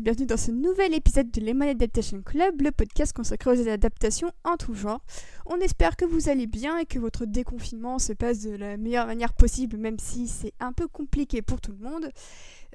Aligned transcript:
Bienvenue 0.00 0.26
dans 0.26 0.36
ce 0.36 0.50
nouvel 0.50 0.92
épisode 0.92 1.30
de 1.30 1.40
Lemon 1.40 1.68
Adaptation 1.68 2.20
Club, 2.20 2.62
le 2.62 2.72
podcast 2.72 3.12
consacré 3.12 3.50
aux 3.50 3.68
adaptations 3.68 4.32
en 4.42 4.56
tout 4.56 4.74
genre. 4.74 5.00
On 5.46 5.60
espère 5.60 5.96
que 5.96 6.04
vous 6.04 6.28
allez 6.28 6.48
bien 6.48 6.78
et 6.78 6.84
que 6.84 6.98
votre 6.98 7.26
déconfinement 7.26 8.00
se 8.00 8.12
passe 8.12 8.40
de 8.40 8.56
la 8.56 8.76
meilleure 8.76 9.06
manière 9.06 9.32
possible, 9.34 9.76
même 9.76 10.00
si 10.00 10.26
c'est 10.26 10.52
un 10.58 10.72
peu 10.72 10.88
compliqué 10.88 11.42
pour 11.42 11.60
tout 11.60 11.70
le 11.70 11.88
monde. 11.88 12.10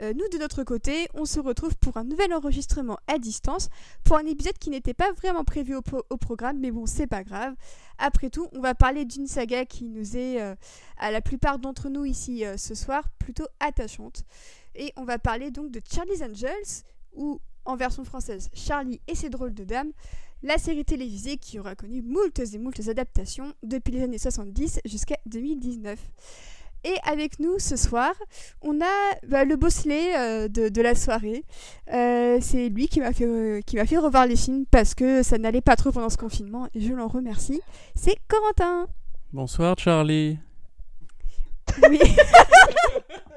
Euh, 0.01 0.13
nous, 0.13 0.29
de 0.31 0.37
notre 0.37 0.63
côté, 0.63 1.09
on 1.13 1.25
se 1.25 1.41
retrouve 1.41 1.75
pour 1.75 1.97
un 1.97 2.05
nouvel 2.05 2.33
enregistrement 2.33 2.97
à 3.07 3.17
distance, 3.17 3.67
pour 4.05 4.15
un 4.15 4.25
épisode 4.25 4.57
qui 4.57 4.69
n'était 4.69 4.93
pas 4.93 5.11
vraiment 5.11 5.43
prévu 5.43 5.75
au, 5.75 6.17
programme, 6.17 6.59
mais 6.59 6.71
bon, 6.71 6.85
c'est 6.85 7.07
pas 7.07 7.25
grave. 7.25 7.53
Après 7.97 8.29
tout, 8.29 8.47
on 8.53 8.61
va 8.61 8.75
parler 8.75 9.03
d'une 9.03 9.27
saga 9.27 9.65
qui 9.65 9.89
nous 9.89 10.15
est, 10.15 10.41
euh, 10.41 10.55
à 10.97 11.11
la 11.11 11.19
plupart 11.19 11.59
d'entre 11.59 11.89
nous 11.89 12.05
ici 12.05 12.45
euh, 12.45 12.55
ce 12.55 12.75
soir, 12.75 13.09
plutôt 13.19 13.47
attachante. 13.59 14.23
Et 14.75 14.93
on 14.95 15.03
va 15.03 15.19
parler 15.19 15.51
donc 15.51 15.71
de 15.71 15.81
Charlie's 15.91 16.21
Angels, 16.21 16.85
ou 17.19 17.39
en 17.65 17.75
version 17.75 18.03
française 18.03 18.49
Charlie 18.53 18.99
et 19.07 19.13
ses 19.13 19.29
drôles 19.29 19.53
de 19.53 19.63
dames, 19.63 19.91
la 20.41 20.57
série 20.57 20.85
télévisée 20.85 21.37
qui 21.37 21.59
aura 21.59 21.75
connu 21.75 22.01
moultes 22.01 22.39
et 22.39 22.57
moultes 22.57 22.87
adaptations 22.87 23.53
depuis 23.61 23.93
les 23.93 24.03
années 24.03 24.17
70 24.17 24.79
jusqu'à 24.85 25.17
2019. 25.27 25.99
Et 26.85 26.95
avec 27.03 27.39
nous 27.39 27.59
ce 27.59 27.75
soir, 27.75 28.13
on 28.61 28.79
a 28.79 29.15
bah, 29.27 29.43
le 29.43 29.57
bosselet 29.57 30.17
euh, 30.17 30.47
de, 30.47 30.81
la 30.81 30.95
soirée. 30.95 31.43
Euh, 31.93 32.39
c'est 32.41 32.69
lui 32.69 32.87
qui 32.87 33.01
m'a 33.01 33.11
fait, 33.11 33.25
euh, 33.25 33.59
qui 33.65 33.75
m'a 33.75 33.85
fait 33.85 33.97
revoir 33.97 34.25
les 34.25 34.37
films 34.37 34.65
parce 34.71 34.95
que 34.95 35.21
ça 35.21 35.37
n'allait 35.37 35.59
pas 35.59 35.75
trop 35.75 35.91
pendant 35.91 36.09
ce 36.09 36.15
confinement 36.15 36.69
et 36.73 36.79
je 36.79 36.93
l'en 36.93 37.09
remercie. 37.09 37.61
C'est 37.95 38.15
Corentin. 38.29 38.87
Bonsoir 39.33 39.77
Charlie. 39.77 40.39
Oui. 41.89 41.99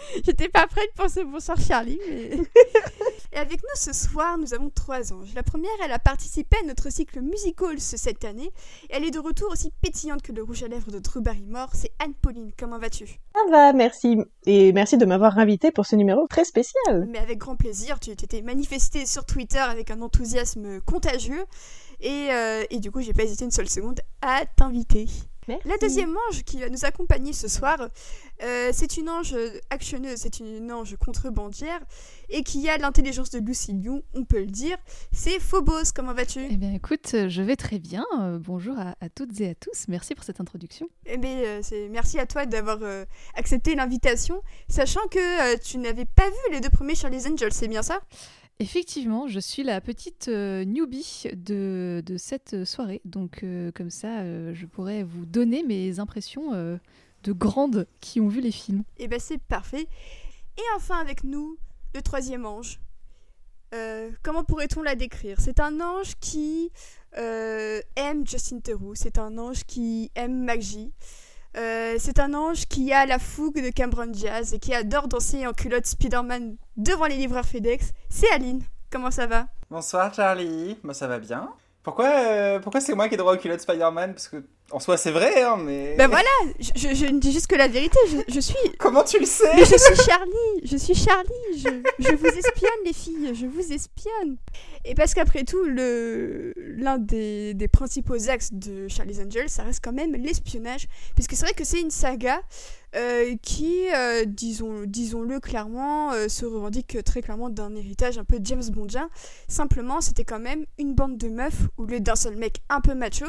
J'étais 0.24 0.48
pas 0.48 0.66
prête 0.66 0.92
pour 0.96 1.08
ce 1.08 1.20
bonsoir 1.20 1.58
Charlie. 1.60 1.98
Mais... 2.08 2.30
Et 3.32 3.36
avec 3.36 3.62
nous 3.62 3.68
ce 3.76 3.92
soir, 3.92 4.38
nous 4.38 4.54
avons 4.54 4.70
trois 4.70 5.12
anges. 5.12 5.34
La 5.34 5.44
première, 5.44 5.70
elle 5.84 5.92
a 5.92 6.00
participé 6.00 6.56
à 6.62 6.66
notre 6.66 6.90
cycle 6.90 7.20
Musicals 7.20 7.80
cette 7.80 8.24
année. 8.24 8.50
Et 8.88 8.94
elle 8.94 9.04
est 9.04 9.12
de 9.12 9.20
retour 9.20 9.52
aussi 9.52 9.72
pétillante 9.80 10.22
que 10.22 10.32
le 10.32 10.42
rouge 10.42 10.64
à 10.64 10.68
lèvres 10.68 10.90
de 10.90 10.98
Drew 10.98 11.20
Barrymore. 11.20 11.68
C'est 11.72 11.92
Anne-Pauline. 12.00 12.50
Comment 12.58 12.78
vas-tu? 12.78 13.06
Ça 13.06 13.40
va, 13.50 13.72
merci. 13.72 14.18
Et 14.46 14.72
merci 14.72 14.98
de 14.98 15.04
m'avoir 15.04 15.38
invité 15.38 15.70
pour 15.70 15.86
ce 15.86 15.94
numéro 15.94 16.26
très 16.26 16.44
spécial. 16.44 17.06
Mais 17.08 17.18
avec 17.18 17.38
grand 17.38 17.54
plaisir. 17.54 18.00
Tu 18.00 18.14
t'étais 18.16 18.42
manifesté 18.42 19.06
sur 19.06 19.24
Twitter 19.24 19.58
avec 19.58 19.92
un 19.92 20.02
enthousiasme 20.02 20.80
contagieux. 20.80 21.44
Et, 22.00 22.28
euh, 22.32 22.64
et 22.70 22.80
du 22.80 22.90
coup, 22.90 23.00
j'ai 23.00 23.12
pas 23.12 23.22
hésité 23.22 23.44
une 23.44 23.50
seule 23.52 23.68
seconde 23.68 24.00
à 24.22 24.42
t'inviter. 24.56 25.06
La 25.64 25.76
deuxième 25.78 26.16
ange 26.28 26.42
qui 26.44 26.60
va 26.60 26.68
nous 26.68 26.84
accompagner 26.84 27.32
ce 27.32 27.48
soir, 27.48 27.88
euh, 28.42 28.70
c'est 28.72 28.96
une 28.96 29.08
ange 29.08 29.34
actionneuse, 29.70 30.18
c'est 30.18 30.40
une 30.40 30.72
ange 30.72 30.96
contrebandière 30.96 31.80
et 32.28 32.42
qui 32.42 32.68
a 32.68 32.78
l'intelligence 32.78 33.30
de 33.30 33.38
Lucy 33.38 33.72
Liu, 33.72 34.02
on 34.14 34.24
peut 34.24 34.40
le 34.40 34.46
dire. 34.46 34.76
C'est 35.12 35.38
Phobos, 35.40 35.92
comment 35.94 36.14
vas-tu? 36.14 36.46
Eh 36.50 36.56
bien 36.56 36.72
écoute, 36.72 37.14
je 37.28 37.42
vais 37.42 37.56
très 37.56 37.78
bien. 37.78 38.04
Euh, 38.20 38.38
bonjour 38.38 38.76
à, 38.78 39.08
toutes 39.08 39.40
et 39.40 39.50
à 39.50 39.54
tous, 39.54 39.86
merci 39.88 40.14
pour 40.14 40.24
cette 40.24 40.40
introduction. 40.40 40.88
Eh 41.06 41.18
bien, 41.18 41.36
euh, 41.36 41.60
c'est 41.62 41.88
merci 41.88 42.18
à 42.18 42.26
toi 42.26 42.46
d'avoir 42.46 42.78
accepté 43.34 43.74
l'invitation, 43.74 44.42
sachant 44.68 45.06
que 45.10 45.56
tu 45.58 45.78
n'avais 45.78 46.04
pas 46.04 46.28
vu 46.28 46.52
les 46.52 46.60
deux 46.60 46.70
premiers 46.70 46.94
Charlie's 46.94 47.26
Angels, 47.26 47.52
c'est 47.52 47.68
bien 47.68 47.82
ça? 47.82 48.00
Effectivement, 48.60 49.26
je 49.26 49.40
suis 49.40 49.62
la 49.62 49.80
petite 49.80 50.28
euh, 50.28 50.66
newbie 50.66 51.24
de, 51.34 52.02
cette 52.18 52.66
soirée. 52.66 53.00
Donc, 53.06 53.42
euh, 53.42 53.72
comme 53.72 53.88
ça, 53.88 54.18
euh, 54.18 54.52
je 54.54 54.66
pourrais 54.66 55.02
vous 55.02 55.24
donner 55.24 55.62
mes 55.62 55.98
impressions 55.98 56.52
de 56.52 57.32
grandes 57.32 57.86
qui 58.00 58.20
ont 58.20 58.28
vu 58.28 58.42
les 58.42 58.52
films. 58.52 58.84
Et 58.98 59.04
eh 59.04 59.08
ben, 59.08 59.18
c'est 59.18 59.38
parfait. 59.38 59.88
Et 60.58 60.62
enfin, 60.76 60.98
avec 60.98 61.24
nous, 61.24 61.56
le 61.94 62.02
troisième 62.02 62.44
ange. 62.44 62.80
comment 64.22 64.44
pourrait-on 64.44 64.82
la 64.82 64.94
décrire? 64.94 65.40
C'est 65.40 65.58
un 65.58 65.80
ange 65.80 66.16
qui 66.20 66.70
aime 67.14 68.26
Justin 68.26 68.60
Theroux. 68.60 68.94
C'est 68.94 69.16
un 69.16 69.38
ange 69.38 69.64
qui 69.64 70.10
aime 70.14 70.44
Maggie. 70.44 70.92
Euh, 71.56 71.96
c'est 71.98 72.20
un 72.20 72.32
ange 72.34 72.66
qui 72.66 72.92
a 72.92 73.06
la 73.06 73.18
fougue 73.18 73.62
de 73.62 73.70
Cameron 73.70 74.06
Diaz 74.06 74.54
et 74.54 74.58
qui 74.58 74.72
adore 74.72 75.08
danser 75.08 75.46
en 75.46 75.52
culotte 75.52 75.86
Spider-Man 75.86 76.56
devant 76.76 77.06
les 77.06 77.16
livreurs 77.16 77.44
FedEx. 77.44 77.92
C'est 78.08 78.30
Aline. 78.30 78.62
Comment 78.90 79.10
ça 79.10 79.26
va? 79.26 79.46
Bonsoir 79.70 80.14
Charlie. 80.14 80.78
Moi 80.82 80.94
ça 80.94 81.08
va 81.08 81.18
bien. 81.18 81.52
Pourquoi, 81.82 82.10
euh, 82.10 82.58
pourquoi 82.58 82.80
c'est 82.80 82.94
moi 82.94 83.08
qui 83.08 83.14
ai 83.14 83.16
droit 83.16 83.34
aux 83.34 83.38
culottes 83.38 83.60
Spider-Man? 83.60 84.12
Parce 84.12 84.28
que 84.28 84.44
en 84.70 84.78
soi, 84.78 84.96
c'est 84.96 85.10
vrai, 85.10 85.42
hein, 85.42 85.56
mais. 85.58 85.96
Ben 85.96 86.08
voilà, 86.08 86.28
je, 86.58 86.94
je, 86.94 87.06
ne 87.06 87.18
dis 87.18 87.32
juste 87.32 87.46
que 87.46 87.56
la 87.56 87.68
vérité, 87.68 87.98
je, 88.08 88.32
je, 88.32 88.40
suis. 88.40 88.54
Comment 88.78 89.02
tu 89.02 89.18
le 89.18 89.26
sais? 89.26 89.50
Mais 89.56 89.64
je 89.64 89.76
suis 89.76 89.96
Charlie, 89.96 90.60
je 90.62 90.76
suis 90.76 90.94
Charlie, 90.94 91.56
je, 91.56 91.68
je 91.98 92.14
vous 92.14 92.26
espionne, 92.26 92.70
les 92.84 92.92
filles, 92.92 93.34
je 93.34 93.46
vous 93.46 93.72
espionne. 93.72 94.36
Et 94.84 94.94
parce 94.94 95.14
qu'après 95.14 95.44
tout, 95.44 95.64
le 95.64 96.52
l'un 96.56 96.98
des, 96.98 97.54
des, 97.54 97.68
principaux 97.68 98.28
axes 98.28 98.52
de 98.52 98.86
Charlie's 98.88 99.18
Angels, 99.18 99.48
ça 99.48 99.62
reste 99.64 99.82
quand 99.82 99.92
même 99.92 100.14
l'espionnage, 100.14 100.86
puisque 101.14 101.32
c'est 101.32 101.46
vrai 101.46 101.54
que 101.54 101.64
c'est 101.64 101.80
une 101.80 101.90
saga 101.90 102.40
euh, 102.96 103.36
qui, 103.42 103.86
euh, 103.94 104.24
disons, 104.24 104.84
disons-le 104.84 105.38
clairement, 105.38 106.12
euh, 106.12 106.28
se 106.28 106.44
revendique 106.44 106.98
très 107.04 107.22
clairement 107.22 107.48
d'un 107.48 107.74
héritage 107.76 108.18
un 108.18 108.24
peu 108.24 108.38
James 108.42 108.64
Bondien. 108.70 109.08
Simplement, 109.48 110.00
c'était 110.00 110.24
quand 110.24 110.40
même 110.40 110.66
une 110.78 110.94
bande 110.94 111.16
de 111.16 111.28
meufs 111.28 111.68
au 111.76 111.84
lieu 111.84 112.00
d'un 112.00 112.16
seul 112.16 112.36
mec 112.36 112.62
un 112.68 112.80
peu 112.80 112.94
macho, 112.94 113.26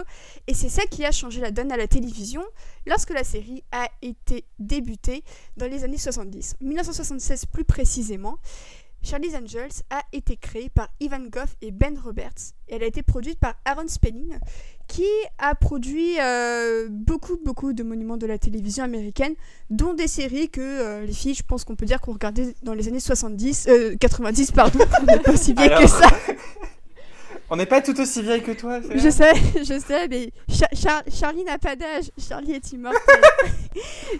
et 0.48 0.54
c'est 0.54 0.70
ça 0.70 0.84
qui 0.90 1.06
a 1.06 1.12
changé 1.12 1.42
la 1.42 1.52
donne 1.52 1.72
à 1.72 1.78
la 1.78 1.88
télévision 1.88 2.44
lorsque 2.88 3.12
la 3.12 3.24
série 3.24 3.64
a 3.72 3.88
été 4.02 4.46
débutée 4.60 5.24
dans 5.58 5.68
les 5.68 5.84
années 5.84 5.98
70, 5.98 6.56
1976 6.62 7.46
plus 7.46 7.66
précisément. 7.66 8.38
Charlie's 9.04 9.34
Angels 9.34 9.84
a 9.90 10.04
été 10.14 10.38
créée 10.38 10.70
par 10.70 10.90
Ivan 11.00 11.22
Goff 11.22 11.56
et 11.62 11.72
Ben 11.72 11.98
Roberts 11.98 12.54
et 12.68 12.76
elle 12.76 12.84
a 12.84 12.86
été 12.86 13.02
produite 13.02 13.40
par 13.40 13.56
Aaron 13.66 13.88
Spelling 13.88 14.38
qui 14.92 15.08
a 15.38 15.56
produit 15.56 16.20
euh, 16.20 16.88
beaucoup 16.90 17.38
beaucoup 17.46 17.72
de 17.72 17.82
monuments 17.82 18.18
de 18.18 18.28
la 18.28 18.38
télévision 18.38 18.84
américaine 18.84 19.36
dont 19.70 19.94
des 19.94 20.10
séries 20.10 20.50
que 20.50 20.60
euh, 20.60 21.06
les 21.06 21.14
filles 21.14 21.34
je 21.34 21.44
pense 21.44 21.64
qu'on 21.64 21.78
peut 21.78 21.86
dire 21.86 22.02
qu'on 22.02 22.12
regardait 22.12 22.54
dans 22.62 22.74
les 22.74 22.90
années 22.90 23.00
70 23.00 23.70
90 23.98 24.50
euh, 24.50 24.54
pardon 24.54 24.80
on 25.02 25.06
n'est 25.06 25.20
pas 25.20 25.32
aussi 25.32 25.54
vieille 25.54 25.70
que 25.70 25.88
ça. 25.88 26.10
On 27.54 27.58
n'est 27.58 27.66
pas 27.66 27.82
tout 27.82 28.00
aussi 28.00 28.22
vieille 28.22 28.44
que 28.44 28.52
toi 28.52 28.80
je 28.82 29.10
sais 29.10 29.34
je 29.58 29.80
sais 29.80 30.08
mais 30.08 30.32
Charlie 31.14 31.44
n'a 31.44 31.58
pas 31.58 31.76
d'âge. 31.76 32.10
Charlie 32.18 32.54
est 32.54 32.72
immortel. 32.72 33.22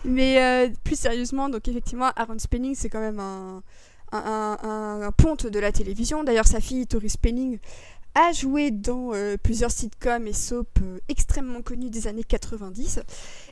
Mais 0.04 0.70
plus 0.84 1.00
sérieusement 1.00 1.48
donc 1.48 1.66
effectivement 1.68 2.12
Aaron 2.18 2.40
Spelling 2.40 2.76
c'est 2.76 2.90
quand 2.90 3.00
même 3.00 3.20
un 3.20 3.62
un, 4.12 5.12
ponte 5.16 5.48
de 5.48 5.60
la 5.60 5.72
télévision. 5.72 6.24
D'ailleurs, 6.24 6.48
sa 6.48 6.60
fille, 6.60 6.88
Tori 6.88 7.10
Spelling, 7.10 7.60
a 8.16 8.32
joué 8.34 8.72
dans 8.72 9.14
euh, 9.14 9.38
plusieurs 9.42 9.72
sitcoms 9.72 10.28
et 10.28 10.34
soaps 10.34 10.70
euh, 10.82 11.00
extrêmement 11.08 11.62
connus 11.62 11.90
des 11.90 12.08
années 12.08 12.24
90. 12.24 13.00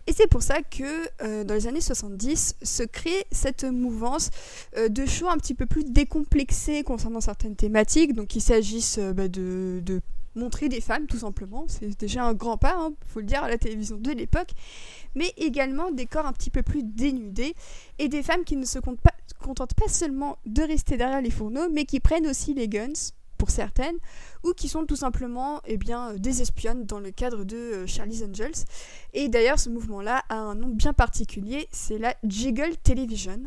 Et 0.07 0.13
c'est 0.13 0.27
pour 0.27 0.43
ça 0.43 0.61
que 0.61 0.83
euh, 1.21 1.43
dans 1.43 1.53
les 1.53 1.67
années 1.67 1.81
70 1.81 2.55
se 2.61 2.83
crée 2.83 3.25
cette 3.31 3.63
mouvance 3.63 4.29
de 4.77 5.05
shows 5.05 5.29
un 5.29 5.37
petit 5.37 5.53
peu 5.53 5.65
plus 5.65 5.83
décomplexés 5.83 6.83
concernant 6.83 7.21
certaines 7.21 7.55
thématiques. 7.55 8.13
Donc 8.13 8.35
il 8.35 8.41
s'agisse 8.41 8.99
bah, 8.99 9.27
de, 9.27 10.01
montrer 10.35 10.69
des 10.69 10.81
femmes 10.81 11.07
tout 11.07 11.19
simplement. 11.19 11.65
C'est 11.67 11.97
déjà 11.99 12.25
un 12.25 12.33
grand 12.33 12.57
pas, 12.57 12.75
il 12.77 12.81
hein, 12.81 12.93
faut 13.07 13.19
le 13.19 13.25
dire, 13.25 13.43
à 13.43 13.49
la 13.49 13.57
télévision 13.57 13.97
de 13.97 14.11
l'époque. 14.11 14.49
Mais 15.15 15.33
également 15.37 15.91
des 15.91 16.05
corps 16.05 16.25
un 16.25 16.33
petit 16.33 16.49
peu 16.49 16.63
plus 16.63 16.83
dénudés 16.83 17.55
et 17.97 18.09
des 18.09 18.23
femmes 18.23 18.43
qui 18.43 18.55
ne 18.55 18.65
se 18.65 18.79
pas 18.79 19.11
contentent 19.39 19.73
pas 19.73 19.87
seulement 19.87 20.37
de 20.45 20.61
rester 20.61 20.97
derrière 20.97 21.21
les 21.21 21.31
fourneaux, 21.31 21.69
mais 21.71 21.85
qui 21.85 21.99
prennent 21.99 22.27
aussi 22.27 22.53
les 22.53 22.67
guns, 22.67 23.11
pour 23.39 23.49
certaines, 23.49 23.95
ou 24.43 24.53
qui 24.53 24.67
sont 24.67 24.85
tout 24.85 24.97
simplement 24.97 25.61
eh 25.65 25.77
bien, 25.77 26.13
des 26.13 26.43
espionnes 26.43 26.85
dans 26.85 26.99
le 26.99 27.09
cadre 27.09 27.43
de 27.45 27.55
euh, 27.55 27.87
Charlie's 27.87 28.21
Angels. 28.21 28.65
Et 29.13 29.29
d'ailleurs, 29.29 29.57
ce 29.57 29.69
mouvement-là 29.69 30.23
a 30.29 30.35
un 30.35 30.53
nom 30.53 30.67
bien 30.67 30.93
particulier, 30.93 31.67
c'est 31.71 31.97
la 31.97 32.13
Jiggle 32.23 32.77
Television. 32.83 33.41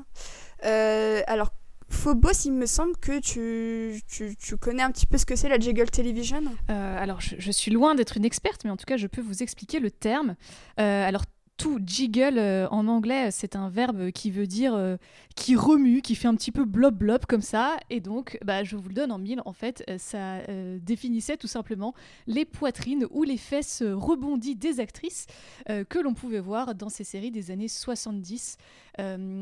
Euh, 0.64 1.20
alors, 1.26 1.52
Phobos, 1.90 2.46
il 2.46 2.54
me 2.54 2.64
semble 2.64 2.96
que 2.96 3.20
tu, 3.20 4.00
tu, 4.08 4.56
connais 4.56 4.82
un 4.82 4.90
petit 4.90 5.06
peu 5.06 5.18
ce 5.18 5.26
que 5.26 5.36
c'est 5.36 5.50
la 5.50 5.58
Jiggle 5.58 5.90
Television? 5.90 6.42
Euh, 6.70 6.96
alors, 6.98 7.20
je, 7.20 7.50
suis 7.50 7.70
loin 7.70 7.94
d'être 7.94 8.16
une 8.16 8.24
experte, 8.24 8.64
mais 8.64 8.70
en 8.70 8.78
tout 8.78 8.86
cas, 8.86 8.96
je 8.96 9.06
peux 9.06 9.20
vous 9.20 9.42
expliquer 9.42 9.78
le 9.78 9.90
terme. 9.90 10.34
alors, 10.78 11.24
tout 11.56 11.78
jiggle 11.84 12.38
euh, 12.38 12.68
en 12.70 12.88
anglais, 12.88 13.30
c'est 13.30 13.56
un 13.56 13.68
verbe 13.68 14.10
qui 14.10 14.30
veut 14.30 14.46
dire 14.46 14.74
euh, 14.74 14.96
qui 15.36 15.54
remue, 15.54 16.02
qui 16.02 16.14
fait 16.14 16.28
un 16.28 16.34
petit 16.34 16.52
peu 16.52 16.64
blob 16.64 16.96
blob 16.96 17.24
comme 17.26 17.42
ça. 17.42 17.76
Et 17.90 18.00
donc, 18.00 18.38
bah, 18.44 18.64
je 18.64 18.76
vous 18.76 18.88
le 18.88 18.94
donne 18.94 19.12
en 19.12 19.18
mille. 19.18 19.42
En 19.44 19.52
fait, 19.52 19.84
euh, 19.88 19.96
ça 19.98 20.40
définissait 20.80 21.36
tout 21.36 21.46
simplement 21.46 21.94
les 22.26 22.44
poitrines 22.44 23.06
ou 23.10 23.22
les 23.22 23.36
fesses 23.36 23.82
rebondies 23.82 24.56
des 24.56 24.80
actrices 24.80 25.26
que 25.66 25.98
l'on 25.98 26.14
pouvait 26.14 26.40
voir 26.40 26.74
dans 26.74 26.88
ces 26.88 27.04
séries 27.04 27.30
des 27.30 27.50
années 27.50 27.68
70, 27.68 28.56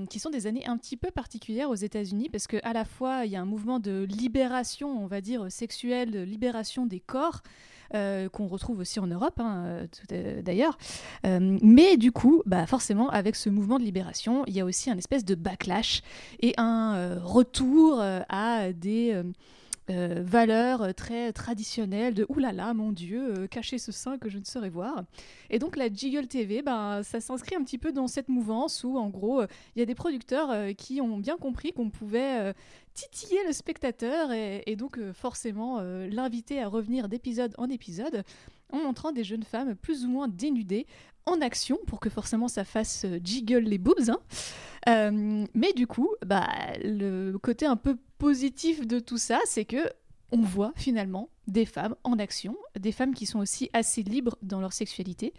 qui 0.09 0.19
sont 0.19 0.31
des 0.31 0.47
années 0.47 0.67
un 0.67 0.77
petit 0.77 0.97
peu 0.97 1.11
particulières 1.11 1.71
aux 1.71 1.75
États-Unis 1.75 2.29
parce 2.29 2.47
que 2.47 2.59
à 2.63 2.73
la 2.73 2.85
fois 2.85 3.25
il 3.25 3.33
y 3.33 3.37
a 3.37 3.41
un 3.41 3.47
mouvement 3.47 3.81
de 3.81 4.07
libération, 4.09 5.03
on 5.03 5.07
va 5.07 5.21
dire 5.21 5.51
sexuelle, 5.51 6.11
de 6.11 6.21
libération 6.21 6.87
des 6.87 7.01
corps. 7.01 7.43
Euh, 7.95 8.29
qu'on 8.29 8.47
retrouve 8.47 8.79
aussi 8.79 9.01
en 9.01 9.07
Europe, 9.07 9.41
hein, 9.41 9.65
euh, 9.67 9.87
euh, 10.13 10.43
d'ailleurs. 10.43 10.79
Mais 11.25 11.97
du 11.97 12.13
coup, 12.13 12.43
bah, 12.47 12.67
forcément, 12.67 13.09
avec 13.11 13.37
ce 13.37 13.51
mouvement 13.51 13.79
de 13.79 13.85
libération, 13.85 14.45
il 14.47 14.55
y 14.55 14.61
a 14.61 14.65
aussi 14.65 14.91
un 14.91 14.99
espèce 14.99 15.25
de 15.25 15.35
backlash 15.35 16.03
et 16.41 16.55
un 16.57 17.19
retour 17.23 18.01
à 18.01 18.73
des 18.73 19.21
euh, 19.91 20.23
valeurs 20.25 20.83
euh, 20.83 20.93
très 20.93 21.33
traditionnelles 21.33 22.15
de 22.15 22.27
oulala, 22.29 22.73
mon 22.75 22.93
Dieu, 22.93 23.35
euh, 23.37 23.47
cacher 23.47 23.79
ce 23.79 23.93
sein 23.93 24.19
que 24.19 24.29
je 24.29 24.39
ne 24.39 24.45
saurais 24.45 24.71
voir. 24.71 25.05
Et 25.51 25.59
donc 25.59 25.77
la 25.77 25.93
Jiggle 25.93 26.27
TV, 26.27 26.63
ben, 26.63 27.03
ça 27.03 27.21
s'inscrit 27.21 27.57
un 27.57 27.65
petit 27.65 27.79
peu 27.79 27.93
dans 27.93 28.07
cette 28.07 28.29
mouvance 28.29 28.85
où, 28.85 28.97
en 28.97 29.09
gros, 29.09 29.43
euh, 29.43 29.47
il 29.75 29.81
y 29.81 29.83
a 29.83 29.87
des 29.87 29.95
producteurs 29.95 30.75
qui 30.77 31.01
ont 31.01 31.19
bien 31.19 31.37
compris 31.37 31.73
qu'on 31.73 31.91
pouvait 31.91 32.55
titiller 32.95 33.39
le 33.47 33.53
spectateur 33.53 34.33
et, 34.33 34.77
donc 34.77 34.99
forcément 35.13 35.81
l'inviter 35.81 36.61
à 36.61 36.69
revenir 36.69 37.09
d'épisode 37.09 37.55
en 37.59 37.69
épisode 37.69 38.25
en 38.73 38.79
montrant 38.79 39.13
des 39.13 39.25
jeunes 39.25 39.43
femmes 39.43 39.75
plus 39.75 40.05
ou 40.05 40.09
moins 40.09 40.29
dénudées 40.29 40.87
en 41.27 41.41
action 41.41 41.79
pour 41.87 42.01
que 42.01 42.11
forcément 42.11 42.49
ça 42.49 42.65
fasse 42.65 43.07
jiggle 43.25 43.61
les 43.61 43.79
boobs. 43.79 44.11
hein. 44.11 45.47
Mais 45.55 45.73
du 45.75 45.87
coup, 45.87 46.11
bah, 46.25 46.49
le 46.83 47.37
côté 47.39 47.67
un 47.67 47.77
peu 47.77 47.97
positif 48.21 48.87
de 48.87 49.01
tout 49.01 49.19
ça, 49.19 49.41
c'est 49.47 49.65
que 49.65 49.91
on 50.31 50.43
voit 50.43 50.73
finalement 50.77 51.31
des 51.49 51.65
femmes 51.65 51.97
en 52.05 52.19
action, 52.21 52.57
des 52.79 52.93
femmes 52.93 53.15
qui 53.15 53.27
sont 53.27 53.41
aussi 53.41 53.69
assez 53.73 54.05
libres 54.05 54.37
dans 54.43 54.61
leur 54.61 54.73
sexualité. 54.73 55.33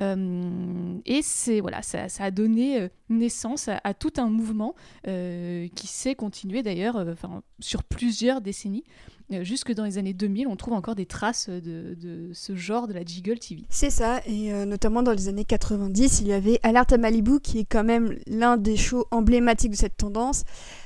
Euh, 0.00 0.98
et 1.04 1.22
c'est 1.22 1.60
voilà, 1.60 1.82
ça, 1.82 2.06
a 2.18 2.30
donné 2.30 2.80
euh, 2.80 2.88
naissance 3.08 3.68
à, 3.68 3.94
tout 3.94 4.14
un 4.16 4.28
mouvement 4.28 4.74
euh, 5.06 5.68
qui 5.76 5.86
s'est 5.86 6.14
continué 6.14 6.62
d'ailleurs 6.62 7.04
sur 7.60 7.84
plusieurs 7.84 8.40
décennies. 8.40 8.84
Euh, 9.32 9.44
jusque 9.44 9.72
dans 9.72 9.84
les 9.84 9.98
années 9.98 10.12
2000, 10.12 10.46
on 10.48 10.56
trouve 10.56 10.74
encore 10.74 10.94
des 10.94 11.06
traces 11.06 11.48
de, 11.48 11.94
de 11.94 12.30
ce 12.32 12.54
genre 12.56 12.88
de 12.88 12.92
la 12.92 13.04
Jiggle 13.04 13.38
TV. 13.38 13.64
C'est 13.68 13.90
ça, 13.90 14.20
et 14.26 14.52
euh, 14.52 14.64
notamment 14.64 15.02
dans 15.02 15.12
les 15.12 15.28
années 15.28 15.44
90, 15.44 16.20
il 16.20 16.28
y 16.28 16.32
avait 16.32 16.58
Alerte 16.62 16.92
à 16.92 16.98
Malibu 16.98 17.40
qui 17.40 17.60
est 17.60 17.64
quand 17.64 17.84
même 17.84 18.16
l'un 18.26 18.56
des 18.56 18.76
shows 18.76 19.06
emblématiques 19.10 19.72
de 19.72 19.76
cette 19.76 19.96
tendance, 19.96 20.44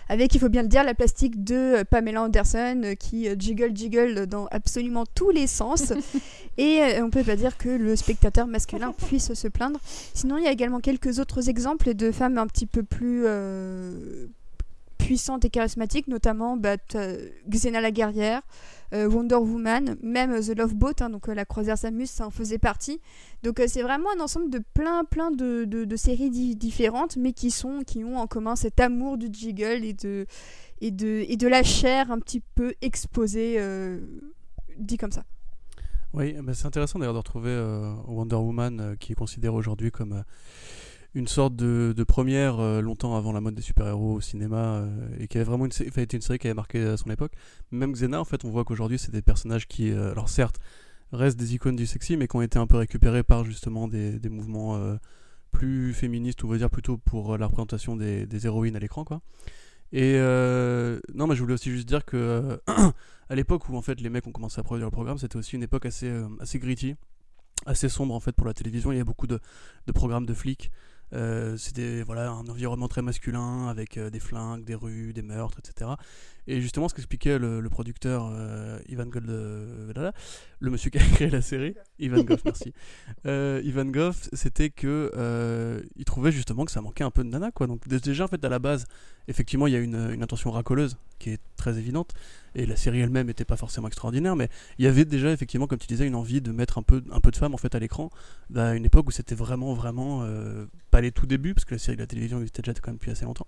avec, 0.08 0.34
il 0.34 0.38
faut 0.38 0.48
bien 0.48 0.62
le 0.62 0.68
dire, 0.68 0.84
la 0.84 0.94
plastique 0.94 1.42
de 1.42 1.54
euh, 1.54 1.84
Pamela 1.84 2.22
Anderson 2.22 2.94
qui 2.98 3.28
jiggle 3.38 3.76
jiggle 3.76 4.26
dans 4.26 4.46
absolument 4.46 5.04
tous 5.14 5.30
les 5.30 5.46
sens. 5.46 5.92
et 6.58 6.80
euh, 6.80 7.04
on 7.04 7.10
peut 7.10 7.24
pas 7.24 7.36
dire 7.36 7.56
que 7.56 7.68
le 7.68 7.96
spectateur 7.96 8.46
masculin 8.46 8.92
puisse 9.08 9.34
se 9.34 9.48
plaindre. 9.48 9.80
Sinon, 10.14 10.38
il 10.38 10.44
y 10.44 10.46
a 10.46 10.52
également 10.52 10.80
quelques 10.80 11.18
autres 11.18 11.48
exemples 11.48 11.94
de 11.94 12.12
femmes 12.12 12.38
un 12.38 12.46
petit 12.46 12.66
peu 12.66 12.82
plus 12.84 13.22
euh, 13.26 14.26
puissantes 15.06 15.44
et 15.44 15.50
charismatiques, 15.50 16.08
notamment 16.08 16.56
bah, 16.56 16.76
Xena 17.48 17.80
la 17.80 17.90
guerrière, 17.90 18.42
euh, 18.92 19.08
Wonder 19.08 19.36
Woman, 19.36 19.96
même 20.02 20.32
euh, 20.32 20.40
The 20.40 20.58
Love 20.58 20.74
Boat, 20.74 20.94
hein, 21.00 21.10
donc 21.10 21.28
euh, 21.28 21.34
la 21.34 21.44
croisière 21.44 21.78
Samus, 21.78 22.06
ça 22.06 22.26
en 22.26 22.30
faisait 22.30 22.58
partie. 22.58 23.00
Donc 23.42 23.62
c'est 23.66 23.82
vraiment 23.82 24.08
un 24.16 24.20
ensemble 24.20 24.50
de 24.50 24.60
plein 24.74 25.04
plein 25.04 25.30
de, 25.30 25.64
de- 25.64 25.96
séries 25.96 26.30
di- 26.30 26.56
différentes, 26.56 27.16
mais 27.16 27.32
qui 27.32 27.50
sont 27.50 27.82
qui 27.86 28.04
ont 28.04 28.18
en 28.18 28.26
commun 28.26 28.56
cet 28.56 28.80
amour 28.80 29.16
du 29.18 29.28
jiggle 29.32 29.84
et 29.84 29.92
de 29.94 30.26
et 30.80 30.90
de 30.90 31.24
et 31.28 31.36
de 31.36 31.48
la 31.48 31.62
chair 31.62 32.10
un 32.10 32.18
petit 32.18 32.40
peu 32.54 32.74
exposée, 32.82 33.58
dit 34.78 34.96
comme 34.98 35.12
ça. 35.12 35.24
Oui, 36.12 36.34
c'est 36.54 36.66
intéressant 36.66 36.98
d'ailleurs 36.98 37.14
de 37.14 37.18
retrouver 37.18 37.54
Wonder 38.06 38.36
Woman 38.36 38.96
qui 39.00 39.12
est 39.12 39.16
considérée 39.16 39.54
aujourd'hui 39.54 39.90
comme 39.90 40.22
une 41.16 41.26
sorte 41.26 41.56
de, 41.56 42.04
première 42.04 42.60
euh, 42.60 42.80
longtemps 42.80 43.16
avant 43.16 43.32
la 43.32 43.40
mode 43.40 43.54
des 43.54 43.62
super-héros 43.62 44.14
au 44.14 44.20
cinéma 44.20 44.56
euh, 44.56 45.08
et 45.18 45.28
qui 45.28 45.38
avait 45.38 45.44
vraiment 45.44 45.66
été 45.66 46.16
une 46.16 46.22
série 46.22 46.38
qui 46.38 46.46
avait 46.46 46.54
marqué 46.54 46.82
à 46.82 46.96
son 46.96 47.10
époque. 47.10 47.32
Même 47.70 47.92
Xena, 47.92 48.20
en 48.20 48.24
fait, 48.24 48.44
on 48.44 48.50
voit 48.50 48.64
qu'aujourd'hui 48.64 48.98
c'est 48.98 49.12
des 49.12 49.22
personnages 49.22 49.66
qui, 49.66 49.90
euh, 49.90 50.12
alors 50.12 50.28
certes, 50.28 50.60
restent 51.12 51.38
des 51.38 51.54
icônes 51.54 51.76
du 51.76 51.86
sexy, 51.86 52.16
mais 52.16 52.28
qui 52.28 52.36
ont 52.36 52.42
été 52.42 52.58
un 52.58 52.66
peu 52.66 52.76
récupérés 52.76 53.22
par 53.22 53.44
justement 53.44 53.88
des, 53.88 54.20
mouvements 54.28 54.76
euh, 54.76 54.96
plus 55.52 55.92
féministes, 55.94 56.42
ou 56.42 56.46
on 56.46 56.50
va 56.50 56.58
dire 56.58 56.70
plutôt 56.70 56.98
pour 56.98 57.34
euh, 57.34 57.38
la 57.38 57.46
représentation 57.46 57.96
des, 57.96 58.46
héroïnes 58.46 58.76
à 58.76 58.78
l'écran, 58.78 59.04
quoi. 59.04 59.20
Et 59.92 60.14
euh, 60.16 60.98
non, 61.14 61.26
mais 61.26 61.36
je 61.36 61.40
voulais 61.40 61.54
aussi 61.54 61.70
juste 61.70 61.86
dire 61.86 62.04
que 62.04 62.16
euh, 62.16 62.56
à 63.28 63.34
l'époque 63.34 63.68
où 63.68 63.76
en 63.76 63.82
fait 63.82 64.00
les 64.00 64.10
mecs 64.10 64.26
ont 64.26 64.32
commencé 64.32 64.58
à 64.58 64.64
produire 64.64 64.86
le 64.86 64.90
programme, 64.90 65.18
c'était 65.18 65.36
aussi 65.36 65.54
une 65.54 65.62
époque 65.62 65.86
assez 65.86 66.08
euh, 66.08 66.26
assez 66.40 66.58
gritty, 66.58 66.96
assez 67.66 67.88
sombre 67.88 68.14
en 68.14 68.20
fait 68.20 68.32
pour 68.32 68.46
la 68.46 68.54
télévision. 68.54 68.90
Il 68.90 68.98
y 68.98 69.00
a 69.00 69.04
beaucoup 69.04 69.28
de, 69.28 69.38
de 69.86 69.92
programmes 69.92 70.26
de 70.26 70.34
flics. 70.34 70.72
Euh, 71.12 71.56
c'était 71.56 72.02
voilà 72.02 72.30
un 72.30 72.46
environnement 72.48 72.88
très 72.88 73.02
masculin 73.02 73.68
avec 73.68 73.96
euh, 73.96 74.10
des 74.10 74.20
flingues, 74.20 74.64
des 74.64 74.74
rues, 74.74 75.12
des 75.12 75.22
meurtres, 75.22 75.58
etc. 75.58 75.92
Et 76.48 76.60
justement, 76.60 76.88
ce 76.88 76.94
qu'expliquait 76.94 77.38
le, 77.38 77.60
le 77.60 77.68
producteur 77.70 78.30
euh, 78.32 78.78
Ivan 78.88 79.06
Gold, 79.06 79.28
euh, 79.28 80.12
le 80.60 80.70
monsieur 80.70 80.90
qui 80.90 80.98
a 80.98 81.00
créé 81.14 81.28
la 81.30 81.42
série, 81.42 81.74
Ivan 81.98 82.22
Goff, 82.22 82.44
merci. 82.44 82.72
Euh, 83.26 83.60
Ivan 83.64 83.86
Goff, 83.86 84.28
c'était 84.32 84.70
que 84.70 85.10
il 85.96 86.04
trouvait 86.04 86.30
justement 86.30 86.64
que 86.64 86.70
ça 86.70 86.80
manquait 86.80 87.02
un 87.04 87.10
peu 87.10 87.24
de 87.24 87.28
nana, 87.28 87.50
quoi. 87.50 87.66
Donc 87.66 87.88
dé- 87.88 87.98
déjà 87.98 88.24
en 88.24 88.28
fait 88.28 88.44
à 88.44 88.48
la 88.48 88.58
base, 88.60 88.86
effectivement, 89.26 89.66
il 89.66 89.72
y 89.72 89.76
a 89.76 89.80
une, 89.80 89.96
une 90.12 90.22
intention 90.22 90.50
racoleuse 90.52 90.96
qui 91.18 91.30
est 91.30 91.40
très 91.56 91.78
évidente, 91.78 92.12
et 92.54 92.66
la 92.66 92.76
série 92.76 93.00
elle-même 93.00 93.26
n'était 93.26 93.44
pas 93.44 93.56
forcément 93.56 93.88
extraordinaire, 93.88 94.36
mais 94.36 94.48
il 94.78 94.84
y 94.84 94.88
avait 94.88 95.04
déjà 95.04 95.32
effectivement, 95.32 95.66
comme 95.66 95.78
tu 95.78 95.86
disais, 95.88 96.06
une 96.06 96.14
envie 96.14 96.40
de 96.40 96.52
mettre 96.52 96.78
un 96.78 96.82
peu, 96.82 97.02
un 97.10 97.20
peu 97.20 97.30
de 97.32 97.36
femmes 97.36 97.54
en 97.54 97.58
fait 97.58 97.74
à 97.74 97.78
l'écran, 97.78 98.10
à 98.54 98.74
une 98.74 98.84
époque 98.84 99.08
où 99.08 99.10
c'était 99.10 99.34
vraiment, 99.34 99.74
vraiment 99.74 100.24
pas 100.90 101.00
les 101.00 101.10
tout 101.10 101.26
débuts, 101.26 101.54
parce 101.54 101.64
que 101.64 101.74
la 101.74 101.78
série 101.78 101.96
de 101.96 102.02
la 102.02 102.06
télévision 102.06 102.38
existait 102.38 102.62
déjà 102.62 102.74
quand 102.74 102.88
même 102.88 102.96
depuis 102.96 103.10
assez 103.10 103.24
longtemps, 103.24 103.46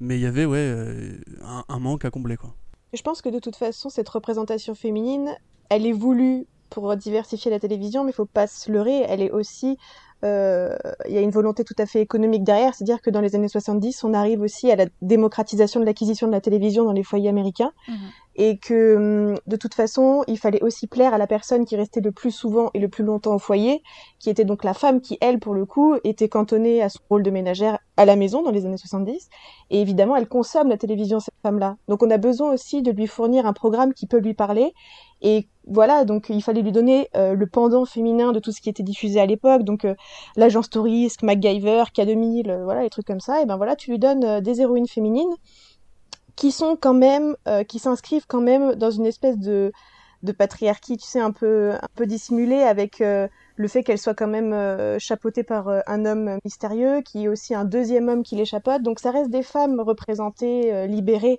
mais 0.00 0.16
il 0.16 0.22
y 0.22 0.26
avait 0.26 0.44
ouais 0.46 1.18
un, 1.42 1.64
un 1.68 1.78
manque 1.80 2.04
à 2.04 2.10
combler, 2.10 2.36
quoi. 2.40 2.50
Je 2.92 3.02
pense 3.02 3.20
que 3.22 3.28
de 3.28 3.38
toute 3.38 3.56
façon, 3.56 3.90
cette 3.90 4.08
représentation 4.08 4.74
féminine, 4.74 5.36
elle 5.68 5.86
est 5.86 5.92
voulue 5.92 6.46
pour 6.70 6.94
diversifier 6.96 7.50
la 7.50 7.58
télévision, 7.60 8.04
mais 8.04 8.10
il 8.10 8.14
faut 8.14 8.26
pas 8.26 8.46
se 8.46 8.70
leurrer, 8.70 9.04
elle 9.08 9.22
est 9.22 9.30
aussi... 9.30 9.78
euh, 10.24 10.76
Il 11.06 11.14
y 11.14 11.18
a 11.18 11.20
une 11.20 11.30
volonté 11.30 11.64
tout 11.64 11.74
à 11.78 11.86
fait 11.86 12.00
économique 12.00 12.44
derrière, 12.44 12.74
c'est-à-dire 12.74 13.00
que 13.00 13.10
dans 13.10 13.20
les 13.20 13.34
années 13.34 13.48
70, 13.48 14.04
on 14.04 14.12
arrive 14.14 14.40
aussi 14.42 14.70
à 14.70 14.76
la 14.76 14.86
démocratisation 15.00 15.80
de 15.80 15.86
l'acquisition 15.86 16.26
de 16.26 16.32
la 16.32 16.40
télévision 16.40 16.84
dans 16.84 16.92
les 16.92 17.04
foyers 17.04 17.28
américains, 17.28 17.72
et 18.38 18.56
que 18.56 18.96
hum, 18.96 19.38
de 19.46 19.56
toute 19.56 19.74
façon, 19.74 20.22
il 20.28 20.38
fallait 20.38 20.62
aussi 20.62 20.86
plaire 20.86 21.12
à 21.12 21.18
la 21.18 21.26
personne 21.26 21.66
qui 21.66 21.76
restait 21.76 22.00
le 22.00 22.12
plus 22.12 22.30
souvent 22.30 22.70
et 22.72 22.78
le 22.78 22.88
plus 22.88 23.04
longtemps 23.04 23.34
au 23.34 23.38
foyer, 23.38 23.82
qui 24.20 24.30
était 24.30 24.44
donc 24.44 24.62
la 24.64 24.74
femme 24.74 25.00
qui, 25.00 25.18
elle, 25.20 25.40
pour 25.40 25.54
le 25.54 25.66
coup, 25.66 25.96
était 26.04 26.28
cantonnée 26.28 26.80
à 26.80 26.88
son 26.88 27.00
rôle 27.10 27.24
de 27.24 27.30
ménagère 27.30 27.78
à 27.96 28.04
la 28.04 28.14
maison 28.14 28.42
dans 28.42 28.52
les 28.52 28.64
années 28.64 28.76
70. 28.76 29.28
Et 29.70 29.80
évidemment, 29.80 30.14
elle 30.14 30.28
consomme 30.28 30.68
la 30.68 30.76
télévision, 30.76 31.18
cette 31.18 31.34
femme-là. 31.42 31.76
Donc 31.88 32.04
on 32.04 32.10
a 32.10 32.16
besoin 32.16 32.52
aussi 32.52 32.80
de 32.80 32.92
lui 32.92 33.08
fournir 33.08 33.44
un 33.44 33.52
programme 33.52 33.92
qui 33.92 34.06
peut 34.06 34.18
lui 34.18 34.34
parler. 34.34 34.72
Et 35.20 35.48
voilà, 35.66 36.04
donc 36.04 36.28
il 36.28 36.40
fallait 36.40 36.62
lui 36.62 36.70
donner 36.70 37.08
euh, 37.16 37.34
le 37.34 37.46
pendant 37.48 37.84
féminin 37.84 38.30
de 38.30 38.38
tout 38.38 38.52
ce 38.52 38.60
qui 38.60 38.68
était 38.68 38.84
diffusé 38.84 39.18
à 39.20 39.26
l'époque. 39.26 39.64
Donc 39.64 39.84
euh, 39.84 39.96
l'agence 40.36 40.70
touriste, 40.70 41.24
MacGyver, 41.24 41.84
K2000, 41.92 42.50
euh, 42.50 42.62
voilà, 42.62 42.82
les 42.82 42.90
trucs 42.90 43.06
comme 43.06 43.18
ça. 43.18 43.42
Et 43.42 43.46
ben 43.46 43.56
voilà, 43.56 43.74
tu 43.74 43.90
lui 43.90 43.98
donnes 43.98 44.40
des 44.40 44.60
héroïnes 44.60 44.86
féminines 44.86 45.34
qui 46.38 46.52
sont 46.52 46.76
quand 46.80 46.94
même, 46.94 47.36
euh, 47.48 47.64
qui 47.64 47.80
s'inscrivent 47.80 48.26
quand 48.28 48.40
même 48.40 48.76
dans 48.76 48.90
une 48.90 49.06
espèce 49.06 49.38
de 49.38 49.72
de 50.22 50.32
patriarchie, 50.32 50.96
tu 50.96 51.06
sais, 51.06 51.20
un 51.20 51.30
peu 51.30 51.72
un 51.72 51.88
peu 51.94 52.06
dissimulée 52.06 52.62
avec 52.62 53.00
euh, 53.00 53.28
le 53.56 53.68
fait 53.68 53.82
qu'elle 53.82 53.98
soit 53.98 54.14
quand 54.14 54.26
même 54.26 54.52
euh, 54.52 54.98
chapeautée 54.98 55.44
par 55.44 55.68
euh, 55.68 55.80
un 55.86 56.04
homme 56.04 56.38
mystérieux, 56.44 57.02
qui 57.02 57.24
est 57.24 57.28
aussi 57.28 57.54
un 57.54 57.64
deuxième 57.64 58.08
homme 58.08 58.22
qui 58.22 58.36
les 58.36 58.44
chapeaute. 58.44 58.82
Donc 58.82 59.00
ça 59.00 59.10
reste 59.10 59.30
des 59.30 59.42
femmes 59.42 59.80
représentées, 59.80 60.86
libérées, 60.88 61.38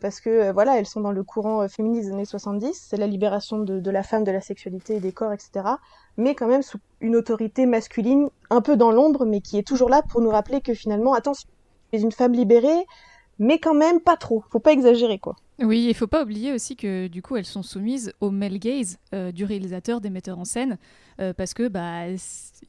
parce 0.00 0.20
que 0.20 0.50
voilà, 0.50 0.78
elles 0.78 0.86
sont 0.86 1.02
dans 1.02 1.12
le 1.12 1.22
courant 1.22 1.68
féministe 1.68 2.08
des 2.08 2.14
années 2.14 2.24
70. 2.24 2.86
C'est 2.88 2.96
la 2.96 3.06
libération 3.06 3.58
de, 3.58 3.80
de 3.80 3.90
la 3.90 4.02
femme, 4.02 4.24
de 4.24 4.32
la 4.32 4.40
sexualité, 4.40 4.98
des 4.98 5.12
corps, 5.12 5.32
etc. 5.32 5.66
Mais 6.16 6.34
quand 6.34 6.46
même 6.46 6.62
sous 6.62 6.78
une 7.00 7.16
autorité 7.16 7.66
masculine, 7.66 8.30
un 8.48 8.62
peu 8.62 8.76
dans 8.76 8.90
l'ombre, 8.90 9.26
mais 9.26 9.40
qui 9.40 9.58
est 9.58 9.66
toujours 9.66 9.90
là 9.90 10.02
pour 10.08 10.22
nous 10.22 10.30
rappeler 10.30 10.62
que 10.62 10.72
finalement, 10.72 11.12
attention, 11.12 11.48
tu 11.92 11.98
une 11.98 12.12
femme 12.12 12.32
libérée, 12.32 12.86
mais 13.38 13.58
quand 13.58 13.74
même 13.74 14.00
pas 14.00 14.16
trop. 14.16 14.44
Faut 14.50 14.60
pas 14.60 14.72
exagérer, 14.72 15.18
quoi. 15.18 15.36
Oui, 15.60 15.86
il 15.88 15.94
faut 15.94 16.08
pas 16.08 16.24
oublier 16.24 16.52
aussi 16.52 16.74
que 16.74 17.06
du 17.06 17.22
coup 17.22 17.36
elles 17.36 17.44
sont 17.44 17.62
soumises 17.62 18.12
au 18.20 18.32
male 18.32 18.58
gaze 18.58 18.98
euh, 19.14 19.30
du 19.30 19.44
réalisateur, 19.44 20.00
des 20.00 20.10
metteurs 20.10 20.40
en 20.40 20.44
scène, 20.44 20.78
euh, 21.20 21.32
parce 21.32 21.54
que 21.54 21.68
bah 21.68 22.08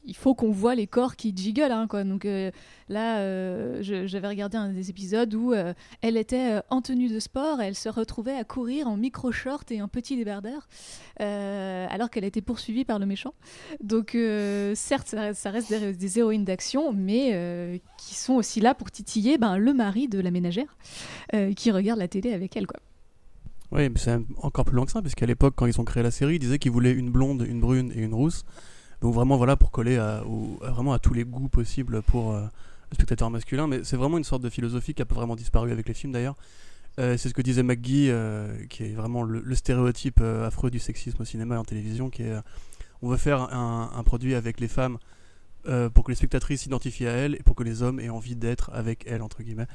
il 0.04 0.14
faut 0.14 0.36
qu'on 0.36 0.52
voit 0.52 0.76
les 0.76 0.86
corps 0.86 1.16
qui 1.16 1.32
jiggle, 1.36 1.72
hein, 1.72 1.88
quoi. 1.88 2.04
Donc 2.04 2.24
euh, 2.24 2.52
là, 2.88 3.18
euh, 3.18 3.78
j'avais 3.80 4.28
regardé 4.28 4.56
un 4.56 4.72
des 4.72 4.90
épisodes 4.90 5.32
où 5.34 5.52
euh, 5.52 5.74
elle 6.02 6.16
était 6.16 6.56
euh, 6.56 6.60
en 6.70 6.82
tenue 6.82 7.08
de 7.08 7.18
sport, 7.18 7.60
et 7.60 7.66
elle 7.66 7.74
se 7.74 7.88
retrouvait 7.88 8.36
à 8.36 8.44
courir 8.44 8.86
en 8.88 8.96
micro 8.96 9.32
short 9.32 9.70
et 9.72 9.80
un 9.80 9.88
petit 9.88 10.16
débardeur, 10.16 10.68
alors 11.18 12.10
qu'elle 12.10 12.24
était 12.24 12.40
poursuivie 12.40 12.84
par 12.84 12.98
le 12.98 13.06
méchant. 13.06 13.34
Donc 13.82 14.16
certes, 14.74 15.14
ça 15.34 15.50
reste, 15.50 15.72
des, 15.72 16.18
héroïnes 16.18 16.44
d'action, 16.44 16.92
mais 16.92 17.80
qui 17.98 18.14
sont 18.14 18.34
aussi 18.34 18.60
là 18.60 18.74
pour 18.74 18.90
titiller 18.90 19.38
ben, 19.38 19.56
le 19.56 19.72
mari 19.72 20.08
de 20.08 20.20
la 20.20 20.30
ménagère 20.30 20.76
qui 21.56 21.70
regarde 21.70 21.98
la 21.98 22.08
télé 22.08 22.32
avec 22.32 22.56
elle, 22.56 22.66
quoi. 22.66 22.80
Oui, 23.72 23.88
mais 23.88 23.98
c'est 23.98 24.16
encore 24.38 24.64
plus 24.64 24.76
loin 24.76 24.86
que 24.86 24.92
ça, 24.92 25.02
puisqu'à 25.02 25.26
l'époque, 25.26 25.54
quand 25.56 25.66
ils 25.66 25.80
ont 25.80 25.84
créé 25.84 26.02
la 26.02 26.12
série, 26.12 26.36
ils 26.36 26.38
disaient 26.38 26.58
qu'ils 26.58 26.70
voulaient 26.70 26.92
une 26.92 27.10
blonde, 27.10 27.44
une 27.48 27.60
brune 27.60 27.92
et 27.96 28.00
une 28.00 28.14
rousse. 28.14 28.44
Donc 29.00 29.12
vraiment, 29.12 29.36
voilà, 29.36 29.56
pour 29.56 29.72
coller 29.72 29.96
à, 29.96 30.22
vraiment 30.60 30.92
à 30.92 31.00
tous 31.00 31.14
les 31.14 31.24
goûts 31.24 31.48
possibles 31.48 32.02
pour 32.02 32.36
spectateur 32.92 33.30
masculin. 33.30 33.66
Mais 33.66 33.80
c'est 33.84 33.96
vraiment 33.96 34.18
une 34.18 34.24
sorte 34.24 34.42
de 34.42 34.50
philosophie 34.50 34.94
qui 34.94 35.02
a 35.02 35.04
pas 35.04 35.14
vraiment 35.14 35.36
disparu 35.36 35.72
avec 35.72 35.88
les 35.88 35.94
films 35.94 36.12
d'ailleurs. 36.12 36.36
c'est 36.96 37.18
ce 37.18 37.34
que 37.34 37.42
disait 37.42 37.62
McGee, 37.62 38.12
qui 38.68 38.84
est 38.84 38.94
vraiment 38.94 39.22
le, 39.22 39.54
stéréotype 39.54 40.20
affreux 40.20 40.70
du 40.70 40.78
sexisme 40.78 41.22
au 41.22 41.24
cinéma 41.24 41.56
et 41.56 41.58
en 41.58 41.64
télévision, 41.64 42.10
qui 42.10 42.22
est 42.22 42.34
on 43.02 43.08
veut 43.08 43.18
faire 43.18 43.52
un, 43.52 43.90
un 43.94 44.02
produit 44.02 44.34
avec 44.34 44.60
les 44.60 44.68
femmes 44.68 44.98
pour 45.92 46.04
que 46.04 46.10
les 46.10 46.16
spectatrices 46.16 46.62
s'identifient 46.62 47.06
à 47.06 47.12
elles 47.12 47.34
et 47.34 47.42
pour 47.42 47.54
que 47.54 47.64
les 47.64 47.82
hommes 47.82 48.00
aient 48.00 48.08
envie 48.08 48.36
d'être 48.36 48.70
avec 48.72 49.04
elles, 49.06 49.22
entre 49.22 49.42
guillemets. 49.42 49.66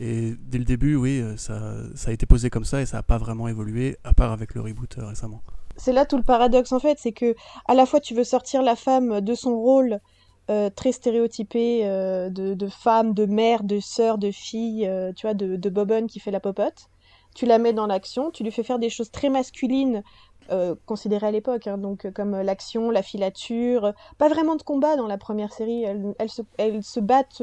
Et 0.00 0.34
dès 0.40 0.58
le 0.58 0.64
début, 0.64 0.96
oui, 0.96 1.22
ça, 1.36 1.74
ça 1.94 2.10
a 2.10 2.12
été 2.12 2.26
posé 2.26 2.50
comme 2.50 2.64
ça 2.64 2.80
et 2.80 2.86
ça 2.86 2.96
n'a 2.96 3.02
pas 3.04 3.18
vraiment 3.18 3.46
évolué, 3.46 3.96
à 4.02 4.12
part 4.12 4.32
avec 4.32 4.54
le 4.54 4.60
reboot 4.60 4.96
récemment 4.98 5.42
c'est 5.76 5.92
là 5.92 6.06
tout 6.06 6.16
le 6.16 6.22
paradoxe 6.22 6.72
en 6.72 6.78
fait, 6.78 6.98
c'est 6.98 7.12
que 7.12 7.34
à 7.66 7.74
la 7.74 7.86
fois 7.86 8.00
tu 8.00 8.14
veux 8.14 8.24
sortir 8.24 8.62
la 8.62 8.76
femme 8.76 9.20
de 9.20 9.34
son 9.34 9.56
rôle 9.56 10.00
euh, 10.50 10.68
très 10.68 10.92
stéréotypé 10.92 11.80
euh, 11.84 12.28
de, 12.28 12.68
femme, 12.68 13.14
de 13.14 13.24
mère, 13.24 13.64
de 13.64 13.80
sœur, 13.80 14.18
de 14.18 14.30
fille, 14.30 14.86
euh, 14.86 15.10
tu 15.14 15.26
vois, 15.26 15.32
de, 15.32 15.56
de 15.56 16.06
qui 16.06 16.20
fait 16.20 16.30
la 16.30 16.40
popote. 16.40 16.90
Tu 17.34 17.46
la 17.46 17.56
mets 17.56 17.72
dans 17.72 17.86
l'action, 17.86 18.30
tu 18.30 18.44
lui 18.44 18.50
fais 18.50 18.62
faire 18.62 18.78
des 18.78 18.90
choses 18.90 19.10
très 19.10 19.28
masculines 19.28 20.02
considérées 20.84 21.28
à 21.28 21.30
l'époque, 21.30 21.66
hein, 21.66 21.78
donc 21.78 22.12
comme 22.12 22.38
l'action, 22.42 22.90
la 22.90 23.02
filature, 23.02 23.94
pas 24.18 24.28
vraiment 24.28 24.56
de 24.56 24.62
combat 24.62 24.94
dans 24.94 25.06
la 25.06 25.16
première 25.16 25.54
série. 25.54 25.84
Elles, 25.84 26.28
se, 26.28 26.42
elles 26.58 26.84
se 26.84 27.00
battent 27.00 27.42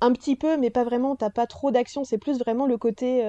un 0.00 0.12
petit 0.12 0.34
peu, 0.34 0.56
mais 0.56 0.70
pas 0.70 0.82
vraiment. 0.82 1.14
T'as 1.14 1.28
pas 1.28 1.46
trop 1.46 1.70
d'action, 1.70 2.04
c'est 2.04 2.16
plus 2.16 2.38
vraiment 2.38 2.66
le 2.66 2.78
côté 2.78 3.22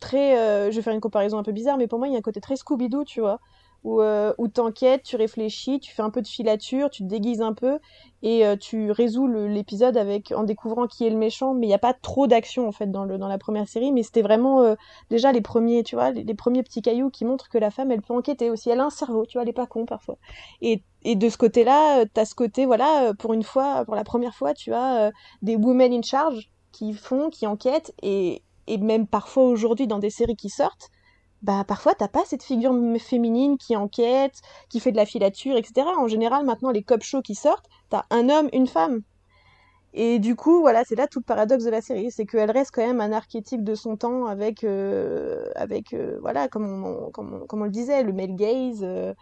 très. 0.00 0.70
Je 0.70 0.74
vais 0.74 0.82
faire 0.82 0.94
une 0.94 1.00
comparaison 1.02 1.36
un 1.36 1.42
peu 1.42 1.52
bizarre, 1.52 1.76
mais 1.76 1.88
pour 1.88 1.98
moi, 1.98 2.08
il 2.08 2.12
y 2.12 2.16
a 2.16 2.18
un 2.18 2.22
côté 2.22 2.40
très 2.40 2.54
Scooby-Doo, 2.54 3.04
tu 3.04 3.20
vois. 3.20 3.38
Où, 3.84 4.00
euh, 4.00 4.32
où 4.38 4.48
t'enquêtes, 4.48 5.04
tu 5.04 5.16
réfléchis, 5.16 5.78
tu 5.78 5.92
fais 5.92 6.02
un 6.02 6.10
peu 6.10 6.20
de 6.20 6.26
filature, 6.26 6.90
tu 6.90 7.04
te 7.04 7.08
déguises 7.08 7.40
un 7.40 7.52
peu 7.52 7.78
et 8.22 8.44
euh, 8.44 8.56
tu 8.56 8.90
résous 8.90 9.28
l'épisode 9.28 9.96
avec 9.96 10.32
en 10.32 10.42
découvrant 10.42 10.86
qui 10.86 11.06
est 11.06 11.10
le 11.10 11.16
méchant. 11.16 11.54
Mais 11.54 11.66
il 11.66 11.68
n'y 11.68 11.74
a 11.74 11.78
pas 11.78 11.94
trop 11.94 12.26
d'action 12.26 12.66
en 12.66 12.72
fait 12.72 12.90
dans, 12.90 13.04
le, 13.04 13.18
dans 13.18 13.28
la 13.28 13.38
première 13.38 13.68
série. 13.68 13.92
Mais 13.92 14.02
c'était 14.02 14.22
vraiment 14.22 14.76
déjà 15.10 15.30
les 15.30 15.40
premiers, 15.40 15.82
tu 15.84 15.94
vois, 15.94 16.10
les, 16.10 16.34
premiers 16.34 16.62
petits 16.62 16.82
cailloux 16.82 17.10
qui 17.10 17.24
montrent 17.24 17.48
que 17.48 17.58
la 17.58 17.70
femme 17.70 17.92
elle 17.92 18.02
peut 18.02 18.14
enquêter 18.14 18.50
aussi. 18.50 18.70
Elle 18.70 18.80
a 18.80 18.86
un 18.86 18.90
cerveau, 18.90 19.24
tu 19.26 19.34
vois, 19.34 19.42
elle 19.42 19.48
est 19.48 19.52
pas 19.52 19.66
con 19.66 19.86
parfois. 19.86 20.18
Et, 20.62 20.82
et 21.04 21.14
de 21.14 21.28
ce 21.28 21.38
côté-là, 21.38 22.04
tu 22.06 22.20
as 22.20 22.24
ce 22.24 22.34
côté, 22.34 22.66
voilà, 22.66 23.12
pour 23.18 23.34
une 23.34 23.44
fois, 23.44 23.84
pour 23.84 23.94
la 23.94 24.04
première 24.04 24.34
fois, 24.34 24.52
tu 24.54 24.72
as 24.72 25.12
des 25.42 25.56
women 25.56 25.92
in 25.92 26.02
charge 26.02 26.50
qui 26.72 26.92
font, 26.92 27.30
qui 27.30 27.46
enquêtent 27.46 27.94
et, 28.02 28.42
et 28.66 28.78
même 28.78 29.06
parfois 29.06 29.44
aujourd'hui 29.44 29.86
dans 29.86 29.98
des 29.98 30.10
séries 30.10 30.36
qui 30.36 30.50
sortent, 30.50 30.90
bah 31.46 31.62
parfois 31.64 31.94
t'as 31.94 32.08
pas 32.08 32.24
cette 32.26 32.42
figure 32.42 32.74
féminine 32.98 33.56
qui 33.56 33.76
enquête, 33.76 34.42
qui 34.68 34.80
fait 34.80 34.90
de 34.90 34.96
la 34.96 35.06
filature, 35.06 35.56
etc. 35.56 35.86
En 35.96 36.08
général, 36.08 36.44
maintenant 36.44 36.72
les 36.72 36.82
cop 36.82 37.04
shows 37.04 37.22
qui 37.22 37.36
sortent, 37.36 37.68
t'as 37.88 38.02
un 38.10 38.28
homme, 38.28 38.48
une 38.52 38.66
femme. 38.66 39.02
Et 39.94 40.18
du 40.18 40.34
coup, 40.34 40.60
voilà, 40.60 40.82
c'est 40.84 40.96
là 40.96 41.06
tout 41.06 41.20
le 41.20 41.24
paradoxe 41.24 41.64
de 41.64 41.70
la 41.70 41.80
série, 41.80 42.10
c'est 42.10 42.26
qu'elle 42.26 42.50
reste 42.50 42.72
quand 42.74 42.86
même 42.86 43.00
un 43.00 43.12
archétype 43.12 43.62
de 43.62 43.74
son 43.76 43.96
temps 43.96 44.26
avec, 44.26 44.64
euh, 44.64 45.46
avec 45.54 45.94
euh, 45.94 46.18
voilà, 46.20 46.48
comme 46.48 46.66
on, 46.66 47.10
comme, 47.10 47.46
on, 47.50 47.64
le 47.64 47.70
disait, 47.70 48.02
le 48.02 48.12
male 48.12 48.34
gaze, 48.34 48.80
euh, 48.82 49.14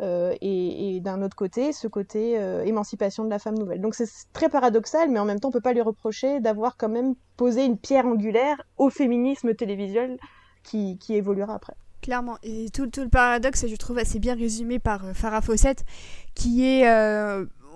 euh, 0.00 0.34
et, 0.42 1.00
d'un 1.00 1.22
autre 1.22 1.34
côté, 1.34 1.72
ce 1.72 1.88
côté 1.88 2.34
émancipation 2.64 3.24
de 3.24 3.30
la 3.30 3.38
femme 3.38 3.58
nouvelle. 3.58 3.80
Donc 3.80 3.94
c'est 3.94 4.06
très 4.34 4.50
paradoxal, 4.50 5.10
mais 5.10 5.18
en 5.18 5.24
même 5.24 5.40
temps, 5.40 5.48
on 5.48 5.52
peut 5.52 5.60
pas 5.62 5.72
lui 5.72 5.80
reprocher 5.80 6.40
d'avoir 6.40 6.76
quand 6.76 6.90
même 6.90 7.14
posé 7.36 7.64
une 7.64 7.78
pierre 7.78 8.06
angulaire 8.06 8.62
au 8.76 8.90
féminisme 8.90 9.54
télévisuel 9.54 10.18
qui, 10.62 10.98
évoluera 11.10 11.54
après. 11.54 11.74
Clairement, 12.02 12.38
et 12.42 12.70
tout, 12.70 12.86
tout, 12.86 13.02
le 13.02 13.08
paradoxe, 13.08 13.66
je 13.66 13.76
trouve 13.76 13.98
assez 13.98 14.18
bien 14.18 14.34
résumé 14.34 14.78
par 14.78 15.04
euh, 15.04 15.12
Farah 15.12 15.42
Fawcett, 15.42 15.84
qui 16.34 16.64
est 16.64 16.86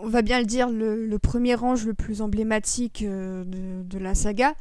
on 0.01 0.09
va 0.09 0.23
bien 0.23 0.39
le 0.39 0.45
dire, 0.45 0.69
le, 0.69 1.17
premier 1.19 1.55
range 1.55 1.87
le 1.87 1.95
plus 1.95 2.21
emblématique 2.21 3.03
euh, 3.03 3.45
de, 3.45 3.99
la 3.99 4.15
saga, 4.15 4.55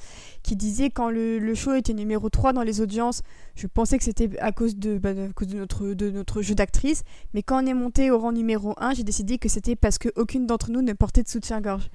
qui 0.44 0.56
disait 0.56 0.90
quand 0.90 1.10
le, 1.10 1.54
show 1.56 1.74
était 1.74 1.94
numéro 1.94 2.30
3 2.30 2.54
dans 2.54 2.64
les 2.64 2.82
audiences, 2.82 3.22
je 3.56 3.68
pensais 3.68 3.98
que 3.98 4.04
c'était 4.04 4.30
à 4.40 4.52
cause 4.52 4.78
de, 4.78 4.98
bah, 4.98 5.12
cause 5.36 5.48
de, 5.48 5.58
notre, 5.58 5.94
de 5.94 6.12
notre 6.12 6.42
jeu 6.42 6.56
d'actrice, 6.56 7.04
mais 7.34 7.44
quand 7.44 7.64
on 7.64 7.68
est 7.68 7.74
monté 7.74 8.12
au 8.12 8.20
rang 8.20 8.32
numéro 8.32 8.74
1, 8.78 8.94
j'ai 8.94 9.04
décidé 9.04 9.38
que 9.38 9.50
c'était 9.50 9.76
parce 9.76 9.98
qu'aucune 9.98 10.46
d'entre 10.46 10.72
nous 10.72 10.82
ne 10.82 10.94
portait 10.94 11.24
de 11.24 11.28
soutien-gorge. 11.28 11.90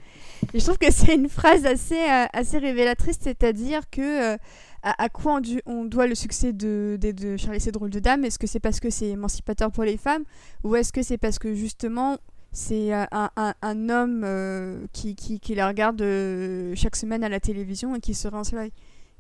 Et 0.53 0.61
je 0.61 0.65
trouve 0.65 0.79
que 0.79 0.93
c'est 0.93 1.15
une 1.15 1.29
phrase 1.29 1.65
assez, 1.65 1.99
euh, 1.99 2.27
assez 2.33 2.59
révélatrice, 2.59 3.19
c'est-à-dire 3.21 3.89
que... 3.91 4.35
Euh, 4.35 4.37
à, 4.83 5.09
quoi 5.09 5.41
on, 5.67 5.85
doit 5.85 6.07
le 6.07 6.15
succès 6.15 6.53
de, 6.53 6.99
de, 7.01 7.11
de 7.11 7.37
Charlie 7.37 7.61
c'est 7.61 7.73
drôle 7.73 7.91
de 7.91 7.99
dame 7.99 8.25
Est-ce 8.25 8.39
que 8.39 8.47
c'est 8.47 8.61
parce 8.61 8.81
que 8.81 8.91
c'est 8.91 9.09
émancipateur 9.09 9.73
pour 9.73 9.85
les 9.85 9.97
femmes? 9.97 10.25
Ou 10.63 10.77
est-ce 10.77 10.93
que 10.93 11.03
c'est 11.03 11.19
parce 11.19 11.39
que 11.39 11.55
justement 11.55 12.19
c'est 12.53 12.93
un, 12.93 13.31
un, 13.35 13.89
homme 13.89 14.23
euh, 14.25 14.87
qui, 14.93 15.15
qui, 15.15 15.55
la 15.55 15.69
regarde 15.69 16.01
euh, 16.01 16.73
chaque 16.75 16.97
semaine 16.97 17.23
à 17.23 17.29
la 17.29 17.41
télévision 17.41 17.95
et 17.95 18.01
qui 18.01 18.15
se 18.15 18.29
soleil. 18.43 18.73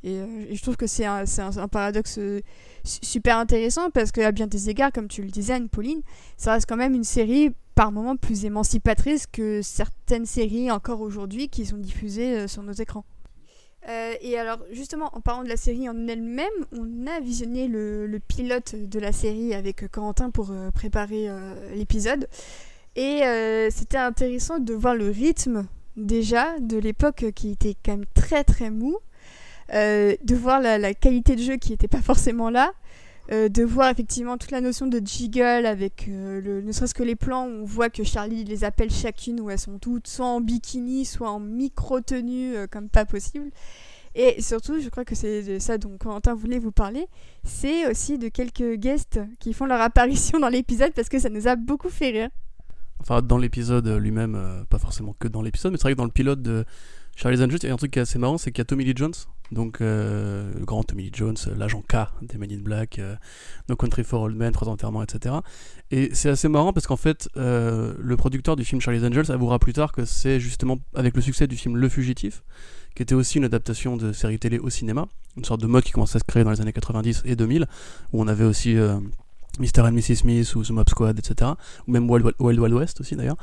Et, 0.02 0.18
euh, 0.18 0.46
et 0.48 0.54
je 0.54 0.62
trouve 0.62 0.76
que 0.76 0.86
c'est 0.86 1.04
un, 1.04 1.24
un, 1.38 1.68
paradoxe 1.68 2.18
super 2.84 3.36
intéressant 3.36 3.90
parce 3.90 4.12
qu'à 4.12 4.32
bien 4.32 4.46
des 4.46 4.70
égards, 4.70 4.92
comme 4.92 5.08
tu 5.08 5.22
le 5.22 5.28
disais, 5.28 5.54
Anne-Pauline, 5.54 6.02
ça 6.36 6.52
reste 6.52 6.66
quand 6.68 6.76
même 6.76 6.94
une 6.94 7.04
série 7.04 7.50
par 7.74 7.92
moments 7.92 8.16
plus 8.16 8.44
émancipatrice 8.44 9.26
que 9.26 9.60
certaines 9.62 10.26
séries 10.26 10.70
encore 10.70 11.00
aujourd'hui 11.00 11.48
qui 11.48 11.66
sont 11.66 11.78
diffusées 11.78 12.48
sur 12.48 12.62
nos 12.62 12.72
écrans. 12.72 13.04
Et 14.20 14.38
alors, 14.38 14.58
justement, 14.70 15.10
en 15.14 15.20
parlant 15.20 15.42
de 15.42 15.48
la 15.48 15.56
série 15.56 15.88
en 15.88 16.06
elle-même, 16.06 16.48
on 16.72 17.06
a 17.06 17.20
visionné 17.20 17.68
le, 17.68 18.20
pilote 18.26 18.74
de 18.74 18.98
la 18.98 19.12
série 19.12 19.54
avec 19.54 19.90
Corentin 19.90 20.30
pour 20.30 20.52
préparer 20.74 21.28
l'épisode. 21.74 22.28
Et 22.98 23.22
euh, 23.22 23.68
c'était 23.70 23.96
intéressant 23.96 24.58
de 24.58 24.74
voir 24.74 24.96
le 24.96 25.08
rythme 25.08 25.68
déjà 25.96 26.58
de 26.58 26.78
l'époque 26.78 27.26
qui 27.32 27.50
était 27.50 27.76
quand 27.84 27.92
même 27.92 28.06
très 28.12 28.42
très 28.42 28.70
mou, 28.70 28.98
euh, 29.72 30.16
de 30.24 30.34
voir 30.34 30.60
la, 30.60 30.94
qualité 30.94 31.36
de 31.36 31.40
jeu 31.40 31.56
qui 31.58 31.70
n'était 31.70 31.86
pas 31.86 32.02
forcément 32.02 32.50
là, 32.50 32.72
euh, 33.30 33.48
de 33.48 33.62
voir 33.62 33.90
effectivement 33.90 34.38
toute 34.38 34.50
la 34.50 34.60
notion 34.60 34.86
de 34.86 35.00
jiggle 35.04 35.66
avec 35.66 36.06
le, 36.08 36.62
ne 36.62 36.72
serait-ce 36.72 36.94
que 36.94 37.02
les 37.02 37.16
plans 37.16 37.46
où 37.46 37.50
on 37.50 37.64
voit 37.64 37.90
que 37.90 38.04
Charlie 38.04 38.44
les 38.44 38.64
appelle 38.64 38.90
chacune 38.90 39.40
où 39.40 39.50
elles 39.50 39.58
sont 39.58 39.78
toutes 39.78 40.08
soit 40.08 40.26
en 40.26 40.40
bikini, 40.40 41.04
soit 41.04 41.30
en 41.30 41.40
micro-tenue 41.40 42.54
comme 42.70 42.88
pas 42.88 43.04
possible. 43.04 43.50
Et 44.14 44.40
surtout, 44.40 44.80
je 44.80 44.88
crois 44.88 45.04
que 45.04 45.14
c'est 45.14 45.60
ça 45.60 45.78
dont 45.78 45.96
Quentin 45.98 46.34
voulait 46.34 46.58
vous 46.58 46.72
parler, 46.72 47.06
c'est 47.44 47.88
aussi 47.88 48.18
de 48.18 48.28
quelques 48.28 48.74
guests 48.74 49.20
qui 49.38 49.52
font 49.52 49.66
leur 49.66 49.80
apparition 49.80 50.40
dans 50.40 50.48
l'épisode 50.48 50.92
parce 50.92 51.08
que 51.08 51.18
ça 51.18 51.28
nous 51.28 51.46
a 51.46 51.56
beaucoup 51.56 51.90
fait 51.90 52.10
rire. 52.10 52.30
Enfin, 53.00 53.22
dans 53.22 53.38
l'épisode 53.38 53.86
lui-même, 53.86 54.34
euh, 54.34 54.64
pas 54.64 54.78
forcément 54.78 55.14
que 55.18 55.28
dans 55.28 55.42
l'épisode, 55.42 55.72
mais 55.72 55.78
c'est 55.78 55.82
vrai 55.82 55.92
que 55.92 55.98
dans 55.98 56.04
le 56.04 56.10
pilote 56.10 56.42
de 56.42 56.64
Charlie's 57.14 57.40
Angels, 57.40 57.60
il 57.62 57.68
y 57.68 57.70
a 57.70 57.74
un 57.74 57.76
truc 57.76 57.92
qui 57.92 57.98
est 57.98 58.02
assez 58.02 58.18
marrant, 58.18 58.38
c'est 58.38 58.50
qu'il 58.50 58.58
y 58.60 58.62
a 58.62 58.64
Tommy 58.64 58.84
Lee 58.84 58.94
Jones, 58.96 59.14
donc 59.50 59.80
euh, 59.80 60.52
le 60.58 60.64
grand 60.64 60.82
Tommy 60.82 61.10
Jones, 61.12 61.36
euh, 61.46 61.54
l'agent 61.56 61.82
K 61.82 61.96
des 62.22 62.38
Men 62.38 62.52
in 62.52 62.58
Black, 62.58 63.00
No 63.68 63.76
Country 63.76 64.04
for 64.04 64.22
Old 64.22 64.36
Men, 64.36 64.52
Trois 64.52 64.68
enterrements, 64.68 65.02
etc. 65.02 65.36
Et 65.90 66.10
c'est 66.12 66.28
assez 66.28 66.48
marrant 66.48 66.72
parce 66.72 66.86
qu'en 66.86 66.96
fait, 66.96 67.28
le 67.36 68.14
producteur 68.16 68.56
du 68.56 68.64
film 68.64 68.80
Charlie's 68.80 69.04
Angels 69.04 69.30
avouera 69.30 69.58
plus 69.58 69.72
tard 69.72 69.92
que 69.92 70.04
c'est 70.04 70.40
justement 70.40 70.78
avec 70.94 71.16
le 71.16 71.22
succès 71.22 71.46
du 71.46 71.56
film 71.56 71.76
Le 71.76 71.88
Fugitif, 71.88 72.42
qui 72.94 73.02
était 73.02 73.14
aussi 73.14 73.38
une 73.38 73.44
adaptation 73.44 73.96
de 73.96 74.12
série 74.12 74.38
télé 74.38 74.58
au 74.58 74.70
cinéma, 74.70 75.06
une 75.36 75.44
sorte 75.44 75.60
de 75.60 75.66
mode 75.66 75.84
qui 75.84 75.92
commençait 75.92 76.16
à 76.16 76.20
se 76.20 76.24
créer 76.24 76.44
dans 76.44 76.50
les 76.50 76.60
années 76.60 76.72
90 76.72 77.22
et 77.24 77.36
2000, 77.36 77.66
où 78.12 78.22
on 78.22 78.28
avait 78.28 78.44
aussi 78.44 78.76
Mr. 79.58 79.80
and 79.80 79.92
Mrs. 79.92 80.16
Smith 80.16 80.54
ou 80.54 80.62
The 80.62 80.70
Mob 80.70 80.88
Squad, 80.88 81.18
etc. 81.18 81.52
Ou 81.86 81.92
même 81.92 82.08
Wild 82.10 82.32
Wild, 82.38 82.72
West 82.72 83.00
aussi 83.00 83.16
d'ailleurs. 83.16 83.36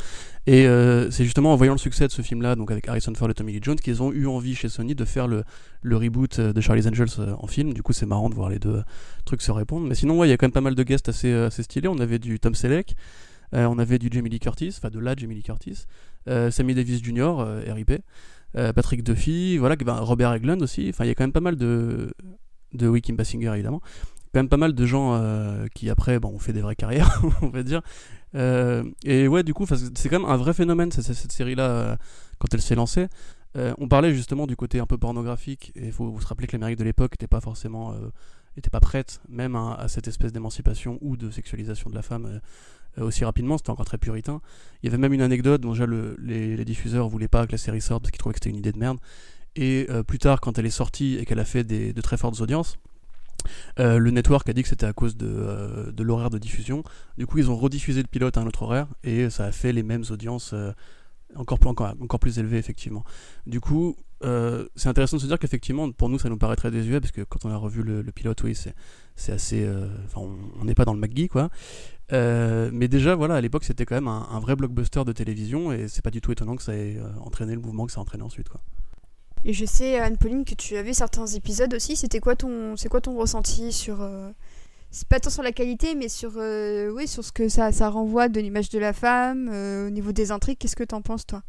Et 0.47 0.67
euh, 0.67 1.09
c'est 1.11 1.23
justement 1.23 1.53
en 1.53 1.55
voyant 1.55 1.73
le 1.73 1.79
succès 1.79 2.07
de 2.07 2.11
ce 2.11 2.21
film-là, 2.21 2.55
donc 2.55 2.71
avec 2.71 2.87
Harrison 2.87 3.13
Ford 3.15 3.29
et 3.29 3.33
Tommy 3.33 3.53
Lee 3.53 3.59
Jones, 3.61 3.77
qu'ils 3.77 4.03
ont 4.03 4.11
eu 4.11 4.27
envie 4.27 4.55
chez 4.55 4.69
Sony 4.69 4.95
de 4.95 5.05
faire 5.05 5.27
le, 5.27 5.43
reboot 5.83 6.39
de 6.39 6.61
Charlie's 6.61 6.87
Angels 6.87 7.19
euh, 7.19 7.33
en 7.39 7.47
film. 7.47 7.73
Du 7.73 7.81
coup, 7.83 7.93
c'est 7.93 8.05
marrant 8.05 8.29
de 8.29 8.35
voir 8.35 8.49
les 8.49 8.59
deux 8.59 8.83
trucs 9.25 9.41
se 9.41 9.51
répondre. 9.51 9.87
Mais 9.87 9.95
sinon, 9.95 10.17
ouais, 10.19 10.27
il 10.27 10.31
y 10.31 10.33
a 10.33 10.37
quand 10.37 10.45
même 10.45 10.53
pas 10.53 10.61
mal 10.61 10.75
de 10.75 10.83
guests 10.83 11.09
assez, 11.09 11.31
euh, 11.31 11.49
stylés. 11.49 11.87
On 11.87 11.99
avait 11.99 12.19
du 12.19 12.39
Tom 12.39 12.55
Selleck, 12.55 12.95
on 13.53 13.79
avait 13.79 13.99
du 13.99 14.09
Jamie 14.11 14.29
Lee 14.29 14.39
Curtis, 14.39 14.75
enfin 14.77 14.89
de 14.89 14.99
la 14.99 15.15
Jamie 15.15 15.35
Lee 15.35 15.43
Curtis, 15.43 15.85
Sammy 16.27 16.73
Davis 16.73 17.01
Jr., 17.01 17.61
RIP, 17.67 18.01
Patrick 18.53 19.01
Duffy, 19.01 19.57
voilà, 19.57 19.77
ben, 19.77 19.93
Robert 19.93 20.33
Eglund 20.33 20.61
aussi. 20.61 20.87
Enfin, 20.89 21.05
il 21.05 21.07
y 21.07 21.11
a 21.11 21.15
quand 21.15 21.23
même 21.23 21.31
pas 21.31 21.39
mal 21.39 21.55
de 21.55 22.11
de 22.75 23.13
Basinger 23.13 23.51
évidemment 23.53 23.81
quand 24.35 24.41
même 24.41 24.49
pas 24.49 24.57
mal 24.57 24.73
de 24.73 24.85
gens 24.85 25.13
euh, 25.13 25.65
qui 25.73 25.89
après 25.89 26.19
bon, 26.19 26.27
ont 26.27 26.39
fait 26.39 26.51
des 26.51 26.59
vraies 26.59 26.75
carrières, 26.75 27.21
on 27.41 27.47
va 27.47 27.63
dire. 27.63 27.81
Euh, 28.35 28.83
et 29.05 29.29
ouais, 29.29 29.43
du 29.43 29.53
coup, 29.53 29.65
c'est 29.65 30.09
quand 30.09 30.19
même 30.19 30.29
un 30.29 30.35
vrai 30.35 30.53
phénomène 30.53 30.91
cette, 30.91 31.31
série-là 31.31 31.69
euh, 31.69 31.95
quand 32.37 32.53
elle 32.53 32.61
s'est 32.61 32.75
lancée. 32.75 33.07
on 33.55 33.87
parlait 33.87 34.13
justement 34.13 34.45
du 34.45 34.57
côté 34.57 34.79
un 34.79 34.85
peu 34.85 34.97
pornographique, 34.97 35.71
et 35.77 35.85
il 35.85 35.91
faut 35.93 36.09
vous 36.11 36.19
se 36.19 36.27
rappeler 36.27 36.47
que 36.47 36.51
l'Amérique 36.51 36.77
de 36.77 36.83
l'époque 36.83 37.13
n'était 37.13 37.29
pas 37.29 37.39
forcément 37.39 37.95
était 38.57 38.69
pas 38.69 38.81
prête 38.81 39.21
même 39.29 39.55
à, 39.55 39.85
cette 39.87 40.09
espèce 40.09 40.33
d'émancipation 40.33 40.97
ou 40.99 41.15
de 41.15 41.31
sexualisation 41.31 41.89
de 41.89 41.95
la 41.95 42.01
femme 42.01 42.41
aussi 42.97 43.23
rapidement, 43.23 43.57
c'était 43.57 43.69
encore 43.69 43.85
très 43.85 43.97
puritain. 43.97 44.41
Il 44.83 44.87
y 44.87 44.89
avait 44.89 44.97
même 44.97 45.13
une 45.13 45.21
anecdote 45.21 45.61
dont 45.61 45.71
déjà 45.71 45.85
le, 45.85 46.17
les, 46.19 46.57
les, 46.57 46.65
diffuseurs 46.65 47.07
voulaient 47.07 47.29
pas 47.29 47.45
que 47.47 47.53
la 47.53 47.57
série 47.57 47.79
sorte 47.79 48.03
parce 48.03 48.11
qu'ils 48.11 48.19
trouvaient 48.19 48.33
que 48.33 48.39
c'était 48.39 48.49
une 48.49 48.57
idée 48.57 48.73
de 48.73 48.79
merde. 48.79 48.97
Et 49.55 49.87
plus 50.05 50.19
tard, 50.19 50.41
quand 50.41 50.57
elle 50.57 50.65
est 50.65 50.69
sortie 50.69 51.15
et 51.17 51.25
qu'elle 51.25 51.39
a 51.39 51.45
fait 51.45 51.63
des, 51.63 51.93
de 51.93 52.01
très 52.01 52.17
fortes 52.17 52.41
audiences, 52.41 52.77
euh, 53.79 53.97
le 53.97 54.11
network 54.11 54.47
a 54.49 54.53
dit 54.53 54.63
que 54.63 54.69
c'était 54.69 54.85
à 54.85 54.93
cause 54.93 55.17
de, 55.17 55.27
euh, 55.27 55.91
de 55.91 56.03
l'horaire 56.03 56.29
de 56.29 56.37
diffusion. 56.37 56.83
Du 57.17 57.27
coup, 57.27 57.37
ils 57.37 57.49
ont 57.49 57.55
rediffusé 57.55 58.01
le 58.01 58.07
pilote 58.07 58.37
à 58.37 58.41
un 58.41 58.47
autre 58.47 58.63
horaire 58.63 58.87
et 59.03 59.29
ça 59.29 59.45
a 59.45 59.51
fait 59.51 59.73
les 59.73 59.83
mêmes 59.83 60.03
audiences 60.09 60.53
euh, 60.53 60.71
encore, 61.35 61.59
plus, 62.19 62.39
élevées, 62.39 62.57
effectivement. 62.57 63.03
Du 63.45 63.59
coup, 63.59 63.97
c'est 64.75 64.89
intéressant 64.89 65.17
de 65.17 65.21
se 65.21 65.27
dire 65.27 65.37
qu'effectivement, 65.37 65.91
pour 65.91 66.09
nous, 66.09 66.17
ça 66.17 66.29
nous 66.29 66.37
paraît 66.37 66.55
très 66.55 66.71
désuet, 66.71 66.99
parce 66.99 67.11
que 67.11 67.21
quand 67.21 67.45
on 67.45 67.49
a 67.51 67.57
revu 67.57 67.83
le, 67.83 68.03
pilote, 68.11 68.41
oui, 68.43 68.55
c'est 69.15 69.31
assez. 69.31 69.69
On 70.15 70.63
n'est 70.63 70.73
pas 70.73 70.85
dans 70.85 70.93
le 70.93 70.99
McGee, 70.99 71.27
quoi. 71.27 71.49
Mais 72.11 72.87
déjà, 72.87 73.15
voilà, 73.15 73.35
à 73.35 73.41
l'époque, 73.41 73.65
c'était 73.65 73.85
quand 73.85 73.95
même 73.95 74.07
un, 74.07 74.39
vrai 74.39 74.55
blockbuster 74.55 75.03
de 75.03 75.11
télévision, 75.11 75.73
et 75.73 75.89
c'est 75.89 76.01
pas 76.01 76.09
du 76.09 76.21
tout 76.21 76.31
étonnant 76.31 76.55
que 76.55 76.63
ça 76.63 76.73
ait 76.73 76.97
entraîné 77.19 77.53
le 77.53 77.61
mouvement 77.61 77.85
que 77.85 77.91
ça 77.91 77.99
a 77.99 78.01
entraîné 78.01 78.23
ensuite, 78.23 78.47
quoi. 78.47 78.61
Et 79.45 79.53
je 79.53 79.65
sais, 79.65 79.99
Anne-Pauline, 79.99 80.43
que 80.43 80.55
tu 80.55 80.75
avais 80.75 80.93
certains 80.93 81.27
épisodes 81.27 81.73
aussi. 81.73 81.95
C'était 81.95 82.19
quoi 82.19 82.35
ton, 82.35 82.75
c'est 82.75 82.89
quoi 82.89 82.99
ton 82.99 83.15
ressenti 83.15 83.71
sur, 83.71 84.05
c'est 84.89 85.07
pas 85.07 85.19
tant 85.19 85.29
sur 85.29 85.43
la 85.43 85.51
qualité, 85.51 85.93
mais 85.95 86.09
sur, 86.09 86.31
oui, 86.35 87.07
sur 87.07 87.23
ce 87.23 87.31
que 87.31 87.47
ça, 87.47 87.71
ça 87.71 87.89
renvoie 87.89 88.27
de 88.27 88.41
l'image 88.41 88.69
de 88.69 88.79
la 88.79 88.91
femme, 88.91 89.49
au 89.87 89.91
niveau 89.91 90.11
des 90.11 90.31
intrigues. 90.31 90.57
Qu'est-ce 90.57 90.75
que 90.75 90.83
t'en 90.83 91.03
penses, 91.03 91.27
toi? 91.27 91.43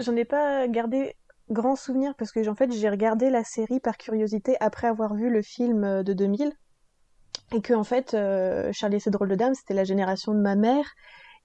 J'en 0.00 0.14
ai 0.14 0.24
pas 0.24 0.68
gardé 0.68 1.16
grand 1.50 1.76
souvenir 1.76 2.14
parce 2.16 2.32
que 2.32 2.46
en 2.48 2.54
fait 2.54 2.72
j'ai 2.72 2.88
regardé 2.88 3.30
la 3.30 3.44
série 3.44 3.80
par 3.80 3.96
curiosité 3.96 4.56
après 4.60 4.86
avoir 4.86 5.14
vu 5.14 5.30
le 5.30 5.42
film 5.42 5.84
euh, 5.84 6.02
de 6.02 6.12
2000 6.12 6.52
et 7.54 7.62
que 7.62 7.72
en 7.74 7.84
fait 7.84 8.14
euh, 8.14 8.70
Charlie 8.72 8.96
et 8.96 9.00
ses 9.00 9.10
drôles 9.10 9.30
de 9.30 9.34
dames 9.34 9.54
c'était 9.54 9.74
la 9.74 9.84
génération 9.84 10.34
de 10.34 10.40
ma 10.40 10.56
mère 10.56 10.84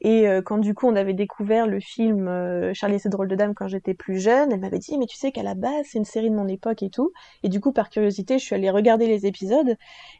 et 0.03 0.27
euh, 0.27 0.41
quand 0.41 0.57
du 0.59 0.73
coup 0.75 0.87
on 0.87 0.95
avait 0.95 1.13
découvert 1.13 1.65
le 1.67 1.79
film 1.79 2.29
Charlie 2.73 2.95
et 2.95 2.99
ses 2.99 3.09
drôles 3.09 3.27
de 3.27 3.35
dames 3.35 3.53
quand 3.55 3.67
j'étais 3.67 3.93
plus 3.93 4.19
jeune 4.19 4.51
elle 4.51 4.59
m'avait 4.59 4.79
dit 4.79 4.97
mais 4.97 5.05
tu 5.05 5.17
sais 5.17 5.31
qu'à 5.31 5.43
la 5.43 5.55
base 5.55 5.85
c'est 5.89 5.97
une 5.97 6.05
série 6.05 6.29
de 6.29 6.35
mon 6.35 6.47
époque 6.47 6.83
et 6.83 6.89
tout 6.89 7.11
et 7.43 7.49
du 7.49 7.59
coup 7.59 7.71
par 7.71 7.89
curiosité 7.89 8.37
je 8.39 8.43
suis 8.43 8.55
allée 8.55 8.69
regarder 8.69 9.07
les 9.07 9.25
épisodes 9.25 9.75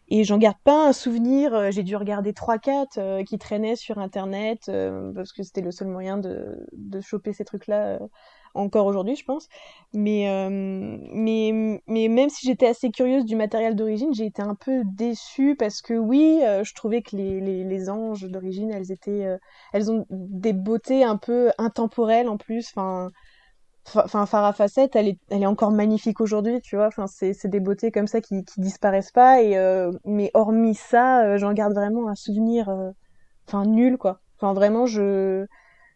et 0.09 0.23
j'en 0.23 0.37
garde 0.37 0.57
pas 0.63 0.87
un 0.87 0.93
souvenir 0.93 1.71
j'ai 1.71 1.83
dû 1.83 1.95
regarder 1.95 2.33
trois 2.33 2.57
quatre 2.57 3.23
qui 3.23 3.37
traînaient 3.37 3.75
sur 3.75 3.99
internet 3.99 4.71
parce 5.15 5.33
que 5.33 5.43
c'était 5.43 5.61
le 5.61 5.71
seul 5.71 5.87
moyen 5.89 6.17
de, 6.17 6.65
de 6.73 7.01
choper 7.01 7.33
ces 7.33 7.45
trucs 7.45 7.67
là 7.67 7.99
encore 8.53 8.85
aujourd'hui, 8.85 9.15
je 9.15 9.25
pense. 9.25 9.47
Mais, 9.93 10.29
euh, 10.29 10.49
mais, 11.11 11.81
mais 11.87 12.07
même 12.07 12.29
si 12.29 12.45
j'étais 12.47 12.67
assez 12.67 12.89
curieuse 12.91 13.25
du 13.25 13.35
matériel 13.35 13.75
d'origine, 13.75 14.13
j'ai 14.13 14.25
été 14.25 14.41
un 14.41 14.55
peu 14.55 14.83
déçue 14.85 15.55
parce 15.55 15.81
que 15.81 15.93
oui, 15.93 16.39
euh, 16.43 16.63
je 16.63 16.73
trouvais 16.73 17.01
que 17.01 17.15
les, 17.15 17.39
les, 17.39 17.63
les 17.63 17.89
anges 17.89 18.23
d'origine, 18.23 18.71
elles 18.71 18.91
étaient, 18.91 19.25
euh, 19.25 19.37
elles 19.73 19.91
ont 19.91 20.05
des 20.09 20.53
beautés 20.53 21.03
un 21.03 21.17
peu 21.17 21.51
intemporelles 21.57 22.29
en 22.29 22.37
plus. 22.37 22.67
Enfin, 22.75 23.09
enfin 23.95 24.25
Farah 24.25 24.53
Facette, 24.53 24.95
elle 24.95 25.09
est, 25.09 25.19
elle 25.29 25.43
est 25.43 25.47
encore 25.47 25.71
magnifique 25.71 26.21
aujourd'hui, 26.21 26.61
tu 26.61 26.75
vois. 26.75 26.87
Enfin, 26.87 27.07
c'est, 27.07 27.33
c'est 27.33 27.49
des 27.49 27.59
beautés 27.59 27.91
comme 27.91 28.07
ça 28.07 28.21
qui, 28.21 28.43
qui 28.45 28.61
disparaissent 28.61 29.11
pas. 29.11 29.41
Et 29.41 29.55
mais 30.05 30.31
hormis 30.33 30.75
ça, 30.75 31.37
j'en 31.37 31.53
garde 31.53 31.73
vraiment 31.73 32.07
un 32.09 32.15
souvenir, 32.15 32.69
enfin 33.47 33.65
nul 33.65 33.97
quoi. 33.97 34.19
Enfin 34.39 34.53
vraiment, 34.53 34.85
je 34.85 35.45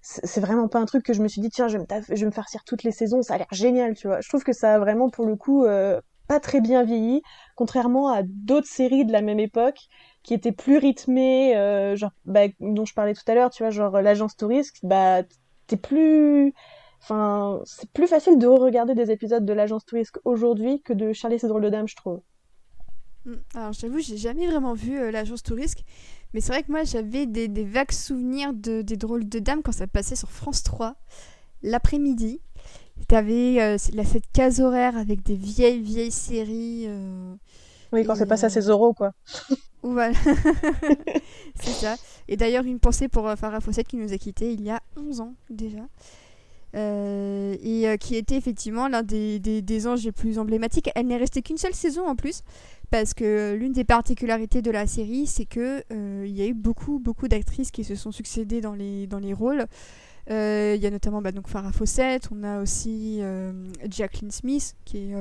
c'est 0.01 0.39
vraiment 0.39 0.67
pas 0.67 0.79
un 0.79 0.85
truc 0.85 1.03
que 1.03 1.13
je 1.13 1.21
me 1.21 1.27
suis 1.27 1.41
dit 1.41 1.49
tiens 1.49 1.67
je 1.67 1.77
vais 1.77 1.83
me, 1.83 2.15
je 2.15 2.19
vais 2.21 2.25
me 2.25 2.31
farcir 2.31 2.63
toutes 2.63 2.83
les 2.83 2.91
saisons 2.91 3.21
ça 3.21 3.35
a 3.35 3.37
l'air 3.37 3.47
génial 3.51 3.95
tu 3.95 4.07
vois 4.07 4.21
je 4.21 4.29
trouve 4.29 4.43
que 4.43 4.53
ça 4.53 4.75
a 4.75 4.79
vraiment 4.79 5.09
pour 5.09 5.25
le 5.25 5.35
coup 5.35 5.65
euh, 5.65 5.99
pas 6.27 6.39
très 6.39 6.61
bien 6.61 6.83
vieilli 6.83 7.21
contrairement 7.55 8.09
à 8.09 8.21
d'autres 8.23 8.67
séries 8.67 9.05
de 9.05 9.11
la 9.11 9.21
même 9.21 9.39
époque 9.39 9.79
qui 10.23 10.33
étaient 10.33 10.51
plus 10.51 10.77
rythmées 10.77 11.57
euh, 11.57 11.95
genre 11.95 12.11
bah, 12.25 12.47
dont 12.59 12.85
je 12.85 12.93
parlais 12.93 13.13
tout 13.13 13.23
à 13.27 13.35
l'heure 13.35 13.49
tu 13.49 13.63
vois 13.63 13.69
genre 13.69 14.01
l'agence 14.01 14.35
touriste 14.35 14.77
bah 14.83 15.23
t'es 15.67 15.77
plus 15.77 16.53
enfin 17.01 17.61
c'est 17.65 17.89
plus 17.91 18.07
facile 18.07 18.37
de 18.37 18.47
regarder 18.47 18.95
des 18.95 19.11
épisodes 19.11 19.45
de 19.45 19.53
l'agence 19.53 19.85
touriste 19.85 20.19
aujourd'hui 20.25 20.81
que 20.81 20.93
de 20.93 21.13
Charlie 21.13 21.37
et 21.41 21.47
drôles 21.47 21.63
de 21.63 21.69
dames 21.69 21.87
je 21.87 21.95
trouve. 21.95 22.21
Alors 23.53 23.73
j'avoue 23.73 23.99
j'ai 23.99 24.17
jamais 24.17 24.47
vraiment 24.47 24.73
vu 24.73 24.97
euh, 24.97 25.11
l'agence 25.11 25.43
touriste 25.43 25.83
mais 26.33 26.41
c'est 26.41 26.51
vrai 26.51 26.63
que 26.63 26.71
moi, 26.71 26.83
j'avais 26.83 27.25
des, 27.25 27.63
vagues 27.63 27.91
souvenirs 27.91 28.53
de, 28.53 28.81
des 28.81 28.97
drôles 28.97 29.27
de 29.27 29.39
dames 29.39 29.61
quand 29.63 29.71
ça 29.71 29.87
passait 29.87 30.15
sur 30.15 30.29
France 30.29 30.63
3, 30.63 30.95
l'après-midi. 31.63 32.41
T'avais 33.07 33.61
euh, 33.61 33.77
cette 33.77 34.31
case 34.33 34.59
horaire 34.59 34.97
avec 34.97 35.23
des 35.23 35.35
vieilles, 35.35 35.81
vieilles 35.81 36.11
séries. 36.11 36.85
Euh, 36.87 37.35
oui, 37.93 38.03
quand 38.05 38.15
c'est 38.15 38.25
passé 38.25 38.45
à 38.45 38.49
ses 38.49 38.67
euros, 38.67 38.93
quoi. 38.93 39.13
Voilà. 39.83 40.13
c'est 41.55 41.71
ça. 41.71 41.95
Et 42.27 42.35
d'ailleurs, 42.35 42.65
une 42.65 42.79
pensée 42.79 43.07
pour 43.07 43.27
euh, 43.27 43.35
Farah 43.35 43.61
Fawcett 43.61 43.87
qui 43.87 43.97
nous 43.97 44.11
a 44.11 44.17
quittés 44.17 44.51
il 44.51 44.61
y 44.63 44.69
a 44.69 44.81
11 44.97 45.21
ans 45.21 45.33
déjà. 45.49 45.87
et 46.73 47.97
qui 47.99 48.15
était 48.15 48.35
effectivement 48.35 48.87
l'un 48.87 49.03
des, 49.03 49.39
des, 49.39 49.61
des, 49.61 49.87
anges 49.87 50.03
les 50.03 50.11
plus 50.11 50.39
emblématiques. 50.39 50.89
Elle 50.95 51.07
n'est 51.07 51.17
restée 51.17 51.41
qu'une 51.41 51.57
seule 51.57 51.73
saison 51.73 52.05
en 52.07 52.15
plus 52.15 52.43
parce 52.89 53.13
que 53.13 53.53
l'une 53.53 53.73
des 53.73 53.83
particularités 53.83 54.61
de 54.61 54.71
la 54.71 54.87
série, 54.87 55.27
c'est 55.27 55.45
que 55.45 55.83
euh, 55.91 56.25
y 56.27 56.41
a 56.41 56.45
eu 56.45 56.53
beaucoup, 56.53 56.99
beaucoup 56.99 57.27
d'actrices 57.27 57.71
qui 57.71 57.83
se 57.83 57.95
sont 57.95 58.11
succédées 58.11 58.61
dans 58.61 58.73
les, 58.73 59.07
dans 59.07 59.19
les 59.19 59.33
rôles. 59.33 59.65
Euh, 60.29 60.73
il 60.75 60.81
y 60.81 60.87
a 60.87 60.91
notamment 60.91 61.21
bah, 61.21 61.31
donc 61.31 61.47
Farah 61.47 61.71
Fawcett, 61.71 62.29
on 62.31 62.43
a 62.43 62.61
aussi 62.61 63.17
euh, 63.21 63.51
Jacqueline 63.89 64.31
Smith, 64.31 64.75
qui 64.85 64.97
est 64.97 65.15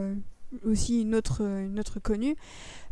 aussi 0.64 1.02
une 1.02 1.14
autre, 1.14 1.42
une 1.42 1.78
autre 1.78 2.00
connue. 2.00 2.36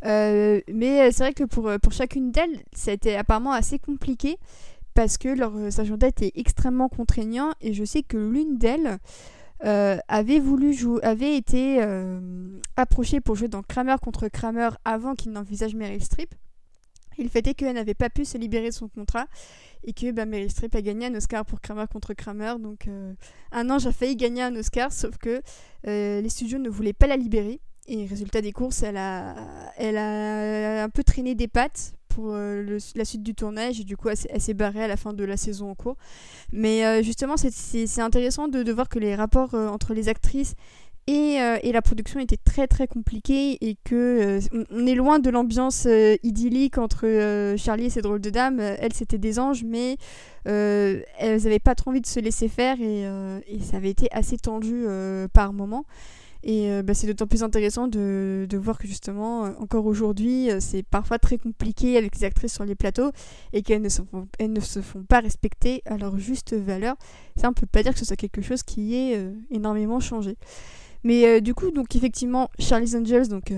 mais 0.02 1.10
c'est 1.12 1.22
vrai 1.22 1.34
que 1.34 1.44
pour, 1.44 1.70
pour 1.80 1.92
chacune 1.92 2.30
d'elles, 2.30 2.62
ça 2.72 2.90
a 2.90 2.94
été 2.94 3.16
apparemment 3.16 3.52
assez 3.52 3.78
compliqué 3.78 4.38
parce 4.94 5.18
que 5.18 5.28
leur 5.28 5.56
agenda 5.56 6.06
était 6.06 6.32
extrêmement 6.36 6.88
contraignant 6.88 7.52
et 7.60 7.72
je 7.72 7.84
sais 7.84 8.02
que 8.02 8.16
l'une 8.16 8.58
d'elles 8.58 8.98
euh, 9.64 9.98
avait 10.08 10.40
voulu 10.40 10.72
jouer, 10.72 11.02
avait 11.04 11.36
été 11.36 11.80
euh, 11.80 12.20
approché 12.76 13.20
pour 13.20 13.36
jouer 13.36 13.48
dans 13.48 13.62
Kramer 13.62 13.96
contre 14.02 14.28
Kramer 14.28 14.70
avant 14.84 15.14
qu'il 15.14 15.32
n'envisage 15.32 15.74
Meryl 15.74 16.02
Streep. 16.02 16.34
Il 17.16 17.28
fait 17.28 17.42
qu'elle 17.54 17.74
n'avait 17.74 17.94
pas 17.94 18.10
pu 18.10 18.24
se 18.24 18.36
libérer 18.36 18.70
de 18.70 18.74
son 18.74 18.88
contrat 18.88 19.26
et 19.84 19.92
que 19.92 20.10
bah, 20.10 20.26
Meryl 20.26 20.50
Streep 20.50 20.74
a 20.74 20.82
gagné 20.82 21.06
un 21.06 21.14
Oscar 21.14 21.46
pour 21.46 21.60
Kramer 21.60 21.84
contre 21.90 22.14
Kramer. 22.14 22.54
Donc 22.60 22.88
euh, 22.88 23.14
un 23.52 23.70
ange 23.70 23.86
a 23.86 23.92
failli 23.92 24.16
gagner 24.16 24.42
un 24.42 24.54
Oscar, 24.56 24.92
sauf 24.92 25.16
que 25.18 25.40
les 25.84 26.28
studios 26.28 26.58
ne 26.58 26.68
voulaient 26.68 26.92
pas 26.92 27.06
la 27.06 27.16
libérer. 27.16 27.60
Et 27.86 28.06
résultat 28.06 28.40
des 28.40 28.52
courses, 28.52 28.82
elle 28.82 28.96
a 28.96 30.82
un 30.82 30.88
peu 30.88 31.04
traîné 31.04 31.34
des 31.34 31.48
pattes 31.48 31.94
pour 32.14 32.30
euh, 32.32 32.78
la 32.94 33.04
suite 33.04 33.22
du 33.22 33.34
tournage 33.34 33.80
et 33.80 33.84
du 33.84 33.96
coup 33.96 34.08
elle, 34.08 34.40
s'est 34.40 34.54
barrée 34.54 34.84
à 34.84 34.88
la 34.88 34.96
fin 34.96 35.12
de 35.12 35.24
la 35.24 35.36
saison 35.36 35.70
en 35.70 35.74
cours. 35.74 35.96
Mais 36.52 36.84
euh, 36.86 37.02
justement 37.02 37.34
c'est 37.36 38.00
intéressant 38.00 38.48
de, 38.48 38.72
voir 38.72 38.88
que 38.88 38.98
les 38.98 39.14
rapports 39.14 39.54
euh, 39.54 39.68
entre 39.68 39.94
les 39.94 40.08
actrices 40.08 40.54
et, 41.06 41.36
et, 41.62 41.72
la 41.72 41.82
production 41.82 42.18
étaient 42.18 42.38
très 42.38 42.66
très 42.66 42.86
compliqués 42.86 43.58
et 43.60 43.76
que 43.84 44.40
on 44.70 44.86
est 44.86 44.94
loin 44.94 45.18
de 45.18 45.28
l'ambiance 45.28 45.86
idyllique 46.22 46.78
entre 46.78 47.54
Charlie 47.58 47.86
et 47.86 47.90
ses 47.90 48.00
drôles 48.00 48.22
de 48.22 48.30
dames. 48.30 48.58
elles 48.58 48.94
c'était 48.94 49.18
des 49.18 49.38
anges 49.38 49.64
mais 49.64 49.98
elles 50.46 51.04
n'avaient 51.20 51.58
pas 51.58 51.74
trop 51.74 51.90
envie 51.90 52.00
de 52.00 52.06
se 52.06 52.20
laisser 52.20 52.48
faire 52.48 52.80
et, 52.80 53.02
et 53.02 53.60
ça 53.60 53.76
avait 53.76 53.90
été 53.90 54.08
assez 54.12 54.38
tendu 54.38 54.86
par 55.34 55.52
moments. 55.52 55.84
Et 56.46 56.70
euh, 56.70 56.82
bah, 56.82 56.92
c'est 56.92 57.06
d'autant 57.06 57.26
plus 57.26 57.42
intéressant 57.42 57.88
de, 57.88 58.46
voir 58.52 58.78
que 58.78 58.86
justement, 58.86 59.46
euh, 59.46 59.50
encore 59.60 59.86
aujourd'hui, 59.86 60.50
euh, 60.50 60.58
c'est 60.60 60.82
parfois 60.82 61.18
très 61.18 61.38
compliqué 61.38 61.96
avec 61.96 62.14
les 62.16 62.24
actrices 62.24 62.52
sur 62.52 62.66
les 62.66 62.74
plateaux 62.74 63.12
et 63.54 63.62
qu'elles 63.62 63.80
ne, 63.80 64.46
ne 64.46 64.60
se 64.60 64.80
font 64.82 65.02
pas 65.04 65.20
respecter 65.20 65.82
à 65.86 65.96
leur 65.96 66.18
juste 66.18 66.52
valeur. 66.52 66.96
Ça, 67.36 67.48
on 67.48 67.54
peut 67.54 67.66
pas 67.66 67.82
dire 67.82 67.94
que 67.94 67.98
ce 67.98 68.04
soit 68.04 68.16
quelque 68.16 68.42
chose 68.42 68.62
qui 68.62 68.94
ait 68.94 69.18
énormément 69.50 70.00
changé. 70.00 70.36
Mais 71.02 71.40
du 71.40 71.54
coup, 71.54 71.70
donc 71.70 71.96
effectivement, 71.96 72.50
Charlie's 72.58 72.94
Angels, 72.94 73.28
donc 73.28 73.52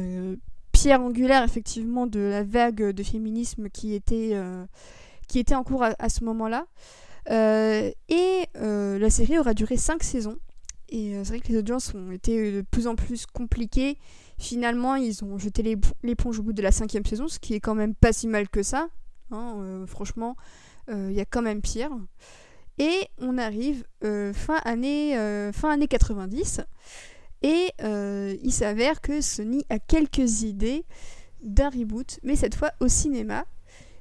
pierre 0.73 1.01
angulaire 1.01 1.43
effectivement 1.43 2.07
de 2.07 2.21
la 2.21 2.43
vague 2.45 2.91
de 2.91 3.03
féminisme 3.03 3.69
qui 3.69 3.95
était, 3.95 4.37
en 5.55 5.65
cours 5.65 5.83
à, 5.83 5.95
à 5.99 6.09
ce 6.09 6.25
moment-là. 6.25 6.67
et 7.31 8.49
la 8.55 9.11
série 9.11 9.39
aura 9.39 9.55
duré 9.55 9.77
5 9.77 10.03
saisons. 10.03 10.39
Et 10.89 11.17
euh, 11.17 11.25
c'est 11.25 11.31
vrai 11.31 11.41
que 11.41 11.49
les 11.49 11.59
audiences 11.59 11.95
ont 11.95 12.13
été 12.13 12.39
euh, 12.39 12.57
de 12.57 12.61
plus 12.63 12.87
en 12.87 12.95
plus 12.95 13.27
compliquées. 13.27 13.99
Finalement, 14.39 14.95
ils 14.95 15.25
ont 15.25 15.39
jeté 15.39 15.63
l'éponge 16.03 16.39
au 16.39 16.43
bout 16.43 16.53
de 16.53 16.63
la 16.63 16.73
cinquième 16.73 17.05
saison, 17.05 17.29
ce 17.29 17.39
qui 17.39 17.55
est 17.55 17.61
quand 17.61 17.75
même 17.75 17.95
pas 17.95 18.13
si 18.13 18.27
mal 18.29 18.49
que 18.49 18.63
ça. 18.63 18.89
Hein, 19.31 19.57
euh, 19.59 19.87
franchement, 19.87 20.37
il 20.89 21.13
y 21.13 21.21
a 21.21 21.25
quand 21.25 21.43
même 21.43 21.63
pire. 21.63 21.91
Et 22.79 23.09
on 23.19 23.39
arrive 23.39 23.85
fin, 24.03 24.61
année, 24.65 25.17
fin 25.53 25.71
année 25.71 25.89
90. 25.89 26.61
Et 27.43 27.73
il 27.81 28.53
s'avère 28.53 29.01
que 29.01 29.21
Sony 29.21 29.65
a 29.69 29.81
quelques 29.81 30.43
idées 30.43 30.85
d'un 31.43 31.71
reboot, 31.71 32.21
mais 32.23 32.37
cette 32.37 32.55
fois 32.55 32.71
au 32.79 32.87
cinéma. 32.87 33.47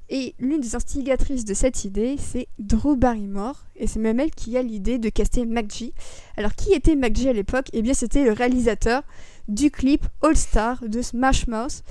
Et 0.08 0.34
l'une 0.38 0.60
des 0.60 0.76
instigatrices 0.76 1.44
de 1.44 1.54
cette 1.54 1.84
idée, 1.84 2.16
c'est 2.18 2.46
Drew 2.58 2.96
Barrymore, 2.96 3.66
et 3.74 3.88
c'est 3.88 3.98
même 3.98 4.20
elle 4.20 4.30
qui 4.30 4.56
a 4.56 4.62
l'idée 4.62 4.98
de 4.98 5.08
caster 5.08 5.44
MacG. 5.44 5.92
Alors 6.36 6.54
qui 6.54 6.72
était 6.72 6.94
MacG 6.94 7.26
à 7.26 7.32
l'époque? 7.32 7.66
Eh 7.72 7.82
bien 7.82 7.94
c'était 7.94 8.24
le 8.24 8.32
réalisateur 8.32 9.02
du 9.48 9.70
clip 9.70 10.06
All 10.22 10.36
Star 10.36 10.82
de 10.86 11.02
Smash 11.02 11.48
Mouth. 11.48 11.82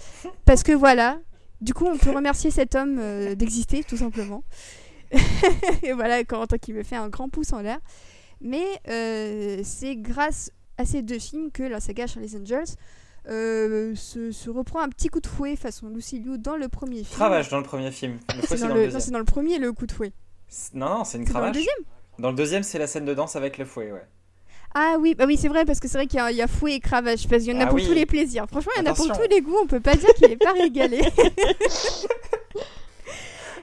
Parce 0.45 0.63
que 0.63 0.71
voilà, 0.71 1.19
du 1.59 1.73
coup 1.73 1.85
on 1.85 1.97
peut 1.97 2.11
remercier 2.11 2.51
cet 2.51 2.75
homme 2.75 2.97
euh, 2.99 3.35
d'exister 3.35 3.83
tout 3.83 3.97
simplement. 3.97 4.43
et 5.83 5.91
voilà, 5.91 6.23
Corentin 6.23 6.57
qui 6.57 6.71
me 6.71 6.83
fait 6.83 6.95
un 6.95 7.09
grand 7.09 7.27
pouce 7.27 7.51
en 7.51 7.59
l'air. 7.59 7.79
Mais 8.39 8.65
euh, 8.87 9.59
c'est 9.63 9.97
grâce 9.97 10.51
à 10.77 10.85
ces 10.85 11.01
deux 11.01 11.19
films 11.19 11.51
que 11.51 11.63
la 11.63 11.79
saga 11.81 12.07
Charlie's 12.07 12.35
Angels 12.35 12.75
euh, 13.27 13.95
se, 13.95 14.49
reprend 14.49 14.81
un 14.81 14.89
petit 14.89 15.09
coup 15.09 15.19
de 15.19 15.27
fouet 15.27 15.55
façon 15.55 15.89
Lucy 15.89 16.19
Liu 16.19 16.37
dans 16.37 16.57
le 16.57 16.67
premier 16.67 17.03
film. 17.03 17.15
Cravache 17.15 17.49
dans 17.49 17.57
le 17.57 17.63
premier 17.63 17.91
film. 17.91 18.19
C'est 18.47 18.59
dans, 18.59 18.67
le, 18.67 19.11
dans 19.11 19.19
le 19.19 19.25
premier 19.25 19.57
le 19.57 19.71
coup 19.73 19.87
de 19.87 19.91
fouet. 19.91 20.13
Non, 20.73 20.89
non, 20.89 21.03
c'est 21.03 21.17
une 21.17 21.25
cravache. 21.25 21.41
Dans 21.41 21.47
le 21.47 21.53
deuxième 21.53 21.85
Dans 22.19 22.29
le 22.29 22.35
deuxième, 22.35 22.63
c'est 22.63 22.79
la 22.79 22.87
scène 22.87 23.05
de 23.05 23.13
danse 23.13 23.35
avec 23.35 23.57
le 23.57 23.65
fouet, 23.65 23.91
ouais. 23.91 24.05
Ah 24.77 24.97
oui, 24.99 25.15
bah 25.15 25.23
oui, 25.25 25.37
c'est 25.37 25.47
vrai, 25.47 25.63
parce 25.63 25.79
que 25.79 25.87
c'est 25.87 25.97
vrai 25.97 26.05
qu'il 26.05 26.17
y, 26.17 26.21
a- 26.21 26.31
il 26.31 26.37
y 26.37 26.41
a 26.41 26.47
fouet 26.47 26.73
et 26.73 26.79
cravache, 26.81 27.27
parce 27.27 27.43
qu'il 27.43 27.53
y 27.53 27.57
en 27.57 27.61
a 27.61 27.63
Ah 27.63 27.67
pour 27.67 27.75
oui. 27.75 27.87
tous 27.87 27.93
les 27.93 28.05
plaisirs. 28.05 28.45
Franchement, 28.49 28.73
il 28.75 28.83
y 28.83 28.87
en 28.87 28.91
a 28.91 28.93
pour 28.93 29.07
tous 29.07 29.29
les 29.29 29.41
goûts, 29.41 29.57
on 29.63 29.67
peut 29.67 29.79
pas 29.79 29.95
dire 29.95 30.13
qu'il 30.15 30.29
est 30.31 30.37
pas 30.37 30.51
régalé. 30.51 30.99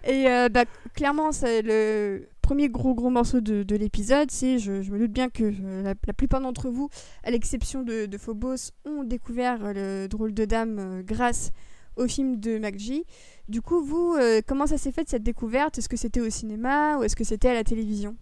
et 0.05 0.27
euh, 0.27 0.49
bah, 0.49 0.65
clairement, 0.95 1.33
c'est 1.33 1.63
le 1.63 2.29
premier 2.53 2.69
gros 2.69 2.95
gros 2.95 3.09
morceau 3.09 3.41
de, 3.41 3.63
de 3.63 3.77
l'épisode. 3.77 4.31
C'est, 4.31 4.59
je, 4.59 4.73
me 4.73 4.99
doute 4.99 5.11
bien 5.11 5.31
que 5.31 5.45
euh, 5.45 5.83
la, 5.83 6.13
plupart 6.13 6.39
d'entre 6.39 6.69
vous, 6.69 6.91
à 7.25 7.31
l'exception 7.31 7.83
de, 7.83 8.07
Phobos, 8.19 8.73
ont 8.85 9.05
découvert 9.05 9.73
le 9.73 10.07
drôle 10.07 10.35
de 10.35 10.45
dame 10.45 10.79
euh, 10.79 11.03
grâce 11.03 11.51
au 11.97 12.07
film 12.07 12.39
de 12.39 12.59
McG. 12.59 13.07
Du 13.49 13.63
coup, 13.63 13.83
vous, 13.83 14.17
euh, 14.21 14.43
comment 14.47 14.67
ça 14.67 14.77
s'est 14.77 14.93
fait 14.93 15.09
cette 15.09 15.23
découverte? 15.23 15.79
Est-ce 15.79 15.89
que 15.89 15.97
c'était 15.97 16.21
au 16.21 16.29
cinéma 16.29 16.99
ou 16.99 17.05
est-ce 17.05 17.17
que 17.17 17.25
c'était 17.25 17.49
à 17.49 17.55
la 17.55 17.65
télévision? 17.65 18.17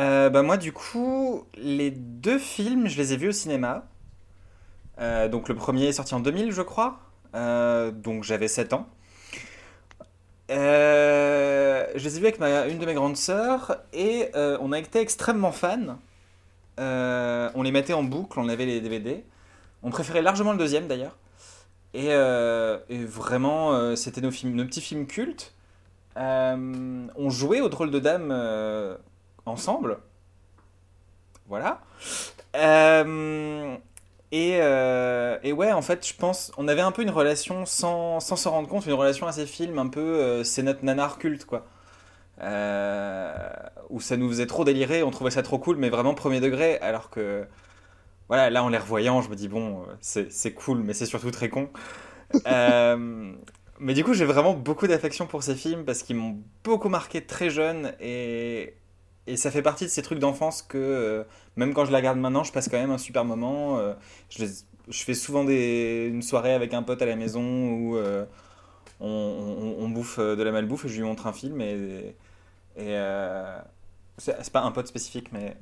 Euh, 0.00 0.28
bah 0.28 0.42
moi 0.42 0.56
du 0.56 0.72
coup, 0.72 1.44
les 1.56 1.92
deux 1.92 2.38
films, 2.40 2.88
je 2.88 2.96
les 2.96 3.12
ai 3.12 3.16
vus 3.16 3.28
au 3.28 3.32
cinéma. 3.32 3.86
Donc 5.30 5.48
le 5.48 5.54
premier 5.54 5.84
est 5.84 5.92
sorti 5.92 6.16
en 6.16 6.20
2000 6.20 6.50
je 6.50 6.62
crois. 6.62 6.98
Donc 7.32 8.24
j'avais 8.24 8.48
7 8.48 8.72
ans. 8.72 8.88
Euh, 10.50 11.86
je 11.94 12.04
les 12.04 12.16
ai 12.16 12.20
vus 12.20 12.26
avec 12.26 12.38
ma, 12.38 12.66
une 12.66 12.78
de 12.78 12.86
mes 12.86 12.94
grandes 12.94 13.16
sœurs 13.16 13.76
et 13.92 14.30
euh, 14.34 14.56
on 14.60 14.72
a 14.72 14.78
été 14.78 15.00
extrêmement 15.00 15.52
fans. 15.52 15.98
Euh, 16.80 17.50
on 17.54 17.62
les 17.62 17.72
mettait 17.72 17.92
en 17.92 18.02
boucle, 18.02 18.38
on 18.40 18.48
avait 18.48 18.66
les 18.66 18.80
DVD. 18.80 19.24
On 19.82 19.90
préférait 19.90 20.22
largement 20.22 20.52
le 20.52 20.58
deuxième 20.58 20.88
d'ailleurs. 20.88 21.16
Et, 21.94 22.14
vraiment, 23.04 23.96
c'était 23.96 24.20
nos, 24.20 24.30
nos 24.44 24.64
petits 24.64 24.80
films 24.80 25.06
cultes. 25.06 25.54
On 26.16 27.30
jouait 27.30 27.60
au 27.60 27.68
drôle 27.68 27.90
de 27.90 27.98
dame 27.98 28.98
ensemble. 29.46 29.98
Voilà. 31.48 31.80
Euh, 34.32 34.36
et, 34.36 34.58
euh, 34.60 35.38
et 35.42 35.52
ouais, 35.52 35.72
en 35.72 35.82
fait, 35.82 36.06
je 36.06 36.14
pense, 36.14 36.52
on 36.56 36.68
avait 36.68 36.80
un 36.80 36.92
peu 36.92 37.02
une 37.02 37.10
relation 37.10 37.64
sans 37.66 38.20
sans 38.20 38.36
s'en 38.36 38.50
rendre 38.52 38.68
compte, 38.68 38.86
une 38.86 38.92
relation 38.92 39.26
à 39.26 39.32
ces 39.32 39.46
films, 39.46 39.78
un 39.78 39.88
peu, 39.88 40.00
euh, 40.00 40.44
c'est 40.44 40.62
notre 40.62 40.84
nanar 40.84 41.18
culte, 41.18 41.44
quoi. 41.44 41.66
Euh, 42.42 43.34
où 43.90 44.00
ça 44.00 44.16
nous 44.16 44.28
faisait 44.30 44.46
trop 44.46 44.64
délirer, 44.64 45.02
on 45.02 45.10
trouvait 45.10 45.30
ça 45.32 45.42
trop 45.42 45.58
cool, 45.58 45.76
mais 45.78 45.90
vraiment 45.90 46.14
premier 46.14 46.40
degré, 46.40 46.78
alors 46.80 47.10
que, 47.10 47.46
voilà, 48.28 48.50
là 48.50 48.64
en 48.64 48.70
les 48.70 48.78
revoyant, 48.78 49.22
je 49.22 49.30
me 49.30 49.36
dis, 49.36 49.48
bon, 49.48 49.84
c'est 50.00 50.32
c'est 50.32 50.52
cool, 50.54 50.80
mais 50.80 50.94
c'est 50.94 51.06
surtout 51.06 51.30
très 51.32 51.48
con. 51.50 51.70
Mais 53.80 53.94
du 53.94 54.02
coup, 54.04 54.12
j'ai 54.14 54.24
vraiment 54.24 54.54
beaucoup 54.54 54.86
d'affection 54.88 55.26
pour 55.26 55.42
ces 55.42 55.54
films 55.54 55.84
parce 55.84 56.02
qu'ils 56.02 56.16
m'ont 56.16 56.38
beaucoup 56.64 56.88
marqué 56.88 57.24
très 57.24 57.48
jeune 57.50 57.94
et, 58.00 58.74
et 59.32 59.36
ça 59.36 59.50
fait 59.50 59.62
partie 59.62 59.84
de 59.84 59.90
ces 59.90 60.02
trucs 60.02 60.18
d'enfance 60.18 60.62
que 60.62 60.78
euh, 60.78 61.24
même 61.56 61.74
quand 61.74 61.84
je 61.84 61.92
la 61.92 61.98
regarde 61.98 62.18
maintenant, 62.18 62.44
je 62.44 62.52
passe 62.52 62.68
quand 62.68 62.78
même 62.78 62.90
un 62.90 62.98
super 62.98 63.24
moment. 63.24 63.78
euh, 63.78 63.94
je, 64.30 64.44
je 64.88 65.04
fais 65.04 65.14
souvent 65.14 65.44
des, 65.44 66.08
une 66.12 66.22
soirée 66.22 66.54
avec 66.54 66.74
un 66.74 66.82
pote 66.82 67.02
à 67.02 67.06
la 67.06 67.16
maison 67.16 67.42
où 67.42 67.96
euh, 67.96 68.24
on, 69.00 69.76
on- 69.80 69.88
bouffe 69.90 70.18
de 70.20 70.42
la 70.42 70.52
malbouffe 70.52 70.84
et 70.86 70.88
je 70.88 70.96
lui 70.96 71.04
montre 71.04 71.26
un 71.28 71.32
film 71.34 71.60
et, 71.60 72.16
et 72.78 72.96
c'est 74.18 74.52
pas 74.52 74.62
un 74.62 74.70
pote 74.72 74.86
spécifique, 74.86 75.32
mais 75.32 75.56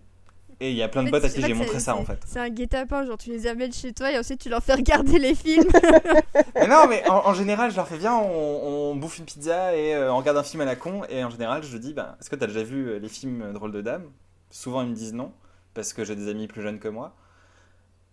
et 0.60 0.70
il 0.70 0.76
y 0.76 0.82
a 0.82 0.88
plein 0.88 1.02
de 1.02 1.08
En 1.08 1.10
fait, 1.10 1.20
potes 1.20 1.24
à 1.24 1.28
qui 1.28 1.42
j'ai 1.42 1.54
montré 1.54 1.80
ça 1.80 1.96
en 1.96 2.04
fait. 2.04 2.18
C'est 2.26 2.38
un 2.38 2.48
guet-apens, 2.48 3.06
genre 3.06 3.18
tu 3.18 3.30
les 3.30 3.46
amènes 3.46 3.72
chez 3.72 3.92
toi 3.92 4.10
et 4.10 4.18
ensuite 4.18 4.40
tu 4.40 4.48
leur 4.48 4.62
fais 4.62 4.74
regarder 4.74 5.18
les 5.18 5.34
films. 5.34 5.68
Mais 6.54 6.66
non, 6.66 6.86
mais 6.88 7.06
en, 7.08 7.26
en 7.26 7.34
général, 7.34 7.70
je 7.70 7.76
leur 7.76 7.86
fais 7.86 7.98
bien, 7.98 8.14
on, 8.14 8.90
on 8.92 8.96
bouffe 8.96 9.18
une 9.18 9.26
pizza 9.26 9.76
et 9.76 9.94
euh, 9.94 10.12
on 10.12 10.16
regarde 10.16 10.38
un 10.38 10.42
film 10.42 10.62
à 10.62 10.64
la 10.64 10.76
con. 10.76 11.02
Et 11.10 11.22
en 11.24 11.30
général, 11.30 11.62
je 11.62 11.76
dis, 11.76 11.92
bah, 11.92 12.16
est-ce 12.20 12.30
que 12.30 12.36
t'as 12.36 12.46
déjà 12.46 12.62
vu 12.62 12.88
euh, 12.88 12.98
les 12.98 13.08
films 13.08 13.42
euh, 13.42 13.52
Drôles 13.52 13.72
de 13.72 13.82
Dames? 13.82 14.10
Souvent, 14.50 14.82
ils 14.82 14.88
me 14.88 14.94
disent 14.94 15.12
non, 15.12 15.32
parce 15.74 15.92
que 15.92 16.04
j'ai 16.04 16.16
des 16.16 16.28
amis 16.28 16.46
plus 16.48 16.62
jeunes 16.62 16.78
que 16.78 16.88
moi. 16.88 17.14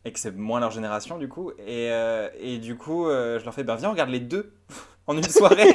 Et 0.06 0.12
que 0.12 0.20
c'est 0.20 0.36
moins 0.36 0.60
leur 0.60 0.72
génération, 0.72 1.18
du 1.18 1.30
coup. 1.30 1.52
Et, 1.52 1.90
euh, 1.92 2.28
et 2.38 2.58
du 2.58 2.76
coup, 2.76 3.08
euh, 3.08 3.40
je 3.40 3.46
leur 3.46 3.54
fais, 3.54 3.64
bah, 3.64 3.78
viens, 3.78 3.88
on 3.88 3.94
regarde 3.94 4.10
les 4.10 4.20
deux 4.20 4.52
en 5.08 5.16
une 5.18 5.24
soirée. 5.24 5.74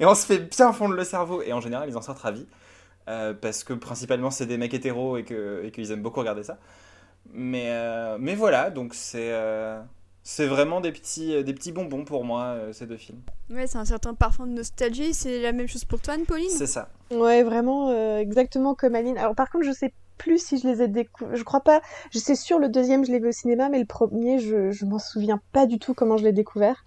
et 0.00 0.04
on 0.06 0.14
se 0.16 0.26
fait 0.26 0.38
bien 0.38 0.72
fondre 0.72 0.94
le 0.94 1.04
cerveau. 1.04 1.42
Et 1.42 1.52
en 1.52 1.60
général, 1.60 1.88
ils 1.88 1.96
en 1.96 2.02
sortent 2.02 2.18
ravis. 2.18 2.46
Euh, 3.08 3.34
parce 3.34 3.64
que 3.64 3.72
principalement, 3.72 4.30
c'est 4.30 4.46
des 4.46 4.58
mecs 4.58 4.74
hétéros 4.74 5.16
et 5.16 5.24
que- 5.24 5.62
et 5.64 5.70
qu'ils 5.72 5.90
aiment 5.92 6.02
beaucoup 6.02 6.20
regarder 6.20 6.44
ça. 6.44 6.58
Mais, 7.32 7.66
euh, 7.70 8.16
mais 8.20 8.34
voilà, 8.34 8.70
donc 8.70 8.94
c'est. 8.94 9.32
euh, 9.32 9.80
c'est 10.22 10.46
vraiment 10.46 10.80
des 10.82 10.92
petits, 10.92 11.42
des 11.42 11.54
petits 11.54 11.72
bonbons 11.72 12.04
pour 12.04 12.22
moi, 12.24 12.42
euh, 12.44 12.72
ces 12.72 12.86
deux 12.86 12.98
films. 12.98 13.20
ouais, 13.50 13.66
c'est 13.66 13.78
un 13.78 13.84
certain 13.86 14.12
parfum 14.14 14.46
de 14.46 14.52
nostalgie. 14.52 15.14
C'est 15.14 15.40
la 15.40 15.52
même 15.52 15.68
chose 15.68 15.84
pour 15.86 16.00
toi, 16.00 16.14
Anne-Pauline? 16.14 16.50
C'est 16.50 16.66
ça. 16.66 16.90
Ouais, 17.10 17.42
vraiment, 17.42 17.88
euh, 17.90 18.18
exactement 18.18 18.74
comme 18.74 18.94
Aline. 18.94 19.16
Alors, 19.16 19.34
par 19.34 19.48
contre, 19.48 19.64
je 19.64 19.72
sais 19.72 19.92
plus 20.18 20.38
si 20.44 20.58
je 20.58 20.66
les 20.68 20.82
ai 20.82 20.88
découverts. 20.88 21.34
Je 21.36 21.44
crois 21.44 21.62
pas. 21.62 21.80
Je 22.12 22.18
sais 22.18 22.34
sûr, 22.34 22.58
le 22.58 22.68
deuxième, 22.68 23.06
je 23.06 23.10
l'ai 23.12 23.20
vu 23.20 23.28
au 23.28 23.32
cinéma, 23.32 23.70
mais 23.70 23.78
le 23.78 23.86
premier, 23.86 24.38
je, 24.38 24.70
je 24.70 24.84
m'en 24.84 24.98
souviens 24.98 25.40
pas 25.52 25.64
du 25.64 25.78
tout 25.78 25.94
comment 25.94 26.18
je 26.18 26.24
l'ai 26.24 26.32
découvert. 26.32 26.84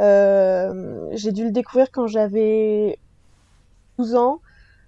Euh, 0.00 1.08
j'ai 1.12 1.32
dû 1.32 1.44
le 1.44 1.50
découvrir 1.52 1.90
quand 1.92 2.06
j'avais 2.08 2.98
12 3.98 4.14
ans. 4.14 4.40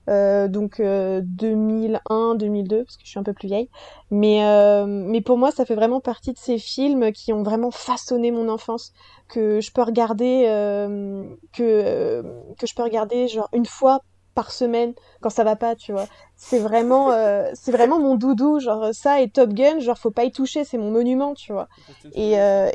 Euh, 0.09 0.49
donc 0.49 0.81
euh, 0.81 1.21
2001, 1.25 2.35
2002, 2.35 2.85
parce 2.85 2.97
que 2.97 3.05
je 3.05 3.09
suis 3.09 3.19
un 3.19 3.23
peu 3.23 3.33
plus 3.33 3.49
vieille. 3.49 3.71
Mais, 4.11 4.45
euh, 4.45 4.87
mais 4.87 5.21
pour 5.21 5.39
moi, 5.39 5.51
ça 5.51 5.65
fait 5.65 5.75
vraiment 5.75 6.01
partie 6.01 6.33
de 6.33 6.39
ces 6.39 6.59
films 6.59 7.13
qui 7.13 7.33
ont 7.33 7.43
vraiment 7.43 7.71
façonné 7.71 8.31
mon 8.31 8.49
enfance, 8.49 8.93
que 9.29 9.61
je 9.61 9.73
peux 9.73 9.83
regarder, 9.83 10.45
euh, 10.49 11.25
que, 11.53 11.63
euh, 11.63 12.23
que 12.59 12.67
je 12.67 12.75
peux 12.75 12.83
regarder 12.83 13.29
genre 13.29 13.49
une 13.53 13.67
fois 13.67 14.01
par 14.35 14.51
semaine 14.51 14.95
quand 15.21 15.31
ça 15.31 15.45
va 15.45 15.57
pas, 15.57 15.77
tu 15.77 15.93
vois. 15.93 16.07
C'est 16.37 16.59
vraiment, 16.59 17.13
euh, 17.13 17.49
c'est 17.55 17.71
vraiment 17.73 18.01
mon 18.01 18.17
doudou, 18.17 18.59
genre 18.59 18.89
ça 18.93 19.21
et 19.21 19.31
Top 19.31 19.51
Gun, 19.53 19.79
genre 19.79 19.97
faut 19.97 20.11
pas 20.11 20.25
y 20.25 20.33
toucher, 20.33 20.65
c'est 20.65 20.77
mon 20.79 20.91
monument, 20.91 21.35
tu 21.35 21.53
vois. 21.53 21.69
Et 22.15 22.39
euh, 22.41 22.69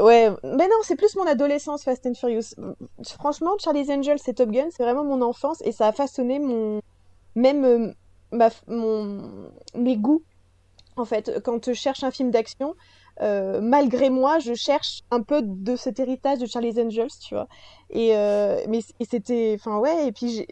ouais, 0.00 0.30
mais 0.42 0.68
non, 0.68 0.76
c'est 0.82 0.96
plus 0.96 1.14
mon 1.16 1.26
adolescence 1.26 1.84
Fast 1.84 2.06
and 2.06 2.14
Furious. 2.14 2.54
Franchement, 3.18 3.52
Charlie's 3.58 3.90
Angels 3.90 4.18
et 4.26 4.34
Top 4.34 4.50
Gun, 4.50 4.68
c'est 4.70 4.82
vraiment 4.82 5.04
mon 5.04 5.22
enfance 5.22 5.62
et 5.64 5.72
ça 5.72 5.88
a 5.88 5.92
façonné 5.92 6.38
mon, 6.38 6.80
même 7.34 7.64
euh, 7.64 7.92
ma, 8.32 8.50
mon, 8.66 9.50
mes 9.74 9.96
goûts. 9.96 10.22
En 10.96 11.04
fait, 11.04 11.40
quand 11.44 11.66
je 11.66 11.72
cherche 11.72 12.04
un 12.04 12.10
film 12.10 12.30
d'action, 12.30 12.74
euh, 13.20 13.60
malgré 13.60 14.10
moi, 14.10 14.38
je 14.38 14.54
cherche 14.54 15.02
un 15.10 15.22
peu 15.22 15.42
de 15.42 15.76
cet 15.76 16.00
héritage 16.00 16.38
de 16.38 16.46
Charlie's 16.46 16.78
Angels, 16.78 17.10
tu 17.20 17.34
vois. 17.34 17.48
Et, 17.90 18.16
euh, 18.16 18.60
mais 18.68 18.80
c'était, 19.08 19.56
enfin 19.58 19.78
ouais, 19.78 20.08
et 20.08 20.12
puis 20.12 20.46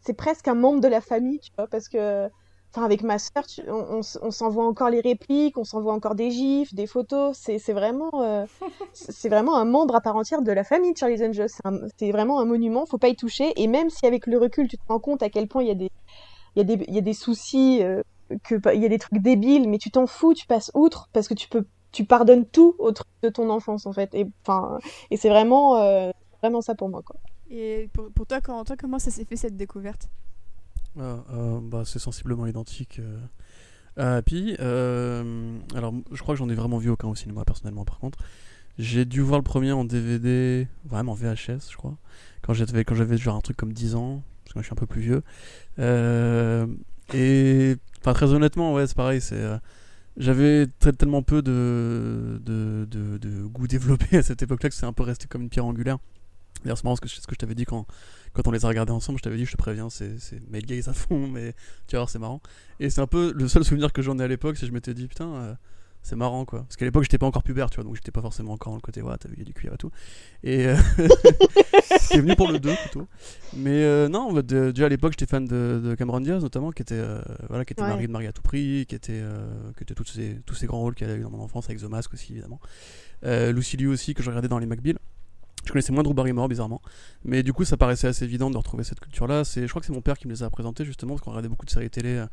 c'est 0.00 0.14
presque 0.14 0.48
un 0.48 0.54
membre 0.54 0.80
de 0.80 0.88
la 0.88 1.00
famille, 1.00 1.40
tu 1.40 1.50
vois, 1.56 1.66
parce 1.66 1.88
que, 1.88 2.28
enfin 2.74 2.84
avec 2.84 3.02
ma 3.02 3.18
sœur, 3.18 3.46
tu- 3.46 3.62
on, 3.68 3.98
on 3.98 4.00
on 4.22 4.30
s'envoie 4.30 4.64
encore 4.66 4.90
les 4.90 5.00
répliques, 5.00 5.58
on 5.58 5.64
s'envoie 5.64 5.92
encore 5.92 6.14
des 6.14 6.30
gifs, 6.30 6.74
des 6.74 6.86
photos. 6.86 7.36
C'est 7.38 7.72
vraiment, 7.72 8.10
euh, 8.22 8.44
c'est 8.92 9.28
vraiment 9.28 9.56
un 9.56 9.64
membre 9.64 9.94
à 9.96 10.00
part 10.00 10.16
entière 10.16 10.42
de 10.42 10.52
la 10.52 10.64
famille 10.64 10.92
de 10.92 10.98
Charlie's 10.98 11.22
Angels. 11.22 11.48
C'est 11.50 11.66
un- 11.66 12.10
vraiment 12.12 12.40
un 12.40 12.44
monument, 12.44 12.86
faut 12.86 12.98
pas 12.98 13.08
y 13.08 13.16
toucher. 13.16 13.52
Et 13.60 13.66
même 13.68 13.90
si 13.90 14.06
avec 14.06 14.26
le 14.26 14.38
recul, 14.38 14.68
tu 14.68 14.76
te 14.78 14.82
rends 14.88 15.00
compte 15.00 15.22
à 15.22 15.30
quel 15.30 15.48
point 15.48 15.62
il 15.62 15.68
y 15.68 15.72
a 15.72 15.74
des, 15.74 15.90
il 16.56 16.58
y 16.58 16.62
a 16.62 16.64
des, 16.64 16.84
il 16.88 16.94
y 16.94 16.98
a 16.98 17.02
des 17.02 17.14
soucis, 17.14 17.82
euh, 17.82 18.02
que 18.44 18.54
il 18.74 18.80
y 18.82 18.86
a 18.86 18.88
des 18.88 18.98
trucs 18.98 19.20
débiles, 19.22 19.68
mais 19.68 19.78
tu 19.78 19.90
t'en 19.90 20.06
fous, 20.06 20.34
tu 20.34 20.46
passes 20.46 20.70
outre 20.74 21.08
parce 21.12 21.28
que 21.28 21.34
tu 21.34 21.48
peux, 21.48 21.64
tu 21.92 22.04
pardonnes 22.04 22.46
tout 22.46 22.74
au 22.78 22.92
truc 22.92 23.06
de 23.22 23.28
ton 23.28 23.50
enfance 23.50 23.86
en 23.86 23.92
fait. 23.92 24.14
Et 24.14 24.26
enfin, 24.46 24.78
et 25.10 25.16
c'est 25.16 25.28
vraiment, 25.28 25.76
euh, 25.76 26.10
vraiment 26.42 26.60
ça 26.60 26.74
pour 26.74 26.88
moi 26.88 27.02
quoi. 27.04 27.16
Et 27.50 27.88
pour, 27.92 28.10
pour 28.12 28.26
toi, 28.26 28.40
Corentin, 28.40 28.76
comment 28.76 28.98
ça 28.98 29.10
s'est 29.10 29.24
fait 29.26 29.36
cette 29.36 29.56
découverte? 29.56 30.08
Ah, 30.98 31.24
euh, 31.32 31.60
bah, 31.62 31.82
c'est 31.86 31.98
sensiblement 31.98 32.46
identique 32.46 32.98
euh, 33.00 33.18
à 33.96 34.16
Happy. 34.16 34.56
Euh, 34.60 35.58
alors, 35.74 35.94
je 36.12 36.20
crois 36.22 36.34
que 36.34 36.38
j'en 36.38 36.48
ai 36.48 36.54
vraiment 36.54 36.78
vu 36.78 36.90
aucun 36.90 37.08
au 37.08 37.14
cinéma, 37.14 37.44
personnellement, 37.44 37.84
par 37.84 37.98
contre. 37.98 38.18
J'ai 38.78 39.04
dû 39.04 39.20
voir 39.20 39.38
le 39.38 39.44
premier 39.44 39.72
en 39.72 39.84
DVD, 39.84 40.68
vraiment 40.86 41.12
en 41.12 41.14
VHS, 41.14 41.70
je 41.70 41.76
crois, 41.76 41.96
quand 42.42 42.54
j'avais, 42.54 42.84
quand 42.84 42.94
j'avais 42.94 43.18
genre 43.18 43.36
un 43.36 43.40
truc 43.42 43.56
comme 43.56 43.72
10 43.72 43.94
ans, 43.96 44.22
parce 44.44 44.54
que 44.54 44.60
je 44.60 44.64
suis 44.66 44.72
un 44.72 44.76
peu 44.76 44.86
plus 44.86 45.02
vieux. 45.02 45.22
Euh, 45.78 46.66
et, 47.14 47.76
enfin, 48.00 48.14
très 48.14 48.32
honnêtement, 48.32 48.74
ouais, 48.74 48.86
c'est 48.86 48.96
pareil, 48.96 49.20
c'est. 49.20 49.36
euh, 49.36 49.58
j'avais 50.18 50.66
tellement 50.98 51.22
peu 51.22 51.42
de, 51.42 52.40
de, 52.44 52.86
de, 52.90 53.18
de 53.18 53.42
goût 53.46 53.66
développé 53.68 54.16
à 54.18 54.22
cette 54.22 54.42
époque-là 54.42 54.68
que 54.70 54.74
c'est 54.74 54.86
un 54.86 54.92
peu 54.92 55.02
resté 55.04 55.26
comme 55.28 55.42
une 55.42 55.48
pierre 55.50 55.66
angulaire. 55.66 55.98
D'ailleurs, 56.64 56.78
c'est 56.78 56.84
marrant 56.84 56.96
ce 56.96 57.00
que, 57.00 57.08
ce 57.08 57.26
que 57.26 57.34
je 57.34 57.38
t'avais 57.38 57.54
dit 57.54 57.64
quand, 57.64 57.86
quand 58.32 58.46
on 58.46 58.50
les 58.50 58.64
a 58.64 58.68
regardés 58.68 58.92
ensemble. 58.92 59.18
Je 59.18 59.22
t'avais 59.24 59.36
dit, 59.36 59.44
je 59.46 59.52
te 59.52 59.56
préviens, 59.56 59.90
c'est, 59.90 60.18
c'est 60.18 60.40
male 60.50 60.62
gaze 60.66 60.88
à 60.88 60.92
fond, 60.92 61.26
mais 61.28 61.54
tu 61.86 61.96
vas 61.96 62.00
voir, 62.00 62.08
c'est 62.10 62.18
marrant. 62.18 62.40
Et 62.80 62.90
c'est 62.90 63.00
un 63.00 63.06
peu 63.06 63.32
le 63.36 63.48
seul 63.48 63.64
souvenir 63.64 63.92
que 63.92 64.02
j'en 64.02 64.18
ai 64.18 64.24
à 64.24 64.28
l'époque, 64.28 64.56
c'est 64.56 64.62
que 64.62 64.68
je 64.68 64.72
m'étais 64.72 64.94
dit, 64.94 65.06
putain, 65.08 65.32
euh, 65.34 65.54
c'est 66.04 66.16
marrant 66.16 66.44
quoi. 66.44 66.62
Parce 66.62 66.76
qu'à 66.76 66.84
l'époque, 66.84 67.04
j'étais 67.04 67.18
pas 67.18 67.26
encore 67.26 67.44
pubère, 67.44 67.70
tu 67.70 67.76
vois, 67.76 67.84
donc 67.84 67.94
j'étais 67.94 68.10
pas 68.10 68.22
forcément 68.22 68.52
encore 68.54 68.72
dans 68.72 68.76
le 68.78 68.80
côté, 68.82 69.02
ouais, 69.02 69.14
t'as 69.20 69.28
vu, 69.28 69.34
il 69.36 69.40
y 69.40 69.42
a 69.42 69.44
du 69.44 69.54
cuir 69.54 69.72
et 69.74 69.76
tout. 69.76 69.90
Et 70.42 70.66
euh, 70.66 70.76
qui 72.10 72.14
est 72.16 72.20
venu 72.20 72.34
pour 72.34 72.50
le 72.50 72.58
2 72.58 72.74
plutôt. 72.74 73.06
Mais 73.56 73.84
euh, 73.84 74.08
non, 74.08 74.32
de- 74.32 74.70
déjà 74.72 74.86
à 74.86 74.88
l'époque, 74.88 75.12
j'étais 75.12 75.26
fan 75.30 75.44
de, 75.44 75.80
de 75.84 75.94
Cameron 75.94 76.20
Diaz 76.20 76.42
notamment, 76.42 76.72
qui 76.72 76.82
était, 76.82 76.94
euh, 76.96 77.20
voilà, 77.48 77.64
qui 77.64 77.72
était 77.72 77.82
Ouais. 77.82 77.88
mari 77.88 78.06
de 78.08 78.12
Marie 78.12 78.26
à 78.26 78.32
tout 78.32 78.42
prix, 78.42 78.84
qui 78.88 78.94
était, 78.96 79.12
euh, 79.20 79.46
qui 79.76 79.84
était 79.84 79.94
tous 79.94 80.04
ces, 80.06 80.40
tous 80.44 80.54
ces 80.54 80.66
grands 80.66 80.80
rôles 80.80 80.94
qu'elle 80.96 81.10
a 81.10 81.14
eu 81.16 81.20
dans 81.22 81.30
mon 81.30 81.40
enfance, 81.40 81.66
avec 81.66 81.80
The 81.80 81.84
Mask 81.84 82.12
aussi, 82.14 82.32
évidemment. 82.32 82.60
Euh, 83.24 83.52
Lucy 83.52 83.76
Liu 83.76 83.86
aussi, 83.88 84.14
que 84.14 84.22
je 84.24 84.28
regardais 84.30 84.48
dans 84.48 84.58
les 84.58 84.66
McBeal. 84.66 84.98
Je 85.64 85.70
connaissais 85.70 85.92
moins 85.92 86.02
Drew 86.02 86.14
Barrymore, 86.14 86.48
bizarrement. 86.48 86.82
Mais 87.24 87.42
du 87.42 87.52
coup, 87.52 87.64
ça 87.64 87.76
paraissait 87.76 88.08
assez 88.08 88.24
évident 88.24 88.50
de 88.50 88.56
retrouver 88.56 88.84
cette 88.84 89.00
culture-là. 89.00 89.42
Je 89.44 89.66
crois 89.66 89.80
que 89.80 89.86
c'est 89.86 89.92
mon 89.92 90.02
père 90.02 90.18
qui 90.18 90.26
me 90.26 90.32
les 90.32 90.42
a 90.42 90.50
présentés, 90.50 90.84
justement, 90.84 91.14
parce 91.14 91.22
qu'on 91.22 91.30
regardait 91.30 91.48
beaucoup 91.48 91.66
de 91.66 91.70
séries 91.70 91.90
télé. 91.90 92.16
euh, 92.16 92.26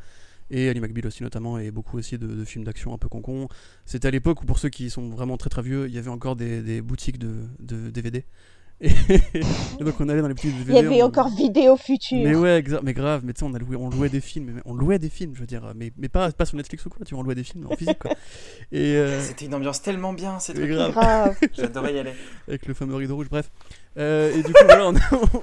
et 0.51 0.67
Ali 0.67 0.79
McBeal 0.79 1.05
aussi 1.05 1.21
notamment, 1.21 1.59
et 1.59 1.69
beaucoup 1.69 1.99
aussi 1.99 2.17
de, 2.17 2.43
films 2.43 2.63
d'action 2.65 2.91
un 2.91 2.97
peu 2.97 3.07
concon. 3.07 3.47
C'était 3.85 4.07
à 4.07 4.11
l'époque 4.11 4.41
où, 4.41 4.47
pour 4.47 4.57
ceux 4.57 4.69
qui 4.69 4.89
sont 4.89 5.07
vraiment 5.09 5.37
très 5.37 5.51
très 5.51 5.61
vieux, 5.61 5.87
il 5.87 5.93
y 5.93 5.99
avait 5.99 6.09
encore 6.09 6.35
des, 6.35 6.81
boutiques 6.81 7.19
de 7.19 7.91
DVD. 7.91 8.25
Et, 8.81 8.89
et 9.79 9.83
donc 9.83 9.99
on 9.99 10.07
allait 10.07 10.21
dans 10.21 10.27
les 10.29 10.33
petits 10.35 10.47
DVD. 10.51 10.71
Il 10.71 10.75
y 10.75 10.79
avait 10.79 11.03
on- 11.03 11.07
encore 11.07 11.29
Vidéo 11.29 11.75
Future. 11.75 12.17
Mais 12.23 12.33
ouais, 12.35 12.61
exa- 12.61 12.79
mais 12.81 12.93
grave, 12.93 13.23
mais 13.25 13.33
tu 13.33 13.39
sais, 13.39 13.45
on, 13.45 13.53
a 13.53 13.59
loué- 13.59 13.75
on 13.75 13.89
louait 13.89 14.07
des 14.09 14.21
films, 14.21 14.51
mais 14.55 14.61
on 14.65 14.73
louait 14.73 14.99
des 14.99 15.09
films, 15.09 15.35
je 15.35 15.41
veux 15.41 15.45
dire, 15.47 15.73
mais, 15.75 15.91
mais 15.97 16.07
pas, 16.07 16.31
pas 16.31 16.45
sur 16.45 16.55
Netflix 16.55 16.85
ou 16.85 16.89
quoi, 16.89 17.05
tu 17.05 17.13
vois, 17.13 17.21
on 17.21 17.25
louait 17.25 17.35
des 17.35 17.43
films 17.43 17.67
en 17.69 17.75
physique 17.75 17.99
quoi. 17.99 18.11
Et 18.71 18.95
euh, 18.95 19.19
C'était 19.21 19.45
une 19.45 19.53
ambiance 19.53 19.81
tellement 19.81 20.13
bien, 20.13 20.37
trucs. 20.37 20.55
grave, 20.57 20.91
Grave. 20.93 21.35
J'adorais 21.53 21.93
y 21.95 21.99
aller. 21.99 22.13
avec 22.47 22.65
le 22.67 22.73
fameux 22.73 22.95
rideau 22.95 23.15
rouge, 23.15 23.27
bref. 23.29 23.49
Euh, 23.97 24.31
et 24.33 24.43
du 24.43 24.53
coup, 24.53 24.63
voilà, 24.63 24.87
on, 24.89 24.93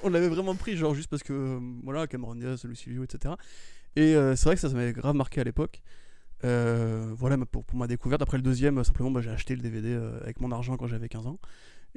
on 0.05 0.09
l'avait 0.09 0.29
vraiment 0.29 0.55
pris, 0.55 0.77
genre 0.77 0.94
juste 0.94 1.09
parce 1.11 1.22
que, 1.22 1.33
euh, 1.35 1.59
voilà, 1.85 2.07
Cameron 2.07 2.37
Diaz, 2.37 2.64
Lucy 2.64 2.88
Liu, 2.90 3.05
etc. 3.05 3.35
Et 3.96 4.14
euh, 4.14 4.35
c'est 4.37 4.46
vrai 4.46 4.55
que 4.55 4.61
ça, 4.61 4.68
ça 4.70 4.75
m'avait 4.75 4.92
grave 4.92 5.14
marqué 5.14 5.40
à 5.40 5.44
l'époque. 5.44 5.83
Euh, 6.44 7.12
voilà, 7.16 7.37
pour, 7.51 7.64
pour 7.64 7.79
ma 7.79 7.87
découverte. 7.87 8.22
Après 8.22 8.37
le 8.37 8.42
deuxième, 8.42 8.79
euh, 8.79 8.85
simplement, 8.85 9.11
bah, 9.11 9.20
j'ai 9.22 9.31
acheté 9.31 9.57
le 9.57 9.62
DVD 9.62 9.88
euh, 9.90 10.20
avec 10.22 10.40
mon 10.40 10.51
argent 10.53 10.77
quand 10.77 10.87
j'avais 10.87 11.09
15 11.09 11.27
ans. 11.27 11.38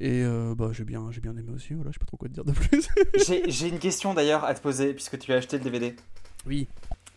Et 0.01 0.23
euh, 0.23 0.55
bah, 0.55 0.69
j'ai 0.71 0.85
bien, 0.85 1.07
j'ai 1.11 1.19
bien 1.19 1.35
aimé 1.35 1.51
aussi, 1.53 1.73
voilà, 1.73 1.91
je 1.91 1.95
sais 1.95 1.99
pas 1.99 2.05
trop 2.05 2.15
quoi 2.15 2.29
te 2.29 2.33
dire 2.33 2.45
de 2.45 2.53
plus. 2.53 2.87
J'ai 3.27 3.43
j'ai 3.51 3.67
une 3.67 3.79
question 3.79 4.13
d'ailleurs 4.13 4.45
à 4.45 4.53
te 4.53 4.61
poser, 4.61 4.93
puisque 4.93 5.19
tu 5.19 5.33
as 5.33 5.35
acheté 5.35 5.57
le 5.57 5.63
DVD. 5.63 5.95
oui. 6.45 6.67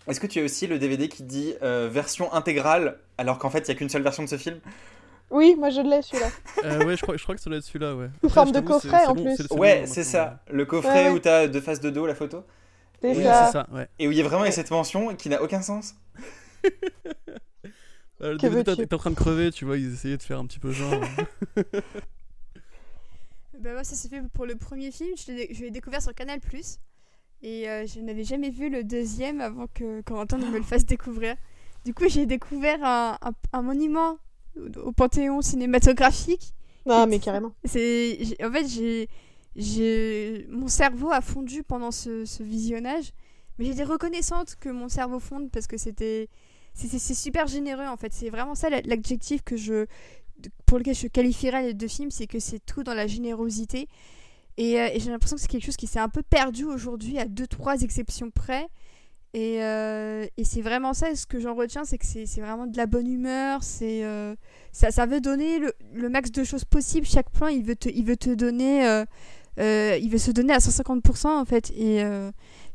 Est-ce 0.09 0.19
que 0.19 0.27
tu 0.27 0.41
as 0.41 0.43
aussi 0.43 0.67
le 0.67 0.81
DVD 0.81 1.09
qui 1.09 1.23
dit 1.23 1.55
euh, 1.63 1.89
version 1.89 2.33
intégrale, 2.33 2.99
alors 3.19 3.39
qu'en 3.39 3.51
fait, 3.51 3.61
il 3.61 3.67
n'y 3.67 3.71
a 3.71 3.75
qu'une 3.77 3.89
seule 3.89 4.03
version 4.03 4.25
de 4.25 4.29
ce 4.29 4.37
film? 4.37 4.59
Oui, 5.31 5.55
moi 5.57 5.71
je 5.71 5.81
l'ai 5.81 6.03
celui-là. 6.03 6.29
Euh, 6.65 6.85
ouais, 6.85 6.97
je 6.97 7.03
crois, 7.03 7.17
je 7.17 7.23
crois 7.23 7.37
que 7.37 7.41
ça 7.41 7.49
doit 7.49 7.59
être 7.61 7.65
celui-là, 7.65 7.95
ouais. 7.95 8.09
Sous 8.21 8.27
Après, 8.27 8.35
forme 8.35 8.51
de 8.51 8.61
coffret, 8.61 9.07
en 9.07 9.15
plus. 9.15 9.47
Ouais, 9.53 9.83
long, 9.83 9.87
c'est 9.87 10.03
ça. 10.03 10.43
Le 10.51 10.65
coffret 10.67 11.05
Ouais, 11.05 11.09
ouais. 11.11 11.15
où 11.15 11.19
t'as 11.21 11.47
deux 11.47 11.61
faces 11.61 11.79
de 11.81 11.89
dos 11.91 12.05
la 12.05 12.17
photo. 12.17 12.43
C'est 13.01 13.17
Oui, 13.17 13.23
ça. 13.23 13.47
c'est 13.47 13.53
ça, 13.53 13.69
ouais. 13.73 13.89
Et 14.01 14.09
où 14.09 14.11
il 14.11 14.19
y 14.19 14.21
a 14.21 14.25
vraiment 14.25 14.51
cette 14.51 14.73
mention 14.73 15.15
qui 15.15 15.29
n'a 15.29 15.41
aucun 15.41 15.63
sens. 15.63 15.95
Euh, 16.65 16.71
le 18.33 18.37
Que 18.39 18.49
DVD, 18.49 18.75
t'es 18.77 18.93
en 18.93 18.99
train 18.99 19.11
de 19.11 19.15
crever, 19.15 19.53
tu 19.53 19.65
vois, 19.65 19.79
ils 19.79 19.93
essayaient 19.95 20.17
de 20.17 20.23
faire 20.25 20.41
un 20.41 20.47
petit 20.47 20.59
peu 20.59 20.73
genre. 20.73 21.01
Bah 23.63 23.73
moi 23.73 23.85
ça 23.85 23.95
s'est 23.95 24.09
fait 24.09 24.23
pour 24.33 24.47
le 24.47 24.57
premier 24.57 24.91
film, 24.91 25.11
je 25.17 25.33
l'ai 25.63 25.71
découvert 25.71 26.03
sur 26.03 26.15
Canal+. 26.15 26.41
Et 27.43 27.69
euh, 27.69 27.87
je 27.87 28.01
n'avais 28.01 28.25
jamais 28.25 28.51
vu 28.51 28.69
le 28.71 28.85
deuxième 28.85 29.41
avant 29.41 29.67
que 29.67 30.01
Corentin 30.03 30.39
ne 30.39 30.47
me 30.47 30.59
le 30.59 30.63
fasse 30.63 30.85
découvrir. 30.85 31.37
Du 31.85 31.93
coup 31.95 32.05
j'ai 32.09 32.27
découvert 32.27 32.85
un, 32.85 33.19
un- 33.21 33.33
un 33.53 33.63
monument 33.63 34.19
au, 34.57 34.81
au 34.89 34.93
Panthéon 34.93 35.43
cinématographique. 35.43 36.55
Non, 36.87 37.07
mais 37.07 37.19
carrément. 37.19 37.53
C'est, 37.65 38.19
en 38.45 38.51
fait 38.53 38.67
j'ai, 38.69 39.09
j'ai, 39.57 40.47
mon 40.51 40.69
cerveau 40.69 41.11
a 41.11 41.21
fondu 41.21 41.63
pendant 41.63 41.91
ce, 41.91 42.25
ce 42.25 42.43
visionnage. 42.43 43.13
Mais 43.59 43.67
j'étais 43.67 43.85
reconnaissante 43.85 44.57
que 44.59 44.69
mon 44.71 44.89
cerveau 44.89 45.21
fonde 45.21 45.51
parce 45.51 45.67
que 45.67 45.77
c'était, 45.77 46.29
c'est, 46.75 46.99
super 47.15 47.47
généreux 47.47 47.87
en 47.87 47.97
fait. 47.97 48.13
C'est 48.13 48.31
vraiment 48.31 48.55
ça 48.55 48.71
la- 48.71 48.81
l'adjectif 48.83 49.43
que 49.43 49.57
je, 49.57 49.87
pour 50.67 50.79
lequel 50.79 50.95
je 50.95 51.07
qualifierais 51.07 51.63
les 51.63 51.75
deux 51.75 51.89
films, 51.89 52.11
c'est 52.11 52.27
que 52.27 52.39
c'est 52.39 52.65
tout 52.65 52.83
dans 52.83 52.95
la 52.95 53.07
générosité. 53.07 53.89
Et, 54.59 54.81
euh, 54.81 54.89
et 54.93 55.01
j'ai 55.01 55.11
l'impression 55.11 55.37
que 55.37 55.43
c'est 55.43 55.49
quelque 55.49 55.65
chose 55.65 55.77
qui 55.77 55.87
s'est 55.87 55.99
un 55.99 56.09
peu 56.09 56.23
perdu 56.23 56.65
aujourd'hui, 56.65 57.19
à 57.19 57.25
deux, 57.25 57.47
trois 57.47 57.81
exceptions 57.83 58.31
près. 58.31 58.69
Et, 59.35 59.63
euh, 59.63 60.27
c'est 60.45 60.61
vraiment 60.61 60.93
ça, 60.93 61.15
ce 61.15 61.27
que 61.27 61.41
j'en 61.41 61.55
retiens, 61.55 61.85
c'est 61.85 61.97
que 61.97 62.05
c'est 62.05 62.41
vraiment 62.41 62.67
de 62.67 62.77
la 62.77 62.87
bonne 62.87 63.07
humeur, 63.07 63.61
euh, 63.83 64.37
ça, 64.73 65.07
veut 65.07 65.21
donner 65.21 65.59
le, 65.95 66.09
max 66.11 66.31
de 66.31 66.45
choses 66.45 66.67
possibles. 66.67 67.07
Chaque 67.07 67.31
plan, 67.31 67.47
il 67.47 67.65
veut 67.65 67.77
te, 67.77 67.89
il 67.89 68.05
veut 68.05 68.19
te 68.19 68.31
donner, 68.31 69.05
il 69.57 70.11
veut 70.11 70.19
se 70.19 70.31
donner 70.31 70.53
à 70.53 70.59
150% 70.59 71.29
en 71.29 71.45
fait. 71.47 71.71
Et 71.71 72.05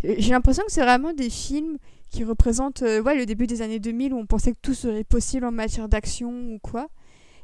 j'ai 0.03 0.31
l'impression 0.31 0.63
que 0.65 0.71
c'est 0.71 0.81
vraiment 0.81 1.13
des 1.13 1.29
films 1.29 1.77
qui 2.09 2.23
représentent 2.23 2.81
le 2.81 3.25
début 3.25 3.45
des 3.45 3.61
années 3.61 3.79
2000 3.79 4.13
où 4.13 4.17
on 4.17 4.25
pensait 4.25 4.53
que 4.53 4.59
tout 4.59 4.73
serait 4.73 5.03
possible 5.03 5.45
en 5.45 5.51
matière 5.51 5.87
d'action 5.87 6.31
ou 6.53 6.59
quoi. 6.59 6.87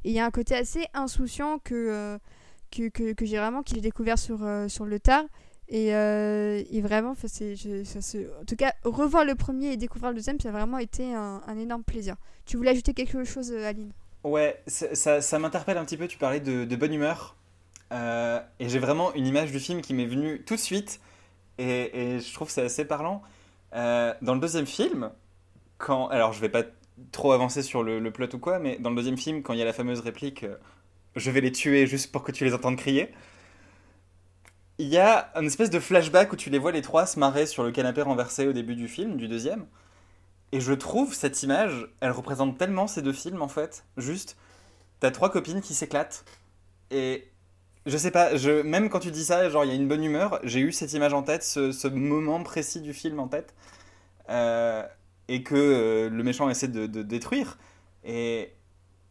Et 0.04 0.10
il 0.10 0.14
y 0.14 0.20
a 0.20 0.26
un 0.26 0.32
côté 0.32 0.56
assez 0.56 0.86
insouciant 0.94 1.60
que, 1.60 1.74
euh, 1.74 2.18
que, 2.72 3.14
que, 3.14 3.26
j'ai 3.26 3.38
vraiment 3.38 3.64
qu'il 3.64 3.78
j'ai 3.78 3.82
découvert 3.82 4.18
sur, 4.18 4.44
euh, 4.44 4.68
sur 4.68 4.86
le 4.86 5.00
tard. 5.00 5.24
Et, 5.70 5.96
euh, 5.96 6.62
et 6.70 6.82
vraiment, 6.82 7.16
je- 7.16 7.84
ça 7.86 8.18
en 8.42 8.46
tout 8.46 8.56
cas, 8.56 8.74
revoir 8.84 9.24
le 9.24 9.36
premier 9.36 9.72
et 9.72 9.78
découvrir 9.78 10.10
le 10.10 10.16
deuxième, 10.16 10.40
ça 10.40 10.50
a 10.50 10.52
vraiment 10.52 10.78
été 10.78 11.14
un, 11.14 11.58
énorme 11.58 11.84
plaisir. 11.84 12.16
Tu 12.46 12.58
voulais 12.58 12.72
ajouter 12.72 12.94
quelque 12.94 13.24
chose, 13.24 13.52
Aline? 13.52 13.92
Ouais, 14.24 14.62
ça, 14.68 15.22
ça, 15.22 15.40
m'interpelle 15.40 15.78
un 15.78 15.86
petit 15.86 15.98
peu. 15.98 16.08
Tu 16.08 16.18
parlais 16.18 16.42
de, 16.42 16.76
bonne 16.76 16.94
humeur. 16.94 17.36
Et 17.92 18.70
j'ai 18.70 18.80
vraiment 18.80 19.14
une 19.14 19.26
image 19.26 19.52
du 19.52 19.60
film 19.60 19.82
qui 19.82 19.94
m'est 19.94 20.06
venue 20.06 20.44
tout 20.44 20.56
de 20.56 20.60
suite. 20.60 21.00
Et, 21.58 22.20
je 22.20 22.34
trouve 22.34 22.48
que 22.48 22.54
c'est 22.54 22.66
assez 22.66 22.86
parlant. 22.86 23.22
Dans 23.72 24.34
le 24.34 24.40
deuxième 24.40 24.66
film, 24.66 25.12
quand. 25.78 26.08
Alors, 26.10 26.34
je 26.34 26.42
vais 26.42 26.50
pas 26.50 26.64
trop 27.12 27.32
avancer 27.32 27.62
sur 27.62 27.84
le, 27.84 28.12
plot 28.12 28.28
ou 28.34 28.40
quoi, 28.40 28.60
mais 28.60 28.78
dans 28.80 28.90
le 28.90 28.96
deuxième 28.96 29.18
film, 29.18 29.44
quand 29.44 29.54
il 29.54 29.60
y 29.60 29.62
a 29.62 29.66
la 29.66 29.74
fameuse 29.74 30.00
réplique 30.00 30.44
euh, 30.44 30.56
Je 31.16 31.32
vais 31.32 31.42
les 31.42 31.52
tuer 31.52 31.88
juste 31.88 32.12
pour 32.12 32.24
que 32.24 32.32
tu 32.32 32.46
les 32.46 32.54
entendes 32.54 32.78
crier. 32.78 33.10
Il 34.80 34.88
y 34.88 34.98
a 34.98 35.32
une 35.36 35.46
espèce 35.46 35.70
de 35.70 35.80
flashback 35.80 36.34
où 36.34 36.36
tu 36.36 36.50
les 36.50 36.58
vois 36.58 36.72
les 36.72 36.82
trois 36.82 37.06
se 37.06 37.20
marrer 37.20 37.46
sur 37.46 37.64
le 37.64 37.72
canapé 37.72 38.02
renversé 38.02 38.48
au 38.48 38.54
début 38.54 38.76
du 38.76 38.88
film, 38.88 39.18
du 39.18 39.28
deuxième. 39.28 39.66
Et 40.52 40.60
je 40.62 40.74
trouve 40.74 41.14
cette 41.14 41.42
image, 41.44 41.88
elle 42.00 42.12
représente 42.12 42.58
tellement 42.58 42.88
ces 42.88 43.02
deux 43.02 43.14
films 43.14 43.42
en 43.42 43.48
fait. 43.48 43.86
Juste, 43.98 44.38
t'as 45.00 45.12
trois 45.12 45.32
copines 45.32 45.62
qui 45.62 45.74
s'éclatent. 45.74 46.26
Et 46.92 47.28
je 47.86 47.98
sais 47.98 48.12
pas, 48.12 48.36
je, 48.36 48.62
même 48.62 48.90
quand 48.90 49.00
tu 49.00 49.12
dis 49.12 49.26
ça, 49.26 49.50
genre 49.50 49.66
il 49.66 49.70
y 49.70 49.72
a 49.72 49.76
une 49.76 49.88
bonne 49.88 50.04
humeur, 50.04 50.40
j'ai 50.44 50.60
eu 50.60 50.72
cette 50.72 50.94
image 50.94 51.14
en 51.14 51.24
tête, 51.24 51.44
ce, 51.44 51.72
ce 51.72 51.88
moment 51.88 52.42
précis 52.44 52.82
du 52.82 52.94
film 52.94 53.20
en 53.20 53.28
tête. 53.28 53.54
Euh, 54.30 54.84
et 55.28 55.44
que 55.44 55.56
euh, 55.56 56.10
le 56.10 56.24
méchant 56.24 56.50
essaie 56.50 56.68
de, 56.68 56.88
de 56.88 57.02
détruire. 57.04 57.58
Et 58.04 58.50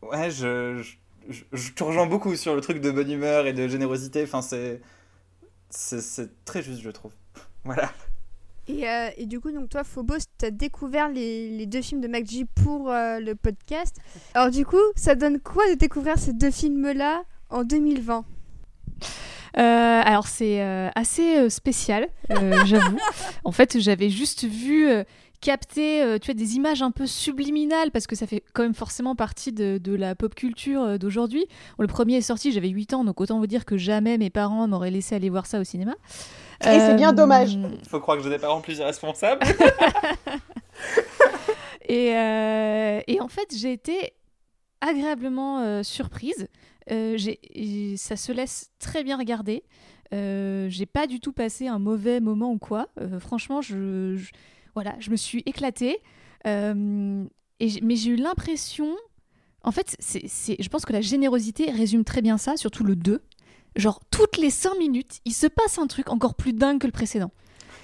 ouais, 0.02 0.30
je, 0.30 0.82
je, 0.82 0.94
je, 1.28 1.44
je 1.52 1.72
te 1.72 1.82
rejoins 1.84 2.06
beaucoup 2.06 2.34
sur 2.36 2.54
le 2.54 2.60
truc 2.60 2.80
de 2.80 2.90
bonne 2.90 3.10
humeur 3.10 3.46
et 3.46 3.52
de 3.52 3.68
générosité. 3.68 4.22
Enfin, 4.24 4.42
c'est, 4.42 4.80
c'est, 5.70 6.00
c'est 6.00 6.44
très 6.44 6.62
juste, 6.62 6.80
je 6.80 6.90
trouve. 6.90 7.12
Voilà. 7.64 7.92
Et, 8.68 8.88
euh, 8.88 9.08
et 9.16 9.26
du 9.26 9.40
coup, 9.40 9.50
donc 9.50 9.68
toi, 9.68 9.82
Phobos, 9.84 10.18
tu 10.38 10.44
as 10.46 10.50
découvert 10.50 11.08
les, 11.08 11.48
les 11.50 11.66
deux 11.66 11.80
films 11.82 12.00
de 12.00 12.08
MacG 12.08 12.46
pour 12.62 12.90
euh, 12.90 13.18
le 13.20 13.34
podcast. 13.34 13.96
Alors 14.34 14.50
du 14.50 14.64
coup, 14.64 14.76
ça 14.96 15.14
donne 15.14 15.40
quoi 15.40 15.68
de 15.70 15.74
découvrir 15.74 16.18
ces 16.18 16.32
deux 16.32 16.50
films-là 16.50 17.22
en 17.50 17.64
2020 17.64 18.24
Euh, 19.58 19.60
alors 20.04 20.26
c'est 20.28 20.62
euh, 20.62 20.88
assez 20.94 21.50
spécial, 21.50 22.08
euh, 22.30 22.64
j'avoue. 22.64 22.98
En 23.44 23.52
fait, 23.52 23.78
j'avais 23.78 24.08
juste 24.10 24.44
vu 24.44 24.88
euh, 24.88 25.04
capter 25.42 26.02
euh, 26.02 26.18
tu 26.18 26.26
vois, 26.32 26.34
des 26.34 26.56
images 26.56 26.80
un 26.80 26.90
peu 26.90 27.06
subliminales 27.06 27.90
parce 27.90 28.06
que 28.06 28.16
ça 28.16 28.26
fait 28.26 28.42
quand 28.54 28.62
même 28.62 28.72
forcément 28.74 29.14
partie 29.14 29.52
de, 29.52 29.76
de 29.76 29.94
la 29.94 30.14
pop 30.14 30.34
culture 30.34 30.82
euh, 30.82 30.96
d'aujourd'hui. 30.98 31.44
Bon, 31.76 31.82
le 31.82 31.88
premier 31.88 32.16
est 32.16 32.20
sorti, 32.22 32.52
j'avais 32.52 32.68
8 32.70 32.94
ans, 32.94 33.04
donc 33.04 33.20
autant 33.20 33.38
vous 33.38 33.46
dire 33.46 33.64
que 33.66 33.76
jamais 33.76 34.16
mes 34.16 34.30
parents 34.30 34.66
m'auraient 34.68 34.90
laissé 34.90 35.14
aller 35.14 35.28
voir 35.28 35.44
ça 35.46 35.60
au 35.60 35.64
cinéma. 35.64 35.94
Et 36.64 36.78
c'est 36.78 36.94
bien 36.94 37.12
dommage. 37.12 37.54
Il 37.54 37.88
faut 37.88 37.98
croire 38.00 38.16
que 38.16 38.22
j'ai 38.22 38.30
des 38.30 38.38
parents 38.38 38.60
plus 38.60 38.78
irresponsables. 38.78 39.40
Et, 41.88 42.16
euh, 42.16 43.00
et 43.08 43.20
en 43.20 43.28
fait, 43.28 43.52
j'ai 43.54 43.72
été 43.72 44.12
agréablement 44.80 45.60
euh, 45.60 45.82
surprise. 45.82 46.48
Euh, 46.90 47.16
j'ai- 47.16 47.96
ça 47.96 48.16
se 48.16 48.32
laisse 48.32 48.70
très 48.78 49.02
bien 49.04 49.18
regarder. 49.18 49.64
Euh, 50.14 50.68
j'ai 50.70 50.86
pas 50.86 51.06
du 51.06 51.20
tout 51.20 51.32
passé 51.32 51.66
un 51.66 51.78
mauvais 51.78 52.20
moment 52.20 52.52
ou 52.52 52.58
quoi. 52.58 52.88
Euh, 53.00 53.18
franchement, 53.18 53.60
je, 53.62 54.14
je- 54.16 54.30
voilà, 54.74 54.94
je 54.98 55.10
me 55.10 55.16
suis 55.16 55.42
éclatée. 55.46 55.98
Euh, 56.46 57.24
et 57.60 57.68
mais 57.82 57.96
j'ai 57.96 58.10
eu 58.10 58.16
l'impression. 58.16 58.96
En 59.62 59.70
fait, 59.70 59.94
c'est- 60.00 60.60
je 60.60 60.68
pense 60.68 60.84
que 60.84 60.92
la 60.92 61.00
générosité 61.00 61.70
résume 61.70 62.04
très 62.04 62.20
bien 62.22 62.36
ça, 62.38 62.56
surtout 62.56 62.82
le 62.84 62.96
2. 62.96 63.22
Genre, 63.76 64.00
toutes 64.10 64.36
les 64.36 64.50
5 64.50 64.76
minutes, 64.78 65.20
il 65.24 65.32
se 65.32 65.46
passe 65.46 65.78
un 65.78 65.86
truc 65.86 66.10
encore 66.10 66.34
plus 66.34 66.52
dingue 66.52 66.80
que 66.80 66.86
le 66.86 66.92
précédent. 66.92 67.30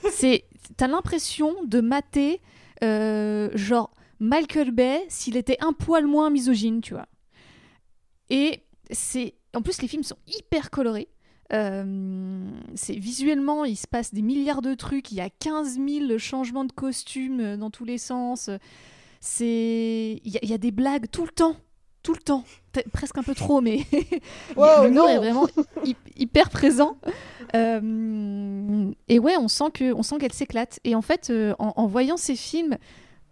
C'est, 0.11 0.45
t'as 0.77 0.89
l'impression 0.89 1.55
de 1.65 1.81
mater, 1.81 2.41
euh, 2.83 3.49
genre, 3.55 3.91
Michael 4.21 4.73
Bay 4.73 5.05
s'il 5.09 5.37
était 5.37 5.57
un 5.61 5.73
poil 5.73 6.07
moins 6.07 6.29
misogyne, 6.31 6.81
tu 6.81 6.95
vois. 6.95 7.07
Et 8.31 8.61
c'est. 8.91 9.35
En 9.55 9.63
plus, 9.63 9.81
les 9.81 9.89
films 9.89 10.03
sont 10.03 10.19
hyper 10.27 10.71
colorés. 10.71 11.09
Euh, 11.53 12.51
c'est 12.75 12.95
visuellement, 12.97 13.65
il 13.65 13.77
se 13.77 13.87
passe 13.87 14.13
des 14.13 14.23
milliards 14.23 14.63
de 14.63 14.75
trucs. 14.75 15.11
Il 15.13 15.17
y 15.17 15.21
a 15.21 15.31
15 15.31 15.79
000 15.79 16.19
changements 16.19 16.65
de 16.65 16.73
costumes 16.73 17.41
euh, 17.41 17.57
dans 17.57 17.71
tous 17.71 17.85
les 17.85 17.99
sens. 17.99 18.51
C'est, 19.21 20.21
il 20.25 20.31
y, 20.33 20.37
a- 20.37 20.41
il 20.43 20.51
y 20.51 20.55
a 20.55 20.59
des 20.59 20.71
blagues 20.71 21.07
tout 21.11 21.25
le 21.25 21.31
temps, 21.31 21.57
tout 22.03 22.13
le 22.13 22.21
temps. 22.21 22.45
Presque 22.93 23.19
un 23.19 23.23
peu 23.25 23.35
trop, 23.35 23.61
mais 23.61 23.79
Wow, 24.57 24.85
l'humour 24.85 25.09
est 25.09 25.17
vraiment 25.19 25.47
hy- 25.85 25.97
hyper 26.17 26.51
présent. 26.51 26.97
Euh, 27.57 28.91
et 29.09 29.19
ouais, 29.19 29.37
on 29.37 29.49
sent 29.49 29.71
que, 29.75 29.93
on 29.93 30.03
sent 30.03 30.19
qu'elle 30.19 30.33
s'éclate. 30.33 30.79
Et 30.85 30.95
en 30.95 31.03
fait, 31.03 31.31
euh, 31.31 31.55
en, 31.59 31.73
en 31.77 31.87
voyant 31.87 32.17
ces 32.17 32.37
films 32.37 32.77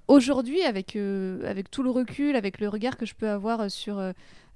aujourd'hui, 0.09 0.63
avec 0.63 0.97
avec 0.97 1.71
tout 1.71 1.83
le 1.83 1.91
recul, 1.91 2.35
avec 2.37 2.61
le 2.61 2.69
regard 2.69 2.97
que 2.97 3.07
je 3.07 3.15
peux 3.15 3.29
avoir 3.29 3.71
sur, 3.71 4.01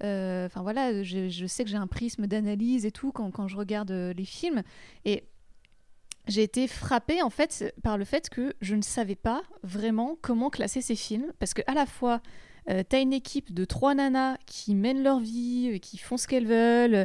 enfin 0.01 0.63
voilà, 0.63 1.03
je, 1.03 1.47
sais 1.47 1.65
que 1.65 1.71
j'ai 1.71 1.77
un 1.77 1.87
prisme 1.87 2.27
d'analyse 2.27 2.87
et 2.87 2.91
tout 2.91 3.13
quand, 3.13 3.49
je 3.49 3.57
regarde 3.57 3.91
euh, 3.91 4.13
les 4.13 4.25
films. 4.25 4.63
Et 5.05 5.25
j'ai 6.29 6.43
été 6.43 6.69
frappée 6.69 7.23
en 7.23 7.31
fait 7.31 7.75
par 7.83 7.99
le 7.99 8.05
fait 8.05 8.29
que 8.29 8.55
je 8.61 8.75
ne 8.75 8.83
savais 8.83 9.17
pas 9.17 9.43
vraiment 9.63 10.17
comment 10.21 10.51
classer 10.51 10.81
ces 10.81 10.95
films 10.95 11.33
parce 11.39 11.55
que 11.55 11.63
à 11.67 11.75
la 11.75 11.87
fois 11.87 12.21
euh, 12.69 12.83
t'as 12.87 13.01
une 13.01 13.13
équipe 13.13 13.55
de 13.55 13.65
trois 13.65 13.95
nanas 13.95 14.37
qui 14.47 14.75
mènent 14.75 15.03
leur 15.03 15.19
vie, 15.19 15.73
euh, 15.75 15.79
qui 15.79 15.99
font 15.99 16.17
ce 16.17 16.29
qu'elles 16.29 16.47
veulent, 16.47 16.95
euh, 16.95 17.05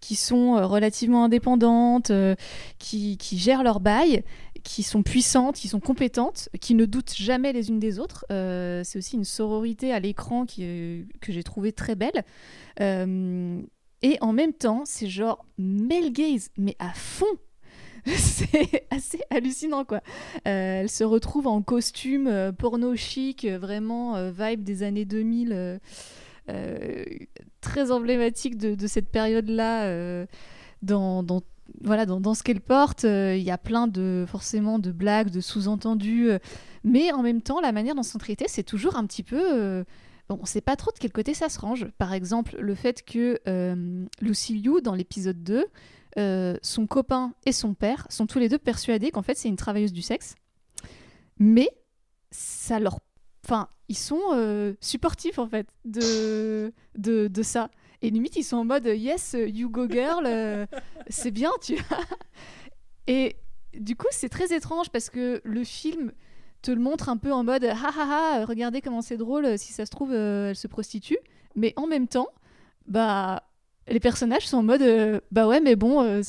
qui 0.00 0.14
sont 0.14 0.56
euh, 0.56 0.66
relativement 0.66 1.24
indépendantes, 1.24 2.10
euh, 2.10 2.34
qui 2.78 3.18
gèrent 3.32 3.62
leur 3.62 3.80
bail, 3.80 4.24
qui 4.66 4.82
sont 4.82 5.04
puissantes, 5.04 5.54
qui 5.54 5.68
sont 5.68 5.78
compétentes, 5.78 6.48
qui 6.60 6.74
ne 6.74 6.86
doutent 6.86 7.14
jamais 7.14 7.52
les 7.52 7.68
unes 7.68 7.78
des 7.78 8.00
autres. 8.00 8.26
Euh, 8.32 8.82
c'est 8.84 8.98
aussi 8.98 9.14
une 9.14 9.24
sororité 9.24 9.92
à 9.92 10.00
l'écran 10.00 10.44
euh, 10.58 11.04
que 11.20 11.32
j'ai 11.32 11.44
trouvé 11.44 11.72
très 11.72 11.94
belle. 11.94 12.24
Euh, 12.80 13.62
et 14.02 14.18
en 14.20 14.32
même 14.32 14.52
temps, 14.52 14.82
c'est 14.84 15.06
genre 15.06 15.46
male 15.56 16.10
gaze, 16.12 16.50
mais 16.58 16.74
à 16.80 16.92
fond. 16.92 17.24
c'est 18.06 18.86
assez 18.90 19.20
hallucinant 19.30 19.84
quoi. 19.84 20.00
Euh, 20.46 20.80
elle 20.80 20.90
se 20.90 21.04
retrouve 21.04 21.46
en 21.46 21.62
costume 21.62 22.52
porno 22.58 22.94
chic, 22.96 23.46
vraiment 23.46 24.30
vibe 24.30 24.62
des 24.64 24.82
années 24.82 25.04
2000, 25.04 25.52
euh, 25.52 25.78
euh, 26.50 27.04
très 27.60 27.90
emblématique 27.92 28.58
de, 28.58 28.86
cette 28.86 29.10
période-là 29.10 30.26
dans, 30.82 31.22
dans- 31.22 31.42
voilà, 31.82 32.06
dans, 32.06 32.20
dans 32.20 32.34
ce 32.34 32.42
qu'elle 32.42 32.60
porte. 32.60 33.04
Euh, 33.04 33.36
Il 33.36 33.42
y 33.42 33.50
a 33.50 33.58
plein 33.58 33.86
de 33.88 34.24
forcément 34.28 34.78
de 34.78 34.92
blagues, 34.92 35.30
de 35.30 35.40
sous-entendus, 35.40 36.30
euh, 36.30 36.38
mais 36.84 37.12
en 37.12 37.22
même 37.22 37.42
temps, 37.42 37.60
la 37.60 37.72
manière 37.72 37.94
dont 37.94 38.02
sont 38.02 38.18
traités, 38.18 38.46
c'est 38.48 38.62
toujours 38.62 38.96
un 38.96 39.06
petit 39.06 39.22
peu... 39.22 39.40
euh, 39.42 39.84
Bon, 40.28 40.40
on 40.42 40.44
sait 40.44 40.60
pas 40.60 40.74
trop 40.74 40.90
de 40.90 40.98
quel 40.98 41.12
côté 41.12 41.34
ça 41.34 41.48
se 41.48 41.60
range. 41.60 41.86
Par 41.98 42.12
exemple, 42.12 42.56
le 42.58 42.74
fait 42.74 43.04
que 43.04 43.40
Lucy 44.20 44.58
Liu, 44.58 44.80
dans 44.82 44.94
l'épisode 44.96 45.40
2, 45.44 45.64
euh, 46.18 46.56
son 46.62 46.88
copain 46.88 47.32
et 47.44 47.52
son 47.52 47.74
père 47.74 48.08
sont 48.10 48.26
tous 48.26 48.40
les 48.40 48.48
deux 48.48 48.58
persuadés 48.58 49.12
qu'en 49.12 49.22
fait 49.22 49.36
c'est 49.36 49.48
une 49.48 49.54
travailleuse 49.54 49.92
du 49.92 50.02
sexe. 50.02 50.34
Mais 51.38 51.70
ça 52.32 52.80
leur. 52.80 52.98
Enfin, 53.44 53.68
ils 53.88 53.96
sont 53.96 54.74
supportifs 54.80 55.38
en 55.38 55.46
fait 55.46 55.68
de, 55.84 56.72
de, 56.98 57.28
de 57.28 57.42
ça. 57.44 57.70
Et 58.02 58.10
limite, 58.10 58.36
ils 58.36 58.44
sont 58.44 58.58
en 58.58 58.64
mode 58.64 58.86
Yes, 58.86 59.36
you 59.38 59.68
go 59.70 59.88
girl, 59.88 60.24
euh, 60.26 60.66
c'est 61.08 61.30
bien, 61.30 61.50
tu 61.62 61.76
vois. 61.76 61.98
Et 63.06 63.36
du 63.74 63.96
coup, 63.96 64.06
c'est 64.10 64.28
très 64.28 64.54
étrange 64.54 64.90
parce 64.90 65.10
que 65.10 65.40
le 65.44 65.64
film 65.64 66.12
te 66.62 66.70
le 66.70 66.80
montre 66.80 67.08
un 67.08 67.16
peu 67.16 67.32
en 67.32 67.44
mode 67.44 67.64
Ha 67.64 67.74
ha 67.74 68.40
ha, 68.40 68.44
regardez 68.44 68.80
comment 68.80 69.02
c'est 69.02 69.16
drôle, 69.16 69.58
si 69.58 69.72
ça 69.72 69.86
se 69.86 69.90
trouve, 69.90 70.12
euh, 70.12 70.50
elle 70.50 70.56
se 70.56 70.66
prostitue. 70.66 71.18
Mais 71.54 71.72
en 71.76 71.86
même 71.86 72.08
temps, 72.08 72.28
bah 72.86 73.42
les 73.88 74.00
personnages 74.00 74.46
sont 74.48 74.58
en 74.58 74.62
mode 74.64 74.82
euh, 74.82 75.20
bah 75.30 75.46
ouais 75.46 75.60
mais 75.60 75.76
bon 75.76 76.20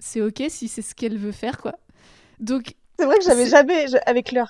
c'est 0.00 0.20
ok 0.20 0.42
si 0.48 0.66
c'est 0.66 0.82
ce 0.82 0.96
qu'elle 0.96 1.16
veut 1.16 1.30
faire 1.30 1.58
quoi 1.60 1.74
donc 2.40 2.74
C'est 2.98 3.06
vrai 3.06 3.16
que 3.18 3.24
j'avais 3.24 3.46
jamais, 3.46 3.86
je- 3.86 3.98
avec 4.06 4.32
leur 4.32 4.48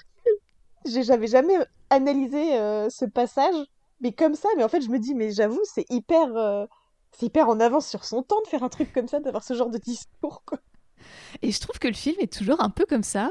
j'ai- 0.87 1.03
j'avais 1.03 1.27
jamais 1.27 1.55
analysé 1.91 2.39
ce 2.91 3.05
passage, 3.05 3.55
mais 4.05 4.13
comme 4.13 4.35
ça, 4.35 4.49
mais 4.57 4.63
en 4.63 4.69
fait, 4.69 4.83
je 4.83 4.91
me 4.91 4.99
dis, 4.99 5.15
mais 5.15 5.33
j'avoue, 5.33 5.63
c'est 5.65 5.91
hyper, 5.91 6.37
euh, 6.37 6.67
hyper 7.23 7.49
en 7.49 7.59
avance 7.59 7.89
sur 7.89 8.05
son 8.05 8.23
temps 8.23 8.41
de 8.45 8.49
faire 8.49 8.63
un 8.63 8.69
truc 8.69 8.93
comme 8.93 9.09
ça, 9.09 9.19
d'avoir 9.19 9.43
ce 9.43 9.55
genre 9.55 9.71
de 9.71 9.79
discours, 9.79 10.45
et 11.43 11.51
je 11.51 11.61
trouve 11.61 11.79
que 11.79 11.89
le 11.89 11.95
film 11.95 12.17
est 12.21 12.33
toujours 12.33 12.61
un 12.61 12.71
peu 12.71 12.87
comme 12.87 13.03
ça 13.03 13.31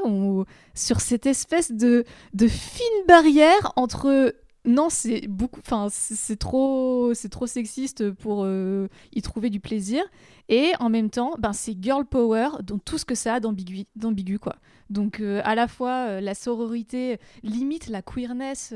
sur 0.74 1.00
cette 1.00 1.26
espèce 1.26 1.72
de 1.72 2.04
fine 2.48 3.06
barrière 3.08 3.72
entre 3.76 4.34
non 4.66 4.88
c'est 4.88 5.26
beaucoup 5.26 5.60
enfin 5.60 5.88
c'est 5.90 6.38
trop 6.38 7.12
c'est 7.12 7.28
trop 7.28 7.46
sexiste 7.46 8.10
pour 8.12 8.44
euh, 8.44 8.88
y 9.12 9.20
trouver 9.20 9.50
du 9.50 9.60
plaisir 9.60 10.02
et 10.48 10.72
en 10.80 10.88
même 10.88 11.10
temps 11.10 11.34
ben 11.38 11.52
c'est 11.52 11.76
girl 11.78 12.06
power 12.06 12.48
dans 12.62 12.78
tout 12.78 12.96
ce 12.96 13.04
que 13.04 13.14
ça 13.14 13.34
a 13.34 13.40
d'ambigu 13.40 14.38
quoi. 14.38 14.56
Donc 14.88 15.20
euh, 15.20 15.42
à 15.44 15.54
la 15.54 15.68
fois 15.68 16.20
la 16.20 16.34
sororité 16.34 17.18
limite 17.42 17.88
la 17.88 18.00
queerness 18.00 18.72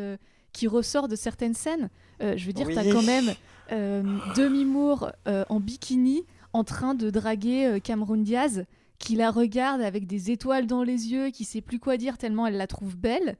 qui 0.52 0.66
ressort 0.66 1.08
de 1.08 1.16
certaines 1.16 1.54
scènes. 1.54 1.90
Euh, 2.22 2.36
je 2.36 2.46
veux 2.46 2.52
dire 2.52 2.66
Oui. 2.66 2.74
t'as 2.74 2.90
quand 2.90 3.02
même 3.02 3.32
euh, 3.72 4.02
Demi 4.36 4.64
Moore 4.64 5.12
euh, 5.26 5.44
en 5.48 5.60
bikini 5.60 6.24
en 6.52 6.64
train 6.64 6.94
de 6.94 7.10
draguer 7.10 7.78
Cameron 7.84 8.16
Diaz 8.16 8.64
qui 8.98 9.14
la 9.14 9.30
regarde 9.30 9.80
avec 9.80 10.06
des 10.06 10.30
étoiles 10.30 10.66
dans 10.66 10.82
les 10.82 11.12
yeux 11.12 11.30
qui 11.30 11.44
sait 11.44 11.60
plus 11.60 11.78
quoi 11.78 11.96
dire 11.96 12.18
tellement 12.18 12.46
elle 12.46 12.56
la 12.56 12.66
trouve 12.66 12.96
belle. 12.96 13.36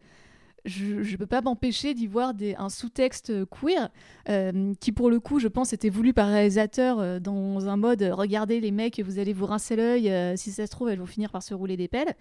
Je, 0.64 1.02
je 1.02 1.16
peux 1.16 1.26
pas 1.26 1.40
m'empêcher 1.40 1.94
d'y 1.94 2.06
voir 2.06 2.34
des, 2.34 2.54
un 2.56 2.68
sous-texte 2.68 3.32
queer 3.46 3.88
euh, 4.28 4.74
qui 4.80 4.92
pour 4.92 5.08
le 5.08 5.18
coup 5.20 5.38
je 5.38 5.48
pense 5.48 5.72
était 5.72 5.88
voulu 5.88 6.12
par 6.12 6.28
réalisateur 6.28 6.98
euh, 6.98 7.20
dans 7.20 7.68
un 7.68 7.76
mode 7.76 8.02
regardez 8.12 8.60
les 8.60 8.72
mecs 8.72 9.00
vous 9.00 9.18
allez 9.18 9.32
vous 9.32 9.46
rincer 9.46 9.76
l'œil 9.76 10.10
euh, 10.10 10.36
si 10.36 10.50
ça 10.50 10.66
se 10.66 10.70
trouve 10.70 10.90
elles 10.90 10.98
vont 10.98 11.06
finir 11.06 11.30
par 11.30 11.42
se 11.42 11.54
rouler 11.54 11.76
des 11.76 11.88
pelles 11.88 12.12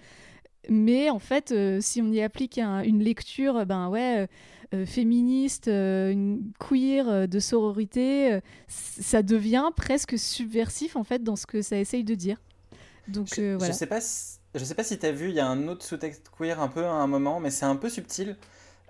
mais 0.70 1.10
en 1.10 1.20
fait 1.20 1.52
euh, 1.52 1.80
si 1.82 2.02
on 2.02 2.12
y 2.12 2.22
applique 2.22 2.58
un- 2.58 2.82
une 2.82 3.04
lecture 3.04 3.66
ben 3.66 3.90
ouais 3.90 4.20
euh, 4.20 4.28
euh, 4.74 4.86
féministe 4.86 5.68
euh, 5.70 6.12
une 6.12 6.52
queer 6.60 7.08
euh, 7.08 7.28
de 7.28 7.40
sororité 7.40 8.34
euh, 8.34 8.40
ça 8.68 9.24
devient 9.24 9.70
presque 9.76 10.18
subversif 10.20 10.96
en 10.96 11.04
fait 11.04 11.24
dans 11.24 11.36
ce 11.38 11.46
que 11.46 11.62
ça 11.62 11.78
essaye 11.78 12.04
de 12.04 12.16
dire 12.16 12.38
donc 13.08 13.28
Je, 13.36 13.42
euh, 13.42 13.54
je 13.54 13.58
voilà 13.60 13.74
sais 13.74 13.86
pas 13.86 14.02
si, 14.02 14.40
je 14.56 14.64
sais 14.64 14.76
pas 14.76 14.84
si 14.84 14.98
t'as 15.00 15.12
vu, 15.12 15.30
il 15.30 15.36
y 15.36 15.40
a 15.40 15.48
un 15.48 15.68
autre 15.70 15.86
sous-texte 15.86 16.30
queer 16.38 16.60
un 16.60 16.68
peu 16.68 16.84
à 16.84 16.92
un 16.92 17.08
moment, 17.08 17.40
mais 17.40 17.52
c'est 17.52 17.66
un 17.66 17.76
peu 17.78 17.88
subtil. 17.90 18.36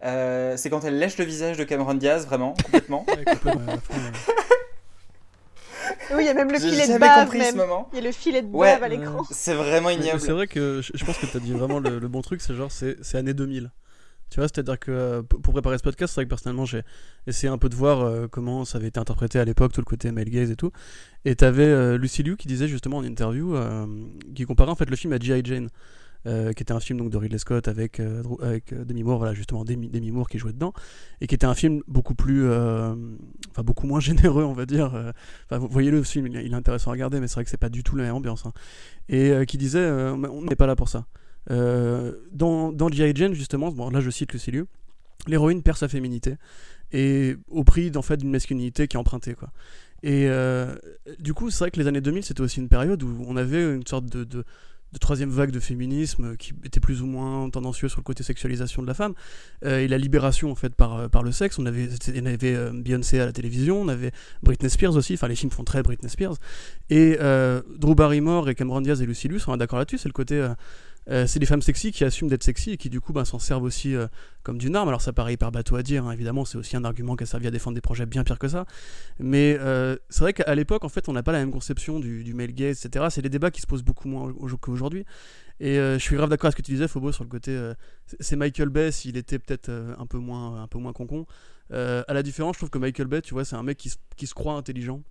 Euh, 0.04 0.56
c'est 0.58 0.70
quand 0.70 0.84
elle 0.86 0.98
lèche 0.98 1.18
le 1.18 1.26
visage 1.26 1.58
de 1.58 1.64
Cameron 1.64 1.94
Diaz, 1.96 2.26
vraiment, 2.26 2.54
complètement. 2.64 3.06
Ouais. 3.10 3.26
Oui, 6.14 6.24
il 6.24 6.26
y 6.26 6.30
a 6.30 6.34
même 6.34 6.52
le 6.52 6.60
filet 6.60 6.88
de 6.88 6.98
bave, 6.98 7.26
compris 7.26 7.40
ce 7.40 7.46
même. 7.46 7.56
moment. 7.58 7.90
Il 7.94 7.98
y 7.98 8.02
a 8.02 8.06
le 8.06 8.12
filet 8.12 8.42
de 8.42 8.48
Ouais. 8.48 8.74
bave 8.74 8.84
à 8.84 8.88
l'écran. 8.88 9.24
C'est 9.32 9.54
vraiment 9.54 9.90
ignoble. 9.90 10.20
C'est 10.20 10.32
vrai 10.32 10.48
que 10.48 10.82
je, 10.82 11.06
pense 11.06 11.18
que 11.18 11.26
tu 11.26 11.38
as 11.38 11.40
dit 11.40 11.52
vraiment 11.52 11.80
le, 11.80 12.00
le 12.00 12.08
bon 12.08 12.22
truc, 12.22 12.42
c'est 12.42 12.54
genre, 12.56 12.72
c'est 12.72 13.16
année 13.16 13.34
2000. 13.34 13.72
Tu 14.30 14.42
vois, 14.42 14.50
c'est-à-dire 14.50 14.78
que 14.78 14.92
euh, 14.92 15.22
pour 15.24 15.42
pour 15.42 15.54
préparer 15.54 15.78
ce 15.78 15.84
podcast, 15.84 16.14
c'est 16.14 16.20
vrai 16.20 16.26
que 16.26 16.30
personnellement, 16.30 16.66
j'ai 16.66 16.82
essayé 17.28 17.48
un 17.48 17.58
peu 17.58 17.70
de 17.70 17.76
voir 17.76 18.02
euh, 18.02 18.28
comment 18.30 18.66
ça 18.66 18.78
avait 18.78 18.88
été 18.88 19.00
interprété 19.00 19.40
à 19.40 19.46
l'époque, 19.46 19.72
tout 19.72 19.80
le 19.80 19.86
côté 19.86 20.12
male 20.12 20.30
gaze 20.30 20.52
et 20.52 20.58
tout. 20.58 20.72
Et 21.24 21.34
t'avais 21.36 21.64
euh, 21.64 21.98
Lucy 21.98 22.24
Liu 22.24 22.36
qui 22.36 22.50
disait 22.50 22.68
justement 22.68 22.98
en 22.98 23.04
interview, 23.06 23.56
euh, 23.56 23.86
qui 24.36 24.44
comparait 24.44 24.72
en 24.72 24.76
fait 24.76 24.90
le 24.90 24.98
film 24.98 25.14
à 25.14 25.18
G.I. 25.18 25.42
Jane. 25.46 25.70
Euh, 26.26 26.52
qui 26.54 26.64
était 26.64 26.74
un 26.74 26.80
film 26.80 27.00
donc 27.00 27.10
de 27.10 27.18
Ridley 27.18 27.38
Scott 27.38 27.68
avec 27.68 28.00
euh, 28.00 28.24
avec 28.42 28.74
euh, 28.74 28.84
Demi 28.84 29.04
Moore 29.04 29.20
voilà 29.20 29.34
justement 29.34 29.64
Demi, 29.64 30.12
Moore 30.12 30.30
qui 30.30 30.40
jouait 30.40 30.52
dedans 30.52 30.74
et 31.22 31.28
qui 31.28 31.36
était 31.36 31.46
un 31.46 31.54
film 31.54 31.82
beaucoup 31.88 32.16
plus 32.16 32.46
euh, 32.46 32.96
enfin 33.52 33.64
beaucoup 33.64 33.86
moins 33.88 34.00
généreux 34.02 34.44
on 34.44 34.54
va 34.54 34.66
dire 34.66 35.14
vous 35.52 35.68
voyez 35.70 35.92
le 35.92 36.02
film 36.04 36.28
il, 36.28 36.36
est- 36.36 36.54
intéressant 36.54 36.90
à 36.90 36.94
regarder 36.94 37.20
mais 37.20 37.28
c'est 37.28 37.36
vrai 37.36 37.44
que 37.44 37.50
c'est 37.50 37.58
pas 37.58 37.70
du 37.70 37.84
tout 37.84 37.96
la 37.96 38.04
même 38.04 38.16
ambiance 38.16 38.46
hein. 38.46 38.54
et 39.10 39.32
qui 39.46 39.58
disait 39.58 39.90
on 39.90 40.42
n'est 40.42 40.56
pas 40.56 40.68
là 40.68 40.76
pour 40.76 40.90
ça 40.90 41.06
dans, 41.50 42.74
dans 42.74 42.90
G.I. 42.90 43.14
Jane, 43.16 43.34
justement, 43.34 43.72
bon, 43.72 43.90
là 43.90 44.02
je 44.02 44.10
cite 44.10 44.34
Lucy 44.34 44.52
Liu, 44.52 44.66
l'héroïne 45.28 45.62
perd 45.62 45.78
sa 45.78 45.88
féminité 45.88 46.36
et 46.92 47.38
au 47.50 47.64
prix 47.64 47.90
d'en 47.90 48.02
fait 48.02 48.18
d'une 48.18 48.32
masculinité 48.32 48.88
qui 48.88 48.98
est 48.98 49.00
empruntée 49.00 49.34
quoi. 49.34 49.52
Et 50.04 50.28
du 51.20 51.34
coup, 51.34 51.50
c'est 51.52 51.60
vrai 51.60 51.72
que 51.72 51.80
les 51.80 51.88
années 51.88 52.02
2000 52.02 52.24
c'était 52.24 52.42
aussi 52.42 52.60
une 52.60 52.70
période 52.70 53.02
où 53.04 53.26
on 53.28 53.38
avait 53.38 53.76
une 53.76 53.86
sorte 53.86 54.06
de, 54.06 54.44
troisième 55.00 55.30
vague 55.30 55.52
de 55.52 55.60
féminisme 55.60 56.36
qui 56.38 56.54
était 56.64 56.80
plus 56.80 57.02
ou 57.02 57.06
moins 57.06 57.50
tendancieux 57.50 57.90
sur 57.90 58.00
le 58.00 58.04
côté 58.04 58.24
sexualisation 58.24 58.82
de 58.82 58.88
la 58.88 58.94
femme 58.94 59.14
euh, 59.66 59.80
et 59.80 59.88
la 59.88 59.98
libération 59.98 60.52
en 60.52 60.56
fait 60.56 60.74
par, 60.74 60.96
euh, 60.96 61.08
par 61.08 61.24
le 61.24 61.32
sexe. 61.32 61.60
On 61.60 61.66
avait, 61.66 61.90
on 62.16 62.26
avait 62.26 62.56
euh, 62.56 62.72
Beyoncé 62.74 63.20
à 63.20 63.26
la 63.26 63.32
télévision, 63.32 63.82
on 63.82 63.88
avait 63.88 64.12
Britney 64.44 64.70
Spears 64.70 64.96
aussi. 64.96 65.14
Enfin, 65.14 65.28
les 65.28 65.36
films 65.36 65.52
font 65.52 65.64
très 65.64 65.84
Britney 65.84 66.10
Spears. 66.10 66.36
Et 66.90 67.18
euh, 67.20 67.62
Drew 67.78 67.96
Barrymore 67.96 68.50
et 68.50 68.56
Cameron 68.56 68.82
Diaz 68.82 69.02
et 69.02 69.06
Lucy 69.06 69.28
Liu 69.28 69.40
sont 69.40 69.56
d'accord 69.58 69.80
là-dessus. 69.80 69.98
C'est 69.98 70.10
le 70.10 70.14
côté 70.14 70.46
euh, 71.10 71.26
c'est 71.28 71.40
des 71.40 71.46
femmes 71.46 71.62
sexy 71.62 71.92
qui 71.92 72.04
assument 72.04 72.30
d'être 72.30 72.44
sexy 72.44 72.72
et 72.72 72.78
qui 72.78 72.90
du 72.90 73.00
coup 73.00 73.14
ben, 73.14 73.24
s'en 73.26 73.40
servent 73.40 73.64
aussi 73.64 73.96
euh, 73.96 74.08
comme 74.44 74.58
d'une 74.58 74.76
arme. 74.76 74.88
Alors 74.90 75.02
ça 75.02 75.14
paraît 75.14 75.34
hyper 75.34 75.52
bateau 75.52 75.76
à 75.78 75.84
dire, 75.84 76.06
hein, 76.06 76.12
évidemment, 76.12 76.44
c'est 76.46 76.58
aussi 76.58 76.76
un 76.76 76.84
argument 76.84 77.16
qui 77.16 77.24
a 77.24 77.28
servi 77.28 77.48
à 77.48 77.52
défendre 77.52 77.76
des 77.76 77.82
projets 77.82 78.06
bien 78.06 78.24
pires 78.24 78.40
que 78.40 78.48
ça. 78.48 78.66
Mais 79.20 79.58
euh, 79.60 79.96
c'est 80.10 80.22
vrai 80.22 80.34
qu'à 80.34 80.54
l'époque, 80.56 80.84
en 80.84 80.90
fait, 80.90 81.08
on 81.10 81.14
n'a 81.14 81.24
pas 81.24 81.32
la 81.32 81.40
même 81.40 81.52
conception 81.52 82.00
du, 82.00 82.24
du 82.24 82.34
male 82.34 82.52
gaze, 82.54 82.86
etc. 82.86 83.06
C'est 83.10 83.22
des 83.22 83.30
débats 83.30 83.52
qui 83.52 83.62
se 83.62 83.68
posent 83.68 83.84
beaucoup 83.84 84.08
moins 84.08 84.34
au- 84.38 84.50
au- 84.54 84.58
qu'aujourd'hui. 84.58 85.06
Et 85.60 85.76
je 85.78 85.98
suis 85.98 86.16
grave 86.16 86.30
d'accord 86.30 86.50
avec 86.50 86.58
ce 86.58 86.62
que 86.62 86.66
tu 86.66 86.72
disais, 86.74 86.88
Phobo, 86.88 87.12
sur 87.12 87.24
le 87.24 87.30
côté. 87.30 87.58
c'est- 88.20 88.36
Michael 88.36 88.70
Bay, 88.70 88.92
s'il 88.92 89.18
était 89.18 89.40
peut-être 89.40 89.72
un 89.98 90.06
peu 90.06 90.20
moins, 90.20 90.62
un 90.62 90.68
peu 90.68 90.78
moins 90.78 90.94
concon. 90.94 91.26
À 91.72 92.14
la 92.14 92.22
différence, 92.24 92.56
je 92.56 92.60
trouve 92.60 92.70
que 92.70 92.78
Michael 92.78 93.08
Bay, 93.08 93.22
tu 93.24 93.34
vois, 93.34 93.44
c'est 93.44 93.56
un 93.56 93.64
mec 93.64 93.78
qui, 93.78 93.90
se- 93.90 93.98
qui 94.16 94.28
se 94.28 94.36
croit 94.36 94.54
intelligent. 94.54 95.02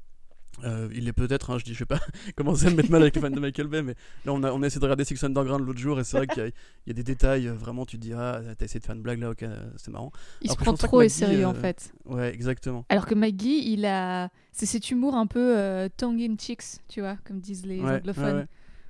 Euh, 0.64 0.88
il 0.94 1.06
est 1.06 1.12
peut-être, 1.12 1.50
hein, 1.50 1.58
je 1.58 1.64
dis, 1.64 1.74
je 1.74 1.80
vais 1.80 1.84
pas 1.86 2.00
commencer 2.36 2.66
à 2.66 2.70
me 2.70 2.76
mettre 2.76 2.90
mal 2.90 3.02
avec 3.02 3.14
les 3.14 3.20
fans 3.20 3.30
de 3.30 3.38
Michael 3.40 3.66
Bay, 3.66 3.82
mais 3.82 3.94
là 4.24 4.32
on 4.32 4.42
a, 4.42 4.52
on 4.52 4.62
a 4.62 4.66
essayé 4.66 4.80
de 4.80 4.84
regarder 4.84 5.04
Six 5.04 5.22
Underground 5.22 5.66
l'autre 5.66 5.78
jour 5.78 6.00
et 6.00 6.04
c'est 6.04 6.16
vrai 6.16 6.26
qu'il 6.26 6.44
y, 6.44 6.88
y 6.88 6.90
a 6.90 6.94
des 6.94 7.02
détails, 7.02 7.48
euh, 7.48 7.52
vraiment 7.52 7.84
tu 7.84 7.96
te 7.98 8.02
dis, 8.02 8.12
ah, 8.14 8.40
t'as 8.58 8.64
essayé 8.64 8.80
de 8.80 8.84
faire 8.86 8.94
une 8.96 9.02
blague 9.02 9.20
là, 9.20 9.30
ok, 9.30 9.42
euh, 9.42 9.68
c'est 9.76 9.90
marrant. 9.90 10.10
il 10.40 10.48
se 10.48 10.54
Alors 10.56 10.64
prend 10.64 10.72
trop 10.74 11.02
au 11.02 11.08
sérieux 11.08 11.46
en 11.46 11.54
fait 11.54 11.92
Ouais, 12.06 12.32
exactement. 12.32 12.84
Alors 12.88 13.04
que 13.06 13.14
Maggie, 13.14 13.70
il 13.72 13.84
a. 13.84 14.30
C'est 14.52 14.66
cet 14.66 14.90
humour 14.90 15.14
un 15.14 15.26
peu 15.26 15.58
euh, 15.58 15.88
tongue 15.96 16.20
in 16.22 16.36
cheeks, 16.38 16.78
tu 16.88 17.00
vois, 17.00 17.16
comme 17.24 17.40
disent 17.40 17.66
les 17.66 17.80
Ouais, 17.80 17.96
anglophones. 17.96 18.36
ouais. 18.38 18.46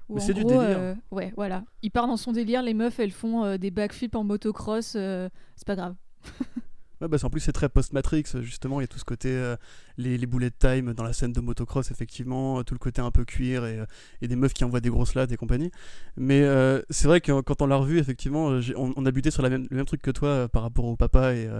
Où 0.08 0.20
c'est 0.20 0.34
du 0.34 0.44
délire. 0.44 0.60
euh, 0.78 0.94
ouais, 1.10 1.32
voilà. 1.36 1.64
Il 1.82 1.90
part 1.90 2.06
dans 2.06 2.16
son 2.16 2.30
délire, 2.30 2.62
les 2.62 2.74
meufs, 2.74 3.00
elles 3.00 3.10
font 3.10 3.44
euh, 3.44 3.56
des 3.56 3.72
backflips 3.72 4.14
en 4.14 4.22
motocross, 4.22 4.92
euh, 4.94 5.28
c'est 5.56 5.66
pas 5.66 5.74
grave. 5.74 5.96
Ouais, 7.02 7.08
bah, 7.08 7.18
en 7.22 7.28
plus, 7.28 7.40
c'est 7.40 7.52
très 7.52 7.68
post-Matrix, 7.68 8.24
justement. 8.40 8.80
Il 8.80 8.84
y 8.84 8.84
a 8.84 8.88
tout 8.88 8.98
ce 8.98 9.04
côté, 9.04 9.28
euh, 9.28 9.56
les, 9.98 10.16
les 10.16 10.26
bullet 10.26 10.50
time 10.50 10.94
dans 10.94 11.02
la 11.04 11.12
scène 11.12 11.32
de 11.32 11.40
motocross, 11.42 11.90
effectivement, 11.90 12.64
tout 12.64 12.72
le 12.72 12.78
côté 12.78 13.02
un 13.02 13.10
peu 13.10 13.26
cuir 13.26 13.66
et, 13.66 13.80
euh, 13.80 13.86
et 14.22 14.28
des 14.28 14.36
meufs 14.36 14.54
qui 14.54 14.64
envoient 14.64 14.80
des 14.80 14.88
grosses 14.88 15.14
lattes 15.14 15.30
et 15.30 15.36
compagnie. 15.36 15.70
Mais 16.16 16.42
euh, 16.42 16.80
c'est 16.88 17.06
vrai 17.06 17.20
que 17.20 17.38
quand 17.42 17.60
on 17.60 17.66
l'a 17.66 17.76
revu, 17.76 17.98
effectivement, 17.98 18.46
on, 18.76 18.94
on, 18.96 19.04
a 19.04 19.10
buté 19.10 19.30
sur 19.30 19.42
la 19.42 19.50
même, 19.50 19.66
le 19.70 19.76
même 19.76 19.84
truc 19.84 20.00
que 20.00 20.10
toi 20.10 20.48
par 20.48 20.62
rapport 20.62 20.86
au 20.86 20.96
papa 20.96 21.34
et, 21.34 21.50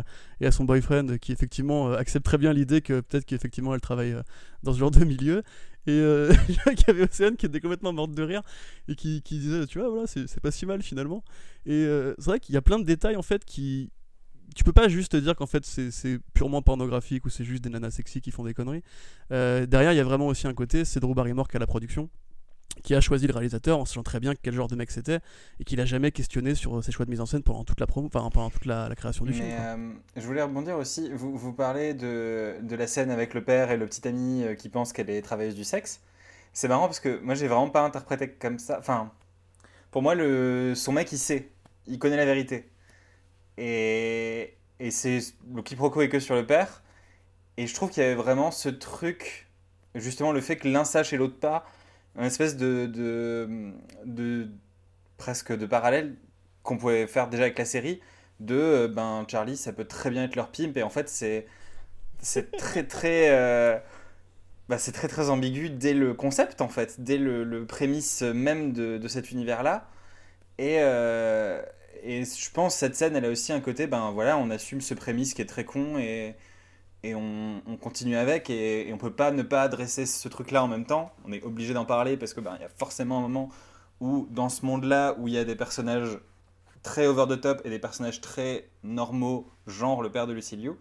et, 0.41 0.47
à 0.47 0.51
son 0.51 0.65
boyfriend, 0.65 1.19
qui 1.19 1.33
effectivement 1.33 1.93
accepte 1.93 2.25
très 2.25 2.39
bien 2.39 2.55
l'idée 2.55 2.81
que 2.81 3.01
peut-être 3.01 3.27
qu'effectivement 3.27 3.75
elle 3.75 3.81
travaille 3.83 4.17
dans 4.63 4.73
ce 4.73 4.79
genre 4.79 4.91
de 4.91 5.05
milieu. 5.05 5.43
Et 5.87 5.93
euh, 5.93 6.33
il 6.49 6.57
y 6.57 6.91
avait 6.91 7.03
Océane 7.03 7.37
qui 7.37 7.47
était 7.47 7.61
complètement 7.61 7.93
morte 7.93 8.13
de 8.13 8.23
rire 8.23 8.43
et 8.89 8.95
qui, 8.95 9.23
qui 9.23 9.39
disait, 9.39 9.67
tu 9.67 9.79
vois, 9.79 9.91
voilà, 9.91 10.07
c'est 10.07 10.41
pas 10.41 10.51
si 10.51 10.65
mal 10.65 10.83
finalement. 10.83 11.23
Et 11.67 11.87
c'est 12.19 12.27
vrai 12.27 12.41
qu'il 12.41 12.55
y 12.55 12.59
a 12.59 12.63
plein 12.63 12.79
de 12.79 12.85
détails 12.85 13.17
en 13.17 13.23
fait 13.23 13.45
qui, 13.45 13.91
tu 14.55 14.65
peux 14.65 14.73
pas 14.73 14.89
juste 14.89 15.17
dire 15.17 15.37
qu'en 15.37 15.47
fait 15.47 15.65
c'est 15.65 16.19
purement 16.35 16.63
pornographique 16.63 17.25
ou 17.25 17.31
c'est 17.31 17.45
juste 17.45 17.63
des 17.65 17.71
nanas 17.71 17.91
sexy 17.91 18.21
qui 18.21 18.31
font 18.31 18.45
des 18.45 18.55
conneries. 18.55 18.83
Euh, 19.33 19.67
derrière, 19.67 19.93
il 19.93 19.97
y 19.97 20.01
a 20.01 20.05
vraiment 20.05 20.27
aussi 20.27 20.47
un 20.47 20.55
côté, 20.55 20.85
c'est 20.85 21.01
Drew 21.01 21.15
Barrymore 21.15 21.49
qui 21.49 21.57
a 21.57 21.61
la 21.61 21.67
production, 21.67 22.09
qui 22.83 22.95
a 22.95 23.01
choisi 23.01 23.27
le 23.27 23.33
réalisateur 23.33 23.79
en 23.79 23.85
sachant 23.85 24.03
très 24.03 24.21
bien 24.21 24.35
quel 24.41 24.55
genre 24.55 24.69
de 24.69 24.77
mec 24.77 24.91
c'était 24.91 25.21
et 25.61 25.65
qu'il 25.65 25.81
a 25.81 25.85
jamais 25.85 26.11
questionné 26.13 26.55
sur 26.55 26.83
ses 26.85 26.93
choix 26.93 27.05
de 27.05 27.11
mise 27.11 27.21
en 27.21 27.27
scène 27.27 27.43
pendant 27.43 27.65
toute 27.65 27.81
la 27.81 27.87
promo, 27.87 28.09
enfin, 28.09 28.29
pendant 28.31 28.51
toute 28.51 28.67
la, 28.67 28.89
création 28.97 29.25
du 29.25 29.33
film. 29.33 29.47
Euh, 29.51 29.93
je 30.17 30.27
voulais 30.27 30.43
rebondir 30.43 30.77
aussi, 30.77 31.11
vous, 31.13 31.37
vous 31.37 31.53
parlez 31.53 31.95
de, 31.95 32.57
de, 32.63 32.77
la 32.77 32.87
scène 32.87 33.11
avec 33.11 33.35
le 33.35 33.43
père 33.43 33.71
et 33.71 33.77
le 33.77 33.87
petit 33.87 34.07
ami 34.07 34.45
euh, 34.45 34.55
qui 34.55 34.69
pense 34.69 34.93
qu'elle 34.93 35.11
est 35.11 35.23
travailleuse 35.23 35.55
du 35.55 35.65
sexe. 35.65 36.01
C'est 36.53 36.69
marrant 36.69 36.87
parce 36.87 37.01
que 37.01 37.21
moi 37.21 37.35
j'ai 37.35 37.49
vraiment 37.49 37.71
pas 37.71 37.83
interprété 37.83 38.31
comme 38.31 38.59
ça. 38.59 38.79
Enfin, 38.79 39.11
pour 39.91 40.03
moi, 40.03 40.15
le, 40.15 40.75
son 40.75 40.93
mec 40.93 41.11
il 41.13 41.19
sait, 41.19 41.51
il 41.87 41.99
connaît 41.99 42.17
la 42.17 42.25
vérité. 42.25 42.71
Et, 43.59 44.55
et 44.81 44.91
c'est 44.91 45.21
le 45.55 45.63
quiproquo 45.63 46.03
est 46.03 46.09
que 46.09 46.21
sur 46.21 46.35
le 46.35 46.47
père. 46.47 46.83
Et 47.57 47.67
je 47.67 47.75
trouve 47.75 47.91
qu'il 47.91 48.03
y 48.03 48.07
avait 48.07 48.15
vraiment 48.15 48.51
ce 48.51 48.69
truc, 48.69 49.49
justement 49.95 50.33
le 50.33 50.41
fait 50.41 50.57
que 50.57 50.69
l'un 50.69 50.85
sache 50.85 51.13
et 51.13 51.17
l'autre 51.17 51.39
pas, 51.39 51.65
une 52.19 52.25
espèce 52.25 52.57
de, 52.57 52.87
de, 54.05 54.49
presque 55.17 55.57
de 55.57 55.67
parallèle 55.67 56.17
qu'on 56.63 56.77
pouvait 56.79 57.07
faire 57.07 57.29
déjà 57.29 57.45
avec 57.45 57.59
la 57.59 57.65
série 57.65 58.01
de 58.41 58.55
euh, 58.55 58.89
ben 58.89 59.25
Charlie 59.29 59.57
ça 59.57 59.73
peut 59.73 59.87
très 59.87 60.11
bien 60.11 60.25
être 60.25 60.37
leur 60.37 60.51
pimp 60.51 60.77
et 60.77 60.83
en 60.83 60.91
fait 60.91 61.09
c'est 61.09 61.47
très 62.59 62.85
très 62.85 63.31
euh, 63.31 63.79
bah, 64.69 64.77
c'est 64.79 64.93
très 64.93 65.09
très 65.09 65.31
ambigu 65.31 65.71
dès 65.71 65.95
le 65.95 66.13
concept 66.13 66.61
en 66.61 66.69
fait 66.69 67.01
dès 67.01 67.17
le, 67.17 67.45
le 67.45 67.67
prémisse 67.67 68.23
même 68.23 68.73
de, 68.73 68.99
de 68.99 69.09
cet 69.09 69.31
univers 69.31 69.63
là 69.63 69.89
et, 70.59 70.77
euh, 70.81 71.63
et 72.07 72.25
je 72.25 72.51
pense 72.51 72.75
que 72.75 72.81
cette 72.81 72.97
scène, 72.97 73.17
elle 73.17 73.25
a 73.25 73.31
aussi 73.31 73.53
un 73.53 73.61
côté, 73.61 73.87
ben 73.87 74.11
voilà, 74.13 74.39
on 74.39 74.51
assume 74.51 74.81
ce 74.81 74.95
prémisse 74.95 75.35
qui 75.35 75.43
est 75.43 75.47
très 75.47 75.65
con 75.65 75.99
et, 75.99 76.37
et 77.03 77.15
on, 77.15 77.63
on 77.67 77.77
continue 77.77 78.17
avec 78.17 78.51
et, 78.51 78.89
et, 78.89 78.93
on 78.93 78.99
peut 78.99 79.13
pas 79.13 79.31
ne 79.33 79.43
pas 79.43 79.63
adresser 79.63 80.07
ce 80.07 80.29
truc-là 80.29 80.63
en 80.65 80.69
même 80.69 80.87
temps. 80.87 81.13
On 81.27 81.33
est 81.33 81.43
obligé 81.43 81.75
d'en 81.75 81.85
parler 81.85 82.17
parce 82.17 82.35
que 82.35 82.41
ben 82.41 82.55
il 82.59 82.63
y 82.63 82.65
a 82.65 82.69
forcément 82.69 83.19
un 83.19 83.23
moment 83.23 83.51
où 84.01 84.29
dans 84.31 84.49
ce 84.49 84.65
monde-là 84.67 85.17
où 85.19 85.29
il 85.29 85.35
y 85.35 85.39
a 85.39 85.45
des 85.45 85.57
personnages 85.57 86.19
très 86.83 87.07
over 87.07 87.27
the 87.29 87.41
top 87.41 87.63
et 87.65 87.71
des 87.71 87.79
personnages 87.79 88.21
très 88.21 88.69
normaux, 88.85 89.51
genre 89.67 90.03
le 90.03 90.11
père 90.11 90.27
de 90.27 90.33
Lucilio, 90.33 90.79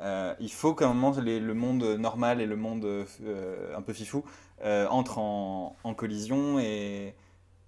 euh, 0.00 0.34
il 0.40 0.52
faut 0.52 0.74
qu'à 0.74 0.86
un 0.86 0.94
moment 0.94 1.16
le 1.18 1.54
monde 1.54 1.82
normal 1.98 2.40
et 2.40 2.46
le 2.46 2.56
monde 2.56 2.84
euh, 2.84 3.76
un 3.76 3.82
peu 3.82 3.92
fifou 3.92 4.24
euh, 4.64 4.86
entrent 4.88 5.18
en, 5.18 5.76
en, 5.82 5.94
collision 5.94 6.58
et, 6.60 7.14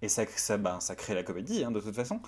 et 0.01 0.07
ça, 0.07 0.23
ça, 0.35 0.57
ben, 0.57 0.79
ça 0.79 0.95
crée 0.95 1.13
la 1.13 1.23
comédie 1.23 1.63
hein, 1.63 1.71
de 1.71 1.79
toute 1.79 1.95
façon. 1.95 2.21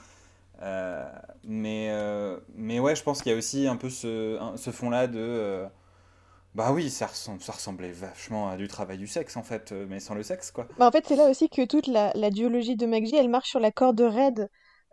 Euh, 0.61 1.03
mais, 1.43 1.89
euh, 1.91 2.39
mais 2.55 2.79
ouais, 2.79 2.95
je 2.95 3.03
pense 3.03 3.21
qu'il 3.21 3.31
y 3.31 3.35
a 3.35 3.37
aussi 3.37 3.67
un 3.67 3.75
peu 3.75 3.89
ce, 3.89 4.39
ce 4.55 4.71
fond-là 4.71 5.07
de. 5.07 5.19
Euh, 5.19 5.67
bah 6.55 6.71
oui, 6.71 6.89
ça, 6.89 7.07
ressemble, 7.07 7.41
ça 7.41 7.53
ressemblait 7.53 7.91
vachement 7.91 8.49
à 8.49 8.57
du 8.57 8.67
travail 8.67 8.97
du 8.97 9.07
sexe 9.07 9.35
en 9.37 9.43
fait, 9.43 9.71
mais 9.71 9.99
sans 9.99 10.13
le 10.13 10.21
sexe 10.21 10.51
quoi. 10.51 10.67
Bah 10.77 10.87
en 10.87 10.91
fait, 10.91 11.03
c'est 11.07 11.15
là 11.15 11.29
aussi 11.29 11.49
que 11.49 11.65
toute 11.65 11.87
la, 11.87 12.11
la 12.13 12.29
duologie 12.29 12.75
de 12.75 12.85
McGee, 12.85 13.15
elle 13.15 13.29
marche 13.29 13.49
sur 13.49 13.59
la 13.59 13.71
corde 13.71 13.99
raide, 14.01 14.49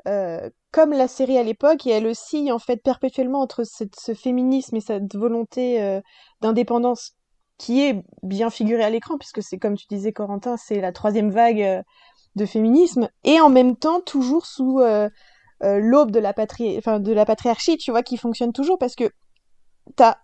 comme 0.06 0.92
la 0.92 1.06
série 1.06 1.36
à 1.36 1.42
l'époque, 1.42 1.86
et 1.86 1.90
elle 1.90 2.06
oscille 2.06 2.50
en 2.50 2.58
fait 2.58 2.78
perpétuellement 2.78 3.42
entre 3.42 3.64
ce 3.64 4.14
féminisme 4.14 4.76
et 4.76 4.80
cette 4.80 5.14
volonté 5.14 6.00
d'indépendance 6.40 7.12
qui 7.58 7.82
est 7.82 8.02
bien 8.22 8.48
figurée 8.48 8.84
à 8.84 8.88
l'écran, 8.88 9.18
puisque 9.18 9.42
c'est 9.42 9.58
comme 9.58 9.76
tu 9.76 9.86
disais 9.90 10.12
Corentin, 10.12 10.56
c'est 10.56 10.80
la 10.80 10.92
troisième 10.92 11.30
vague 11.30 11.84
de 12.36 12.46
féminisme, 12.46 13.10
et 13.24 13.38
en 13.38 13.50
même 13.50 13.76
temps 13.76 14.00
toujours 14.00 14.46
sous 14.46 14.80
euh, 15.62 15.78
l'aube 15.78 16.10
de 16.10 16.18
la 16.18 16.32
patrie, 16.32 16.76
enfin 16.78 17.00
de 17.00 17.12
la 17.12 17.24
patriarchie, 17.24 17.76
tu 17.76 17.90
vois, 17.90 18.02
qui 18.02 18.16
fonctionne 18.16 18.52
toujours 18.52 18.78
parce 18.78 18.94
que 18.94 19.10
t'as 19.96 20.16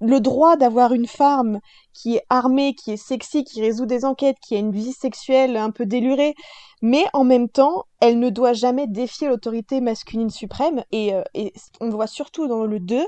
le 0.00 0.20
droit 0.20 0.56
d'avoir 0.56 0.92
une 0.92 1.06
femme 1.06 1.60
qui 1.92 2.16
est 2.16 2.24
armée, 2.30 2.74
qui 2.74 2.92
est 2.92 2.96
sexy, 2.96 3.44
qui 3.44 3.60
résout 3.60 3.86
des 3.86 4.04
enquêtes, 4.04 4.38
qui 4.40 4.54
a 4.54 4.58
une 4.58 4.72
vie 4.72 4.92
sexuelle 4.92 5.56
un 5.56 5.70
peu 5.70 5.84
délurée, 5.84 6.34
mais 6.80 7.04
en 7.12 7.24
même 7.24 7.48
temps, 7.48 7.84
elle 8.00 8.18
ne 8.18 8.30
doit 8.30 8.54
jamais 8.54 8.86
défier 8.86 9.28
l'autorité 9.28 9.80
masculine 9.80 10.30
suprême. 10.30 10.82
Et, 10.90 11.14
euh, 11.14 11.22
et, 11.34 11.52
on 11.80 11.90
voit 11.90 12.06
surtout 12.06 12.48
dans 12.48 12.64
le 12.64 12.80
2, 12.80 13.06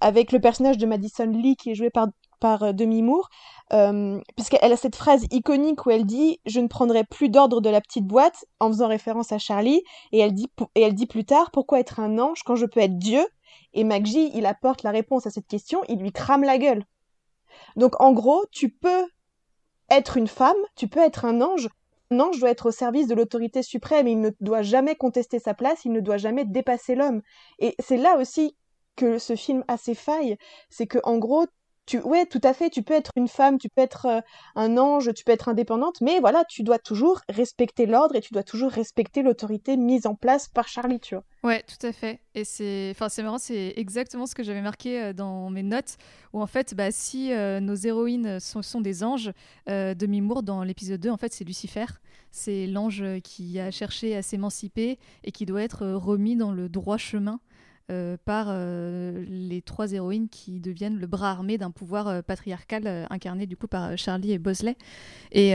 avec 0.00 0.32
le 0.32 0.40
personnage 0.40 0.78
de 0.78 0.86
Madison 0.86 1.26
Lee 1.26 1.56
qui 1.56 1.70
est 1.70 1.74
joué 1.74 1.90
par, 1.90 2.08
par 2.38 2.62
euh, 2.62 2.72
Demi 2.72 3.02
Moore, 3.02 3.28
euh, 3.72 4.20
puisqu'elle 4.34 4.72
a 4.72 4.76
cette 4.76 4.96
phrase 4.96 5.26
iconique 5.30 5.84
où 5.84 5.90
elle 5.90 6.06
dit 6.06 6.40
je 6.46 6.60
ne 6.60 6.68
prendrai 6.68 7.04
plus 7.04 7.28
d'ordre 7.28 7.60
de 7.60 7.68
la 7.68 7.82
petite 7.82 8.06
boîte 8.06 8.46
en 8.60 8.68
faisant 8.68 8.88
référence 8.88 9.30
à 9.30 9.38
Charlie 9.38 9.82
et 10.12 10.20
elle 10.20 10.32
dit 10.32 10.50
et 10.74 10.80
elle 10.80 10.94
dit 10.94 11.06
plus 11.06 11.26
tard 11.26 11.50
pourquoi 11.50 11.78
être 11.78 12.00
un 12.00 12.18
ange 12.18 12.42
quand 12.44 12.56
je 12.56 12.64
peux 12.64 12.80
être 12.80 12.98
Dieu? 12.98 13.26
Et 13.74 13.84
McGee 13.84 14.30
il 14.34 14.46
apporte 14.46 14.82
la 14.82 14.90
réponse 14.90 15.26
à 15.26 15.30
cette 15.30 15.46
question 15.46 15.82
il 15.88 15.98
lui 15.98 16.12
crame 16.12 16.44
la 16.44 16.56
gueule. 16.56 16.84
Donc 17.76 18.00
en 18.00 18.12
gros 18.12 18.46
tu 18.52 18.70
peux 18.70 19.04
être 19.90 20.16
une 20.16 20.28
femme 20.28 20.56
tu 20.74 20.88
peux 20.88 21.00
être 21.00 21.26
un 21.26 21.42
ange. 21.42 21.68
Un 22.10 22.20
ange 22.20 22.40
doit 22.40 22.50
être 22.50 22.66
au 22.66 22.70
service 22.70 23.06
de 23.06 23.14
l'autorité 23.14 23.62
suprême 23.62 24.08
il 24.08 24.20
ne 24.20 24.30
doit 24.40 24.62
jamais 24.62 24.96
contester 24.96 25.38
sa 25.38 25.52
place 25.52 25.84
il 25.84 25.92
ne 25.92 26.00
doit 26.00 26.16
jamais 26.16 26.46
dépasser 26.46 26.94
l'homme. 26.94 27.20
Et 27.58 27.74
c'est 27.80 27.98
là 27.98 28.16
aussi 28.16 28.56
que 28.96 29.18
ce 29.18 29.36
film 29.36 29.62
a 29.68 29.76
ses 29.76 29.94
failles 29.94 30.38
c'est 30.70 30.86
que 30.86 30.98
en 31.04 31.18
gros 31.18 31.44
tu, 31.88 32.00
ouais, 32.00 32.26
tout 32.26 32.40
à 32.44 32.52
fait, 32.52 32.68
tu 32.68 32.82
peux 32.82 32.92
être 32.92 33.12
une 33.16 33.28
femme, 33.28 33.58
tu 33.58 33.70
peux 33.70 33.80
être 33.80 34.06
euh, 34.06 34.20
un 34.54 34.76
ange, 34.76 35.12
tu 35.14 35.24
peux 35.24 35.32
être 35.32 35.48
indépendante, 35.48 36.00
mais 36.02 36.20
voilà, 36.20 36.44
tu 36.44 36.62
dois 36.62 36.78
toujours 36.78 37.20
respecter 37.30 37.86
l'ordre 37.86 38.14
et 38.14 38.20
tu 38.20 38.34
dois 38.34 38.42
toujours 38.42 38.70
respecter 38.70 39.22
l'autorité 39.22 39.76
mise 39.76 40.06
en 40.06 40.14
place 40.14 40.48
par 40.48 40.68
Charlie, 40.68 41.00
tu 41.00 41.14
vois. 41.14 41.24
Ouais, 41.44 41.62
tout 41.62 41.86
à 41.86 41.92
fait. 41.92 42.20
Et 42.34 42.44
c'est, 42.44 42.88
enfin, 42.90 43.08
c'est 43.08 43.22
marrant, 43.22 43.38
c'est 43.38 43.72
exactement 43.76 44.26
ce 44.26 44.34
que 44.34 44.42
j'avais 44.42 44.60
marqué 44.60 45.00
euh, 45.00 45.12
dans 45.12 45.50
mes 45.50 45.62
notes, 45.62 45.96
où 46.32 46.42
en 46.42 46.46
fait, 46.46 46.74
bah, 46.74 46.90
si 46.90 47.32
euh, 47.32 47.60
nos 47.60 47.74
héroïnes 47.74 48.40
sont, 48.40 48.80
des 48.80 49.04
anges, 49.04 49.32
euh, 49.68 49.94
Demi-Moore, 49.94 50.42
dans 50.42 50.62
l'épisode 50.64 51.00
2, 51.00 51.10
en 51.10 51.16
fait, 51.16 51.32
c'est 51.32 51.44
Lucifer. 51.44 51.86
C'est 52.30 52.66
l'ange 52.66 53.02
qui 53.24 53.58
a 53.58 53.70
cherché 53.70 54.14
à 54.14 54.22
s'émanciper 54.22 54.98
et 55.24 55.32
qui 55.32 55.46
doit 55.46 55.62
être 55.62 55.86
remis 55.86 56.36
dans 56.36 56.52
le 56.52 56.68
droit 56.68 56.98
chemin. 56.98 57.40
Euh, 57.90 58.18
par 58.22 58.48
euh, 58.50 59.24
les 59.30 59.62
trois 59.62 59.92
héroïnes 59.92 60.28
qui 60.28 60.60
deviennent 60.60 60.98
le 60.98 61.06
bras 61.06 61.30
armé 61.30 61.56
d'un 61.56 61.70
pouvoir 61.70 62.06
euh, 62.06 62.20
patriarcal 62.20 63.06
incarné 63.08 63.46
du 63.46 63.56
coup 63.56 63.66
par 63.66 63.96
Charlie 63.96 64.32
et 64.32 64.38
Bosley. 64.38 64.76
Et, 65.32 65.52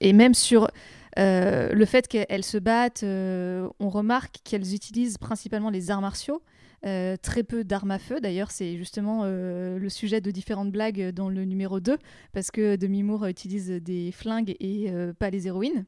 et 0.00 0.12
même 0.12 0.34
sur 0.34 0.68
le 1.16 1.84
fait 1.84 2.08
qu'elles 2.08 2.44
se 2.44 2.58
battent, 2.58 3.04
on 3.04 3.88
remarque 3.88 4.36
qu'elles 4.44 4.74
utilisent 4.74 5.18
principalement 5.18 5.70
les 5.70 5.90
arts 5.90 6.00
martiaux. 6.00 6.42
très 6.82 7.42
peu 7.42 7.64
d'armes 7.64 7.90
à 7.90 7.98
feu. 7.98 8.20
D'ailleurs, 8.20 8.50
c'est 8.50 8.76
justement 8.76 9.24
le 9.24 9.88
sujet 9.88 10.20
de 10.20 10.30
différentes 10.30 10.72
blagues 10.72 11.10
dans 11.10 11.28
le 11.28 11.44
numéro 11.44 11.80
2, 11.80 11.98
parce 12.32 12.50
que 12.50 12.76
Demi 12.76 13.02
Moore 13.02 13.26
utilise 13.26 13.70
des 13.70 14.12
flingues 14.12 14.56
et 14.60 14.92
pas 15.18 15.30
les 15.30 15.46
héroïnes. 15.46 15.84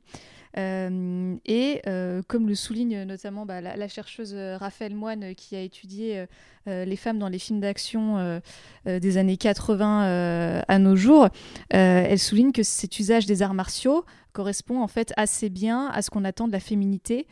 Euh, 0.58 1.36
et 1.46 1.80
euh, 1.86 2.20
comme 2.28 2.46
le 2.46 2.54
souligne 2.54 3.04
notamment 3.04 3.46
bah, 3.46 3.62
la, 3.62 3.88
chercheuse 3.88 4.34
euh, 4.34 4.58
Raphaël 4.58 4.94
Moine 4.94 5.34
qui 5.34 5.56
a 5.56 5.60
étudié 5.60 6.26
les 6.66 6.96
femmes 6.96 7.18
dans 7.18 7.28
les 7.28 7.40
films 7.40 7.58
d'action 7.58 8.40
des 8.86 9.16
années 9.16 9.36
80 9.36 10.62
à 10.68 10.78
nos 10.78 10.94
jours, 10.94 11.28
elle 11.70 12.18
souligne 12.20 12.52
que 12.52 12.62
cet 12.62 13.00
usage 13.00 13.26
des 13.26 13.42
arts 13.42 13.54
martiaux 13.54 14.04
correspond 14.32 14.80
en 14.82 14.88
fait 14.88 15.12
assez 15.16 15.48
bien 15.48 15.88
à 15.88 16.02
ce 16.02 16.10
qu'on 16.10 16.24
attend 16.24 16.46
de 16.46 16.52
la 16.52 16.60
féminité, 16.60 17.26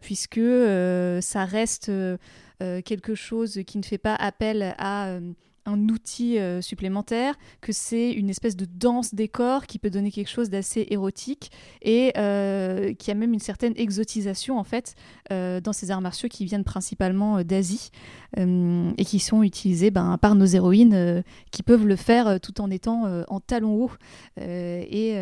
puisque 0.00 0.40
ça 1.20 1.44
reste 1.44 1.90
quelque 2.58 3.14
chose 3.14 3.60
qui 3.66 3.78
ne 3.78 3.82
fait 3.82 3.98
pas 3.98 4.14
appel 4.14 4.74
à 4.78 5.18
un 5.66 5.88
outil 5.88 6.38
euh, 6.38 6.60
supplémentaire, 6.60 7.38
que 7.60 7.72
c'est 7.72 8.12
une 8.12 8.30
espèce 8.30 8.56
de 8.56 8.64
danse 8.64 9.14
décor 9.14 9.66
qui 9.66 9.78
peut 9.78 9.90
donner 9.90 10.10
quelque 10.10 10.30
chose 10.30 10.50
d'assez 10.50 10.86
érotique 10.90 11.50
et 11.82 12.12
euh, 12.16 12.94
qui 12.94 13.10
a 13.10 13.14
même 13.14 13.32
une 13.32 13.40
certaine 13.40 13.74
exotisation 13.76 14.58
en 14.58 14.64
fait 14.64 14.94
euh, 15.30 15.60
dans 15.60 15.72
ces 15.72 15.90
arts 15.90 16.00
martiaux 16.00 16.28
qui 16.28 16.44
viennent 16.44 16.64
principalement 16.64 17.42
d'Asie 17.42 17.90
et 18.34 19.04
qui 19.04 19.18
sont 19.18 19.42
utilisés 19.42 19.90
ben, 19.90 20.16
par 20.16 20.34
nos 20.34 20.46
héroïnes 20.46 21.22
qui 21.50 21.62
peuvent 21.62 21.86
le 21.86 21.96
faire 21.96 22.40
tout 22.40 22.62
en 22.62 22.70
étant 22.70 23.24
en 23.28 23.40
talons 23.40 23.74
hauts 23.74 23.90
et 24.38 25.14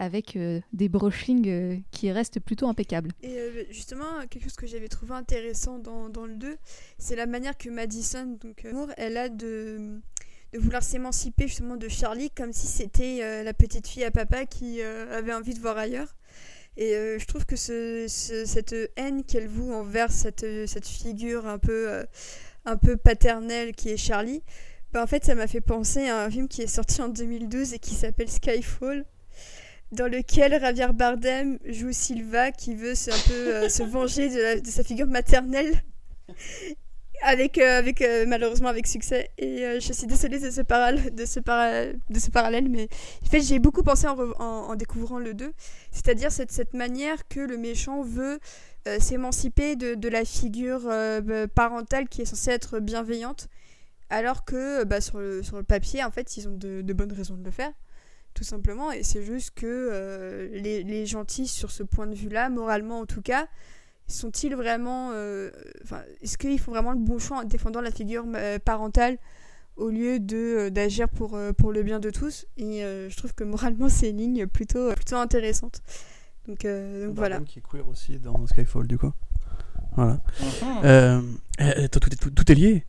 avec 0.00 0.36
des 0.72 0.88
brushings 0.88 1.84
qui 1.92 2.10
restent 2.10 2.40
plutôt 2.40 2.66
impeccables. 2.66 3.12
Et 3.22 3.38
justement, 3.70 4.26
quelque 4.28 4.42
chose 4.42 4.56
que 4.56 4.66
j'avais 4.66 4.88
trouvé 4.88 5.14
intéressant 5.14 5.78
dans, 5.78 6.08
dans 6.08 6.26
le 6.26 6.34
2, 6.34 6.56
c'est 6.98 7.14
la 7.14 7.26
manière 7.26 7.56
que 7.56 7.70
Madison, 7.70 8.36
donc 8.40 8.66
elle 8.96 9.16
a 9.16 9.28
de 9.28 9.77
de, 9.78 10.58
vouloir 10.58 10.82
s'émanciper 10.82 11.46
justement 11.46 11.76
de 11.76 11.88
Charlie 11.88 12.30
comme 12.30 12.52
si 12.52 12.66
c'était 12.66 13.18
euh, 13.22 13.42
la 13.42 13.52
petite 13.52 13.86
fille 13.86 14.04
à 14.04 14.10
papa 14.10 14.46
qui 14.46 14.80
euh, 14.80 15.16
avait 15.16 15.34
envie 15.34 15.54
de 15.54 15.60
voir 15.60 15.76
ailleurs. 15.76 16.14
Et 16.76 16.94
euh, 16.94 17.18
je 17.18 17.26
trouve 17.26 17.44
que 17.44 17.56
ce, 17.56 18.06
cette 18.08 18.74
haine 18.96 19.24
qu'elle 19.24 19.48
voue 19.48 19.72
envers 19.72 20.12
cette, 20.12 20.46
cette 20.66 20.86
figure 20.86 21.46
un 21.46 21.58
peu, 21.58 22.04
un 22.64 22.76
peu 22.76 22.96
paternelle 22.96 23.74
qui 23.74 23.90
est 23.90 23.96
Charlie, 23.96 24.42
bah, 24.92 25.02
en 25.02 25.06
fait 25.06 25.24
ça 25.24 25.34
m'a 25.34 25.46
fait 25.46 25.60
penser 25.60 26.08
à 26.08 26.24
un 26.24 26.30
film 26.30 26.48
qui 26.48 26.62
est 26.62 26.68
sorti 26.68 27.02
en 27.02 27.08
2012 27.08 27.74
et 27.74 27.78
qui 27.78 27.94
s'appelle 27.94 28.30
Skyfall 28.30 29.04
dans 29.90 30.06
lequel 30.06 30.60
Javier 30.60 30.92
Bardem 30.94 31.58
joue 31.66 31.92
Silva 31.92 32.52
qui 32.52 32.74
veut 32.74 32.92
un 32.92 33.28
peu 33.28 33.68
se 33.68 33.82
venger 33.82 34.60
de, 34.60 34.70
sa 34.70 34.84
figure 34.84 35.06
maternelle 35.06 35.82
avec, 37.22 37.58
euh, 37.58 37.82
euh, 38.00 38.24
malheureusement 38.26 38.68
avec 38.68 38.86
succès. 38.86 39.30
Et 39.38 39.64
euh, 39.64 39.80
je 39.80 39.92
suis 39.92 40.06
désolée 40.06 40.38
de 40.38 40.50
ce, 40.50 40.60
parallèle 42.30 42.68
mais 42.68 42.88
en 43.22 43.26
fait 43.26 43.40
j'ai 43.40 43.58
beaucoup 43.58 43.82
pensé 43.82 44.06
en, 44.06 44.74
découvrant 44.74 45.18
le 45.18 45.34
2 45.34 45.52
c'est-à-dire 45.90 46.30
cette, 46.30 46.74
manière 46.74 47.26
que 47.28 47.40
le 47.40 47.56
méchant 47.56 48.02
veut 48.02 48.38
s'émanciper 49.00 49.76
de, 49.76 50.08
la 50.08 50.24
figure 50.24 50.90
parentale 51.54 52.08
qui 52.08 52.22
est 52.22 52.24
censée 52.24 52.50
être 52.50 52.80
bienveillante 52.80 53.48
alors 54.10 54.44
que 54.44 54.84
bah, 54.84 55.00
sur, 55.00 55.18
le, 55.18 55.42
papier 55.66 56.04
en 56.04 56.10
fait 56.10 56.36
ils 56.36 56.48
ont 56.48 56.56
de, 56.56 56.92
bonnes 56.92 57.12
raisons 57.12 57.36
de 57.36 57.44
le 57.44 57.50
faire 57.50 57.72
tout 58.34 58.44
simplement. 58.44 58.92
Et 58.92 59.02
c'est 59.02 59.24
juste 59.24 59.52
que 59.56 60.50
les, 60.52 61.06
gentils 61.06 61.48
sur 61.48 61.70
ce 61.70 61.82
point 61.82 62.06
de 62.06 62.14
vue 62.14 62.28
là 62.28 62.48
moralement 62.50 63.00
en 63.00 63.06
tout 63.06 63.22
cas 63.22 63.48
sont-ils 64.08 64.54
vraiment. 64.56 65.10
Euh, 65.12 65.50
est-ce 66.22 66.36
qu'ils 66.36 66.58
font 66.58 66.72
vraiment 66.72 66.92
le 66.92 66.98
bon 66.98 67.18
choix 67.18 67.38
en 67.38 67.44
défendant 67.44 67.80
la 67.80 67.90
figure 67.90 68.24
euh, 68.34 68.58
parentale 68.58 69.18
au 69.76 69.90
lieu 69.90 70.18
de 70.18 70.36
euh, 70.36 70.70
d'agir 70.70 71.08
pour, 71.08 71.38
pour 71.56 71.72
le 71.72 71.82
bien 71.82 72.00
de 72.00 72.10
tous? 72.10 72.46
Et 72.56 72.80
je 72.80 73.16
trouve 73.16 73.34
que 73.34 73.44
moralement, 73.44 73.88
c'est 73.88 74.10
une 74.10 74.18
ligne 74.18 74.46
plutôt, 74.46 74.92
plutôt 74.94 75.16
intéressante. 75.16 75.82
Donc, 76.46 76.64
donc 76.64 77.14
voilà. 77.14 77.40
qui 77.40 77.58
est 77.58 77.62
queer 77.62 77.86
aussi 77.86 78.18
dans 78.18 78.46
Skyfall, 78.46 78.86
du 78.86 78.98
coup. 78.98 79.12
Voilà. 79.96 80.20
Uh 80.82 81.88
tout, 81.90 81.98
tout, 81.98 82.30
tout, 82.30 82.52
est 82.52 82.54
lié. 82.54 82.84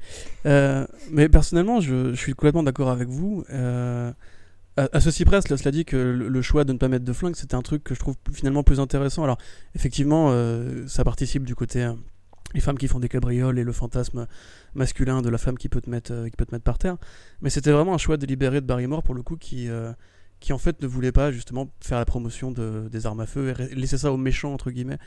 mais 1.11 1.27
personnellement, 1.29 1.81
je, 1.81 2.11
je 2.11 2.15
suis 2.15 2.33
complètement 2.33 2.63
d'accord 2.63 2.89
avec 2.89 3.09
vous 3.09 3.43
à, 4.77 4.99
ceci 5.01 5.25
près, 5.25 5.41
cela 5.41 5.71
dit 5.71 5.83
que 5.83 5.97
le, 5.97 6.41
choix 6.41 6.63
de 6.63 6.73
ne 6.73 6.77
pas 6.77 6.87
mettre 6.87 7.05
de 7.05 7.13
flingue, 7.13 7.35
c'était 7.35 7.55
un 7.55 7.61
truc 7.61 7.83
que 7.83 7.93
je 7.93 7.99
trouve 7.99 8.15
finalement 8.31 8.63
plus 8.63 8.79
intéressant. 8.79 9.23
Alors, 9.23 9.37
effectivement, 9.75 10.29
euh, 10.31 10.87
ça 10.87 11.03
participe 11.03 11.43
du 11.43 11.55
côté 11.55 11.83
euh, 11.83 11.93
les 12.53 12.61
femmes 12.61 12.77
qui 12.77 12.87
font 12.87 12.99
des 12.99 13.09
cabrioles 13.09 13.59
et 13.59 13.63
le 13.63 13.71
fantasme 13.73 14.25
masculin 14.75 15.21
de 15.21 15.29
la 15.29 15.37
femme 15.37 15.57
qui 15.57 15.69
peut 15.69 15.81
te 15.81 15.89
mettre, 15.89 16.13
euh, 16.13 16.29
qui 16.29 16.37
peut 16.37 16.45
te 16.45 16.55
mettre 16.55 16.63
par 16.63 16.77
terre. 16.77 16.97
Mais 17.41 17.49
c'était 17.49 17.71
vraiment 17.71 17.93
un 17.93 17.97
choix 17.97 18.17
délibéré 18.17 18.61
de 18.61 18.65
Barrymore 18.65 19.03
pour 19.03 19.15
le 19.15 19.21
coup 19.21 19.35
qui, 19.35 19.67
qui 20.39 20.53
en 20.53 20.57
fait 20.57 20.81
ne 20.81 20.87
voulait 20.87 21.11
pas 21.11 21.31
justement 21.31 21.69
faire 21.81 21.97
la 21.97 22.05
promotion 22.05 22.51
de, 22.51 22.87
des 22.89 23.05
armes 23.05 23.19
à 23.19 23.25
feu 23.25 23.53
et 23.59 23.75
laisser 23.75 23.97
ça 23.97 24.13
aux 24.13 24.17
méchants 24.17 24.53
entre 24.53 24.71
guillemets. 24.71 24.99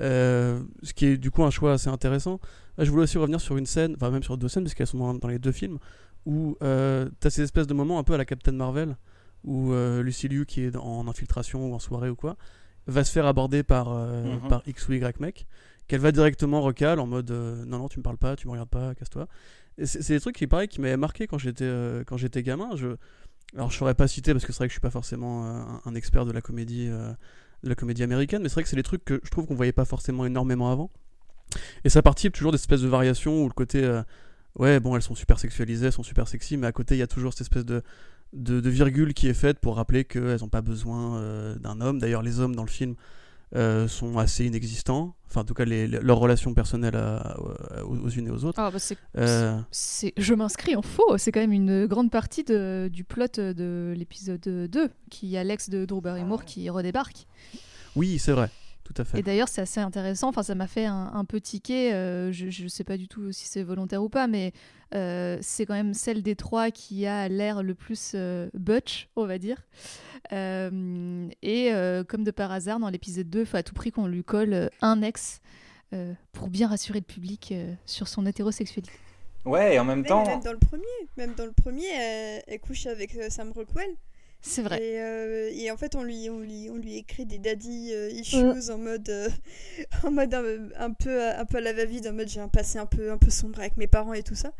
ce 0.00 0.92
qui 0.94 1.06
est 1.06 1.16
du 1.16 1.30
coup 1.30 1.44
un 1.44 1.50
choix 1.50 1.74
assez 1.74 1.88
intéressant. 1.88 2.40
Je 2.78 2.90
voulais 2.90 3.04
aussi 3.04 3.18
revenir 3.18 3.40
sur 3.40 3.56
une 3.56 3.66
scène, 3.66 3.94
enfin 3.96 4.10
même 4.10 4.22
sur 4.22 4.36
deux 4.36 4.48
scènes 4.48 4.64
parce 4.64 4.74
qu'elles 4.74 4.86
sont 4.86 5.14
dans, 5.14 5.28
les 5.28 5.38
deux 5.38 5.52
films 5.52 5.78
où 6.26 6.56
tu 6.60 6.66
as 6.66 7.30
ces 7.30 7.42
espèces 7.42 7.66
de 7.66 7.74
moments 7.74 7.98
un 7.98 8.04
peu 8.04 8.14
à 8.14 8.18
la 8.18 8.24
Captain 8.24 8.52
Marvel 8.52 8.96
où 9.44 9.72
euh, 9.72 10.02
Lucy 10.02 10.28
Liu, 10.28 10.46
qui 10.46 10.62
est 10.62 10.76
en 10.76 11.08
infiltration 11.08 11.70
ou 11.70 11.74
en 11.74 11.78
soirée 11.78 12.10
ou 12.10 12.16
quoi, 12.16 12.36
va 12.86 13.04
se 13.04 13.12
faire 13.12 13.26
aborder 13.26 13.62
par, 13.62 13.88
euh, 13.92 14.36
mhm. 14.36 14.48
par 14.48 14.62
X 14.66 14.88
ou 14.88 14.92
Y 14.92 15.20
mec, 15.20 15.46
qu'elle 15.88 16.00
va 16.00 16.12
directement 16.12 16.60
recal 16.60 17.00
en 17.00 17.06
mode 17.06 17.30
euh, 17.30 17.64
non, 17.64 17.78
non, 17.78 17.88
tu 17.88 17.98
me 17.98 18.02
parles 18.02 18.18
pas, 18.18 18.36
tu 18.36 18.46
me 18.46 18.52
regardes 18.52 18.70
pas, 18.70 18.94
casse-toi. 18.94 19.26
C'est 19.84 20.12
des 20.12 20.20
trucs 20.20 20.36
qui, 20.36 20.46
pareil, 20.46 20.68
qui 20.68 20.80
m'avaient 20.80 20.96
marqué 20.96 21.26
quand 21.26 21.38
j'étais 21.38 21.70
j'étais 22.16 22.42
gamin. 22.42 22.76
Je... 22.76 22.88
Alors, 23.54 23.70
je 23.70 23.78
saurais 23.78 23.94
pas 23.94 24.06
citer 24.06 24.32
parce 24.32 24.44
que 24.44 24.52
c'est 24.52 24.58
vrai 24.58 24.66
que 24.68 24.72
je 24.72 24.74
suis 24.74 24.80
pas 24.82 24.90
forcément 24.90 25.80
un, 25.84 25.94
expert 25.94 26.26
de 26.26 26.32
la 26.32 26.42
comédie, 26.42 26.88
de 26.88 27.68
la 27.68 27.74
comédie 27.74 28.02
américaine, 28.02 28.42
mais 28.42 28.50
c'est 28.50 28.54
vrai 28.54 28.64
que 28.64 28.68
c'est 28.68 28.76
des 28.76 28.82
trucs 28.82 29.04
que 29.04 29.18
je 29.24 29.30
trouve 29.30 29.46
qu'on 29.46 29.54
voyait 29.54 29.72
pas 29.72 29.86
forcément 29.86 30.26
énormément 30.26 30.70
avant. 30.70 30.90
Et 31.84 31.88
ça 31.88 32.02
participe 32.02 32.34
toujours 32.34 32.52
d'espèces 32.52 32.82
de 32.82 32.88
variations 32.88 33.44
où 33.44 33.48
le 33.48 33.54
côté 33.54 34.02
ouais, 34.56 34.80
bon, 34.80 34.96
elles 34.96 35.02
sont 35.02 35.14
super 35.14 35.38
sexualisées, 35.38 35.86
elles 35.86 35.92
sont 35.92 36.02
super 36.02 36.28
sexy, 36.28 36.56
mais 36.56 36.66
à 36.66 36.72
côté, 36.72 36.94
il 36.94 36.98
y 36.98 37.02
a 37.02 37.06
toujours 37.06 37.32
cette 37.32 37.42
espèce 37.42 37.64
de, 37.64 37.82
de, 38.32 38.70
virgule 38.70 39.14
qui 39.14 39.28
est 39.28 39.34
faite 39.34 39.58
pour 39.58 39.76
rappeler 39.76 40.04
qu'elles 40.04 40.40
n'ont 40.40 40.48
pas 40.48 40.62
besoin 40.62 41.16
euh, 41.16 41.54
d'un 41.56 41.80
homme. 41.80 41.98
D'ailleurs, 41.98 42.22
les 42.22 42.40
hommes 42.40 42.54
dans 42.54 42.64
le 42.64 42.70
film 42.70 42.94
euh, 43.54 43.88
sont 43.88 44.18
assez 44.18 44.46
inexistants. 44.46 45.14
Enfin, 45.28 45.42
en 45.42 45.44
tout 45.44 45.54
cas, 45.54 45.64
les, 45.64 45.86
leurs 45.86 46.18
relations 46.18 46.54
personnelles 46.54 46.98
aux, 47.84 48.08
unes 48.08 48.26
et 48.26 48.30
aux 48.30 48.44
autres. 48.44 48.60
Ah, 48.60 48.70
bah, 48.70 48.78
euh, 49.18 49.58
je 50.16 50.34
m'inscris 50.34 50.76
en 50.76 50.82
faux. 50.82 51.16
C'est 51.18 51.32
quand 51.32 51.40
même 51.40 51.52
une 51.52 51.86
grande 51.86 52.10
partie 52.10 52.44
de, 52.44 52.88
du 52.92 53.04
plot 53.04 53.26
de 53.36 53.94
l'épisode 53.96 54.40
2 54.40 54.90
qui 55.10 55.36
a 55.36 55.44
l'ex 55.44 55.68
de 55.70 55.84
Drew 55.84 56.00
Barrymore 56.00 56.44
qui 56.44 56.68
redébarque. 56.68 57.26
Oui, 57.96 58.18
c'est 58.18 58.32
vrai. 58.32 58.50
Tout 58.92 59.02
à 59.02 59.04
fait. 59.04 59.18
Et 59.18 59.22
d'ailleurs, 59.22 59.48
c'est 59.48 59.60
assez 59.60 59.80
intéressant. 59.80 60.28
Enfin, 60.28 60.42
ça 60.42 60.54
m'a 60.54 60.66
fait 60.66 60.86
un, 60.86 61.24
peu 61.24 61.40
tiquer. 61.40 61.90
je 62.32 62.62
ne 62.64 62.68
sais 62.68 62.84
pas 62.84 62.96
du 62.96 63.08
tout 63.08 63.32
si 63.32 63.46
c'est 63.46 63.62
volontaire 63.62 64.02
ou 64.02 64.08
pas, 64.08 64.26
mais 64.26 64.52
euh, 64.94 65.38
c'est 65.40 65.64
quand 65.64 65.74
même 65.74 65.94
celle 65.94 66.22
des 66.22 66.36
trois 66.36 66.70
qui 66.70 67.06
a 67.06 67.28
l'air 67.28 67.62
le 67.62 67.74
plus 67.74 68.12
euh, 68.14 68.50
butch, 68.54 69.08
on 69.16 69.26
va 69.26 69.38
dire. 69.38 69.62
Euh, 70.32 71.28
et 71.42 71.72
comme 72.08 72.24
de 72.24 72.30
par 72.30 72.52
hasard, 72.52 72.78
dans 72.78 72.90
l'épisode 72.90 73.28
2, 73.30 73.40
il 73.40 73.46
faut 73.46 73.56
à 73.56 73.62
tout 73.62 73.74
prix 73.74 73.90
qu'on 73.90 74.06
lui 74.06 74.24
colle 74.24 74.70
un 74.80 75.02
ex 75.02 75.40
pour 76.32 76.48
bien 76.48 76.68
rassurer 76.68 77.00
le 77.00 77.04
public 77.04 77.54
sur 77.84 78.08
son 78.08 78.24
hétérosexualité. 78.24 78.92
Ouais, 79.44 79.74
et 79.74 79.78
en 79.78 79.84
même 79.84 80.04
temps. 80.04 80.24
Même 80.24 80.40
dans 80.40 80.52
le 80.52 80.58
premier, 80.58 80.84
même 81.16 81.34
dans 81.34 81.44
le 81.44 81.52
premier, 81.52 81.88
elle, 82.46 82.60
couche 82.60 82.86
avec 82.86 83.16
Sam 83.28 83.52
Rockwell. 83.52 83.90
C'est 84.42 84.62
vrai. 84.62 84.80
Et, 85.54 85.70
en 85.70 85.76
fait, 85.76 85.94
on 85.94 86.02
lui, 86.02 86.28
on 86.28 86.40
lui, 86.40 86.68
on 86.70 86.76
lui 86.76 86.96
écrit 86.96 87.26
des 87.26 87.38
daddy 87.38 87.92
issues 88.12 88.42
mm. 88.42 88.70
en 88.72 88.78
mode, 88.78 89.32
en 90.02 90.10
mode 90.10 90.34
un, 90.34 90.92
peu, 90.92 91.28
un 91.28 91.44
peu 91.44 91.58
à 91.58 91.60
la 91.60 91.72
va-vide, 91.72 92.08
en 92.08 92.12
mode 92.12 92.28
j'ai 92.28 92.40
un 92.40 92.48
passé 92.48 92.78
un 92.78 92.86
peu, 92.86 93.12
un 93.12 93.18
peu 93.18 93.30
sombre 93.30 93.60
avec 93.60 93.76
mes 93.76 93.86
parents 93.86 94.12
et 94.12 94.22
tout 94.22 94.34
ça 94.34 94.52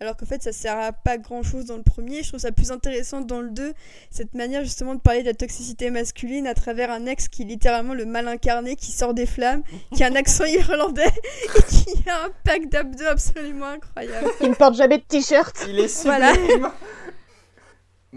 alors 0.00 0.16
qu'en 0.16 0.26
fait 0.26 0.42
ça 0.42 0.52
sert 0.52 0.78
à 0.78 0.92
pas 0.92 1.18
grand 1.18 1.42
chose 1.42 1.66
dans 1.66 1.76
le 1.76 1.82
premier. 1.82 2.22
Je 2.22 2.28
trouve 2.28 2.40
ça 2.40 2.52
plus 2.52 2.70
intéressant 2.70 3.20
dans 3.20 3.40
le 3.40 3.50
2, 3.50 3.72
cette 4.10 4.34
manière 4.34 4.62
justement 4.62 4.94
de 4.94 5.00
parler 5.00 5.22
de 5.22 5.26
la 5.26 5.34
toxicité 5.34 5.90
masculine 5.90 6.46
à 6.46 6.54
travers 6.54 6.90
un 6.90 7.06
ex 7.06 7.28
qui 7.28 7.42
est 7.42 7.46
littéralement 7.46 7.94
le 7.94 8.04
mal 8.04 8.28
incarné, 8.28 8.76
qui 8.76 8.92
sort 8.92 9.14
des 9.14 9.26
flammes, 9.26 9.62
qui 9.94 10.04
a 10.04 10.08
un 10.08 10.14
accent 10.14 10.44
irlandais 10.46 11.06
et 11.06 11.62
qui 11.68 12.08
a 12.08 12.24
un 12.26 12.30
pack 12.44 12.68
d'abdos 12.68 13.06
absolument 13.06 13.66
incroyable. 13.66 14.28
Il 14.40 14.50
ne 14.50 14.54
porte 14.54 14.74
jamais 14.74 14.98
de 14.98 15.04
t-shirt. 15.04 15.66
Il 15.68 15.78
est 15.78 15.88
sublime. 15.88 16.70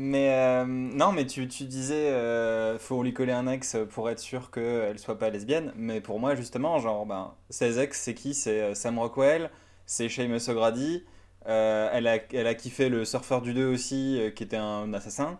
Mais 0.02 0.30
euh, 0.32 0.64
non, 0.66 1.12
mais 1.12 1.26
tu, 1.26 1.46
tu 1.50 1.66
disais, 1.66 2.10
euh, 2.10 2.80
faut 2.80 3.04
lui 3.04 3.14
coller 3.14 3.34
un 3.34 3.48
ex 3.48 3.76
pour 3.90 4.10
être 4.10 4.20
sûr 4.20 4.50
qu'elle 4.50 4.98
soit 4.98 5.20
pas 5.20 5.30
lesbienne. 5.30 5.74
Mais 5.76 6.00
pour 6.00 6.22
moi, 6.22 6.36
justement, 6.36 6.80
genre, 6.80 7.06
ben, 7.06 7.34
ses 7.50 7.80
ex, 7.80 8.00
c'est 8.00 8.14
qui? 8.14 8.34
C'est 8.34 8.62
euh, 8.62 8.74
Sam 8.74 8.98
Rockwell, 8.98 9.52
c'est 9.86 10.08
Seamus 10.08 10.48
O'Grady, 10.48 11.04
euh, 11.48 11.90
elle, 11.92 12.08
a, 12.08 12.16
elle 12.32 12.48
a 12.48 12.54
kiffé 12.56 12.88
le 12.88 13.04
surfeur 13.04 13.42
du 13.42 13.54
2 13.54 13.68
aussi, 13.68 14.18
euh, 14.22 14.30
qui 14.32 14.44
était 14.44 14.56
un 14.56 14.94
assassin. 14.94 15.38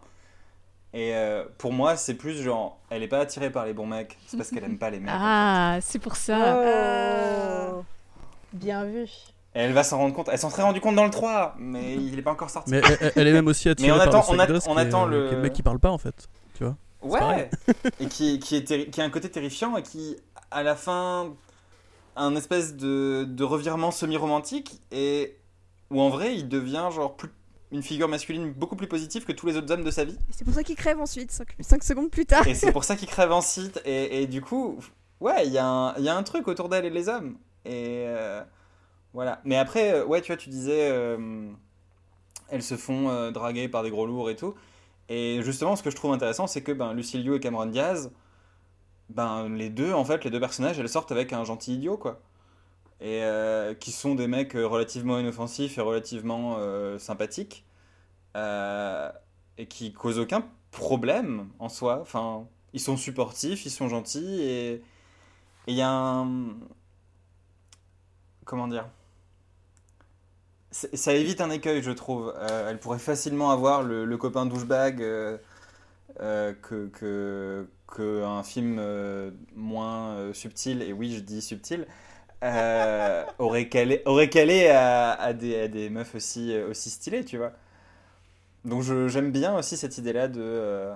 Et 0.94 1.16
euh, 1.16 1.46
pour 1.58 1.72
moi, 1.72 1.96
c'est 1.96 2.16
plus 2.16 2.42
genre, 2.42 2.82
elle 2.90 3.02
est 3.02 3.08
pas 3.08 3.20
attirée 3.20 3.52
par 3.52 3.66
les 3.66 3.72
bons 3.74 3.88
mecs, 3.88 4.18
c'est 4.28 4.36
parce 4.36 4.50
qu'elle 4.50 4.66
aime 4.66 4.78
pas 4.78 4.90
les 4.90 5.00
mecs. 5.00 5.14
Ah, 5.14 5.78
c'est 5.82 6.00
pour 6.00 6.18
ça. 6.18 7.78
Oh. 7.78 7.86
Bien 8.52 8.84
vu. 8.84 9.08
Et 9.56 9.60
elle 9.60 9.74
va 9.74 9.84
s'en 9.84 9.98
rendre 9.98 10.14
compte. 10.14 10.30
Elle 10.32 10.38
s'en 10.38 10.50
serait 10.50 10.64
rendu 10.64 10.80
compte 10.80 10.96
dans 10.96 11.06
le 11.06 11.10
3, 11.10 11.56
mais 11.58 11.96
il 11.96 12.20
est 12.20 12.22
pas 12.22 12.32
encore 12.32 12.50
sorti. 12.50 12.72
Mais 12.72 12.82
elle, 13.16 13.28
est 13.28 13.34
même 13.34 13.48
aussi 13.48 13.68
attirée 13.68 13.92
on 13.92 14.00
attend, 14.00 14.22
par 14.22 14.34
le 14.36 14.60
on, 14.68 14.78
attend 14.78 15.06
le... 15.06 15.42
mec 15.42 15.54
qui 15.54 15.64
parle 15.64 15.80
pas 15.80 15.90
en 15.90 15.98
fait. 15.98 16.28
Tu 16.54 16.64
vois 16.64 16.76
Ouais. 17.02 17.50
et 18.00 18.08
qui, 18.08 18.40
qui, 18.40 18.58
est 18.58 18.90
qui 18.90 19.02
a 19.02 19.04
un 19.04 19.10
côté 19.10 19.30
terrifiant 19.30 19.78
et 19.78 19.84
qui, 19.84 20.18
à 20.52 20.64
la 20.64 20.76
fin, 20.76 21.34
a 22.16 22.24
un 22.24 22.36
espèce 22.36 22.76
de, 22.76 23.26
de 23.28 23.44
revirement 23.44 23.92
semi-romantique. 23.92 24.82
Et 24.92 25.36
où 25.90 26.02
en 26.02 26.10
vrai 26.10 26.36
il 26.36 26.48
devient 26.48 26.90
genre 26.92 27.16
plus, 27.16 27.30
une 27.72 27.84
figure 27.84 28.08
masculine 28.08 28.52
beaucoup 28.52 28.76
plus 28.76 28.88
positive 28.88 29.26
que 29.26 29.32
tous 29.32 29.48
les 29.48 29.58
autres 29.58 29.72
hommes 29.72 29.84
de 29.84 29.92
sa 29.92 30.04
vie. 30.04 30.18
C'est 30.32 30.44
pour 30.44 30.54
ça 30.54 30.64
qu'il 30.64 30.76
crève 30.76 31.00
ensuite, 31.00 31.32
5 31.60 31.84
secondes 31.84 32.10
plus 32.10 32.26
tard. 32.26 32.48
Et 32.48 32.56
c'est 32.56 32.72
pour 32.72 32.84
ça 32.84 32.96
qu'il 32.98 33.08
crève 33.08 33.32
ensuite. 33.32 33.82
Et, 33.86 34.24
et 34.24 34.28
du 34.28 34.42
coup, 34.42 34.80
ouais, 35.20 35.46
il 35.46 35.52
y, 35.52 35.56
y, 35.56 35.60
a 35.60 36.16
un 36.16 36.24
truc 36.24 36.48
autour 36.48 36.70
d'elle 36.70 36.86
et 36.86 36.90
les 36.90 37.10
hommes. 37.10 37.38
Et 37.66 38.06
euh, 38.08 38.42
voilà. 39.14 39.42
Mais 39.46 39.58
après, 39.58 39.94
euh, 39.94 40.06
ouais, 40.06 40.22
tu 40.22 40.28
vois, 40.28 40.38
tu 40.38 40.50
disais. 40.50 40.90
Euh, 40.92 41.50
elles 42.50 42.64
se 42.64 42.78
font 42.78 43.32
draguer 43.32 43.68
par 43.70 43.84
des 43.84 43.92
gros 43.92 44.08
lourds 44.08 44.30
et 44.30 44.36
tout. 44.36 44.56
Et 45.08 45.42
justement, 45.44 45.76
ce 45.76 45.84
que 45.84 45.92
je 45.92 45.96
trouve 45.96 46.14
intéressant, 46.14 46.48
c'est 46.48 46.64
que 46.64 46.72
ben, 46.72 46.94
Lucy 46.94 47.22
Liu 47.22 47.36
et 47.36 47.40
Cameron 47.40 47.68
Diaz, 47.68 48.12
ben, 49.10 49.50
les 49.50 49.70
deux, 49.70 49.94
en 49.94 50.04
fait, 50.04 50.24
les 50.24 50.32
deux 50.32 50.40
personnages, 50.40 50.80
elles 50.80 50.90
sortent 50.90 51.12
avec 51.12 51.32
un 51.34 51.44
gentil 51.44 51.76
idiot, 51.76 51.98
quoi. 51.98 52.22
Et 53.02 53.24
qui 53.80 53.92
sont 53.92 54.16
des 54.16 54.28
mecs 54.28 54.54
relativement 54.54 55.20
inoffensifs 55.20 55.78
et 55.78 55.82
relativement 55.82 56.58
sympathiques. 56.98 57.66
et 58.36 59.66
qui 59.68 59.94
causent 59.94 60.20
aucun 60.20 60.44
problème 60.72 61.50
en 61.60 61.70
soi. 61.70 62.00
Enfin, 62.02 62.48
ils 62.74 62.80
sont 62.80 62.98
supportifs, 62.98 63.66
ils 63.66 63.72
sont 63.72 63.88
gentils 63.90 64.42
et 64.42 64.82
il 65.68 65.76
y 65.76 65.82
a 65.82 65.90
un. 65.92 66.56
Comment 68.46 68.68
dire 68.68 68.90
ça 70.72 71.14
évite 71.14 71.42
un 71.42 71.50
écueil, 71.50 71.82
je 71.82 71.92
trouve. 71.92 72.34
Euh, 72.38 72.70
elle 72.70 72.80
pourrait 72.80 73.00
facilement 73.00 73.52
avoir 73.52 73.84
le, 73.84 74.18
copain 74.18 74.46
douchebag 74.46 75.02
euh, 75.02 75.38
euh, 76.22 76.54
que, 76.62 76.90
que, 77.88 78.42
film 78.44 78.82
moins 79.56 80.34
subtil, 80.34 80.82
et 80.82 80.94
oui, 80.94 81.14
je 81.16 81.22
dis 81.22 81.42
subtil, 81.42 81.88
aurait 83.40 83.68
calé, 83.70 84.02
aurait 84.06 84.30
calé 84.30 84.68
à, 84.68 85.12
à, 85.12 85.34
des, 85.34 85.62
à, 85.62 85.68
des, 85.68 85.90
meufs 85.90 86.16
aussi, 86.16 86.56
aussi 86.70 86.90
stylées, 86.90 87.26
tu 87.26 87.38
vois. 87.38 87.54
Donc 88.66 88.84
j'aime 88.84 89.32
bien 89.32 89.58
aussi 89.58 89.78
cette 89.78 89.98
idée-là 89.98 90.28
de, 90.28 90.92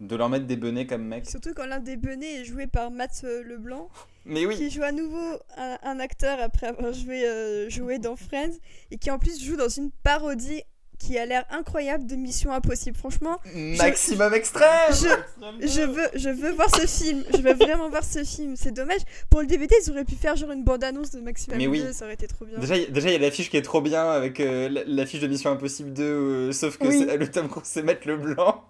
de 0.00 0.16
leur 0.16 0.28
mettre 0.28 0.46
des 0.46 0.56
benets 0.56 0.86
comme 0.86 1.04
mec. 1.04 1.28
Surtout 1.28 1.52
quand 1.54 1.66
l'un 1.66 1.80
des 1.80 1.96
benets 1.96 2.40
est 2.40 2.44
joué 2.44 2.66
par 2.66 2.90
Matt 2.90 3.22
Leblanc. 3.22 3.88
Mais 4.26 4.46
oui. 4.46 4.56
Qui 4.56 4.70
joue 4.70 4.82
à 4.82 4.92
nouveau 4.92 5.38
un, 5.56 6.00
acteur 6.00 6.40
après 6.40 6.68
avoir 6.68 6.92
joué, 6.92 7.26
euh, 7.26 7.68
joué 7.68 7.98
dans 7.98 8.16
Friends 8.16 8.56
et 8.90 8.96
qui 8.96 9.10
en 9.10 9.18
plus 9.18 9.42
joue 9.42 9.56
dans 9.56 9.68
une 9.68 9.90
parodie 10.02 10.62
qui 10.98 11.18
a 11.18 11.26
l'air 11.26 11.44
incroyable 11.50 12.06
de 12.06 12.16
Mission 12.16 12.52
Impossible. 12.52 12.96
Franchement, 12.96 13.38
maximum 13.54 14.32
extrême. 14.32 14.68
Je, 14.90 15.66
je, 15.66 15.82
veux, 15.82 16.08
je 16.14 16.30
veux 16.30 16.52
voir 16.52 16.74
ce 16.74 16.86
film. 16.86 17.22
Je 17.32 17.42
veux 17.42 17.54
vraiment 17.54 17.90
voir 17.90 18.04
ce 18.04 18.24
film. 18.24 18.54
C'est 18.56 18.72
dommage. 18.72 19.00
Pour 19.28 19.40
le 19.40 19.46
DVD, 19.46 19.74
ils 19.84 19.90
auraient 19.90 20.04
pu 20.04 20.14
faire 20.14 20.36
genre 20.36 20.52
une 20.52 20.64
bande 20.64 20.84
annonce 20.84 21.10
de 21.10 21.20
Maximum 21.20 21.58
Mais 21.58 21.66
2, 21.66 21.92
ça 21.92 22.04
aurait 22.04 22.14
été 22.14 22.26
trop 22.26 22.44
bien. 22.44 22.58
Déjà, 22.58 22.76
il 22.76 23.12
y 23.12 23.14
a 23.14 23.18
l'affiche 23.18 23.50
qui 23.50 23.56
est 23.56 23.62
trop 23.62 23.80
bien 23.80 24.08
avec 24.08 24.40
euh, 24.40 24.84
l'affiche 24.86 25.20
de 25.20 25.26
Mission 25.26 25.50
Impossible 25.50 25.92
2, 25.92 26.02
euh, 26.02 26.52
sauf 26.52 26.78
que 26.78 26.86
le 26.86 27.30
Tom 27.30 27.48
Cruise 27.48 27.64
c'est 27.66 27.82
mettre 27.82 28.06
le 28.08 28.16
blanc. 28.16 28.64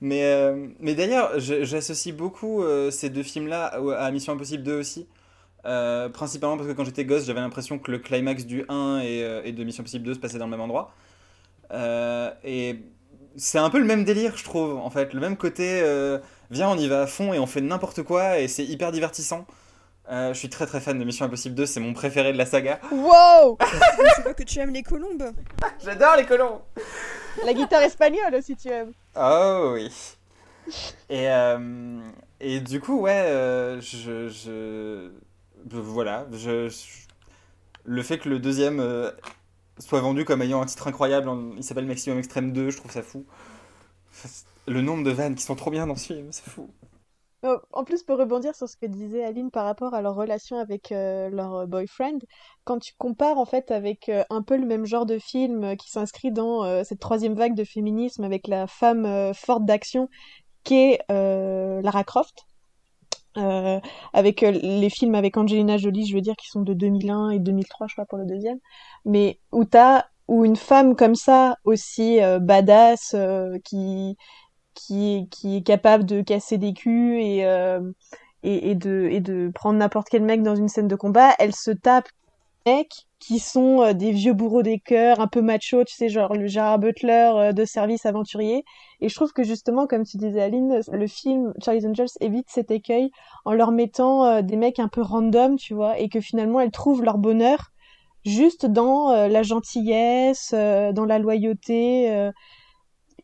Mais, 0.00 0.22
euh, 0.24 0.68
mais 0.80 0.94
d'ailleurs, 0.94 1.32
j'associe 1.38 2.14
beaucoup 2.14 2.62
euh, 2.62 2.90
ces 2.90 3.10
deux 3.10 3.22
films-là 3.22 3.66
à 3.66 4.10
Mission 4.10 4.32
Impossible 4.32 4.62
2 4.62 4.78
aussi. 4.78 5.08
Euh, 5.64 6.08
principalement 6.08 6.56
parce 6.56 6.68
que 6.68 6.74
quand 6.74 6.84
j'étais 6.84 7.04
gosse, 7.04 7.26
j'avais 7.26 7.40
l'impression 7.40 7.78
que 7.78 7.90
le 7.90 7.98
climax 7.98 8.46
du 8.46 8.64
1 8.68 9.00
et, 9.00 9.52
de 9.52 9.64
Mission 9.64 9.82
Impossible 9.82 10.04
2 10.04 10.14
se 10.14 10.18
passait 10.18 10.38
dans 10.38 10.44
le 10.46 10.50
même 10.52 10.60
endroit. 10.60 10.92
et 12.44 12.80
c'est 13.36 13.58
un 13.58 13.70
peu 13.70 13.78
le 13.78 13.84
même 13.84 14.04
délire, 14.04 14.36
je 14.36 14.44
trouve, 14.44 14.76
en 14.76 14.90
fait. 14.90 15.12
Le 15.12 15.20
même 15.20 15.36
côté, 15.36 15.82
viens, 16.50 16.70
on 16.70 16.78
y 16.78 16.86
va 16.86 17.02
à 17.02 17.06
fond 17.06 17.32
et 17.32 17.38
on 17.38 17.46
fait 17.46 17.60
n'importe 17.60 18.02
quoi 18.02 18.38
et 18.38 18.46
c'est 18.46 18.64
hyper 18.64 18.92
divertissant. 18.92 19.46
je 20.08 20.32
suis 20.34 20.48
très 20.48 20.66
très 20.66 20.80
fan 20.80 20.96
de 20.96 21.04
Mission 21.04 21.26
Impossible 21.26 21.56
2, 21.56 21.66
c'est 21.66 21.80
mon 21.80 21.92
préféré 21.92 22.32
de 22.32 22.38
la 22.38 22.46
saga. 22.46 22.78
Wow 22.92 23.58
Je 24.16 24.22
vois 24.22 24.34
que 24.34 24.44
tu 24.44 24.60
aimes 24.60 24.72
les 24.72 24.84
colombes? 24.84 25.32
J'adore 25.84 26.16
les 26.16 26.24
colombes 26.24 26.60
La 27.44 27.54
guitare 27.54 27.82
espagnole 27.82 28.34
aussi, 28.34 28.56
tu 28.56 28.68
aimes. 28.68 28.92
Oh 29.16 29.72
oui. 29.74 29.90
Et, 31.08 31.28
euh, 31.28 32.00
et 32.40 32.60
du 32.60 32.80
coup, 32.80 33.00
ouais, 33.00 33.12
euh, 33.12 33.80
je, 33.80 34.28
je, 34.28 35.10
Voilà. 35.70 36.26
Je, 36.32 36.72
le 37.84 38.02
fait 38.02 38.18
que 38.18 38.28
le 38.28 38.38
deuxième 38.38 38.80
euh, 38.80 39.10
soit 39.78 40.00
vendu 40.00 40.24
comme 40.24 40.42
ayant 40.42 40.60
un 40.60 40.66
titre 40.66 40.86
incroyable, 40.88 41.30
il 41.56 41.64
s'appelle 41.64 41.86
Maximum 41.86 42.18
Extreme 42.18 42.52
2, 42.52 42.70
je 42.70 42.76
trouve 42.76 42.92
ça 42.92 43.02
fou. 43.02 43.24
Le 44.66 44.82
nombre 44.82 45.04
de 45.04 45.10
vannes 45.10 45.34
qui 45.34 45.42
sont 45.42 45.56
trop 45.56 45.70
bien 45.70 45.86
dans 45.86 45.96
ce 45.96 46.12
film, 46.12 46.28
c'est 46.30 46.48
fou. 46.48 46.70
Oh, 47.44 47.56
en 47.72 47.84
plus, 47.84 48.02
pour 48.02 48.18
rebondir 48.18 48.56
sur 48.56 48.68
ce 48.68 48.76
que 48.76 48.86
disait 48.86 49.22
Aline 49.22 49.52
par 49.52 49.64
rapport 49.64 49.94
à 49.94 50.02
leur 50.02 50.16
relation 50.16 50.58
avec 50.58 50.90
euh, 50.90 51.30
leur 51.30 51.68
boyfriend, 51.68 52.18
quand 52.64 52.80
tu 52.80 52.94
compares 52.98 53.38
en 53.38 53.44
fait 53.44 53.70
avec 53.70 54.08
euh, 54.08 54.24
un 54.28 54.42
peu 54.42 54.56
le 54.56 54.66
même 54.66 54.86
genre 54.86 55.06
de 55.06 55.20
film 55.20 55.62
euh, 55.62 55.76
qui 55.76 55.88
s'inscrit 55.88 56.32
dans 56.32 56.82
cette 56.82 56.98
troisième 56.98 57.34
vague 57.34 57.54
de 57.54 57.62
féminisme 57.62 58.24
avec 58.24 58.48
la 58.48 58.66
femme 58.66 59.32
forte 59.34 59.64
d'action 59.64 60.08
qu'est 60.64 60.98
Lara 61.08 62.02
Croft, 62.04 62.44
avec 63.36 64.40
les 64.40 64.90
films 64.90 65.14
avec 65.14 65.36
Angelina 65.36 65.76
Jolie, 65.76 66.06
je 66.06 66.14
veux 66.14 66.20
dire, 66.20 66.34
qui 66.36 66.48
sont 66.48 66.62
de 66.62 66.74
2001 66.74 67.30
et 67.30 67.38
2003, 67.38 67.86
je 67.86 67.94
crois, 67.94 68.06
pour 68.06 68.18
le 68.18 68.26
deuxième, 68.26 68.58
mais 69.04 69.38
où 69.52 69.64
t'as 69.64 70.06
où 70.26 70.44
une 70.44 70.56
femme 70.56 70.96
comme 70.96 71.14
ça 71.14 71.56
aussi 71.64 72.18
badass 72.40 73.14
qui 73.64 74.16
qui, 74.78 75.56
est 75.56 75.66
capable 75.66 76.04
de 76.04 76.22
casser 76.22 76.58
des 76.58 76.72
culs 76.72 77.18
et, 77.20 77.44
euh, 77.44 77.80
et, 78.42 78.74
de, 78.74 79.50
prendre 79.54 79.78
n'importe 79.78 80.08
quel 80.10 80.22
mec 80.22 80.42
dans 80.42 80.54
une 80.54 80.68
scène 80.68 80.88
de 80.88 80.96
combat, 80.96 81.34
elle 81.38 81.54
se 81.54 81.70
tape 81.70 82.08
mecs 82.66 83.06
qui 83.18 83.38
sont 83.38 83.82
euh, 83.82 83.92
des 83.94 84.12
vieux 84.12 84.34
bourreaux 84.34 84.62
des 84.62 84.78
cœurs, 84.78 85.20
un 85.20 85.26
peu 85.26 85.40
macho, 85.40 85.84
tu 85.84 85.94
sais, 85.94 86.08
genre 86.08 86.34
le 86.34 86.46
Gérard 86.46 86.78
Butler 86.78 87.32
euh, 87.34 87.52
de 87.52 87.64
service 87.64 88.06
aventurier. 88.06 88.64
Et 89.00 89.08
je 89.08 89.14
trouve 89.14 89.32
que 89.32 89.42
justement, 89.42 89.86
comme 89.86 90.04
tu 90.04 90.18
disais 90.18 90.40
Aline, 90.40 90.80
le 90.92 91.06
film 91.06 91.54
Charlie's 91.64 91.86
Angels 91.86 92.08
évite 92.20 92.48
cet 92.48 92.70
écueil 92.70 93.10
en 93.44 93.54
leur 93.54 93.72
mettant 93.72 94.42
des 94.42 94.56
mecs 94.56 94.78
un 94.78 94.88
peu 94.88 95.02
random, 95.02 95.56
tu 95.56 95.74
vois, 95.74 95.98
et 95.98 96.08
que 96.08 96.20
finalement 96.20 96.60
elles 96.60 96.70
trouvent 96.70 97.02
leur 97.02 97.18
bonheur 97.18 97.70
juste 98.24 98.66
dans 98.66 99.28
la 99.28 99.42
gentillesse, 99.42 100.52
dans 100.52 101.04
la 101.06 101.18
loyauté 101.18 102.30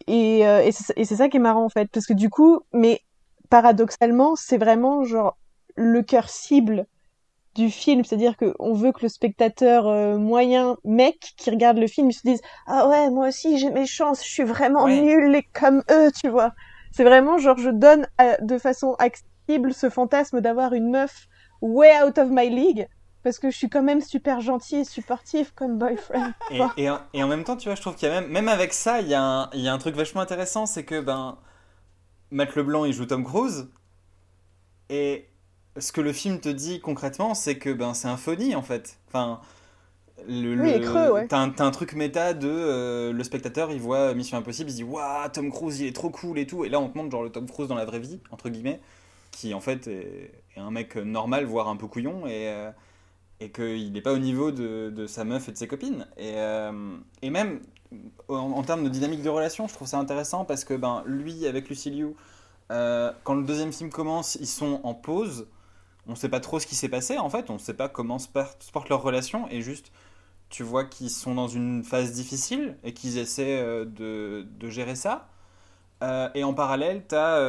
et 0.07 0.71
c'est 0.73 1.05
ça 1.05 1.29
qui 1.29 1.37
est 1.37 1.41
marrant 1.41 1.65
en 1.65 1.69
fait, 1.69 1.89
parce 1.93 2.07
que 2.07 2.13
du 2.13 2.31
coup, 2.31 2.61
mais 2.73 3.01
paradoxalement, 3.51 4.35
c'est 4.37 4.59
vraiment 4.59 5.05
genre 5.05 5.37
le 5.77 6.03
cœur 6.03 6.29
cible 6.29 6.87
du 7.55 7.71
film, 7.71 8.05
c'est-à-dire 8.05 8.37
qu'on 8.37 8.75
veut 8.75 8.93
que 8.93 9.03
le 9.03 9.09
spectateur 9.09 9.87
euh, 9.87 10.19
moyen 10.19 10.77
mec 10.85 11.35
qui 11.37 11.51
regarde 11.51 11.79
le 11.79 11.87
film 11.87 12.11
il 12.11 12.13
se 12.13 12.23
dise 12.25 12.41
ah 12.67 12.89
ouais 12.89 13.11
moi 13.11 13.29
aussi 13.29 13.59
j'ai 13.59 13.71
mes 13.71 13.87
chances, 13.87 14.25
je 14.25 14.29
suis 14.29 14.43
vraiment 14.43 14.89
nul 14.89 15.35
et 15.37 15.45
comme 15.53 15.83
eux, 15.91 16.11
tu 16.21 16.29
vois. 16.29 16.53
C'est 16.93 17.05
vraiment 17.05 17.39
genre 17.39 17.59
je 17.59 17.71
donne 17.71 18.09
euh, 18.21 18.35
de 18.41 18.59
façon 18.59 18.95
accessible 18.99 19.73
ce 19.73 19.89
fantasme 19.89 20.41
d'avoir 20.41 20.73
une 20.73 20.91
meuf 20.91 21.27
way 21.61 21.93
out 22.03 22.19
of 22.19 22.29
my 22.31 22.49
league 22.51 22.89
parce 23.25 23.39
que 23.39 23.51
je 23.51 23.57
suis 23.57 23.71
quand 23.71 23.83
même 23.83 24.03
super 24.03 24.41
gentil 24.43 24.77
et 24.77 24.85
supportif 24.85 25.53
comme 25.57 25.79
boyfriend. 25.79 26.33
Et, 26.51 26.61
et, 26.77 26.91
en, 26.91 27.01
et, 27.15 27.23
en, 27.23 27.27
même 27.27 27.43
temps, 27.43 27.57
tu 27.57 27.69
vois, 27.69 27.75
je 27.75 27.81
trouve 27.81 27.97
qu'il 27.97 28.07
y 28.07 28.13
a 28.13 28.21
même, 28.21 28.31
même 28.31 28.49
avec 28.49 28.75
ça, 28.75 29.01
il 29.01 29.09
y, 29.09 29.15
a 29.15 29.23
un, 29.23 29.51
il 29.55 29.61
y 29.61 29.69
a 29.69 29.73
un 29.73 29.79
truc 29.79 29.97
vachement 29.97 30.21
intéressant, 30.21 30.67
c'est 30.67 30.85
que 30.85 31.01
ben, 31.01 31.39
Matt 32.31 32.55
LeBlanc, 32.55 32.85
il 32.85 32.93
joue 32.93 33.07
Tom 33.07 33.25
Cruise, 33.25 33.69
et 34.91 35.27
ce 35.79 35.91
que 35.91 36.03
le 36.03 36.13
film 36.13 36.39
te 36.39 36.51
dit 36.51 36.81
concrètement, 36.81 37.35
c'est 37.35 37.59
que 37.59 37.71
ben, 37.71 37.95
c'est 37.95 38.09
un 38.09 38.19
phony 38.19 38.55
en 38.55 38.63
fait. 38.63 38.99
Enfin, 39.09 39.41
le, 40.29 40.61
oui, 40.61 40.81
creux, 40.83 41.11
ouais. 41.11 41.27
T'as 41.27 41.39
un, 41.39 41.55
un, 41.59 41.71
truc 41.71 41.95
méta 41.95 42.35
de 42.35 42.49
euh, 42.49 43.13
le 43.13 43.25
spectateur, 43.25 43.73
il 43.73 43.81
voit 43.81 44.13
Mission 44.15 44.37
Impossible, 44.37 44.69
il 44.69 44.73
se 44.73 44.77
dit 44.77 44.85
Waouh, 44.85 45.29
Tom 45.33 45.51
Cruise, 45.51 45.81
il 45.81 45.87
est 45.87 45.97
trop 45.97 46.11
cool 46.11 46.39
et 46.39 46.47
tout. 46.47 46.67
Et 46.67 46.69
là, 46.69 46.79
on 46.79 46.89
te 46.91 46.99
montre 46.99 47.11
genre 47.11 47.23
le 47.23 47.31
Tom 47.31 47.49
Cruise 47.49 47.69
dans 47.69 47.75
la 47.75 47.87
vraie 47.87 47.99
vie, 48.01 48.21
entre 48.31 48.51
guillemets, 48.51 48.81
qui 49.33 49.55
en 49.55 49.61
fait 49.61 49.87
est, 49.89 50.31
est 50.57 50.61
un 50.61 50.71
mec 50.71 50.97
normal, 50.97 51.47
voire 51.47 51.69
un 51.69 51.77
peu 51.77 51.87
couillon. 51.87 52.27
Et. 52.27 52.49
Euh, 52.49 52.71
et 53.41 53.51
qu'il 53.51 53.93
n'est 53.93 54.01
pas 54.01 54.13
au 54.13 54.19
niveau 54.19 54.51
de, 54.51 54.91
de, 54.95 55.07
sa 55.07 55.25
meuf 55.25 55.49
et 55.49 55.53
de 55.53 55.57
ses 55.57 55.67
copines. 55.67 56.07
Et, 56.17 56.35
euh, 56.37 56.97
et 57.23 57.31
même 57.31 57.61
en, 58.29 58.63
termes 58.63 58.85
de 58.85 58.89
dynamique 58.89 59.23
de 59.23 59.29
relation, 59.29 59.69
je 59.69 59.75
trouve 59.75 59.89
ça 59.89 59.99
intéressant 59.99 60.45
parce 60.45 60.65
que 60.65 60.75
ben, 60.75 61.03
lui, 61.07 61.47
avec 61.47 61.69
Lucy 61.69 61.91
Liu, 61.91 62.15
euh, 62.71 63.13
quand 63.25 63.35
le 63.35 63.45
deuxième 63.45 63.73
film 63.73 63.91
commence, 63.91 64.37
ils 64.37 64.47
sont 64.47 64.81
en 64.85 64.95
pause. 64.95 65.47
On 66.07 66.13
ne 66.13 66.17
sait 66.17 66.29
pas 66.29 66.41
trop 66.41 66.61
ce 66.61 66.67
qui 66.67 66.75
s'est 66.75 66.89
passé 66.89 67.19
en 67.19 67.31
fait, 67.31 67.51
on 67.51 67.55
ne 67.55 67.59
sait 67.59 67.75
pas 67.75 67.89
comment 67.89 68.19
se 68.19 68.29
porte 68.29 68.89
leur 68.89 69.03
relation 69.03 69.49
et 69.51 69.63
juste 69.63 69.91
tu 70.51 70.63
vois 70.63 70.85
qu'ils 70.85 71.11
sont 71.11 71.35
dans 71.35 71.49
une 71.49 71.83
phase 71.83 72.13
difficile 72.13 72.77
et 72.85 72.93
qu'ils 72.93 73.19
essaient 73.19 73.59
euh, 73.61 73.85
de, 73.85 74.47
de, 74.59 74.69
gérer 74.69 74.95
ça. 74.95 75.29
et 76.35 76.45
en 76.45 76.53
parallèle, 76.53 77.03
tu 77.09 77.15
as, 77.15 77.41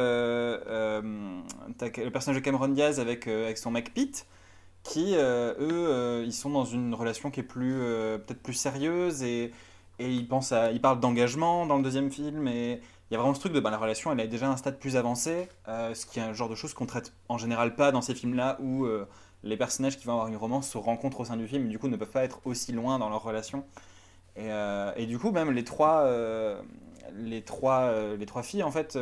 le 1.02 2.08
personnage 2.10 2.40
de 2.40 2.44
Cameron 2.44 2.68
Diaz 2.68 2.98
avec, 2.98 3.28
avec 3.28 3.58
son 3.58 3.70
mec 3.70 3.92
Pete 3.92 4.26
qui, 4.86 5.14
euh, 5.16 5.52
eux, 5.58 5.88
euh, 5.88 6.24
ils 6.24 6.32
sont 6.32 6.50
dans 6.50 6.64
une 6.64 6.94
relation 6.94 7.30
qui 7.30 7.40
est 7.40 7.42
plus, 7.42 7.80
euh, 7.80 8.18
peut-être 8.18 8.42
plus 8.42 8.54
sérieuse 8.54 9.22
et, 9.22 9.52
ils, 9.98 10.28
pensent 10.28 10.52
à, 10.52 10.70
ils 10.72 10.80
parlent 10.80 11.00
d'engagement 11.00 11.66
dans 11.66 11.76
le 11.76 11.82
deuxième 11.82 12.10
film 12.10 12.46
et 12.48 12.80
il 13.10 13.14
y 13.14 13.16
a 13.16 13.18
vraiment 13.18 13.34
ce 13.34 13.40
truc 13.40 13.52
de 13.52 13.60
bah, 13.60 13.70
la 13.70 13.78
relation, 13.78 14.12
elle 14.12 14.20
est 14.20 14.28
déjà 14.28 14.48
un 14.48 14.56
stade 14.56 14.78
plus 14.78 14.96
avancé, 14.96 15.48
ce 15.66 16.06
qui 16.06 16.18
est 16.18 16.22
un 16.22 16.34
genre 16.34 16.48
de 16.48 16.54
choses 16.54 16.74
qu'on 16.74 16.86
traite 16.86 17.14
en 17.28 17.38
général 17.38 17.74
pas 17.74 17.92
dans 17.92 18.02
ces 18.02 18.14
films-là 18.14 18.58
où 18.60 18.86
les 19.42 19.56
personnages 19.56 19.96
qui 19.96 20.04
vont 20.04 20.12
avoir 20.12 20.28
une 20.28 20.36
romance 20.36 20.68
se 20.68 20.76
rencontrent 20.76 21.20
au 21.20 21.24
sein 21.24 21.36
du 21.36 21.48
film 21.48 21.66
et 21.66 21.68
du 21.68 21.78
coup 21.78 21.88
ne 21.88 21.96
peuvent 21.96 22.10
pas 22.10 22.24
être 22.24 22.40
aussi 22.44 22.72
loin 22.72 22.98
dans 22.98 23.08
leur 23.08 23.22
relation. 23.22 23.64
Et, 24.36 24.50
et 24.96 25.06
du 25.06 25.18
coup, 25.18 25.30
même 25.30 25.50
les 25.50 25.64
trois, 25.64 26.10
les 27.14 27.42
trois, 27.42 27.90
les 28.18 28.26
trois 28.26 28.42
filles, 28.42 28.64
en 28.64 28.70
fait, 28.70 28.98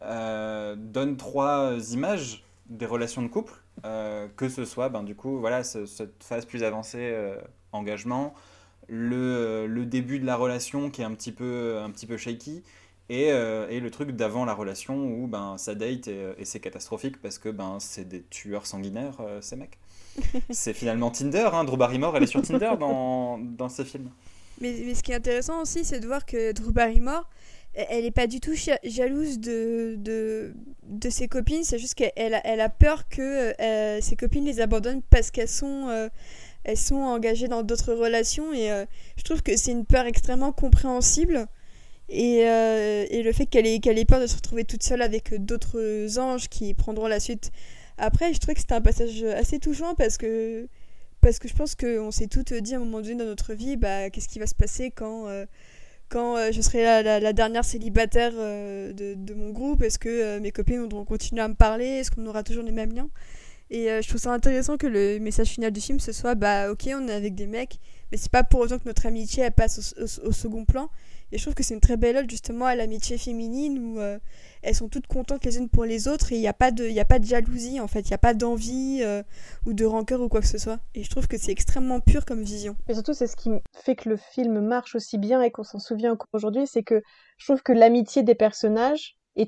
donnent 0.00 1.16
trois 1.18 1.92
images 1.92 2.44
des 2.70 2.86
relations 2.86 3.20
de 3.20 3.28
couple 3.28 3.61
euh, 3.84 4.28
que 4.36 4.48
ce 4.48 4.64
soit 4.64 4.88
ben, 4.88 5.02
du 5.02 5.14
coup 5.14 5.38
voilà 5.38 5.64
cette 5.64 6.22
phase 6.22 6.44
plus 6.44 6.62
avancée 6.62 6.98
euh, 7.00 7.36
engagement 7.72 8.34
le, 8.88 9.66
le 9.66 9.86
début 9.86 10.18
de 10.18 10.26
la 10.26 10.36
relation 10.36 10.90
qui 10.90 11.02
est 11.02 11.04
un 11.04 11.14
petit 11.14 11.32
peu, 11.32 11.78
un 11.82 11.90
petit 11.90 12.06
peu 12.06 12.16
shaky. 12.16 12.62
Et, 13.08 13.26
et, 13.26 13.80
le 13.80 13.90
truc 13.90 14.12
d'avant 14.12 14.44
la 14.44 14.54
relation 14.54 14.96
où 14.96 15.26
ben, 15.26 15.58
ça 15.58 15.74
date 15.74 16.08
et, 16.08 16.44
c'est 16.44 16.60
catastrophique 16.60 17.20
parce 17.20 17.38
que 17.38 17.50
ben, 17.50 17.76
c'est 17.78 18.08
des 18.08 18.22
tueurs 18.22 18.66
sanguinaires, 18.66 19.18
ces 19.40 19.56
mecs. 19.56 19.78
c'est 20.50 20.72
finalement 20.72 21.10
Tinder, 21.10 21.50
hein. 21.52 21.64
Drew 21.64 21.76
Barrymore, 21.76 22.16
elle 22.16 22.22
est 22.22 22.26
sur 22.26 22.42
Tinder 22.42 22.72
dans, 22.78 23.38
dans 23.38 23.68
ces 23.68 23.84
films. 23.84 24.10
Mais, 24.60 24.82
mais, 24.84 24.94
ce 24.94 25.02
qui 25.02 25.12
est 25.12 25.16
intéressant 25.16 25.60
aussi, 25.62 25.84
c'est 25.84 26.00
de 26.00 26.06
voir 26.06 26.24
que 26.24 26.52
Drew 26.52 26.72
Barrymore, 26.72 27.28
elle 27.74 28.04
n'est 28.04 28.10
pas 28.10 28.26
du 28.26 28.40
tout 28.40 28.52
jalouse 28.84 29.38
de, 29.38 29.94
de, 29.98 30.54
de 30.82 31.10
ses 31.10 31.26
copines, 31.28 31.64
c'est 31.64 31.78
juste 31.78 31.94
qu'elle 31.94 32.40
elle 32.44 32.60
a 32.60 32.68
peur 32.68 33.08
que 33.08 33.54
euh, 33.60 34.00
ses 34.00 34.14
copines 34.16 34.44
les 34.44 34.60
abandonnent 34.60 35.02
parce 35.08 35.30
qu'elles 35.30 35.48
sont, 35.48 35.88
euh, 35.88 36.08
sont 36.74 36.96
engagées 36.96 37.48
dans 37.48 37.62
d'autres 37.62 37.94
relations 37.94 38.52
et 38.52 38.70
euh, 38.70 38.84
je 39.16 39.22
trouve 39.22 39.42
que 39.42 39.56
c'est 39.56 39.72
une 39.72 39.86
peur 39.86 40.04
extrêmement 40.04 40.52
compréhensible 40.52 41.46
et, 42.10 42.40
et 42.40 43.22
le 43.22 43.32
fait 43.32 43.46
qu'elle 43.46 43.66
ait, 43.66 43.78
qu'elle 43.78 43.98
ait 43.98 44.04
peur 44.04 44.20
de 44.20 44.26
se 44.26 44.36
retrouver 44.36 44.64
toute 44.64 44.82
seule 44.82 45.00
avec 45.00 45.34
d'autres 45.42 46.18
anges 46.18 46.48
qui 46.48 46.74
prendront 46.74 47.06
la 47.06 47.20
suite. 47.20 47.52
Après, 47.96 48.34
je 48.34 48.38
trouve 48.38 48.54
que 48.54 48.60
c'était 48.60 48.74
un 48.74 48.82
passage 48.82 49.22
assez 49.22 49.58
touchant 49.58 49.94
parce 49.94 50.18
que, 50.18 50.68
parce 51.22 51.38
que 51.38 51.48
je 51.48 51.54
pense 51.54 51.74
qu'on 51.74 52.10
s'est 52.10 52.26
toutes 52.26 52.52
dit 52.52 52.74
à 52.74 52.76
un 52.76 52.80
moment 52.80 53.00
donné 53.00 53.14
dans 53.14 53.24
notre 53.24 53.54
vie, 53.54 53.78
bah, 53.78 54.10
qu'est-ce 54.10 54.28
qui 54.28 54.40
va 54.40 54.46
se 54.46 54.54
passer 54.54 54.90
quand 54.90 55.26
quand 56.12 56.36
euh, 56.36 56.52
je 56.52 56.60
serai 56.60 57.02
la, 57.02 57.32
dernière 57.32 57.64
célibataire 57.64 58.32
euh, 58.34 58.92
de, 58.92 59.34
mon 59.34 59.50
groupe, 59.50 59.82
est-ce 59.82 59.98
que 59.98 60.10
euh, 60.10 60.40
mes 60.40 60.52
copines 60.52 60.86
vont 60.86 61.06
continuer 61.06 61.40
à 61.40 61.48
me 61.48 61.54
parler 61.54 61.86
Est-ce 61.86 62.10
qu'on 62.10 62.26
aura 62.26 62.42
toujours 62.42 62.62
les 62.62 62.70
mêmes 62.72 62.92
liens? 62.92 63.08
Et 63.70 63.86
je 64.02 64.06
trouve 64.06 64.20
ça 64.20 64.30
intéressant 64.30 64.76
que 64.76 64.86
le 64.86 65.18
message 65.18 65.48
final 65.48 65.70
du 65.70 65.80
film 65.80 65.98
ce 65.98 66.12
soit 66.12 66.34
bah 66.34 66.70
ok, 66.70 66.90
on 66.94 67.08
est 67.08 67.12
avec 67.12 67.34
des 67.34 67.46
mecs, 67.46 67.78
mais 68.10 68.18
c'est 68.18 68.30
pas 68.30 68.44
pour 68.44 68.60
autant 68.60 68.78
que 68.78 68.84
notre 68.84 69.06
amitié 69.06 69.50
passe 69.50 69.94
au 70.22 70.30
second 70.32 70.66
plan. 70.66 70.90
Et 71.32 71.38
je 71.38 71.42
trouve 71.42 71.54
que 71.54 71.62
c'est 71.62 71.74
une 71.74 71.80
très 71.80 71.96
belle 71.96 72.18
ode 72.18 72.30
justement 72.30 72.66
à 72.66 72.74
l'amitié 72.76 73.16
féminine 73.16 73.78
où 73.78 73.98
euh, 73.98 74.18
elles 74.62 74.74
sont 74.74 74.88
toutes 74.88 75.06
contentes 75.06 75.44
les 75.44 75.56
unes 75.56 75.70
pour 75.70 75.84
les 75.84 76.06
autres 76.06 76.32
et 76.32 76.36
il 76.36 76.40
n'y 76.40 76.48
a, 76.48 76.52
pas 76.52 76.70
de, 76.70 76.98
a 76.98 77.04
pas 77.06 77.18
de 77.18 77.24
jalousie 77.24 77.80
en 77.80 77.88
fait, 77.88 78.00
il 78.00 78.08
n'y 78.08 78.14
a 78.14 78.18
pas 78.18 78.34
d'envie 78.34 79.00
euh, 79.02 79.22
ou 79.64 79.72
de 79.72 79.86
rancœur 79.86 80.20
ou 80.20 80.28
quoi 80.28 80.42
que 80.42 80.46
ce 80.46 80.58
soit. 80.58 80.78
Et 80.94 81.02
je 81.02 81.10
trouve 81.10 81.26
que 81.26 81.38
c'est 81.38 81.50
extrêmement 81.50 82.00
pur 82.00 82.26
comme 82.26 82.42
vision. 82.42 82.76
Et 82.88 82.94
surtout, 82.94 83.14
c'est 83.14 83.26
ce 83.26 83.36
qui 83.36 83.50
fait 83.72 83.96
que 83.96 84.10
le 84.10 84.16
film 84.16 84.60
marche 84.60 84.94
aussi 84.94 85.16
bien 85.16 85.40
et 85.40 85.50
qu'on 85.50 85.64
s'en 85.64 85.78
souvient 85.78 86.12
encore 86.12 86.28
aujourd'hui, 86.34 86.66
c'est 86.66 86.82
que 86.82 87.02
je 87.38 87.46
trouve 87.46 87.62
que 87.62 87.72
l'amitié 87.72 88.22
des 88.22 88.34
personnages, 88.34 89.16
et 89.36 89.46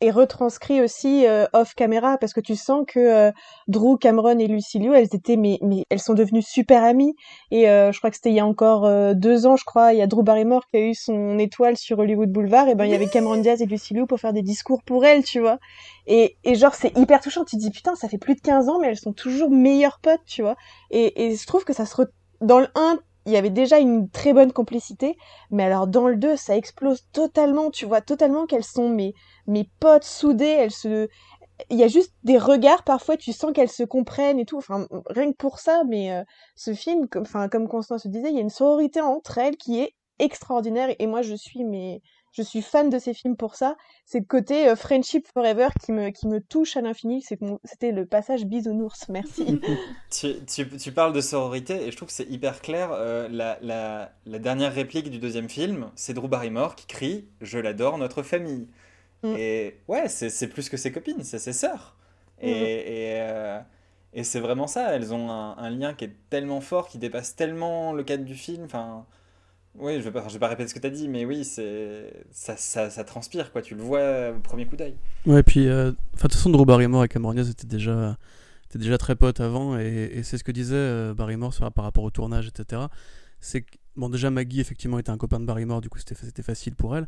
et 0.00 0.10
retranscrit 0.10 0.80
aussi 0.80 1.26
euh, 1.26 1.46
off 1.52 1.74
caméra 1.74 2.18
parce 2.18 2.32
que 2.32 2.40
tu 2.40 2.56
sens 2.56 2.84
que 2.86 2.98
euh, 2.98 3.32
Drew, 3.66 3.96
Cameron 3.98 4.38
et 4.38 4.46
Lucilio, 4.46 4.94
elles 4.94 5.14
étaient 5.14 5.36
mais 5.36 5.58
mais 5.62 5.84
elles 5.90 6.00
sont 6.00 6.14
devenues 6.14 6.42
super 6.42 6.84
amies. 6.84 7.14
Et 7.50 7.68
euh, 7.68 7.92
je 7.92 7.98
crois 7.98 8.10
que 8.10 8.16
c'était 8.16 8.30
il 8.30 8.36
y 8.36 8.40
a 8.40 8.46
encore 8.46 8.88
deux 9.14 9.46
ans 9.46 9.56
je 9.56 9.64
crois 9.64 9.92
il 9.92 9.98
y 9.98 10.02
a 10.02 10.06
Drew 10.06 10.22
Barrymore 10.22 10.66
qui 10.70 10.76
a 10.76 10.80
eu 10.80 10.94
son 10.94 11.38
étoile 11.38 11.76
sur 11.76 11.98
Hollywood 11.98 12.30
Boulevard. 12.30 12.68
Et 12.68 12.74
ben 12.74 12.84
il 12.84 12.90
y 12.90 12.94
avait 12.94 13.08
Cameron 13.08 13.38
Diaz 13.38 13.60
et 13.62 13.66
Lucilio 13.66 14.06
pour 14.06 14.20
faire 14.20 14.32
des 14.32 14.42
discours 14.42 14.82
pour 14.82 15.04
elle 15.04 15.24
tu 15.24 15.40
vois. 15.40 15.58
Et 16.06 16.36
et 16.44 16.54
genre 16.54 16.74
c'est 16.74 16.96
hyper 16.96 17.20
touchant. 17.20 17.44
Tu 17.44 17.56
te 17.56 17.60
dis 17.60 17.70
putain 17.70 17.94
ça 17.94 18.08
fait 18.08 18.18
plus 18.18 18.34
de 18.34 18.40
15 18.40 18.68
ans 18.68 18.78
mais 18.80 18.88
elles 18.88 18.98
sont 18.98 19.12
toujours 19.12 19.50
meilleures 19.50 19.98
potes 20.00 20.24
tu 20.26 20.42
vois. 20.42 20.56
Et 20.90 21.26
et 21.26 21.36
je 21.36 21.46
trouve 21.46 21.64
que 21.64 21.72
ça 21.72 21.86
se 21.86 21.94
dans 22.40 22.60
le 22.60 22.68
1 22.74 22.98
il 23.28 23.32
y 23.32 23.36
avait 23.36 23.50
déjà 23.50 23.78
une 23.78 24.08
très 24.08 24.32
bonne 24.32 24.52
complicité, 24.52 25.18
mais 25.50 25.64
alors 25.64 25.86
dans 25.86 26.08
le 26.08 26.16
2, 26.16 26.34
ça 26.36 26.56
explose 26.56 27.06
totalement, 27.12 27.70
tu 27.70 27.84
vois 27.84 28.00
totalement 28.00 28.46
qu'elles 28.46 28.64
sont 28.64 28.88
mes, 28.88 29.14
mes 29.46 29.70
potes 29.80 30.04
soudées, 30.04 30.46
elles 30.46 30.70
se... 30.70 31.08
Il 31.70 31.76
y 31.76 31.84
a 31.84 31.88
juste 31.88 32.14
des 32.24 32.38
regards, 32.38 32.84
parfois 32.84 33.16
tu 33.18 33.32
sens 33.32 33.52
qu'elles 33.52 33.68
se 33.68 33.82
comprennent 33.82 34.38
et 34.38 34.46
tout, 34.46 34.56
enfin 34.56 34.86
rien 35.10 35.30
que 35.30 35.36
pour 35.36 35.58
ça, 35.58 35.82
mais 35.86 36.12
euh, 36.12 36.22
ce 36.56 36.72
film, 36.72 37.06
comme, 37.08 37.22
enfin, 37.22 37.48
comme 37.48 37.68
Constance 37.68 38.06
le 38.06 38.10
disait, 38.12 38.30
il 38.30 38.36
y 38.36 38.38
a 38.38 38.42
une 38.42 38.48
sororité 38.48 39.02
entre 39.02 39.36
elles 39.36 39.56
qui 39.56 39.80
est 39.80 39.94
extraordinaire, 40.18 40.94
et 40.98 41.06
moi 41.06 41.20
je 41.20 41.34
suis 41.34 41.64
mais 41.64 42.00
je 42.32 42.42
suis 42.42 42.62
fan 42.62 42.90
de 42.90 42.98
ces 42.98 43.14
films 43.14 43.36
pour 43.36 43.54
ça. 43.54 43.76
C'est 44.04 44.20
le 44.20 44.24
côté 44.24 44.68
euh, 44.68 44.76
Friendship 44.76 45.26
Forever 45.32 45.68
qui 45.80 45.92
me, 45.92 46.10
qui 46.10 46.26
me 46.28 46.40
touche 46.40 46.76
à 46.76 46.80
l'infini. 46.80 47.22
C'était 47.22 47.92
le 47.92 48.06
passage 48.06 48.44
bisounours. 48.44 49.08
Merci. 49.08 49.60
tu, 50.10 50.34
tu, 50.46 50.68
tu, 50.68 50.92
parles 50.92 51.12
de 51.12 51.20
sororité 51.20 51.86
et 51.86 51.90
je 51.90 51.96
trouve 51.96 52.08
que 52.08 52.14
c'est 52.14 52.28
hyper 52.28 52.60
clair. 52.60 52.90
Euh, 52.92 53.28
la, 53.30 53.58
la, 53.62 54.12
la, 54.26 54.38
dernière 54.38 54.72
réplique 54.72 55.10
du 55.10 55.18
deuxième 55.18 55.48
film, 55.48 55.90
c'est 55.94 56.14
Drew 56.14 56.28
Barrymore 56.28 56.74
qui 56.74 56.86
crie 56.86 57.28
Je 57.40 57.58
l'adore, 57.58 57.98
notre 57.98 58.22
famille. 58.22 58.68
Mm. 59.22 59.34
Et 59.36 59.80
ouais, 59.88 60.08
c'est 60.08 60.48
plus 60.48 60.68
que 60.68 60.76
ses 60.76 60.92
copines, 60.92 61.22
c'est 61.24 61.38
ses 61.38 61.52
sœurs. 61.52 61.96
Et, 62.40 62.52
mm. 62.52 62.54
et, 62.54 63.14
euh, 63.20 63.60
et 64.12 64.24
c'est 64.24 64.40
vraiment 64.40 64.66
ça. 64.66 64.92
Elles 64.92 65.12
ont 65.12 65.30
un, 65.30 65.56
un, 65.56 65.70
lien 65.70 65.94
qui 65.94 66.04
est 66.04 66.16
tellement 66.30 66.60
fort, 66.60 66.88
qui 66.88 66.98
dépasse 66.98 67.36
tellement 67.36 67.92
le 67.92 68.04
cadre 68.04 68.24
du 68.24 68.34
film. 68.34 68.64
Enfin 68.64 69.06
oui, 69.80 69.94
je 69.94 69.98
ne 69.98 70.02
vais, 70.02 70.12
pas, 70.12 70.20
vais 70.26 70.38
pas 70.38 70.48
répéter 70.48 70.68
ce 70.68 70.74
que 70.74 70.80
tu 70.80 70.86
as 70.86 70.90
dit, 70.90 71.08
mais 71.08 71.24
oui, 71.24 71.44
c'est 71.44 72.12
ça, 72.32 72.56
ça, 72.56 73.04
transpire, 73.04 73.52
quoi. 73.52 73.62
Tu 73.62 73.74
le 73.74 73.82
vois 73.82 74.30
au 74.36 74.40
premier 74.40 74.66
coup 74.66 74.76
d'œil. 74.76 74.96
Ouais, 75.26 75.42
puis, 75.42 75.68
euh, 75.68 75.92
de 75.92 75.96
toute 76.20 76.32
façon, 76.32 76.50
Drew 76.50 76.64
Barrymore 76.64 77.04
et 77.04 77.08
Cameron 77.08 77.34
Diaz 77.34 77.50
étaient 77.50 77.66
déjà, 77.66 78.16
déjà 78.74 78.98
très 78.98 79.16
potes 79.16 79.40
avant, 79.40 79.78
et, 79.78 80.10
et 80.12 80.22
c'est 80.22 80.38
ce 80.38 80.44
que 80.44 80.52
disait 80.52 80.74
euh, 80.76 81.14
Barrymore 81.14 81.54
par 81.74 81.84
rapport 81.84 82.04
au 82.04 82.10
tournage, 82.10 82.48
etc. 82.48 82.82
C'est 83.40 83.64
bon, 83.98 84.08
déjà, 84.08 84.30
Maggie, 84.30 84.60
effectivement, 84.60 84.98
était 84.98 85.10
un 85.10 85.18
copain 85.18 85.40
de 85.40 85.44
Barrymore, 85.44 85.80
du 85.80 85.90
coup, 85.90 85.98
c'était 85.98 86.42
facile 86.42 86.74
pour 86.74 86.96
elle. 86.96 87.06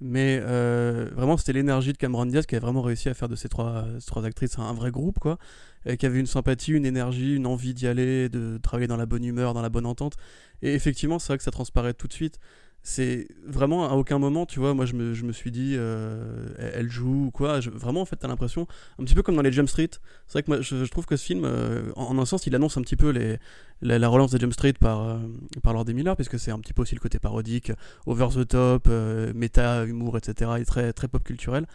Mais 0.00 0.40
euh, 0.42 1.08
vraiment, 1.14 1.36
c'était 1.36 1.52
l'énergie 1.52 1.92
de 1.92 1.96
Cameron 1.96 2.26
Diaz 2.26 2.44
qui 2.44 2.56
avait 2.56 2.62
vraiment 2.62 2.82
réussi 2.82 3.08
à 3.08 3.14
faire 3.14 3.28
de 3.28 3.36
ces 3.36 3.48
trois, 3.48 3.86
ces 4.00 4.06
trois 4.06 4.24
actrices 4.24 4.58
un, 4.58 4.72
vrai 4.74 4.90
groupe, 4.90 5.18
quoi. 5.20 5.38
Et 5.86 5.96
qui 5.96 6.06
avait 6.06 6.18
une 6.18 6.26
sympathie, 6.26 6.72
une 6.72 6.86
énergie, 6.86 7.36
une 7.36 7.46
envie 7.46 7.72
d'y 7.72 7.86
aller, 7.86 8.28
de 8.28 8.58
travailler 8.58 8.88
dans 8.88 8.96
la 8.96 9.06
bonne 9.06 9.24
humeur, 9.24 9.54
dans 9.54 9.62
la 9.62 9.68
bonne 9.68 9.86
entente. 9.86 10.16
Et 10.60 10.74
effectivement, 10.74 11.18
c'est 11.18 11.28
vrai 11.28 11.38
que 11.38 11.44
ça 11.44 11.52
transparaît 11.52 11.94
tout 11.94 12.08
de 12.08 12.12
suite 12.12 12.38
c'est 12.82 13.28
vraiment 13.46 13.88
à 13.88 13.94
aucun 13.94 14.18
moment, 14.18 14.44
tu 14.44 14.58
vois, 14.58 14.74
moi 14.74 14.86
je 14.86 14.94
me, 14.94 15.14
je 15.14 15.24
me 15.24 15.32
suis 15.32 15.52
dit, 15.52 15.74
euh, 15.76 16.48
elle 16.58 16.90
joue 16.90 17.26
ou 17.26 17.30
quoi. 17.30 17.60
vraiment, 17.60 18.00
en 18.00 18.04
fait, 18.04 18.16
t'as 18.16 18.26
l'impression, 18.26 18.66
un 18.98 19.04
petit 19.04 19.14
peu 19.14 19.22
comme 19.22 19.36
dans 19.36 19.42
les 19.42 19.52
Jump 19.52 19.68
Street. 19.68 19.90
C'est 20.26 20.32
vrai 20.32 20.42
que 20.42 20.50
moi, 20.50 20.60
je, 20.60 20.84
trouve 20.86 21.06
que 21.06 21.16
ce 21.16 21.24
film, 21.24 21.44
euh, 21.44 21.92
en, 21.94 22.18
un 22.18 22.24
sens, 22.24 22.46
il 22.46 22.54
annonce 22.56 22.76
un 22.76 22.82
petit 22.82 22.96
peu 22.96 23.10
les, 23.10 23.38
la, 23.82 24.08
relance 24.08 24.30
des 24.30 24.38
Jump 24.38 24.52
Street 24.52 24.72
par, 24.72 25.02
euh, 25.02 25.18
par 25.62 25.74
Lord 25.74 25.86
Miller, 25.86 26.16
puisque 26.16 26.38
c'est 26.38 26.50
un 26.50 26.58
petit 26.58 26.72
peu 26.72 26.82
aussi 26.82 26.94
le 26.94 27.00
côté 27.00 27.18
parodique, 27.18 27.72
over 28.06 28.28
the 28.34 28.48
top, 28.48 28.88
méta, 29.34 29.84
humour, 29.84 30.16
etc. 30.16 30.52
et 30.58 30.64
très, 30.64 30.92
très 30.92 31.08
pop 31.08 31.22
culturel. 31.22 31.66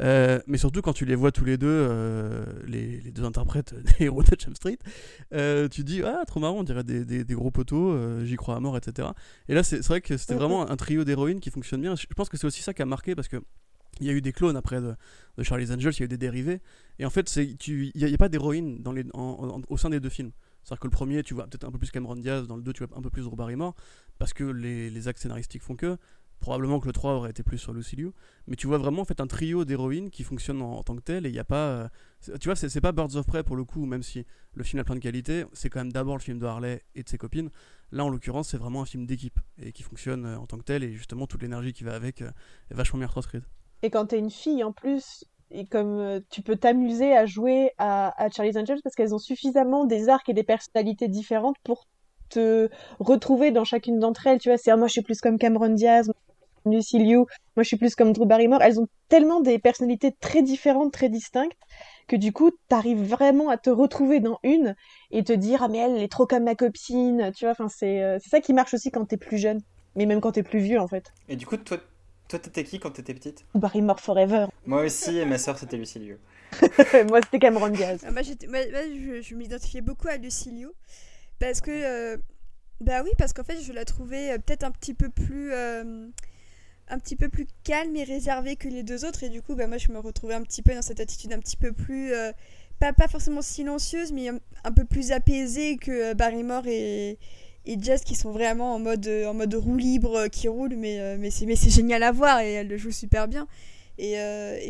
Euh, 0.00 0.40
mais 0.46 0.58
surtout 0.58 0.82
quand 0.82 0.92
tu 0.92 1.04
les 1.04 1.14
vois 1.14 1.30
tous 1.30 1.44
les 1.44 1.56
deux, 1.56 1.68
euh, 1.68 2.44
les, 2.66 3.00
les, 3.00 3.12
deux 3.12 3.24
interprètes 3.24 3.74
des 3.98 4.06
héros 4.06 4.22
de 4.22 4.36
Jump 4.38 4.56
Street, 4.56 4.78
euh, 5.32 5.68
tu 5.68 5.84
dis 5.84 6.02
ah 6.02 6.22
trop 6.26 6.40
marrant, 6.40 6.58
on 6.58 6.64
dirait 6.64 6.84
des, 6.84 7.04
des, 7.04 7.34
gros 7.34 7.50
poteaux, 7.50 7.96
j'y 8.24 8.36
crois 8.36 8.56
à 8.56 8.60
mort, 8.60 8.76
etc. 8.76 9.08
Et 9.48 9.54
là 9.54 9.62
c'est 9.62 9.84
vrai 9.86 10.00
que 10.00 10.16
c'était 10.16 10.34
vraiment 10.34 10.68
un 10.68 10.76
trio 10.76 11.04
d'héroïnes 11.04 11.40
qui 11.40 11.50
fonctionne 11.50 11.80
bien. 11.80 11.94
Je 11.94 12.06
pense 12.16 12.28
que 12.28 12.36
c'est 12.36 12.46
aussi 12.46 12.62
ça 12.62 12.74
qui 12.74 12.82
a 12.82 12.86
marqué 12.86 13.14
parce 13.14 13.28
que 13.28 13.36
il 14.00 14.08
y 14.08 14.10
a 14.10 14.12
eu 14.12 14.20
des 14.20 14.32
clones 14.32 14.56
après 14.56 14.80
de, 14.80 14.94
de 15.38 15.42
Charlie's 15.44 15.70
Angels, 15.70 15.92
il 15.94 16.00
y 16.00 16.02
a 16.02 16.06
eu 16.06 16.08
des 16.08 16.18
dérivés. 16.18 16.60
Et 16.98 17.06
en 17.06 17.10
fait, 17.10 17.32
il 17.36 17.92
n'y 17.94 18.04
a, 18.04 18.12
a, 18.12 18.18
pas 18.18 18.28
d'héroïne 18.28 18.82
au 19.14 19.76
sein 19.76 19.90
des 19.90 20.00
deux 20.00 20.08
films. 20.08 20.32
C'est-à-dire 20.64 20.80
que 20.80 20.86
le 20.86 20.92
premier, 20.92 21.22
tu 21.22 21.34
vois 21.34 21.44
peut-être 21.46 21.64
un 21.64 21.70
peu 21.70 21.78
plus 21.78 21.90
Cameron 21.90 22.16
Diaz, 22.16 22.46
dans 22.46 22.56
le 22.56 22.62
deux, 22.62 22.72
tu 22.72 22.84
vois 22.84 22.96
un 22.96 23.02
peu 23.02 23.10
plus 23.10 23.22
Drew 23.22 23.36
Barrymore, 23.36 23.74
parce 24.18 24.32
que 24.32 24.44
les, 24.44 25.08
actes 25.08 25.20
scénaristiques 25.20 25.62
font 25.62 25.76
que. 25.76 25.96
Probablement 26.40 26.78
que 26.78 26.86
le 26.86 26.92
3 26.92 27.12
aurait 27.12 27.30
été 27.30 27.42
plus 27.42 27.56
sur 27.56 27.72
Lucille 27.72 28.10
Mais 28.48 28.56
tu 28.56 28.66
vois 28.66 28.76
vraiment 28.76 29.02
en 29.02 29.04
fait 29.06 29.20
un 29.20 29.26
trio 29.26 29.64
d'héroïnes 29.64 30.10
qui 30.10 30.24
fonctionne 30.24 30.60
en, 30.60 30.82
tant 30.82 30.94
que 30.94 31.00
tel 31.00 31.24
et 31.24 31.30
il 31.30 31.32
n'y 31.32 31.38
a 31.38 31.44
pas. 31.44 31.68
Euh, 31.68 31.88
tu 32.38 32.48
vois, 32.48 32.56
c'est 32.56 32.80
pas 32.82 32.92
Birds 32.92 33.16
of 33.16 33.24
Prey 33.26 33.42
pour 33.42 33.56
le 33.56 33.64
coup, 33.64 33.86
même 33.86 34.02
si 34.02 34.26
le 34.52 34.62
film 34.62 34.80
a 34.80 34.84
plein 34.84 34.96
de 34.96 35.00
qualités, 35.00 35.44
c'est 35.54 35.70
quand 35.70 35.80
même 35.80 35.92
d'abord 35.92 36.16
le 36.16 36.22
film 36.22 36.38
de 36.38 36.44
Harley 36.44 36.82
et 36.94 37.02
de 37.02 37.08
ses 37.08 37.16
copines. 37.16 37.50
Là 37.92 38.04
en 38.04 38.10
l'occurrence, 38.10 38.48
c'est 38.48 38.58
vraiment 38.58 38.82
un 38.82 38.84
film 38.84 39.06
d'équipe 39.06 39.38
et 39.58 39.72
qui 39.72 39.82
fonctionne 39.82 40.26
euh, 40.26 40.38
en 40.38 40.46
tant 40.46 40.58
que 40.58 40.64
tel 40.64 40.82
et 40.84 40.92
justement 40.92 41.26
toute 41.26 41.40
l'énergie 41.40 41.72
qui 41.72 41.84
va 41.84 41.94
avec 41.94 42.20
euh, 42.20 42.30
est 42.70 42.74
vachement 42.74 42.98
bien 42.98 43.06
retranscrite. 43.06 43.44
Et 43.82 43.90
quand 43.90 44.06
t'es 44.06 44.18
une 44.18 44.30
fille 44.30 44.64
en 44.64 44.72
plus, 44.72 45.24
et 45.50 45.66
comme 45.66 46.20
tu 46.30 46.42
peux 46.42 46.56
t'amuser 46.56 47.16
à 47.16 47.26
jouer 47.26 47.72
à, 47.78 48.12
Charlie's 48.34 48.56
Angels 48.56 48.80
parce 48.82 48.94
qu'elles 48.94 49.14
ont 49.14 49.18
suffisamment 49.18 49.84
des 49.84 50.08
arcs 50.08 50.28
et 50.28 50.34
des 50.34 50.42
personnalités 50.42 51.08
différentes 51.08 51.56
pour 51.62 51.86
te 52.28 52.68
retrouver 52.98 53.50
dans 53.50 53.64
chacune 53.64 53.98
d'entre 53.98 54.26
elles. 54.26 54.40
Tu 54.40 54.48
vois, 54.48 54.58
c'est 54.58 54.74
moi 54.76 54.86
je 54.86 54.92
suis 54.92 55.02
plus 55.02 55.20
comme 55.20 55.38
Cameron 55.38 55.68
Diaz, 55.68 56.10
Lucy 56.66 56.98
Liu, 56.98 57.18
moi 57.18 57.62
je 57.62 57.64
suis 57.64 57.76
plus 57.76 57.94
comme 57.94 58.12
Drew 58.12 58.26
Barrymore. 58.26 58.62
Elles 58.62 58.80
ont 58.80 58.88
tellement 59.08 59.40
des 59.40 59.58
personnalités 59.58 60.12
très 60.20 60.42
différentes, 60.42 60.92
très 60.92 61.08
distinctes, 61.08 61.58
que 62.08 62.16
du 62.16 62.32
coup, 62.32 62.50
t'arrives 62.68 63.02
vraiment 63.02 63.48
à 63.48 63.56
te 63.56 63.70
retrouver 63.70 64.20
dans 64.20 64.38
une 64.42 64.74
et 65.10 65.24
te 65.24 65.32
dire 65.32 65.62
ah 65.62 65.68
mais 65.68 65.78
elle, 65.78 65.96
elle 65.96 66.02
est 66.02 66.10
trop 66.10 66.26
comme 66.26 66.44
ma 66.44 66.54
copine, 66.54 67.30
tu 67.36 67.44
vois. 67.44 67.52
Enfin 67.52 67.68
c'est 67.68 68.02
euh, 68.02 68.18
c'est 68.20 68.30
ça 68.30 68.40
qui 68.40 68.52
marche 68.52 68.74
aussi 68.74 68.90
quand 68.90 69.04
t'es 69.04 69.16
plus 69.16 69.38
jeune, 69.38 69.60
mais 69.94 70.06
même 70.06 70.20
quand 70.20 70.32
t'es 70.32 70.42
plus 70.42 70.60
vieux 70.60 70.80
en 70.80 70.88
fait. 70.88 71.12
Et 71.28 71.36
du 71.36 71.46
coup, 71.46 71.56
toi, 71.56 71.78
toi 72.34 72.40
t'étais 72.40 72.64
qui 72.64 72.80
quand 72.80 72.90
t'étais 72.90 73.14
petite 73.14 73.44
Barrymore 73.54 74.00
Forever. 74.00 74.46
Moi 74.66 74.82
aussi, 74.82 75.18
et 75.18 75.24
ma 75.24 75.38
soeur 75.38 75.58
c'était 75.58 75.76
Lucy 75.76 76.00
Liu. 76.00 76.18
moi 77.08 77.20
c'était 77.22 77.38
Cameron 77.38 77.68
Diaz. 77.68 78.00
Ah, 78.06 78.10
moi, 78.10 78.22
je, 78.22 79.34
m'identifiais 79.34 79.80
beaucoup 79.80 80.08
à 80.08 80.16
Lucy 80.16 80.50
Liu 80.50 80.68
parce 81.38 81.60
que 81.60 81.70
euh, 81.70 82.16
bah 82.80 83.02
oui 83.04 83.10
parce 83.18 83.32
qu'en 83.32 83.44
fait 83.44 83.60
je 83.60 83.72
la 83.72 83.84
trouvais 83.84 84.32
euh, 84.32 84.38
peut-être 84.38 84.64
un 84.64 84.70
petit 84.70 84.94
peu 84.94 85.08
plus 85.08 85.52
un 86.88 86.98
petit 86.98 87.16
peu 87.16 87.28
plus 87.28 87.46
calme 87.62 87.96
et 87.96 88.04
réservé 88.04 88.56
que 88.56 88.68
les 88.68 88.82
deux 88.82 89.04
autres 89.04 89.24
et 89.24 89.28
du 89.28 89.42
coup 89.42 89.54
bah, 89.54 89.66
moi 89.66 89.78
je 89.78 89.90
me 89.90 89.98
retrouvais 89.98 90.34
un 90.34 90.42
petit 90.42 90.62
peu 90.62 90.74
dans 90.74 90.82
cette 90.82 91.00
attitude 91.00 91.32
un 91.32 91.38
petit 91.38 91.56
peu 91.56 91.72
plus 91.72 92.12
euh, 92.12 92.32
pas, 92.78 92.92
pas 92.92 93.08
forcément 93.08 93.42
silencieuse 93.42 94.12
mais 94.12 94.28
un, 94.28 94.72
peu 94.72 94.84
plus 94.84 95.12
apaisée 95.12 95.76
que 95.76 96.10
euh, 96.10 96.14
Barrymore 96.14 96.66
et, 96.66 97.18
et 97.66 97.76
Jazz 97.80 98.02
qui 98.02 98.14
sont 98.14 98.30
vraiment 98.30 98.74
en 98.74 98.78
mode, 98.78 99.08
en 99.08 99.34
mode 99.34 99.54
roue 99.54 99.76
libre, 99.76 100.28
qui 100.28 100.48
roule, 100.48 100.76
mais, 100.76 101.16
mais 101.18 101.30
c'est 101.30 101.70
génial 101.70 102.02
à 102.02 102.12
voir 102.12 102.40
et 102.40 102.52
elle 102.52 102.68
le 102.68 102.76
joue 102.76 102.90
super 102.90 103.28
bien. 103.28 103.46
Et, 103.96 104.16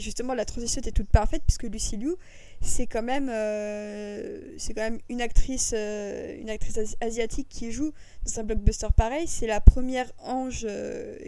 justement, 0.00 0.34
la 0.34 0.44
transition 0.44 0.80
était 0.80 0.92
toute 0.92 1.08
parfaite 1.08 1.42
puisque 1.46 1.64
Lucy 1.64 1.96
Liu, 1.96 2.14
c'est 2.60 2.86
quand 2.86 3.02
même 3.02 3.26
quand 3.26 4.82
même 4.82 4.98
une 5.08 5.20
actrice 5.20 5.72
une 5.72 6.50
actrice 6.50 6.96
asiatique 7.00 7.48
qui 7.48 7.72
joue 7.72 7.92
dans 8.24 8.40
un 8.40 8.44
blockbuster 8.44 8.88
pareil. 8.96 9.26
C'est 9.26 9.46
la 9.46 9.60
première 9.60 10.10
ange 10.18 10.66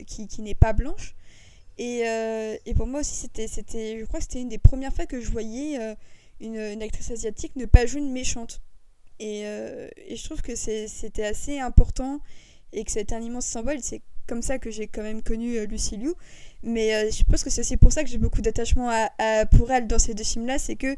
qui, 0.07 0.29
qui 0.29 0.43
n'est 0.43 0.55
pas 0.55 0.73
blanche. 0.73 1.15
Et, 1.79 2.03
et, 2.65 2.75
pour 2.75 2.87
moi 2.87 3.01
aussi 3.01 3.15
c'était 3.15 3.49
c'était 3.49 3.99
je 3.99 4.05
crois 4.05 4.21
que 4.21 4.25
c'était 4.25 4.41
une 4.41 4.49
des 4.49 4.59
premières 4.59 4.93
fois 4.93 5.07
que 5.07 5.21
je 5.21 5.31
voyais 5.31 5.79
une, 6.41 6.57
une, 6.57 6.83
actrice 6.83 7.11
asiatique 7.11 7.57
ne 7.57 7.65
pas 7.65 7.87
jouer 7.87 8.01
une 8.01 8.13
méchante 8.13 8.61
et, 9.19 9.43
et 9.43 10.17
je 10.17 10.25
trouve 10.25 10.43
que 10.43 10.55
c'était 10.55 11.25
assez 11.25 11.59
important 11.59 12.21
et 12.73 12.85
que 12.85 12.91
c'était 12.91 13.15
un 13.15 13.21
immense 13.21 13.47
symbole 13.47 13.79
c'est 13.81 14.03
comme 14.27 14.43
ça 14.43 14.59
que 14.59 14.71
j'ai 14.71 14.89
quand 14.89 15.03
même 15.03 15.23
connu 15.23 15.65
Lucy 15.67 15.97
Liu 15.97 16.15
mais 16.67 16.95
euh, 16.95 17.11
je 17.11 17.23
pense 17.23 17.45
que 17.45 17.51
c'est 17.51 17.61
aussi 17.61 17.77
pour 17.77 17.93
ça 17.93 18.03
que 18.03 18.11
j'ai 18.11 18.19
beaucoup 18.19 18.43
d'attachement 18.43 18.91
pour 19.53 19.71
elle 19.71 19.87
dans 19.87 20.01
ces 20.01 20.15
deux 20.15 20.25
films-là. 20.25 20.59
C'est 20.59 20.75
que 20.75 20.97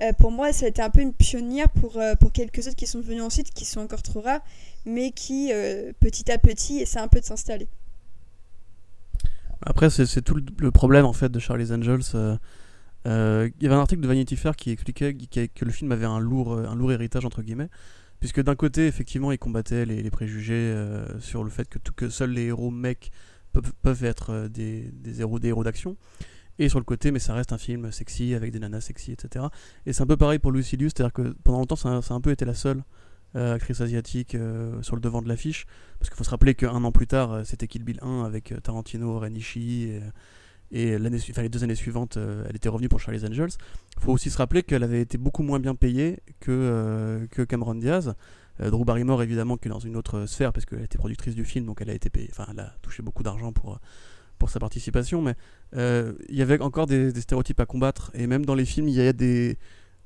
euh, 0.00 0.12
pour 0.18 0.30
moi, 0.30 0.52
ça 0.52 0.64
a 0.64 0.68
été 0.70 0.80
un 0.80 0.88
peu 0.88 1.02
une 1.02 1.12
pionnière 1.12 1.68
pour, 1.68 1.98
euh, 1.98 2.14
pour 2.14 2.32
quelques 2.32 2.66
autres 2.66 2.76
qui 2.76 2.86
sont 2.86 3.00
venus 3.00 3.22
ensuite, 3.22 3.52
qui 3.52 3.66
sont 3.66 3.80
encore 3.80 4.02
trop 4.02 4.22
rares, 4.22 4.40
mais 4.86 5.10
qui, 5.10 5.52
petit 6.00 6.32
à 6.32 6.38
petit, 6.38 6.78
essaient 6.78 7.00
un 7.00 7.08
peu 7.08 7.20
de 7.20 7.24
s'installer. 7.24 7.68
Après, 9.62 9.90
c'est 9.90 10.22
tout 10.22 10.40
le 10.58 10.70
problème 10.70 11.04
en 11.04 11.12
fait 11.12 11.28
de 11.28 11.38
Charlie's 11.38 11.70
Angels. 11.70 12.38
Il 13.04 13.62
y 13.62 13.66
avait 13.66 13.74
un 13.74 13.80
article 13.80 14.02
de 14.02 14.08
Vanity 14.08 14.36
Fair 14.36 14.56
qui 14.56 14.70
expliquait 14.70 15.14
que 15.14 15.64
le 15.64 15.70
film 15.70 15.92
avait 15.92 16.06
un 16.06 16.18
lourd, 16.18 16.58
un 16.58 16.74
lourd 16.74 16.92
héritage 16.92 17.24
entre 17.24 17.42
guillemets, 17.42 17.70
puisque 18.18 18.42
d'un 18.42 18.54
côté, 18.56 18.86
effectivement, 18.86 19.32
il 19.32 19.38
combattait 19.38 19.86
les, 19.86 20.10
préjugés 20.10 20.74
sur 21.20 21.44
le 21.44 21.50
fait 21.50 21.68
que, 21.68 22.08
seuls 22.08 22.30
les 22.30 22.46
héros 22.46 22.70
mecs 22.70 23.10
peuvent, 23.82 24.04
être 24.04 24.30
euh, 24.30 24.48
des, 24.48 25.20
héros, 25.20 25.64
d'action. 25.64 25.96
Et 26.58 26.68
sur 26.68 26.78
le 26.78 26.84
côté, 26.84 27.10
mais 27.10 27.18
ça 27.18 27.34
reste 27.34 27.52
un 27.52 27.58
film 27.58 27.90
sexy 27.90 28.34
avec 28.34 28.52
des 28.52 28.58
nanas 28.58 28.82
sexy, 28.82 29.12
etc. 29.12 29.46
Et 29.86 29.92
c'est 29.92 30.02
un 30.02 30.06
peu 30.06 30.16
pareil 30.16 30.38
pour 30.38 30.52
Lucy 30.52 30.76
Liu, 30.76 30.90
c'est-à-dire 30.90 31.12
que 31.12 31.34
pendant 31.42 31.58
longtemps, 31.58 31.76
ça, 31.76 31.88
a 31.88 32.12
un 32.12 32.20
peu 32.20 32.30
été 32.30 32.44
la 32.44 32.54
seule 32.54 32.84
euh, 33.34 33.54
actrice 33.54 33.80
asiatique 33.80 34.34
euh, 34.34 34.82
sur 34.82 34.94
le 34.94 35.00
devant 35.00 35.22
de 35.22 35.28
l'affiche. 35.28 35.66
Parce 35.98 36.10
qu'il 36.10 36.18
faut 36.18 36.24
se 36.24 36.30
rappeler 36.30 36.54
qu'un 36.54 36.84
an 36.84 36.92
plus 36.92 37.06
tard, 37.06 37.46
c'était 37.46 37.66
Kill 37.66 37.82
Bill 37.82 37.98
1 38.02 38.24
avec 38.24 38.52
Tarantino, 38.62 39.18
Renishi. 39.18 39.84
Et, 39.84 40.00
et 40.72 40.98
les 40.98 41.48
deux 41.48 41.64
années 41.64 41.74
suivantes, 41.74 42.16
elle 42.16 42.56
était 42.56 42.68
revenue 42.68 42.88
pour 42.88 43.00
Charlie's 43.00 43.24
Angels. 43.24 43.50
Il 43.96 44.02
faut 44.02 44.12
aussi 44.12 44.30
se 44.30 44.38
rappeler 44.38 44.62
qu'elle 44.62 44.84
avait 44.84 45.00
été 45.00 45.18
beaucoup 45.18 45.42
moins 45.42 45.58
bien 45.58 45.74
payée 45.74 46.20
que, 46.40 47.26
que 47.30 47.42
Cameron 47.42 47.74
Diaz. 47.74 48.14
Euh, 48.60 48.70
Drew 48.70 48.84
Barrymore, 48.84 49.22
évidemment, 49.22 49.56
qui 49.56 49.68
est 49.68 49.70
dans 49.70 49.78
une 49.78 49.96
autre 49.96 50.26
sphère, 50.26 50.52
parce 50.52 50.66
qu'elle 50.66 50.82
était 50.82 50.98
productrice 50.98 51.34
du 51.34 51.44
film, 51.44 51.66
donc 51.66 51.80
elle 51.80 51.90
a 51.90 51.94
été 51.94 52.10
payée, 52.10 52.28
enfin, 52.30 52.46
elle 52.50 52.60
a 52.60 52.74
touché 52.82 53.02
beaucoup 53.02 53.22
d'argent 53.22 53.52
pour, 53.52 53.78
pour 54.38 54.50
sa 54.50 54.60
participation, 54.60 55.22
mais 55.22 55.34
euh, 55.76 56.14
il 56.28 56.36
y 56.36 56.42
avait 56.42 56.60
encore 56.60 56.86
des, 56.86 57.12
stéréotypes 57.20 57.60
à 57.60 57.66
combattre, 57.66 58.10
et 58.14 58.26
même 58.26 58.44
dans 58.44 58.54
les 58.54 58.64
films, 58.64 58.88
il 58.88 58.94
y 58.94 59.00
a 59.00 59.12
des, 59.12 59.58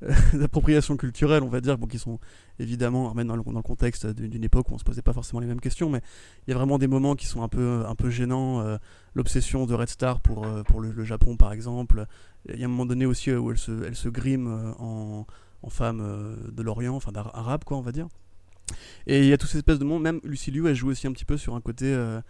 appropriations 0.42 0.96
culturelles, 0.96 1.42
on 1.42 1.48
va 1.48 1.60
dire, 1.60 1.78
bon, 1.78 1.86
qui 1.86 1.98
sont 1.98 2.18
évidemment 2.58 3.08
remettent 3.08 3.26
dans 3.26 3.36
dans 3.36 3.52
le 3.52 3.62
contexte 3.62 4.06
d'une 4.06 4.44
époque 4.44 4.70
où 4.70 4.74
on 4.74 4.78
se 4.78 4.84
posait 4.84 5.02
pas 5.02 5.12
forcément 5.12 5.40
les 5.40 5.46
mêmes 5.46 5.60
questions, 5.60 5.88
mais 5.88 6.00
il 6.46 6.50
y 6.50 6.54
a 6.54 6.56
vraiment 6.56 6.78
des 6.78 6.88
moments 6.88 7.14
qui 7.14 7.26
sont 7.26 7.42
un 7.42 7.48
peu, 7.48 7.84
un 7.86 7.94
peu 7.94 8.10
gênants. 8.10 8.60
Euh, 8.60 8.76
l'obsession 9.14 9.66
de 9.66 9.74
Red 9.74 9.88
Star 9.88 10.20
pour, 10.20 10.46
pour 10.64 10.80
le, 10.80 11.04
Japon, 11.04 11.36
par 11.36 11.52
exemple. 11.52 12.06
Il 12.48 12.58
y 12.58 12.62
a 12.62 12.66
un 12.66 12.68
moment 12.68 12.86
donné 12.86 13.06
aussi 13.06 13.32
où 13.32 13.50
elle 13.50 13.58
se, 13.58 13.84
elle 13.84 13.94
se 13.94 14.08
grime 14.08 14.74
en, 14.78 15.26
femme 15.68 16.36
de 16.52 16.62
l'Orient, 16.62 16.96
enfin 16.96 17.12
d'arabe, 17.12 17.64
quoi, 17.64 17.78
on 17.78 17.80
va 17.80 17.92
dire. 17.92 18.08
Et 19.06 19.20
il 19.20 19.26
y 19.26 19.32
a 19.32 19.38
toutes 19.38 19.50
ces 19.50 19.58
espèces 19.58 19.78
de 19.78 19.84
monde, 19.84 20.02
même 20.02 20.20
Lucy 20.24 20.52
elle 20.54 20.74
joue 20.74 20.88
aussi 20.88 21.06
un 21.06 21.12
petit 21.12 21.24
peu 21.24 21.36
sur 21.36 21.54
un 21.54 21.60
côté. 21.60 21.86
Euh, 21.86 22.20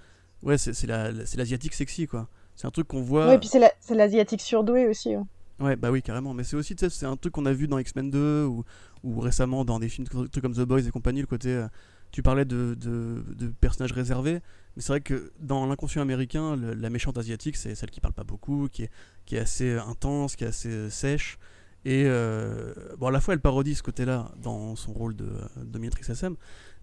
ouais, 0.42 0.58
c'est 0.58 0.86
l'asiatique 0.86 1.74
sexy, 1.74 2.06
quoi. 2.06 2.28
C'est 2.56 2.66
un 2.66 2.70
truc 2.70 2.88
qu'on 2.88 3.02
voit. 3.02 3.28
Ouais, 3.28 3.34
et 3.36 3.38
puis 3.38 3.48
c'est 3.48 3.94
l'asiatique 3.94 4.40
surdoué 4.40 4.86
aussi. 4.86 5.16
Ouais. 5.16 5.24
Bah 5.58 5.90
oui, 5.90 6.02
carrément. 6.02 6.34
Mais 6.34 6.44
c'est 6.44 6.56
aussi, 6.56 6.74
c'est 6.76 7.06
un 7.06 7.16
truc 7.16 7.32
qu'on 7.32 7.46
a 7.46 7.52
vu 7.52 7.68
dans 7.68 7.78
X-Men 7.78 8.10
2 8.10 8.44
ou, 8.44 8.64
ou, 9.02 9.20
récemment 9.20 9.64
dans 9.64 9.78
des 9.78 9.88
films 9.88 10.06
trucs 10.06 10.40
comme 10.40 10.54
The 10.54 10.62
Boys 10.62 10.80
et 10.86 10.90
compagnie, 10.90 11.20
le 11.20 11.26
côté. 11.26 11.50
Euh, 11.50 11.68
tu 12.10 12.22
parlais 12.22 12.44
de, 12.44 12.76
de, 12.78 13.48
personnages 13.60 13.92
réservés, 13.92 14.40
mais 14.76 14.82
c'est 14.82 14.92
vrai 14.92 15.00
que 15.00 15.32
dans 15.40 15.66
l'inconscient 15.66 16.00
américain, 16.00 16.54
la 16.54 16.88
méchante 16.88 17.18
asiatique, 17.18 17.56
c'est 17.56 17.74
celle 17.74 17.90
qui 17.90 18.00
parle 18.00 18.14
pas 18.14 18.22
beaucoup, 18.22 18.68
qui 18.70 18.84
est, 18.84 18.90
qui 19.26 19.34
est 19.34 19.40
assez 19.40 19.72
intense, 19.72 20.36
qui 20.36 20.44
est 20.44 20.46
assez 20.46 20.90
sèche. 20.90 21.38
Et 21.84 22.04
euh, 22.06 22.72
bon, 22.98 23.08
à 23.08 23.10
la 23.10 23.20
fois, 23.20 23.34
elle 23.34 23.40
parodie 23.40 23.74
ce 23.74 23.82
côté-là 23.82 24.30
dans 24.40 24.76
son 24.76 24.92
rôle 24.92 25.16
de 25.16 25.28
dominatrice 25.56 26.08
SM, 26.08 26.36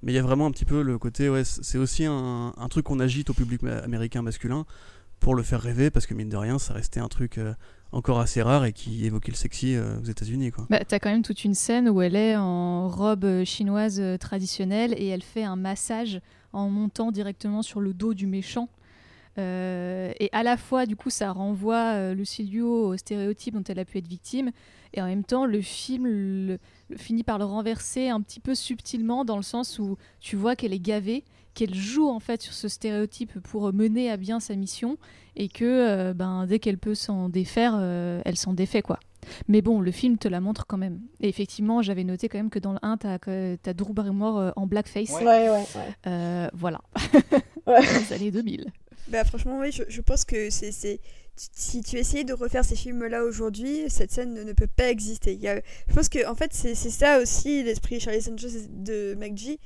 mais 0.03 0.11
il 0.11 0.15
y 0.15 0.19
a 0.19 0.21
vraiment 0.21 0.47
un 0.47 0.51
petit 0.51 0.65
peu 0.65 0.81
le 0.81 0.97
côté, 0.97 1.29
ouais, 1.29 1.43
c'est 1.45 1.77
aussi 1.77 2.05
un, 2.05 2.67
truc 2.69 2.85
qu'on 2.85 2.99
agite 2.99 3.29
au 3.29 3.33
public 3.33 3.63
américain 3.63 4.21
masculin 4.21 4.65
pour 5.21 5.33
le 5.33 5.43
faire 5.43 5.61
rêver, 5.61 5.91
parce 5.91 6.07
que 6.07 6.13
mine 6.13 6.29
de 6.29 6.37
rien, 6.37 6.59
ça 6.59 6.73
restait 6.73 6.99
un 6.99 7.07
truc 7.07 7.37
euh, 7.37 7.53
encore 7.91 8.19
assez 8.19 8.41
rare 8.41 8.65
et 8.65 8.73
qui 8.73 9.05
évoquait 9.05 9.31
le 9.31 9.37
sexy 9.37 9.75
euh, 9.75 9.99
aux 9.99 10.05
États-Unis. 10.05 10.51
Quoi. 10.51 10.65
Bah, 10.69 10.83
t'as 10.85 10.99
quand 10.99 11.09
même 11.09 11.23
toute 11.23 11.43
une 11.43 11.53
scène 11.53 11.89
où 11.89 12.01
elle 12.01 12.15
est 12.15 12.35
en 12.35 12.87
robe 12.87 13.43
chinoise 13.43 14.01
traditionnelle 14.19 14.93
et 14.97 15.07
elle 15.07 15.23
fait 15.23 15.43
un 15.43 15.55
massage 15.55 16.21
en 16.53 16.69
montant 16.69 17.11
directement 17.11 17.61
sur 17.61 17.81
le 17.81 17.93
dos 17.93 18.13
du 18.13 18.27
méchant. 18.27 18.69
et 19.37 20.29
à 20.31 20.43
la 20.43 20.57
fois, 20.57 20.85
du 20.85 20.95
coup, 20.95 21.09
ça 21.09 21.31
renvoie 21.31 22.13
Lucilio 22.13 22.87
au 22.87 22.97
stéréotype 22.97 23.53
dont 23.53 23.63
elle 23.63 23.79
a 23.79 23.85
pu 23.85 23.97
être 23.97 24.07
victime, 24.07 24.51
et 24.93 25.01
en 25.01 25.05
même 25.05 25.23
temps, 25.23 25.45
le 25.45 25.61
film 25.61 26.57
finit 26.97 27.23
par 27.23 27.37
le 27.37 27.45
renverser 27.45 28.09
un 28.09 28.21
petit 28.21 28.39
peu 28.39 28.55
subtilement 28.55 29.23
dans 29.23 29.37
le 29.37 29.43
sens 29.43 29.79
où 29.79 29.97
tu 30.19 30.35
vois 30.35 30.55
qu'elle 30.55 30.73
est 30.73 30.79
gavée, 30.79 31.23
qu'elle 31.53 31.75
joue 31.75 32.09
en 32.09 32.19
fait 32.19 32.41
sur 32.41 32.53
ce 32.53 32.67
stéréotype 32.67 33.39
pour 33.39 33.73
mener 33.73 34.09
à 34.09 34.17
bien 34.17 34.39
sa 34.39 34.55
mission 34.55 34.97
et 35.35 35.47
que 35.47 35.65
euh, 35.65 36.13
ben, 36.13 36.45
dès 36.45 36.59
qu'elle 36.59 36.77
peut 36.77 36.95
s'en 36.95 37.29
défaire, 37.29 37.77
euh, 37.79 38.21
elle 38.25 38.37
s'en 38.37 38.53
défait 38.53 38.81
quoi. 38.81 38.99
Mais 39.47 39.61
bon, 39.61 39.81
le 39.81 39.91
film 39.91 40.17
te 40.17 40.27
la 40.27 40.41
montre 40.41 40.65
quand 40.65 40.77
même. 40.77 40.99
Et 41.19 41.29
effectivement, 41.29 41.83
j'avais 41.83 42.03
noté 42.03 42.27
quand 42.27 42.39
même 42.39 42.49
que 42.49 42.57
dans 42.57 42.73
le 42.73 42.79
1, 42.81 42.97
t'as 42.97 43.17
as 43.65 43.73
Drew 43.73 43.93
Barrymore 43.93 44.39
euh, 44.39 44.51
en 44.55 44.65
blackface. 44.65 45.11
Ouais, 45.11 45.23
ouais, 45.23 45.49
ouais. 45.49 46.49
voilà. 46.53 46.81
Les 47.67 48.13
années 48.13 48.31
2000. 48.31 48.65
Bah, 49.09 49.23
franchement, 49.23 49.59
oui, 49.59 49.71
je, 49.71 49.83
je 49.87 50.01
pense 50.01 50.25
que 50.25 50.49
c'est 50.49 50.71
si 51.35 51.81
tu 51.81 51.97
essayais 51.97 52.23
de 52.23 52.33
refaire 52.33 52.65
ces 52.65 52.75
films-là 52.75 53.23
aujourd'hui, 53.23 53.89
cette 53.89 54.11
scène 54.11 54.33
ne, 54.33 54.53
peut 54.53 54.67
pas 54.67 54.89
exister. 54.89 55.33
Il 55.33 55.39
y 55.39 55.47
a, 55.47 55.61
je 55.87 55.93
pense 55.93 56.09
que 56.09 56.27
en 56.27 56.35
fait 56.35 56.53
c'est 56.53 56.75
ça 56.75 57.19
aussi 57.19 57.63
l'esprit 57.63 57.99
Charlie 57.99 58.21
Sanchez 58.21 58.67
de 58.69 59.15
McGee, 59.15 59.59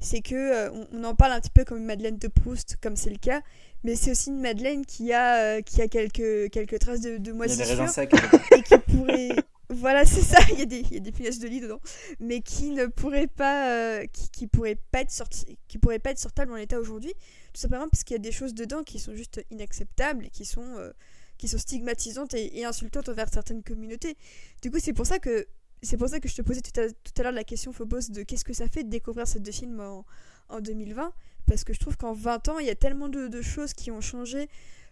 c'est 0.00 0.22
que 0.22 0.34
euh, 0.34 0.70
on, 0.92 1.04
en 1.04 1.14
parle 1.14 1.32
un 1.32 1.40
petit 1.40 1.50
peu 1.50 1.64
comme 1.64 1.78
une 1.78 1.84
Madeleine 1.84 2.18
de 2.18 2.28
Proust, 2.28 2.76
comme 2.82 2.96
c'est 2.96 3.10
le 3.10 3.18
cas, 3.18 3.42
mais 3.84 3.94
c'est 3.94 4.10
aussi 4.10 4.30
une 4.30 4.40
Madeleine 4.40 4.84
qui 4.84 5.12
a 5.12 5.36
euh, 5.36 5.60
qui 5.62 5.80
a 5.82 5.88
quelques 5.88 6.50
quelques 6.50 6.78
traces 6.78 7.00
de, 7.00 7.18
de 7.18 7.32
moisissure 7.32 7.82
et 8.56 8.62
qui 8.62 8.78
pourrait 8.78 9.36
voilà, 9.70 10.04
c'est 10.04 10.22
ça, 10.22 10.38
il 10.52 10.58
y, 10.58 10.62
a 10.62 10.64
des, 10.64 10.80
il 10.80 10.94
y 10.94 10.96
a 10.96 11.00
des 11.00 11.12
punaises 11.12 11.38
de 11.38 11.46
lit 11.46 11.60
dedans, 11.60 11.80
mais 12.18 12.40
qui 12.40 12.70
ne 12.70 12.86
pourrait 12.86 13.28
pas, 13.28 13.70
euh, 13.70 14.06
qui, 14.12 14.28
qui 14.30 14.46
pourrait 14.48 14.78
pas 14.90 15.00
être 15.02 15.12
sorti, 15.12 15.58
qui 15.68 15.78
pourrait 15.78 16.00
pas 16.00 16.10
être 16.10 16.18
sortable 16.18 16.52
en 16.52 16.56
l'état 16.56 16.80
aujourd'hui, 16.80 17.12
tout 17.52 17.60
simplement 17.60 17.88
parce 17.88 18.02
qu'il 18.02 18.14
y 18.14 18.18
a 18.18 18.22
des 18.22 18.32
choses 18.32 18.52
dedans 18.52 18.82
qui 18.82 18.98
sont 18.98 19.14
juste 19.14 19.44
inacceptables 19.52 20.26
et 20.26 20.30
qui 20.30 20.44
sont, 20.44 20.76
euh, 20.76 20.90
qui 21.38 21.46
sont 21.46 21.58
stigmatisantes 21.58 22.34
et, 22.34 22.64
insultantes 22.64 23.08
envers 23.08 23.28
certaines 23.32 23.62
communautés. 23.62 24.16
Du 24.60 24.72
coup, 24.72 24.78
c'est 24.80 24.92
pour 24.92 25.06
ça 25.06 25.20
que 25.20 25.46
c'est 25.82 25.96
pour 25.96 26.08
ça 26.08 26.20
que 26.20 26.28
je 26.28 26.34
te 26.34 26.42
posais 26.42 26.60
tout 26.60 26.78
à, 26.80 26.88
tout 26.88 27.12
à 27.18 27.22
l'heure 27.22 27.32
la 27.32 27.44
question 27.44 27.72
Phobos 27.72 28.10
de 28.10 28.22
qu'est-ce 28.22 28.44
que 28.44 28.52
ça 28.52 28.68
fait 28.68 28.84
de 28.84 28.90
découvrir 28.90 29.26
ces 29.26 29.40
deux 29.40 29.52
films 29.52 29.80
en, 29.80 30.04
en 30.48 30.60
2020 30.60 31.12
parce 31.50 31.64
que 31.64 31.72
je 31.72 31.80
trouve 31.80 31.96
qu'en 31.96 32.12
20 32.12 32.48
ans 32.48 32.58
il 32.58 32.66
y 32.66 32.70
a 32.70 32.74
tellement 32.74 33.08
de, 33.08 33.42
choses 33.42 33.72
qui 33.72 33.90
ont 33.90 34.00
changé 34.00 34.48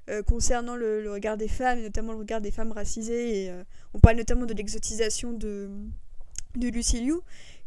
euh, 0.08 0.22
concernant 0.22 0.74
le, 0.74 1.10
regard 1.10 1.36
des 1.36 1.48
femmes, 1.48 1.80
notamment 1.82 2.12
le 2.12 2.18
regard 2.18 2.40
des 2.40 2.50
femmes 2.50 2.72
racisées. 2.72 3.50
Euh, 3.50 3.62
on 3.94 4.00
parle 4.00 4.16
notamment 4.16 4.46
de 4.46 4.54
l'exotisation 4.54 5.32
de, 5.32 5.68
de 6.56 6.68
Lucy 6.68 7.00
Liu, 7.02 7.20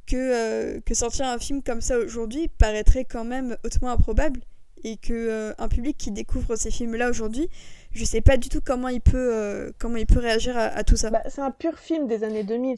que, 0.07 0.15
euh, 0.15 0.79
que 0.81 0.93
sortir 0.93 1.27
un 1.27 1.37
film 1.37 1.61
comme 1.61 1.81
ça 1.81 1.99
aujourd'hui 1.99 2.47
paraîtrait 2.47 3.05
quand 3.05 3.23
même 3.23 3.57
hautement 3.63 3.91
improbable. 3.91 4.41
Et 4.83 4.97
que 4.97 5.53
un 5.59 5.67
public 5.67 5.95
qui 5.95 6.09
découvre 6.09 6.55
ces 6.55 6.71
films-là 6.71 7.11
aujourd'hui, 7.11 7.49
je 7.91 8.03
sais 8.03 8.21
pas 8.21 8.37
du 8.37 8.49
tout 8.49 8.61
comment 8.65 8.87
il 8.87 8.99
peut, 8.99 9.71
comment 9.77 9.97
il 9.97 10.07
peut 10.07 10.17
réagir 10.17 10.57
à, 10.57 10.83
tout 10.83 10.97
ça. 10.97 11.11
Bah, 11.11 11.21
c'est 11.29 11.41
un 11.41 11.51
pur 11.51 11.77
film 11.77 12.07
des 12.07 12.23
années 12.23 12.43
2000. 12.43 12.77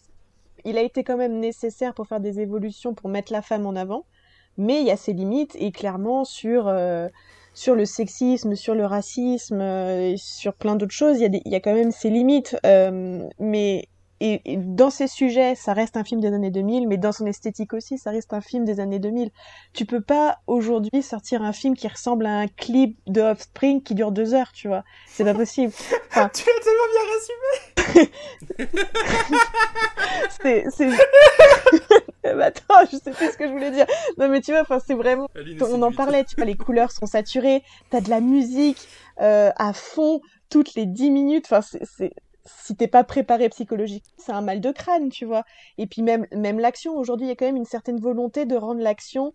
Il 0.66 0.78
a 0.78 0.82
été 0.82 1.04
quand 1.04 1.18
même 1.18 1.40
nécessaire 1.40 1.94
pour 1.94 2.08
faire 2.08 2.20
des 2.20 2.40
évolutions, 2.40 2.94
pour 2.94 3.10
mettre 3.10 3.32
la 3.32 3.42
femme 3.42 3.66
en 3.66 3.76
avant. 3.76 4.06
Mais 4.58 4.82
il 4.82 4.86
y 4.86 4.92
a 4.92 4.98
ses 4.98 5.14
limites, 5.14 5.56
et 5.60 5.72
clairement, 5.72 6.26
sur 6.26 6.68
sur 7.54 7.76
le 7.76 7.86
sexisme, 7.86 8.56
sur 8.56 8.76
le 8.76 8.86
racisme, 8.86 9.62
euh, 9.62 10.16
sur 10.18 10.54
plein 10.54 10.76
d'autres 10.76 10.94
choses, 10.94 11.20
il 11.20 11.22
y, 11.22 11.38
a 11.38 11.42
il 11.46 11.52
y 11.52 11.56
a 11.56 11.60
quand 11.60 11.74
même 11.74 11.92
ses 11.92 12.10
limites. 12.10 12.58
Euh, 12.66 13.28
mais 13.40 13.88
et, 14.26 14.56
dans 14.56 14.90
ces 14.90 15.08
sujets, 15.08 15.54
ça 15.54 15.74
reste 15.74 15.98
un 15.98 16.06
film 16.06 16.22
des 16.22 16.34
années 16.34 16.50
2000, 16.50 16.88
mais 16.88 16.96
dans 16.98 17.12
son 17.12 17.26
esthétique 17.26 17.74
aussi, 17.74 17.98
ça 17.98 18.12
reste 18.12 18.32
un 18.32 18.40
film 18.40 18.64
des 18.64 18.80
années 18.80 19.00
2000. 19.00 19.32
Tu 19.74 19.86
peux 19.86 20.00
pas 20.00 20.40
aujourd'hui 20.48 21.02
sortir 21.02 21.42
un 21.42 21.52
film 21.52 21.76
qui 21.76 21.90
ressemble 21.90 22.26
à 22.26 22.38
un 22.38 22.48
clip 22.48 22.98
de 23.08 23.20
Offspring 23.20 23.84
qui 23.84 23.96
dure 23.96 24.14
deux 24.14 24.34
heures, 24.34 24.54
tu 24.54 24.70
vois. 24.70 24.86
C'est 25.08 25.26
pas 25.26 25.34
possible. 25.34 25.74
Enfin... 26.10 26.30
tu 26.34 26.46
l'as 26.46 26.64
tellement 26.64 26.88
bien 26.94 27.02
résumé. 27.14 28.12
c'est 30.70 30.90
Eh 32.24 32.30
ben, 32.34 32.42
attends, 32.42 32.86
je 32.90 32.96
sais 32.96 33.12
plus 33.12 33.30
ce 33.30 33.38
que 33.38 33.46
je 33.46 33.52
voulais 33.52 33.72
dire. 33.72 33.88
Non, 34.18 34.30
mais 34.30 34.40
tu 34.40 34.52
vois, 34.52 34.62
enfin, 34.62 34.80
c'est 34.80 34.94
vraiment. 34.94 35.28
On 35.60 35.82
en 35.82 35.92
parlait, 35.92 36.24
tu 36.24 36.38
vois, 36.38 36.46
les 36.46 36.56
couleurs 36.56 36.92
sont 36.92 37.08
saturées, 37.08 37.62
t'as 37.90 38.00
de 38.00 38.10
la 38.10 38.22
musique 38.22 38.88
euh, 39.20 39.52
à 39.58 39.74
fond 39.74 40.22
toutes 40.50 40.76
les 40.76 40.86
10 40.86 41.12
minutes. 41.12 41.46
Enfin, 41.52 41.62
c'est 41.62 42.14
si 42.46 42.76
t'es 42.76 42.88
pas 42.88 43.04
préparé 43.04 43.50
psychologiquement, 43.50 44.12
c'est 44.18 44.32
un 44.32 44.42
mal 44.42 44.60
de 44.60 44.72
crâne, 44.72 45.10
tu 45.10 45.26
vois. 45.26 45.44
Et 45.78 45.88
puis 45.88 46.02
même, 46.02 46.28
même 46.34 46.60
l'action, 46.60 46.96
aujourd'hui, 46.98 47.28
il 47.28 47.30
y 47.30 47.32
a 47.32 47.36
quand 47.36 47.46
même 47.46 47.56
une 47.56 47.66
certaine 47.66 48.00
volonté 48.00 48.46
de 48.46 48.56
rendre 48.56 48.82
l'action 48.82 49.34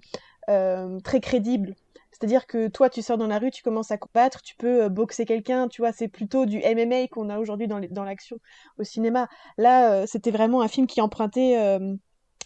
euh, 0.49 1.01
très 1.01 1.21
crédible. 1.21 1.75
C'est-à-dire 2.11 2.47
que 2.47 2.69
toi, 2.69 2.91
tu 2.91 3.01
sors 3.01 3.17
dans 3.17 3.29
la 3.29 3.39
rue, 3.39 3.51
tu 3.51 3.63
commences 3.63 3.91
à 3.93 3.99
combattre, 3.99 4.43
tu 4.43 4.57
peux 4.57 4.85
euh, 4.85 4.89
boxer 4.89 5.25
quelqu'un, 5.25 5.69
tu 5.69 5.83
vois, 5.83 5.93
c'est 5.93 6.09
plutôt 6.09 6.47
du 6.47 6.59
MMA 6.59 7.09
qu'on 7.09 7.31
a 7.31 7.39
aujourd'hui 7.39 7.69
dans, 7.69 7.81
dans 7.91 8.05
l'action 8.05 8.39
au 8.79 8.85
cinéma. 8.85 9.29
Là, 9.57 9.93
euh, 9.93 10.05
c'était 10.07 10.31
vraiment 10.31 10.61
un 10.61 10.69
film 10.69 10.87
qui 10.87 11.01
empruntait, 11.01 11.57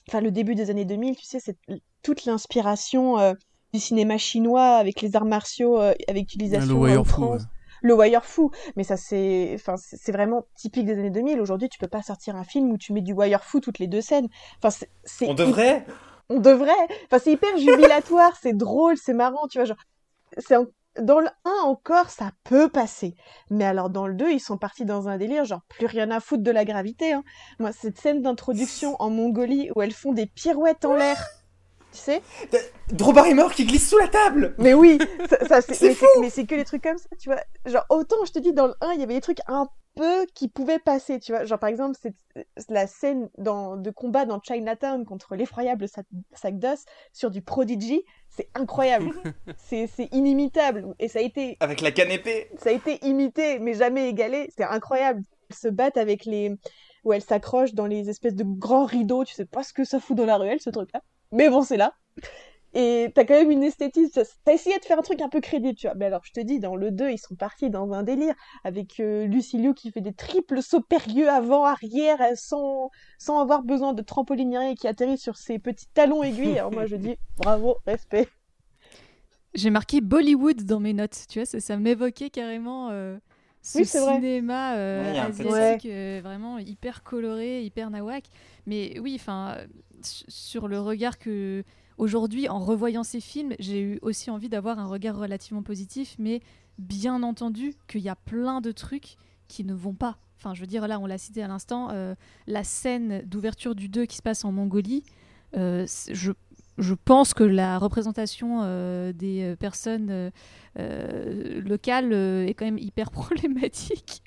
enfin, 0.08 0.20
le 0.20 0.30
début 0.30 0.54
des 0.54 0.70
années 0.70 0.84
2000, 0.84 1.16
tu 1.16 1.24
sais, 1.24 1.40
c'est 1.40 1.56
toute 2.02 2.24
l'inspiration 2.24 3.34
du 3.72 3.80
cinéma 3.80 4.18
chinois 4.18 4.76
avec 4.76 5.00
les 5.00 5.16
arts 5.16 5.24
martiaux, 5.24 5.78
avec 5.78 5.96
l'utilisation 6.08 6.74
le 6.74 6.78
le 7.82 7.94
wire 7.94 8.24
fou. 8.24 8.50
Mais 8.76 8.84
ça, 8.84 8.96
c'est, 8.96 9.52
enfin, 9.54 9.74
c'est 9.76 10.12
vraiment 10.12 10.46
typique 10.56 10.86
des 10.86 10.98
années 10.98 11.10
2000. 11.10 11.40
Aujourd'hui, 11.40 11.68
tu 11.68 11.78
peux 11.78 11.88
pas 11.88 12.02
sortir 12.02 12.36
un 12.36 12.44
film 12.44 12.70
où 12.70 12.78
tu 12.78 12.92
mets 12.92 13.02
du 13.02 13.12
wire 13.12 13.44
fou 13.44 13.60
toutes 13.60 13.78
les 13.78 13.88
deux 13.88 14.00
scènes. 14.00 14.28
Enfin, 14.62 14.84
c'est. 15.04 15.28
On 15.28 15.34
devrait. 15.34 15.84
On 16.28 16.40
devrait. 16.40 16.72
Enfin, 17.06 17.18
c'est 17.22 17.32
hyper 17.32 17.56
jubilatoire, 17.58 18.36
c'est 18.40 18.56
drôle, 18.56 18.96
c'est 18.96 19.14
marrant, 19.14 19.46
tu 19.48 19.58
vois. 19.58 19.66
Genre, 19.66 19.76
c'est 20.38 20.56
dans 21.00 21.20
le 21.20 21.28
1 21.44 21.50
encore, 21.64 22.10
ça 22.10 22.32
peut 22.44 22.68
passer. 22.68 23.14
Mais 23.50 23.64
alors 23.64 23.90
dans 23.90 24.06
le 24.06 24.14
2, 24.14 24.32
ils 24.32 24.40
sont 24.40 24.58
partis 24.58 24.84
dans 24.84 25.08
un 25.08 25.16
délire, 25.16 25.44
genre 25.44 25.62
plus 25.68 25.86
rien 25.86 26.10
à 26.10 26.20
foutre 26.20 26.42
de 26.42 26.50
la 26.50 26.64
gravité. 26.64 27.12
Hein. 27.12 27.22
Moi, 27.58 27.72
cette 27.72 27.98
scène 27.98 28.22
d'introduction 28.22 28.96
en 28.98 29.10
Mongolie 29.10 29.70
où 29.74 29.82
elles 29.82 29.92
font 29.92 30.12
des 30.12 30.26
pirouettes 30.26 30.84
en 30.84 30.94
l'air 30.94 31.26
tu 31.92 31.98
sais 31.98 32.22
Drew 32.90 33.12
Barrymore 33.12 33.52
qui 33.52 33.64
glisse 33.64 33.88
sous 33.88 33.98
la 33.98 34.08
table 34.08 34.54
Mais 34.58 34.74
oui, 34.74 34.98
ça, 35.48 35.60
c'est 35.62 35.94
fou 35.94 36.06
Mais 36.20 36.30
c'est 36.30 36.44
que 36.44 36.54
les 36.54 36.64
trucs 36.64 36.82
comme 36.82 36.98
ça, 36.98 37.08
tu 37.18 37.28
vois. 37.28 37.40
Genre, 37.66 37.84
autant, 37.90 38.24
je 38.26 38.32
te 38.32 38.38
dis, 38.38 38.52
dans 38.52 38.66
le 38.66 38.74
1, 38.80 38.92
il 38.92 39.00
y 39.00 39.02
avait 39.02 39.14
des 39.14 39.20
trucs 39.20 39.40
un 39.46 39.68
peu 39.94 40.26
qui 40.34 40.48
pouvaient 40.48 40.78
passer, 40.78 41.18
tu 41.18 41.32
vois. 41.32 41.44
Genre, 41.44 41.58
par 41.58 41.68
exemple, 41.68 41.98
c'est 42.00 42.14
la 42.68 42.86
scène 42.86 43.30
dans, 43.38 43.76
de 43.76 43.90
combat 43.90 44.24
dans 44.24 44.40
Chinatown 44.40 45.04
contre 45.04 45.36
l'effroyable 45.36 45.86
sac 45.88 46.58
d'os 46.58 46.84
sur 47.12 47.30
du 47.30 47.42
Prodigy, 47.42 48.02
c'est 48.28 48.48
incroyable. 48.54 49.10
c'est 49.56 49.88
inimitable. 50.12 50.94
Et 50.98 51.08
ça 51.08 51.18
a 51.18 51.22
été... 51.22 51.56
Avec 51.60 51.80
la 51.80 51.92
canépée 51.92 52.50
Ça 52.58 52.70
a 52.70 52.72
été 52.72 53.04
imité, 53.06 53.58
mais 53.58 53.74
jamais 53.74 54.08
égalé. 54.08 54.50
C'est 54.56 54.64
incroyable. 54.64 55.22
Se 55.50 55.68
battent 55.68 55.98
avec 55.98 56.24
les... 56.24 56.56
Où 57.04 57.12
elles 57.12 57.22
s'accrochent 57.22 57.74
dans 57.74 57.86
les 57.86 58.08
espèces 58.08 58.36
de 58.36 58.44
grands 58.44 58.84
rideaux. 58.84 59.24
Tu 59.24 59.34
sais 59.34 59.44
pas 59.44 59.62
ce 59.62 59.72
que 59.72 59.84
ça 59.84 59.98
fout 59.98 60.16
dans 60.16 60.24
la 60.24 60.36
ruelle, 60.36 60.60
ce 60.60 60.70
truc-là. 60.70 61.02
Mais 61.32 61.48
bon, 61.48 61.62
c'est 61.62 61.76
là. 61.76 61.94
Et 62.74 63.10
t'as 63.14 63.24
quand 63.24 63.34
même 63.34 63.50
une 63.50 63.62
esthétique. 63.62 64.18
T'as 64.44 64.52
essayé 64.52 64.78
de 64.78 64.84
faire 64.84 64.98
un 64.98 65.02
truc 65.02 65.20
un 65.20 65.28
peu 65.28 65.40
crédible, 65.40 65.74
tu 65.74 65.86
vois. 65.86 65.94
Mais 65.94 66.06
alors, 66.06 66.22
je 66.24 66.32
te 66.32 66.40
dis, 66.40 66.58
dans 66.58 66.74
le 66.74 66.90
2, 66.90 67.10
ils 67.10 67.18
sont 67.18 67.34
partis 67.34 67.68
dans 67.68 67.92
un 67.92 68.02
délire 68.02 68.34
avec 68.64 68.98
euh, 68.98 69.26
Lucilio 69.26 69.74
qui 69.74 69.90
fait 69.90 70.00
des 70.00 70.14
triples 70.14 70.62
sauts 70.62 70.80
périlleux 70.80 71.28
avant, 71.28 71.64
arrière, 71.64 72.20
euh, 72.22 72.32
sans, 72.34 72.90
sans 73.18 73.40
avoir 73.40 73.62
besoin 73.62 73.92
de 73.92 74.00
trampoline 74.00 74.48
ni 74.48 74.58
rien 74.58 74.70
et 74.70 74.74
qui 74.74 74.88
atterrit 74.88 75.18
sur 75.18 75.36
ses 75.36 75.58
petits 75.58 75.88
talons 75.92 76.22
aiguilles. 76.22 76.58
Alors, 76.58 76.72
moi, 76.72 76.86
je 76.86 76.96
dis 76.96 77.16
bravo, 77.36 77.76
respect. 77.86 78.28
J'ai 79.54 79.68
marqué 79.68 80.00
Bollywood 80.00 80.64
dans 80.64 80.80
mes 80.80 80.94
notes, 80.94 81.26
tu 81.28 81.40
vois, 81.40 81.46
ça, 81.46 81.60
ça 81.60 81.76
m'évoquait 81.76 82.30
carrément 82.30 82.88
euh, 82.90 83.18
ce 83.62 83.84
cinéma 83.84 84.70
asiatique 84.72 85.90
vraiment 86.22 86.58
hyper 86.58 87.02
coloré, 87.02 87.64
hyper 87.64 87.90
nawak. 87.90 88.24
Mais 88.66 88.98
oui, 89.00 89.16
enfin, 89.18 89.56
sur 90.02 90.68
le 90.68 90.80
regard 90.80 91.18
que 91.18 91.64
aujourd'hui, 91.98 92.48
en 92.48 92.58
revoyant 92.58 93.04
ces 93.04 93.20
films, 93.20 93.54
j'ai 93.58 93.80
eu 93.80 93.98
aussi 94.02 94.30
envie 94.30 94.48
d'avoir 94.48 94.78
un 94.78 94.86
regard 94.86 95.16
relativement 95.16 95.62
positif, 95.62 96.16
mais 96.18 96.40
bien 96.78 97.22
entendu 97.22 97.74
qu'il 97.88 98.00
y 98.00 98.08
a 98.08 98.16
plein 98.16 98.60
de 98.60 98.72
trucs 98.72 99.16
qui 99.48 99.64
ne 99.64 99.74
vont 99.74 99.94
pas. 99.94 100.18
Enfin, 100.38 100.54
je 100.54 100.60
veux 100.60 100.66
dire, 100.66 100.88
là, 100.88 100.98
on 100.98 101.06
l'a 101.06 101.18
cité 101.18 101.42
à 101.42 101.48
l'instant, 101.48 101.90
euh, 101.92 102.14
la 102.46 102.64
scène 102.64 103.22
d'ouverture 103.26 103.74
du 103.74 103.88
2 103.88 104.06
qui 104.06 104.16
se 104.16 104.22
passe 104.22 104.44
en 104.44 104.50
Mongolie, 104.50 105.04
euh, 105.56 105.86
je, 106.10 106.32
je, 106.78 106.94
pense 106.94 107.34
que 107.34 107.44
la 107.44 107.78
représentation 107.78 108.60
euh, 108.62 109.12
des 109.12 109.54
personnes 109.58 110.30
locales 110.76 112.12
est 112.12 112.54
quand 112.54 112.64
même 112.64 112.78
hyper 112.78 113.10
problématique. 113.12 114.22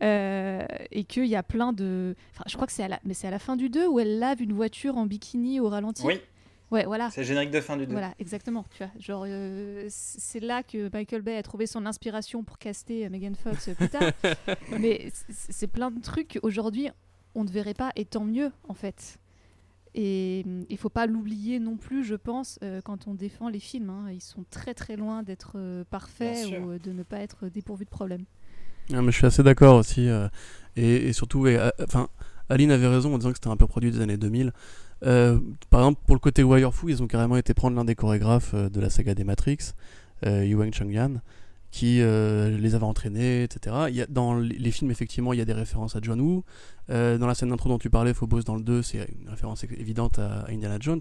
Euh, 0.00 0.64
et 0.92 1.04
qu'il 1.04 1.26
y 1.26 1.34
a 1.34 1.42
plein 1.42 1.72
de. 1.72 2.14
Enfin, 2.32 2.44
je 2.46 2.54
crois 2.54 2.66
que 2.66 2.72
c'est 2.72 2.84
à 2.84 2.88
la... 2.88 3.00
Mais 3.04 3.14
à 3.24 3.30
la 3.30 3.40
fin 3.40 3.56
du 3.56 3.68
2 3.68 3.88
où 3.88 3.98
elle 3.98 4.18
lave 4.18 4.40
une 4.40 4.52
voiture 4.52 4.96
en 4.96 5.06
bikini 5.06 5.60
au 5.60 5.68
ralenti. 5.68 6.04
Oui. 6.04 6.20
Ouais, 6.70 6.84
voilà. 6.84 7.10
C'est 7.10 7.22
le 7.22 7.26
générique 7.26 7.50
de 7.50 7.60
fin 7.60 7.76
du 7.76 7.86
2. 7.86 7.92
Voilà, 7.92 8.14
exactement. 8.18 8.64
Tu 8.70 8.84
vois, 8.84 8.92
genre, 9.00 9.24
euh, 9.26 9.86
c'est 9.88 10.40
là 10.40 10.62
que 10.62 10.90
Michael 10.92 11.22
Bay 11.22 11.36
a 11.36 11.42
trouvé 11.42 11.66
son 11.66 11.86
inspiration 11.86 12.44
pour 12.44 12.58
caster 12.58 13.06
euh, 13.06 13.10
Megan 13.10 13.34
Fox 13.34 13.70
plus 13.76 13.88
tard. 13.88 14.12
Mais 14.78 15.10
c'est 15.30 15.66
plein 15.66 15.90
de 15.90 16.00
trucs 16.00 16.38
aujourd'hui, 16.42 16.90
on 17.34 17.42
ne 17.44 17.50
verrait 17.50 17.74
pas, 17.74 17.90
et 17.96 18.04
tant 18.04 18.24
mieux, 18.24 18.52
en 18.68 18.74
fait. 18.74 19.18
Et 19.94 20.44
mm, 20.46 20.62
il 20.68 20.76
faut 20.78 20.88
pas 20.88 21.06
l'oublier 21.06 21.58
non 21.60 21.76
plus, 21.76 22.04
je 22.04 22.14
pense, 22.14 22.58
quand 22.84 23.08
on 23.08 23.14
défend 23.14 23.48
les 23.48 23.60
films. 23.60 23.90
Hein. 23.90 24.10
Ils 24.12 24.20
sont 24.20 24.44
très 24.50 24.74
très 24.74 24.96
loin 24.96 25.22
d'être 25.22 25.56
parfaits 25.90 26.46
ou 26.46 26.78
de 26.78 26.92
ne 26.92 27.02
pas 27.02 27.18
être 27.18 27.48
dépourvus 27.48 27.84
de 27.84 27.90
problèmes. 27.90 28.24
Ah, 28.92 29.02
mais 29.02 29.12
je 29.12 29.16
suis 29.16 29.26
assez 29.26 29.42
d'accord 29.42 29.76
aussi. 29.76 30.08
Euh, 30.08 30.28
et, 30.76 31.12
surtout, 31.12 31.46
euh, 31.46 31.70
enfin, 31.82 32.08
Aline 32.48 32.70
avait 32.70 32.86
raison 32.86 33.14
en 33.14 33.18
disant 33.18 33.30
que 33.30 33.36
c'était 33.36 33.48
un 33.48 33.56
peu 33.56 33.66
produit 33.66 33.90
des 33.90 34.00
années 34.00 34.16
2000. 34.16 34.52
Euh, 35.04 35.38
par 35.70 35.80
exemple, 35.80 36.00
pour 36.06 36.16
le 36.16 36.20
côté 36.20 36.42
Wirefoo, 36.42 36.88
ils 36.88 37.02
ont 37.02 37.06
carrément 37.06 37.36
été 37.36 37.54
prendre 37.54 37.76
l'un 37.76 37.84
des 37.84 37.94
chorégraphes 37.94 38.54
de 38.54 38.80
la 38.80 38.90
saga 38.90 39.14
des 39.14 39.24
Matrix, 39.24 39.74
Yuang 40.24 40.72
Changyan, 40.72 41.20
qui 41.70 41.98
les 41.98 42.74
avait 42.74 42.84
entraînés, 42.84 43.42
etc. 43.42 43.76
Il 43.88 43.94
y 43.94 44.02
a, 44.02 44.06
dans 44.06 44.34
les 44.36 44.70
films, 44.70 44.90
effectivement, 44.90 45.32
il 45.32 45.38
y 45.38 45.42
a 45.42 45.44
des 45.44 45.52
références 45.52 45.96
à 45.96 46.00
John 46.02 46.20
Woo. 46.20 46.44
dans 46.88 47.26
la 47.26 47.34
scène 47.34 47.50
d'intro 47.50 47.68
dont 47.68 47.78
tu 47.78 47.90
parlais, 47.90 48.14
Phobos 48.14 48.42
dans 48.42 48.56
le 48.56 48.62
2, 48.62 48.82
c'est 48.82 49.06
une 49.20 49.28
référence 49.28 49.64
évidente 49.64 50.18
à, 50.18 50.46
Indiana 50.48 50.78
Jones. 50.80 51.00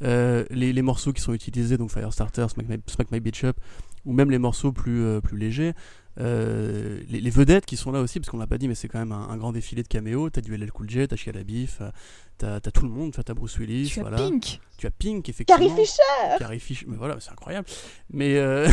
Les, 0.00 0.72
les, 0.72 0.82
morceaux 0.82 1.12
qui 1.12 1.20
sont 1.20 1.32
utilisés, 1.32 1.76
donc 1.76 1.90
Firestarter, 1.90 2.46
Smack 2.48 2.68
My, 2.68 2.76
Smack 2.86 3.08
Up, 3.44 3.56
ou 4.04 4.12
même 4.12 4.30
les 4.30 4.38
morceaux 4.38 4.72
plus, 4.72 5.20
plus 5.22 5.36
légers, 5.36 5.74
euh, 6.20 7.00
les, 7.08 7.30
vedettes 7.30 7.66
qui 7.66 7.76
sont 7.76 7.90
là 7.90 8.00
aussi, 8.00 8.20
parce 8.20 8.30
qu'on 8.30 8.38
l'a 8.38 8.46
pas 8.46 8.58
dit, 8.58 8.68
mais 8.68 8.74
c'est 8.74 8.88
quand 8.88 8.98
même 8.98 9.12
un, 9.12 9.36
grand 9.36 9.52
défilé 9.52 9.82
de 9.82 9.88
caméos. 9.88 10.30
T'as 10.30 10.40
du 10.40 10.56
LL 10.56 10.70
Cool 10.70 10.88
J, 10.88 11.08
t'as 11.08 11.16
Shia 11.16 11.32
LaBeouf, 11.32 11.80
euh, 11.80 11.90
t'as 12.38 12.56
as 12.56 12.60
tout 12.60 12.84
le 12.84 12.90
monde, 12.90 13.12
t'as 13.12 13.34
Bruce 13.34 13.58
Willis. 13.58 13.88
Tu 13.88 14.00
voilà. 14.00 14.18
as 14.18 14.20
Pink. 14.20 14.60
Tu 14.76 14.86
as 14.86 14.90
Pink, 14.90 15.28
effectivement. 15.28 15.66
Carrie 15.66 15.84
Fisher. 15.84 16.38
Carrie 16.38 16.60
Fisher, 16.60 16.86
mais 16.88 16.96
voilà, 16.96 17.18
c'est 17.18 17.32
incroyable. 17.32 17.66
Mais, 18.10 18.36
euh, 18.36 18.68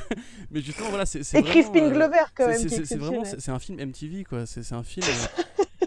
mais 0.50 0.60
justement, 0.60 0.90
voilà, 0.90 1.06
c'est. 1.06 1.20
Et 1.34 1.42
Crispin 1.42 1.90
Glover, 1.90 2.24
quand 2.34 2.46
même. 2.46 2.68
C'est 2.68 2.96
vraiment, 2.96 3.24
c'est 3.24 3.50
un 3.50 3.58
film 3.58 3.84
MTV, 3.84 4.24
quoi. 4.24 4.46
C'est 4.46 4.72
un 4.72 4.84
film. 4.84 5.06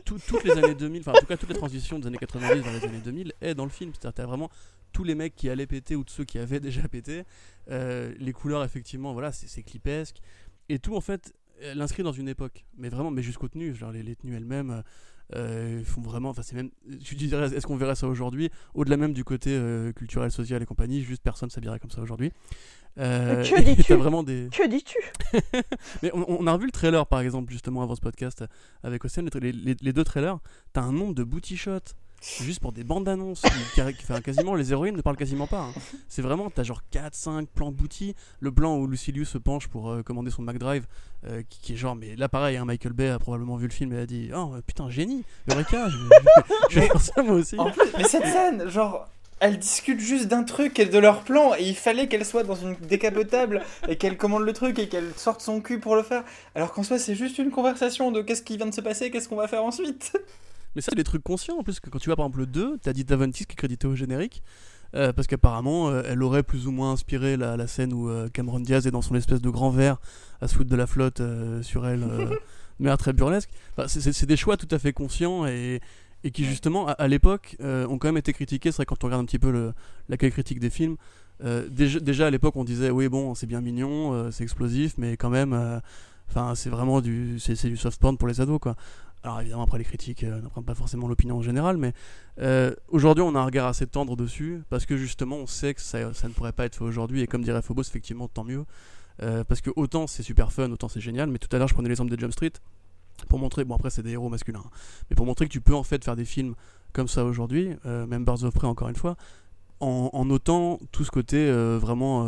toutes 0.04 0.44
les 0.46 0.52
années 0.52 0.76
2000, 0.76 1.02
enfin 1.02 1.12
en 1.12 1.20
tout 1.20 1.26
cas 1.26 1.36
toutes 1.36 1.50
les 1.50 1.56
transitions 1.56 2.00
des 2.00 2.08
années 2.08 2.18
90 2.18 2.64
dans 2.64 2.72
les 2.72 2.84
années 2.86 3.02
2000 3.04 3.34
est 3.42 3.56
dans 3.56 3.66
le 3.66 3.70
film. 3.70 3.92
C'est-à-dire 3.94 4.14
t'as 4.14 4.26
vraiment 4.26 4.50
tous 4.94 5.04
les 5.04 5.16
mecs 5.16 5.36
qui 5.36 5.50
allaient 5.50 5.68
péter 5.68 5.98
ou 5.98 6.06
de 6.06 6.10
ceux 6.10 6.24
qui 6.24 6.40
avaient 6.40 6.62
déjà 6.62 6.88
pété. 6.88 7.24
les 7.68 8.34
couleurs, 8.34 8.64
effectivement, 8.64 9.14
voilà, 9.14 9.32
c'est 9.32 9.64
clipesque. 9.64 10.22
Et 10.70 10.80
tout, 10.80 10.96
en 10.96 11.02
fait, 11.02 11.34
l'inscrit 11.76 12.04
dans 12.04 12.12
une 12.12 12.30
époque, 12.30 12.66
mais 12.78 12.90
vraiment, 12.90 13.12
mais 13.12 13.22
jusqu'aux 13.22 13.48
tenues, 13.48 13.76
genre 13.76 13.92
les, 13.92 14.16
tenues 14.16 14.36
elles-mêmes 14.36 14.84
euh, 15.36 15.84
font 15.84 16.02
vraiment, 16.02 16.30
enfin 16.30 16.42
c'est 16.42 16.56
même, 16.56 16.70
tu 17.04 17.16
dirais, 17.16 17.54
est-ce 17.54 17.68
qu'on 17.68 17.78
verrait 17.78 17.96
ça 17.96 18.08
aujourd'hui? 18.08 18.50
Au-delà 18.74 18.98
même 18.98 19.14
du 19.14 19.24
côté 19.24 19.52
euh, 19.52 19.92
culturel, 19.92 20.32
social 20.32 20.62
et 20.62 20.66
compagnie, 20.66 21.02
juste 21.02 21.22
personne 21.24 21.50
s'habillerait 21.50 21.80
comme 21.80 21.92
ça 21.92 22.02
aujourd'hui. 22.02 22.32
Euh, 22.98 23.44
que 23.44 23.62
dis-tu? 23.76 23.94
vraiment 23.94 24.24
des... 24.24 24.50
Que 24.52 24.68
dis-tu? 24.68 24.98
Mais 26.04 26.12
on, 26.14 26.48
a 26.48 26.54
revu 26.54 26.66
le 26.66 26.72
trailer 26.72 27.06
par 27.06 27.20
exemple 27.20 27.52
justement 27.52 27.84
avant 27.84 27.96
ce 27.96 28.02
podcast 28.02 28.44
avec 28.84 29.06
Océane, 29.06 29.30
les, 29.40 29.52
les, 29.52 29.94
deux 29.94 30.04
trailers, 30.04 30.40
t'as 30.74 30.82
un 30.82 30.94
nombre 30.94 31.14
de 31.14 31.24
booty 31.24 31.58
shots 31.58 31.94
juste 32.22 32.60
pour 32.60 32.72
des 32.72 32.84
bandes 32.84 33.06
d'annonces. 33.06 33.44
quasiment, 34.24 34.56
les 34.56 34.72
héroïnes 34.72 34.96
ne 34.96 35.02
parlent 35.02 35.18
quasiment 35.18 35.48
pas. 35.48 35.62
Hein. 35.62 35.74
C'est 36.08 36.22
vraiment, 36.22 36.50
t'as 36.50 36.64
genre 36.64 36.82
4-5 36.92 37.48
plans 37.48 37.72
boutis. 37.72 38.16
Le 38.40 38.52
plan 38.52 38.78
où 38.78 38.88
Lucilius 38.88 39.30
se 39.30 39.38
penche 39.38 39.68
pour 39.68 39.90
euh, 39.90 40.04
commander 40.04 40.32
son 40.32 40.42
McDrive, 40.42 40.86
euh, 41.26 41.44
qui, 41.50 41.74
est 41.74 41.76
genre, 41.76 41.96
mais 41.96 42.16
là 42.16 42.30
pareil, 42.30 42.58
hein, 42.58 42.66
Michael 42.66 42.94
Bay 42.94 43.10
a 43.10 43.20
probablement 43.20 43.58
vu 43.58 43.68
le 43.68 43.74
film 43.74 43.94
et 43.94 44.00
a 44.00 44.06
dit 44.06 44.30
Oh 44.36 44.56
putain, 44.66 44.90
génie, 44.90 45.24
Eureka, 45.50 45.90
je, 45.90 45.98
je, 46.70 46.80
vais 46.80 46.88
faire 46.88 47.02
ça 47.02 47.24
moi 47.24 47.36
aussi. 47.36 47.58
mais 47.98 48.04
cette 48.04 48.26
scène, 48.26 48.68
genre. 48.70 49.08
Elles 49.40 49.60
discutent 49.60 50.00
juste 50.00 50.26
d'un 50.30 50.44
truc 50.44 50.80
et 50.80 50.88
de 50.88 50.98
leur 50.98 51.22
plan 51.22 51.54
et 51.54 51.64
il 51.64 51.76
fallait 51.76 52.08
qu'elle 52.08 52.26
soit 52.26 52.42
dans 52.42 52.56
une 52.56 52.74
décapotable 52.74 53.62
et 53.88 53.96
qu'elle 53.96 54.18
commande 54.18 54.42
le 54.42 54.52
truc 54.52 54.80
et 54.80 54.90
qu'elle 54.90 55.14
sorte 55.16 55.42
son 55.42 55.62
cul 55.62 55.80
pour 55.80 55.96
le 55.96 56.02
faire. 56.02 56.24
Alors 56.56 56.74
qu'en 56.74 56.82
soi 56.82 56.98
c'est 56.98 57.14
juste 57.14 57.38
une 57.38 57.52
conversation 57.52 58.10
de 58.12 58.24
qu'est-ce 58.24 58.42
qui 58.42 58.58
vient 58.58 58.66
de 58.66 58.74
se 58.74 58.82
passer, 58.82 59.12
qu'est-ce 59.12 59.30
qu'on 59.30 59.36
va 59.36 59.48
faire 59.48 59.64
ensuite. 59.64 60.12
Mais 60.78 60.82
ça, 60.82 60.92
c'est 60.92 60.96
des 60.96 61.04
trucs 61.04 61.24
conscients 61.24 61.58
en 61.58 61.64
plus, 61.64 61.80
que 61.80 61.90
quand 61.90 61.98
tu 61.98 62.08
vois 62.08 62.16
par 62.16 62.28
exemple 62.28 62.42
le 62.42 62.46
2, 62.46 62.78
t'as 62.78 62.94
dit 62.94 63.04
Daventis 63.04 63.46
qui 63.46 63.54
est 63.54 63.56
crédité 63.56 63.88
au 63.88 63.96
générique. 63.96 64.44
Euh, 64.94 65.12
parce 65.12 65.28
qu'apparemment, 65.28 65.90
euh, 65.90 66.04
elle 66.06 66.22
aurait 66.22 66.44
plus 66.44 66.68
ou 66.68 66.72
moins 66.72 66.92
inspiré 66.92 67.36
la, 67.36 67.66
scène 67.66 67.94
où 67.94 68.10
euh, 68.10 68.30
Cameron 68.30 68.60
Diaz 68.60 68.86
est 68.86 68.92
dans 68.92 69.02
son 69.02 69.16
espèce 69.16 69.42
de 69.42 69.50
grand 69.50 69.72
verre 69.72 69.98
à 70.40 70.48
se 70.48 70.54
foutre 70.54 70.70
de 70.70 70.76
la 70.76 70.86
flotte 70.86 71.20
sur 71.64 71.88
elle, 71.88 72.06
mais 72.80 72.96
très 72.96 73.12
burlesque. 73.12 73.50
c'est 73.88 74.28
des 74.28 74.38
choix 74.38 74.56
tout 74.56 74.68
à 74.70 74.78
fait 74.78 74.94
conscients 74.94 75.48
et, 75.48 75.82
et 76.24 76.30
qui 76.30 76.46
justement 76.46 76.86
à, 76.86 77.08
l'époque 77.08 77.58
ont 77.60 77.98
quand 77.98 78.10
même 78.10 78.18
été 78.18 78.32
critiqués. 78.32 78.72
C'est 78.72 78.78
vrai 78.78 78.86
quand 78.86 79.04
on 79.04 79.08
regarde 79.08 79.24
un 79.24 79.26
petit 79.26 79.40
peu 79.40 79.50
le, 79.50 79.74
l'accueil 80.10 80.30
critique 80.30 80.60
des 80.60 80.70
films. 80.70 80.98
déjà, 81.72 82.00
déjà, 82.00 82.28
à 82.28 82.30
l'époque 82.30 82.56
on 82.56 82.64
disait 82.64 82.92
oui 82.92 83.10
bon 83.10 83.34
c'est 83.34 83.48
bien 83.48 83.62
mignon, 83.62 84.32
c'est 84.32 84.44
explosif, 84.44 84.94
mais 85.00 85.18
quand 85.18 85.32
même, 85.32 85.82
enfin 86.30 86.54
c'est 86.54 86.70
vraiment 86.70 87.02
du 87.02 87.40
c'est, 87.40 87.68
du 87.68 87.78
soft 87.78 88.00
porn 88.00 88.16
pour 88.16 88.28
les 88.28 88.42
ados 88.42 88.60
quoi. 88.60 88.76
Alors 89.24 89.42
évidemment, 89.42 89.64
après 89.64 89.78
les 89.78 89.84
critiques 89.84 90.24
euh, 90.24 90.42
pas 90.66 90.76
forcément 90.76 91.08
l'opinion 91.08 91.38
en 91.38 91.42
général, 91.42 91.78
mais 91.78 91.94
euh, 92.40 92.74
aujourd'hui 92.90 93.24
on 93.24 93.36
a 93.36 93.40
un 93.40 93.46
regard 93.46 93.68
assez 93.68 93.88
tendre 93.88 94.16
dessus, 94.16 94.62
parce 94.70 94.86
que 94.86 94.96
justement 94.96 95.38
on 95.38 95.48
sait 95.48 95.74
que 95.74 95.82
ça, 95.82 96.00
ne 96.00 96.30
pourrait 96.30 96.54
pas 96.54 96.66
être 96.66 96.76
fait 96.76 96.84
aujourd'hui, 96.84 97.22
et 97.22 97.28
comme 97.28 97.44
dirait 97.44 97.62
Phobos, 97.62 97.82
effectivement, 97.82 98.28
tant 98.28 98.44
mieux. 98.44 98.66
Euh, 99.24 99.44
parce 99.44 99.62
que 99.62 99.72
autant 99.76 100.06
c'est 100.06 100.22
super 100.22 100.52
fun, 100.52 100.72
autant 100.72 100.88
c'est 100.88 101.02
génial, 101.02 101.30
mais 101.30 101.40
tout 101.40 101.54
à 101.56 101.58
l'heure 101.60 101.68
je 101.68 101.74
prenais 101.74 101.90
l'exemple 101.90 102.12
de 102.12 102.20
Jump 102.20 102.32
Street, 102.32 102.54
pour 103.28 103.40
montrer, 103.40 103.66
bon 103.66 103.76
après 103.76 103.90
c'est 103.90 104.04
des 104.04 104.12
héros 104.12 104.30
masculins, 104.30 104.62
hein, 104.64 104.70
mais 105.10 105.16
pour 105.16 105.26
montrer 105.26 105.48
que 105.48 105.52
tu 105.52 105.62
peux 105.62 105.74
en 105.74 105.84
fait 105.84 106.04
faire 106.04 106.16
des 106.16 106.26
films 106.26 106.54
comme 106.94 107.08
ça 107.08 107.26
aujourd'hui, 107.26 107.76
même 107.84 108.24
Birds 108.24 108.44
of 108.44 108.54
Prey 108.54 108.68
encore 108.68 108.90
une 108.90 108.96
fois, 108.96 109.18
en, 109.80 110.10
en, 110.14 110.26
notant 110.26 110.80
tout 110.92 111.04
ce 111.04 111.12
côté 111.12 111.52
vraiment, 111.52 112.26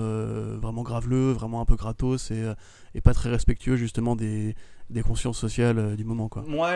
vraiment 0.57 0.83
graveleux, 0.83 1.31
vraiment 1.31 1.61
un 1.61 1.65
peu 1.65 1.75
gratos 1.75 2.31
et, 2.31 2.43
et, 2.95 3.01
pas 3.01 3.13
très 3.13 3.29
respectueux 3.29 3.75
justement 3.75 4.15
des, 4.15 4.55
des 4.89 5.03
consciences 5.03 5.37
sociales 5.37 5.79
euh, 5.79 5.95
du 5.95 6.03
moment. 6.03 6.29
Quoi. 6.29 6.43
Moi, 6.47 6.75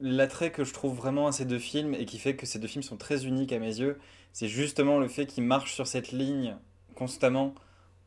l'attrait 0.00 0.50
que 0.50 0.64
je 0.64 0.72
trouve 0.72 0.96
vraiment 0.96 1.26
à 1.26 1.32
ces 1.32 1.44
deux 1.44 1.58
films 1.58 1.94
et 1.94 2.04
qui 2.04 2.18
fait 2.18 2.36
que 2.36 2.46
ces 2.46 2.58
deux 2.58 2.68
films 2.68 2.82
sont 2.82 2.96
très 2.96 3.26
uniques 3.26 3.52
à 3.52 3.58
mes 3.58 3.78
yeux, 3.78 3.98
c'est 4.32 4.48
justement 4.48 4.98
le 4.98 5.08
fait 5.08 5.26
qu'ils 5.26 5.44
marchent 5.44 5.74
sur 5.74 5.86
cette 5.86 6.12
ligne 6.12 6.56
constamment 6.94 7.54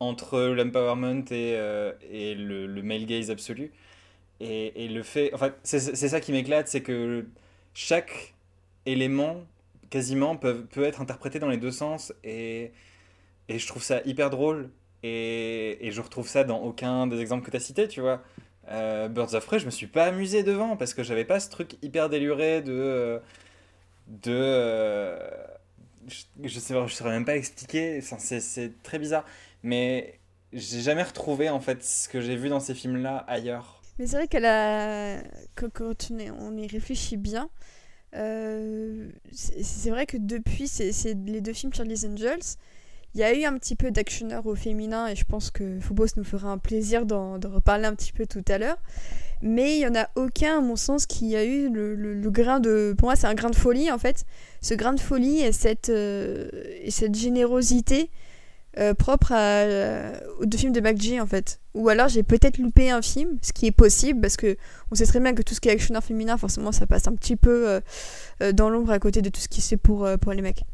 entre 0.00 0.40
l'empowerment 0.40 1.24
et, 1.30 1.54
euh, 1.56 1.92
et 2.10 2.34
le, 2.34 2.66
le, 2.66 2.82
male 2.82 3.06
gaze 3.06 3.30
absolu. 3.30 3.72
Et, 4.40 4.84
et 4.84 4.88
le 4.88 5.02
fait. 5.02 5.30
Enfin, 5.34 5.50
c'est 5.62 5.80
ça 5.80 6.20
qui 6.20 6.32
m'éclate, 6.32 6.68
c'est 6.68 6.82
que 6.82 7.26
chaque 7.74 8.34
élément, 8.86 9.44
quasiment, 9.90 10.36
peut, 10.36 10.64
peut 10.64 10.84
être 10.84 11.00
interprété 11.00 11.38
dans 11.38 11.48
les 11.48 11.56
deux 11.58 11.72
sens. 11.72 12.12
Et, 12.24 12.72
et 13.48 13.58
je 13.58 13.66
trouve 13.66 13.82
ça 13.82 14.00
hyper 14.04 14.30
drôle. 14.30 14.70
Et, 15.02 15.86
et 15.86 15.90
je 15.92 16.00
retrouve 16.00 16.28
ça 16.28 16.44
dans 16.44 16.58
aucun 16.58 17.06
des 17.06 17.20
exemples 17.20 17.44
que 17.44 17.50
tu 17.50 17.56
as 17.56 17.60
cités, 17.60 17.88
tu 17.88 18.00
vois. 18.00 18.22
Euh, 18.70 19.08
Birds 19.08 19.34
of 19.34 19.44
Prey, 19.46 19.58
je 19.58 19.66
me 19.66 19.70
suis 19.70 19.86
pas 19.86 20.04
amusé 20.04 20.42
devant 20.42 20.76
parce 20.76 20.94
que 20.94 21.02
j'avais 21.02 21.24
pas 21.24 21.40
ce 21.40 21.50
truc 21.50 21.76
hyper 21.82 22.08
déluré 22.08 22.62
de. 22.62 23.20
De. 24.08 24.32
Euh, 24.32 25.18
je, 26.06 26.22
je, 26.44 26.58
sais, 26.60 26.74
je 26.86 26.94
saurais 26.94 27.10
même 27.10 27.24
pas 27.24 27.36
expliquer, 27.36 28.00
c'est 28.00 28.82
très 28.82 28.98
bizarre. 28.98 29.24
Mais 29.62 30.18
j'ai 30.52 30.80
jamais 30.80 31.02
retrouvé 31.02 31.48
en 31.48 31.60
fait 31.60 31.82
ce 31.84 32.08
que 32.08 32.20
j'ai 32.20 32.36
vu 32.36 32.48
dans 32.48 32.60
ces 32.60 32.74
films-là 32.74 33.18
ailleurs. 33.28 33.82
Mais 33.98 34.06
c'est 34.06 34.16
vrai 34.16 34.28
qu'elle 34.28 34.46
a. 34.46 35.22
Quand 35.54 36.10
on 36.38 36.56
y 36.56 36.66
réfléchit 36.66 37.16
bien, 37.16 37.50
c'est 38.12 39.90
vrai 39.90 40.06
que 40.06 40.16
depuis 40.16 40.68
c'est 40.68 41.14
les 41.26 41.40
deux 41.40 41.52
films 41.52 41.72
Charlie's 41.72 42.04
Angels, 42.04 42.56
il 43.14 43.20
y 43.20 43.24
a 43.24 43.34
eu 43.34 43.44
un 43.44 43.56
petit 43.58 43.74
peu 43.74 43.90
d'actionneur 43.90 44.46
au 44.46 44.54
féminin 44.54 45.08
et 45.08 45.16
je 45.16 45.24
pense 45.24 45.50
que 45.50 45.80
Phobos 45.80 46.06
nous 46.16 46.24
fera 46.24 46.48
un 46.48 46.58
plaisir 46.58 47.06
d'en 47.06 47.34
reparler 47.34 47.86
un 47.86 47.94
petit 47.94 48.12
peu 48.12 48.26
tout 48.26 48.44
à 48.48 48.58
l'heure. 48.58 48.78
Mais 49.42 49.76
il 49.76 49.78
n'y 49.78 49.86
en 49.86 49.94
a 49.94 50.08
aucun, 50.16 50.58
à 50.58 50.60
mon 50.60 50.76
sens, 50.76 51.06
qui 51.06 51.34
a 51.34 51.44
eu 51.44 51.70
le, 51.70 52.30
grain 52.30 52.60
de... 52.60 52.94
Pour 52.96 53.08
moi, 53.08 53.16
c'est 53.16 53.26
un 53.26 53.34
grain 53.34 53.48
de 53.48 53.56
folie, 53.56 53.90
en 53.90 53.98
fait. 53.98 54.24
Ce 54.60 54.74
grain 54.74 54.92
de 54.92 55.00
folie 55.00 55.40
et 55.40 55.52
cette, 55.52 55.88
euh, 55.88 56.48
et 56.82 56.90
cette 56.90 57.14
générosité 57.14 58.10
euh, 58.78 58.94
propre 58.94 59.32
à, 59.32 59.62
euh, 59.62 60.18
aux 60.38 60.46
deux 60.46 60.58
films 60.58 60.72
de 60.72 60.80
McG, 60.80 61.20
en 61.20 61.26
fait. 61.26 61.60
Ou 61.74 61.88
alors, 61.88 62.08
j'ai 62.08 62.22
peut-être 62.22 62.58
loupé 62.58 62.90
un 62.90 63.02
film, 63.02 63.38
ce 63.42 63.52
qui 63.52 63.66
est 63.66 63.72
possible, 63.72 64.20
parce 64.20 64.36
que 64.36 64.56
on 64.90 64.94
sait 64.94 65.06
très 65.06 65.20
bien 65.20 65.34
que 65.34 65.42
tout 65.42 65.54
ce 65.54 65.60
qui 65.60 65.68
est 65.68 65.72
actionneur 65.72 66.04
féminin, 66.04 66.36
forcément, 66.36 66.72
ça 66.72 66.86
passe 66.86 67.06
un 67.08 67.14
petit 67.14 67.36
peu 67.36 67.80
dans 68.54 68.70
l'ombre 68.70 68.90
à 68.90 68.98
côté 68.98 69.22
de 69.22 69.28
tout 69.28 69.40
ce 69.40 69.48
qui 69.48 69.60
c'est 69.60 69.76
pour, 69.76 70.08
pour 70.20 70.32
les 70.32 70.42
mecs. 70.42 70.64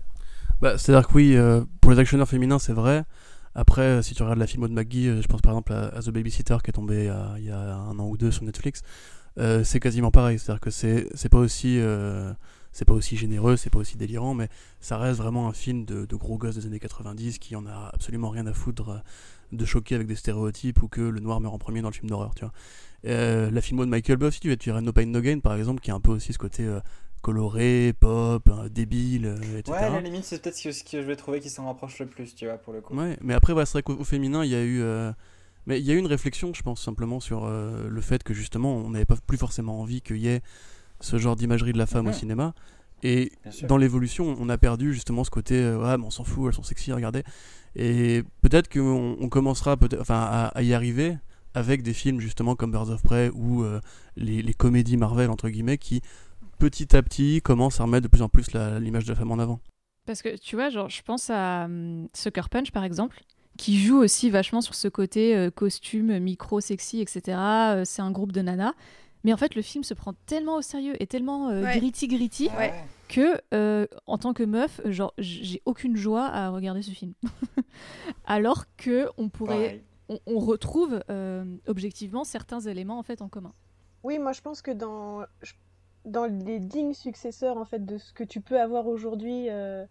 Bah, 0.60 0.78
C'est-à-dire 0.78 1.06
que 1.06 1.14
oui, 1.14 1.36
euh, 1.36 1.62
pour 1.80 1.92
les 1.92 1.98
actionneurs 1.98 2.28
féminins, 2.28 2.58
c'est 2.58 2.72
vrai. 2.72 3.04
Après, 3.54 3.82
euh, 3.82 4.02
si 4.02 4.14
tu 4.14 4.22
regardes 4.22 4.38
la 4.38 4.46
film 4.46 4.66
de 4.68 4.72
McGee, 4.72 5.08
euh, 5.08 5.22
je 5.22 5.26
pense 5.26 5.40
par 5.42 5.52
exemple 5.52 5.72
à, 5.72 6.00
The 6.00 6.10
Babysitter 6.10 6.56
qui 6.62 6.70
est 6.70 6.72
tombé 6.72 7.10
il 7.38 7.44
y 7.44 7.50
a 7.50 7.76
un 7.76 7.98
an 7.98 8.08
ou 8.08 8.16
deux 8.16 8.30
sur 8.30 8.44
Netflix, 8.44 8.82
c'est 9.64 9.80
quasiment 9.80 10.10
pareil. 10.10 10.38
C'est-à-dire 10.38 10.60
que 10.60 10.70
c'est, 10.70 11.08
c'est 11.14 11.28
pas 11.28 11.38
aussi 11.38 11.78
c'est 12.76 12.84
pas 12.84 12.92
aussi 12.92 13.16
généreux, 13.16 13.56
c'est 13.56 13.70
pas 13.70 13.78
aussi 13.78 13.96
délirant, 13.96 14.34
mais 14.34 14.48
ça 14.80 14.98
reste 14.98 15.18
vraiment 15.18 15.48
un 15.48 15.52
film 15.52 15.84
de, 15.84 16.04
de, 16.04 16.16
gros 16.16 16.38
gosses 16.38 16.56
des 16.56 16.66
années 16.66 16.78
90 16.78 17.38
qui 17.38 17.56
en 17.56 17.66
a 17.66 17.90
absolument 17.92 18.28
rien 18.28 18.46
à 18.46 18.52
foutre 18.52 19.02
de 19.52 19.64
choquer 19.64 19.94
avec 19.94 20.06
des 20.06 20.16
stéréotypes 20.16 20.82
ou 20.82 20.88
que 20.88 21.00
le 21.00 21.20
noir 21.20 21.40
meurt 21.40 21.54
en 21.54 21.58
premier 21.58 21.80
dans 21.80 21.88
le 21.88 21.94
film 21.94 22.10
d'horreur, 22.10 22.34
tu 22.34 22.44
vois. 22.44 22.52
la 23.50 23.60
film 23.60 23.80
de 23.80 23.86
Michael 23.86 24.18
Bay 24.18 24.26
aussi, 24.26 24.40
tu 24.40 24.48
verrais 24.48 24.82
No 24.82 24.92
Pain 24.92 25.06
No 25.06 25.20
Gain 25.20 25.40
par 25.40 25.54
exemple, 25.56 25.80
qui 25.80 25.90
a 25.90 25.94
un 25.94 26.00
peu 26.00 26.12
aussi 26.12 26.32
ce 26.32 26.38
côté 26.38 26.68
coloré, 27.26 27.92
pop, 27.98 28.48
euh, 28.48 28.68
débile, 28.68 29.26
euh, 29.26 29.58
etc. 29.58 29.72
Ouais, 29.72 29.78
à 29.78 29.90
la 29.90 30.00
limite, 30.00 30.24
c'est 30.24 30.40
peut-être 30.40 30.56
ce 30.56 30.84
que 30.84 31.02
je 31.02 31.06
vais 31.06 31.16
trouver 31.16 31.40
qui 31.40 31.50
s'en 31.50 31.66
rapproche 31.66 31.98
le 31.98 32.06
plus, 32.06 32.36
tu 32.36 32.46
vois, 32.46 32.56
pour 32.56 32.72
le 32.72 32.80
coup. 32.80 32.94
Ouais, 32.94 33.16
mais 33.20 33.34
après, 33.34 33.52
c'est 33.64 33.72
vrai 33.72 33.82
qu'au 33.82 34.04
féminin, 34.04 34.44
il 34.44 34.50
y 34.52 34.54
a 34.54 34.62
eu. 34.62 34.80
Euh, 34.80 35.12
mais 35.66 35.80
il 35.80 35.84
y 35.84 35.90
a 35.90 35.94
eu 35.94 35.98
une 35.98 36.06
réflexion, 36.06 36.54
je 36.54 36.62
pense, 36.62 36.80
simplement 36.80 37.18
sur 37.18 37.48
le 37.48 38.00
fait 38.00 38.22
que 38.22 38.32
justement, 38.32 38.76
on 38.76 38.90
n'avait 38.90 39.04
pas 39.04 39.16
plus 39.26 39.36
forcément 39.36 39.80
envie 39.80 40.00
qu'il 40.00 40.18
y 40.18 40.28
ait 40.28 40.40
ce 41.00 41.18
genre 41.18 41.36
d'imagerie 41.36 41.72
de 41.72 41.78
la 41.78 41.86
femme 41.86 42.06
au 42.06 42.10
mhm. 42.10 42.14
cinéma. 42.14 42.54
Et 43.02 43.30
dans 43.68 43.76
l'évolution, 43.76 44.36
on 44.40 44.48
a 44.48 44.56
perdu 44.56 44.94
justement 44.94 45.22
ce 45.22 45.30
côté, 45.30 45.62
ah, 45.82 45.96
mais 45.98 46.04
on 46.04 46.10
s'en 46.10 46.24
fout, 46.24 46.48
elles 46.48 46.54
sont 46.54 46.62
sexy, 46.62 46.92
regardez. 46.92 47.22
Et 47.74 48.22
peut-être 48.40 48.72
qu'on 48.72 49.16
on 49.20 49.28
commencera 49.28 49.76
peut 49.76 49.88
enfin, 50.00 50.50
à, 50.54 50.62
y 50.62 50.72
arriver 50.72 51.16
avec 51.52 51.82
des 51.82 51.92
films 51.92 52.20
justement 52.20 52.56
comme 52.56 52.70
Birds 52.70 52.88
of 52.88 53.02
Prey 53.02 53.30
ou 53.34 53.64
les, 54.16 54.40
les, 54.40 54.54
comédies 54.54 54.96
Marvel, 54.96 55.30
entre 55.30 55.50
guillemets, 55.50 55.76
qui 55.76 56.00
petit 56.58 56.96
à 56.96 57.02
petit 57.02 57.42
commence 57.42 57.80
à 57.80 57.84
remettre 57.84 58.04
de 58.04 58.08
plus 58.08 58.22
en 58.22 58.28
plus 58.28 58.52
l'image 58.80 59.04
de 59.04 59.10
la 59.10 59.14
femme 59.14 59.30
en 59.30 59.38
avant. 59.38 59.60
Parce 60.06 60.22
que 60.22 60.36
tu 60.36 60.56
vois, 60.56 60.70
genre, 60.70 60.88
je 60.88 61.02
pense 61.02 61.30
à 61.30 61.64
hum, 61.64 62.08
Sucker 62.14 62.48
Punch 62.50 62.70
par 62.70 62.84
exemple, 62.84 63.22
qui 63.56 63.78
joue 63.78 63.98
aussi 63.98 64.30
vachement 64.30 64.60
sur 64.60 64.74
ce 64.74 64.88
côté 64.88 65.36
euh, 65.36 65.50
costume, 65.50 66.18
micro, 66.18 66.60
sexy, 66.60 67.00
etc. 67.00 67.38
Euh, 67.38 67.82
c'est 67.84 68.02
un 68.02 68.10
groupe 68.10 68.32
de 68.32 68.40
nanas. 68.40 68.72
Mais 69.24 69.32
en 69.32 69.36
fait, 69.36 69.54
le 69.54 69.62
film 69.62 69.82
se 69.82 69.94
prend 69.94 70.14
tellement 70.26 70.56
au 70.56 70.62
sérieux 70.62 71.00
et 71.02 71.06
tellement 71.06 71.48
euh, 71.48 71.62
gritty 71.62 72.08
gritty 72.08 72.48
que, 73.08 73.40
en 74.06 74.18
tant 74.18 74.32
que 74.32 74.42
meuf, 74.42 74.80
genre, 74.84 75.14
j'ai 75.18 75.62
aucune 75.64 75.96
joie 75.96 76.26
à 76.26 76.50
regarder 76.50 76.82
ce 76.82 76.90
film. 76.90 77.14
Alors 78.24 78.64
que 78.76 79.08
on 79.16 79.28
pourrait, 79.28 79.82
on, 80.26 80.38
retrouve 80.38 81.02
objectivement 81.66 82.24
certains 82.24 82.60
éléments 82.60 82.98
en 82.98 83.02
fait 83.02 83.22
en 83.22 83.28
commun. 83.28 83.52
Oui, 84.04 84.18
moi 84.20 84.32
je 84.32 84.40
pense 84.40 84.62
que 84.62 84.70
dans, 84.70 85.24
dans 86.06 86.26
les 86.26 86.60
dignes 86.60 86.94
successeurs 86.94 87.58
en 87.58 87.64
fait 87.64 87.84
de 87.84 87.98
ce 87.98 88.12
que 88.12 88.24
tu 88.24 88.40
peux 88.40 88.60
avoir 88.60 88.86
aujourd'hui 88.86 89.50
euh, 89.50 89.84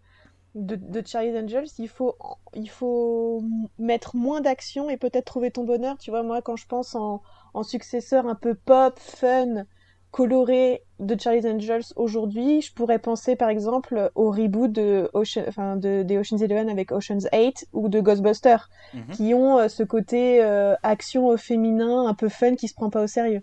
de, 0.54 0.74
de, 0.74 1.06
Charlie's 1.06 1.36
Angels, 1.36 1.68
il 1.78 1.88
faut, 1.88 2.16
il 2.54 2.70
faut 2.70 3.44
mettre 3.78 4.16
moins 4.16 4.40
d'action 4.40 4.88
et 4.88 4.96
peut-être 4.96 5.26
trouver 5.26 5.50
ton 5.50 5.64
bonheur. 5.64 5.98
Tu 5.98 6.10
vois, 6.10 6.22
moi, 6.22 6.40
quand 6.40 6.56
je 6.56 6.66
pense 6.66 6.94
en, 6.94 7.22
en 7.56 7.62
successeur 7.62 8.26
un 8.26 8.34
peu 8.34 8.54
pop, 8.54 8.98
fun, 8.98 9.64
coloré 10.10 10.82
de 10.98 11.16
Charlie's 11.18 11.44
Angels 11.44 11.92
aujourd'hui, 11.96 12.62
je 12.62 12.72
pourrais 12.72 12.98
penser 12.98 13.36
par 13.36 13.48
exemple 13.48 14.10
au 14.14 14.30
reboot 14.30 14.72
de, 14.72 15.10
Ocean, 15.12 15.44
enfin, 15.48 15.76
de 15.76 16.02
des 16.02 16.16
Ocean's 16.16 16.42
Eleven 16.42 16.68
avec 16.68 16.92
Ocean's 16.92 17.28
8 17.32 17.68
ou 17.72 17.88
de 17.88 18.00
Ghostbusters, 18.00 18.68
mhm. 18.94 19.06
qui 19.12 19.34
ont 19.34 19.58
euh, 19.58 19.68
ce 19.68 19.82
côté 19.82 20.42
euh, 20.42 20.74
action 20.82 21.26
au 21.28 21.36
féminin 21.36 22.06
un 22.06 22.14
peu 22.14 22.28
fun 22.28 22.54
qui 22.54 22.68
se 22.68 22.74
prend 22.74 22.90
pas 22.90 23.02
au 23.02 23.06
sérieux. 23.06 23.42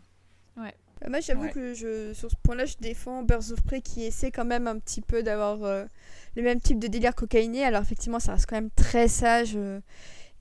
Ouais. 0.58 0.74
Euh, 1.04 1.10
moi, 1.10 1.20
j'avoue 1.20 1.50
que 1.50 1.74
je, 1.74 2.14
sur 2.14 2.30
ce 2.30 2.36
point-là, 2.44 2.66
je 2.66 2.76
défends 2.80 3.24
Birds 3.24 3.52
of 3.52 3.62
Prey 3.64 3.82
qui 3.82 4.04
essaie 4.04 4.32
quand 4.32 4.46
même 4.46 4.68
un 4.68 4.78
petit 4.80 5.02
peu 5.02 5.24
d'avoir 5.24 5.64
euh, 5.64 5.86
le 6.36 6.44
même 6.44 6.60
type 6.60 6.80
de 6.80 6.88
délire 6.88 7.16
cocaïné. 7.16 7.64
Alors, 7.64 7.82
effectivement, 7.82 8.20
ça 8.20 8.34
reste 8.34 8.46
quand 8.48 8.56
même 8.56 8.72
très 8.76 9.08
sage 9.08 9.58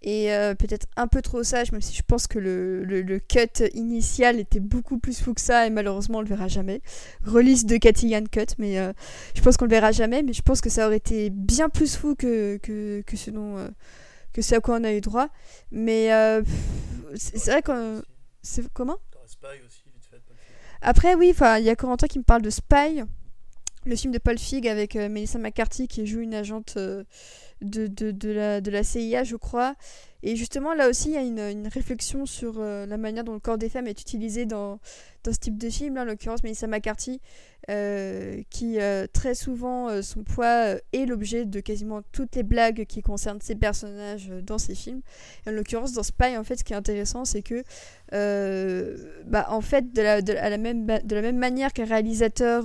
euh, 0.06 0.52
et 0.52 0.54
peut-être 0.54 0.86
un 0.96 1.06
peu 1.06 1.22
trop 1.22 1.42
sage, 1.42 1.72
même 1.72 1.80
si 1.80 1.94
je 1.94 2.02
pense 2.06 2.26
que 2.26 2.38
le, 2.38 2.84
le, 2.84 3.18
cut 3.18 3.64
initial 3.74 4.38
était 4.38 4.60
beaucoup 4.60 4.98
plus 4.98 5.20
fou 5.20 5.34
que 5.34 5.40
ça 5.40 5.66
et 5.66 5.70
malheureusement, 5.70 6.18
on 6.18 6.20
le 6.22 6.28
verra 6.28 6.48
jamais. 6.48 6.82
Release 7.24 7.64
de 7.64 7.76
Cathy 7.76 8.08
Yann 8.08 8.28
cut, 8.28 8.46
mais 8.58 8.76
je 9.34 9.40
pense 9.42 9.56
qu'on 9.56 9.66
le 9.66 9.70
verra 9.70 9.92
jamais. 9.92 10.22
Mais 10.22 10.32
je 10.32 10.42
pense 10.42 10.60
que 10.60 10.70
ça 10.70 10.86
aurait 10.86 10.96
été 10.96 11.30
bien 11.30 11.68
plus 11.68 11.96
fou 11.96 12.14
que, 12.14 12.58
que, 12.58 13.02
que 13.02 13.16
ce 13.16 13.30
dont. 13.30 13.56
que 14.32 14.42
ce 14.42 14.54
à 14.54 14.60
quoi 14.60 14.78
on 14.80 14.84
a 14.84 14.92
eu 14.92 15.00
droit. 15.00 15.28
Mais 15.70 16.08
c'est 17.14 17.50
vrai 17.50 17.62
que. 17.62 18.02
C'est 18.42 18.68
comment? 18.72 18.98
Après, 20.80 21.14
oui, 21.14 21.32
il 21.58 21.64
y 21.64 21.70
a 21.70 21.76
Corentin 21.76 22.08
qui 22.08 22.18
me 22.18 22.24
parle 22.24 22.42
de 22.42 22.50
Spy, 22.50 23.04
le 23.84 23.96
film 23.96 24.12
de 24.12 24.18
Paul 24.18 24.38
Fig 24.38 24.66
avec 24.68 24.96
euh, 24.96 25.08
Melissa 25.08 25.38
McCarthy 25.38 25.88
qui 25.88 26.06
joue 26.06 26.20
une 26.20 26.34
agente 26.34 26.74
euh, 26.76 27.04
de, 27.60 27.86
de, 27.86 28.70
la, 28.70 28.82
CIA, 28.82 29.24
je 29.24 29.36
crois. 29.36 29.74
Et 30.22 30.36
justement, 30.36 30.74
là 30.74 30.88
aussi, 30.88 31.08
il 31.10 31.14
y 31.14 31.16
a 31.16 31.22
une, 31.22 31.38
une 31.38 31.68
réflexion 31.68 32.26
sur 32.26 32.54
euh, 32.58 32.86
la 32.86 32.96
manière 32.96 33.24
dont 33.24 33.32
le 33.32 33.40
corps 33.40 33.58
des 33.58 33.68
femmes 33.68 33.86
est 33.86 34.00
utilisé 34.00 34.46
dans, 34.46 34.78
dans 35.24 35.32
ce 35.32 35.38
type 35.38 35.58
de 35.58 35.68
film. 35.68 35.96
Là, 35.96 36.02
en 36.02 36.04
l'occurrence, 36.04 36.42
Melissa 36.42 36.66
McCarthy, 36.66 37.20
euh, 37.70 38.42
qui 38.50 38.80
euh, 38.80 39.06
très 39.12 39.36
souvent 39.36 39.88
euh, 39.88 40.02
son 40.02 40.24
poids 40.24 40.74
est 40.92 41.06
l'objet 41.06 41.44
de 41.44 41.60
quasiment 41.60 42.02
toutes 42.10 42.34
les 42.34 42.42
blagues 42.42 42.86
qui 42.86 43.02
concernent 43.02 43.40
ces 43.40 43.54
personnages 43.54 44.32
dans 44.44 44.58
ces 44.58 44.74
films. 44.74 45.00
En 45.46 45.52
l'occurrence, 45.52 45.92
dans 45.92 46.02
Spy, 46.02 46.36
en 46.36 46.42
fait, 46.42 46.56
ce 46.56 46.64
qui 46.64 46.72
est 46.72 46.76
intéressant, 46.76 47.24
c'est 47.24 47.42
que, 47.42 47.62
bah, 49.26 49.46
en 49.48 49.60
fait, 49.60 49.92
de 49.92 50.02
la, 50.02 50.22
de, 50.22 50.32
la 50.32 50.58
même, 50.58 50.86
de 50.86 51.14
la 51.14 51.22
même 51.22 51.38
manière 51.38 51.72
qu'un 51.72 51.84
réalisateur 51.84 52.64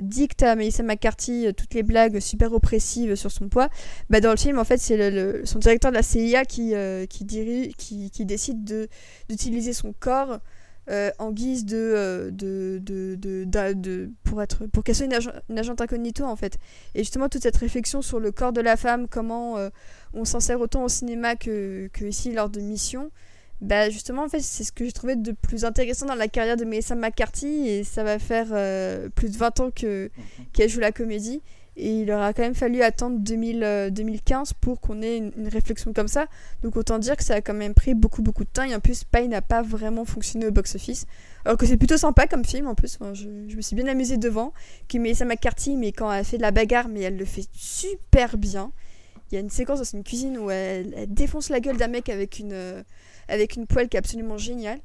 dicte 0.00 0.42
à 0.42 0.56
Melissa 0.56 0.82
McCarthy 0.82 1.46
toutes 1.56 1.74
les 1.74 1.84
blagues 1.84 2.18
super 2.18 2.52
oppressives 2.52 3.14
sur 3.14 3.30
son 3.30 3.48
poids, 3.48 3.68
bah, 4.10 4.20
dans 4.20 4.32
le 4.32 4.36
film, 4.36 4.58
en 4.58 4.64
fait, 4.64 4.78
c'est 4.78 5.10
le, 5.10 5.46
son 5.46 5.60
directeur 5.60 5.92
de 5.92 5.96
la 5.96 6.02
CIA 6.02 6.44
qui, 6.44 6.74
qui, 7.08 7.24
dirige, 7.24 7.74
qui, 7.76 8.10
qui 8.10 8.26
décide 8.26 8.88
d'utiliser 9.28 9.72
son 9.72 9.92
corps 9.92 10.40
euh, 10.88 11.10
en 11.18 11.32
guise 11.32 11.64
de, 11.64 11.76
euh, 11.76 12.30
de, 12.30 12.78
de, 12.80 13.44
de, 13.44 14.10
pour 14.22 14.40
être 14.40 14.66
pour 14.66 14.84
qu'elle 14.84 14.94
soit 14.94 15.06
une, 15.06 15.58
agente 15.58 15.80
incognito 15.80 16.24
en 16.24 16.36
fait 16.36 16.58
et 16.94 17.00
justement 17.00 17.28
toute 17.28 17.42
cette 17.42 17.56
réflexion 17.56 18.02
sur 18.02 18.20
le 18.20 18.30
corps 18.30 18.52
de 18.52 18.60
la 18.60 18.76
femme 18.76 19.08
comment 19.08 19.58
euh, 19.58 19.68
on 20.14 20.24
s'en 20.24 20.38
sert 20.38 20.60
autant 20.60 20.84
au 20.84 20.88
cinéma 20.88 21.34
que, 21.34 21.90
que 21.92 22.04
ici 22.04 22.30
lors 22.30 22.48
de 22.48 22.60
missions 22.60 23.10
bah 23.60 23.90
justement 23.90 24.22
en 24.22 24.28
fait 24.28 24.38
c'est 24.38 24.62
ce 24.62 24.70
que 24.70 24.84
j'ai 24.84 24.92
trouvé 24.92 25.16
de 25.16 25.32
plus 25.32 25.64
intéressant 25.64 26.06
dans 26.06 26.14
la 26.14 26.28
carrière 26.28 26.56
de 26.56 26.64
Melissa 26.64 26.94
McCarthy 26.94 27.68
et 27.68 27.82
ça 27.82 28.04
va 28.04 28.20
faire 28.20 28.46
plus 29.10 29.32
de 29.32 29.36
20 29.36 29.60
ans 29.60 29.70
que 29.72 30.04
mhm. 30.04 30.44
qu'elle 30.52 30.68
joue 30.68 30.80
la 30.80 30.92
comédie 30.92 31.42
et 31.76 32.00
il 32.00 32.10
aura 32.10 32.32
quand 32.32 32.42
même 32.42 32.54
fallu 32.54 32.82
attendre 32.82 33.18
2000, 33.18 33.90
2015 33.92 34.50
euh, 34.50 34.54
pour 34.60 34.80
qu'on 34.80 35.02
ait 35.02 35.18
une, 35.18 35.48
réflexion 35.48 35.92
comme 35.92 36.08
ça. 36.08 36.26
Donc 36.62 36.76
autant 36.76 36.98
dire 36.98 37.16
que 37.16 37.24
ça 37.24 37.34
a 37.34 37.40
quand 37.42 37.54
même 37.54 37.74
pris 37.74 37.94
beaucoup 37.94 38.22
beaucoup 38.22 38.44
de 38.44 38.48
temps. 38.48 38.62
Et 38.62 38.74
en 38.74 38.80
plus, 38.80 38.94
Spy 39.00 39.28
n'a 39.28 39.42
pas 39.42 39.60
vraiment 39.60 40.06
fonctionné 40.06 40.46
au 40.46 40.50
box-office. 40.50 41.06
Alors 41.44 41.58
que 41.58 41.66
c'est 41.66 41.76
plutôt 41.76 41.98
sympa 41.98 42.26
comme 42.26 42.44
film 42.46 42.66
en 42.66 42.74
plus. 42.74 42.98
je, 43.12 43.28
me 43.28 43.60
suis 43.60 43.76
bien 43.76 43.86
amusée 43.88 44.16
devant. 44.16 44.54
Qui 44.88 44.98
met 44.98 45.12
sa 45.12 45.26
McCarthy, 45.26 45.76
mais 45.76 45.92
quand 45.92 46.10
elle 46.10 46.24
fait 46.24 46.38
de 46.38 46.42
la 46.42 46.50
bagarre, 46.50 46.88
mais 46.88 47.02
elle 47.02 47.18
le 47.18 47.26
fait 47.26 47.46
super 47.52 48.38
bien. 48.38 48.72
Il 49.30 49.34
y 49.34 49.38
a 49.38 49.40
une 49.40 49.50
séquence 49.50 49.78
dans 49.78 49.98
une 49.98 50.04
cuisine 50.04 50.38
où 50.38 50.50
elle, 50.50 51.06
défonce 51.08 51.50
la 51.50 51.60
gueule 51.60 51.76
d'un 51.76 51.88
mec 51.88 52.08
avec 52.08 52.38
une, 52.38 52.52
euh, 52.54 52.82
avec 53.28 53.56
une 53.56 53.66
poêle 53.66 53.88
qui 53.88 53.96
est 53.96 53.98
absolument 53.98 54.38
géniale. 54.38 54.78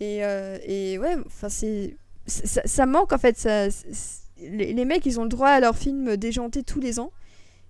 Et, 0.00 0.22
euh, 0.22 0.58
et 0.66 0.98
ouais, 0.98 1.16
enfin 1.24 1.48
c'est. 1.48 1.96
Ça, 2.26 2.60
ça, 2.64 2.86
manque 2.86 3.12
en 3.12 3.18
fait. 3.18 3.38
Ça, 3.38 3.68
les, 4.38 4.84
mecs, 4.84 5.06
ils 5.06 5.18
ont 5.18 5.24
le 5.24 5.28
droit 5.28 5.48
à 5.48 5.60
leur 5.60 5.76
film 5.76 6.16
déjanté 6.16 6.62
tous 6.62 6.80
les 6.80 6.98
ans. 7.00 7.12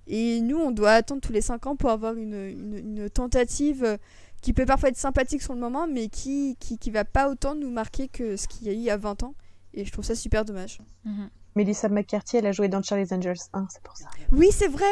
Et 0.06 0.40
nous, 0.40 0.58
on 0.58 0.70
doit 0.70 0.92
attendre 0.92 1.20
tous 1.20 1.32
les 1.32 1.40
5 1.40 1.66
ans 1.66 1.76
pour 1.76 1.90
avoir 1.90 2.14
une, 2.14 2.34
une, 2.34 3.10
tentative 3.10 3.98
qui 4.40 4.52
peut 4.52 4.66
parfois 4.66 4.90
être 4.90 4.96
sympathique 4.96 5.42
sur 5.42 5.54
le 5.54 5.60
moment, 5.60 5.88
mais 5.88 6.08
qui, 6.08 6.56
qui, 6.60 6.78
qui 6.78 6.90
va 6.90 7.04
pas 7.04 7.28
autant 7.28 7.56
nous 7.56 7.70
marquer 7.70 8.06
que 8.06 8.36
ce 8.36 8.46
qu'il 8.46 8.66
y 8.66 8.70
a 8.70 8.72
eu 8.72 8.76
il 8.76 8.82
y 8.82 8.90
a 8.90 8.96
20 8.96 9.24
ans. 9.24 9.34
Et 9.74 9.84
je 9.84 9.90
trouve 9.90 10.04
ça 10.04 10.14
super 10.14 10.44
dommage. 10.44 10.78
Mhm. 11.04 11.28
Melissa 11.56 11.88
McCarthy, 11.88 12.36
elle 12.36 12.46
a 12.46 12.52
joué 12.52 12.68
dans 12.68 12.82
Charlie's 12.82 13.12
Angels 13.12 13.38
1, 13.54 13.66
c'est 13.70 13.82
pour 13.82 13.96
ça. 13.96 14.06
Oui, 14.30 14.50
c'est 14.52 14.68
vrai 14.68 14.84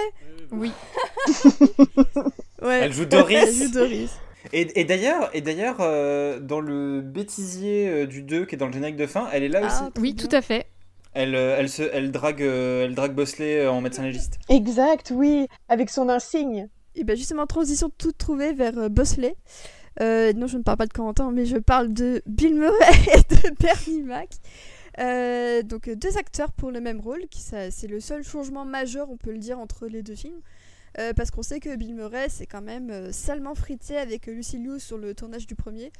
Oui. 0.51 0.73
ouais. 2.63 2.81
Elle 2.81 2.93
joue 2.93 3.05
Doris. 3.05 3.37
Elle 3.37 3.55
joue 3.55 3.71
Doris. 3.71 4.11
Et, 4.53 4.81
et 4.81 4.85
d'ailleurs, 4.85 5.31
et 5.35 5.41
d'ailleurs 5.41 5.77
euh, 5.81 6.41
dans 6.41 6.61
le 6.61 7.03
bêtisier 7.03 7.89
euh, 7.89 8.07
du 8.07 8.23
2 8.23 8.47
qui 8.47 8.55
est 8.55 8.59
dans 8.59 8.67
le 8.67 8.73
générique 8.73 8.97
de 8.97 9.07
fin, 9.07 9.29
elle 9.33 9.43
est 9.43 9.49
là 9.49 9.61
ah, 9.63 9.67
aussi. 9.67 10.01
Oui, 10.01 10.15
tout 10.15 10.29
à 10.33 10.43
fait. 10.43 10.67
Elle, 11.15 11.37
euh, 11.37 11.57
elle, 11.57 11.69
se, 11.69 11.83
elle, 11.83 12.11
drague, 12.11 12.43
euh, 12.43 12.85
elle 12.85 12.95
drague 12.97 13.15
Bosley 13.15 13.61
euh, 13.61 13.71
en 13.71 13.81
médecin 13.81 14.03
légiste. 14.03 14.39
Exact, 14.49 15.13
oui, 15.15 15.47
avec 15.69 15.89
son 15.89 16.09
insigne. 16.09 16.69
Et 16.97 17.05
bien 17.05 17.15
justement, 17.15 17.47
transition 17.47 17.91
toute 17.97 18.19
trouvée 18.19 18.53
vers 18.53 18.91
Bosley. 18.91 19.37
non, 20.01 20.47
je 20.49 20.59
ne 20.59 20.63
parle 20.63 20.79
pas 20.79 20.87
de 20.87 20.93
Corentin, 20.93 21.31
mais 21.31 21.47
je 21.47 21.57
parle 21.57 21.93
de 21.93 22.21
Bill 22.27 22.55
Murray 22.55 22.77
et 23.15 23.35
de 23.35 23.55
Bernie 23.61 24.03
Mac. 24.03 24.31
donc 25.69 25.89
deux 25.89 26.19
acteurs 26.19 26.53
pour 26.53 26.73
le 26.73 26.81
même 26.81 27.01
rôle, 27.01 27.27
qui 27.31 27.41
c'est 27.41 27.87
le 27.87 28.01
seul 28.01 28.25
changement 28.25 28.65
majeur, 28.65 29.09
on 29.11 29.17
peut 29.17 29.33
le 29.33 29.39
dire, 29.39 29.59
entre 29.59 29.87
les 29.87 30.03
deux 30.03 30.15
films. 30.15 30.41
parce 31.17 31.31
qu'on 31.31 31.43
sait 31.43 31.61
que 31.61 31.75
Bill 31.77 31.95
Murray 31.95 32.29
s'est 32.29 32.47
quand 32.47 32.63
même 32.63 33.13
salement 33.13 33.55
frité 33.55 33.97
avec 33.97 34.27
Lucy 34.27 34.59
Liu 34.59 34.79
sur 34.79 34.99
le 34.99 35.15
tournage 35.15 35.47
du 35.49 35.57
premier. 35.57 35.93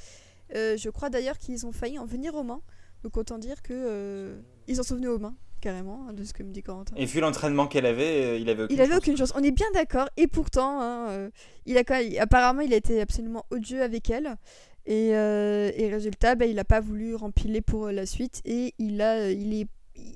je 0.53 0.91
crois 0.91 1.11
d'ailleurs 1.11 1.39
qu'ils 1.39 1.67
ont 1.67 1.73
failli 1.73 1.99
en 1.99 2.05
venir 2.05 2.35
aux 2.35 2.45
mains. 2.45 2.63
Donc 3.05 3.19
autant 3.19 3.39
dire 3.39 3.63
que 3.63 3.75
euh, 3.75 4.41
ils 4.67 4.81
en 4.81 4.83
sont 4.83 4.97
venus 4.97 5.11
aux 5.11 5.19
mains 5.19 5.35
carrément 5.61 6.07
hein, 6.09 6.15
de 6.15 6.25
ce 6.25 6.33
que 6.33 6.43
me 6.43 6.51
dit 6.51 6.63
Corentin. 6.63 6.95
Et 6.97 7.05
vu 7.05 7.21
l'entraînement 7.21 7.67
qu'elle 7.67 7.85
avait, 7.85 8.25
euh, 8.25 8.39
il 8.39 8.49
avait 8.49 8.63
aucune 8.65 8.77
il 8.77 8.81
avait 8.81 8.97
aucune 8.97 9.17
chance. 9.17 9.33
On 9.37 9.43
est 9.43 9.51
bien 9.51 9.67
d'accord. 9.75 10.09
Et 10.17 10.27
pourtant, 10.27 10.81
hein, 10.81 11.09
euh, 11.11 11.31
il 11.67 11.77
a 11.77 11.83
apparemment, 12.21 12.63
il 12.63 12.73
a 12.73 12.77
été 12.77 13.03
absolument 13.03 13.45
odieux 13.51 13.83
avec 13.83 14.09
elle. 14.09 14.37
Et, 14.87 15.09
et 15.09 15.89
résultat, 15.91 16.35
bah, 16.35 16.45
il 16.47 16.57
n'a 16.57 16.65
pas 16.65 16.81
voulu 16.81 17.15
rempiler 17.15 17.63
pour 17.63 17.89
la 17.91 18.05
suite. 18.05 18.41
Et 18.45 18.75
il 18.79 19.01
a, 19.01 19.31
il 19.31 19.55
est, 19.55 19.67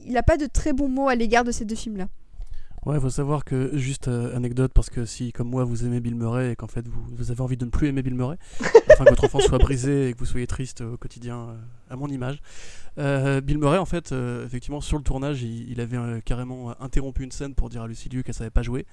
il 0.06 0.16
a 0.16 0.22
pas 0.22 0.36
de 0.36 0.46
très 0.46 0.72
bons 0.74 0.88
mots 0.88 1.08
à 1.08 1.14
l'égard 1.14 1.44
de 1.44 1.52
ces 1.52 1.64
deux 1.64 1.74
films-là. 1.74 2.08
Ouais, 2.86 2.96
il 2.96 3.00
faut 3.00 3.10
savoir 3.10 3.44
que, 3.44 3.76
juste 3.76 4.08
euh, 4.08 4.34
anecdote, 4.36 4.72
parce 4.72 4.88
que 4.88 5.04
si, 5.04 5.32
comme 5.32 5.48
moi, 5.48 5.64
vous 5.64 5.84
aimez 5.84 6.00
Bill 6.00 6.14
Murray 6.14 6.52
et 6.52 6.56
qu'en 6.56 6.68
fait 6.68 6.86
vous, 6.86 7.02
vous, 7.12 7.30
avez 7.30 7.40
envie 7.40 7.56
de 7.56 7.64
ne 7.64 7.70
plus 7.70 7.88
aimer 7.88 8.02
Bill 8.02 8.14
Murray, 8.14 8.38
afin 8.88 9.04
que 9.04 9.10
votre 9.10 9.24
enfant 9.24 9.40
soit 9.40 9.58
brisé 9.58 10.08
et 10.08 10.12
que 10.12 10.18
vous 10.18 10.26
soyez 10.26 10.46
triste 10.46 10.80
au 10.82 10.96
quotidien, 10.96 11.36
euh, 11.36 11.56
à 11.90 11.96
mon 11.96 12.06
image, 12.06 12.40
euh, 12.98 13.40
Bill 13.40 13.58
Murray, 13.58 13.78
en 13.78 13.84
fait, 13.84 14.12
effectivement, 14.44 14.80
sur 14.80 14.96
le 14.96 15.02
tournage, 15.02 15.42
il, 15.42 15.80
avait 15.80 16.22
carrément 16.22 16.80
interrompu 16.80 17.24
une 17.24 17.32
scène 17.32 17.54
pour 17.54 17.68
dire 17.68 17.82
à 17.82 17.88
Lucy 17.88 18.08
Liu 18.08 18.22
qu'elle 18.22 18.34
savait 18.34 18.50
pas 18.50 18.62
jouer, 18.62 18.86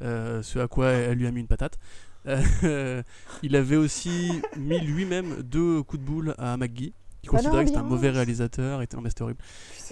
ce 0.00 0.58
à 0.58 0.68
quoi 0.68 0.88
elle 0.88 1.18
lui 1.18 1.26
a 1.26 1.30
mis 1.30 1.40
une 1.40 1.48
patate. 1.48 1.78
il 3.42 3.56
avait 3.56 3.76
aussi 3.76 4.30
mis 4.56 4.80
lui-même 4.80 5.42
deux 5.42 5.82
coups 5.82 6.00
de 6.00 6.06
boule 6.06 6.34
à 6.38 6.56
McGee 6.56 6.92
qui 7.22 7.28
bah 7.28 7.38
considérait 7.38 7.62
que 7.62 7.68
c'était 7.68 7.80
un 7.80 7.84
mauvais 7.84 8.10
réalisateur, 8.10 8.82
était 8.82 8.96
un 8.96 9.00
master 9.00 9.26
horrible. 9.26 9.40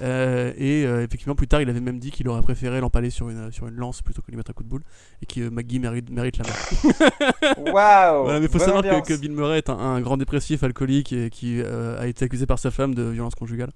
Euh, 0.02 0.52
et 0.56 0.84
euh, 0.84 1.04
effectivement, 1.04 1.36
plus 1.36 1.46
tard, 1.46 1.62
il 1.62 1.70
avait 1.70 1.80
même 1.80 2.00
dit 2.00 2.10
qu'il 2.10 2.28
aurait 2.28 2.42
préféré 2.42 2.80
l'empaler 2.80 3.10
sur 3.10 3.30
une, 3.30 3.52
sur 3.52 3.68
une 3.68 3.76
lance 3.76 4.02
plutôt 4.02 4.20
que 4.20 4.30
lui 4.30 4.36
mettre 4.36 4.50
un 4.50 4.54
coup 4.54 4.64
de 4.64 4.68
boule, 4.68 4.82
et 5.22 5.26
que 5.26 5.42
euh, 5.42 5.50
McGee 5.50 5.78
mérite, 5.78 6.10
mérite 6.10 6.38
la 6.38 6.44
mort. 6.44 7.74
Waouh 7.74 8.40
Mais 8.40 8.46
il 8.46 8.48
faut 8.48 8.58
savoir 8.58 8.82
que, 8.82 9.16
Bill 9.16 9.32
Murray 9.32 9.58
est 9.58 9.70
un, 9.70 10.00
grand 10.00 10.16
dépressif 10.16 10.64
alcoolique 10.64 11.12
et 11.12 11.30
qui 11.30 11.62
a 11.62 12.06
été 12.06 12.24
accusé 12.24 12.46
par 12.46 12.58
sa 12.58 12.70
femme 12.70 12.94
de 12.94 13.02
violence 13.02 13.34
conjugale. 13.34 13.70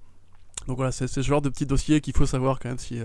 Donc 0.67 0.77
voilà, 0.77 0.91
c'est 0.91 1.07
ce 1.07 1.21
genre 1.21 1.41
de 1.41 1.49
petit 1.49 1.65
dossier 1.65 2.01
qu'il 2.01 2.15
faut 2.15 2.25
savoir 2.25 2.59
quand 2.59 2.69
même 2.69 2.79
si, 2.79 2.99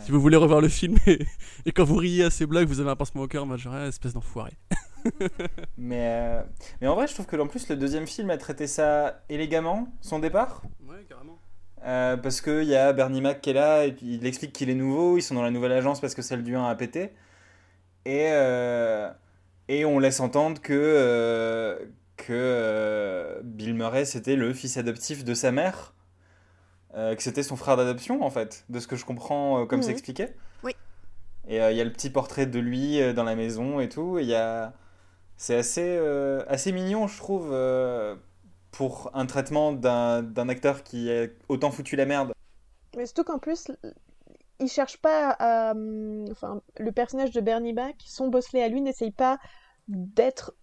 si 0.00 0.12
vous 0.12 0.20
voulez 0.20 0.36
revoir 0.36 0.60
le 0.60 0.68
film 0.68 0.96
et, 1.06 1.18
et, 1.66 1.72
quand 1.72 1.84
vous 1.84 1.96
riez 1.96 2.24
à 2.24 2.30
ces 2.30 2.46
blagues, 2.46 2.68
vous 2.68 2.80
avez 2.80 2.90
un 2.90 2.96
pincement 2.96 3.22
au 3.22 3.26
cœur, 3.26 3.44
moi 3.44 3.56
espèce 3.88 4.12
d'enfoiré. 4.14 4.52
mais, 5.78 6.08
euh, 6.08 6.42
mais 6.80 6.88
en 6.88 6.94
vrai, 6.94 7.06
je 7.06 7.14
trouve 7.14 7.26
que 7.26 7.36
en 7.36 7.46
plus, 7.46 7.68
le 7.68 7.76
deuxième 7.76 8.06
film 8.06 8.30
a 8.30 8.36
traité 8.36 8.66
ça 8.66 9.22
élégamment, 9.28 9.88
son 10.00 10.18
départ. 10.18 10.62
Ouais, 10.86 11.04
carrément. 11.08 11.38
Euh, 11.84 12.16
parce 12.16 12.40
qu'il 12.40 12.64
y 12.64 12.76
a 12.76 12.92
Bernie 12.92 13.20
Mac 13.20 13.40
qui 13.40 13.50
est 13.50 13.54
là, 13.54 13.84
et 13.84 13.92
puis 13.92 14.14
il 14.14 14.26
explique 14.26 14.52
qu'il 14.52 14.70
est 14.70 14.74
nouveau, 14.74 15.18
ils 15.18 15.22
sont 15.22 15.34
dans 15.34 15.42
la 15.42 15.50
nouvelle 15.50 15.72
agence 15.72 16.00
parce 16.00 16.14
que 16.14 16.22
celle 16.22 16.42
du 16.42 16.56
1 16.56 16.64
a 16.64 16.74
pété. 16.74 17.12
Et, 18.04 18.28
euh, 18.32 19.10
et 19.68 19.84
on 19.84 19.98
laisse 19.98 20.20
entendre 20.20 20.60
que, 20.60 21.88
que 22.16 23.40
Bill 23.44 23.74
Murray, 23.74 24.04
c'était 24.04 24.36
le 24.36 24.52
fils 24.52 24.76
adoptif 24.76 25.24
de 25.24 25.34
sa 25.34 25.52
mère. 25.52 25.94
que 26.94 27.22
c'était 27.22 27.42
son 27.42 27.56
frère 27.56 27.76
d'adoption, 27.76 28.22
en 28.22 28.30
fait, 28.30 28.64
de 28.68 28.78
ce 28.78 28.86
que 28.86 28.96
je 28.96 29.04
comprends 29.04 29.66
comme 29.66 29.82
c'est 29.82 29.88
mhm. 29.88 29.94
expliqué. 29.94 30.28
Oui. 30.62 30.72
Et 31.48 31.56
il 31.56 31.76
y 31.76 31.80
a 31.80 31.84
le 31.84 31.92
petit 31.92 32.10
portrait 32.10 32.46
de 32.46 32.58
lui 32.60 33.00
dans 33.14 33.24
la 33.24 33.34
maison 33.34 33.80
et 33.80 33.88
tout. 33.88 34.18
Il 34.20 34.26
y 34.26 34.34
a 34.34 34.72
c'est 35.42 35.56
assez, 35.56 35.96
euh, 35.98 36.44
assez 36.46 36.70
mignon, 36.70 37.08
je 37.08 37.16
trouve, 37.16 37.50
euh, 37.50 38.14
pour 38.70 39.10
un 39.12 39.26
traitement 39.26 39.72
d'un 39.72 40.48
acteur 40.48 40.84
qui 40.84 41.10
a 41.10 41.26
autant 41.48 41.72
foutu 41.72 41.96
la 41.96 42.06
merde. 42.06 42.32
Mais 42.96 43.06
surtout 43.06 43.24
qu'en 43.24 43.40
plus, 43.40 43.72
il 44.60 44.68
cherche 44.68 44.98
pas 44.98 45.34
à. 45.40 45.74
Enfin, 46.30 46.62
le 46.78 46.92
personnage 46.92 47.32
de 47.32 47.40
Bernie 47.40 47.72
Mac, 47.72 47.96
son 48.06 48.28
Bosley 48.28 48.62
à 48.62 48.68
lui, 48.68 48.82
n'essaye 48.82 49.10
pas 49.10 49.38
d'être 49.88 50.54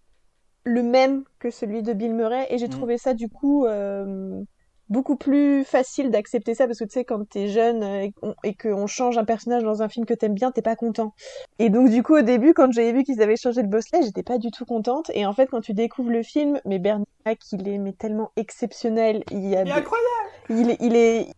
le 0.64 0.82
même 0.82 1.24
que 1.40 1.50
celui 1.50 1.82
de 1.82 1.92
Bill 1.92 2.14
Murray. 2.14 2.46
Et 2.48 2.56
j'ai 2.56 2.68
mm. 2.68 2.70
trouvé 2.70 2.96
ça, 2.96 3.12
du 3.12 3.28
coup, 3.28 3.66
euh, 3.66 4.42
beaucoup 4.90 5.16
plus 5.16 5.64
facile 5.64 6.10
d'accepter 6.10 6.54
ça 6.54 6.66
parce 6.66 6.78
que 6.78 6.84
tu 6.84 6.90
sais 6.90 7.04
quand 7.04 7.26
t'es 7.26 7.48
jeune 7.48 7.82
euh, 7.82 8.34
et 8.44 8.54
qu'on 8.54 8.86
change 8.86 9.16
un 9.16 9.24
personnage 9.24 9.62
dans 9.62 9.82
un 9.82 9.88
film 9.88 10.04
que 10.04 10.14
t'aimes 10.14 10.34
bien 10.34 10.50
t'es 10.50 10.62
pas 10.62 10.76
content 10.76 11.14
et 11.58 11.70
donc 11.70 11.88
du 11.88 12.02
coup 12.02 12.16
au 12.16 12.22
début 12.22 12.52
quand 12.52 12.70
j'avais 12.72 12.92
vu 12.92 13.04
qu'ils 13.04 13.22
avaient 13.22 13.36
changé 13.36 13.62
le 13.62 13.68
Bosley 13.68 14.02
j'étais 14.02 14.24
pas 14.24 14.38
du 14.38 14.50
tout 14.50 14.64
contente 14.64 15.10
et 15.14 15.24
en 15.24 15.32
fait 15.32 15.46
quand 15.46 15.60
tu 15.60 15.74
découvres 15.74 16.10
le 16.10 16.22
film 16.22 16.60
mais 16.64 16.78
Bernie 16.78 17.06
Mac 17.24 17.38
il 17.52 17.68
est 17.68 17.78
mais 17.78 17.92
tellement 17.92 18.32
exceptionnel 18.36 19.22
il, 19.30 19.46
y 19.46 19.56
a 19.56 19.62
il 19.62 19.68
est 19.68 19.72
incroyable 19.72 20.08
il 20.50 20.70
est 20.70 20.76
il 20.80 20.96
est 20.96 21.28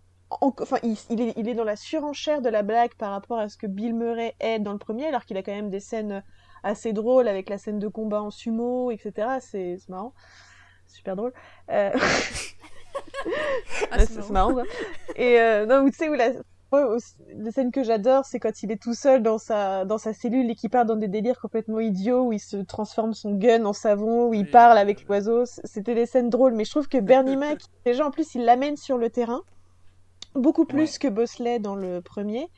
enfin, 0.41 0.79
il, 0.83 1.21
est, 1.21 1.35
il 1.37 1.49
est 1.49 1.55
dans 1.55 1.65
la 1.65 1.77
surenchère 1.77 2.41
de 2.41 2.49
la 2.49 2.63
blague 2.63 2.95
par 2.95 3.11
rapport 3.11 3.39
à 3.39 3.49
ce 3.49 3.57
que 3.57 3.67
Bill 3.67 3.95
Murray 3.95 4.35
est 4.41 4.59
dans 4.59 4.73
le 4.73 4.79
premier, 4.79 5.07
alors 5.07 5.25
qu'il 5.25 5.37
a 5.37 5.43
quand 5.43 5.53
même 5.53 5.71
des 5.71 5.81
scènes 5.81 6.23
assez 6.63 6.93
drôles 6.93 7.29
avec 7.29 7.49
la 7.49 7.59
scène 7.59 7.79
de 7.79 7.89
combat 7.89 8.23
en 8.23 8.31
sumo, 8.31 8.91
etc. 8.91 9.39
C'est 9.41 9.77
marrant. 9.89 10.15
Super 10.87 11.17
drôle. 11.17 11.33
Euh... 11.71 11.91
Ah, 13.91 14.07
c'est 14.07 14.31
marrant. 14.31 14.55
Et 15.17 15.39
euh, 15.41 15.67
non, 15.67 15.89
tu 15.89 15.97
sais 15.97 16.09
où 16.09 16.15
la, 16.15 16.33
scène 17.51 17.71
que 17.71 17.83
j'adore, 17.83 18.25
c'est 18.25 18.41
quand 18.41 18.63
il 18.63 18.73
est 18.73 18.81
tout 18.81 18.95
seul 18.95 19.23
dans 19.23 19.39
sa 19.39 19.85
dans 19.85 19.99
sa 19.99 20.13
cellule 20.13 20.51
et 20.51 20.55
qu'il 20.55 20.71
part 20.71 20.87
dans 20.87 20.97
des 20.97 21.09
délires 21.09 21.39
complètement 21.41 21.81
idiots 21.81 22.27
où 22.27 22.33
il 22.33 22.41
se 22.41 22.57
transforme 22.57 23.13
son 23.13 23.35
gun 23.35 23.65
en 23.65 23.73
savon, 23.73 24.29
où 24.29 24.35
il 24.35 24.51
parle 24.51 24.79
avec 24.79 25.07
l'oiseau. 25.07 25.45
C'était 25.65 25.95
des 25.95 26.07
scènes 26.07 26.31
drôles, 26.31 26.55
mais 26.55 26.65
je 26.65 26.71
trouve 26.71 26.89
que 26.89 26.99
Bernie 26.99 27.37
Mac, 27.37 27.61
déjà 27.85 28.07
en 28.07 28.11
plus, 28.11 28.35
il 28.35 28.45
l'amène 28.45 28.77
sur 28.77 28.99
le 28.99 29.11
terrain 29.11 29.43
beaucoup 30.35 30.65
plus 30.65 30.93
Ouais. 30.93 30.99
que 30.99 31.09
Bosley 31.09 31.59
dans 31.59 31.75
le 31.75 32.01
premier. 32.01 32.49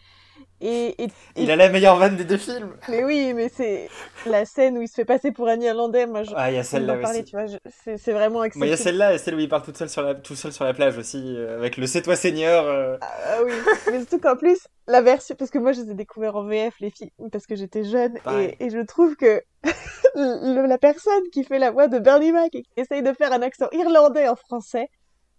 Et, 0.67 1.03
et- 1.05 1.09
Il 1.37 1.51
a 1.51 1.57
la 1.57 1.69
meilleure 1.69 1.97
vanne 1.97 2.17
des 2.17 2.25
deux 2.25 2.39
films. 2.39 2.75
mais 2.89 3.05
oui, 3.05 3.35
mais 3.35 3.51
c'est 3.55 3.89
la 4.25 4.47
scène 4.47 4.79
où 4.79 4.83
il 4.83 4.89
se 4.89 4.95
fait 4.95 5.05
passer 5.05 5.31
pour 5.31 5.47
un 5.49 5.61
Irlandais. 5.61 6.07
Moi, 6.07 6.23
je, 6.23 6.31
Ah, 6.35 6.51
il 6.51 6.55
y 6.55 6.59
a 6.59 6.63
celle-là 6.65 6.97
aussi. 7.03 7.25
tu 7.25 7.37
vois, 7.37 7.47
je- 7.47 7.59
c'est 7.99 8.13
vraiment 8.13 8.39
Moi, 8.41 8.67
il 8.67 8.71
y 8.71 8.73
a 8.73 8.77
celle-là 8.79 9.13
et 9.13 9.19
celle 9.19 9.35
où 9.35 9.39
il 9.41 9.49
parle 9.49 9.63
toute 9.63 9.77
seule 9.77 9.91
sur 9.91 10.01
la, 10.03 10.15
tout 10.15 10.35
seul 10.35 10.53
sur 10.53 10.65
la 10.65 10.73
plage 10.73 10.97
aussi, 10.97 11.23
euh, 11.37 11.59
avec 11.59 11.77
le 11.77 11.87
C'est 11.87 12.01
toi 12.01 12.17
Seigneur. 12.17 12.65
euh. 12.67 12.97
Ah 13.03 13.43
oui, 13.45 13.53
mais 13.91 13.99
surtout 14.01 14.19
qu'en 14.21 14.37
plus, 14.37 14.59
la 14.89 15.03
version, 15.03 15.35
parce 15.39 15.51
que 15.51 15.59
moi 15.59 15.73
je 15.73 15.83
les 15.83 15.91
ai 15.91 15.95
découverts 15.95 16.37
en 16.37 16.45
VF, 16.45 16.75
les 16.81 16.91
filles, 16.91 17.13
parce 17.31 17.47
que 17.47 17.57
j'étais 17.57 17.85
jeune, 17.85 18.17
et, 18.41 18.57
et 18.65 18.71
je 18.71 18.79
trouve 18.81 19.17
que 19.17 19.43
la 20.15 20.79
personne 20.79 21.23
qui 21.33 21.45
fait 21.45 21.59
la 21.59 21.71
voix 21.71 21.89
de 21.89 21.99
Bernie 21.99 22.33
Mac 22.33 22.55
et 22.55 22.63
qui 22.63 22.71
essaye 22.79 23.03
de 23.03 23.13
faire 23.13 23.33
un 23.33 23.43
accent 23.43 23.69
irlandais 23.73 24.29
en 24.29 24.37
français, 24.37 24.89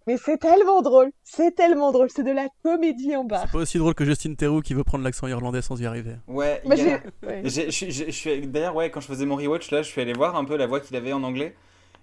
mais 0.07 0.18
c'est 0.18 0.38
tellement 0.38 0.82
drôle, 0.82 1.11
c'est 1.23 1.56
tellement 1.56 1.91
drôle, 1.91 2.10
c'est 2.10 2.23
de 2.23 2.32
la 2.32 2.48
comédie 2.64 3.15
en 3.15 3.23
bas. 3.23 3.41
C'est 3.45 3.52
pas 3.52 3.57
aussi 3.60 3.77
drôle 3.77 3.94
que 3.95 4.06
Justin 4.06 4.36
Theroux 4.36 4.61
qui 4.61 4.73
veut 4.73 4.84
prendre 4.84 5.03
l'accent 5.03 5.27
irlandais 5.27 5.61
sans 5.61 5.80
y 5.82 5.86
arriver. 5.86 6.15
Ouais, 6.27 6.61
j'ai- 6.76 7.02
ouais. 7.26 8.45
D'ailleurs, 8.48 8.76
ouais, 8.76 8.90
quand 8.91 9.02
je 9.02 9.07
faisais 9.07 9.26
mon 9.26 9.36
rewatch, 9.36 9.72
là, 9.72 9.82
je 9.82 9.88
suis 9.90 10.02
allé 10.02 10.14
voir 10.14 10.36
un 10.36 10.45
peu 10.45 10.56
la 10.57 10.68
voix 10.68 10.80
qu'il 10.80 10.95
avait 10.95 11.14
en 11.14 11.23
anglais. 11.23 11.56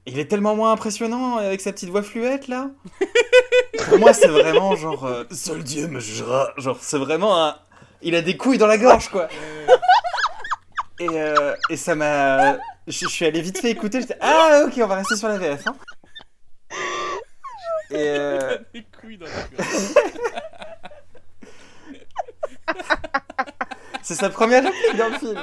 Et 0.06 0.10
il 0.10 0.18
est 0.18 0.24
tellement 0.26 0.56
moins 0.56 0.72
impressionnant 0.72 1.36
avec 1.36 1.60
sa 1.60 1.70
petite 1.72 1.90
voix 1.90 2.02
fluette, 2.02 2.48
là. 2.48 2.70
Pour 3.88 3.98
moi, 4.00 4.12
c'est 4.12 4.26
vraiment 4.26 4.74
genre. 4.74 5.04
euh, 5.06 5.22
Seul 5.30 5.62
Dieu 5.62 5.86
me 5.86 6.00
jugera. 6.00 6.50
Genre, 6.56 6.76
c'est 6.80 6.98
vraiment 6.98 7.40
un. 7.40 7.54
Il 8.02 8.16
a 8.16 8.22
des 8.22 8.36
couilles 8.36 8.58
dans 8.58 8.66
la 8.66 8.78
gorge, 8.78 9.08
quoi. 9.10 9.28
Et, 11.00 11.08
euh, 11.08 11.54
et 11.70 11.76
ça 11.76 11.94
m'a. 11.94 12.54
Je, 12.54 12.58
je 12.88 13.06
suis 13.08 13.24
allé 13.24 13.40
vite 13.40 13.58
fait 13.58 13.70
écouter. 13.70 14.00
J'étais 14.00 14.16
Ah, 14.20 14.62
ok, 14.66 14.72
on 14.82 14.86
va 14.86 14.96
rester 14.96 15.16
sur 15.16 15.28
la 15.28 15.38
VF. 15.38 15.66
Hein. 15.66 15.74
Et. 17.92 18.08
euh, 18.08 18.58
c'est 24.02 24.14
sa 24.14 24.30
première 24.30 24.64
réplique 24.64 24.96
dans 24.96 25.08
le 25.08 25.18
film. 25.18 25.38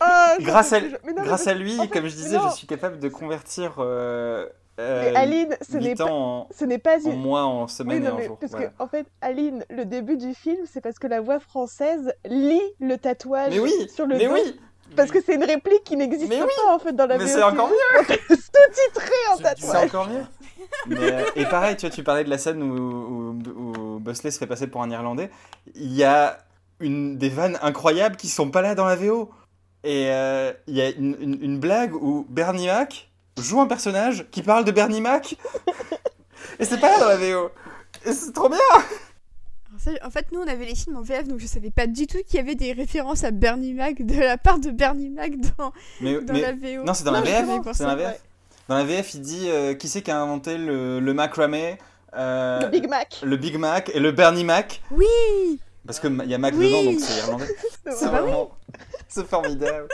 Ah, 0.00 0.36
ça 0.38 0.42
Grâce 0.42 0.72
à, 0.72 0.80
mais 1.04 1.12
non, 1.12 1.22
mais 1.24 1.24
grâce 1.24 1.46
à 1.46 1.54
lui, 1.54 1.78
en 1.78 1.82
fait, 1.82 1.88
comme 1.88 2.06
je 2.06 2.16
mais 2.16 2.22
disais, 2.22 2.38
je 2.40 2.48
suis 2.50 2.66
capable 2.66 2.98
de 2.98 3.08
convertir 3.08 3.76
euh, 3.78 4.46
Mais 4.78 4.82
euh, 4.84 5.12
Aline, 5.14 5.56
ce 5.62 5.78
n'est 5.78 5.90
8 5.90 5.96
pas, 5.96 6.04
ans 6.04 6.48
ce 6.50 6.64
n'est 6.64 6.78
pas 6.78 7.06
en, 7.06 7.10
en 7.10 7.12
une... 7.12 7.20
mois, 7.20 7.44
en 7.44 7.66
Oui, 7.66 7.68
semaine 7.68 8.02
non, 8.02 8.10
et 8.10 8.12
en 8.12 8.16
mais 8.18 8.26
jour. 8.26 8.38
parce 8.38 8.52
voilà. 8.52 8.68
que, 8.68 8.72
en 8.78 8.88
fait, 8.88 9.06
Aline, 9.20 9.64
le 9.70 9.84
début 9.84 10.16
du 10.16 10.34
film, 10.34 10.64
c'est 10.66 10.80
parce 10.80 10.98
que 10.98 11.06
la 11.06 11.20
voix 11.20 11.40
française 11.40 12.12
lit 12.26 12.60
le 12.80 12.96
tatouage 12.98 13.52
Mais 13.52 13.58
oui, 13.58 13.72
sur 13.88 14.06
le 14.06 14.18
mais 14.18 14.28
dos. 14.28 14.34
oui, 14.34 14.60
Parce 14.96 15.10
que 15.10 15.18
c'est 15.24 15.34
une 15.34 15.44
réplique 15.44 15.84
qui 15.84 15.96
n'existe 15.96 16.28
Mais 16.28 16.38
pas 16.38 16.44
oui, 16.44 16.52
en 16.68 16.78
fait 16.78 16.92
dans 16.92 17.06
la 17.06 17.18
mais 17.18 17.24
VO. 17.24 17.30
c'est 17.30 17.42
encore 17.42 17.68
mieux. 17.68 18.14
Sous-titré 18.28 19.12
en 19.32 19.36
C'est 19.36 19.42
tatouage. 19.42 19.70
C'est 19.72 19.84
encore 19.96 20.08
mieux. 20.08 20.22
Mais, 20.86 21.12
euh, 21.12 21.24
et 21.36 21.44
pareil, 21.46 21.76
tu 21.76 21.86
vois, 21.86 21.94
tu 21.94 22.02
parlais 22.02 22.24
de 22.24 22.30
la 22.30 22.38
scène 22.38 22.62
où, 22.62 22.74
où, 22.76 23.38
où 23.60 23.98
Bosley 24.00 24.30
se 24.30 24.38
fait 24.38 24.46
passer 24.46 24.66
pour 24.66 24.82
un 24.82 24.90
Irlandais. 24.90 25.30
Il 25.74 25.92
y 25.92 26.04
a 26.04 26.38
une, 26.80 27.18
des 27.18 27.28
vannes 27.28 27.58
incroyables 27.62 28.16
qui 28.16 28.28
sont 28.28 28.50
pas 28.50 28.62
là 28.62 28.74
dans 28.74 28.86
la 28.86 28.96
VO. 28.96 29.30
Et 29.82 30.06
euh, 30.10 30.52
il 30.66 30.74
y 30.76 30.80
a 30.82 30.88
une, 30.90 31.16
une- 31.20 31.42
une 31.42 31.58
blague 31.60 31.94
où 31.94 32.26
Bernie 32.30 32.66
Mac 32.66 33.10
joue 33.38 33.60
un 33.60 33.66
personnage 33.66 34.26
qui 34.30 34.42
parle 34.42 34.64
de 34.64 34.70
Bernie 34.72 35.00
Mac. 35.02 35.36
et 36.58 36.64
c'est 36.64 36.78
pas 36.80 36.90
là 36.92 37.00
dans 37.00 37.08
la 37.08 37.16
VO. 37.16 37.50
Et 38.06 38.12
c'est 38.12 38.32
trop 38.32 38.48
bien. 38.48 38.58
Ça, 39.84 39.90
en 40.02 40.10
fait, 40.10 40.26
nous, 40.32 40.40
on 40.40 40.46
avait 40.48 40.64
les 40.64 40.74
films 40.74 40.96
en 40.96 41.02
VF, 41.02 41.28
donc 41.28 41.40
je 41.40 41.46
savais 41.46 41.70
pas 41.70 41.86
du 41.86 42.06
tout 42.06 42.18
qu'il 42.26 42.36
y 42.36 42.38
avait 42.40 42.54
des 42.54 42.72
références 42.72 43.22
à 43.24 43.30
Bernie 43.30 43.74
Mac 43.74 44.00
de 44.00 44.18
la 44.18 44.38
part 44.38 44.58
de 44.58 44.70
Bernie 44.70 45.10
Mac 45.10 45.32
dans, 45.58 45.72
Mais, 46.00 46.20
dans 46.22 46.32
mais- 46.32 46.40
la 46.40 46.52
VO. 46.52 46.84
non, 46.84 46.94
c'est 46.94 47.04
dans 47.04 47.12
la 47.12 47.20
VF. 47.20 47.46
dans 47.46 47.86
la 47.86 47.94
VF. 47.96 48.20
Dans 48.68 48.76
la 48.76 48.84
VF, 48.84 49.12
il 49.14 49.20
dit 49.20 49.50
euh, 49.50 49.74
qui 49.74 49.88
c'est 49.88 50.00
qui 50.00 50.10
a 50.10 50.18
inventé 50.20 50.56
le, 50.56 50.98
le 51.00 51.12
macramé, 51.14 51.76
euh, 52.16 52.60
Le 52.60 52.68
Big 52.68 52.88
Mac. 52.88 53.20
le 53.22 53.36
Big 53.36 53.58
Mac 53.58 53.90
et 53.92 54.00
le 54.00 54.10
Bernie 54.12 54.44
Mac. 54.44 54.80
Oui 54.90 55.04
Parce 55.86 56.00
qu'il 56.00 56.14
y 56.26 56.32
a 56.34 56.38
Mac 56.38 56.54
Oui. 56.56 56.68
dedans, 56.70 56.90
donc 56.92 57.00
c'est 57.00 57.18
irlandais. 57.18 57.46
C'est 57.84 58.04
oui. 58.06 58.10
vraiment... 58.10 58.50
C'est 59.08 59.26
formidable. 59.26 59.86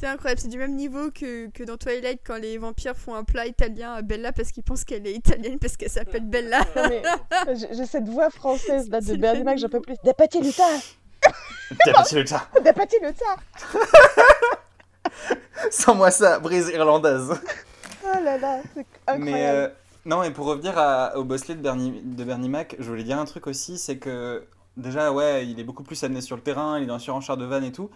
C'est 0.00 0.06
incroyable, 0.06 0.40
c'est 0.40 0.48
du 0.48 0.56
même 0.56 0.76
niveau 0.76 1.10
que, 1.10 1.50
que 1.50 1.62
dans 1.62 1.76
Twilight 1.76 2.22
quand 2.26 2.38
les 2.38 2.56
vampires 2.56 2.96
font 2.96 3.14
un 3.14 3.22
plat 3.22 3.44
italien 3.44 3.92
à 3.92 4.00
Bella 4.00 4.32
parce 4.32 4.50
qu'ils 4.50 4.62
pensent 4.62 4.84
qu'elle 4.84 5.06
est 5.06 5.12
italienne 5.12 5.58
parce 5.58 5.76
qu'elle 5.76 5.90
s'appelle 5.90 6.24
Bella. 6.24 6.62
Mais 6.74 7.02
j'ai 7.54 7.84
cette 7.84 8.08
voix 8.08 8.30
française 8.30 8.88
là 8.88 9.02
de 9.02 9.14
même 9.16 9.44
Mac, 9.44 9.58
j'en 9.58 9.68
peux 9.68 9.82
plus. 9.82 9.96
Dapati 10.02 10.40
Luta 10.40 10.64
T'as 11.84 11.92
passé 11.92 12.16
le 12.16 12.24
tas. 12.24 12.48
Dapati 12.64 12.96
Luta 13.02 13.26
Sans 15.70 15.94
moi 15.94 16.10
ça, 16.10 16.38
brise 16.38 16.70
irlandaise. 16.72 17.34
Oh 18.02 18.24
là 18.24 18.38
là, 18.38 18.60
c'est 18.74 18.86
Mais 19.06 19.12
incroyable. 19.12 19.58
euh, 19.58 19.68
non, 20.06 20.22
et 20.22 20.30
pour 20.30 20.46
revenir 20.46 20.78
à- 20.78 21.14
au 21.18 21.24
Bosley 21.24 21.56
de 21.56 21.60
Bernie, 21.60 22.00
de 22.02 22.24
Bernie 22.24 22.48
Mac, 22.48 22.74
je 22.78 22.88
voulais 22.88 23.04
dire 23.04 23.18
un 23.18 23.26
truc 23.26 23.46
aussi, 23.46 23.76
c'est 23.76 23.98
que 23.98 24.46
déjà, 24.78 25.12
ouais, 25.12 25.46
il 25.46 25.60
est 25.60 25.64
beaucoup 25.64 25.82
plus 25.82 26.02
amené 26.04 26.22
sur 26.22 26.36
le 26.36 26.42
terrain, 26.42 26.78
il 26.78 26.84
est 26.84 26.86
la 26.86 26.98
surenchère 26.98 27.36
de 27.36 27.44
vannes 27.44 27.64
et 27.64 27.72
tout. 27.72 27.90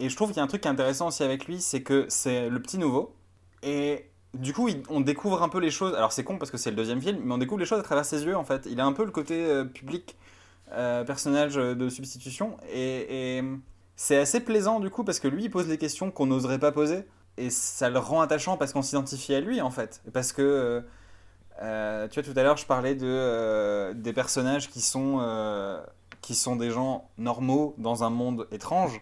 Et 0.00 0.08
je 0.08 0.16
trouve 0.16 0.28
qu'il 0.28 0.38
y 0.38 0.40
a 0.40 0.42
un 0.42 0.48
truc 0.48 0.66
intéressant 0.66 1.08
aussi 1.08 1.22
avec 1.22 1.46
lui, 1.46 1.60
c'est 1.60 1.82
que 1.82 2.06
c'est 2.08 2.48
le 2.48 2.60
petit 2.60 2.78
nouveau. 2.78 3.14
Et 3.62 4.10
du 4.34 4.52
coup, 4.52 4.68
on 4.88 5.00
découvre 5.00 5.42
un 5.42 5.48
peu 5.48 5.58
les 5.58 5.70
choses. 5.70 5.94
Alors 5.94 6.12
c'est 6.12 6.24
con 6.24 6.38
parce 6.38 6.50
que 6.50 6.56
c'est 6.56 6.70
le 6.70 6.76
deuxième 6.76 7.00
film, 7.00 7.20
mais 7.24 7.34
on 7.34 7.38
découvre 7.38 7.60
les 7.60 7.66
choses 7.66 7.80
à 7.80 7.84
travers 7.84 8.04
ses 8.04 8.24
yeux 8.24 8.36
en 8.36 8.44
fait. 8.44 8.66
Il 8.70 8.80
a 8.80 8.86
un 8.86 8.92
peu 8.92 9.04
le 9.04 9.10
côté 9.10 9.44
euh, 9.44 9.64
public, 9.64 10.16
euh, 10.72 11.04
personnage 11.04 11.54
de 11.54 11.88
substitution. 11.88 12.56
Et, 12.72 13.42
c'est 13.94 14.16
assez 14.16 14.40
plaisant 14.40 14.80
du 14.80 14.90
coup 14.90 15.04
parce 15.04 15.20
que 15.20 15.28
lui, 15.28 15.44
il 15.44 15.50
pose 15.50 15.68
les 15.68 15.78
questions 15.78 16.10
qu'on 16.10 16.26
n'oserait 16.26 16.58
pas 16.58 16.72
poser. 16.72 17.04
Et 17.36 17.50
ça 17.50 17.88
le 17.88 17.98
rend 17.98 18.20
attachant 18.20 18.56
parce 18.56 18.72
qu'on 18.72 18.82
s'identifie 18.82 19.34
à 19.34 19.40
lui 19.40 19.60
en 19.60 19.70
fait. 19.70 20.02
Parce 20.12 20.32
que, 20.32 20.42
euh, 20.42 20.80
euh, 21.62 22.08
tu 22.08 22.20
vois, 22.20 22.32
tout 22.32 22.38
à 22.38 22.42
l'heure, 22.42 22.56
je 22.56 22.66
parlais 22.66 22.94
de, 22.94 23.06
euh, 23.06 23.94
des 23.94 24.12
personnages 24.12 24.68
qui 24.70 24.80
sont, 24.80 25.18
euh, 25.20 25.80
qui 26.20 26.34
sont 26.34 26.56
des 26.56 26.70
gens 26.70 27.08
normaux 27.18 27.74
dans 27.78 28.04
un 28.04 28.10
monde 28.10 28.46
étrange 28.50 29.00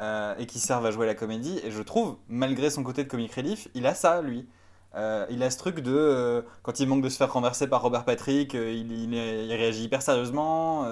euh, 0.00 0.34
et 0.38 0.46
qui 0.46 0.58
servent 0.58 0.86
à 0.86 0.90
jouer 0.90 1.06
la 1.06 1.14
comédie. 1.14 1.60
Et 1.62 1.70
je 1.70 1.82
trouve, 1.82 2.16
malgré 2.26 2.70
son 2.70 2.82
côté 2.82 3.04
de 3.04 3.08
comic 3.08 3.34
relief, 3.34 3.68
il 3.74 3.86
a 3.86 3.94
ça, 3.94 4.22
lui. 4.22 4.48
Euh, 4.94 5.26
il 5.28 5.42
a 5.42 5.50
ce 5.50 5.58
truc 5.58 5.80
de, 5.80 5.92
euh, 5.94 6.42
quand 6.62 6.80
il 6.80 6.88
manque 6.88 7.02
de 7.02 7.10
se 7.10 7.18
faire 7.18 7.30
renverser 7.30 7.68
par 7.68 7.82
Robert 7.82 8.04
Patrick, 8.06 8.54
il, 8.54 9.10
réagit 9.50 9.84
hyper 9.84 10.00
sérieusement. 10.00 10.86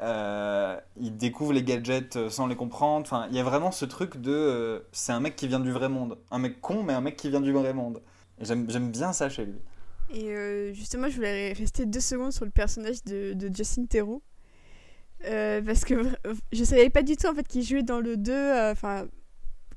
il 0.00 1.16
découvre 1.16 1.52
les 1.52 1.64
gadgets 1.64 2.28
sans 2.28 2.46
les 2.46 2.54
comprendre. 2.54 3.04
Enfin, 3.04 3.26
il 3.30 3.36
y 3.36 3.40
a 3.40 3.42
vraiment 3.42 3.72
ce 3.72 3.84
truc 3.84 4.20
de. 4.20 4.84
c'est 4.92 5.12
un 5.12 5.20
mec 5.20 5.34
qui 5.34 5.48
vient 5.48 5.60
du 5.60 5.72
vrai 5.72 5.88
monde. 5.88 6.16
Un 6.30 6.38
mec 6.38 6.60
con, 6.60 6.84
mais 6.84 6.92
un 6.92 7.00
mec 7.00 7.16
qui 7.16 7.30
vient 7.30 7.40
du 7.40 7.52
vrai 7.52 7.74
monde. 7.74 8.00
J'aime 8.40 8.90
bien 8.92 9.12
ça 9.12 9.28
chez 9.28 9.44
lui. 9.44 9.58
Et 10.12 10.72
justement, 10.72 11.08
je 11.08 11.16
voulais 11.16 11.52
rester 11.52 11.84
deux 11.84 12.00
secondes 12.00 12.32
sur 12.32 12.44
le 12.44 12.52
personnage 12.52 13.02
de, 13.04 13.32
de 13.32 13.52
Justin 13.52 13.86
Theroux. 13.86 14.22
Euh, 15.26 15.62
parce 15.62 15.84
que 15.84 15.94
je 16.52 16.64
savais 16.64 16.90
pas 16.90 17.02
du 17.02 17.16
tout 17.16 17.26
en 17.26 17.34
fait 17.34 17.46
qu'il 17.48 17.62
jouait 17.62 17.82
dans 17.82 18.00
le 18.00 18.16
2. 18.16 18.32
euh, 18.32 18.72
Enfin, 18.72 19.06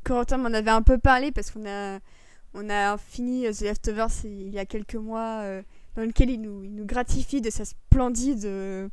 Corentin 0.03 0.37
m'en 0.37 0.53
avait 0.53 0.71
un 0.71 0.81
peu 0.81 0.97
parlé 0.97 1.31
parce 1.31 1.51
qu'on 1.51 1.65
a, 1.67 1.99
on 2.53 2.69
a 2.69 2.97
fini 2.97 3.45
euh, 3.47 3.51
The 3.53 3.61
Leftovers 3.61 4.09
il 4.25 4.49
y 4.49 4.59
a 4.59 4.65
quelques 4.65 4.95
mois, 4.95 5.43
dans 5.95 6.03
lequel 6.03 6.29
il 6.29 6.41
nous, 6.41 6.63
il 6.63 6.75
nous 6.75 6.85
gratifie 6.85 7.41
de 7.41 7.49
sa 7.49 7.65
splendide 7.65 8.47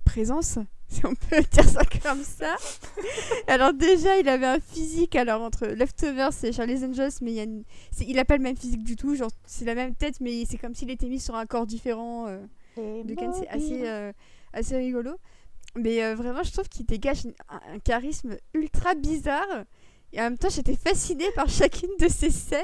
présence, 0.05 0.59
si 0.89 1.05
on 1.07 1.15
peut 1.15 1.43
dire 1.53 1.69
ça 1.69 1.83
comme 2.03 2.23
ça. 2.25 2.57
alors, 3.49 3.73
déjà, 3.75 4.19
il 4.19 4.29
avait 4.29 4.47
un 4.47 4.61
physique, 4.61 5.17
alors 5.17 5.43
entre 5.43 5.67
Leftovers 5.67 6.31
et 6.45 6.53
Charlie's 6.53 6.83
Angels, 6.83 7.11
mais 7.21 7.33
il, 7.33 7.35
y 7.35 7.41
a 7.41 7.45
une- 7.45 7.65
c'est- 7.91 8.05
il 8.07 8.19
a 8.19 8.25
pas 8.25 8.37
le 8.37 8.43
même 8.43 8.57
physique 8.57 8.83
du 8.85 8.97
tout, 8.97 9.15
genre 9.15 9.31
c'est 9.47 9.65
la 9.65 9.75
même 9.75 9.95
tête, 9.95 10.21
mais 10.21 10.45
c'est 10.49 10.57
comme 10.59 10.75
s'il 10.75 10.91
était 10.91 11.09
mis 11.09 11.21
sur 11.21 11.35
un 11.35 11.47
corps 11.47 11.67
différent. 11.67 12.27
euh, 12.29 12.39
de 13.05 13.15
Ken, 13.15 13.33
c'est 13.33 13.49
assez, 13.49 13.83
euh, 13.87 14.13
assez 14.53 14.77
rigolo. 14.77 15.13
Mais 15.77 16.03
euh, 16.05 16.15
vraiment, 16.15 16.43
je 16.43 16.53
trouve 16.53 16.69
qu'il 16.69 16.87
dégage 16.87 17.25
une- 17.25 17.35
un, 17.49 17.75
un 17.75 17.79
charisme 17.79 18.37
ultra 18.55 18.95
bizarre. 18.95 19.65
Et 20.13 20.21
en 20.21 20.25
même 20.25 20.39
temps, 20.39 20.49
j'étais 20.49 20.77
fascinée 20.77 21.31
par 21.35 21.49
chacune 21.49 21.91
de 21.99 22.09
ces 22.09 22.31
scènes. 22.31 22.63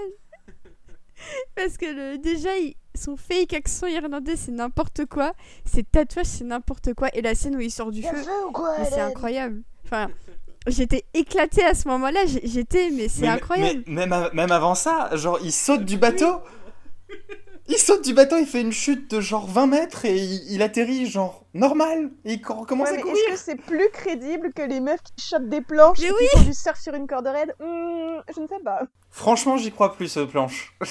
Parce 1.56 1.76
que 1.76 1.86
le- 1.86 2.18
déjà, 2.18 2.56
il- 2.58 2.74
son 2.94 3.16
fake 3.16 3.52
accent 3.54 3.86
irlandais, 3.86 4.36
c'est 4.36 4.52
n'importe 4.52 5.06
quoi. 5.06 5.32
Ses 5.64 5.82
tatouages, 5.84 6.26
c'est 6.26 6.44
n'importe 6.44 6.94
quoi. 6.94 7.08
Et 7.14 7.22
la 7.22 7.34
scène 7.34 7.56
où 7.56 7.60
il 7.60 7.70
sort 7.70 7.90
du 7.90 8.02
feu, 8.02 8.16
c'est 8.88 9.00
incroyable. 9.00 9.62
Enfin, 9.84 10.08
j'étais 10.66 11.04
éclatée 11.14 11.64
à 11.64 11.74
ce 11.74 11.86
moment-là. 11.88 12.20
J'étais, 12.44 12.90
mais 12.90 13.08
c'est 13.08 13.26
incroyable. 13.28 13.82
Mais, 13.86 14.06
même, 14.06 14.28
même 14.32 14.50
avant 14.52 14.74
ça, 14.74 15.10
genre, 15.16 15.38
il 15.42 15.52
saute 15.52 15.84
du 15.84 15.96
bateau. 15.98 16.40
Il 17.72 17.76
saute 17.78 18.04
du 18.04 18.14
bateau, 18.14 18.36
il 18.36 18.46
fait 18.46 18.60
une 18.62 18.72
chute 18.72 19.08
de 19.12 19.20
genre 19.20 19.46
20 19.46 19.68
mètres 19.68 20.04
et 20.04 20.16
il, 20.18 20.52
il 20.54 20.60
atterrit 20.62 21.06
genre 21.06 21.44
normal. 21.54 22.10
Et 22.24 22.32
il 22.34 22.42
co- 22.42 22.64
commence 22.64 22.88
Ouais, 22.88 22.94
à 22.94 22.96
mais 22.96 23.02
courir. 23.02 23.16
Est-ce 23.28 23.44
que 23.44 23.50
c'est 23.52 23.56
plus 23.64 23.88
crédible 23.92 24.52
que 24.52 24.62
les 24.62 24.80
meufs 24.80 25.00
qui 25.02 25.24
chopent 25.24 25.48
des 25.48 25.60
planches 25.60 25.98
Mais 26.00 26.08
et 26.08 26.10
oui 26.12 26.18
qui 26.32 26.38
font 26.38 26.44
du 26.44 26.52
surf 26.54 26.80
sur 26.80 26.94
une 26.94 27.06
corde 27.06 27.28
raide? 27.28 27.54
Hmm, 27.60 28.20
Je 28.34 28.40
ne 28.40 28.48
sais 28.48 28.58
pas. 28.64 28.82
Franchement, 29.10 29.56
j'y 29.56 29.70
crois 29.70 29.94
plus 29.94 30.16
aux 30.16 30.26
planches. 30.26 30.74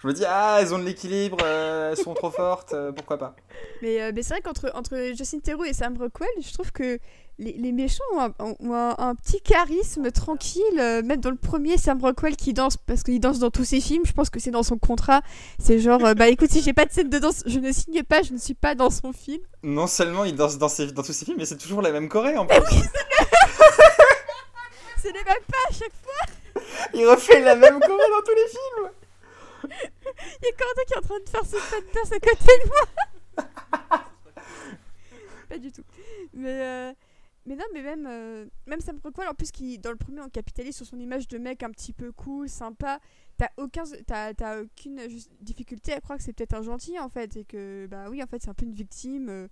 Je 0.00 0.06
me 0.06 0.12
dis, 0.12 0.22
ah, 0.24 0.58
elles 0.60 0.72
ont 0.72 0.78
de 0.78 0.84
l'équilibre, 0.84 1.38
euh, 1.42 1.90
elles 1.90 1.96
sont 1.96 2.14
trop 2.14 2.30
fortes, 2.30 2.72
euh, 2.72 2.92
pourquoi 2.92 3.18
pas. 3.18 3.34
Mais, 3.82 4.00
euh, 4.00 4.12
mais 4.14 4.22
c'est 4.22 4.34
vrai 4.34 4.40
qu'entre 4.42 4.70
entre 4.74 4.96
Justin 5.16 5.40
Theroux 5.40 5.64
et 5.64 5.72
Sam 5.72 5.96
Rockwell, 5.98 6.28
je 6.40 6.52
trouve 6.52 6.70
que 6.70 7.00
les, 7.38 7.52
les 7.52 7.72
méchants 7.72 8.02
ont 8.14 8.20
un, 8.20 8.34
ont 8.38 8.74
un- 8.74 8.94
un 8.98 9.14
petit 9.14 9.40
charisme 9.40 10.10
tranquille. 10.10 10.62
euh, 10.78 11.02
même 11.02 11.20
dans 11.20 11.30
le 11.30 11.36
premier, 11.36 11.76
Sam 11.78 12.00
Rockwell 12.00 12.36
qui 12.36 12.52
danse, 12.52 12.76
parce 12.76 13.02
qu'il 13.02 13.20
danse 13.20 13.38
dans 13.38 13.50
tous 13.50 13.64
ses 13.64 13.80
films, 13.80 14.02
je 14.06 14.12
pense 14.12 14.28
que 14.30 14.40
c'est 14.40 14.50
dans 14.50 14.62
son 14.62 14.76
contrat. 14.78 15.22
C'est 15.58 15.78
genre, 15.78 16.04
euh, 16.04 16.14
bah 16.14 16.28
écoute, 16.28 16.50
si 16.50 16.62
j'ai 16.62 16.72
pas 16.72 16.84
de 16.84 16.92
scène 16.92 17.08
de 17.10 17.18
danse, 17.18 17.42
je 17.46 17.58
ne 17.58 17.70
signe 17.72 18.02
pas, 18.02 18.22
je 18.22 18.32
ne 18.32 18.38
suis 18.38 18.54
pas 18.54 18.74
dans 18.74 18.90
son 18.90 19.12
film. 19.12 19.40
Non 19.62 19.86
seulement 19.86 20.24
il 20.24 20.34
danse 20.34 20.58
dans, 20.58 20.68
ses- 20.68 20.92
dans 20.92 21.02
tous 21.02 21.12
ses 21.12 21.24
films, 21.24 21.38
mais 21.38 21.44
c'est 21.46 21.58
toujours 21.58 21.82
la 21.82 21.92
même 21.92 22.08
choré 22.08 22.36
en 22.36 22.46
plus. 22.46 22.56
C'est 25.00 25.08
les 25.12 25.24
mêmes 25.24 25.24
pas 25.24 25.68
à 25.68 25.72
chaque 25.72 25.92
fois. 26.02 26.62
Il 26.94 27.06
refait 27.06 27.40
la 27.40 27.54
même 27.56 27.78
choré 27.80 28.02
dans 28.10 28.22
tous 28.24 28.34
les 28.34 28.48
films. 28.48 28.90
Il 29.64 30.44
y 30.44 30.48
a 30.48 30.52
Cordo 30.56 30.82
qui 30.86 30.92
est 30.94 30.98
en 30.98 31.00
train 31.02 31.18
de 31.24 31.28
faire 31.28 31.44
ses 31.44 31.56
pas 31.56 31.80
de 31.80 31.92
danse 31.94 32.12
à 32.12 32.18
côté 32.20 32.52
de 32.64 32.68
moi. 32.68 34.00
pas 35.48 35.58
du 35.58 35.72
tout. 35.72 35.82
Mais, 36.34 36.60
euh, 36.62 36.92
mais 37.48 37.56
non, 37.56 37.64
mais 37.72 37.82
même, 37.82 38.06
euh, 38.06 38.46
même 38.66 38.80
Sam 38.80 38.98
Rockwell, 39.02 39.26
en 39.28 39.34
plus, 39.34 39.50
qui 39.50 39.78
dans 39.78 39.90
le 39.90 39.96
premier, 39.96 40.20
on 40.20 40.28
capitalise 40.28 40.76
sur 40.76 40.84
son 40.86 40.98
image 40.98 41.26
de 41.28 41.38
mec 41.38 41.62
un 41.62 41.70
petit 41.70 41.92
peu 41.92 42.12
cool, 42.12 42.48
sympa. 42.48 43.00
T'as 43.38 43.48
aucun, 43.56 43.84
aucune 44.60 45.00
difficulté 45.40 45.92
à 45.92 46.00
croire 46.00 46.18
que 46.18 46.24
c'est 46.24 46.32
peut-être 46.32 46.54
un 46.54 46.62
gentil 46.62 46.98
en 46.98 47.08
fait, 47.08 47.36
et 47.36 47.44
que 47.44 47.86
bah 47.90 48.10
oui, 48.10 48.22
en 48.22 48.26
fait, 48.26 48.42
c'est 48.42 48.50
un 48.50 48.54
peu 48.54 48.64
une 48.66 48.74
victime 48.74 49.28
euh, 49.28 49.48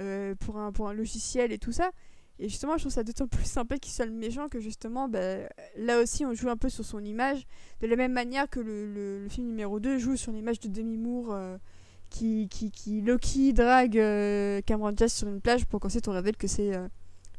euh, 0.00 0.34
pour 0.34 0.58
un 0.58 0.72
pour 0.72 0.88
un 0.88 0.92
logiciel 0.92 1.52
et 1.52 1.58
tout 1.58 1.72
ça. 1.72 1.90
Et 2.38 2.48
justement, 2.48 2.76
je 2.76 2.82
trouve 2.82 2.92
ça 2.92 3.04
d'autant 3.04 3.26
plus 3.28 3.44
sympa 3.44 3.78
qu'il 3.78 3.92
soit 3.92 4.06
le 4.06 4.12
méchant 4.12 4.48
que 4.48 4.60
justement, 4.60 5.08
bah, 5.08 5.48
là 5.76 6.00
aussi, 6.00 6.24
on 6.26 6.34
joue 6.34 6.48
un 6.50 6.56
peu 6.56 6.68
sur 6.68 6.84
son 6.84 7.02
image, 7.04 7.46
de 7.80 7.86
la 7.86 7.96
même 7.96 8.12
manière 8.12 8.48
que 8.50 8.60
le, 8.60 8.86
le- 8.92 9.28
film 9.28 9.46
numéro 9.46 9.80
2 9.80 9.98
joue 9.98 10.16
sur 10.16 10.32
l'image 10.32 10.60
de 10.60 10.68
Demi 10.68 10.96
Moore 10.98 11.32
euh, 11.32 11.56
qui, 12.10 12.48
qui, 12.48 12.70
qui 12.70 13.00
Loki 13.02 13.52
drague 13.52 13.92
Cameron 14.64 14.92
Diaz 14.92 15.12
sur 15.12 15.28
une 15.28 15.40
plage 15.40 15.64
pour 15.66 15.78
qu'ensuite 15.80 16.08
on 16.08 16.12
révèle 16.12 16.36
que 16.36 16.48
c'est 16.48 16.72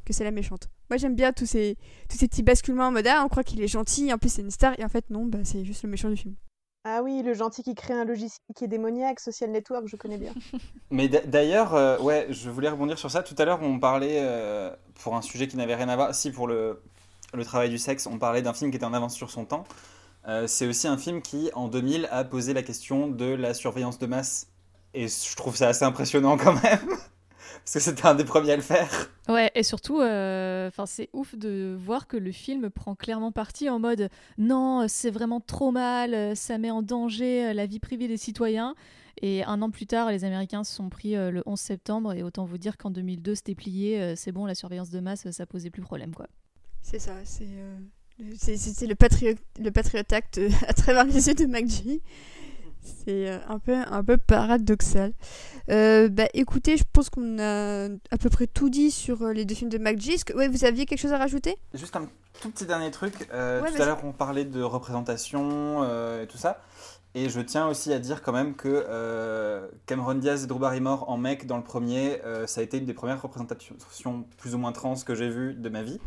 que 0.06 0.14
c'est 0.14 0.24
la 0.24 0.32
méchante. 0.32 0.70
Moi 0.90 0.98
j'aime 0.98 1.16
bien 1.16 1.34
tous 1.34 1.46
ces, 1.46 1.78
tous 2.10 2.18
ces 2.18 2.28
petits 2.28 2.44
basculements 2.44 2.88
en 2.88 2.92
mode 2.92 3.08
ah 3.08 3.22
on 3.26 3.30
croit 3.30 3.44
qu'il 3.44 3.62
est 3.62 3.68
gentil, 3.68 4.12
en 4.14 4.18
plus 4.18 4.30
c'est 4.34 4.42
une 4.42 4.52
star, 4.52 4.78
et 4.80 4.84
en 4.86 4.90
fait 4.90 5.10
non, 5.10 5.26
bah, 5.26 5.40
c'est 5.44 5.64
juste 5.66 5.84
le 5.84 5.90
méchant 5.90 6.10
du 6.10 6.18
film. 6.18 6.36
Ah 6.84 7.02
oui, 7.04 7.22
le 7.22 7.36
gentil 7.36 7.62
qui 7.62 7.76
crée 7.76 7.94
un 7.94 8.06
logiciel 8.06 8.40
qui 8.56 8.64
est 8.64 8.68
démoniaque, 8.68 9.20
Social 9.20 9.52
Network, 9.52 9.88
je 9.88 9.96
connais 9.96 10.18
bien. 10.18 10.34
Mais 10.90 11.08
d'a- 11.10 11.22
d'ailleurs, 11.22 11.76
euh, 11.76 12.00
ouais, 12.00 12.26
je 12.32 12.50
voulais 12.50 12.70
rebondir 12.70 12.98
sur 12.98 13.12
ça. 13.12 13.22
Tout 13.22 13.36
à 13.38 13.46
l'heure, 13.46 13.60
on 13.62 13.78
parlait, 13.80 14.18
euh, 14.20 14.76
pour 14.96 15.16
un 15.16 15.22
sujet 15.22 15.48
qui 15.48 15.58
n'avait 15.58 15.76
rien 15.76 15.90
à 15.90 15.96
voir, 15.96 16.16
si 16.16 16.32
pour 16.32 16.48
le, 16.48 16.82
le 17.36 17.46
travail 17.46 17.70
du 17.70 17.78
sexe, 17.78 18.08
on 18.08 18.18
parlait 18.18 18.42
d'un 18.42 18.54
film 18.54 18.72
qui 18.72 18.78
était 18.78 18.86
en 18.86 18.96
avance 18.96 19.14
sur 19.16 19.30
son 19.30 19.46
temps. 19.46 19.64
Euh, 20.28 20.48
c'est 20.48 20.66
aussi 20.66 20.88
un 20.88 20.98
film 20.98 21.22
qui, 21.22 21.52
en 21.54 21.68
2000, 21.68 22.08
a 22.12 22.24
posé 22.24 22.54
la 22.54 22.64
question 22.64 23.08
de 23.08 23.26
la 23.26 23.54
surveillance 23.54 24.00
de 24.00 24.08
masse. 24.08 24.48
Et 24.96 25.08
je 25.08 25.36
trouve 25.36 25.56
ça 25.56 25.68
assez 25.70 25.86
impressionnant 25.86 26.36
quand 26.36 26.54
même. 26.64 26.98
Parce 27.64 27.74
que 27.74 27.80
c'était 27.80 28.06
un 28.08 28.16
des 28.16 28.24
premiers 28.24 28.52
à 28.52 28.56
le 28.56 28.62
faire. 28.62 28.90
Ouais, 29.30 29.52
et 29.56 29.64
surtout, 29.64 30.02
euh, 30.02 30.70
c'est 30.86 31.10
ouf 31.14 31.36
de 31.36 31.78
voir 31.80 32.08
que 32.08 32.18
le 32.18 32.32
film 32.32 32.70
prend 32.70 32.96
clairement 32.96 33.32
parti 33.32 33.70
en 33.70 33.80
mode 33.80 34.10
non, 34.38 34.86
c'est 34.88 35.12
vraiment 35.12 35.40
trop 35.40 35.72
mal, 35.72 36.14
euh, 36.14 36.36
ça 36.36 36.58
met 36.58 36.72
en 36.72 36.82
danger 36.82 37.46
euh, 37.46 37.54
la 37.54 37.66
vie 37.68 37.80
privée 37.80 38.08
des 38.08 38.18
citoyens. 38.18 38.76
Et 39.22 39.44
un 39.44 39.62
an 39.62 39.70
plus 39.70 39.86
tard, 39.86 40.10
les 40.10 40.24
Américains 40.26 40.64
se 40.64 40.74
sont 40.74 40.90
pris 40.90 41.16
euh, 41.16 41.30
le 41.32 41.44
11 41.46 41.60
septembre, 41.60 42.14
et 42.14 42.24
autant 42.24 42.46
vous 42.46 42.58
dire 42.58 42.78
qu'en 42.78 42.90
2002, 42.90 43.36
c'était 43.36 43.56
plié, 43.56 44.02
euh, 44.02 44.14
c'est 44.18 44.32
bon, 44.32 44.46
la 44.46 44.56
surveillance 44.56 44.90
de 44.90 45.00
masse, 45.00 45.30
ça 45.30 45.46
posait 45.46 45.70
plus 45.70 45.82
problème, 45.84 46.16
quoi. 46.16 46.28
C'est 46.82 46.98
ça, 47.00 47.14
c'est 47.24 47.46
euh, 47.48 47.78
le- 48.20 48.88
le 48.88 48.96
Patriot, 48.96 49.36
le 49.60 49.70
Patriot 49.70 50.04
Act 50.12 50.40
à 50.68 50.74
travers 50.74 51.04
les 51.06 51.28
yeux 51.28 51.36
de 51.36 51.46
McGee. 51.46 52.02
C'est 52.84 53.30
euh, 53.30 53.38
un 53.48 53.60
peu, 53.60 53.76
un 53.76 54.04
peu 54.04 54.18
paradoxal. 54.18 55.14
Euh, 55.70 56.10
bah 56.10 56.28
écoutez, 56.34 56.78
je 56.78 56.84
pense 56.92 57.10
qu'on 57.10 57.40
a 57.40 57.86
à 57.86 58.18
peu 58.20 58.30
près 58.30 58.48
tout 58.48 58.70
dit 58.70 58.92
sur 58.92 59.22
euh, 59.22 59.34
les 59.34 59.46
deux 59.46 59.56
films 59.56 59.70
de. 59.70 59.78
Est-ce 59.78 60.26
que 60.26 60.34
ouais, 60.34 60.48
vous 60.48 60.66
aviez 60.66 60.86
quelque 60.86 61.00
chose 61.00 61.14
à 61.14 61.18
rajouter? 61.18 61.58
Juste 61.74 61.96
un 61.96 62.08
tout 62.42 62.50
petit 62.50 62.66
dernier 62.66 62.92
truc. 62.92 63.28
Euh, 63.34 63.62
Ouais, 63.62 63.72
tout 63.72 63.82
à 63.82 63.86
l'heure, 63.86 64.04
on 64.04 64.12
parlait 64.12 64.46
de 64.46 64.62
représentation 64.62 65.84
euh, 65.84 66.24
et 66.24 66.28
tout 66.28 66.38
ça. 66.38 66.62
Et 67.14 67.30
je 67.30 67.42
tiens 67.42 67.68
aussi 67.68 67.92
à 67.94 68.00
dire 68.00 68.22
quand 68.22 68.32
même 68.32 68.56
que 68.56 68.86
euh, 68.88 69.68
Cameron 69.86 70.16
Diaz 70.16 70.46
et 70.46 70.48
Drew 70.48 70.60
Barrymore 70.60 71.10
en 71.10 71.18
mec 71.18 71.46
dans 71.46 71.58
le 71.58 71.64
premier, 71.64 72.22
euh, 72.24 72.48
ça 72.48 72.62
a 72.62 72.64
été 72.64 72.78
une 72.78 72.86
des 72.86 72.94
premières 72.94 73.22
représentations 73.22 74.26
plus 74.38 74.56
ou 74.56 74.58
moins 74.58 74.72
trans 74.72 74.96
que 75.06 75.14
j'ai 75.14 75.30
vues 75.30 75.54
de 75.54 75.70
ma 75.70 75.84
vie. 75.84 76.00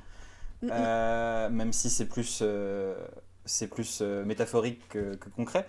Mm, 0.63 0.67
mm. 0.67 0.71
Euh, 0.73 1.51
même 1.51 1.73
si 1.75 1.91
c'est 1.91 2.07
plus, 2.07 2.43
c'est 3.45 3.67
plus 3.69 4.01
métaphorique 4.01 4.89
que, 4.89 5.15
que 5.17 5.29
concret. 5.29 5.67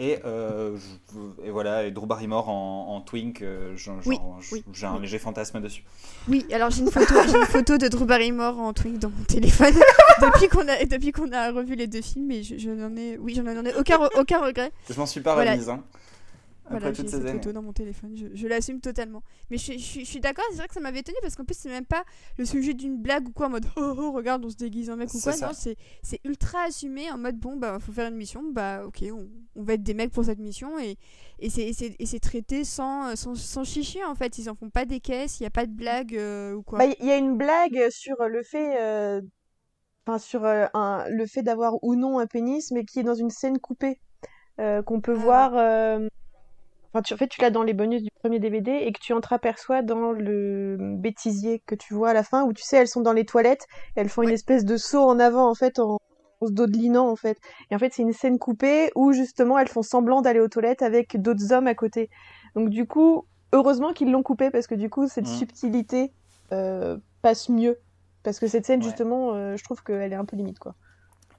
Et, 0.00 0.20
euh, 0.24 0.76
je- 0.76 1.44
et 1.44 1.50
voilà, 1.50 1.84
et 1.84 1.90
Drew 1.90 2.06
Barrymore 2.06 2.48
en, 2.48 2.94
en 2.94 3.00
twink, 3.00 3.42
euh, 3.42 3.74
Oui, 4.06 4.16
oui, 4.52 4.64
j'ai 4.72 4.86
un 4.86 4.94
oui. 4.94 5.00
léger 5.02 5.18
fantasme 5.18 5.60
dessus. 5.60 5.82
Oui, 6.28 6.46
alors 6.52 6.70
j'ai 6.70 6.82
une 6.82 6.90
photo, 6.90 7.14
j'ai 7.26 7.36
une 7.36 7.46
photo 7.46 7.78
de 7.78 7.88
Drew 7.88 8.04
Barrymore 8.06 8.60
en 8.60 8.72
twink 8.72 8.98
dans 9.00 9.10
mon 9.10 9.24
téléphone 9.24 9.74
depuis 10.22 10.48
qu'on 10.48 10.68
a 10.68 10.84
depuis 10.84 11.10
qu'on 11.10 11.32
a 11.32 11.50
revu 11.50 11.74
les 11.74 11.88
deux 11.88 12.02
films 12.02 12.30
et 12.30 12.44
je, 12.44 12.56
je 12.58 12.70
n'en 12.70 12.94
ai 12.96 13.18
oui, 13.18 13.34
j'en 13.34 13.44
ai 13.46 13.74
aucun 13.74 13.98
aucun 14.16 14.38
regret. 14.44 14.70
Je 14.88 14.94
m'en 14.94 15.06
suis 15.06 15.20
pas 15.20 15.34
Voilà. 15.34 15.52
remise, 15.52 15.68
hein, 15.68 15.82
Voilà, 16.70 16.92
j'ai 16.92 17.02
toutes 17.02 17.08
cette 17.10 17.28
photo 17.28 17.52
dans 17.52 17.62
mon 17.62 17.72
téléphone, 17.72 18.14
je, 18.16 18.26
je 18.34 18.46
l'assume 18.46 18.80
totalement. 18.80 19.22
Mais 19.50 19.56
je, 19.58 19.62
suis- 19.62 19.78
je 19.78 19.84
suis- 19.84 20.04
je 20.04 20.10
suis 20.10 20.20
d'accord, 20.20 20.44
c'est 20.50 20.56
vrai 20.58 20.68
que 20.68 20.74
ça 20.74 20.80
m'avait 20.80 21.00
étonné 21.00 21.18
parce 21.22 21.34
qu'en 21.36 21.44
plus 21.44 21.56
c'est 21.56 21.68
même 21.70 21.86
pas 21.86 22.04
le 22.36 22.44
sujet 22.44 22.74
d'une 22.74 22.96
blague 23.00 23.28
ou 23.28 23.32
quoi 23.32 23.46
en 23.46 23.50
mode 23.50 23.66
oh 23.76 23.94
oh 23.98 24.12
regarde 24.12 24.44
on 24.44 24.50
se 24.50 24.56
déguise 24.56 24.90
en 24.90 24.96
mec 24.96 25.08
ou 25.14 25.20
quoi, 25.20 25.32
ça. 25.32 25.46
non 25.48 25.52
c'est 25.54 26.20
ultra 26.24 26.64
assumé 26.64 27.10
en 27.10 27.18
mode 27.18 27.36
bon 27.38 27.56
bah 27.56 27.78
faut 27.80 27.92
faire 27.92 28.08
une 28.08 28.16
mission, 28.16 28.42
bah 28.52 28.82
ok 28.86 29.04
on, 29.12 29.28
on 29.56 29.62
va 29.62 29.74
être 29.74 29.82
des 29.82 29.94
mecs 29.94 30.10
pour 30.12 30.24
cette 30.24 30.38
mission 30.40 30.78
et, 30.78 30.96
et 31.38 31.48
c'est- 31.50 32.20
traité 32.20 32.64
sans, 32.64 33.14
sans, 33.16 33.34
sans 33.34 33.64
chichi 33.64 34.02
en 34.04 34.14
fait, 34.14 34.38
ils 34.38 34.50
en 34.50 34.54
font 34.54 34.70
pas 34.70 34.84
des 34.84 35.00
caisses, 35.00 35.40
il 35.40 35.44
y 35.44 35.46
a 35.46 35.50
pas 35.50 35.66
de 35.66 35.72
blague 35.72 36.16
euh, 36.16 36.54
ou 36.54 36.62
quoi. 36.62 36.78
Bah, 36.80 36.86
il 37.00 37.06
y 37.06 37.10
a 37.10 37.16
une 37.16 37.36
blague 37.36 37.88
sur 37.90 38.16
le 38.28 38.42
fait, 38.42 38.80
euh, 38.80 39.20
enfin 40.06 40.18
sur 40.18 40.44
euh, 40.44 40.66
un- 40.74 41.04
le 41.08 41.26
fait 41.26 41.42
d'avoir 41.42 41.82
ou 41.82 41.94
non 41.94 42.18
un 42.18 42.26
pénis, 42.26 42.70
mais 42.72 42.84
qui 42.84 42.98
est 43.00 43.04
dans 43.04 43.14
une 43.14 43.30
scène 43.30 43.58
coupée 43.58 44.00
euh, 44.60 44.82
qu'on 44.82 45.00
peut 45.00 45.14
Ah. 45.16 45.22
voir. 45.22 45.52
Enfin, 46.92 47.02
tu, 47.02 47.14
en 47.14 47.16
fait, 47.16 47.28
tu 47.28 47.40
l'as 47.42 47.50
dans 47.50 47.62
les 47.62 47.74
bonus 47.74 48.02
du 48.02 48.08
premier 48.22 48.38
DVD 48.38 48.70
et 48.72 48.92
que 48.92 48.98
tu 49.00 49.12
entreaperçois 49.12 49.82
dans 49.82 50.12
le 50.12 50.76
bêtisier 50.78 51.62
que 51.66 51.74
tu 51.74 51.92
vois 51.94 52.10
à 52.10 52.14
la 52.14 52.22
fin, 52.22 52.44
où 52.44 52.52
tu 52.52 52.62
sais, 52.62 52.76
elles 52.78 52.88
sont 52.88 53.02
dans 53.02 53.12
les 53.12 53.24
toilettes, 53.26 53.66
et 53.96 54.00
elles 54.00 54.08
font 54.08 54.22
une 54.22 54.30
espèce 54.30 54.64
de 54.64 54.76
saut 54.76 55.02
en 55.02 55.18
avant, 55.18 55.48
en 55.50 55.54
fait, 55.54 55.78
en, 55.78 55.98
en 56.40 56.46
se 56.46 56.52
dodelinant, 56.52 57.08
en 57.10 57.16
fait. 57.16 57.36
Et 57.70 57.74
en 57.74 57.78
fait, 57.78 57.92
c'est 57.92 58.02
une 58.02 58.12
scène 58.12 58.38
coupée 58.38 58.90
où 58.94 59.12
justement, 59.12 59.58
elles 59.58 59.68
font 59.68 59.82
semblant 59.82 60.22
d'aller 60.22 60.40
aux 60.40 60.48
toilettes 60.48 60.82
avec 60.82 61.20
d'autres 61.20 61.52
hommes 61.52 61.66
à 61.66 61.74
côté. 61.74 62.08
Donc, 62.54 62.70
du 62.70 62.86
coup, 62.86 63.26
heureusement 63.52 63.92
qu'ils 63.92 64.10
l'ont 64.10 64.22
coupé 64.22 64.50
parce 64.50 64.66
que 64.66 64.74
du 64.74 64.88
coup, 64.90 65.08
cette 65.08 65.26
Mhm. 65.26 65.32
subtilité 65.32 66.12
euh, 66.52 66.96
passe 67.22 67.48
mieux. 67.50 67.76
Parce 68.22 68.38
que 68.40 68.46
cette 68.46 68.64
scène, 68.66 68.80
Ouais. 68.80 68.86
justement, 68.86 69.34
euh, 69.34 69.56
je 69.56 69.64
trouve 69.64 69.82
qu'elle 69.82 70.12
est 70.12 70.16
un 70.16 70.24
peu 70.24 70.36
limite, 70.36 70.58
quoi. 70.58 70.74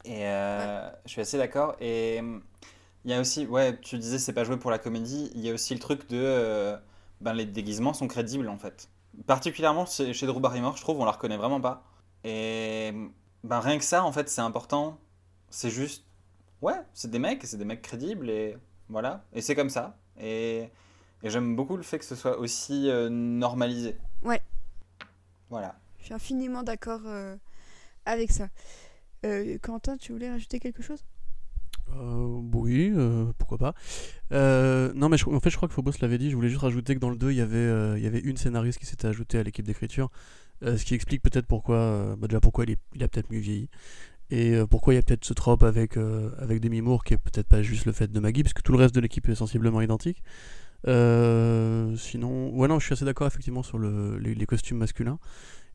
Et 0.05 0.25
euh, 0.25 0.89
je 1.05 1.11
suis 1.11 1.21
assez 1.21 1.37
d'accord. 1.37 1.75
Et 1.79 2.21
il 3.09 3.13
y 3.13 3.15
a 3.15 3.21
aussi, 3.21 3.47
ouais, 3.47 3.75
tu 3.81 3.97
disais 3.97 4.19
c'est 4.19 4.33
pas 4.33 4.43
joué 4.43 4.57
pour 4.57 4.69
la 4.69 4.77
comédie. 4.77 5.31
Il 5.33 5.41
y 5.41 5.49
a 5.49 5.53
aussi 5.55 5.73
le 5.73 5.79
truc 5.79 6.07
de, 6.09 6.17
euh, 6.21 6.77
ben 7.21 7.33
les 7.33 7.47
déguisements 7.47 7.93
sont 7.93 8.07
crédibles 8.07 8.47
en 8.47 8.57
fait. 8.59 8.87
Particulièrement 9.25 9.87
chez, 9.87 10.13
chez 10.13 10.27
Drew 10.27 10.39
Barrymore, 10.39 10.77
je 10.77 10.83
trouve, 10.83 10.99
on 10.99 11.05
la 11.05 11.11
reconnaît 11.11 11.37
vraiment 11.37 11.59
pas. 11.59 11.83
Et 12.23 12.93
ben 13.43 13.59
rien 13.61 13.79
que 13.79 13.83
ça, 13.83 14.03
en 14.03 14.11
fait, 14.11 14.29
c'est 14.29 14.41
important. 14.41 14.99
C'est 15.49 15.71
juste, 15.71 16.05
ouais, 16.61 16.79
c'est 16.93 17.09
des 17.09 17.17
mecs, 17.17 17.43
c'est 17.47 17.57
des 17.57 17.65
mecs 17.65 17.81
crédibles 17.81 18.29
et 18.29 18.55
voilà. 18.89 19.25
Et 19.33 19.41
c'est 19.41 19.55
comme 19.55 19.71
ça. 19.71 19.97
Et, 20.19 20.69
et 21.23 21.29
j'aime 21.31 21.55
beaucoup 21.55 21.77
le 21.77 21.83
fait 21.83 21.97
que 21.97 22.05
ce 22.05 22.15
soit 22.15 22.37
aussi 22.37 22.91
euh, 22.91 23.09
normalisé. 23.09 23.97
Ouais. 24.21 24.43
Voilà. 25.49 25.79
Je 25.97 26.05
suis 26.05 26.13
infiniment 26.13 26.61
d'accord 26.61 27.01
euh, 27.05 27.35
avec 28.05 28.31
ça. 28.31 28.49
Euh, 29.25 29.57
Quentin, 29.63 29.97
tu 29.97 30.11
voulais 30.11 30.29
rajouter 30.29 30.59
quelque 30.59 30.83
chose? 30.83 31.03
Euh, 31.95 32.41
oui, 32.53 32.91
euh, 32.95 33.25
pourquoi 33.37 33.57
pas. 33.57 33.73
Euh, 34.31 34.93
non, 34.95 35.09
mais 35.09 35.17
en 35.25 35.39
fait, 35.39 35.49
je 35.49 35.55
crois 35.57 35.67
que 35.67 35.73
Phobos 35.73 35.91
l'avait 36.01 36.17
dit. 36.17 36.29
Je 36.29 36.35
voulais 36.35 36.49
juste 36.49 36.61
rajouter 36.61 36.95
que 36.95 36.99
dans 36.99 37.09
le 37.09 37.17
2, 37.17 37.31
il 37.31 37.37
y 37.37 37.41
avait, 37.41 38.19
une 38.19 38.37
scénariste 38.37 38.79
qui 38.79 38.85
s'était 38.85 39.07
ajoutée 39.07 39.39
à 39.39 39.43
l'équipe 39.43 39.65
d'écriture. 39.65 40.09
ce 40.61 40.83
qui 40.85 40.93
explique 40.95 41.21
peut-être 41.21 41.47
pourquoi, 41.47 42.15
bah, 42.17 42.27
déjà 42.27 42.39
pourquoi 42.39 42.65
il, 42.65 42.71
est- 42.71 43.03
a 43.03 43.07
peut-être 43.07 43.31
mieux 43.31 43.39
vieilli. 43.39 43.69
Et 44.31 44.55
pourquoi 44.69 44.93
il 44.93 44.97
y 44.97 44.99
a 44.99 45.03
peut-être 45.03 45.25
ce 45.25 45.33
trope 45.33 45.63
avec, 45.63 45.97
avec 46.39 46.59
Demi 46.61 46.81
Moore 46.81 47.03
qui 47.03 47.15
est 47.15 47.17
peut-être 47.17 47.47
pas 47.47 47.61
juste 47.63 47.85
le 47.85 47.93
fait 47.93 48.11
de 48.11 48.19
Maggie, 48.19 48.43
parce 48.43 48.53
que 48.53 48.61
tout 48.61 48.71
le 48.73 48.77
reste 48.79 48.95
de 48.95 49.01
l'équipe 49.01 49.27
est 49.29 49.35
sensiblement 49.35 49.81
identique. 49.81 50.23
Sinon, 50.85 52.51
ouais, 52.55 52.67
non, 52.67 52.79
je 52.79 52.85
suis 52.85 52.93
assez 52.93 53.05
d'accord 53.05 53.27
effectivement 53.27 53.63
sur 53.63 53.77
le, 53.77 54.17
les, 54.19 54.35
les 54.35 54.45
costumes 54.45 54.77
masculins. 54.77 55.19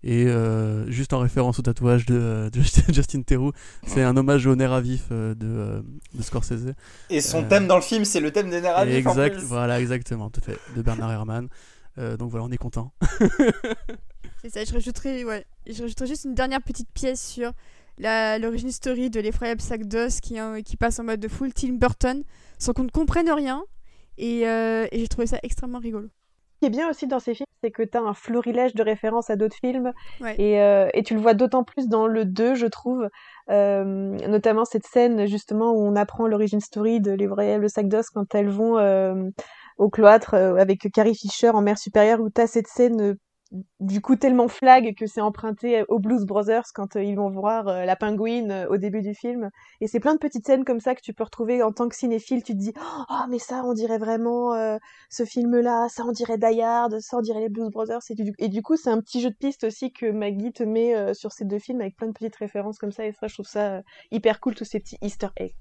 Et 0.06 0.26
euh, 0.26 0.86
juste 0.90 1.14
en 1.14 1.18
référence 1.18 1.58
au 1.58 1.62
tatouage 1.62 2.04
de, 2.04 2.14
euh, 2.14 2.50
de 2.50 2.60
Justin 2.92 3.22
Theroux, 3.22 3.52
c'est 3.86 4.02
un 4.02 4.14
hommage 4.18 4.46
au 4.46 4.54
nerf 4.54 4.72
à 4.72 4.82
vif 4.82 5.04
euh, 5.10 5.34
de, 5.34 5.82
de 6.14 6.22
Scorsese. 6.22 6.74
Et 7.08 7.22
son 7.22 7.42
Euh, 7.42 7.48
thème 7.48 7.66
dans 7.66 7.76
le 7.76 7.82
film, 7.82 8.04
c'est 8.04 8.20
le 8.20 8.30
thème 8.30 8.50
des 8.50 8.60
nerfs 8.60 8.76
à 8.76 8.84
vif, 8.84 9.06
en 9.06 9.10
exact, 9.12 9.36
plus. 9.38 9.44
voilà, 9.46 9.80
exactement, 9.80 10.28
tout 10.28 10.42
fait, 10.42 10.58
de 10.76 10.82
Bernard 10.82 11.10
Herrmann. 11.10 11.48
Euh, 11.96 12.18
donc 12.18 12.30
voilà, 12.30 12.44
on 12.44 12.50
est 12.50 12.58
content. 12.58 12.92
C'est 14.42 14.50
ça, 14.50 14.62
je 14.64 14.72
rajouterai, 14.74 15.24
ouais, 15.24 15.46
je 15.66 15.80
rajouterai 15.80 16.06
juste 16.06 16.24
une 16.24 16.34
dernière 16.34 16.60
petite 16.60 16.90
pièce 16.92 17.26
sur 17.26 17.52
l'origine 17.98 18.72
story 18.72 19.08
de 19.08 19.20
l'effroyable 19.20 19.62
sac 19.62 19.84
d'os 19.88 20.20
qui, 20.20 20.38
hein, 20.38 20.60
qui 20.62 20.76
passe 20.76 20.98
en 20.98 21.04
mode 21.04 21.20
de 21.20 21.28
full 21.28 21.54
Tim 21.54 21.74
Burton 21.74 22.22
sans 22.58 22.72
qu'on 22.74 22.84
ne 22.84 22.90
comprenne 22.90 23.30
rien. 23.30 23.64
Et, 24.18 24.46
euh, 24.46 24.86
et 24.92 24.98
j'ai 25.00 25.08
trouvé 25.08 25.26
ça 25.26 25.38
extrêmement 25.42 25.78
rigolo. 25.78 26.08
Ce 26.54 26.58
qui 26.60 26.66
est 26.66 26.70
bien 26.70 26.88
aussi 26.88 27.06
dans 27.06 27.18
ces 27.18 27.34
films, 27.34 27.46
c'est 27.62 27.70
que 27.70 27.82
tu 27.82 27.98
as 27.98 28.00
un 28.00 28.14
florilège 28.14 28.74
de 28.74 28.82
références 28.82 29.28
à 29.28 29.36
d'autres 29.36 29.56
films. 29.56 29.92
Ouais. 30.20 30.34
Et, 30.40 30.60
euh, 30.60 30.88
et 30.94 31.02
tu 31.02 31.14
le 31.14 31.20
vois 31.20 31.34
d'autant 31.34 31.64
plus 31.64 31.88
dans 31.88 32.06
le 32.06 32.24
2, 32.24 32.54
je 32.54 32.66
trouve. 32.66 33.08
Euh, 33.50 33.84
notamment 33.84 34.64
cette 34.64 34.86
scène, 34.86 35.26
justement, 35.26 35.72
où 35.72 35.80
on 35.80 35.96
apprend 35.96 36.26
l'origine 36.26 36.60
story 36.60 37.00
de 37.00 37.12
Les 37.12 37.26
Vrais 37.26 37.60
Sac 37.68 37.88
d'Os 37.88 38.08
quand 38.10 38.34
elles 38.34 38.48
vont 38.48 38.78
euh, 38.78 39.28
au 39.78 39.90
cloître 39.90 40.34
euh, 40.34 40.56
avec 40.56 40.90
Carrie 40.92 41.14
Fisher 41.14 41.50
en 41.50 41.60
mer 41.60 41.78
supérieure, 41.78 42.20
où 42.20 42.30
tu 42.30 42.40
as 42.40 42.46
cette 42.46 42.68
scène 42.68 43.16
du 43.80 44.00
coup 44.00 44.16
tellement 44.16 44.48
flag 44.48 44.94
que 44.96 45.06
c'est 45.06 45.20
emprunté 45.20 45.84
aux 45.88 45.98
Blues 45.98 46.24
Brothers 46.24 46.64
quand 46.74 46.96
euh, 46.96 47.04
ils 47.04 47.14
vont 47.14 47.30
voir 47.30 47.68
euh, 47.68 47.84
la 47.84 47.94
pingouine 47.94 48.50
euh, 48.50 48.66
au 48.68 48.76
début 48.76 49.02
du 49.02 49.14
film. 49.14 49.50
Et 49.80 49.86
c'est 49.86 50.00
plein 50.00 50.14
de 50.14 50.18
petites 50.18 50.46
scènes 50.46 50.64
comme 50.64 50.80
ça 50.80 50.94
que 50.94 51.00
tu 51.00 51.12
peux 51.12 51.24
retrouver 51.24 51.62
en 51.62 51.72
tant 51.72 51.88
que 51.88 51.94
cinéphile. 51.94 52.42
Tu 52.42 52.54
te 52.54 52.58
dis, 52.58 52.72
oh 52.76 53.24
mais 53.28 53.38
ça 53.38 53.62
on 53.64 53.72
dirait 53.72 53.98
vraiment 53.98 54.54
ce 55.10 55.24
film-là, 55.24 55.88
ça 55.88 56.04
on 56.06 56.12
dirait 56.12 56.38
Die 56.38 56.60
Hard, 56.60 57.00
ça 57.00 57.18
on 57.18 57.20
dirait 57.20 57.40
les 57.40 57.48
Blues 57.48 57.70
Brothers. 57.70 58.00
Et 58.38 58.48
du, 58.48 58.62
coup 58.62 58.76
c'est 58.76 58.90
un 58.90 59.00
petit 59.00 59.20
jeu 59.20 59.30
de 59.30 59.36
piste 59.36 59.64
aussi 59.64 59.92
que 59.92 60.10
Maggie 60.10 60.52
te 60.52 60.62
met 60.62 61.14
sur 61.14 61.32
ces 61.32 61.44
deux 61.44 61.58
films 61.58 61.80
avec 61.80 61.96
plein 61.96 62.08
de 62.08 62.12
petites 62.12 62.36
références 62.36 62.78
comme 62.78 62.92
ça. 62.92 63.06
Et 63.06 63.12
ça 63.12 63.26
je 63.26 63.34
trouve 63.34 63.46
ça 63.46 63.82
hyper 64.10 64.40
cool 64.40 64.54
tous 64.54 64.64
ces 64.64 64.80
petits 64.80 64.98
Easter 65.02 65.28
eggs. 65.36 65.54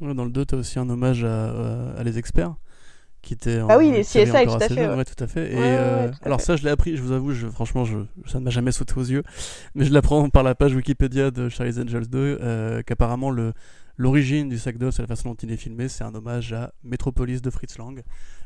Dans 0.00 0.24
le 0.24 0.30
2, 0.30 0.46
tu 0.46 0.54
as 0.54 0.58
aussi 0.58 0.78
un 0.78 0.88
hommage 0.88 1.24
à 1.24 2.02
Les 2.04 2.18
Experts, 2.18 2.54
qui 3.28 3.34
était 3.34 3.60
en 3.60 3.68
Ah 3.68 3.78
oui, 3.78 3.90
les 3.92 4.02
CSI, 4.02 4.24
tout 4.24 4.34
à 4.34 4.58
fait, 4.60 4.74
jeune. 4.74 4.90
ouais. 4.90 4.96
Ouais, 4.96 5.04
tout 5.04 5.22
à 5.22 5.26
fait. 5.26 5.52
Et, 5.52 5.54
Ouais, 5.54 5.60
ouais, 5.60 5.66
euh, 5.66 6.04
ouais, 6.06 6.10
tout 6.12 6.18
à 6.22 6.26
alors 6.26 6.40
fait. 6.40 6.46
ça, 6.46 6.56
je 6.56 6.64
l'ai 6.64 6.70
appris, 6.70 6.96
je 6.96 7.02
vous 7.02 7.12
avoue, 7.12 7.32
je, 7.32 7.46
franchement, 7.48 7.84
je, 7.84 7.98
ça 8.26 8.38
ne 8.40 8.44
m'a 8.44 8.50
jamais 8.50 8.72
sauté 8.72 8.94
aux 8.96 9.04
yeux, 9.04 9.22
mais 9.74 9.84
je 9.84 9.92
l'apprends 9.92 10.28
par 10.30 10.42
la 10.42 10.54
page 10.54 10.74
Wikipédia 10.74 11.30
de 11.30 11.48
Charlie's 11.48 11.78
Angels 11.78 12.08
2, 12.08 12.38
euh, 12.40 12.82
qu'apparemment 12.84 13.30
le 13.30 13.52
l'origine 14.00 14.48
du 14.48 14.58
sac 14.58 14.78
d'os 14.78 14.96
et 14.96 15.02
la 15.02 15.08
façon 15.08 15.30
dont 15.30 15.34
il 15.42 15.50
est 15.50 15.56
filmé, 15.56 15.88
c'est 15.88 16.04
un 16.04 16.14
hommage 16.14 16.52
à 16.52 16.72
Metropolis 16.84 17.42
de 17.42 17.50
Fritz 17.50 17.78
Lang. 17.78 18.00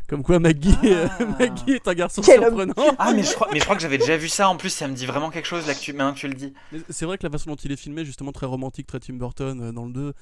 Comme 0.09 0.23
quoi 0.23 0.39
Maggie, 0.39 0.75
Ah. 0.83 1.19
Maggie 1.39 1.73
est 1.73 1.87
un 1.87 1.93
garçon 1.93 2.23
Quel 2.25 2.41
homme. 2.43 2.73
surprenant. 2.73 2.97
Ah, 2.99 3.13
mais 3.15 3.23
je, 3.23 3.35
crois, 3.35 3.49
mais 3.53 3.59
je 3.59 3.65
crois 3.65 3.77
que 3.77 3.83
j'avais 3.83 3.99
déjà 3.99 4.17
vu 4.17 4.29
ça 4.29 4.49
en 4.49 4.57
plus, 4.57 4.71
ça 4.71 4.89
me 4.89 4.95
dit 4.95 5.05
vraiment 5.05 5.29
quelque 5.31 5.45
chose 5.47 5.67
là 5.67 5.75
que 5.75 5.79
tu, 5.81 5.93
maintenant 5.93 6.15
que 6.15 6.19
tu 6.21 6.29
le 6.29 6.33
dis. 6.35 6.55
Mais 6.73 6.79
C'est 6.89 7.05
vrai 7.05 7.19
que 7.19 7.25
la 7.27 7.31
façon 7.31 7.51
dont 7.51 7.57
il 7.57 7.71
est 7.71 7.77
filmé, 7.77 8.05
justement 8.07 8.33
très 8.33 8.47
romantique, 8.47 8.87
très 8.87 8.99
Tim 8.99 9.13
Burton 9.15 9.61
euh, 9.61 9.73
dans 9.73 9.85
le 9.85 9.93
2, 9.93 10.15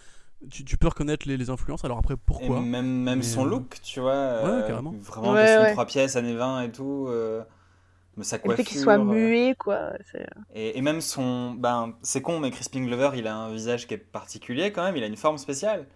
tu, 0.50 0.64
tu 0.64 0.76
peux 0.76 0.88
reconnaître 0.88 1.28
les, 1.28 1.36
les 1.36 1.50
influences. 1.50 1.84
Alors 1.84 1.98
après, 1.98 2.16
pourquoi 2.16 2.58
Et 2.58 2.60
même, 2.60 3.02
même 3.02 3.18
Mais, 3.18 3.24
son 3.24 3.44
euh, 3.44 3.50
look, 3.50 3.78
tu 3.82 4.00
vois. 4.00 4.12
euh, 4.12 4.66
carrément. 4.66 4.92
Vraiment 4.92 5.32
Ouais, 5.32 5.58
ouais. 5.58 5.72
trois 5.72 5.86
pièces, 5.86 6.16
années 6.16 6.34
20 6.34 6.62
et 6.62 6.72
tout. 6.72 7.06
euh, 7.08 7.42
mais 8.16 8.24
sa 8.24 8.36
Le 8.36 8.42
coiffure. 8.42 8.64
fait 8.64 8.70
qu'il 8.70 8.80
soit 8.80 8.98
euh, 8.98 9.04
muet 9.04 9.54
quoi. 9.58 9.92
Et, 10.54 10.76
et 10.78 10.82
même 10.82 11.00
son. 11.00 11.52
Ben, 11.52 11.94
c'est 12.02 12.22
con, 12.22 12.40
mais 12.40 12.50
Crispin 12.50 12.84
Glover, 12.84 13.10
il 13.16 13.26
a 13.26 13.36
un 13.36 13.52
visage 13.52 13.86
qui 13.86 13.94
est 13.94 13.98
particulier 13.98 14.72
quand 14.72 14.82
même, 14.84 14.96
il 14.96 15.02
a 15.04 15.06
une 15.06 15.16
forme 15.16 15.38
spéciale. 15.38 15.86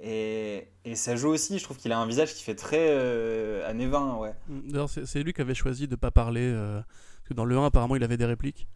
Et, 0.00 0.68
et 0.84 0.94
ça 0.94 1.16
joue 1.16 1.30
aussi, 1.30 1.58
je 1.58 1.64
trouve 1.64 1.76
qu'il 1.76 1.90
a 1.90 1.98
un 1.98 2.06
visage 2.06 2.32
qui 2.34 2.44
fait 2.44 2.54
très 2.54 2.86
euh, 2.90 3.68
années 3.68 3.88
20, 3.88 4.16
ouais. 4.18 4.32
D'ailleurs, 4.48 4.88
c'est 4.88 5.22
lui 5.24 5.32
qui 5.32 5.40
avait 5.40 5.54
choisi 5.56 5.88
de 5.88 5.96
pas 5.96 6.12
parler. 6.12 6.42
euh, 6.52 6.80
parce 6.80 7.28
que 7.30 7.34
dans 7.34 7.44
le 7.44 7.58
1, 7.58 7.66
apparemment, 7.66 7.96
il 7.96 8.04
avait 8.04 8.16
des 8.16 8.24
répliques. 8.24 8.68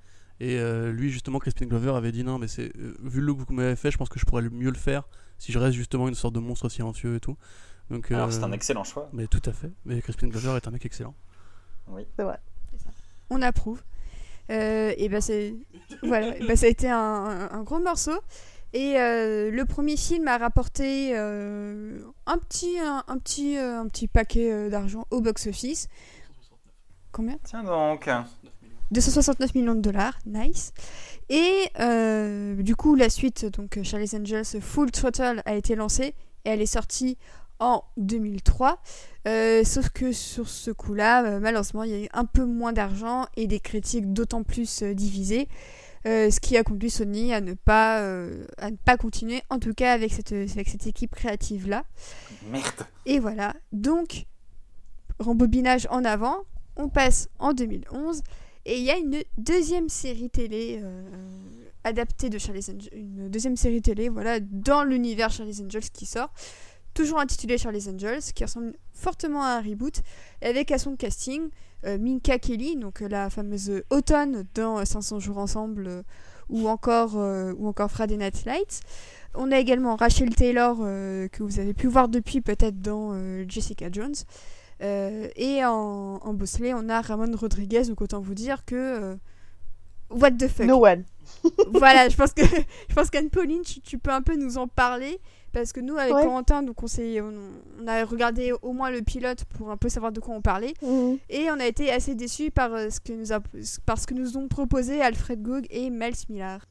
Et 0.45 0.59
euh, 0.59 0.91
lui, 0.91 1.11
justement, 1.11 1.39
Crispin 1.39 1.67
Glover 1.67 1.93
avait 1.95 2.11
dit 2.11 2.25
non, 2.25 2.37
mais 2.37 2.49
c'est 2.49 2.73
euh, 2.77 2.97
vu 3.01 3.21
le 3.21 3.27
look 3.27 3.39
que 3.39 3.45
vous 3.47 3.55
m'avez 3.55 3.77
fait, 3.77 3.93
je 3.93 3.97
pense 3.97 4.09
que 4.09 4.19
je 4.19 4.25
pourrais 4.27 4.43
mieux 4.51 4.71
le 4.71 4.77
faire 4.77 5.05
si 5.39 5.53
je 5.53 5.59
reste 5.61 5.75
justement 5.77 6.09
une 6.09 6.17
sorte 6.17 6.35
de 6.35 6.41
monstre 6.41 6.69
silencieux 6.69 7.15
et 7.15 7.21
tout. 7.21 7.37
Donc, 7.91 8.11
Alors 8.11 8.27
euh, 8.27 8.31
c'est 8.33 8.43
un 8.43 8.51
excellent 8.51 8.83
choix. 8.83 9.09
Mais 9.13 9.29
tout 9.29 9.43
à 9.45 9.53
fait. 9.53 9.71
Mais 9.85 10.01
Crispin 10.03 10.27
Glover 10.27 10.57
est 10.57 10.67
un 10.67 10.73
mec 10.73 10.85
excellent. 10.85 11.15
Oui. 11.89 12.03
On 13.31 13.41
approuve. 13.41 13.83
Euh, 14.51 14.93
et 14.97 15.09
ben 15.09 15.21
c'est 15.21 15.55
voilà, 16.03 16.33
ben 16.41 16.57
ça 16.57 16.67
a 16.67 16.69
été 16.69 16.91
un, 16.91 16.99
un- 16.99 17.51
un 17.53 17.63
gros 17.63 17.79
morceau. 17.79 18.19
Et 18.73 18.99
euh, 18.99 19.51
le 19.51 19.65
premier 19.65 19.97
film 19.97 20.27
a 20.27 20.39
rapporté 20.39 21.17
euh, 21.17 22.01
un 22.27 22.39
petit 22.39 22.79
un, 22.81 23.05
un 23.07 23.19
petit 23.19 23.57
un 23.57 23.87
petit 23.87 24.09
paquet 24.09 24.69
d'argent 24.71 25.07
au 25.11 25.21
box 25.21 25.47
office. 25.47 25.89
Combien? 27.13 27.39
Tiens 27.45 27.63
donc. 27.63 28.09
269 28.93 29.55
millions 29.55 29.75
de 29.75 29.81
dollars, 29.81 30.19
nice. 30.27 30.73
Et 31.29 31.53
euh, 31.81 32.55
du 32.63 32.77
coup, 32.77 32.95
la 32.95 33.09
suite, 33.09 33.47
donc 33.47 33.79
Charlie's 33.83 34.15
Angels 34.15 34.61
Full 34.61 34.91
Throttle, 34.91 35.43
a 35.45 35.55
été 35.55 35.75
lancée 35.75 36.15
et 36.45 36.51
elle 36.51 36.61
est 36.61 36.67
sortie 36.67 37.17
en 37.59 37.85
2003. 37.97 38.81
Euh, 39.29 39.65
sauf 39.65 39.89
que 39.91 40.13
sur 40.13 40.49
ce 40.49 40.71
coup-là, 40.71 41.25
euh, 41.25 41.41
malheureusement, 41.41 41.85
il 41.85 41.91
y 41.91 41.95
a 41.95 42.05
eu 42.05 42.09
un 42.13 42.25
peu 42.25 42.45
moins 42.45 42.73
d'argent 42.73 43.27
et 43.37 43.47
des 43.47 43.61
critiques 43.61 44.13
d'autant 44.13 44.43
plus 44.43 44.83
euh, 44.83 44.95
divisées. 44.95 45.49
euh, 46.07 46.31
ce 46.31 46.41
qui 46.41 46.57
a 46.57 46.65
conduit 46.65 46.91
Sony 46.91 47.33
à 47.33 47.41
ne 47.41 47.55
pas, 47.55 48.01
euh, 48.01 48.45
à 48.59 48.71
ne 48.73 48.77
pas 48.77 48.97
continuer, 48.97 49.43
en 49.51 49.61
tout 49.61 49.73
cas 49.73 49.93
avec 49.93 50.13
cette, 50.13 50.33
avec 50.33 50.69
cette 50.69 50.87
équipe 50.89 51.15
créative-là. 51.15 51.85
Merde. 52.51 52.65
Et 53.07 53.21
voilà, 53.21 53.55
donc, 53.73 54.27
rembobinage 55.21 55.87
en 55.91 56.05
avant, 56.05 56.39
on 56.77 56.89
passe 56.89 57.29
en 57.39 57.53
2011, 57.53 58.23
et 58.65 58.79
il 58.79 58.85
y 58.85 58.91
a 58.91 58.97
une 58.97 59.23
deuxième 59.39 59.89
série 59.89 60.31
télé 60.31 60.81
euh, 60.83 61.03
adaptée 61.85 62.31
de 62.31 62.39
Charlie's 62.39 62.69
Angels, 62.69 62.91
une 62.93 63.29
deuxième 63.29 63.57
série 63.57 63.83
télé, 63.83 64.09
voilà, 64.09 64.41
dans 64.41 64.85
l'univers 64.85 65.31
Charlie's 65.31 65.61
Angels 65.61 65.91
qui 65.93 66.07
sort, 66.07 66.33
toujours 66.95 67.19
intitulée 67.19 67.59
Charlie's 67.59 67.89
Angels, 67.89 68.23
qui 68.35 68.45
ressemble 68.45 68.75
fortement 68.93 69.43
à 69.43 69.49
un 69.49 69.63
reboot, 69.63 70.03
avec 70.43 70.71
à 70.71 70.79
son 70.79 70.97
casting 70.97 71.49
euh, 71.85 71.99
Minka 71.99 72.39
Kelly, 72.39 72.77
donc 72.77 73.03
euh, 73.03 73.09
la 73.09 73.29
fameuse 73.29 73.83
Automne 73.91 74.45
dans 74.55 74.79
euh, 74.79 74.85
500 74.85 75.19
jours 75.19 75.39
ensemble, 75.39 76.05
ou 76.49 76.69
encore, 76.69 77.15
ou 77.15 77.67
encore 77.67 77.91
Friday 77.91 78.19
Night 78.19 78.45
Lights. 78.45 78.81
On 79.35 79.51
a 79.53 79.59
également 79.59 79.97
Rachel 79.97 80.35
Taylor, 80.35 80.77
que 80.77 81.43
vous 81.43 81.61
avez 81.61 81.73
pu 81.73 81.87
voir 81.87 82.11
depuis 82.11 82.43
peut-être 82.43 82.79
dans 82.83 83.15
Jessica 83.49 83.89
Jones. 83.91 84.13
Euh, 84.83 85.29
et 85.37 85.65
en, 85.65 86.19
en 86.23 86.35
bosselé, 86.35 86.75
on 86.75 86.89
a 86.89 87.01
Ramon 87.01 87.35
Rodriguez, 87.37 87.85
donc 87.85 88.01
autant 88.01 88.21
vous 88.21 88.35
dire 88.35 88.65
que. 88.65 88.75
euh, 88.75 89.17
what 90.11 90.33
the 90.33 90.49
fuck 90.49 90.67
No 90.67 90.85
one. 90.85 91.05
Voilà, 91.73 92.09
je 92.09 92.17
pense 92.17 92.33
que 92.33 92.43
je 92.89 92.95
pense 92.95 93.11
qu'Anne-Pauline, 93.11 93.63
tu, 93.63 93.81
tu 93.81 93.99
peux 93.99 94.11
un 94.11 94.23
peu 94.23 94.37
nous 94.37 94.59
en 94.59 94.67
parler. 94.69 95.19
Parce 95.53 95.73
que 95.75 95.81
nous, 95.81 95.99
avec 95.99 96.15
Ouais. 96.15 96.23
Corentin, 96.25 96.63
donc 96.63 96.83
on, 96.83 96.87
on, 96.87 97.33
on 97.83 97.87
a 97.87 98.05
regardé 98.07 98.53
au 98.63 98.73
moins 98.73 98.91
le 98.91 99.03
pilote 99.03 99.45
pour 99.45 99.71
un 99.71 99.77
peu 99.77 99.91
savoir 99.91 100.11
de 100.11 100.19
quoi 100.19 100.35
on 100.35 100.41
parlait. 100.41 100.73
Mhm. 100.83 101.19
Et 101.29 101.51
on 101.51 101.61
a 101.61 101.67
été 101.67 101.93
assez 101.93 102.15
déçus 102.15 102.51
par, 102.51 102.73
euh, 102.73 102.89
ce 102.89 103.01
que 103.01 103.13
nous 103.13 103.35
a, 103.35 103.41
par 103.85 103.99
ce 103.99 104.07
que 104.07 104.15
nous 104.15 104.39
ont 104.39 104.49
proposé 104.49 105.03
Alfred 105.03 105.43
Goog 105.43 105.67
et 105.69 105.91
Miles 105.91 106.15
Millar. 106.31 106.67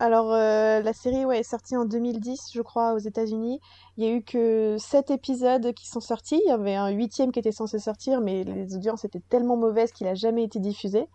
Alors, 0.00 0.32
euh, 0.32 0.80
la 0.82 0.92
série 0.92 1.24
ouais, 1.24 1.38
est 1.40 1.42
sortie 1.44 1.76
en 1.76 1.84
2010, 1.84 2.50
je 2.52 2.62
crois, 2.62 2.94
aux 2.94 2.98
États-Unis. 2.98 3.60
Il 3.96 4.04
y 4.04 4.08
a 4.08 4.10
eu 4.10 4.22
que 4.22 4.76
sept 4.78 5.10
épisodes 5.10 5.72
qui 5.72 5.88
sont 5.88 6.00
sortis. 6.00 6.40
Il 6.44 6.48
y 6.48 6.52
avait 6.52 6.74
un 6.74 6.88
huitième 6.88 7.32
qui 7.32 7.38
était 7.38 7.52
censé 7.52 7.78
sortir, 7.78 8.20
mais 8.20 8.44
les 8.44 8.74
audiences 8.74 9.04
étaient 9.04 9.22
tellement 9.28 9.56
mauvaises 9.56 9.92
qu'il 9.92 10.06
a 10.08 10.14
jamais 10.14 10.42
été 10.42 10.58
diffusé. 10.58 11.08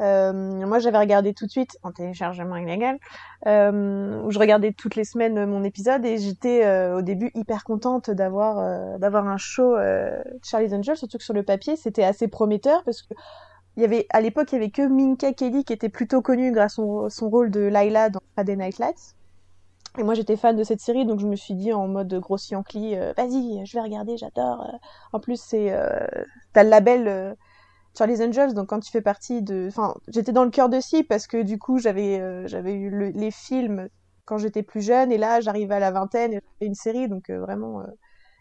Euh, 0.00 0.32
moi, 0.66 0.78
j'avais 0.78 0.98
regardé 0.98 1.34
tout 1.34 1.46
de 1.46 1.50
suite 1.50 1.78
en 1.82 1.92
téléchargement 1.92 2.56
illégal, 2.56 2.98
euh, 3.46 4.22
où 4.22 4.30
je 4.30 4.38
regardais 4.38 4.72
toutes 4.72 4.94
les 4.94 5.04
semaines 5.04 5.46
mon 5.46 5.64
épisode 5.64 6.04
et 6.04 6.18
j'étais 6.18 6.64
euh, 6.64 6.98
au 6.98 7.02
début 7.02 7.30
hyper 7.34 7.64
contente 7.64 8.10
d'avoir 8.10 8.58
euh, 8.58 8.98
d'avoir 8.98 9.26
un 9.26 9.38
show 9.38 9.74
euh, 9.76 10.22
Charlie's 10.42 10.72
Angels, 10.72 10.96
surtout 10.96 11.18
que 11.18 11.24
sur 11.24 11.34
le 11.34 11.42
papier, 11.42 11.76
c'était 11.76 12.04
assez 12.04 12.28
prometteur 12.28 12.84
parce 12.84 13.02
que 13.02 13.14
il 13.78 13.82
y 13.82 13.84
avait 13.84 14.06
à 14.10 14.20
l'époque 14.20 14.50
il 14.50 14.56
y 14.56 14.58
avait 14.58 14.70
que 14.70 14.82
Minka 14.82 15.32
Kelly 15.32 15.64
qui 15.64 15.72
était 15.72 15.88
plutôt 15.88 16.20
connue 16.20 16.50
grâce 16.50 16.80
à 16.80 17.08
son, 17.10 17.30
rôle 17.30 17.48
de 17.52 17.60
Layla 17.60 18.10
dans 18.10 18.18
Friday 18.34 18.56
Night 18.56 18.78
Lights. 18.80 19.14
Et 19.98 20.02
moi 20.02 20.14
j'étais 20.14 20.36
fan 20.36 20.56
de 20.56 20.64
cette 20.64 20.80
série 20.80 21.06
donc 21.06 21.20
je 21.20 21.28
me 21.28 21.36
suis 21.36 21.54
dit 21.54 21.72
en 21.72 21.86
mode 21.86 22.12
gros 22.18 22.38
Yankee 22.50 22.96
euh, 22.96 23.12
vas-y 23.16 23.64
je 23.64 23.72
vais 23.76 23.80
regarder 23.80 24.16
j'adore. 24.16 24.62
euh. 24.62 24.76
En 25.12 25.20
plus 25.20 25.40
c'est 25.40 25.70
euh, 25.72 26.04
t'as 26.52 26.64
le 26.64 26.70
label 26.70 27.06
euh, 27.06 27.34
Charlie's 27.96 28.20
Angels 28.20 28.52
donc 28.52 28.68
quand 28.68 28.80
tu 28.80 28.90
fais 28.90 29.00
partie 29.00 29.42
de 29.42 29.66
enfin 29.68 29.94
j'étais 30.08 30.32
dans 30.32 30.44
le 30.44 30.50
cœur 30.50 30.68
de 30.68 30.80
cible 30.80 31.06
parce 31.06 31.28
que 31.28 31.40
du 31.40 31.58
coup 31.60 31.78
j'avais 31.78 32.18
euh, 32.18 32.48
j'avais 32.48 32.74
eu 32.74 32.90
le- 32.90 33.10
les 33.10 33.30
films 33.30 33.88
quand 34.24 34.38
j'étais 34.38 34.64
plus 34.64 34.82
jeune 34.82 35.12
et 35.12 35.18
là 35.18 35.40
j'arrivais 35.40 35.76
à 35.76 35.80
la 35.80 35.92
vingtaine 35.92 36.32
et 36.32 36.40
j'avais 36.60 36.66
une 36.68 36.74
série 36.74 37.08
donc 37.08 37.30
vraiment 37.30 37.84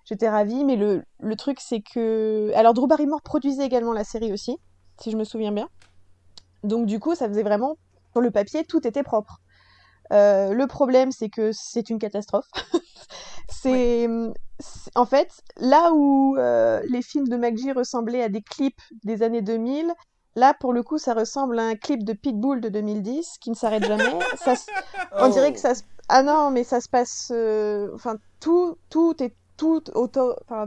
j'étais 0.06 0.30
ravie 0.30 0.66
mais 0.66 0.78
le 0.78 1.04
le 1.20 1.36
truc 1.36 1.60
c'est 1.60 1.82
que 1.82 2.52
alors 2.56 2.74
Drew 2.74 2.88
Barrymore 2.88 3.22
produisait 3.22 3.66
également 3.66 3.94
la 3.94 4.04
série 4.04 4.34
aussi 4.34 4.58
si 5.02 5.12
je 5.12 5.18
me 5.18 5.24
souviens 5.24 5.52
bien. 5.52 5.70
Donc 6.64 6.86
du 6.86 7.00
coup, 7.00 7.16
ça 7.16 7.28
faisait 7.28 7.44
vraiment, 7.44 7.78
sur 8.12 8.22
le 8.22 8.32
papier, 8.32 8.66
tout 8.66 8.86
était 8.88 9.04
propre. 9.04 9.38
Euh, 10.14 10.54
le 10.54 10.68
problème, 10.68 11.12
c'est 11.12 11.30
que 11.30 11.52
c'est 11.54 11.90
une 11.90 12.00
catastrophe. 12.00 12.48
c'est, 13.50 14.08
en 14.96 15.06
fait, 15.06 15.30
là 15.58 15.92
où 15.94 16.36
euh, 16.38 16.82
les 16.90 17.02
films 17.02 17.28
de 17.28 17.38
McGee 17.38 17.72
ressemblaient 17.74 18.24
à 18.24 18.30
des 18.30 18.42
clips 18.42 18.82
des 19.04 19.24
années 19.24 19.42
2000, 19.42 19.94
là, 20.36 20.54
pour 20.60 20.74
le 20.74 20.84
coup, 20.84 20.98
ça 20.98 21.14
ressemble 21.14 21.60
à 21.60 21.64
un 21.64 21.76
clip 21.76 22.04
de 22.04 22.14
Pitbull 22.14 22.62
de 22.62 22.70
2010 22.70 23.38
qui 23.42 23.50
ne 23.50 23.56
s'arrête 23.56 23.84
jamais. 23.86 24.20
ça, 24.36 24.56
se- 24.56 24.70
on 25.20 25.30
dirait 25.30 25.54
que 25.54 25.60
ça 25.60 25.76
se... 25.76 25.84
Ah 26.10 26.24
non, 26.24 26.52
mais 26.52 26.64
ça 26.64 26.80
se 26.80 26.88
passe... 26.90 27.30
euh, 27.34 27.90
Enfin, 27.94 28.16
tout, 28.40 28.78
tout 28.90 29.22
est 29.22 29.36
tout 29.58 29.82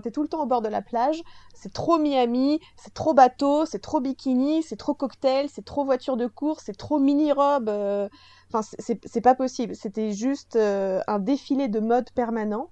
t'es 0.03 0.11
tout 0.11 0.23
le 0.23 0.29
temps 0.29 0.43
au 0.43 0.47
bord 0.47 0.63
de 0.63 0.69
la 0.69 0.83
plage. 0.83 1.23
C'est 1.55 1.73
trop 1.73 1.99
Miami, 1.99 2.61
c'est 2.77 2.95
trop 2.95 3.15
bateau, 3.15 3.67
c'est 3.67 3.79
trop 3.81 4.01
bikini, 4.01 4.63
c'est 4.63 4.77
trop 4.77 4.95
cocktail, 4.95 5.49
c'est 5.49 5.65
trop 5.65 5.85
voiture 5.85 6.17
de 6.17 6.27
course, 6.27 6.65
c'est 6.67 6.77
trop 6.77 6.99
mini-robe. 6.99 7.69
euh, 7.69 8.09
Enfin, 8.53 8.69
c'est 8.79 9.21
pas 9.21 9.37
possible. 9.37 9.77
C'était 9.77 10.11
juste 10.13 10.57
euh, 10.57 11.01
un 11.07 11.21
défilé 11.21 11.69
de 11.69 11.79
mode 11.81 12.11
permanent. 12.13 12.69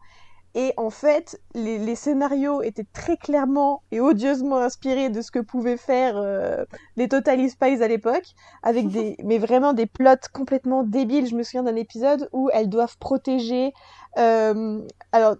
Et 0.54 0.72
en 0.76 0.90
fait, 0.90 1.40
les, 1.54 1.78
les 1.78 1.94
scénarios 1.94 2.62
étaient 2.62 2.86
très 2.92 3.16
clairement 3.16 3.82
et 3.90 4.00
odieusement 4.00 4.56
inspirés 4.56 5.10
de 5.10 5.20
ce 5.20 5.30
que 5.30 5.38
pouvaient 5.38 5.76
faire 5.76 6.16
euh, 6.16 6.64
les 6.96 7.08
Total 7.08 7.48
Spies 7.48 7.82
à 7.82 7.88
l'époque, 7.88 8.34
avec 8.62 8.88
des, 8.90 9.16
mais 9.22 9.38
vraiment 9.38 9.72
des 9.74 9.86
plots 9.86 10.08
complètement 10.32 10.84
débiles. 10.84 11.26
Je 11.26 11.34
me 11.34 11.42
souviens 11.42 11.64
d'un 11.64 11.76
épisode 11.76 12.28
où 12.32 12.48
elles 12.52 12.68
doivent 12.70 12.96
protéger, 12.98 13.74
euh, 14.18 14.80
alors 15.12 15.36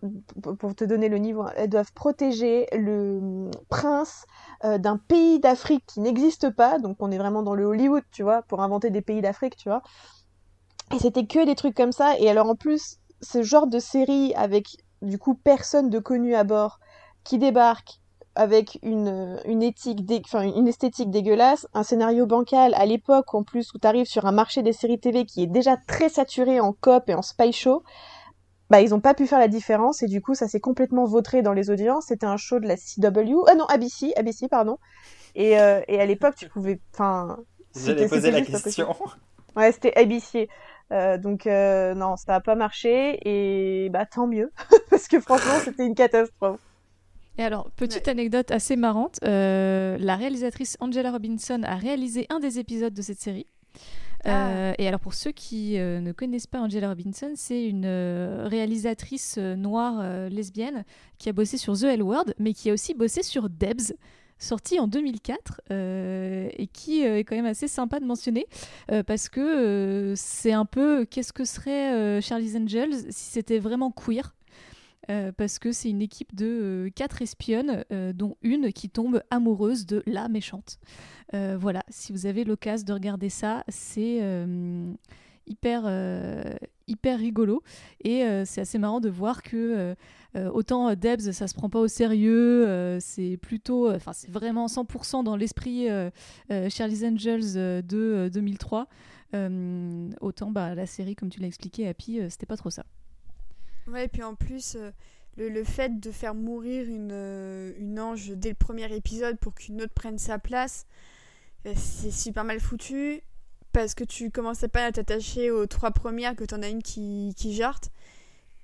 pour 0.59 0.74
te 0.74 0.85
donner 0.85 1.09
le 1.09 1.18
niveau, 1.18 1.43
hein, 1.43 1.52
elles 1.56 1.70
doivent 1.70 1.93
protéger 1.94 2.66
le 2.72 3.18
hum, 3.18 3.51
prince 3.70 4.26
euh, 4.64 4.76
d'un 4.76 4.98
pays 4.98 5.40
d'Afrique 5.40 5.85
qui 5.86 6.01
n'existe 6.01 6.51
pas. 6.51 6.78
Donc 6.78 6.98
on 7.01 7.10
est 7.10 7.18
vraiment 7.18 7.43
dans 7.43 7.55
le 7.55 7.64
Hollywood, 7.64 8.05
tu 8.12 8.22
vois, 8.22 8.43
pour 8.43 8.60
inventer 8.60 8.90
des 8.90 9.02
pays 9.02 9.22
d'Afrique, 9.22 9.56
tu 9.56 9.70
vois. 9.70 9.82
Et 10.94 10.98
c'était 10.98 11.26
que 11.26 11.44
des 11.47 11.55
trucs 11.55 11.74
comme 11.74 11.93
ça. 11.93 12.18
Et 12.18 12.28
alors 12.28 12.48
en 12.48 12.55
plus, 12.55 12.98
ce 13.22 13.43
genre 13.43 13.66
de 13.66 13.78
série 13.78 14.32
avec 14.35 14.76
du 15.03 15.19
coup 15.19 15.35
personne 15.35 15.91
de 15.91 15.99
connu 15.99 16.35
à 16.35 16.45
bord 16.45 16.79
qui 17.25 17.39
débarque 17.39 18.01
avec 18.35 18.79
une, 18.83 19.41
une 19.47 19.62
éthique 19.65 20.05
dé- 20.05 20.23
enfin, 20.25 20.43
une 20.43 20.69
esthétique 20.69 21.11
dégueulasse, 21.11 21.66
un 21.75 21.83
scénario 21.83 22.25
bancal 22.27 22.73
à 22.75 22.87
l'époque 22.87 23.35
en 23.35 23.43
plus 23.43 23.73
où 23.75 23.79
tu 23.79 23.87
arrives 23.87 24.07
sur 24.07 24.27
un 24.27 24.33
marché 24.33 24.62
des 24.62 24.73
séries 24.73 25.01
TV 25.01 25.25
qui 25.25 25.43
est 25.43 25.47
déjà 25.49 25.77
très 25.89 26.09
saturé 26.09 26.61
en 26.61 26.73
cop 26.73 27.09
et 27.09 27.15
en 27.15 27.23
spy 27.23 27.53
show, 27.53 27.83
bah 28.70 28.81
ils 28.81 28.95
ont 28.95 29.01
pas 29.01 29.15
pu 29.15 29.27
faire 29.27 29.39
la 29.41 29.49
différence 29.49 30.03
et 30.03 30.07
du 30.07 30.20
coup 30.23 30.35
ça 30.35 30.47
s'est 30.47 30.61
complètement 30.61 31.05
vautré 31.05 31.43
dans 31.43 31.53
les 31.53 31.69
audiences. 31.70 32.07
C'était 32.09 32.27
un 32.27 32.37
show 32.37 32.61
de 32.61 32.66
la 32.69 32.77
CW, 32.77 33.45
ah 33.49 33.55
non 33.57 33.65
ABC, 33.66 34.12
ABC 34.16 34.47
pardon. 34.49 34.79
Et, 35.35 35.59
euh, 35.59 35.81
et 35.89 36.01
à 36.01 36.07
l'époque 36.07 36.35
tu 36.37 36.49
pouvais, 36.49 36.81
enfin, 36.95 37.39
c'était- 37.73 38.07
poser 38.09 38.20
c'était 38.20 38.31
la 38.31 38.47
question. 38.47 38.87
Ouais, 39.57 39.73
c'était 39.73 39.97
ABC. 39.99 40.49
Euh, 40.90 41.19
donc 41.19 41.47
euh, 41.47 41.94
non, 41.94 42.16
ça 42.16 42.36
a 42.36 42.40
pas 42.40 42.55
marché 42.55 43.19
et 43.24 43.90
bah 43.90 44.06
tant 44.06 44.27
mieux 44.27 44.51
parce 44.90 45.06
que 45.06 45.20
franchement 45.20 45.59
c'était 45.62 45.86
une 45.86 45.94
catastrophe. 45.94 46.60
Et 47.39 47.44
alors, 47.44 47.70
petite 47.70 48.09
anecdote 48.09 48.51
assez 48.51 48.74
marrante, 48.74 49.20
euh, 49.24 49.97
la 50.01 50.16
réalisatrice 50.16 50.77
Angela 50.81 51.12
Robinson 51.12 51.62
a 51.62 51.77
réalisé 51.77 52.27
un 52.31 52.40
des 52.40 52.59
épisodes 52.59 52.93
de 52.93 53.02
cette 53.02 53.20
série. 53.20 53.47
Euh, 54.27 54.73
et 54.78 54.89
alors 54.89 54.98
pour 54.98 55.15
ceux 55.15 55.31
qui 55.31 55.78
euh, 55.78 56.01
ne 56.01 56.10
connaissent 56.10 56.48
pas 56.48 56.59
Angela 56.59 56.89
Robinson, 56.89 57.32
c'est 57.36 57.65
une 57.65 57.85
euh, 57.85 58.48
réalisatrice 58.48 59.36
euh, 59.39 59.55
noire 59.55 59.98
euh, 60.01 60.28
lesbienne 60.28 60.85
qui 61.19 61.28
a 61.28 61.32
bossé 61.32 61.56
sur 61.56 61.78
The 61.78 61.85
L 61.85 62.02
Word, 62.02 62.24
mais 62.40 62.52
qui 62.52 62.70
a 62.70 62.73
aussi 62.73 62.94
bossé 62.94 63.23
sur 63.23 63.48
Debs, 63.48 63.94
sorti 64.39 64.78
en 64.78 64.86
2004, 64.86 65.62
euh, 65.70 66.48
et 66.56 66.66
qui 66.66 67.05
euh, 67.05 67.19
est 67.19 67.24
quand 67.24 67.36
même 67.36 67.47
assez 67.47 67.69
sympa 67.69 68.01
de 68.01 68.05
mentionner, 68.05 68.47
euh, 68.90 69.02
parce 69.02 69.28
que 69.28 70.15
c'est 70.16 70.52
un 70.52 70.65
peu 70.65 71.05
qu'est-ce 71.05 71.32
que 71.32 71.44
serait 71.44 72.20
Charlie's 72.23 72.56
Angels 72.56 72.94
si 73.10 73.31
c'était 73.31 73.59
vraiment 73.59 73.90
queer? 73.90 74.35
Parce 75.39 75.59
que 75.59 75.73
c'est 75.73 75.89
une 75.89 76.02
équipe 76.02 76.35
de 76.35 76.90
quatre 76.94 77.23
espionnes, 77.23 77.82
dont 78.15 78.36
une 78.43 78.74
qui 78.74 78.90
tombe 78.90 79.23
amoureuse 79.31 79.86
de 79.86 80.02
la 80.05 80.28
méchante. 80.28 80.78
Voilà, 81.32 81.82
si 81.89 82.12
vous 82.12 82.27
avez 82.27 82.44
l'occasion 82.44 82.85
de 82.85 82.93
regarder 82.93 83.31
ça, 83.31 83.65
c'est 83.69 84.20
hyper, 85.47 86.59
hyper 86.86 87.19
rigolo. 87.19 87.62
Et 88.05 88.23
c'est 88.44 88.60
assez 88.60 88.77
marrant 88.77 89.01
de 89.01 89.09
voir 89.09 89.43
que 89.43 89.97
euh, 90.37 90.51
autant 90.51 90.91
euh, 90.91 90.95
Debs, 90.95 91.33
ça 91.33 91.49
se 91.49 91.55
prend 91.55 91.71
pas 91.71 91.79
au 91.79 91.89
sérieux, 91.89 92.67
euh, 92.67 92.99
c'est 93.01 93.39
plutôt, 93.39 93.91
enfin 93.91 94.13
c'est 94.13 94.31
vraiment 94.31 94.67
100% 94.67 95.25
dans 95.25 95.37
l'esprit 95.37 95.89
Charlie's 96.69 97.05
Angels 97.05 97.55
de 97.55 97.97
euh, 97.97 98.31
2003. 98.31 98.89
Euh, 99.35 100.11
autant 100.21 100.51
bah, 100.51 100.75
la 100.75 100.87
série, 100.87 101.15
comme 101.15 101.31
tu 101.31 101.41
l'as 101.41 101.49
expliqué, 101.49 101.89
Happy, 101.89 102.21
c'était 102.31 102.47
pas 102.47 102.57
trop 102.57 102.71
ça. 102.71 102.85
Ouais, 103.87 104.05
et 104.05 104.09
puis 104.09 104.23
en 104.23 104.35
plus, 104.35 104.77
le, 105.37 105.49
le 105.49 105.65
fait 105.65 105.99
de 105.99 106.11
faire 106.11 106.35
mourir 106.35 106.87
une, 106.87 107.75
une 107.79 107.99
ange 107.99 108.31
dès 108.31 108.51
le 108.51 108.55
premier 108.55 108.95
épisode 108.95 109.39
pour 109.39 109.55
qu'une 109.55 109.81
autre 109.83 109.95
prenne 109.95 110.19
sa 110.19 110.39
place, 110.39 110.87
c'est 111.75 112.11
super 112.11 112.45
mal 112.45 112.61
foutu. 112.61 113.23
Parce 113.73 113.95
que 113.95 114.03
tu 114.03 114.31
commençais 114.31 114.69
pas 114.69 114.87
à 114.87 114.93
t'attacher 114.93 115.51
aux 115.51 115.67
trois 115.67 115.91
premières, 115.91 116.35
que 116.35 116.45
t'en 116.45 116.63
as 116.63 116.69
une 116.69 116.83
qui, 116.83 117.35
qui 117.37 117.55
jarte. 117.55 117.91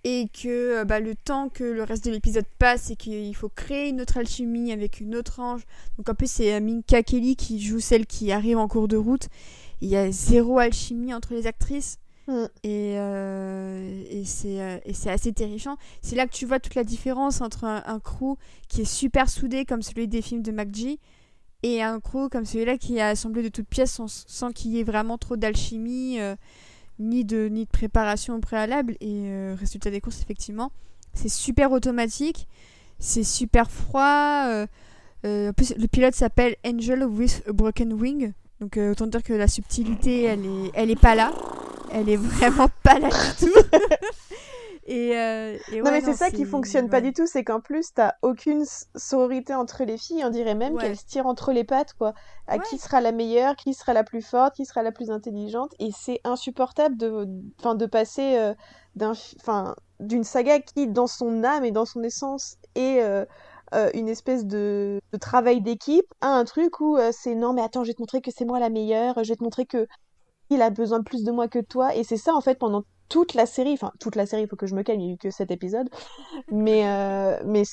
Et 0.05 0.28
que 0.28 0.81
euh, 0.81 0.85
bah, 0.85 1.01
le 1.01 1.14
temps 1.14 1.48
que 1.48 1.64
le 1.64 1.82
reste 1.82 2.05
de 2.05 2.10
l'épisode 2.10 2.44
passe 2.59 2.90
et 2.90 2.97
qu'il 2.97 3.35
faut 3.35 3.48
créer 3.48 3.89
une 3.89 4.02
autre 4.02 4.18
alchimie 4.18 4.70
avec 4.70 5.01
une 5.01 5.16
autre 5.16 5.40
ange. 5.40 5.62
Donc 5.97 6.09
en 6.09 6.14
plus, 6.14 6.31
c'est 6.31 6.55
euh, 6.55 6.60
Minka 6.60 7.02
Kelly 7.02 7.36
qui 7.36 7.60
joue 7.60 7.81
celle 7.81 8.06
qui 8.06 8.31
arrive 8.31 8.59
en 8.59 8.68
cours 8.68 8.89
de 8.89 8.97
route. 8.97 9.28
Il 9.81 9.89
y 9.89 9.97
a 9.97 10.10
zéro 10.10 10.59
alchimie 10.59 11.14
entre 11.14 11.32
les 11.32 11.47
actrices. 11.47 11.98
Mm. 12.26 12.44
Et, 12.62 12.94
euh, 12.98 14.05
et 14.10 14.24
c'est 14.24 14.82
et 14.85 14.93
c'est 14.94 15.10
assez 15.10 15.32
terrifiant. 15.32 15.76
C'est 16.02 16.16
là 16.16 16.26
que 16.26 16.32
tu 16.32 16.47
vois 16.47 16.60
toute 16.60 16.74
la 16.74 16.85
différence 16.85 17.40
entre 17.40 17.64
un, 17.64 17.82
un 17.86 17.98
crew 17.98 18.36
qui 18.68 18.82
est 18.82 18.90
super 18.90 19.28
soudé 19.28 19.64
comme 19.64 19.82
celui 19.82 20.06
des 20.06 20.22
films 20.22 20.43
de 20.43 20.52
McGee 20.52 20.98
et 21.64 21.82
un 21.82 21.98
crew 21.98 22.28
comme 22.31 22.44
celui-là 22.44 22.76
qui 22.76 22.98
est 22.98 23.01
assemblé 23.01 23.43
de 23.43 23.48
toutes 23.48 23.66
pièces 23.66 23.93
sans, 23.93 24.06
sans 24.28 24.52
qu'il 24.52 24.72
y 24.72 24.81
ait 24.81 24.85
vraiment 24.85 25.16
trop 25.16 25.36
d'alchimie 25.36 26.20
euh, 26.20 26.36
ni, 26.98 27.24
de, 27.24 27.48
ni 27.48 27.64
de 27.64 27.70
préparation 27.70 28.40
préalable. 28.40 28.96
Et 29.00 29.24
euh, 29.26 29.56
résultat 29.58 29.90
des 29.90 30.00
courses, 30.00 30.20
effectivement, 30.20 30.72
c'est 31.12 31.28
super 31.28 31.72
automatique, 31.72 32.48
c'est 32.98 33.24
super 33.24 33.70
froid. 33.70 34.46
euh, 34.48 34.66
euh, 35.24 35.50
en 35.50 35.52
plus, 35.52 35.74
le 35.76 35.86
pilote 35.88 36.14
s'appelle 36.14 36.56
Angel 36.66 37.04
with 37.04 37.42
a 37.48 37.52
Broken 37.52 37.92
Wing. 37.94 38.32
Donc 38.60 38.76
autant 38.76 39.06
dire 39.06 39.22
que 39.22 39.32
la 39.32 39.48
subtilité, 39.48 40.24
elle 40.24 40.44
est, 40.46 40.70
elle 40.74 40.90
est 40.90 41.00
pas 41.00 41.14
là. 41.14 41.32
Elle 41.92 42.08
est 42.08 42.16
vraiment 42.16 42.68
pas 42.82 42.98
là 42.98 43.08
du 43.08 43.46
tout. 43.46 43.52
et, 44.86 45.16
euh, 45.16 45.59
et 45.69 45.81
non 45.81 45.90
mais 45.90 46.01
c'est 46.01 46.12
ça 46.15 46.31
qui 46.31 46.44
fonctionne 46.44 46.89
pas 46.89 47.01
du 47.01 47.12
tout, 47.12 47.27
c'est 47.27 47.43
qu'en 47.44 47.61
plus 47.61 47.93
t'as 47.94 48.12
aucune 48.23 48.65
sororité 48.94 49.55
entre 49.55 49.85
les 49.85 49.97
filles, 49.98 50.24
on 50.24 50.31
dirait 50.31 50.55
même 50.55 50.74
Ouais. 50.74 50.81
qu'elles 50.82 50.97
se 50.97 51.06
tirent 51.06 51.27
entre 51.27 51.52
les 51.52 51.65
pattes 51.65 51.94
quoi. 51.94 52.12
À 52.47 52.59
qui 52.59 52.78
sera 52.78 53.01
la 53.01 53.12
meilleure, 53.12 53.56
qui 53.56 53.73
sera 53.74 53.93
la 53.94 54.05
plus 54.05 54.20
forte, 54.23 54.55
qui 54.56 54.66
sera 54.66 54.82
la 54.82 54.93
plus 54.93 55.11
intelligente, 55.11 55.73
et 55.78 55.90
c'est 55.97 56.20
insupportable 56.24 56.97
de, 56.97 57.27
enfin 57.61 57.74
de 57.74 57.86
passer 57.86 58.36
euh, 58.39 58.55
d'un, 58.94 59.15
fi- 59.15 59.36
enfin 59.40 59.74
d'une 60.01 60.24
saga 60.24 60.61
qui 60.61 60.86
dans 60.89 61.06
son 61.06 61.44
âme 61.44 61.65
et 61.65 61.70
dans 61.70 61.86
son 61.86 62.02
essence 62.02 62.56
est 62.74 63.01
euh, 63.02 63.24
euh, 63.74 63.90
une 63.94 64.09
espèce 64.09 64.44
de, 64.44 65.01
de 65.12 65.19
travail 65.19 65.61
d'équipe 65.62 66.06
à 66.20 66.28
un 66.28 66.44
truc 66.44 66.81
où 66.81 66.98
c'est 67.12 67.35
non 67.35 67.52
mais 67.55 67.62
attends 67.62 67.85
je 67.85 67.89
vais 67.89 67.94
te 67.94 68.02
montrer 68.02 68.20
que 68.20 68.31
c'est 68.31 68.44
moi 68.44 68.61
la 68.61 68.70
meilleure, 68.70 69.23
je 69.24 69.28
vais 69.31 69.36
te 69.36 69.43
montrer 69.44 69.66
que 69.66 69.86
il 70.51 70.62
a 70.62 70.70
besoin 70.70 70.98
de 71.01 71.05
plus 71.05 71.24
de 71.24 71.32
moi 71.32 71.48
que 71.48 71.59
toi 71.59 71.94
et 71.94 72.05
c'est 72.05 72.16
ça 72.16 72.35
en 72.35 72.40
fait 72.40 72.59
pendant 72.59 72.85
toute 73.09 73.35
la 73.35 73.47
série 73.47 73.72
enfin 73.72 73.93
toute 74.01 74.16
la 74.16 74.26
série 74.26 74.43
il 74.43 74.48
faut 74.48 74.56
que 74.56 74.66
je 74.66 74.74
me 74.74 74.82
calme 74.82 75.01
il 75.01 75.06
y 75.06 75.10
a 75.10 75.14
eu 75.14 75.16
que 75.16 75.31
cet 75.31 75.51
épisode 75.51 75.89
mais 76.51 76.86
euh, 76.86 77.43
mais 77.44 77.64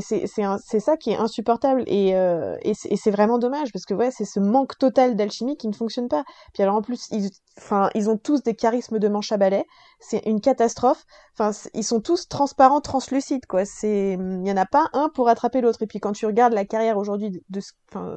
c'est 0.00 0.28
c'est 0.30 0.80
ça 0.80 0.96
qui 0.96 1.10
est 1.10 1.16
insupportable. 1.16 1.84
Et 1.86 2.14
euh, 2.14 2.56
et 2.62 2.74
c'est 2.74 3.10
vraiment 3.10 3.38
dommage 3.38 3.72
parce 3.72 3.84
que 3.84 3.94
ouais 3.94 4.10
c'est 4.10 4.24
ce 4.24 4.40
manque 4.40 4.78
total 4.78 5.16
d'alchimie 5.16 5.56
qui 5.56 5.68
ne 5.68 5.72
fonctionne 5.72 6.08
pas. 6.08 6.24
Puis 6.52 6.62
alors 6.62 6.76
en 6.76 6.82
plus 6.82 7.08
ils 7.10 7.30
enfin 7.58 7.90
ils 7.94 8.10
ont 8.10 8.16
tous 8.16 8.42
des 8.42 8.54
charismes 8.54 8.98
de 8.98 9.08
manche 9.08 9.32
à 9.32 9.36
balai. 9.36 9.64
C'est 10.00 10.24
une 10.26 10.40
catastrophe. 10.40 11.04
Enfin 11.38 11.52
ils 11.74 11.84
sont 11.84 12.00
tous 12.00 12.28
transparents 12.28 12.80
translucides 12.80 13.46
quoi. 13.46 13.64
C'est 13.64 14.14
il 14.14 14.46
y 14.46 14.52
en 14.52 14.56
a 14.56 14.66
pas 14.66 14.88
un 14.92 15.08
pour 15.08 15.28
attraper 15.28 15.60
l'autre. 15.60 15.82
Et 15.82 15.86
puis 15.86 16.00
quand 16.00 16.12
tu 16.12 16.26
regardes 16.26 16.52
la 16.52 16.64
carrière 16.64 16.98
aujourd'hui 16.98 17.30
de, 17.30 17.60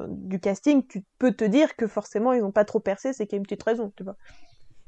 du 0.08 0.40
casting 0.40 0.86
tu 0.86 1.04
peux 1.18 1.32
te 1.32 1.44
dire 1.44 1.76
que 1.76 1.86
forcément 1.86 2.32
ils 2.32 2.42
ont 2.42 2.52
pas 2.52 2.64
trop 2.64 2.80
percé. 2.80 3.12
C'est 3.12 3.26
qu'il 3.26 3.36
y 3.36 3.38
a 3.38 3.38
une 3.38 3.44
petite 3.44 3.62
raison 3.62 3.92
tu 3.96 4.04
vois 4.04 4.16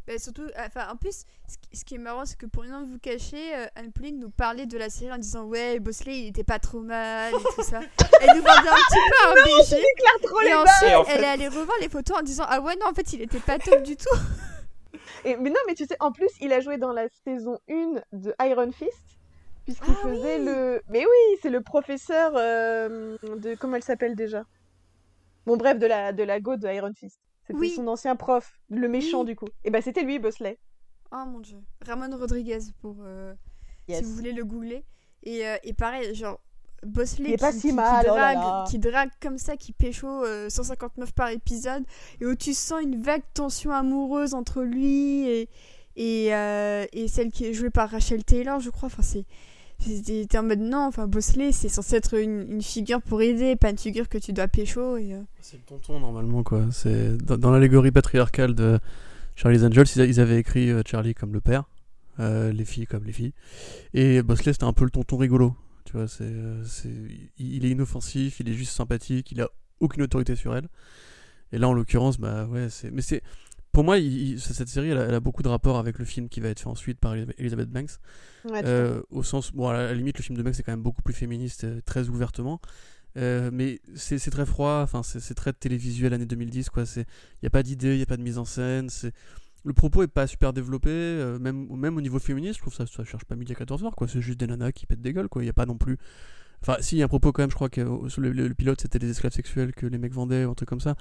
Bah, 0.07 0.19
surtout, 0.19 0.47
enfin, 0.57 0.89
en 0.93 0.97
plus, 0.97 1.25
ce 1.49 1.57
qui- 1.59 1.77
ce 1.77 1.85
qui 1.85 1.95
est 1.97 1.99
marrant, 1.99 2.25
c'est 2.25 2.39
que 2.39 2.47
pour 2.47 2.63
rien 2.63 2.85
vous 2.85 2.99
cacher, 2.99 3.57
euh, 3.57 3.67
Anne 3.75 3.91
Pauline 3.93 4.21
nous 4.21 4.31
parlait 4.31 4.67
de 4.67 4.79
la 4.79 4.89
série 4.89 5.13
en 5.13 5.19
disant 5.19 5.45
Ouais, 5.47 5.81
Bosley, 5.81 6.21
il 6.21 6.27
était 6.29 6.45
pas 6.45 6.59
trop 6.61 6.81
mal 6.81 7.35
et 7.35 7.37
tout 7.57 7.63
ça. 7.63 7.81
Elle 8.21 8.37
nous 8.37 8.43
vendait 8.43 8.69
un 8.69 8.75
petit 8.75 8.99
peu 9.11 9.29
un 9.29 9.35
BG. 9.45 9.83
trop 10.23 10.41
Et 10.41 10.45
les 10.45 10.55
ensuite, 10.55 10.89
Et 10.91 10.95
en 10.95 11.05
elle 11.05 11.19
fait- 11.19 11.23
est 11.23 11.27
allée 11.27 11.49
revoir 11.49 11.77
les 11.81 11.89
photos 11.89 12.19
en 12.19 12.23
disant 12.23 12.45
Ah 12.49 12.61
ouais, 12.61 12.77
non, 12.77 12.87
en 12.87 12.95
fait, 12.95 13.13
il 13.15 13.23
était 13.23 13.41
pas 13.41 13.59
top 13.59 13.83
du 13.83 13.97
tout. 13.97 14.17
Et, 15.25 15.37
mais 15.37 15.51
non, 15.51 15.57
mais 15.67 15.75
tu 15.75 15.85
sais, 15.87 15.97
en 15.99 16.13
plus, 16.13 16.29
il 16.41 16.53
a 16.53 16.61
joué 16.61 16.79
dans 16.79 16.93
la 16.93 17.09
saison 17.25 17.59
1 17.69 18.01
de 18.13 18.33
Iron 18.43 18.71
Fist, 18.71 19.19
puisqu'il 19.65 19.93
Ah 19.93 20.09
faisait 20.09 20.39
oui. 20.39 20.45
le... 20.45 20.83
Mais 20.89 21.01
oui, 21.05 21.39
c'est 21.43 21.51
le 21.51 21.63
professeur 21.63 22.33
euh, 22.37 23.17
de... 23.37 23.57
Comment 23.57 23.75
elle 23.77 23.83
s'appelle 23.83 24.15
déjà? 24.15 24.45
Bon, 25.47 25.57
bref, 25.57 25.79
de 25.81 25.87
la, 25.87 26.13
de 26.13 26.23
la 26.23 26.39
go 26.41 26.57
de 26.57 26.69
Iron 26.69 26.93
Fist. 26.95 27.19
C'était 27.47 27.59
Oui. 27.59 27.71
son 27.71 27.87
ancien 27.89 28.17
prof, 28.17 28.59
le 28.71 28.89
méchant 28.89 29.21
Oui. 29.21 29.27
du 29.27 29.37
coup. 29.37 29.47
Et 29.65 29.71
bah 29.71 29.81
c'était 29.81 30.03
lui, 30.03 30.19
Bosley. 30.19 30.59
Oh 31.13 31.25
mon 31.27 31.41
dieu. 31.41 31.59
Ramon 31.87 32.17
Rodriguez, 32.17 32.59
pour 32.81 32.97
euh, 33.05 33.33
Yes. 33.89 33.99
si 33.99 34.05
vous 34.05 34.13
voulez 34.15 34.33
le 34.33 34.45
googler. 34.45 34.85
Et, 35.23 35.47
euh, 35.47 35.57
et 35.63 35.73
pareil, 35.73 36.15
genre, 36.15 36.41
Bosley 36.83 37.31
qui, 37.33 37.37
pas 37.37 37.53
si 37.53 37.61
qui- 37.61 37.69
qui 37.69 37.73
mal, 37.73 38.07
oh 38.11 38.15
là 38.15 38.35
drague, 38.35 38.37
là. 38.45 38.65
qui 38.69 38.79
drague 38.79 39.11
comme 39.21 39.39
ça, 39.39 39.57
qui 39.57 39.73
pécho 39.73 40.07
euh, 40.25 40.49
159 40.51 41.13
par 41.13 41.31
épisode, 41.31 41.85
et 42.21 42.27
où 42.27 42.35
tu 42.35 42.53
sens 42.55 42.83
une 42.83 43.01
vague 43.01 43.23
tension 43.35 43.71
amoureuse 43.73 44.35
entre 44.35 44.63
lui 44.63 45.27
et, 45.29 45.49
et, 45.97 46.35
euh, 46.35 46.85
et 46.93 47.09
celle 47.09 47.31
qui 47.31 47.47
est 47.47 47.55
jouée 47.55 47.71
par 47.71 47.91
Rachel 47.91 48.25
Taylor, 48.25 48.61
je 48.61 48.71
crois. 48.71 48.87
Enfin, 48.89 49.03
c'est. 49.03 49.25
J'étais 49.85 50.39
en 50.39 50.43
mode 50.43 50.61
non, 50.61 50.87
enfin 50.87 51.07
Bosley 51.07 51.53
c'est 51.53 51.69
censé 51.69 51.97
être 51.97 52.15
une, 52.15 52.63
figure 52.63 53.03
pour 53.03 53.23
aider, 53.23 53.57
pas 53.57 53.71
une 53.71 53.79
figure 53.79 54.09
que 54.09 54.19
tu 54.19 54.33
dois 54.33 54.49
pécho. 54.49 54.97
Et, 54.97 55.15
euh, 55.15 55.21
C'est 55.41 55.59
le 55.59 55.63
tonton 55.63 56.01
normalement 56.01 56.43
quoi. 56.43 56.67
C'est 56.73 57.17
dans, 57.19 57.37
dans 57.37 57.51
l'allégorie 57.51 57.93
patriarcale 57.93 58.55
de 58.55 58.79
Charlie's 59.37 59.63
Angels, 59.63 59.87
ils, 59.97 60.21
avaient 60.21 60.39
écrit 60.39 60.71
euh, 60.71 60.83
Charlie 60.85 61.15
comme 61.15 61.35
le 61.35 61.43
père, 61.43 61.65
euh, 62.21 62.53
les 62.53 62.65
filles 62.65 62.87
comme 62.87 63.05
les 63.05 63.13
filles. 63.13 63.35
Et 63.93 64.23
Bosley, 64.23 64.55
c'était 64.55 64.65
un 64.65 64.73
peu 64.73 64.85
le 64.85 64.91
tonton 64.91 65.19
rigolo. 65.19 65.55
Tu 65.85 65.93
vois, 65.93 66.09
c'est, 66.09 66.33
il 67.39 67.65
est 67.65 67.71
inoffensif, 67.71 68.41
il 68.41 68.49
est 68.49 68.55
juste 68.55 68.73
sympathique, 68.73 69.31
il 69.31 69.41
a 69.43 69.49
aucune 69.79 70.03
autorité 70.03 70.35
sur 70.35 70.57
elle. 70.57 70.69
Et 71.53 71.59
là, 71.59 71.69
en 71.69 71.75
l'occurrence, 71.75 72.19
bah 72.19 72.47
ouais, 72.47 72.69
c'est. 72.71 72.91
Mais 72.91 73.03
c'est. 73.03 73.23
Pour 73.77 73.85
moi, 73.85 73.99
il- 73.99 74.41
cette 74.41 74.71
série, 74.71 74.89
elle 74.89 74.97
a, 74.97 75.03
elle 75.03 75.15
a 75.15 75.21
beaucoup 75.21 75.43
de 75.43 75.49
rapport 75.49 75.77
avec 75.77 75.99
le 75.99 76.07
film 76.07 76.31
qui 76.31 76.41
va 76.41 76.49
être 76.49 76.61
fait 76.61 76.67
ensuite 76.67 76.99
par 76.99 77.15
Elizabeth 77.15 77.69
Banks. 77.69 77.91
Ouais, 78.47 78.63
Euh, 78.65 79.03
au 79.11 79.23
sens, 79.23 79.53
bon, 79.53 79.69
à 79.69 79.75
la, 79.75 79.93
limite, 79.93 80.17
le 80.17 80.23
film 80.23 80.39
de 80.39 80.43
Banks 80.43 80.55
c'est 80.55 80.63
quand 80.63 80.73
même 80.73 80.81
beaucoup 80.83 81.03
plus 81.03 81.13
féministe, 81.13 81.65
euh, 81.65 81.83
très 81.85 82.09
ouvertement. 82.09 82.59
Euh, 83.19 83.51
mais 83.53 83.83
c'est 83.95 84.31
très 84.31 84.47
froid, 84.47 84.81
enfin 84.83 85.03
c'est 85.03 85.35
très 85.35 85.53
télévisuel 85.53 86.15
année 86.15 86.25
2010 86.25 86.71
quoi. 86.71 86.85
Il 86.97 87.05
n'y 87.43 87.47
a 87.49 87.51
pas 87.51 87.63
d'idée, 87.63 87.93
il 87.93 87.97
n'y 87.99 88.03
a 88.03 88.07
pas 88.07 88.17
de 88.17 88.23
mise 88.23 88.39
en 88.39 88.47
scène. 88.47 88.89
c'est 88.89 89.13
Le 89.63 89.75
propos 89.75 90.03
est 90.03 90.09
pas 90.09 90.27
super 90.27 90.55
développé, 90.55 90.89
euh, 90.89 91.39
même, 91.39 91.67
même 91.77 91.99
au 91.99 92.01
niveau 92.01 92.19
féministe, 92.19 92.55
je 92.55 92.61
trouve 92.63 92.73
ça 92.75 92.87
ça 92.87 93.05
cherche 93.05 93.27
pas 93.27 93.37
midi 93.37 93.53
à 93.53 93.57
14h 93.57 93.91
quoi. 93.95 94.09
C'est 94.09 94.23
juste 94.23 94.41
des 94.41 94.47
nanas 94.47 94.73
qui 94.73 94.87
pètent 94.87 95.03
des 95.03 95.13
gueules 95.13 95.29
quoi. 95.29 95.43
Il 95.43 95.45
n'y 95.45 95.51
a 95.51 95.55
pas 95.55 95.67
non 95.67 95.77
plus. 95.77 95.99
Enfin, 96.67 96.83
si, 96.83 96.97
il 96.97 96.99
y 96.99 97.03
a 97.03 97.05
un 97.05 97.09
propos 97.09 97.31
quand 97.31 97.43
même, 97.43 97.51
je 97.51 97.55
crois 97.55 97.69
que 97.69 97.81
le, 97.81 98.55
pilote 98.55 98.81
c'était 98.81 98.99
des 98.99 99.09
esclaves 99.09 99.33
sexuels 99.33 99.73
que 99.73 99.87
les 99.87 99.99
mecs 99.99 100.13
vendaient 100.13 100.45
ou 100.45 100.51
un 100.51 100.55
truc 100.55 100.69
comme 100.69 100.81
ça. 100.81 100.97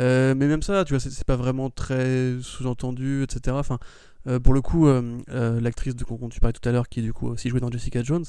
Euh, 0.00 0.34
mais 0.34 0.48
même 0.48 0.62
ça, 0.62 0.84
tu 0.84 0.92
vois, 0.92 0.98
c'est- 0.98 1.24
pas 1.24 1.36
vraiment 1.36 1.70
très 1.70 2.36
sous-entendu, 2.42 3.22
etc. 3.22 3.56
Enfin, 3.56 3.78
euh, 4.26 4.40
pour 4.40 4.54
le 4.54 4.60
coup, 4.60 4.88
euh, 4.88 5.60
l'actrice 5.60 5.94
de 5.94 6.04
dont 6.04 6.28
tu 6.28 6.40
parlais 6.40 6.52
tout 6.52 6.68
à 6.68 6.72
l'heure, 6.72 6.88
qui 6.88 7.00
du 7.00 7.12
coup 7.12 7.28
aussi 7.28 7.48
joué 7.48 7.60
dans 7.60 7.70
Jessica 7.70 8.02
Jones, 8.02 8.24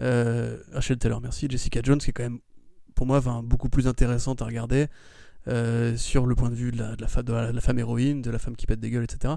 euh, 0.00 0.56
Rachel 0.72 0.96
Taylor, 0.96 1.20
merci, 1.20 1.46
Jessica 1.50 1.80
Jones, 1.82 1.98
qui 1.98 2.08
est 2.10 2.12
quand 2.14 2.22
même, 2.22 2.38
pour 2.94 3.06
moi, 3.06 3.20
beaucoup 3.42 3.68
plus 3.68 3.86
intéressante 3.86 4.40
à 4.40 4.46
regarder 4.46 4.86
sur 5.96 6.24
le 6.24 6.34
point 6.34 6.48
de 6.48 6.54
vue 6.54 6.72
de 6.72 6.96
la 6.98 7.60
femme 7.60 7.78
héroïne, 7.78 8.22
de 8.22 8.30
la 8.30 8.38
femme 8.38 8.56
qui 8.56 8.64
pète 8.66 8.80
des 8.80 8.90
gueules, 8.90 9.04
etc. 9.04 9.34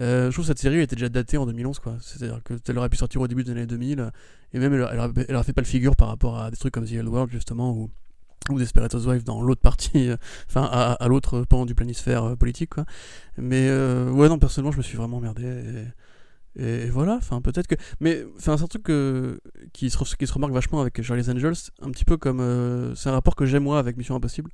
Euh, 0.00 0.26
je 0.26 0.32
trouve 0.32 0.44
que 0.44 0.48
cette 0.48 0.58
série 0.58 0.80
était 0.80 0.96
déjà 0.96 1.08
datée 1.08 1.36
en 1.38 1.46
2011, 1.46 1.78
quoi. 1.80 1.96
C'est-à-dire 2.00 2.40
qu'elle 2.42 2.78
aurait 2.78 2.88
pu 2.88 2.96
sortir 2.96 3.20
au 3.20 3.28
début 3.28 3.42
des 3.42 3.50
années 3.50 3.66
2000, 3.66 4.10
et 4.52 4.58
même 4.58 4.74
elle, 4.74 4.88
elle, 4.92 5.34
aurait, 5.34 5.44
fait 5.44 5.52
pas 5.52 5.60
le 5.60 5.66
figure 5.66 5.96
par 5.96 6.08
rapport 6.08 6.38
à 6.38 6.50
des 6.50 6.56
trucs 6.56 6.72
comme 6.72 6.84
The 6.84 6.90
Real 6.90 7.08
World, 7.08 7.32
justement, 7.32 7.72
ou, 7.72 7.90
ou 8.50 8.58
Desperate 8.58 8.94
Housewives 8.94 9.24
dans 9.24 9.42
l'autre 9.42 9.60
partie, 9.60 10.10
enfin, 10.48 10.64
à, 10.64 11.08
l'autre 11.08 11.42
pan 11.42 11.66
du 11.66 11.74
planisphère 11.74 12.24
euh, 12.24 12.36
politique, 12.36 12.70
quoi. 12.70 12.84
Mais 13.36 13.68
euh, 13.68 14.10
ouais, 14.10 14.28
non, 14.28 14.38
personnellement, 14.38 14.72
je 14.72 14.78
me 14.78 14.82
suis 14.82 14.96
vraiment 14.96 15.16
emmerdé. 15.16 15.86
Et, 16.56 16.90
voilà, 16.90 17.14
enfin, 17.14 17.40
peut-être 17.40 17.66
que. 17.66 17.76
Mais 18.00 18.24
c'est 18.38 18.50
un 18.50 18.56
truc 18.56 18.90
qui, 19.72 19.90
se, 19.90 20.32
remarque 20.32 20.52
vachement 20.52 20.80
avec 20.80 21.02
Charlie's 21.02 21.28
Angels, 21.28 21.54
un 21.82 21.90
petit 21.90 22.04
peu 22.04 22.16
comme. 22.16 22.94
c'est 22.96 23.08
un 23.08 23.12
rapport 23.12 23.36
que 23.36 23.46
j'ai 23.46 23.58
moi 23.58 23.78
avec 23.78 23.96
Mission 23.96 24.14
Impossible. 24.14 24.50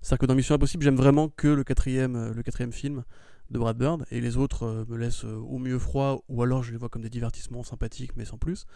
C'est-à-dire 0.00 0.18
que 0.20 0.26
dans 0.26 0.36
Mission 0.36 0.54
Impossible, 0.54 0.84
j'aime 0.84 0.96
vraiment 0.96 1.28
que 1.28 1.48
le 1.48 1.64
quatrième, 1.64 2.32
le 2.32 2.42
quatrième 2.44 2.72
film 2.72 3.02
de 3.50 3.58
Brad 3.58 3.76
Bird, 3.76 4.04
et 4.10 4.20
les 4.20 4.36
autres 4.36 4.64
euh, 4.64 4.84
me 4.88 4.96
laissent 4.96 5.24
euh, 5.24 5.36
au 5.36 5.58
mieux 5.58 5.78
froid, 5.78 6.22
ou 6.28 6.42
alors 6.42 6.62
je 6.62 6.72
les 6.72 6.78
vois 6.78 6.88
comme 6.88 7.02
des 7.02 7.10
divertissements 7.10 7.62
sympathiques, 7.62 8.12
mais 8.16 8.24
sans 8.24 8.38
plus. 8.38 8.66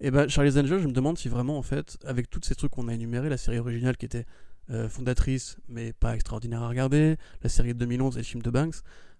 Et 0.00 0.10
ben 0.10 0.28
Charlie's 0.28 0.56
Angels, 0.56 0.80
je 0.80 0.88
me 0.88 0.92
demande 0.92 1.18
si 1.18 1.28
vraiment, 1.28 1.58
en 1.58 1.62
fait, 1.62 1.98
avec 2.04 2.28
tous 2.28 2.40
ces 2.42 2.54
trucs 2.54 2.72
qu'on 2.72 2.88
a 2.88 2.94
énumérés, 2.94 3.28
la 3.28 3.36
série 3.36 3.58
originale 3.58 3.96
qui 3.96 4.06
était 4.06 4.26
euh, 4.70 4.88
fondatrice, 4.88 5.56
mais 5.68 5.92
pas 5.92 6.14
extraordinaire 6.14 6.62
à 6.62 6.68
regarder, 6.68 7.16
la 7.42 7.48
série 7.48 7.74
de 7.74 7.78
2011 7.78 8.16
et 8.16 8.20
le 8.20 8.24
film 8.24 8.42
de 8.42 8.50
Banks, 8.50 8.76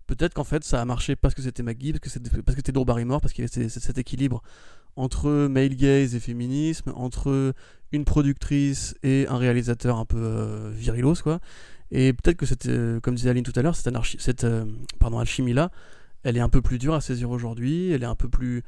peut-être 0.06 0.34
qu'en 0.34 0.44
fait 0.44 0.64
ça 0.64 0.80
a 0.80 0.84
marché 0.84 1.16
parce 1.16 1.34
que 1.34 1.42
c'était 1.42 1.62
McGee, 1.62 1.92
parce 1.92 2.00
que 2.00 2.10
c'était 2.10 2.42
parce 2.42 2.60
que 2.60 2.70
Drew 2.70 2.84
Barrymore, 2.84 3.20
parce 3.20 3.32
qu'il 3.32 3.44
y 3.44 3.48
avait 3.48 3.68
cet 3.68 3.82
cet 3.82 3.98
équilibre 3.98 4.42
entre 4.96 5.46
male 5.48 5.74
gaze 5.74 6.14
et 6.14 6.20
féminisme, 6.20 6.92
entre 6.94 7.54
une 7.92 8.04
productrice 8.04 8.94
et 9.02 9.26
un 9.28 9.36
réalisateur 9.36 9.98
un 9.98 10.04
peu 10.04 10.18
euh, 10.18 10.70
virilos, 10.74 11.22
quoi. 11.22 11.40
Et 11.94 12.12
peut-être 12.14 12.38
que 12.38 12.46
cette, 12.46 12.66
euh, 12.66 13.00
comme 13.00 13.14
disait 13.14 13.28
Aline 13.30 13.44
tout 13.44 13.52
à 13.54 13.60
l'heure, 13.62 13.76
cette, 13.76 13.86
anarchie, 13.86 14.16
cette 14.18 14.44
euh, 14.44 14.64
pardon, 14.98 15.18
alchimie-là, 15.18 15.70
elle 16.24 16.36
est 16.38 16.40
un 16.40 16.48
peu 16.48 16.62
plus 16.62 16.78
dure 16.78 16.94
à 16.94 17.00
saisir 17.02 17.30
aujourd'hui, 17.30 17.90
elle 17.90 18.02
est 18.02 18.06
un 18.06 18.14
peu 18.16 18.28
plus 18.30 18.62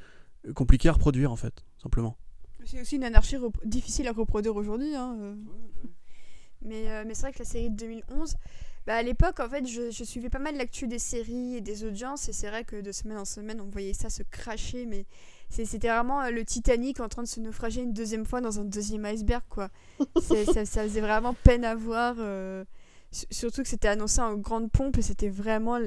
compliquée 0.54 0.90
à 0.90 0.92
reproduire, 0.92 1.32
en 1.32 1.36
fait, 1.36 1.64
simplement. 1.82 2.16
C'est 2.66 2.80
aussi 2.80 2.96
une 2.96 3.04
anarchie 3.04 3.36
rep- 3.36 3.56
difficile 3.64 4.08
à 4.08 4.12
reproduire 4.12 4.54
aujourd'hui. 4.56 4.94
hein, 4.94 5.16
euh. 5.20 5.34
Mais, 6.62 6.90
euh, 6.90 7.04
mais 7.06 7.14
c'est 7.14 7.22
vrai 7.22 7.32
que 7.32 7.38
la 7.38 7.44
série 7.44 7.70
de 7.70 7.76
2011, 7.76 8.34
bah, 8.86 8.94
à 8.96 9.02
l'époque, 9.02 9.40
en 9.40 9.48
fait, 9.48 9.66
je, 9.66 9.90
je 9.90 10.04
suivais 10.04 10.30
pas 10.30 10.38
mal 10.38 10.56
l'actu 10.56 10.86
des 10.86 10.98
séries 10.98 11.56
et 11.56 11.60
des 11.60 11.84
audiences. 11.84 12.28
Et 12.28 12.32
c'est 12.32 12.48
vrai 12.48 12.64
que 12.64 12.80
de 12.80 12.92
semaine 12.92 13.18
en 13.18 13.24
semaine, 13.26 13.60
on 13.60 13.68
voyait 13.70 13.92
ça 13.94 14.08
se 14.10 14.22
cracher. 14.22 14.86
Mais 14.86 15.04
c'est- 15.50 15.64
c'était 15.66 15.88
vraiment 15.88 16.22
euh, 16.22 16.30
le 16.30 16.44
Titanic 16.44 17.00
en 17.00 17.08
train 17.08 17.22
de 17.22 17.28
se 17.28 17.40
naufrager 17.40 17.82
une 17.82 17.92
deuxième 17.92 18.24
fois 18.24 18.40
dans 18.40 18.60
un 18.60 18.64
deuxième 18.64 19.04
iceberg, 19.04 19.42
quoi. 19.50 19.68
C'est- 20.22 20.44
ça, 20.46 20.64
ça 20.64 20.82
faisait 20.84 21.00
vraiment 21.02 21.34
peine 21.34 21.64
à 21.64 21.74
voir. 21.74 22.16
euh, 22.18 22.64
Surtout 23.30 23.62
que 23.62 23.68
c'était 23.68 23.88
annoncé 23.88 24.20
en 24.20 24.34
grande 24.34 24.70
pompe 24.70 24.98
et 24.98 25.02
c'était 25.02 25.28
vraiment 25.28 25.78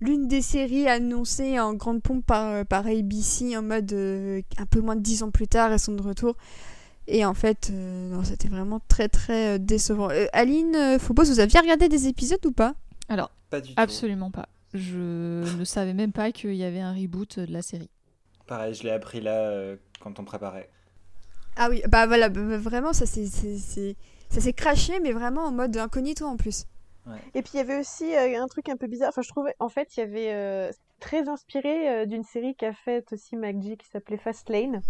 l'une 0.00 0.28
des 0.28 0.40
séries 0.42 0.88
annoncées 0.88 1.60
en 1.60 1.74
grande 1.74 2.02
pompe 2.02 2.24
par, 2.24 2.64
par 2.66 2.86
ABC 2.86 3.56
en 3.56 3.62
mode 3.62 3.92
euh, 3.92 4.40
un 4.58 4.66
peu 4.66 4.80
moins 4.80 4.96
de 4.96 5.02
10 5.02 5.22
ans 5.22 5.30
plus 5.30 5.46
tard, 5.48 5.70
elles 5.72 5.78
sont 5.78 5.92
de 5.94 6.02
retour. 6.02 6.36
Et 7.06 7.24
en 7.24 7.34
fait, 7.34 7.70
euh, 7.72 8.08
non, 8.10 8.24
c'était 8.24 8.48
vraiment 8.48 8.80
très 8.88 9.08
très 9.08 9.56
euh, 9.56 9.58
décevant. 9.58 10.10
Euh, 10.10 10.26
Aline, 10.32 10.74
euh, 10.76 10.98
Phobos, 10.98 11.24
vous 11.24 11.40
aviez 11.40 11.58
regardé 11.60 11.88
des 11.88 12.06
épisodes 12.06 12.44
ou 12.46 12.52
pas? 12.52 12.74
Alors, 13.08 13.30
Pas 13.50 13.60
du 13.60 13.74
tout. 13.74 13.80
absolument 13.80 14.30
pas. 14.30 14.48
Je 14.72 15.56
ne 15.58 15.64
savais 15.64 15.94
même 15.94 16.12
pas 16.12 16.30
qu'il 16.30 16.54
y 16.54 16.62
avait 16.64 16.80
un 16.80 16.94
reboot 16.94 17.40
de 17.40 17.52
la 17.52 17.60
série. 17.62 17.90
Pareil, 18.46 18.72
je 18.74 18.84
l'ai 18.84 18.90
appris 18.90 19.20
là 19.20 19.32
euh, 19.48 19.76
quand 20.00 20.18
on 20.20 20.24
préparait. 20.24 20.70
Ah 21.56 21.68
oui, 21.68 21.82
bah 21.88 22.06
voilà, 22.06 22.28
bah, 22.28 22.40
bah, 22.42 22.56
vraiment, 22.58 22.92
ça 22.92 23.04
c'est- 23.06 23.96
ça 24.30 24.40
s'est 24.40 24.52
craché, 24.52 25.00
mais 25.00 25.12
vraiment 25.12 25.44
en 25.44 25.52
mode 25.52 25.76
incognito 25.76 26.24
en 26.24 26.36
plus. 26.36 26.66
Et 27.34 27.42
puis 27.42 27.52
il 27.54 27.56
y 27.56 27.60
avait 27.60 27.78
aussi 27.78 28.14
euh, 28.14 28.40
un 28.40 28.46
truc 28.46 28.68
un 28.68 28.76
peu 28.76 28.86
bizarre. 28.86 29.08
Enfin, 29.08 29.22
je 29.22 29.28
trouvais, 29.28 29.54
en 29.58 29.68
fait, 29.68 29.96
il 29.96 30.00
y 30.00 30.02
avait 30.02 30.32
euh, 30.32 30.70
très 31.00 31.28
inspiré 31.28 31.88
euh, 31.88 32.06
d'une 32.06 32.22
série 32.22 32.54
qu'a 32.54 32.72
faite 32.72 33.12
aussi 33.12 33.36
McGee 33.36 33.76
qui 33.76 33.88
s'appelait 33.88 34.18
Fastlane. 34.18 34.80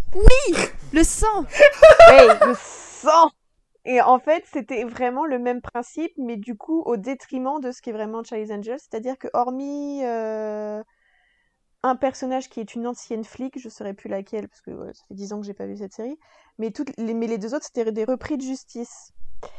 Le 0.93 1.03
sang 1.03 1.45
Hey, 2.11 2.29
le 2.47 2.55
sang 2.55 3.31
Et 3.85 4.03
en 4.03 4.19
fait, 4.19 4.45
c'était 4.53 4.85
vraiment 4.85 5.25
le 5.25 5.39
même 5.39 5.63
principe, 5.63 6.13
mais 6.19 6.37
du 6.37 6.57
coup, 6.57 6.83
au 6.83 6.97
détriment 6.97 7.61
de 7.61 7.73
ce 7.73 7.81
qui 7.81 7.91
est 7.91 7.95
vraiment 7.95 8.23
Charlie's 8.23 8.51
Angels. 8.51 8.81
C'est-à-dire 8.81 9.17
que, 9.17 9.29
hormis 9.33 10.05
euh, 10.05 10.83
un 11.83 11.97
personnage 11.97 12.49
qui 12.51 12.61
est 12.61 12.75
une 12.75 12.87
ancienne 12.87 13.25
flic, 13.25 13.59
je 13.59 13.69
ne 13.69 13.71
saurais 13.71 13.95
plus 13.95 14.11
laquelle, 14.11 14.49
parce 14.49 14.61
que 14.61 14.71
ouais, 14.73 14.93
ça 14.93 15.03
fait 15.09 15.15
10 15.15 15.33
ans 15.33 15.41
que 15.41 15.47
j'ai 15.47 15.55
pas 15.55 15.67
vu 15.67 15.77
cette 15.77 15.95
série, 15.95 16.19
mais, 16.61 16.71
toutes 16.71 16.97
les, 16.99 17.15
mais 17.15 17.27
les 17.27 17.39
deux 17.39 17.55
autres, 17.55 17.65
c'était 17.65 17.91
des 17.91 18.05
repris 18.05 18.37
de 18.37 18.43
justice. 18.43 19.13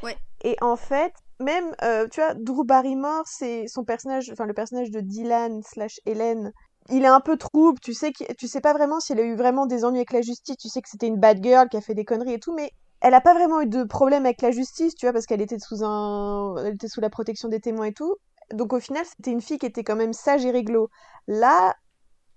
Ouais. 0.03 0.15
Et 0.43 0.55
en 0.61 0.75
fait, 0.75 1.13
même, 1.39 1.75
euh, 1.83 2.07
tu 2.07 2.21
vois, 2.21 2.35
Drew 2.35 2.63
Barrymore, 2.63 3.23
c'est 3.25 3.67
son 3.67 3.83
personnage, 3.83 4.29
enfin 4.31 4.45
le 4.45 4.53
personnage 4.53 4.91
de 4.91 4.99
Dylan 4.99 5.61
slash 5.63 5.99
Hélène, 6.05 6.53
il 6.89 7.03
est 7.03 7.07
un 7.07 7.19
peu 7.19 7.37
trouble, 7.37 7.79
tu 7.79 7.93
sais, 7.93 8.11
tu 8.37 8.47
sais 8.47 8.61
pas 8.61 8.73
vraiment 8.73 8.99
si 8.99 9.13
elle 9.13 9.19
a 9.19 9.23
eu 9.23 9.35
vraiment 9.35 9.65
des 9.65 9.83
ennuis 9.83 9.99
avec 9.99 10.13
la 10.13 10.21
justice, 10.21 10.57
tu 10.57 10.69
sais 10.69 10.81
que 10.81 10.89
c'était 10.89 11.07
une 11.07 11.19
bad 11.19 11.43
girl 11.43 11.67
qui 11.69 11.77
a 11.77 11.81
fait 11.81 11.93
des 11.95 12.05
conneries 12.05 12.33
et 12.33 12.39
tout, 12.39 12.53
mais 12.53 12.71
elle 13.01 13.15
a 13.15 13.21
pas 13.21 13.33
vraiment 13.33 13.61
eu 13.61 13.67
de 13.67 13.83
problème 13.83 14.25
avec 14.25 14.41
la 14.41 14.51
justice, 14.51 14.93
tu 14.93 15.05
vois, 15.07 15.13
parce 15.13 15.25
qu'elle 15.25 15.41
était 15.41 15.57
sous 15.59 15.83
un, 15.83 16.55
elle 16.63 16.75
était 16.75 16.87
sous 16.87 17.01
la 17.01 17.09
protection 17.09 17.49
des 17.49 17.59
témoins 17.59 17.87
et 17.87 17.93
tout. 17.93 18.15
Donc 18.53 18.73
au 18.73 18.79
final, 18.79 19.03
c'était 19.05 19.31
une 19.31 19.41
fille 19.41 19.57
qui 19.57 19.65
était 19.65 19.83
quand 19.83 19.95
même 19.95 20.13
sage 20.13 20.45
et 20.45 20.51
réglo. 20.51 20.89
Là, 21.27 21.73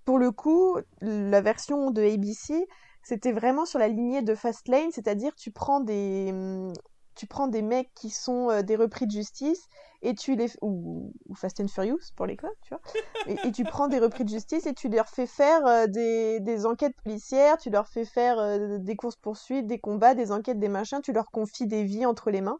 pour 0.05 0.17
le 0.17 0.31
coup, 0.31 0.77
la 1.01 1.41
version 1.41 1.91
de 1.91 2.01
ABC, 2.01 2.67
c'était 3.05 3.31
vraiment 3.31 3.65
sur 3.65 3.77
la 3.77 3.87
lignée 3.87 4.23
de 4.23 4.33
Fastlane, 4.33 4.91
c'est-à-dire 4.91 5.35
tu 5.35 5.51
prends 5.51 5.79
des, 5.79 6.29
hum, 6.31 6.73
tu 7.15 7.27
prends 7.27 7.47
des 7.47 7.61
mecs 7.61 7.93
qui 7.93 8.09
sont 8.09 8.49
euh, 8.49 8.63
des 8.63 8.75
repris 8.75 9.05
de 9.05 9.11
justice 9.11 9.67
et 10.01 10.15
tu 10.15 10.35
les 10.35 10.51
ou, 10.61 11.13
Fast 11.35 11.59
and 11.59 11.67
Furious 11.67 11.99
pour 12.15 12.25
les 12.25 12.35
codes, 12.35 12.49
tu 12.63 12.73
vois. 12.73 12.81
Et, 13.27 13.51
tu 13.51 13.63
prends 13.63 13.87
des 13.87 13.99
repris 13.99 14.23
de 14.25 14.29
justice 14.29 14.65
et 14.65 14.73
tu 14.73 14.89
leur 14.89 15.07
fais 15.07 15.27
faire 15.27 15.65
euh, 15.67 15.85
des, 15.85 16.39
des 16.39 16.65
enquêtes 16.65 16.95
policières, 17.03 17.57
tu 17.57 17.69
leur 17.69 17.87
fais 17.87 18.05
faire 18.05 18.39
euh, 18.39 18.79
des 18.79 18.95
courses 18.95 19.17
poursuites, 19.17 19.67
des 19.67 19.79
combats, 19.79 20.15
des 20.15 20.31
enquêtes, 20.31 20.59
des 20.59 20.67
machins, 20.67 20.99
tu 21.01 21.13
leur 21.13 21.29
confies 21.29 21.67
des 21.67 21.83
vies 21.83 22.07
entre 22.07 22.31
les 22.31 22.41
mains. 22.41 22.57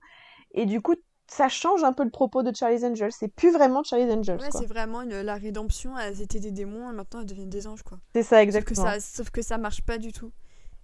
Et 0.53 0.67
du 0.67 0.79
coup, 0.79 0.95
ça 1.27 1.49
change 1.49 1.83
un 1.83 1.91
peu 1.93 2.03
le 2.03 2.09
propos 2.11 2.43
de 2.43 2.55
Charlie's 2.55 2.83
Angels. 2.83 3.11
C'est 3.11 3.27
plus 3.27 3.51
vraiment 3.51 3.83
Charlie's 3.83 4.11
Angels. 4.13 4.39
Ouais, 4.39 4.49
c'est 4.51 4.65
vraiment 4.67 5.01
une- 5.01 5.21
la 5.21 5.35
rédemption. 5.35 5.97
Elles 5.97 6.21
étaient 6.21 6.39
des 6.39 6.51
démons 6.51 6.89
et 6.91 6.93
maintenant 6.93 7.21
elles 7.21 7.25
deviennent 7.25 7.49
des 7.49 7.65
anges, 7.67 7.83
quoi. 7.83 7.97
C'est 8.13 8.23
ça 8.23 8.29
Sauf 8.29 8.37
que 8.37 8.43
exactement. 8.43 8.83
ça, 8.85 8.99
sauf 8.99 9.29
que 9.31 9.41
ça 9.41 9.57
marche 9.57 9.81
pas 9.81 9.97
du 9.97 10.11
tout. 10.13 10.31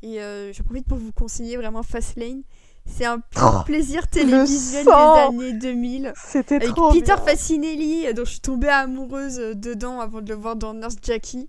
Et 0.03 0.19
euh, 0.21 0.51
j'en 0.51 0.63
profite 0.63 0.87
pour 0.87 0.97
vous 0.97 1.11
conseiller 1.11 1.57
vraiment 1.57 1.83
Fastlane. 1.83 2.41
C'est 2.87 3.05
un 3.05 3.19
pur 3.19 3.63
plaisir 3.65 4.07
télévisuel 4.07 4.85
des 4.85 4.91
années 4.91 5.53
2000. 5.53 6.13
C'était 6.15 6.55
Avec 6.55 6.69
trop 6.69 6.89
Peter 6.91 7.13
bien. 7.13 7.17
Facinelli, 7.17 8.11
dont 8.15 8.25
je 8.25 8.31
suis 8.31 8.39
tombée 8.39 8.69
amoureuse 8.69 9.39
euh, 9.39 9.53
dedans 9.53 9.99
avant 9.99 10.21
de 10.21 10.29
le 10.29 10.35
voir 10.35 10.55
dans 10.55 10.73
Nurse 10.73 10.95
Jackie. 11.03 11.47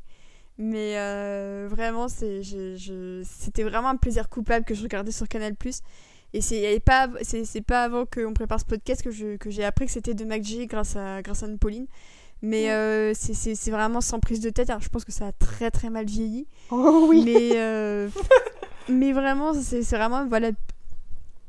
Mais 0.58 0.98
euh, 0.98 1.66
vraiment, 1.70 2.08
c'était 2.08 3.62
vraiment 3.62 3.88
un 3.88 3.96
plaisir 3.96 4.28
coupable 4.28 4.66
que 4.66 4.74
je 4.74 4.82
regardais 4.82 5.10
sur 5.12 5.26
Canal+. 5.26 5.54
Et 6.34 6.40
c'est 6.40 6.80
pas, 6.80 7.08
c'est, 7.22 7.60
pas 7.60 7.84
avant 7.84 8.06
qu'on 8.06 8.32
prépare 8.32 8.58
ce 8.58 8.64
podcast 8.64 9.02
que, 9.02 9.10
je, 9.10 9.36
que 9.36 9.50
j'ai 9.50 9.64
appris 9.64 9.86
que 9.86 9.92
c'était 9.92 10.14
de 10.14 10.24
McG 10.24 10.66
grâce 10.66 10.96
à, 10.96 11.20
grâce 11.22 11.42
à 11.42 11.48
Pauline. 11.60 11.86
Mais 12.40 12.70
euh, 12.70 13.12
c'est, 13.14 13.70
vraiment 13.70 14.00
sans 14.00 14.18
prise 14.18 14.40
de 14.40 14.50
tête. 14.50 14.70
Alors 14.70 14.82
je 14.82 14.88
pense 14.88 15.04
que 15.04 15.12
ça 15.12 15.28
a 15.28 15.32
très 15.32 15.70
très 15.70 15.90
mal 15.90 16.06
vieilli. 16.06 16.46
Oh 16.70 17.06
oui. 17.08 17.22
Mais, 17.24 17.50
euh, 17.54 18.08
mais 18.88 19.12
vraiment, 19.12 19.52
c'est 19.54 19.82
vraiment, 19.90 20.26
voilà, 20.26 20.50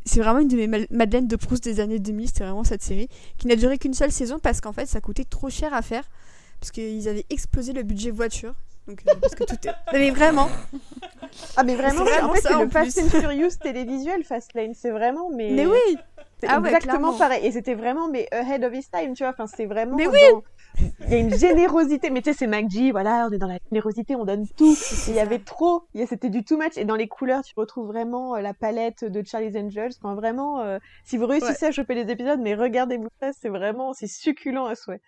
c'est 0.06 0.20
vraiment 0.20 0.40
une 0.40 0.50
de 0.50 0.58
mes 0.58 0.88
Madeleines 0.92 1.28
de 1.28 1.36
Proust 1.36 1.64
des 1.64 1.80
années 1.80 2.00
2000. 2.00 2.28
C'était 2.28 2.44
vraiment 2.44 2.64
cette 2.64 2.84
série 2.84 3.08
qui 3.38 3.48
n'a 3.48 3.56
duré 3.56 3.78
qu'une 3.78 3.94
seule 3.94 4.12
saison 4.12 4.38
parce 4.38 4.62
qu'en 4.62 4.74
fait, 4.74 4.86
ça 4.86 5.02
coûtait 5.02 5.24
trop 5.24 5.50
cher 5.50 5.74
à 5.74 5.82
faire. 5.82 6.04
Parce 6.60 6.72
qu'ils 6.72 7.10
avaient 7.10 7.26
explosé 7.30 7.74
le 7.74 7.84
budget 7.84 8.12
voiture. 8.12 8.54
Donc, 8.88 9.02
euh, 9.08 9.14
parce 9.22 9.36
que 9.36 9.44
tout 9.46 9.56
est. 9.66 9.94
Mais 9.94 10.12
vraiment. 10.12 10.50
Ah, 11.56 11.64
mais 11.64 11.76
vraiment, 11.76 12.04
vraiment 12.04 12.30
en 12.30 12.34
fait, 12.34 12.42
c'est 12.42 12.60
le 12.60 12.70
Fast 12.70 13.00
and 13.00 13.10
Furious 13.10 13.56
télévisuel, 13.62 14.24
Fastlane. 14.24 14.74
C'est 14.74 14.92
vraiment, 14.92 15.30
mais. 15.30 15.52
Mais 15.52 15.66
oui 15.66 15.98
C'est 16.42 16.48
Ah 16.50 16.60
exactement 16.64 17.14
pareil. 17.14 17.46
Et 17.46 17.52
c'était 17.52 17.76
vraiment, 17.76 18.10
mais 18.10 18.28
ahead 18.32 18.64
of 18.64 18.74
his 18.74 18.88
time, 18.92 19.14
tu 19.14 19.24
vois. 19.24 19.32
Enfin, 19.32 19.48
c'est 19.48 19.66
vraiment. 19.66 19.96
Mais 19.96 20.08
oui 20.08 20.20
Il 21.06 21.10
y 21.12 21.16
a 21.16 21.18
une 21.18 21.34
générosité. 21.34 22.10
Mais 22.10 22.22
tu 22.22 22.32
sais, 22.32 22.38
c'est 22.40 22.48
MacG, 22.48 22.92
voilà, 22.92 23.28
on 23.30 23.34
est 23.34 23.38
dans 23.38 23.48
la 23.48 23.60
générosité, 23.70 24.16
on 24.16 24.26
donne 24.26 24.48
tout. 24.58 24.76
Il 25.08 25.14
y 25.14 25.20
avait 25.20 25.40
trop, 25.40 25.84
c'était 26.08 26.30
du 26.30 26.44
too 26.44 26.58
much. 26.58 26.78
Et 26.78 26.84
dans 26.84 26.96
les 26.96 27.08
couleurs, 27.08 27.44
tu 27.44 27.54
retrouves 27.56 27.88
vraiment 27.88 28.36
euh, 28.36 28.42
la 28.42 28.54
palette 28.54 29.06
de 29.06 29.24
Charlie's 29.26 29.56
Angels. 29.56 29.92
Enfin, 30.02 30.16
vraiment, 30.16 30.60
euh, 30.62 30.80
si 31.06 31.18
vous 31.18 31.26
réussissez 31.28 31.68
à 31.68 31.72
choper 31.72 31.96
les 31.96 32.12
épisodes, 32.12 32.40
mais 32.42 32.56
regardez-vous 32.56 33.08
ça, 33.22 33.32
c'est 33.40 33.50
vraiment, 33.50 33.94
c'est 33.94 34.08
succulent 34.08 34.66
à 34.66 34.76
souhait. 34.76 35.02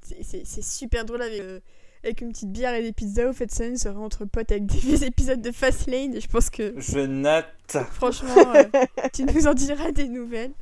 C'est- 0.00 0.62
super 0.62 1.04
drôle 1.04 1.22
avec, 1.22 1.40
euh, 1.40 1.60
avec 2.04 2.20
une 2.20 2.30
petite 2.32 2.52
bière 2.52 2.74
et 2.74 2.82
des 2.82 2.92
pizzas. 2.92 3.28
Au 3.28 3.32
fait, 3.32 3.50
ça 3.50 3.64
serait 3.76 3.96
entre 3.96 4.24
potes 4.24 4.50
avec 4.52 4.66
des 4.66 4.78
vieux 4.78 5.02
épisodes 5.04 5.40
de 5.40 5.50
Fastlane. 5.52 6.14
Et 6.14 6.20
je 6.20 6.28
pense 6.28 6.50
que, 6.50 6.74
Je 6.76 7.00
note. 7.00 7.44
franchement, 7.92 8.52
euh, 8.54 8.64
tu 9.12 9.24
nous 9.24 9.46
en 9.46 9.54
diras 9.54 9.90
des 9.92 10.08
nouvelles. 10.08 10.52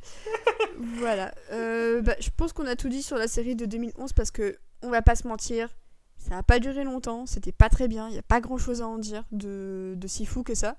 Voilà. 0.99 1.33
Euh, 1.51 2.01
bah, 2.01 2.15
je 2.19 2.29
pense 2.35 2.53
qu'on 2.53 2.65
a 2.65 2.75
tout 2.75 2.89
dit 2.89 3.03
sur 3.03 3.17
la 3.17 3.27
série 3.27 3.55
de 3.55 3.65
2011 3.65 4.13
parce 4.13 4.31
que, 4.31 4.57
on 4.83 4.89
va 4.89 5.01
pas 5.01 5.15
se 5.15 5.27
mentir, 5.27 5.69
ça 6.17 6.37
a 6.37 6.43
pas 6.43 6.59
duré 6.59 6.83
longtemps. 6.83 7.25
C'était 7.25 7.51
pas 7.51 7.69
très 7.69 7.87
bien. 7.87 8.09
Il 8.09 8.15
y 8.15 8.19
a 8.19 8.23
pas 8.23 8.41
grand 8.41 8.57
chose 8.57 8.81
à 8.81 8.87
en 8.87 8.97
dire 8.97 9.23
de, 9.31 9.93
de 9.97 10.07
si 10.07 10.25
fou 10.25 10.43
que 10.43 10.55
ça. 10.55 10.77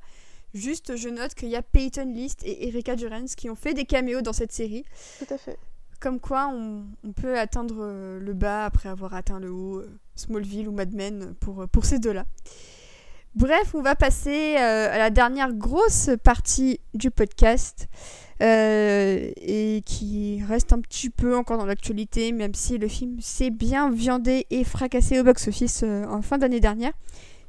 Juste, 0.54 0.96
je 0.96 1.08
note 1.08 1.34
qu'il 1.34 1.48
y 1.50 1.56
a 1.56 1.62
Peyton 1.62 2.10
List 2.14 2.42
et 2.44 2.68
Erika 2.68 2.96
Durance 2.96 3.34
qui 3.34 3.50
ont 3.50 3.54
fait 3.54 3.74
des 3.74 3.84
caméos 3.84 4.22
dans 4.22 4.32
cette 4.32 4.52
série. 4.52 4.84
Tout 5.18 5.32
à 5.34 5.36
fait. 5.38 5.58
Comme 6.00 6.20
quoi, 6.20 6.48
on, 6.48 6.84
on 7.04 7.12
peut 7.12 7.38
atteindre 7.38 8.18
le 8.18 8.32
bas 8.32 8.64
après 8.64 8.88
avoir 8.88 9.14
atteint 9.14 9.40
le 9.40 9.50
haut, 9.50 9.80
euh, 9.80 9.98
Smallville 10.18 10.68
ou 10.68 10.72
Mad 10.72 10.92
Men 10.94 11.34
pour, 11.40 11.62
euh, 11.62 11.66
pour 11.66 11.84
ces 11.84 11.98
deux-là. 11.98 12.24
Bref, 13.34 13.74
on 13.74 13.82
va 13.82 13.94
passer 13.94 14.56
euh, 14.58 14.92
à 14.92 14.98
la 14.98 15.10
dernière 15.10 15.52
grosse 15.52 16.10
partie 16.24 16.80
du 16.94 17.10
podcast 17.10 17.86
euh, 18.42 19.30
et 19.36 19.82
qui 19.84 20.42
reste 20.48 20.72
un 20.72 20.80
petit 20.80 21.10
peu 21.10 21.36
encore 21.36 21.58
dans 21.58 21.66
l'actualité, 21.66 22.32
même 22.32 22.54
si 22.54 22.78
le 22.78 22.88
film 22.88 23.20
s'est 23.20 23.50
bien 23.50 23.90
viandé 23.90 24.46
et 24.50 24.64
fracassé 24.64 25.20
au 25.20 25.24
box-office 25.24 25.82
euh, 25.84 26.04
en 26.06 26.22
fin 26.22 26.38
d'année 26.38 26.60
dernière. 26.60 26.92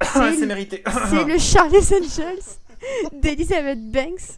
C'est 0.04 0.40
le- 0.41 0.46
mérité. 0.46 0.84
c'est 1.10 1.24
le 1.26 1.38
Charlie's 1.40 1.91
Angels 1.91 3.20
d'Elizabeth 3.22 3.91
Banks. 3.91 4.38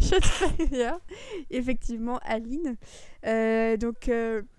Shotfire, 0.00 0.98
effectivement, 1.50 2.18
Aline. 2.24 2.76
Donc, 3.78 4.10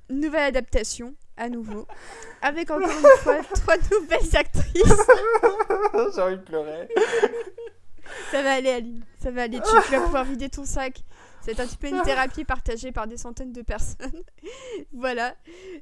nouvelle 0.09 0.43
adaptation, 0.43 1.13
à 1.39 1.49
nouveau, 1.49 1.87
avec 2.41 2.69
encore 2.69 2.89
une 2.89 3.07
fois 3.19 3.37
trois 3.55 3.77
nouvelles 3.91 4.35
actrices. 4.35 4.83
J'ai 6.15 6.21
envie 6.21 6.37
de 6.37 6.43
pleurer. 6.43 6.89
Ça 8.31 8.43
va 8.43 8.53
aller, 8.53 8.69
Aline, 8.69 9.03
ça 9.17 9.31
va 9.31 9.43
aller. 9.43 9.59
Tu, 9.59 9.71
tu 9.85 9.91
vas 9.91 10.01
pouvoir 10.01 10.25
vider 10.25 10.49
ton 10.49 10.65
sac. 10.65 11.03
C'est 11.41 11.59
un 11.59 11.65
petit 11.65 11.77
peu 11.77 11.87
une 11.87 12.01
thérapie 12.01 12.43
partagée 12.43 12.91
par 12.91 13.07
des 13.07 13.17
centaines 13.17 13.53
de 13.53 13.61
personnes. 13.61 14.23
voilà. 14.93 15.35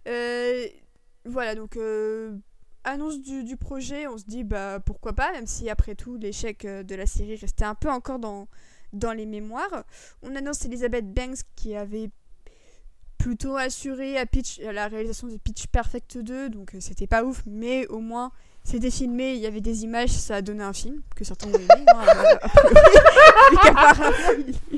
Euh, 0.07 0.67
voilà, 1.25 1.55
donc, 1.55 1.75
euh, 1.75 2.38
annonce 2.84 3.19
du, 3.19 3.43
du 3.43 3.57
projet, 3.57 4.07
on 4.07 4.17
se 4.17 4.25
dit, 4.25 4.43
bah 4.43 4.79
pourquoi 4.79 5.13
pas, 5.13 5.31
même 5.34 5.47
si 5.47 5.69
après 5.69 5.95
tout, 5.95 6.15
l'échec 6.15 6.63
euh, 6.65 6.84
de 6.84 6.95
la 6.95 7.05
série 7.05 7.35
restait 7.35 7.65
un 7.65 7.75
peu 7.75 7.89
encore 7.89 8.19
dans, 8.19 8.47
dans 8.93 9.13
les 9.13 9.25
mémoires. 9.25 9.84
On 10.21 10.35
annonce 10.35 10.63
Elizabeth 10.65 11.11
Banks 11.11 11.39
qui 11.55 11.75
avait 11.75 12.11
plutôt 13.27 13.57
assuré 13.57 14.17
à, 14.17 14.25
Pitch, 14.25 14.61
à 14.61 14.71
la 14.71 14.87
réalisation 14.87 15.27
de 15.27 15.35
Pitch 15.35 15.67
Perfect 15.67 16.17
2, 16.17 16.47
donc 16.49 16.73
euh, 16.73 16.77
c'était 16.79 17.07
pas 17.07 17.25
ouf, 17.25 17.43
mais 17.45 17.85
au 17.87 17.99
moins 17.99 18.31
c'était 18.63 18.89
filmé, 18.89 19.33
il 19.33 19.39
y 19.39 19.45
avait 19.45 19.59
des 19.59 19.83
images, 19.83 20.11
ça 20.11 20.35
a 20.37 20.41
donné 20.41 20.63
un 20.63 20.71
film, 20.71 21.01
que 21.13 21.25
certains 21.25 21.49
ont 21.49 21.53
aimé. 21.53 21.67
Hein, 21.93 22.05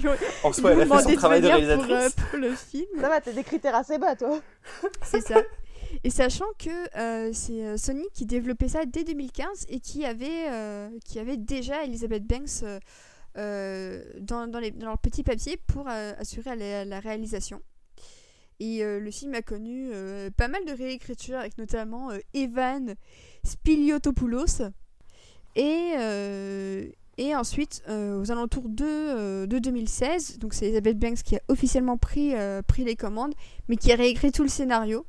euh, 0.02 0.16
En 0.44 0.52
soi, 0.52 0.72
elle 0.72 0.82
a 0.82 0.86
fait 0.86 0.90
son 0.90 0.96
demandé 0.96 1.16
travail 1.16 1.42
de 1.42 1.48
venir 1.48 1.76
pour, 1.78 1.86
réalisatrice. 1.86 2.18
euh, 2.18 2.24
pour 2.32 2.40
le 2.40 2.56
film. 2.56 2.86
Ça 3.00 3.10
va, 3.10 3.22
t'as 3.22 3.34
des 3.34 3.44
critères 3.44 3.76
assez 3.76 4.00
bas, 4.00 4.16
toi. 4.16 4.40
C'est 5.04 5.22
ça. 5.22 5.44
Et 6.04 6.10
sachant 6.10 6.46
que 6.58 6.70
euh, 7.00 7.32
c'est 7.34 7.64
euh, 7.64 7.78
Sony 7.78 8.06
qui 8.16 8.26
développait 8.26 8.68
ça 8.68 8.86
dès 8.86 9.04
2015 9.04 9.66
et 9.70 9.80
qui 9.80 10.06
avait, 10.06 10.50
euh, 10.52 10.90
qui 11.06 11.20
avait 11.20 11.38
déjà 11.38 11.84
Elizabeth 11.84 12.26
Banks 12.26 12.64
euh, 12.64 12.80
euh, 13.38 14.04
dans, 14.20 14.48
dans, 14.48 14.60
les, 14.60 14.72
dans 14.72 14.88
leur 14.88 14.98
petit 14.98 15.24
papier 15.24 15.58
pour 15.68 15.88
euh, 15.88 16.14
assurer 16.20 16.56
la, 16.56 16.86
la 16.86 17.00
réalisation. 17.00 17.62
Et 18.60 18.84
euh, 18.84 19.00
le 19.00 19.10
film 19.10 19.34
a 19.36 19.42
connu 19.42 19.90
euh, 19.94 20.30
pas 20.36 20.50
mal 20.50 20.66
de 20.66 20.74
réécritures 20.74 21.38
avec 21.38 21.58
notamment 21.58 22.12
euh, 22.12 22.18
Evan 22.34 22.96
Spiliotopoulos. 23.44 24.62
Et, 25.56 25.94
et 27.18 27.36
ensuite, 27.36 27.84
aux 27.90 28.32
alentours 28.32 28.70
de, 28.70 29.46
de 29.46 29.60
2016, 29.60 30.38
donc 30.40 30.54
c'est 30.54 30.66
Elizabeth 30.66 30.98
Banks 30.98 31.24
qui 31.24 31.36
a 31.36 31.42
officiellement 31.50 31.98
pris, 31.98 32.34
pris 32.68 32.86
les 32.86 32.96
commandes, 32.96 33.34
mais 33.68 33.76
qui 33.76 33.92
a 33.92 33.96
réécrit 33.96 34.32
tout 34.32 34.44
le 34.44 34.48
scénario, 34.48 35.06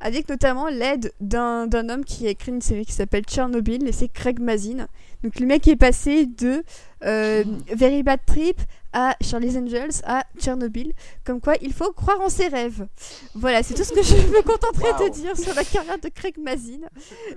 avec 0.00 0.28
notamment 0.28 0.68
l'aide 0.68 1.14
d'un 1.20 1.70
homme 1.88 2.04
qui 2.04 2.26
a 2.26 2.30
écrit 2.30 2.52
une 2.52 2.60
série 2.60 2.84
qui 2.84 2.92
s'appelle 2.92 3.24
Tchernobyl, 3.24 3.88
et 3.88 3.92
c'est 3.92 4.08
Craig 4.08 4.38
Mazin. 4.38 4.86
Donc 5.22 5.40
le 5.40 5.46
mec 5.46 5.66
est 5.66 5.76
passé 5.76 6.26
de 6.26 6.62
Very 7.00 8.02
Bad 8.02 8.20
Trip 8.26 8.60
à 8.98 9.14
Charlie's 9.20 9.54
Angels 9.56 10.00
à 10.04 10.24
Tchernobyl, 10.38 10.94
comme 11.22 11.38
quoi 11.38 11.54
il 11.60 11.74
faut 11.74 11.92
croire 11.92 12.18
en 12.22 12.30
ses 12.30 12.48
rêves. 12.48 12.88
Voilà, 13.34 13.62
c'est 13.62 13.74
tout 13.74 13.84
ce 13.84 13.92
que 13.92 14.02
je 14.02 14.14
me 14.14 14.40
contenterai 14.40 15.04
de 15.04 15.12
dire 15.12 15.36
sur 15.36 15.52
la 15.54 15.64
carrière 15.64 15.98
de 15.98 16.08
Craig 16.08 16.38
Mazin. 16.38 16.80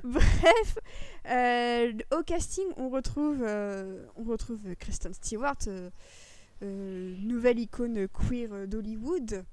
Bref, 0.06 0.78
euh, 1.30 1.92
au 2.18 2.24
casting, 2.24 2.64
on 2.78 2.88
retrouve, 2.88 3.44
euh, 3.46 4.06
on 4.16 4.24
retrouve 4.24 4.74
Kristen 4.80 5.14
Stewart, 5.14 5.58
euh, 5.68 5.90
nouvelle 7.20 7.60
icône 7.60 8.08
queer 8.08 8.66
d'Hollywood. 8.66 9.44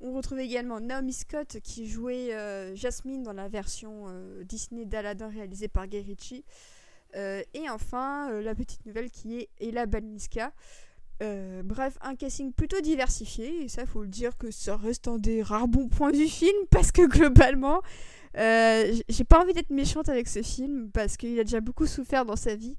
On 0.00 0.12
retrouve 0.12 0.38
également 0.38 0.78
Naomi 0.78 1.12
Scott 1.12 1.58
qui 1.64 1.88
jouait 1.88 2.30
Jasmine 2.76 3.24
dans 3.24 3.32
la 3.32 3.48
version 3.48 4.06
Disney 4.44 4.84
d'Aladdin 4.84 5.28
réalisée 5.28 5.66
par 5.66 5.88
Guy 5.88 6.02
Ritchie. 6.02 6.44
Et 7.14 7.68
enfin, 7.68 8.30
la 8.42 8.54
petite 8.54 8.86
nouvelle 8.86 9.10
qui 9.10 9.40
est 9.40 9.48
Ella 9.58 9.86
Balinska. 9.86 10.52
Euh, 11.20 11.62
bref, 11.64 11.98
un 12.00 12.14
casting 12.14 12.52
plutôt 12.52 12.80
diversifié, 12.80 13.64
et 13.64 13.68
ça, 13.68 13.86
faut 13.86 14.02
le 14.02 14.08
dire 14.08 14.36
que 14.38 14.50
ça 14.50 14.76
reste 14.76 15.08
un 15.08 15.18
des 15.18 15.42
rares 15.42 15.66
bons 15.68 15.88
points 15.88 16.12
du 16.12 16.26
film, 16.26 16.56
parce 16.70 16.92
que 16.92 17.02
globalement, 17.06 17.82
euh, 18.36 18.94
j'ai 19.08 19.24
pas 19.24 19.42
envie 19.42 19.52
d'être 19.52 19.70
méchante 19.70 20.08
avec 20.08 20.28
ce 20.28 20.42
film, 20.42 20.90
parce 20.92 21.16
qu'il 21.16 21.38
a 21.40 21.44
déjà 21.44 21.60
beaucoup 21.60 21.86
souffert 21.86 22.24
dans 22.24 22.36
sa 22.36 22.54
vie, 22.54 22.76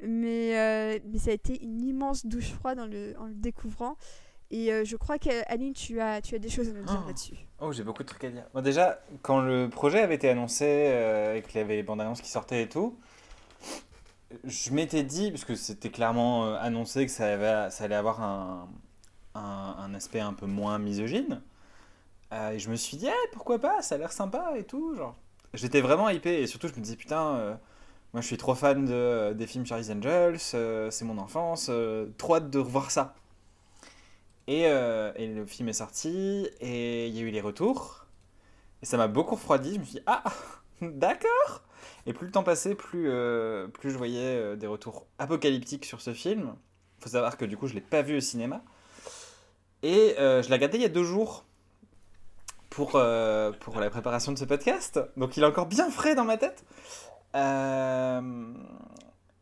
mais, 0.00 0.56
euh, 0.58 0.98
mais 1.10 1.18
ça 1.18 1.30
a 1.30 1.34
été 1.34 1.60
une 1.62 1.82
immense 1.82 2.24
douche 2.24 2.52
froide 2.52 2.78
en 2.78 2.86
le, 2.86 3.14
en 3.18 3.26
le 3.26 3.34
découvrant, 3.34 3.96
et 4.52 4.70
je 4.84 4.96
crois 4.96 5.18
qu'Aline, 5.18 5.72
tu 5.72 5.98
as, 5.98 6.20
tu 6.20 6.34
as 6.34 6.38
des 6.38 6.50
choses 6.50 6.68
à 6.68 6.72
nous 6.72 6.84
dire 6.84 7.00
Oh. 7.02 7.06
là-dessus. 7.06 7.36
Oh, 7.58 7.72
j'ai 7.72 7.84
beaucoup 7.84 8.02
de 8.02 8.08
trucs 8.08 8.24
à 8.24 8.28
dire. 8.30 8.44
Bon, 8.52 8.60
déjà, 8.60 9.00
quand 9.22 9.40
le 9.40 9.70
projet 9.70 10.00
avait 10.00 10.16
été 10.16 10.28
annoncé 10.28 10.66
et 10.66 11.40
qu'il 11.40 11.56
y 11.58 11.64
avait 11.64 11.76
les 11.76 11.82
bandes 11.82 12.02
annonces 12.02 12.20
qui 12.20 12.28
sortaient 12.28 12.64
et 12.64 12.68
tout, 12.68 12.98
je 14.44 14.70
m'étais 14.72 15.02
dit, 15.04 15.30
parce 15.30 15.44
que 15.44 15.54
c'était 15.54 15.90
clairement 15.90 16.46
euh, 16.46 16.56
annoncé 16.60 17.06
que 17.06 17.12
ça, 17.12 17.32
avait- 17.34 17.70
ça 17.70 17.84
allait 17.84 17.94
avoir 17.94 18.20
un, 18.22 18.68
aspect 19.94 20.20
un 20.20 20.32
peu 20.32 20.46
moins 20.46 20.78
misogyne, 20.78 21.42
euh, 22.32 22.52
et 22.52 22.58
je 22.58 22.70
me 22.70 22.76
suis 22.76 22.96
dit, 22.96 23.06
Eh, 23.08 23.28
pourquoi 23.32 23.58
pas, 23.58 23.82
ça 23.82 23.96
a 23.96 23.98
l'air 23.98 24.12
sympa 24.12 24.54
et 24.56 24.64
tout. 24.64 24.94
Genre. 24.96 25.14
J'étais 25.54 25.80
vraiment 25.80 26.08
hypé, 26.10 26.42
et 26.42 26.46
surtout, 26.46 26.68
je 26.68 26.74
me 26.74 26.80
disais, 26.80 26.96
putain, 26.96 27.36
euh, 27.36 27.54
moi 28.14 28.22
je 28.22 28.26
suis 28.26 28.38
trop 28.38 28.54
fan 28.54 28.84
de, 28.86 29.32
des 29.34 29.46
films 29.46 29.66
Charlie's 29.66 29.90
Angels, 29.90 30.38
c'est 30.40 31.04
mon 31.04 31.18
enfance, 31.18 31.70
trop 32.18 32.36
hâte 32.36 32.50
de 32.50 32.58
revoir 32.58 32.90
ça. 32.90 33.14
Et, 34.48 34.62
et 34.62 35.26
le 35.28 35.46
film 35.46 35.68
est 35.68 35.72
sorti, 35.74 36.48
et 36.60 37.08
il 37.08 37.14
y 37.14 37.18
a 37.20 37.22
eu 37.22 37.30
les 37.30 37.40
retours. 37.40 38.06
Et 38.82 38.86
ça 38.86 38.96
m'a 38.96 39.08
beaucoup 39.08 39.36
refroidi. 39.36 39.74
Je 39.74 39.80
me 39.80 39.84
suis 39.84 39.94
dit, 39.94 40.02
ah, 40.06 40.24
d'accord. 40.82 41.62
Et 42.06 42.12
plus 42.12 42.26
le 42.26 42.32
temps 42.32 42.42
passait, 42.42 42.74
plus, 42.74 43.08
euh, 43.08 43.68
je 43.82 43.96
voyais 43.96 44.36
euh, 44.36 44.56
des 44.56 44.66
retours 44.66 45.06
apocalyptiques 45.18 45.84
sur 45.84 46.00
ce 46.00 46.12
film. 46.12 46.56
faut 46.98 47.10
savoir 47.10 47.36
que 47.36 47.44
du 47.44 47.56
coup, 47.56 47.68
je 47.68 47.74
l'ai 47.74 47.80
pas 47.80 48.02
vu 48.02 48.16
au 48.16 48.20
cinéma. 48.20 48.62
Et 49.82 50.16
euh, 50.18 50.42
je 50.42 50.48
l'ai 50.48 50.54
regardé 50.54 50.78
il 50.78 50.82
y 50.82 50.86
a 50.86 50.88
deux 50.88 51.04
jours 51.04 51.44
pour, 52.70 52.98
la 52.98 53.90
préparation 53.90 54.32
de 54.32 54.38
ce 54.38 54.44
podcast. 54.44 55.00
Donc 55.16 55.36
il 55.36 55.42
est 55.42 55.46
encore 55.46 55.66
bien 55.66 55.90
frais 55.90 56.14
dans 56.14 56.24
ma 56.24 56.38
tête. 56.38 56.64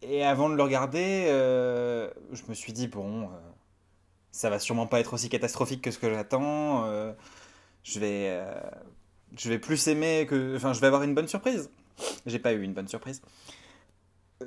Et 0.03 0.25
avant 0.25 0.49
de 0.49 0.55
le 0.55 0.63
regarder, 0.63 1.27
je 2.33 2.43
me 2.49 2.55
suis 2.55 2.73
dit, 2.73 2.89
bon, 2.89 3.31
ça 4.33 4.51
va 4.51 4.59
sûrement 4.59 4.87
pas 4.87 5.01
être 5.01 5.15
aussi 5.15 5.29
catastrophique 5.29 5.83
que 5.83 5.91
ce 5.91 5.99
que 5.99 6.13
j'attends. 6.13 6.85
je 7.85 8.01
vais 8.01 9.59
plus 9.59 9.87
aimer 9.89 10.27
que, 10.29 10.57
enfin, 10.57 10.73
je 10.73 10.81
vais 10.81 10.89
avoir 10.89 11.05
une 11.05 11.15
bonne 11.15 11.29
surprise. 11.29 11.71
J'ai 12.27 12.39
pas 12.39 12.53
eu 12.53 12.63
une 12.63 12.75
bonne 12.75 12.89
surprise. 12.89 13.23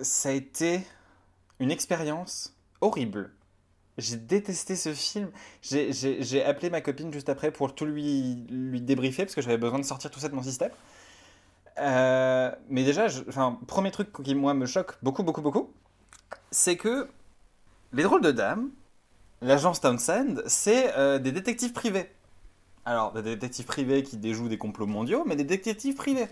Ça 0.02 0.30
a 0.30 0.32
été 0.32 0.82
une 1.60 1.72
expérience 1.72 2.56
horrible. 2.82 3.32
J'ai 3.98 4.18
détesté 4.18 4.76
ce 4.76 4.94
film. 4.94 5.30
J'ai- 5.62 6.44
appelé 6.44 6.70
ma 6.70 6.82
copine 6.82 7.14
juste 7.14 7.30
après 7.30 7.52
pour 7.52 7.76
tout 7.76 7.86
lui, 7.86 8.46
lui 8.50 8.82
débriefer 8.82 9.24
parce 9.24 9.36
que 9.36 9.42
j'avais 9.42 9.58
besoin 9.58 9.80
de 9.80 9.86
sortir 9.86 10.10
tout 10.10 10.20
ça 10.20 10.30
de 10.30 10.36
mon 10.36 10.42
système. 10.42 10.72
Euh, 11.80 12.52
mais 12.70 12.84
déjà, 12.84 13.08
enfin, 13.28 13.60
premier 13.68 13.92
truc 13.92 14.12
qui 14.24 14.36
moi 14.36 14.54
me 14.54 14.66
choque 14.66 14.98
beaucoup, 15.02 15.24
beaucoup, 15.24 15.42
beaucoup, 15.42 15.72
c'est 16.52 16.78
que 16.78 17.08
les 17.94 18.04
drôles 18.04 18.22
de 18.22 18.32
dames, 18.32 18.70
l'agence 19.42 19.82
Townsend, 19.82 20.42
c'est 20.48 20.96
euh, 20.98 21.20
des 21.20 21.32
détectives 21.32 21.74
privés. 21.74 22.12
Alors, 22.86 23.14
des 23.14 23.22
détectives 23.24 23.66
privés 23.66 24.04
qui 24.04 24.18
déjouent 24.18 24.50
des 24.50 24.58
complots 24.58 24.88
mondiaux, 24.88 25.24
mais 25.26 25.36
des 25.36 25.44
détectives 25.44 25.96
privés. 25.96 26.28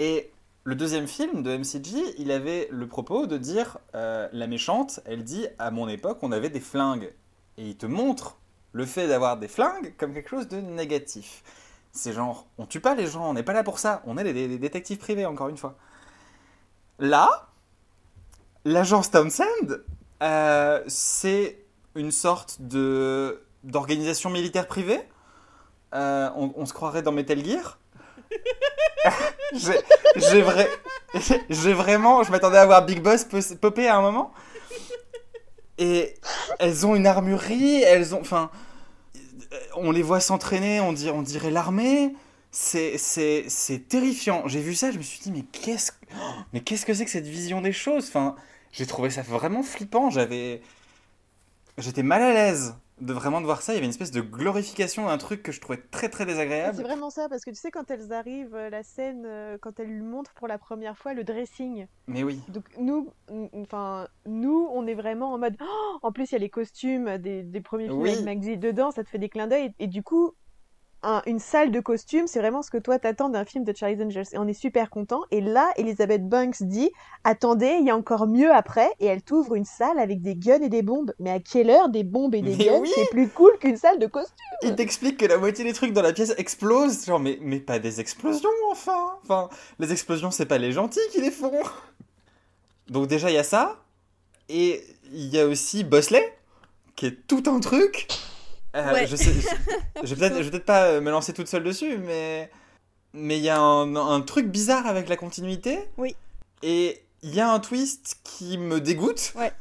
Et 0.00 0.32
le 0.64 0.74
deuxième 0.74 1.06
film 1.06 1.42
de 1.42 1.54
MCG, 1.58 2.14
il 2.16 2.32
avait 2.32 2.68
le 2.70 2.88
propos 2.88 3.26
de 3.26 3.36
dire 3.36 3.76
euh, 3.94 4.30
la 4.32 4.46
méchante, 4.46 5.00
elle 5.04 5.22
dit 5.22 5.46
à 5.58 5.70
mon 5.70 5.88
époque, 5.88 6.20
on 6.22 6.32
avait 6.32 6.48
des 6.48 6.58
flingues. 6.58 7.12
Et 7.58 7.68
il 7.68 7.76
te 7.76 7.84
montre 7.84 8.38
le 8.72 8.86
fait 8.86 9.08
d'avoir 9.08 9.36
des 9.36 9.46
flingues 9.46 9.94
comme 9.98 10.14
quelque 10.14 10.30
chose 10.30 10.48
de 10.48 10.56
négatif. 10.56 11.42
C'est 11.92 12.14
genre, 12.14 12.46
on 12.56 12.64
tue 12.64 12.80
pas 12.80 12.94
les 12.94 13.06
gens, 13.06 13.28
on 13.28 13.34
n'est 13.34 13.42
pas 13.42 13.52
là 13.52 13.62
pour 13.62 13.78
ça, 13.78 14.00
on 14.06 14.16
est 14.16 14.32
des, 14.32 14.56
détectives 14.56 14.96
privés, 14.96 15.26
encore 15.26 15.50
une 15.50 15.58
fois. 15.58 15.76
Là, 16.98 17.48
l'agence 18.64 19.10
Townsend, 19.10 19.82
euh, 20.22 20.82
c'est 20.86 21.58
une 21.94 22.10
sorte 22.10 22.62
de 22.62 23.42
d'organisation 23.64 24.30
militaire 24.30 24.66
privée. 24.66 25.02
Euh, 25.92 26.30
on 26.34 26.64
se 26.64 26.72
croirait 26.72 27.02
dans 27.02 27.12
Metal 27.12 27.44
Gear. 27.44 27.79
J'ai 30.16 30.42
vrai, 30.42 30.68
vraiment, 31.72 32.22
je 32.22 32.30
m'attendais 32.30 32.58
à 32.58 32.66
voir 32.66 32.84
Big 32.84 33.00
Boss 33.02 33.26
popper 33.60 33.88
à 33.88 33.96
un 33.96 34.02
moment. 34.02 34.32
Et 35.78 36.14
elles 36.58 36.86
ont 36.86 36.94
une 36.94 37.06
armurerie, 37.06 37.82
elles 37.82 38.14
ont, 38.14 38.20
enfin, 38.20 38.50
on 39.76 39.90
les 39.90 40.02
voit 40.02 40.20
s'entraîner, 40.20 40.80
on 40.80 40.94
on 41.12 41.22
dirait 41.22 41.50
l'armée. 41.50 42.14
C'est 42.50 43.88
terrifiant. 43.88 44.42
J'ai 44.46 44.60
vu 44.60 44.74
ça, 44.74 44.90
je 44.90 44.98
me 44.98 45.02
suis 45.02 45.20
dit, 45.20 45.32
mais 45.32 45.44
qu'est-ce, 45.52 45.92
mais 46.52 46.60
qu'est-ce 46.60 46.84
que 46.84 46.94
c'est 46.94 47.04
que 47.04 47.10
cette 47.10 47.26
vision 47.26 47.60
des 47.60 47.72
choses? 47.72 48.08
Enfin, 48.08 48.36
j'ai 48.72 48.86
trouvé 48.86 49.10
ça 49.10 49.22
vraiment 49.22 49.62
flippant. 49.62 50.10
J'avais, 50.10 50.60
j'étais 51.78 52.02
mal 52.02 52.22
à 52.22 52.32
l'aise 52.32 52.74
de 53.00 53.12
vraiment 53.12 53.40
de 53.40 53.46
voir 53.46 53.62
ça. 53.62 53.72
Il 53.72 53.76
y 53.76 53.78
avait 53.78 53.86
une 53.86 53.90
espèce 53.90 54.10
de 54.10 54.20
glorification 54.20 55.06
d'un 55.06 55.18
truc 55.18 55.42
que 55.42 55.52
je 55.52 55.60
trouvais 55.60 55.80
très 55.90 56.08
très 56.08 56.24
C'est 56.24 56.30
désagréable. 56.30 56.82
vraiment 56.82 57.10
ça, 57.10 57.28
parce 57.28 57.44
que 57.44 57.50
tu 57.50 57.56
sais, 57.56 57.70
quand 57.70 57.90
elles 57.90 58.12
arrivent, 58.12 58.54
euh, 58.54 58.70
la 58.70 58.82
scène, 58.82 59.24
euh, 59.26 59.58
quand 59.60 59.78
elles 59.80 59.88
lui 59.88 60.02
montrent 60.02 60.34
pour 60.34 60.48
la 60.48 60.58
première 60.58 60.96
fois 60.98 61.14
le 61.14 61.24
dressing. 61.24 61.86
Mais 62.06 62.22
oui. 62.22 62.40
Donc 62.48 62.64
nous, 62.78 63.10
enfin, 63.54 64.06
nous, 64.26 64.68
on 64.72 64.86
est 64.86 64.94
vraiment 64.94 65.32
en 65.32 65.38
mode. 65.38 65.56
Oh 65.60 65.98
en 66.02 66.12
plus, 66.12 66.30
il 66.30 66.32
y 66.32 66.36
a 66.36 66.38
les 66.40 66.50
costumes 66.50 67.18
des, 67.18 67.42
des 67.42 67.60
premiers 67.60 67.86
films 67.88 68.00
Oui. 68.00 68.10
avec 68.10 68.24
Maggie 68.24 68.58
dedans, 68.58 68.90
ça 68.90 69.04
te 69.04 69.08
fait 69.08 69.18
des 69.18 69.28
clins 69.28 69.46
d'œil. 69.46 69.72
Et, 69.78 69.84
et 69.84 69.86
du 69.86 70.02
coup, 70.02 70.32
un- 71.02 71.22
une 71.26 71.38
salle 71.38 71.70
de 71.70 71.80
costumes, 71.80 72.26
c'est 72.26 72.40
vraiment 72.40 72.62
ce 72.62 72.70
que 72.70 72.78
toi 72.78 72.98
t'attends 72.98 73.28
d'un 73.30 73.44
film 73.44 73.64
de 73.64 73.74
Charlie's 73.74 74.00
Angels. 74.04 74.26
Et 74.32 74.38
on 74.38 74.46
est 74.46 74.52
super 74.54 74.90
content. 74.90 75.22
Et 75.30 75.40
là, 75.40 75.70
Elizabeth 75.76 76.28
Banks 76.28 76.62
dit 76.62 76.90
Attendez, 77.24 77.76
il 77.80 77.86
y 77.86 77.90
a 77.90 77.96
encore 77.96 78.26
mieux 78.26 78.52
après. 78.52 78.88
Et 79.00 79.06
elle 79.06 79.22
t'ouvre 79.22 79.54
une 79.54 79.64
salle 79.64 79.98
avec 79.98 80.20
des 80.22 80.34
guns 80.36 80.60
et 80.62 80.68
des 80.68 80.82
bombes. 80.82 81.12
Mais 81.18 81.30
à 81.30 81.40
quelle 81.40 81.70
heure 81.70 81.88
des 81.88 82.04
bombes 82.04 82.34
et 82.34 82.42
des 82.42 82.56
Mais 82.56 82.64
guns? 82.66 82.78
oui 82.80 82.90
C'est 82.94 83.08
plus 83.10 83.28
cool 83.28 83.52
qu'une 83.58 83.76
salle 83.76 83.98
de 83.98 84.06
costumes. 84.06 84.34
Il 84.62 84.74
t'explique 84.76 85.16
que 85.18 85.26
la 85.26 85.38
moitié 85.38 85.64
des 85.64 85.72
trucs 85.72 85.92
dans 85.92 86.02
la 86.02 86.12
pièce 86.12 86.34
explosent. 86.36 87.06
Genre, 87.06 87.20
mais, 87.20 87.38
mais 87.40 87.60
pas 87.60 87.78
des 87.78 88.00
explosions, 88.00 88.50
enfin. 88.70 89.18
Enfin, 89.24 89.48
les 89.78 89.92
explosions, 89.92 90.30
c'est 90.30 90.46
pas 90.46 90.58
les 90.58 90.72
gentils 90.72 91.00
qui 91.12 91.20
les 91.20 91.30
font. 91.30 91.52
Donc, 92.88 93.06
déjà, 93.06 93.30
il 93.30 93.34
y 93.34 93.38
a 93.38 93.44
ça. 93.44 93.76
Et 94.48 94.82
il 95.12 95.26
y 95.28 95.38
a 95.38 95.46
aussi 95.46 95.84
Bosley, 95.84 96.36
qui 96.96 97.06
est 97.06 97.26
tout 97.26 97.42
un 97.46 97.60
truc. 97.60 98.08
Euh, 98.76 98.92
Ouais. 98.92 99.06
Je 99.06 99.16
sais, 99.16 99.32
je, 99.32 99.48
je 100.04 100.14
vais 100.14 100.30
peut-être 100.30 100.64
pas 100.64 100.84
euh, 100.84 101.00
me 101.00 101.10
lancer 101.10 101.32
toute 101.32 101.48
seule 101.48 101.64
dessus, 101.64 101.98
mais. 101.98 102.50
Mais 103.12 103.38
il 103.38 103.42
y 103.42 103.48
a 103.48 103.58
un, 103.58 103.96
un 103.96 104.20
truc 104.20 104.46
bizarre 104.46 104.86
avec 104.86 105.08
la 105.08 105.16
continuité. 105.16 105.80
Oui. 105.98 106.14
Et 106.62 107.02
il 107.22 107.34
y 107.34 107.40
a 107.40 107.50
un 107.50 107.58
twist 107.58 108.18
qui 108.22 108.56
me 108.56 108.80
dégoûte. 108.80 109.32
Ouais. 109.36 109.52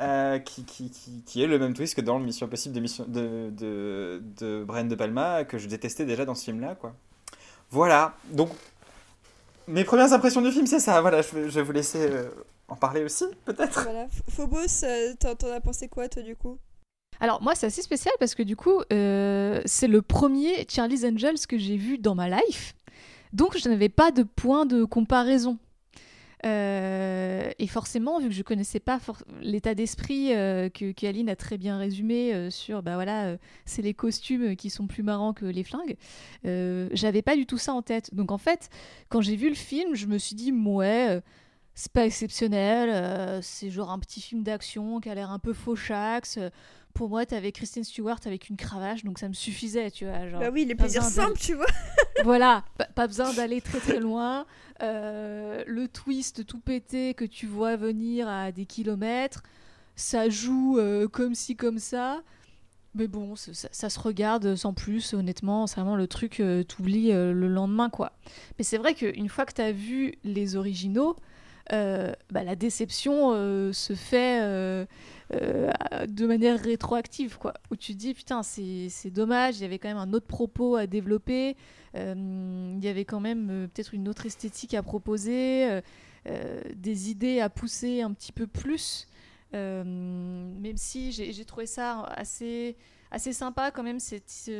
Euh, 0.00 0.38
qui, 0.38 0.64
qui, 0.64 0.90
qui, 0.90 1.22
qui 1.26 1.42
est 1.42 1.46
le 1.46 1.58
même 1.58 1.74
twist 1.74 1.94
que 1.94 2.00
dans 2.00 2.18
Mission 2.18 2.46
Impossible 2.46 2.74
de, 2.74 2.80
Mission, 2.80 3.04
de, 3.08 3.50
de, 3.50 4.22
de 4.40 4.64
Brian 4.64 4.84
De 4.84 4.94
Palma, 4.94 5.44
que 5.44 5.58
je 5.58 5.68
détestais 5.68 6.04
déjà 6.06 6.24
dans 6.24 6.34
ce 6.34 6.44
film-là, 6.44 6.74
quoi. 6.74 6.94
Voilà, 7.70 8.14
donc 8.30 8.50
mes 9.68 9.84
premières 9.84 10.12
impressions 10.12 10.40
du 10.42 10.50
film, 10.52 10.66
c'est 10.66 10.80
ça. 10.80 11.00
Voilà, 11.00 11.22
je, 11.22 11.36
vais- 11.36 11.62
vous 11.62 11.72
laisser 11.72 12.10
euh, 12.10 12.28
en 12.68 12.76
parler 12.76 13.04
aussi, 13.04 13.24
peut-être. 13.44 13.82
Voilà. 13.84 14.04
Ph- 14.06 14.22
Phobos, 14.30 14.84
euh, 14.84 15.12
t'en 15.18 15.50
as 15.52 15.60
pensé 15.60 15.88
quoi, 15.88 16.08
toi, 16.08 16.22
du 16.22 16.36
coup? 16.36 16.58
Alors 17.20 17.42
moi 17.42 17.54
c'est 17.54 17.66
assez 17.66 17.82
spécial 17.82 18.14
parce 18.18 18.34
que 18.34 18.42
du 18.42 18.56
coup 18.56 18.80
euh, 18.92 19.62
c'est 19.64 19.88
le 19.88 20.02
premier 20.02 20.66
Charlie's 20.68 21.04
Angels 21.04 21.46
que 21.48 21.58
j'ai 21.58 21.76
vu 21.76 21.98
dans 21.98 22.14
ma 22.14 22.28
life, 22.28 22.74
donc 23.32 23.56
je 23.56 23.68
n'avais 23.68 23.88
pas 23.88 24.10
de 24.10 24.22
point 24.22 24.66
de 24.66 24.84
comparaison. 24.84 25.58
Euh, 26.44 27.50
et 27.58 27.66
forcément, 27.66 28.20
vu 28.20 28.28
que 28.28 28.34
je 28.34 28.42
connaissais 28.42 28.78
pas 28.78 29.00
l'état 29.40 29.74
d'esprit 29.74 30.34
euh, 30.34 30.68
que, 30.68 30.92
que 30.92 31.06
Aline 31.06 31.30
a 31.30 31.34
très 31.34 31.56
bien 31.56 31.78
résumé 31.78 32.50
sur, 32.50 32.82
bah 32.82 32.94
voilà, 32.94 33.36
c'est 33.64 33.82
les 33.82 33.94
costumes 33.94 34.54
qui 34.54 34.68
sont 34.70 34.86
plus 34.86 35.02
marrants 35.02 35.32
que 35.32 35.46
les 35.46 35.64
flingues, 35.64 35.96
j'avais 36.44 37.22
pas 37.22 37.34
du 37.36 37.46
tout 37.46 37.58
ça 37.58 37.72
en 37.72 37.82
tête. 37.82 38.14
Donc 38.14 38.30
en 38.30 38.38
fait, 38.38 38.68
quand 39.08 39.22
j'ai 39.22 39.34
vu 39.34 39.48
le 39.48 39.54
film, 39.54 39.94
je 39.94 40.06
me 40.06 40.18
suis 40.18 40.36
dit, 40.36 40.52
ouais, 40.52 41.20
c'est 41.74 41.92
pas 41.92 42.06
exceptionnel, 42.06 43.40
c'est 43.42 43.70
genre 43.70 43.90
un 43.90 43.98
petit 43.98 44.20
film 44.20 44.42
d'action 44.42 45.00
qui 45.00 45.08
a 45.10 45.14
l'air 45.14 45.30
un 45.30 45.38
peu 45.38 45.52
fauchax. 45.52 46.38
euh, 46.38 46.50
pour 46.96 47.10
moi, 47.10 47.26
t'avais 47.26 47.52
Kristen 47.52 47.84
Stewart 47.84 48.18
avec 48.24 48.48
une 48.48 48.56
cravache, 48.56 49.04
donc 49.04 49.18
ça 49.18 49.28
me 49.28 49.34
suffisait, 49.34 49.90
tu 49.90 50.06
vois. 50.06 50.28
Genre, 50.28 50.40
Bah 50.40 50.50
oui, 50.52 50.64
les 50.64 50.74
plaisirs 50.74 51.02
simples, 51.02 51.38
tu 51.38 51.54
vois. 51.54 51.66
voilà, 52.24 52.64
pas, 52.78 52.86
pas 52.86 53.06
besoin 53.06 53.32
d'aller 53.34 53.60
très 53.60 53.78
très 53.78 54.00
loin. 54.00 54.46
Euh, 54.82 55.62
le 55.66 55.88
twist 55.88 56.46
tout 56.46 56.58
pété 56.60 57.14
que 57.14 57.24
tu 57.24 57.46
vois 57.46 57.76
venir 57.76 58.28
à 58.28 58.50
des 58.52 58.66
kilomètres, 58.66 59.42
ça 59.94 60.28
joue 60.28 60.78
euh, 60.78 61.08
comme 61.08 61.34
ci 61.34 61.56
comme 61.56 61.78
ça. 61.78 62.22
Mais 62.94 63.08
bon, 63.08 63.34
ça, 63.36 63.90
se 63.90 64.00
regarde 64.00 64.54
sans 64.54 64.72
plus, 64.72 65.12
honnêtement. 65.12 65.66
C'est 65.66 65.80
vraiment 65.80 65.96
le 65.96 66.06
truc, 66.06 66.40
euh, 66.40 66.62
t'oublies 66.62 67.12
euh, 67.12 67.32
le 67.34 67.46
lendemain, 67.46 67.90
quoi. 67.90 68.12
Mais 68.58 68.64
c'est 68.64 68.78
vrai 68.78 68.94
qu'une 68.94 69.28
fois 69.28 69.44
que 69.44 69.52
t'as 69.52 69.72
vu 69.72 70.14
les 70.24 70.56
originaux, 70.56 71.16
bah, 71.70 72.42
la 72.42 72.56
déception 72.56 73.32
se 73.72 73.94
fait 73.94 74.86
euh, 75.34 75.72
de 76.06 76.26
manière 76.26 76.58
rétroactive, 76.60 77.38
quoi. 77.38 77.54
Où 77.70 77.76
tu 77.76 77.94
te 77.94 77.98
dis, 77.98 78.14
putain, 78.14 78.42
c'est 78.42 79.10
dommage, 79.10 79.58
il 79.58 79.62
y 79.62 79.64
avait 79.64 79.78
quand 79.78 79.88
même 79.88 79.96
un 79.96 80.12
autre 80.12 80.26
propos 80.26 80.76
à 80.76 80.86
développer. 80.86 81.56
Euh, 81.94 82.74
il 82.76 82.84
y 82.84 82.88
avait 82.88 83.04
quand 83.04 83.20
même 83.20 83.48
euh, 83.50 83.66
peut-être 83.66 83.94
une 83.94 84.08
autre 84.08 84.26
esthétique 84.26 84.74
à 84.74 84.82
proposer, 84.82 85.80
des 86.74 87.10
idées 87.10 87.40
à 87.40 87.48
pousser 87.48 88.02
un 88.02 88.12
petit 88.12 88.32
peu 88.32 88.46
plus. 88.46 89.08
Même 89.52 90.76
si 90.76 91.12
j'ai 91.12 91.44
trouvé 91.44 91.66
ça 91.66 92.02
assez, 92.02 92.76
assez 93.10 93.32
sympa 93.32 93.70
quand 93.70 93.84
même, 93.84 94.00
cette, 94.00 94.50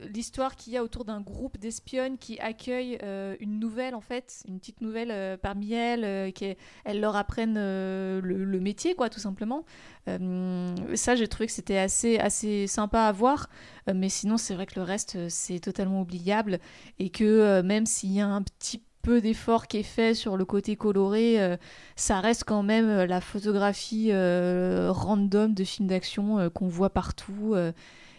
l'histoire 0.00 0.56
qu'il 0.56 0.72
y 0.72 0.76
a 0.76 0.82
autour 0.82 1.04
d'un 1.04 1.20
groupe 1.20 1.58
d'espionnes 1.58 2.18
qui 2.18 2.38
accueillent 2.40 2.98
euh, 3.02 3.36
une 3.40 3.58
nouvelle 3.58 3.94
en 3.94 4.00
fait, 4.00 4.42
une 4.48 4.58
petite 4.58 4.80
nouvelle 4.80 5.10
euh, 5.10 5.36
parmi 5.36 5.72
elles, 5.72 6.04
euh, 6.04 6.30
qui 6.30 6.56
elles 6.84 7.00
leur 7.00 7.16
apprennent 7.16 7.56
euh, 7.58 8.20
le, 8.22 8.44
le 8.44 8.60
métier 8.60 8.94
quoi 8.94 9.08
tout 9.08 9.20
simplement. 9.20 9.64
Euh, 10.08 10.74
ça 10.94 11.14
j'ai 11.14 11.28
trouvé 11.28 11.46
que 11.46 11.52
c'était 11.52 11.78
assez, 11.78 12.18
assez 12.18 12.66
sympa 12.66 13.02
à 13.02 13.12
voir. 13.12 13.48
Mais 13.92 14.08
sinon, 14.08 14.36
c'est 14.36 14.54
vrai 14.54 14.66
que 14.66 14.78
le 14.78 14.84
reste, 14.84 15.28
c'est 15.28 15.58
totalement 15.58 16.02
oubliable. 16.02 16.60
Et 17.00 17.10
que 17.10 17.62
même 17.62 17.84
s'il 17.84 18.12
y 18.12 18.20
a 18.20 18.28
un 18.28 18.42
petit 18.42 18.80
peu 19.02 19.20
d'effort 19.20 19.66
qui 19.66 19.78
est 19.78 19.82
fait 19.82 20.14
sur 20.14 20.36
le 20.36 20.44
côté 20.44 20.76
coloré, 20.76 21.58
ça 21.96 22.20
reste 22.20 22.44
quand 22.44 22.62
même 22.62 23.02
la 23.04 23.20
photographie 23.20 24.12
random 24.12 25.52
de 25.52 25.64
films 25.64 25.88
d'action 25.88 26.48
qu'on 26.50 26.68
voit 26.68 26.90
partout. 26.90 27.56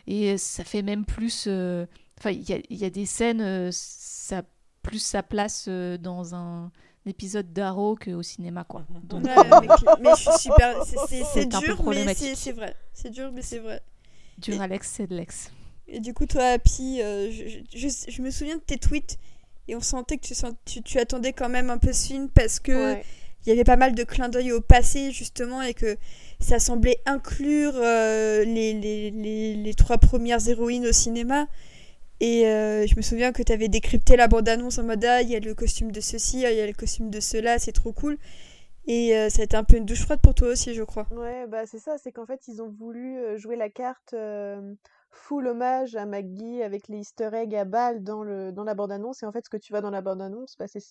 Euh, 0.07 0.11
et 0.11 0.37
ça 0.37 0.63
fait 0.63 0.81
même 0.81 1.05
plus. 1.05 1.45
euh, 1.47 1.85
Enfin, 2.19 2.29
il 2.31 2.47
y 2.47 2.53
a, 2.53 2.59
il 2.69 2.77
y 2.77 2.85
a 2.85 2.89
des 2.89 3.05
scènes, 3.05 3.41
euh, 3.41 3.69
ça 3.71 4.39
a 4.39 4.43
plus 4.81 4.99
sa 4.99 5.23
place 5.23 5.65
euh, 5.67 5.97
dans 5.97 6.35
un 6.35 6.71
épisode 7.05 7.51
d'Arrow 7.51 7.95
qu'au 7.95 8.21
cinéma, 8.23 8.63
quoi. 8.63 8.85
Donc, 9.03 9.25
Ouais, 9.25 9.35
mais, 9.35 9.67
cl- 9.67 9.97
mais 9.99 10.09
je 10.15 10.21
suis 10.21 10.39
super. 10.39 10.83
c'est- 10.85 11.45
dur, 11.47 11.83
mais 11.83 12.13
c'est 12.13 12.35
c'est 12.35 12.51
vrai. 12.53 12.75
C'est 12.93 13.09
dur, 13.09 13.31
mais 13.33 13.41
c'est 13.41 13.59
vrai. 13.59 13.81
dur 14.37 14.61
Alex, 14.61 14.89
c'est 14.95 15.07
de 15.07 15.15
l'ex. 15.17 15.51
Et 15.87 15.99
du 15.99 16.13
coup, 16.13 16.25
toi, 16.25 16.43
Happy, 16.43 17.01
euh, 17.01 17.29
je, 17.31 17.61
je, 17.75 17.87
je- 17.89 18.11
je 18.11 18.21
me 18.21 18.31
souviens 18.31 18.55
de 18.55 18.61
tes 18.61 18.77
tweets 18.77 19.17
et 19.67 19.75
on 19.75 19.81
sentait 19.81 20.17
que 20.17 20.25
tu, 20.25 20.33
sens- 20.35 20.53
tu, 20.63 20.81
tu 20.81 20.97
attendais 20.99 21.33
quand 21.33 21.49
même 21.49 21.69
un 21.69 21.77
peu 21.77 21.91
ce 21.91 22.07
film 22.07 22.29
parce 22.29 22.59
que 22.59 22.93
Ouais. 22.93 23.05
Il 23.45 23.49
y 23.49 23.51
avait 23.51 23.63
pas 23.63 23.75
mal 23.75 23.93
de 23.93 24.03
clins 24.03 24.29
d'œil 24.29 24.51
au 24.51 24.61
passé 24.61 25.11
justement 25.11 25.61
et 25.61 25.73
que 25.73 25.97
ça 26.39 26.59
semblait 26.59 26.99
inclure 27.05 27.73
euh, 27.75 28.43
les, 28.43 28.73
les, 28.73 29.11
les, 29.55 29.73
trois 29.73 29.97
premières 29.97 30.47
héroïnes 30.47 30.87
au 30.87 30.91
cinéma. 30.91 31.47
Et 32.19 32.47
euh, 32.47 32.85
je 32.87 32.95
me 32.95 33.01
souviens 33.01 33.31
que 33.31 33.43
tu 33.43 33.51
avais 33.51 33.67
décrypté 33.67 34.15
la 34.15 34.27
bande-annonce 34.27 34.77
en 34.77 34.83
mode 34.83 35.03
ah, 35.03 35.21
il 35.21 35.29
y 35.29 35.35
a 35.35 35.39
le 35.39 35.55
costume 35.55 35.91
de 35.91 35.99
ceci, 35.99 36.45
ah, 36.45 36.51
il 36.51 36.57
y 36.57 36.61
a 36.61 36.67
le 36.67 36.73
costume 36.73 37.09
de 37.09 37.19
cela, 37.19 37.59
c'est 37.59 37.71
trop 37.71 37.91
cool. 37.91 38.17
Et 38.85 39.17
euh, 39.17 39.29
ça 39.29 39.41
a 39.41 39.45
été 39.45 39.55
un 39.55 39.63
peu 39.63 39.77
une 39.77 39.85
douche 39.85 40.03
froide 40.03 40.19
pour 40.21 40.35
toi 40.35 40.49
aussi, 40.49 40.73
je 40.73 40.83
crois. 40.83 41.07
Ouais, 41.11 41.47
bah 41.47 41.65
c'est 41.65 41.79
ça, 41.79 41.97
c'est 41.97 42.11
qu'en 42.11 42.25
fait 42.25 42.41
ils 42.47 42.61
ont 42.61 42.69
voulu 42.69 43.17
jouer 43.37 43.55
la 43.55 43.69
carte 43.69 44.13
full 45.13 45.47
hommage 45.47 45.95
à 45.95 46.05
McGee 46.05 46.63
avec 46.63 46.87
les 46.87 46.99
easter 46.99 47.29
eggs 47.33 47.55
à 47.55 47.65
balles 47.65 48.03
dans, 48.03 48.23
le, 48.23 48.51
dans 48.51 48.63
la 48.63 48.73
bande-annonce. 48.73 49.23
Et 49.23 49.25
en 49.25 49.31
fait, 49.31 49.45
ce 49.45 49.49
que 49.49 49.57
tu 49.57 49.71
vois 49.71 49.81
dans 49.81 49.91
la 49.91 50.01
bande-annonce, 50.01 50.55
bah, 50.57 50.65
c'est, 50.67 50.83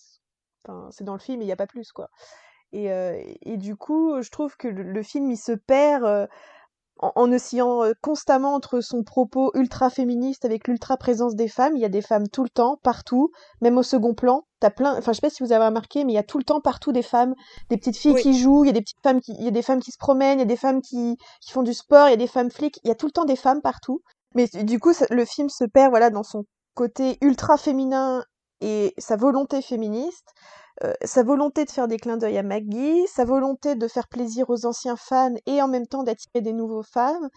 dans 1.01 1.13
le 1.13 1.19
film 1.19 1.41
il 1.41 1.45
n'y 1.45 1.51
a 1.51 1.57
pas 1.57 1.67
plus, 1.67 1.91
quoi. 1.91 2.09
Et, 2.73 2.91
euh, 2.91 3.21
et, 3.43 3.57
du 3.57 3.75
coup, 3.75 4.21
je 4.21 4.29
trouve 4.29 4.57
que 4.57 4.67
le, 4.67 4.83
le 4.83 5.03
film, 5.03 5.29
il 5.31 5.37
se 5.37 5.51
perd 5.53 6.03
euh, 6.05 6.27
en, 6.99 7.11
en 7.15 7.31
oscillant 7.31 7.83
euh, 7.83 7.93
constamment 8.01 8.53
entre 8.55 8.81
son 8.81 9.03
propos 9.03 9.51
ultra 9.55 9.89
féministe 9.89 10.45
avec 10.45 10.67
l'ultra 10.67 10.97
présence 10.97 11.35
des 11.35 11.47
femmes. 11.47 11.75
Il 11.75 11.81
y 11.81 11.85
a 11.85 11.89
des 11.89 12.01
femmes 12.01 12.27
tout 12.29 12.43
le 12.43 12.49
temps, 12.49 12.77
partout, 12.83 13.31
même 13.61 13.77
au 13.77 13.83
second 13.83 14.13
plan. 14.15 14.45
T'as 14.59 14.71
plein, 14.71 14.97
enfin 14.97 15.11
je 15.11 15.17
sais 15.17 15.21
pas 15.21 15.29
si 15.29 15.43
vous 15.43 15.51
avez 15.51 15.65
remarqué, 15.65 16.03
mais 16.03 16.13
il 16.13 16.15
y 16.15 16.19
a 16.19 16.23
tout 16.23 16.37
le 16.39 16.43
temps 16.45 16.61
partout 16.61 16.91
des 16.91 17.01
femmes, 17.03 17.35
des 17.69 17.77
petites 17.77 17.97
filles 17.97 18.13
Oui. 18.13 18.21
qui 18.21 18.39
jouent, 18.39 18.63
il 18.63 18.67
y 18.67 18.71
a 18.71 18.73
des 18.73 18.81
petites 18.81 19.01
femmes 19.03 19.21
qui, 19.21 19.33
il 19.37 19.43
y 19.43 19.47
a 19.47 19.51
des 19.51 19.61
femmes 19.61 19.81
qui 19.81 19.91
se 19.91 19.97
promènent, 19.97 20.39
il 20.39 20.41
y 20.41 20.43
a 20.43 20.45
des 20.45 20.57
femmes 20.57 20.81
qui, 20.81 21.17
qui 21.41 21.51
font 21.51 21.63
du 21.63 21.73
sport, 21.73 22.07
il 22.07 22.11
y 22.11 22.13
a 22.13 22.17
des 22.17 22.27
femmes 22.27 22.51
flics, 22.51 22.79
il 22.83 22.87
y 22.87 22.91
a 22.91 22.95
tout 22.95 23.05
le 23.07 23.11
temps 23.11 23.25
des 23.25 23.35
femmes 23.35 23.61
partout. 23.61 24.01
Mais 24.35 24.47
du 24.47 24.79
coup, 24.79 24.93
ça- 24.93 25.05
le 25.11 25.25
film 25.25 25.49
se 25.49 25.65
perd 25.65 25.89
voilà 25.91 26.09
dans 26.09 26.23
son 26.23 26.45
côté 26.75 27.17
ultra 27.21 27.57
féminin 27.57 28.23
et 28.61 28.93
sa 28.97 29.15
volonté 29.17 29.61
féministe, 29.61 30.33
euh, 30.83 30.93
sa 31.03 31.23
volonté 31.23 31.65
de 31.65 31.69
faire 31.69 31.87
des 31.87 31.97
clins 31.97 32.17
d'œil 32.17 32.37
à 32.37 32.43
Maggie, 32.43 33.05
sa 33.07 33.25
volonté 33.25 33.75
de 33.75 33.87
faire 33.87 34.07
plaisir 34.07 34.49
aux 34.49 34.65
anciens 34.65 34.95
fans 34.95 35.35
et 35.45 35.61
en 35.61 35.67
même 35.67 35.87
temps 35.87 36.03
d'attirer 36.03 36.41
des 36.41 36.53
nouveaux 36.53 36.83
fans, 36.83 37.29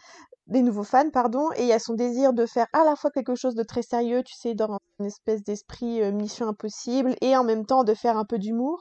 des 0.46 0.62
nouveaux 0.62 0.84
fans, 0.84 1.10
pardon, 1.10 1.50
et 1.56 1.62
il 1.62 1.68
y 1.68 1.72
a 1.72 1.78
son 1.78 1.94
désir 1.94 2.32
de 2.32 2.46
faire 2.46 2.66
à 2.72 2.84
la 2.84 2.96
fois 2.96 3.10
quelque 3.10 3.34
chose 3.34 3.54
de 3.54 3.62
très 3.62 3.82
sérieux, 3.82 4.22
tu 4.22 4.34
sais, 4.34 4.54
dans 4.54 4.78
une 5.00 5.06
espèce 5.06 5.42
d'esprit 5.42 6.02
euh, 6.02 6.12
Mission 6.12 6.48
Impossible, 6.48 7.14
et 7.20 7.36
en 7.36 7.44
même 7.44 7.66
temps 7.66 7.84
de 7.84 7.94
faire 7.94 8.16
un 8.16 8.24
peu 8.24 8.38
d'humour, 8.38 8.80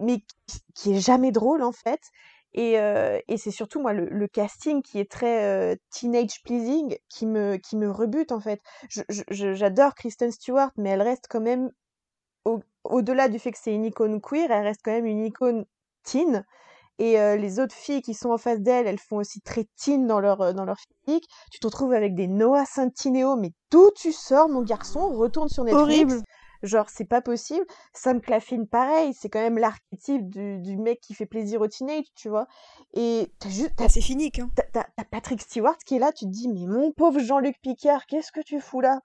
mais 0.00 0.18
qui, 0.46 0.58
qui 0.74 0.92
est 0.94 1.00
jamais 1.00 1.32
drôle 1.32 1.62
en 1.62 1.72
fait. 1.72 2.00
Et, 2.54 2.78
euh, 2.78 3.18
et 3.28 3.38
c'est 3.38 3.50
surtout 3.50 3.80
moi 3.80 3.94
le, 3.94 4.06
le 4.10 4.28
casting 4.28 4.82
qui 4.82 4.98
est 5.00 5.10
très 5.10 5.44
euh, 5.44 5.74
teenage 5.90 6.42
pleasing 6.44 6.96
qui 7.08 7.26
me 7.26 7.56
qui 7.56 7.76
me 7.76 7.90
rebute 7.90 8.30
en 8.30 8.40
fait. 8.40 8.60
J'adore 9.30 9.94
Kristen 9.94 10.30
Stewart, 10.30 10.70
mais 10.76 10.90
elle 10.90 11.02
reste 11.02 11.26
quand 11.30 11.40
même 11.40 11.70
au- 12.44 12.60
au-delà 12.84 13.28
du 13.28 13.38
fait 13.38 13.52
que 13.52 13.58
c'est 13.60 13.74
une 13.74 13.84
icône 13.84 14.20
queer, 14.20 14.50
elle 14.50 14.64
reste 14.64 14.80
quand 14.84 14.92
même 14.92 15.06
une 15.06 15.24
icône 15.24 15.64
teen. 16.04 16.44
Et 16.98 17.18
euh, 17.18 17.36
les 17.36 17.58
autres 17.58 17.74
filles 17.74 18.02
qui 18.02 18.14
sont 18.14 18.30
en 18.30 18.38
face 18.38 18.60
d'elle, 18.60 18.86
elles 18.86 18.98
font 18.98 19.16
aussi 19.16 19.40
très 19.40 19.66
teen 19.76 20.06
dans 20.06 20.20
leur, 20.20 20.40
euh, 20.40 20.52
dans 20.52 20.64
leur 20.64 20.76
physique. 20.78 21.24
Tu 21.50 21.58
te 21.58 21.66
retrouves 21.66 21.92
avec 21.94 22.14
des 22.14 22.28
Noah 22.28 22.66
Centineo, 22.66 23.36
mais 23.36 23.52
d'où 23.70 23.90
tu 23.96 24.12
sors, 24.12 24.48
mon 24.48 24.62
garçon? 24.62 25.08
Retourne 25.16 25.48
sur 25.48 25.64
Netflix. 25.64 25.82
Horrible. 25.82 26.22
Genre, 26.62 26.88
c'est 26.88 27.06
pas 27.06 27.20
possible. 27.20 27.66
Sam 27.92 28.20
Claflin, 28.20 28.66
pareil, 28.66 29.14
c'est 29.18 29.28
quand 29.28 29.40
même 29.40 29.58
l'archétype 29.58 30.28
du, 30.30 30.58
du 30.58 30.76
mec 30.76 31.00
qui 31.00 31.12
fait 31.12 31.26
plaisir 31.26 31.60
au 31.60 31.66
teenage, 31.66 32.04
tu 32.14 32.28
vois. 32.28 32.46
Et 32.94 33.32
t'as 33.40 33.48
juste, 33.48 33.72
t'as 33.76 33.86
Ah, 33.86 33.88
c'est 33.88 34.00
fini, 34.00 34.30
hein. 34.38 34.48
t'as, 34.72 34.84
Patrick 35.10 35.40
Stewart 35.42 35.78
qui 35.84 35.96
est 35.96 35.98
là, 35.98 36.12
tu 36.12 36.24
te 36.26 36.30
dis, 36.30 36.48
mais 36.48 36.66
mon 36.66 36.92
pauvre 36.92 37.18
Jean-Luc 37.18 37.56
Picard, 37.62 38.06
qu'est-ce 38.06 38.30
que 38.30 38.40
tu 38.42 38.60
fous 38.60 38.80
là? 38.80 39.00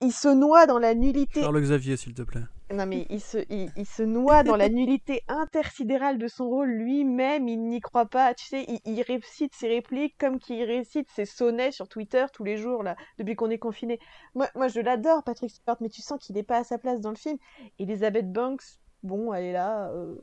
Il 0.00 0.12
se 0.12 0.28
noie 0.28 0.66
dans 0.66 0.78
la 0.78 0.94
nullité. 0.94 1.40
Charles 1.42 1.60
Xavier, 1.60 1.96
s'il 1.96 2.14
te 2.14 2.22
plaît. 2.22 2.42
Non, 2.72 2.84
mais 2.86 3.06
il 3.08 3.20
se, 3.20 3.38
il, 3.48 3.70
il 3.76 3.86
se 3.86 4.02
noie 4.02 4.42
dans 4.42 4.56
la 4.56 4.68
nullité 4.68 5.22
intersidérale 5.26 6.18
de 6.18 6.28
son 6.28 6.48
rôle 6.48 6.68
lui-même, 6.70 7.48
il 7.48 7.62
n'y 7.64 7.80
croit 7.80 8.06
pas. 8.06 8.34
Tu 8.34 8.44
sais, 8.46 8.64
il, 8.68 8.80
il 8.84 9.00
récite 9.02 9.54
ses 9.54 9.68
répliques 9.68 10.16
comme 10.18 10.38
qu'il 10.38 10.62
récite 10.64 11.08
ses 11.10 11.24
sonnets 11.24 11.72
sur 11.72 11.88
Twitter 11.88 12.26
tous 12.32 12.44
les 12.44 12.56
jours, 12.58 12.82
là, 12.82 12.94
depuis 13.18 13.36
qu'on 13.36 13.50
est 13.50 13.58
confiné. 13.58 13.98
Moi, 14.34 14.48
moi 14.54 14.68
je 14.68 14.80
l'adore, 14.80 15.22
Patrick 15.24 15.50
Stewart, 15.50 15.76
mais 15.80 15.88
tu 15.88 16.02
sens 16.02 16.18
qu'il 16.20 16.36
n'est 16.36 16.42
pas 16.42 16.58
à 16.58 16.64
sa 16.64 16.78
place 16.78 17.00
dans 17.00 17.10
le 17.10 17.16
film. 17.16 17.38
Elizabeth 17.78 18.30
Banks, 18.30 18.62
bon, 19.02 19.32
elle 19.32 19.44
est 19.46 19.52
là. 19.52 19.90
euh, 19.90 20.14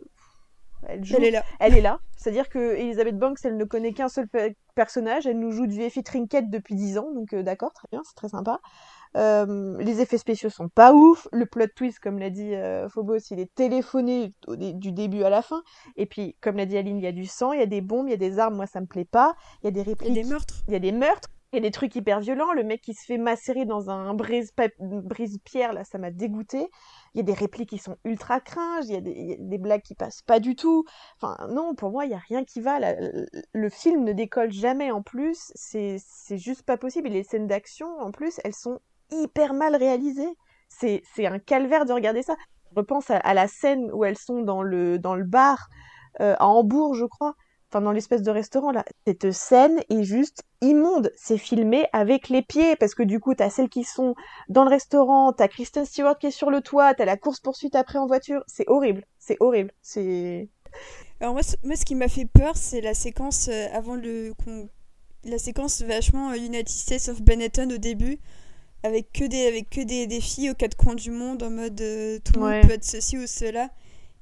Elle 0.83 1.03
joue 1.03 1.15
Elle 1.17 1.23
est 1.25 1.31
là. 1.31 1.43
elle 1.59 1.75
est 1.75 1.81
là. 1.81 1.99
C'est-à-dire 2.15 2.47
que 2.47 2.75
Elizabeth 2.75 3.17
Banks, 3.17 3.39
elle 3.43 3.57
ne 3.57 3.65
connaît 3.65 3.93
qu'un 3.93 4.07
seul 4.09 4.27
pe- 4.27 4.53
personnage. 4.75 5.25
Elle 5.25 5.39
nous 5.39 5.51
joue 5.51 5.65
du 5.67 5.81
Effie 5.81 6.03
Trinket 6.03 6.49
depuis 6.49 6.75
10 6.75 6.99
ans, 6.99 7.11
donc 7.11 7.33
euh, 7.33 7.41
d'accord, 7.43 7.73
très 7.73 7.87
bien, 7.91 8.01
c'est 8.05 8.15
très 8.15 8.29
sympa. 8.29 8.59
Euh, 9.15 9.75
les 9.79 10.01
effets 10.01 10.17
spéciaux 10.17 10.49
sont 10.49 10.69
pas 10.69 10.93
ouf. 10.93 11.27
Le 11.31 11.45
plot 11.45 11.67
twist, 11.75 11.99
comme 11.99 12.19
l'a 12.19 12.29
dit 12.29 12.53
euh, 12.53 12.89
Phobos, 12.89 13.17
il 13.31 13.39
est 13.39 13.53
téléphoné 13.55 14.33
au 14.47 14.55
dé- 14.55 14.73
du 14.73 14.91
début 14.91 15.23
à 15.23 15.29
la 15.29 15.41
fin. 15.41 15.63
Et 15.95 16.05
puis, 16.05 16.35
comme 16.41 16.57
l'a 16.57 16.65
dit 16.65 16.77
Aline, 16.77 16.97
il 16.97 17.03
y 17.03 17.07
a 17.07 17.11
du 17.11 17.25
sang, 17.25 17.53
il 17.53 17.59
y 17.59 17.63
a 17.63 17.67
des 17.67 17.81
bombes, 17.81 18.07
il 18.07 18.11
y 18.11 18.13
a 18.13 18.17
des 18.17 18.39
armes. 18.39 18.55
Moi, 18.55 18.67
ça 18.67 18.81
me 18.81 18.87
plaît 18.87 19.05
pas. 19.05 19.35
Il 19.61 19.65
y 19.65 19.67
a 19.69 19.71
des 19.71 19.81
Il 20.01 20.09
y 20.09 20.11
a 20.11 20.13
répliques, 20.13 20.13
des 20.13 20.23
meurtres. 20.23 20.63
il 20.67 20.73
y 20.73 20.75
a 20.75 20.79
des 20.79 20.91
meurtres. 20.91 21.29
Il 21.53 21.57
y 21.57 21.59
a 21.59 21.61
des 21.61 21.71
trucs 21.71 21.95
hyper 21.95 22.19
violents. 22.19 22.51
Le 22.51 22.63
mec 22.65 22.81
qui 22.81 22.93
se 22.93 23.05
fait 23.05 23.17
macérer 23.17 23.63
dans 23.65 23.89
un 23.89 24.13
brise- 24.13 24.51
brise-pierre, 24.79 25.71
là, 25.71 25.85
ça 25.85 25.97
m'a 25.97 26.11
dégoûté. 26.11 26.67
Il 27.13 27.17
y 27.17 27.21
a 27.21 27.23
des 27.23 27.33
répliques 27.33 27.69
qui 27.69 27.77
sont 27.77 27.95
ultra 28.03 28.41
cringes. 28.41 28.85
Il 28.87 28.93
y, 28.93 28.97
a 28.97 29.01
des, 29.01 29.11
il 29.11 29.29
y 29.29 29.33
a 29.33 29.37
des 29.39 29.57
blagues 29.57 29.81
qui 29.83 29.95
passent 29.95 30.21
pas 30.23 30.41
du 30.41 30.55
tout. 30.57 30.83
Enfin, 31.21 31.37
non, 31.47 31.73
pour 31.75 31.91
moi, 31.91 32.03
il 32.05 32.11
y 32.11 32.15
a 32.15 32.21
rien 32.27 32.43
qui 32.43 32.59
va. 32.59 32.79
La- 32.79 32.95
le 33.53 33.69
film 33.69 34.03
ne 34.03 34.11
décolle 34.11 34.51
jamais 34.51 34.91
en 34.91 35.01
plus. 35.01 35.51
C'est 35.55 35.97
juste 36.31 36.63
pas 36.63 36.75
possible. 36.77 37.07
Et 37.07 37.11
les 37.11 37.23
scènes 37.23 37.47
d'action, 37.47 37.87
en 37.99 38.11
plus, 38.11 38.41
elles 38.43 38.53
sont 38.53 38.79
hyper 39.11 39.53
mal 39.53 39.75
réalisées. 39.75 40.35
C'est 40.69 41.01
un 41.19 41.39
calvaire 41.39 41.85
de 41.85 41.93
regarder 41.93 42.21
ça. 42.21 42.35
Je 42.71 42.75
repense 42.75 43.09
à, 43.09 43.33
la 43.33 43.47
scène 43.47 43.89
où 43.93 44.03
elles 44.03 44.17
sont 44.17 44.41
dans 44.41 44.61
le, 44.61 44.99
dans 44.99 45.15
le 45.15 45.23
bar 45.23 45.69
euh, 46.19 46.35
à 46.37 46.47
Hambourg, 46.47 46.95
je 46.95 47.05
crois. 47.05 47.35
Enfin, 47.69 47.81
dans 47.81 47.91
l'espèce 47.91 48.21
de 48.21 48.31
restaurant 48.31 48.71
là. 48.71 48.85
Cette 49.07 49.31
scène 49.31 49.79
est 49.89 50.03
juste 50.03 50.43
immonde. 50.61 51.11
C'est 51.15 51.37
filmé 51.37 51.87
avec 51.93 52.29
les 52.29 52.41
pieds 52.41 52.75
parce 52.75 52.95
que 52.95 53.03
du 53.03 53.19
coup, 53.19 53.33
t'as 53.33 53.49
celles 53.49 53.69
qui 53.69 53.83
sont 53.83 54.15
dans 54.49 54.63
le 54.63 54.69
restaurant, 54.69 55.33
t'as 55.33 55.47
Kristen 55.47 55.85
Stewart 55.85 56.17
qui 56.17 56.27
est 56.27 56.31
sur 56.31 56.51
le 56.51 56.61
toit, 56.61 56.93
t'as 56.93 57.05
la 57.05 57.17
course 57.17 57.39
poursuite 57.39 57.75
après 57.75 57.97
en 57.97 58.07
voiture. 58.07 58.43
C'est 58.47 58.69
horrible. 58.69 59.05
C'est 59.17 59.37
horrible. 59.39 59.71
C'est 59.81 60.49
Alors 61.19 61.33
moi, 61.33 61.41
moi, 61.63 61.75
ce 61.75 61.85
qui 61.85 61.95
m'a 61.95 62.07
fait 62.07 62.25
peur, 62.25 62.55
c'est 62.55 62.81
la 62.81 62.93
séquence 62.93 63.47
euh, 63.49 63.67
avant 63.73 63.95
le... 63.95 64.33
La 65.23 65.39
séquence 65.39 65.81
vachement 65.81 66.31
euh, 66.31 66.35
United 66.35 66.69
States 66.69 67.09
of 67.09 67.23
Benetton 67.23 67.71
au 67.71 67.77
début, 67.77 68.19
avec 68.85 69.11
que 69.13 69.25
des, 69.25 69.47
avec 69.47 69.69
que 69.69 69.81
des, 69.81 70.07
des 70.07 70.21
filles 70.21 70.51
aux 70.51 70.55
quatre 70.55 70.75
coins 70.77 70.95
du 70.95 71.11
monde, 71.11 71.43
en 71.43 71.51
mode 71.51 71.79
euh, 71.81 72.19
tout 72.23 72.33
le 72.35 72.39
Ouais. 72.39 72.45
monde 72.45 72.59
peut 72.59 72.71
être 72.73 72.85
ceci 72.85 73.17
ou 73.17 73.27
cela. 73.27 73.69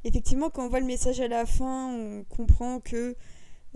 Effectivement, 0.05 0.49
quand 0.51 0.65
on 0.65 0.69
voit 0.69 0.79
le 0.81 0.85
message 0.87 1.21
à 1.21 1.27
la 1.29 1.45
fin, 1.45 1.89
on 1.93 2.25
comprend 2.25 2.79
que 2.81 3.15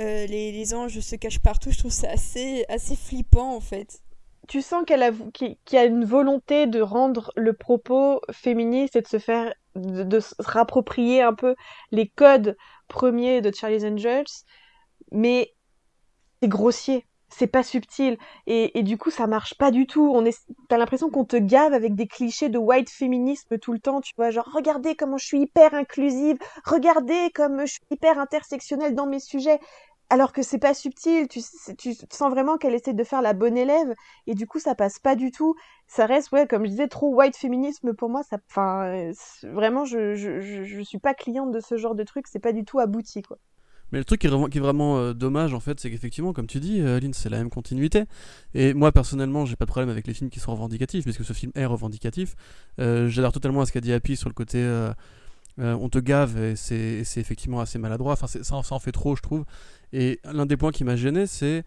euh, 0.02 0.28
les, 0.28 0.52
les 0.52 0.74
anges 0.76 1.00
se 1.02 1.16
cachent 1.18 1.40
partout. 1.42 1.72
Je 1.72 1.80
trouve 1.80 1.92
ça 1.92 2.10
assez, 2.12 2.66
assez 2.70 2.96
flippant, 2.96 3.56
en 3.56 3.62
fait. 3.62 4.02
tu 4.48 4.62
sens 4.62 4.84
qu'elle 4.86 5.04
a, 5.04 5.12
qu'il 5.34 5.58
qu'il 5.66 5.78
y 5.78 5.82
a 5.82 5.86
une 5.86 6.06
volonté 6.06 6.68
de 6.68 6.82
rendre 6.82 7.32
le 7.36 7.54
propos 7.54 8.22
féministe 8.32 8.96
et 8.96 9.02
de 9.02 9.08
se 9.08 9.20
faire, 9.20 9.54
de, 9.76 10.04
de 10.04 10.20
se 10.20 10.34
rapproprier 10.40 11.22
un 11.22 11.34
peu 11.34 11.56
les 11.92 12.08
codes 12.10 12.56
premiers 12.88 13.42
de 13.42 13.52
Charlie's 13.54 13.84
Angels, 13.84 14.26
mais 15.12 15.54
c'est 16.42 16.50
grossier, 16.50 17.08
c'est 17.30 17.48
pas 17.48 17.64
subtil, 17.64 18.18
et, 18.48 18.84
du 18.84 18.98
coup 18.98 19.12
ça 19.12 19.28
marche 19.28 19.56
pas 19.56 19.72
du 19.72 19.86
tout. 19.86 20.12
On 20.14 20.26
est, 20.26 20.38
t'as 20.70 20.78
l'impression 20.78 21.10
qu'on 21.10 21.26
te 21.26 21.36
gave 21.38 21.74
avec 21.74 21.96
des 21.96 22.08
clichés 22.08 22.50
de 22.50 22.58
white 22.58 22.90
féminisme 22.90 23.58
tout 23.60 23.74
le 23.74 23.80
temps, 23.80 24.02
tu 24.02 24.14
vois, 24.18 24.32
genre 24.32 24.50
regardez 24.54 24.96
comment 24.96 25.18
je 25.18 25.26
suis 25.26 25.42
hyper 25.42 25.74
inclusive, 25.74 26.38
regardez 26.66 27.30
comme 27.36 27.62
je 27.62 27.74
suis 27.74 27.82
hyper 27.92 28.20
intersectionnelle 28.20 28.96
dans 28.96 29.08
mes 29.08 29.20
sujets. 29.20 29.60
Alors 30.10 30.32
que 30.32 30.42
c'est 30.42 30.58
pas 30.58 30.74
subtil, 30.74 31.28
tu, 31.28 31.42
sens 31.42 32.32
vraiment 32.32 32.58
qu'elle 32.58 32.74
essaie 32.74 32.94
de 32.94 33.04
faire 33.04 33.22
la 33.22 33.34
bonne 33.34 33.58
élève, 33.58 33.94
et 34.26 34.36
du 34.36 34.48
coup 34.48 34.60
ça 34.60 34.74
passe 34.74 35.00
pas 35.00 35.16
du 35.16 35.32
tout. 35.32 35.56
Ça 35.88 36.06
reste, 36.06 36.32
ouais, 36.32 36.48
comme 36.48 36.64
je 36.66 36.70
disais, 36.72 36.88
trop 36.88 37.14
white 37.14 37.36
féminisme 37.36 37.94
pour 37.94 38.10
moi. 38.10 38.24
Ça, 38.24 38.38
enfin, 38.50 38.86
euh, 38.86 39.14
vraiment, 39.44 39.86
je, 39.86 40.16
je, 40.16 40.42
je 40.42 40.82
suis 40.82 41.00
pas 41.00 41.14
cliente 41.14 41.52
de 41.52 41.60
ce 41.60 41.78
genre 41.78 41.96
de 41.96 42.04
truc. 42.04 42.28
C'est 42.28 42.40
pas 42.40 42.54
du 42.54 42.66
tout 42.66 42.80
abouti, 42.80 43.22
quoi. 43.22 43.38
Mais 43.92 44.00
le 44.00 44.06
truc 44.06 44.22
qui 44.22 44.28
est 44.28 44.60
vraiment, 44.60 44.98
euh, 44.98 45.14
dommage 45.14 45.54
en 45.54 45.60
fait, 45.60 45.80
c'est 45.80 45.90
qu'effectivement, 45.90 46.34
comme 46.34 46.48
tu 46.48 46.60
dis, 46.60 46.82
euh, 46.82 46.98
Aline, 46.98 47.14
c'est 47.14 47.30
la 47.30 47.38
même 47.38 47.50
continuité. 47.50 48.04
Et 48.54 48.74
moi 48.74 48.92
personnellement, 48.92 49.46
j'ai 49.46 49.56
pas 49.56 49.66
de 49.66 49.70
problème 49.70 49.90
avec 49.90 50.08
les 50.08 50.14
films 50.14 50.30
qui 50.30 50.40
sont 50.40 50.52
revendicatifs, 50.52 51.04
puisque 51.04 51.24
ce 51.24 51.34
film 51.34 51.52
est 51.56 51.66
revendicatif. 51.66 52.36
Euh, 52.80 53.08
J'adore 53.08 53.32
totalement 53.32 53.62
à 53.62 53.66
ce 53.66 53.72
qu'a 53.72 53.82
dit 53.82 53.94
Happy 53.94 54.16
sur 54.16 54.30
le 54.30 54.34
côté 54.34 54.60
euh, 54.60 54.94
on 55.58 55.90
te 55.90 55.98
gave 55.98 56.38
et 56.38 56.56
c'est 56.56 57.02
effectivement 57.18 57.60
assez 57.60 57.80
maladroit. 57.80 58.14
Enfin, 58.14 58.28
ça, 58.28 58.44
ça 58.44 58.76
en 58.76 58.80
fait 58.80 58.92
trop, 58.92 59.16
je 59.16 59.22
trouve. 59.22 59.46
Et 59.94 60.20
l'un 60.24 60.46
des 60.46 60.58
points 60.58 60.72
qui 60.72 60.84
m'a 60.84 60.96
gêné, 60.96 61.26
c'est 61.26 61.64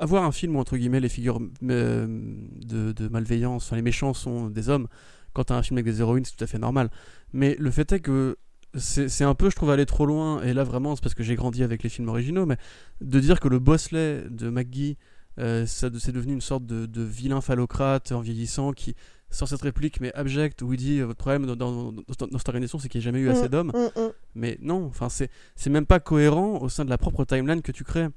avoir 0.00 0.22
un 0.22 0.32
film 0.32 0.56
où 0.56 0.60
entre 0.60 0.76
guillemets 0.76 1.00
les 1.00 1.08
figures 1.08 1.40
de, 1.60 2.92
de 2.92 3.08
malveillance, 3.08 3.66
enfin 3.66 3.76
les 3.76 3.82
méchants 3.82 4.14
sont 4.14 4.48
des 4.48 4.68
hommes. 4.68 4.88
Quand 5.34 5.44
t'as 5.44 5.56
un 5.56 5.62
film 5.62 5.78
avec 5.78 5.92
des 5.92 6.00
héroïnes, 6.00 6.24
c'est 6.24 6.36
tout 6.36 6.44
à 6.44 6.46
fait 6.46 6.58
normal. 6.58 6.90
Mais 7.32 7.56
le 7.58 7.70
fait 7.70 7.92
est 7.92 8.00
que 8.00 8.36
c'est 8.74 9.24
un 9.24 9.34
peu, 9.34 9.50
je 9.50 9.56
trouve, 9.56 9.70
aller 9.70 9.86
trop 9.86 10.06
loin. 10.06 10.42
Et 10.42 10.52
là, 10.52 10.64
vraiment, 10.64 10.94
c'est 10.94 11.02
parce 11.02 11.14
que 11.14 11.22
j'ai 11.22 11.34
grandi 11.36 11.62
avec 11.62 11.82
les 11.82 11.88
films 11.88 12.08
originaux, 12.08 12.46
mais 12.46 12.56
de 13.00 13.18
dire 13.20 13.40
que 13.40 13.48
le 13.48 13.58
Bosley 13.58 14.24
de 14.30 14.50
McGee, 14.50 14.96
euh, 15.38 15.64
c'est 15.66 15.90
devenu 16.12 16.32
une 16.32 16.40
sorte 16.40 16.66
de, 16.66 16.86
de 16.86 17.02
vilain 17.02 17.40
phallocrate 17.40 18.12
en 18.12 18.20
vieillissant 18.20 18.72
qui 18.72 18.94
sort 19.30 19.46
cette 19.48 19.62
réplique, 19.62 20.00
mais 20.00 20.12
abjecte, 20.14 20.62
où 20.62 20.72
il 20.72 20.78
dit 20.78 21.00
euh, 21.00 21.06
Votre 21.06 21.18
problème 21.18 21.46
dans, 21.46 21.54
dans- 21.56 21.92
dans- 21.92 22.26
dans 22.30 22.38
cette 22.38 22.48
organisation, 22.48 22.78
c'est 22.78 22.88
qu'il 22.88 23.00
n'y 23.00 23.04
a 23.04 23.06
jamais 23.12 23.20
eu 23.20 23.28
assez 23.28 23.44
Mm, 23.44 23.48
d'hommes. 23.48 23.72
mm, 23.74 24.00
mm. 24.00 24.10
Mais 24.34 24.58
non, 24.62 24.86
enfin, 24.86 25.08
c'est 25.08 25.30
même 25.70 25.86
pas 25.86 26.00
cohérent 26.00 26.58
au 26.60 26.68
sein 26.68 26.84
de 26.84 26.90
la 26.90 26.98
propre 26.98 27.24
timeline 27.24 27.62
que 27.62 27.72
tu 27.72 27.84
crées. 27.84 28.08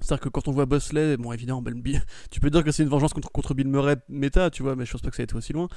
C'est-à-dire 0.00 0.20
que 0.20 0.28
quand 0.28 0.48
on 0.48 0.52
voit 0.52 0.66
Bosley, 0.66 1.16
bon 1.16 1.32
évidemment, 1.32 1.62
ben, 1.62 1.80
tu 2.30 2.40
peux 2.40 2.50
dire 2.50 2.64
que 2.64 2.70
c'est 2.72 2.82
une 2.82 2.88
vengeance 2.88 3.12
contre, 3.12 3.30
contre 3.30 3.54
Bill 3.54 3.68
Murray 3.68 3.96
méta, 4.08 4.50
tu 4.50 4.62
vois, 4.62 4.76
mais 4.76 4.86
je 4.86 4.92
pense 4.92 5.02
pas 5.02 5.10
que 5.10 5.16
ça 5.16 5.22
ait 5.22 5.24
été 5.24 5.34
aussi 5.36 5.52
loin. 5.52 5.68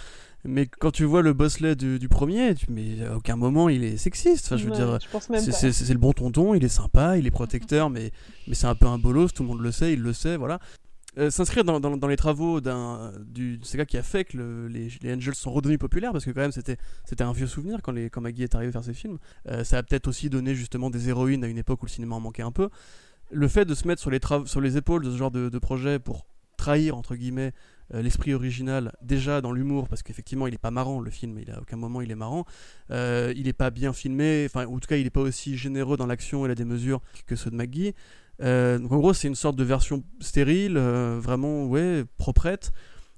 Mais 0.46 0.68
quand 0.68 0.92
tu 0.92 1.04
vois 1.06 1.22
le 1.22 1.34
Bosley 1.34 1.76
du, 1.76 2.00
du 2.00 2.10
premier, 2.10 2.56
tu, 2.56 2.66
mais 2.70 3.04
à 3.06 3.16
aucun 3.18 3.36
moment 3.36 3.70
il 3.70 3.84
est 3.84 3.98
sexiste. 3.98 4.46
Enfin, 4.48 4.58
je 4.58 4.66
veux 4.66 4.72
Ouais, 4.72 4.76
dire, 4.76 5.00
c'est 5.32 5.90
le 5.90 5.98
bon 6.00 6.14
tonton, 6.14 6.54
il 6.56 6.64
est 6.64 6.68
sympa, 6.70 7.18
il 7.18 7.28
est 7.28 7.32
protecteur, 7.32 7.90
mais, 7.92 8.12
mais 8.48 8.56
c'est 8.56 8.68
un 8.68 8.76
peu 8.76 8.88
un 8.88 8.98
bolos, 8.98 9.34
tout 9.34 9.44
le 9.44 9.50
monde 9.50 9.62
le 9.62 9.72
sait, 9.72 9.94
il 9.94 10.02
le 10.02 10.14
sait, 10.14 10.38
voilà. 10.38 10.60
euh, 11.20 11.30
s'inscrire 11.30 11.64
dans, 11.64 11.80
dans, 11.80 11.96
dans 11.96 12.08
les 12.08 12.16
travaux 12.16 12.60
d'un 12.60 13.12
du 13.24 13.60
c'est 13.64 13.78
gars 13.78 13.86
qui 13.86 13.98
a 13.98 14.04
fait 14.04 14.26
que 14.26 14.36
le- 14.38 14.68
les, 14.68 14.90
les 15.02 15.14
Angels 15.14 15.36
sont 15.36 15.52
redevenus 15.52 15.78
populaires 15.80 16.12
parce 16.12 16.26
que 16.26 16.32
quand 16.32 16.42
même 16.42 16.52
c'était 16.52 16.78
c'était 17.06 17.24
un 17.24 17.32
vieux 17.34 17.46
souvenir 17.46 17.82
quand 17.84 17.92
les 17.92 18.10
quand 18.10 18.20
Maggie 18.22 18.44
est 18.44 18.56
arrivé 18.56 18.72
faire 18.72 18.84
ses 18.84 18.96
films. 18.96 19.20
Euh, 19.48 19.64
ça 19.64 19.78
a 19.78 19.84
peut-être 19.84 20.08
aussi 20.08 20.30
donné 20.32 20.56
justement 20.56 20.90
des 20.90 21.10
héroïnes 21.10 21.44
à 21.44 21.48
une 21.48 21.60
époque 21.60 21.84
où 21.84 21.86
le 21.86 21.92
cinéma 21.92 22.16
en 22.16 22.20
manquait 22.20 22.42
un 22.42 22.52
peu. 22.52 22.70
Le 23.34 23.48
fait 23.48 23.66
de 23.66 23.74
se 23.76 23.88
mettre 23.88 24.02
sur 24.02 24.10
les 24.12 24.20
trav- 24.20 24.46
sur 24.48 24.62
les 24.62 24.78
épaules 24.78 25.04
de 25.04 25.12
ce 25.12 25.18
genre 25.18 25.32
de, 25.32 25.50
de 25.50 25.60
projet 25.60 26.00
pour 26.00 26.26
trahir 26.58 26.96
entre 26.96 27.16
guillemets 27.16 27.52
euh, 27.94 28.02
l'esprit 28.02 28.34
original 28.34 28.94
déjà 29.02 29.42
dans 29.42 29.52
l'humour 29.52 29.90
parce 29.90 30.04
qu'effectivement 30.04 30.48
il 30.48 30.54
est 30.54 30.58
pas 30.60 30.72
marrant 30.72 31.00
le 31.02 31.10
film 31.12 31.38
il 31.40 31.50
a 31.52 31.56
à 31.58 31.62
aucun 31.62 31.76
moment 31.78 32.00
il 32.02 32.12
est 32.12 32.16
marrant 32.16 32.46
Euh, 32.92 33.34
il 33.36 33.48
est 33.48 33.54
pas 33.54 33.72
bien 33.72 33.92
filmé 33.92 34.44
enfin 34.46 34.66
en 34.68 34.80
tout 34.80 34.88
cas 34.88 34.96
il 34.98 35.06
est 35.06 35.10
pas 35.10 35.22
aussi 35.22 35.58
généreux 35.58 35.98
dans 35.98 36.06
l'action 36.06 36.46
et 36.46 36.48
la 36.48 36.56
démesure 36.56 37.02
que 37.28 37.36
ceux 37.36 37.50
de 37.50 37.56
McGee 37.56 37.94
euh, 38.42 38.80
donc 38.80 38.92
en 38.92 38.98
gros, 38.98 39.14
c'est 39.14 39.28
une 39.28 39.36
sorte 39.36 39.56
de 39.56 39.64
version 39.64 40.04
stérile, 40.20 40.78
vraiment 40.78 41.66
ouais, 41.66 42.04
proprette. 42.18 42.72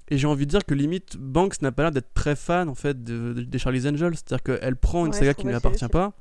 Et 0.10 0.18
j'ai 0.18 0.28
envie 0.28 0.46
de 0.46 0.52
dire 0.52 0.66
que 0.66 0.74
limite, 0.74 1.16
Banks 1.18 1.62
n'a 1.62 1.72
pas 1.72 1.84
l'air 1.84 1.92
d'être 1.92 2.14
très 2.14 2.36
fan 2.36 2.68
en 2.68 2.76
fait 2.76 3.02
de, 3.02 3.32
de- 3.34 3.44
des 3.44 3.58
Charlie's 3.58 3.86
Angels, 3.86 4.14
c'est-à-dire 4.16 4.44
qu'elle 4.44 4.76
prend 4.76 5.06
une 5.06 5.14
Ouais, 5.14 5.18
saga 5.18 5.34
qui 5.34 5.46
ne 5.46 5.52
lui 5.52 5.56
appartient 5.56 5.88
pas 5.88 6.12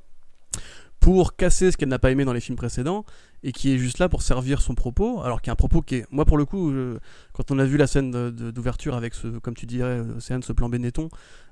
pour 1.05 1.35
casser 1.35 1.71
ce 1.71 1.77
qu'elle 1.77 1.89
n'a 1.89 1.99
pas 1.99 2.09
aimé 2.09 2.25
dans 2.25 2.33
les 2.33 2.39
films 2.39 2.55
précédents 2.55 3.05
et 3.43 3.51
qui 3.51 3.71
est 3.71 3.77
juste 3.77 3.99
là 3.99 4.09
pour 4.09 4.23
servir 4.23 4.59
son 4.59 4.73
propos, 4.73 5.21
alors 5.21 5.39
qu'il 5.39 5.49
y 5.49 5.51
a 5.51 5.53
un 5.53 5.55
propos 5.55 5.83
qui 5.83 5.97
est, 5.97 6.07
moi 6.09 6.25
pour 6.25 6.35
le 6.35 6.45
coup, 6.45 6.71
euh, 6.71 6.97
quand 7.31 7.51
on 7.51 7.59
a 7.59 7.65
vu 7.65 7.77
la 7.77 7.85
scène 7.85 8.09
d'ouverture 8.31 8.95
avec 8.95 9.13
ce, 9.13 9.27
comme 9.37 9.53
tu 9.53 9.67
dirais, 9.67 9.99
euh, 9.99 10.17
Océane, 10.17 10.41
ce 10.41 10.51
plan 10.51 10.67
Benetton, 10.67 11.09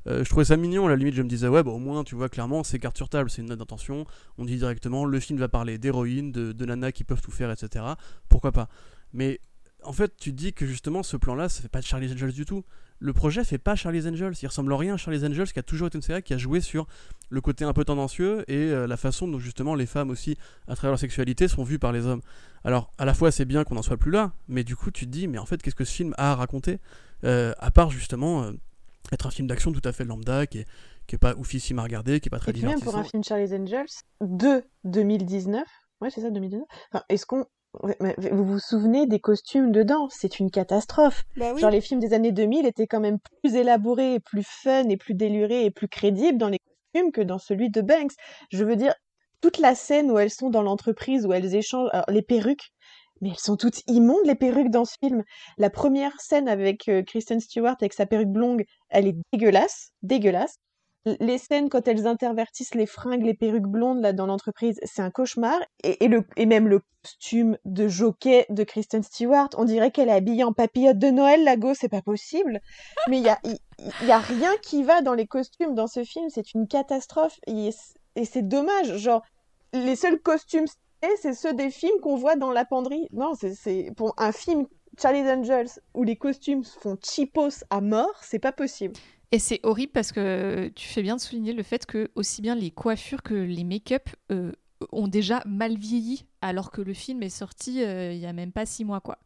euh, 0.08 0.24
je 0.24 0.30
trouvais 0.32 0.46
ça 0.46 0.58
mignon. 0.58 0.88
À 0.88 0.90
la 0.90 0.96
limite, 0.96 1.14
je 1.14 1.22
me 1.22 1.28
disais 1.28 1.48
ouais, 1.48 1.62
bah, 1.62 1.70
au 1.70 1.78
moins 1.78 2.04
tu 2.04 2.16
vois 2.16 2.30
clairement, 2.30 2.64
c'est 2.64 2.80
carte 2.80 2.98
sur 2.98 3.10
table, 3.10 3.30
c'est 3.30 3.44
une 3.44 3.50
note 3.50 3.60
d'intention. 3.60 4.08
On 4.40 4.46
dit 4.46 4.58
directement, 4.58 5.06
le 5.06 5.20
film 5.20 5.38
va 5.38 5.50
parler 5.50 5.78
d'héroïne, 5.78 6.32
de, 6.32 6.52
de 6.52 6.66
nanas 6.66 6.92
qui 6.92 7.04
peuvent 7.04 7.22
tout 7.22 7.30
faire, 7.30 7.52
etc. 7.52 7.86
Pourquoi 8.30 8.52
pas? 8.52 8.70
Mais 9.14 9.40
en 9.86 9.94
fait, 9.94 10.16
tu 10.18 10.32
te 10.32 10.36
dis 10.36 10.54
que 10.54 10.66
justement, 10.66 11.04
ce 11.04 11.18
plan-là, 11.18 11.50
ça 11.50 11.62
fait 11.62 11.70
pas 11.70 11.80
de 11.80 11.86
Charlie's 11.86 12.12
Angels 12.12 12.34
du 12.34 12.46
tout. 12.46 12.64
Le 13.00 13.12
projet 13.12 13.44
fait 13.44 13.58
pas 13.58 13.76
Charlie's 13.76 14.06
Angels. 14.06 14.34
Il 14.42 14.48
ressemble 14.48 14.72
en 14.72 14.78
rien 14.78 14.94
à 14.94 14.98
Charlie's 14.98 15.24
Angels, 15.24 15.52
qui 15.52 15.60
a 15.60 15.64
toujours 15.64 15.88
été 15.88 15.98
une 15.98 16.02
série 16.02 16.24
qui 16.24 16.34
a 16.34 16.38
joué 16.38 16.62
sur 16.62 16.88
le 17.30 17.42
côté 17.42 17.66
un 17.66 17.74
peu 17.74 17.84
tendancieux 17.84 18.50
et 18.50 18.72
euh, 18.72 18.88
la 18.88 18.96
façon 18.96 19.28
dont 19.28 19.40
justement 19.40 19.76
les 19.76 19.86
femmes 19.86 20.10
aussi, 20.10 20.38
à 20.68 20.76
travers 20.76 20.92
leur 20.92 21.00
sexualité, 21.00 21.48
sont 21.48 21.64
vues 21.64 21.80
par 21.80 21.92
les 21.92 22.06
hommes. 22.06 22.22
Alors, 22.64 22.92
à 22.98 23.06
la 23.06 23.14
fois, 23.14 23.32
c'est 23.32 23.46
bien 23.46 23.64
qu'on 23.66 23.76
n'en 23.76 23.82
soit 23.82 23.98
plus 23.98 24.12
là, 24.12 24.32
mais 24.48 24.64
du 24.64 24.76
coup, 24.76 24.90
tu 24.92 25.06
te 25.06 25.12
dis, 25.12 25.28
mais 25.28 25.38
en 25.38 25.46
fait, 25.46 25.62
qu'est-ce 25.62 25.76
que 25.76 25.84
ce 25.86 25.92
film 25.92 26.14
a 26.18 26.32
à 26.32 26.36
raconter? 26.36 26.80
Euh, 27.26 27.54
À 27.60 27.72
part 27.72 27.90
justement 27.90 28.44
euh, 28.44 28.52
être 29.12 29.28
un 29.28 29.32
film 29.32 29.48
d'action 29.48 29.72
tout 29.72 29.82
à 29.84 29.92
fait 29.92 30.06
lambda, 30.06 30.48
qui 30.48 30.60
est, 30.60 30.68
qui 31.08 31.16
est 31.16 31.20
pas 31.20 31.36
oufissime 31.36 31.80
à 31.80 31.84
regarder, 31.84 32.20
qui 32.20 32.30
est 32.30 32.32
pas 32.32 32.40
très 32.40 32.58
Et 32.58 32.62
même 32.62 32.80
pour 32.80 32.96
un 32.96 33.04
film 33.04 33.24
Charlie's 33.24 33.52
Angels 33.52 33.88
de 34.22 34.64
2019, 34.86 35.64
ouais 36.02 36.10
c'est 36.10 36.22
ça 36.22 36.30
2019. 36.30 36.66
Enfin, 36.92 37.04
est-ce 37.10 37.26
qu'on 37.26 37.46
vous 37.82 38.46
vous 38.46 38.60
souvenez 38.60 39.08
des 39.08 39.20
costumes 39.20 39.72
dedans? 39.72 40.08
C'est 40.10 40.40
une 40.40 40.52
catastrophe. 40.52 41.24
Bah 41.36 41.52
oui. 41.54 41.62
Genre 41.62 41.72
les 41.72 41.82
films 41.82 42.00
des 42.00 42.14
années 42.14 42.32
2000 42.32 42.66
étaient 42.66 42.88
quand 42.88 43.00
même 43.00 43.18
plus 43.42 43.56
élaborés, 43.56 44.16
et 44.16 44.20
plus 44.20 44.46
fun 44.46 44.88
et 44.90 44.98
plus 44.98 45.16
délurés 45.16 45.66
et 45.66 45.72
plus 45.72 45.88
crédibles 45.88 46.38
dans 46.38 46.50
les 46.50 46.60
costumes 46.60 47.12
que 47.12 47.22
dans 47.22 47.40
celui 47.40 47.70
de 47.70 47.82
Banks. 47.82 48.14
Je 48.52 48.64
veux 48.64 48.76
dire 48.76 48.94
toute 49.42 49.58
la 49.58 49.76
scène 49.76 50.12
où 50.12 50.20
elles 50.20 50.32
sont 50.32 50.50
dans 50.50 50.62
l'entreprise 50.62 51.26
où 51.26 51.34
elles 51.34 51.56
échangent 51.56 51.90
alors, 51.92 52.06
les 52.10 52.22
perruques. 52.22 52.72
Mais 53.22 53.30
elles 53.30 53.40
sont 53.40 53.58
toutes 53.58 53.82
immondes 53.88 54.26
les 54.26 54.36
perruques 54.36 54.72
dans 54.72 54.86
ce 54.86 54.96
film. 55.00 55.24
La 55.58 55.70
première 55.70 56.20
scène 56.20 56.50
avec 56.50 56.90
euh, 56.90 57.04
Kristen 57.04 57.40
Stewart 57.40 57.76
avec 57.80 57.94
sa 57.94 58.06
perruque 58.06 58.32
blonde, 58.32 58.62
elle 58.90 59.08
est 59.08 59.16
dégueulasse, 59.32 59.92
dégueulasse. 60.02 60.58
Les 61.06 61.38
scènes 61.38 61.70
quand 61.70 61.88
elles 61.88 62.08
intervertissent 62.08 62.76
les 62.76 62.86
fringues, 62.86 63.24
les 63.24 63.34
perruques 63.34 63.68
blondes 63.68 64.02
là 64.02 64.14
dans 64.14 64.26
l'entreprise, 64.26 64.80
c'est 64.84 65.02
un 65.02 65.12
cauchemar. 65.12 65.60
Et, 65.84 66.08
le, 66.08 66.24
et 66.38 66.46
même 66.46 66.68
le 66.70 66.82
costume 67.02 67.58
de 67.66 67.90
jockey 67.90 68.46
de 68.50 68.64
Kristen 68.64 69.04
Stewart, 69.04 69.50
on 69.58 69.66
dirait 69.66 69.92
qu'elle 69.92 70.08
est 70.08 70.14
habillée 70.14 70.46
en 70.46 70.54
papillote 70.54 70.98
de 70.98 71.08
Noël, 71.10 71.44
la 71.44 71.58
go, 71.58 71.74
c'est 71.74 71.90
pas 71.90 72.02
possible. 72.02 72.62
Mais 73.10 73.18
il 73.18 73.24
y 73.24 73.30
a, 73.30 73.38
y 74.04 74.12
a 74.12 74.20
rien 74.20 74.52
qui 74.62 74.84
va 74.84 75.02
dans 75.02 75.14
les 75.14 75.28
costumes 75.28 75.76
dans 75.76 75.88
ce 75.88 76.06
film, 76.06 76.30
c'est 76.30 76.54
une 76.54 76.68
catastrophe. 76.68 77.38
Et, 77.48 77.72
c'est 78.24 78.48
dommage, 78.48 78.96
genre 78.98 79.24
les 79.74 79.96
seuls 79.96 80.20
costumes 80.22 80.68
c'est 81.20 81.34
ceux 81.34 81.54
des 81.54 81.70
films 81.70 82.00
qu'on 82.02 82.16
voit 82.16 82.38
dans 82.38 82.52
la 82.52 82.64
penderie. 82.64 83.10
Non, 83.12 83.34
c'est- 83.34 83.56
c'est 83.56 83.92
pour 83.98 84.14
un 84.18 84.32
film 84.32 84.68
Charlie's 85.02 85.28
Angels 85.28 85.68
où 85.94 86.04
les 86.04 86.16
costumes 86.16 86.64
font 86.64 86.96
cheapos 87.04 87.66
à 87.70 87.82
mort, 87.82 88.22
c'est 88.22 88.40
pas 88.40 88.54
possible. 88.54 88.94
Et 89.34 89.40
c'est 89.40 89.60
horrible 89.64 89.92
parce 89.92 90.12
que 90.12 90.68
tu 90.76 90.88
fais 90.88 91.02
bien 91.02 91.16
de 91.16 91.20
souligner 91.20 91.54
le 91.54 91.64
fait 91.64 91.88
que 91.88 92.12
aussi 92.14 92.44
bien 92.44 92.54
les 92.54 92.70
coiffures 92.70 93.24
que 93.24 93.34
les 93.34 93.64
make-up 93.64 94.08
euh, 94.32 94.52
ont 94.92 95.08
déjà 95.08 95.42
mal 95.48 95.76
vieilli 95.76 96.28
alors 96.42 96.70
que 96.70 96.82
le 96.82 96.94
film 96.94 97.24
est 97.24 97.30
sorti 97.30 97.84
euh, 97.84 98.14
il 98.14 98.20
y 98.20 98.28
a 98.28 98.34
même 98.34 98.52
pas 98.52 98.68
six 98.68 98.86
mois 98.86 99.02
quoi. 99.02 99.18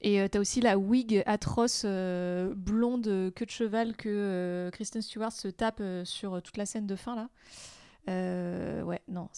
Et 0.00 0.22
euh, 0.22 0.28
t'as 0.28 0.40
aussi 0.40 0.62
la 0.62 0.78
wig 0.78 1.22
atroce 1.26 1.82
euh, 1.84 2.54
blonde 2.56 3.08
euh, 3.08 3.30
queue 3.30 3.44
de 3.44 3.50
cheval 3.50 3.94
que 3.94 4.08
euh, 4.08 4.70
Kristen 4.70 5.02
Stewart 5.02 5.32
se 5.32 5.48
tape 5.48 5.80
euh, 5.82 6.02
sur 6.06 6.40
toute 6.40 6.56
la 6.56 6.64
scène 6.64 6.86
de 6.86 6.96
fin 6.96 7.14
là. 7.14 7.28
Euh, 8.08 8.80
ouais, 8.84 9.02
non, 9.06 9.28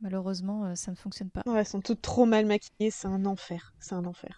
malheureusement 0.00 0.66
euh, 0.66 0.76
ça 0.76 0.92
ne 0.92 0.96
fonctionne 0.96 1.30
pas. 1.30 1.42
Ouais, 1.46 1.58
elles 1.58 1.66
sont 1.66 1.80
toutes 1.80 2.00
trop 2.00 2.26
mal 2.26 2.46
maquillées, 2.46 2.92
c'est 2.92 3.08
un 3.08 3.26
enfer, 3.26 3.74
c'est 3.80 3.96
un 3.96 4.04
enfer. 4.04 4.36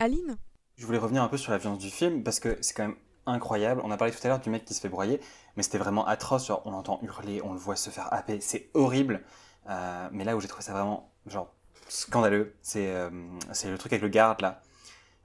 Aline? 0.00 0.36
Je 0.82 0.86
voulais 0.88 0.98
revenir 0.98 1.22
un 1.22 1.28
peu 1.28 1.36
sur 1.36 1.52
la 1.52 1.58
violence 1.58 1.78
du 1.78 1.90
film 1.90 2.24
parce 2.24 2.40
que 2.40 2.58
c'est 2.60 2.74
quand 2.74 2.82
même 2.82 2.96
incroyable. 3.24 3.80
On 3.84 3.92
a 3.92 3.96
parlé 3.96 4.12
tout 4.12 4.18
à 4.24 4.26
l'heure 4.26 4.40
du 4.40 4.50
mec 4.50 4.64
qui 4.64 4.74
se 4.74 4.80
fait 4.80 4.88
broyer, 4.88 5.20
mais 5.56 5.62
c'était 5.62 5.78
vraiment 5.78 6.04
atroce. 6.08 6.48
Genre, 6.48 6.60
on 6.64 6.72
l'entend 6.72 6.98
hurler, 7.04 7.40
on 7.44 7.52
le 7.52 7.58
voit 7.60 7.76
se 7.76 7.88
faire 7.88 8.12
happer, 8.12 8.40
c'est 8.40 8.68
horrible. 8.74 9.22
Euh, 9.70 10.08
mais 10.10 10.24
là 10.24 10.34
où 10.36 10.40
j'ai 10.40 10.48
trouvé 10.48 10.64
ça 10.64 10.72
vraiment 10.72 11.08
genre 11.28 11.54
scandaleux, 11.88 12.56
c'est 12.62 12.88
euh, 12.88 13.10
c'est 13.52 13.70
le 13.70 13.78
truc 13.78 13.92
avec 13.92 14.02
le 14.02 14.08
garde 14.08 14.40
là. 14.40 14.60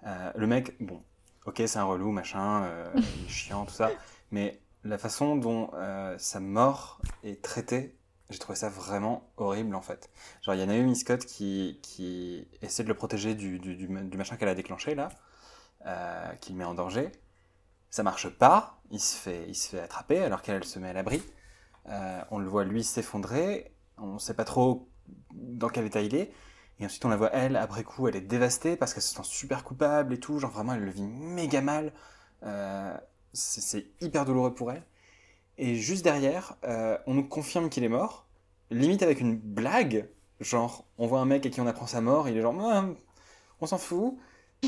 Euh, 0.06 0.32
le 0.36 0.46
mec, 0.46 0.76
bon, 0.80 1.02
ok, 1.48 1.64
c'est 1.66 1.80
un 1.80 1.86
relou, 1.86 2.12
machin, 2.12 2.66
euh, 2.66 2.92
il 2.96 3.26
est 3.26 3.28
chiant, 3.28 3.66
tout 3.66 3.74
ça, 3.74 3.90
mais 4.30 4.62
la 4.84 5.00
façon 5.00 5.36
dont 5.38 5.72
sa 6.20 6.40
mort 6.40 7.02
est 7.24 7.42
traitée, 7.42 7.98
j'ai 8.30 8.38
trouvé 8.38 8.56
ça 8.56 8.70
vraiment 8.70 9.32
horrible 9.38 9.74
en 9.74 9.82
fait. 9.82 10.12
Genre, 10.44 10.54
il 10.54 10.60
y 10.60 10.62
a 10.62 10.68
Naomi 10.68 10.96
Scott 10.96 11.26
qui, 11.26 11.80
qui 11.82 12.48
essaie 12.62 12.84
de 12.84 12.90
le 12.90 12.94
protéger 12.94 13.34
du, 13.34 13.58
du, 13.58 13.76
du, 13.76 13.88
du 13.88 14.18
machin 14.18 14.38
qu'elle 14.38 14.50
a 14.50 14.54
déclenché 14.54 14.94
là, 14.94 15.10
euh, 15.88 16.34
qui 16.42 16.52
le 16.52 16.58
met 16.58 16.66
en 16.66 16.74
danger. 16.74 17.12
Ça 17.90 18.04
marche 18.04 18.30
pas, 18.30 18.82
il 18.92 19.00
se 19.00 19.16
fait, 19.16 19.46
il 19.48 19.56
se 19.56 19.70
fait 19.70 19.80
attraper 19.80 20.20
alors 20.20 20.42
qu'elle 20.42 20.56
elle 20.56 20.66
se 20.66 20.80
met 20.80 20.90
à 20.90 20.94
l'abri. 20.94 21.24
Euh, 21.88 22.22
on 22.30 22.40
le 22.40 22.48
voit 22.48 22.66
lui 22.66 22.84
s'effondrer, 22.84 23.74
on 23.98 24.20
sait 24.20 24.34
pas 24.34 24.44
trop 24.44 24.90
dans 25.32 25.70
quel 25.70 25.86
état 25.86 26.02
il 26.02 26.14
est. 26.14 26.34
Et 26.80 26.86
ensuite 26.86 27.06
on 27.06 27.10
la 27.10 27.16
voit 27.16 27.32
elle, 27.34 27.56
après 27.56 27.84
coup, 27.84 28.08
elle 28.08 28.18
est 28.18 28.22
dévastée 28.22 28.76
parce 28.76 28.94
qu'elle 28.94 29.02
se 29.02 29.16
sent 29.16 29.24
super 29.24 29.64
coupable 29.64 30.14
et 30.14 30.20
tout. 30.20 30.40
Genre 30.40 30.52
vraiment, 30.52 30.74
elle 30.74 30.84
le 30.84 30.92
vit 30.92 31.08
méga 31.08 31.62
mal. 31.62 31.94
Euh, 32.44 32.96
c'est 33.32 33.86
hyper 34.02 34.26
douloureux 34.26 34.54
pour 34.54 34.72
elle. 34.72 34.84
Et 35.58 35.76
juste 35.76 36.04
derrière, 36.04 36.58
on 37.08 37.14
nous 37.14 37.28
confirme 37.28 37.70
qu'il 37.70 37.84
est 37.84 37.90
mort, 37.90 38.28
limite 38.70 39.02
avec 39.02 39.22
une 39.22 39.38
blague. 39.38 40.10
Genre, 40.40 40.86
on 40.98 41.08
voit 41.08 41.20
un 41.20 41.26
mec 41.26 41.46
à 41.46 41.50
qui 41.50 41.62
on 41.62 41.68
apprend 41.68 41.88
sa 41.88 42.02
mort, 42.02 42.30
il 42.30 42.38
est 42.38 42.42
genre, 42.42 42.54
on 43.60 43.66
s'en 43.66 43.78
fout. 43.78 44.18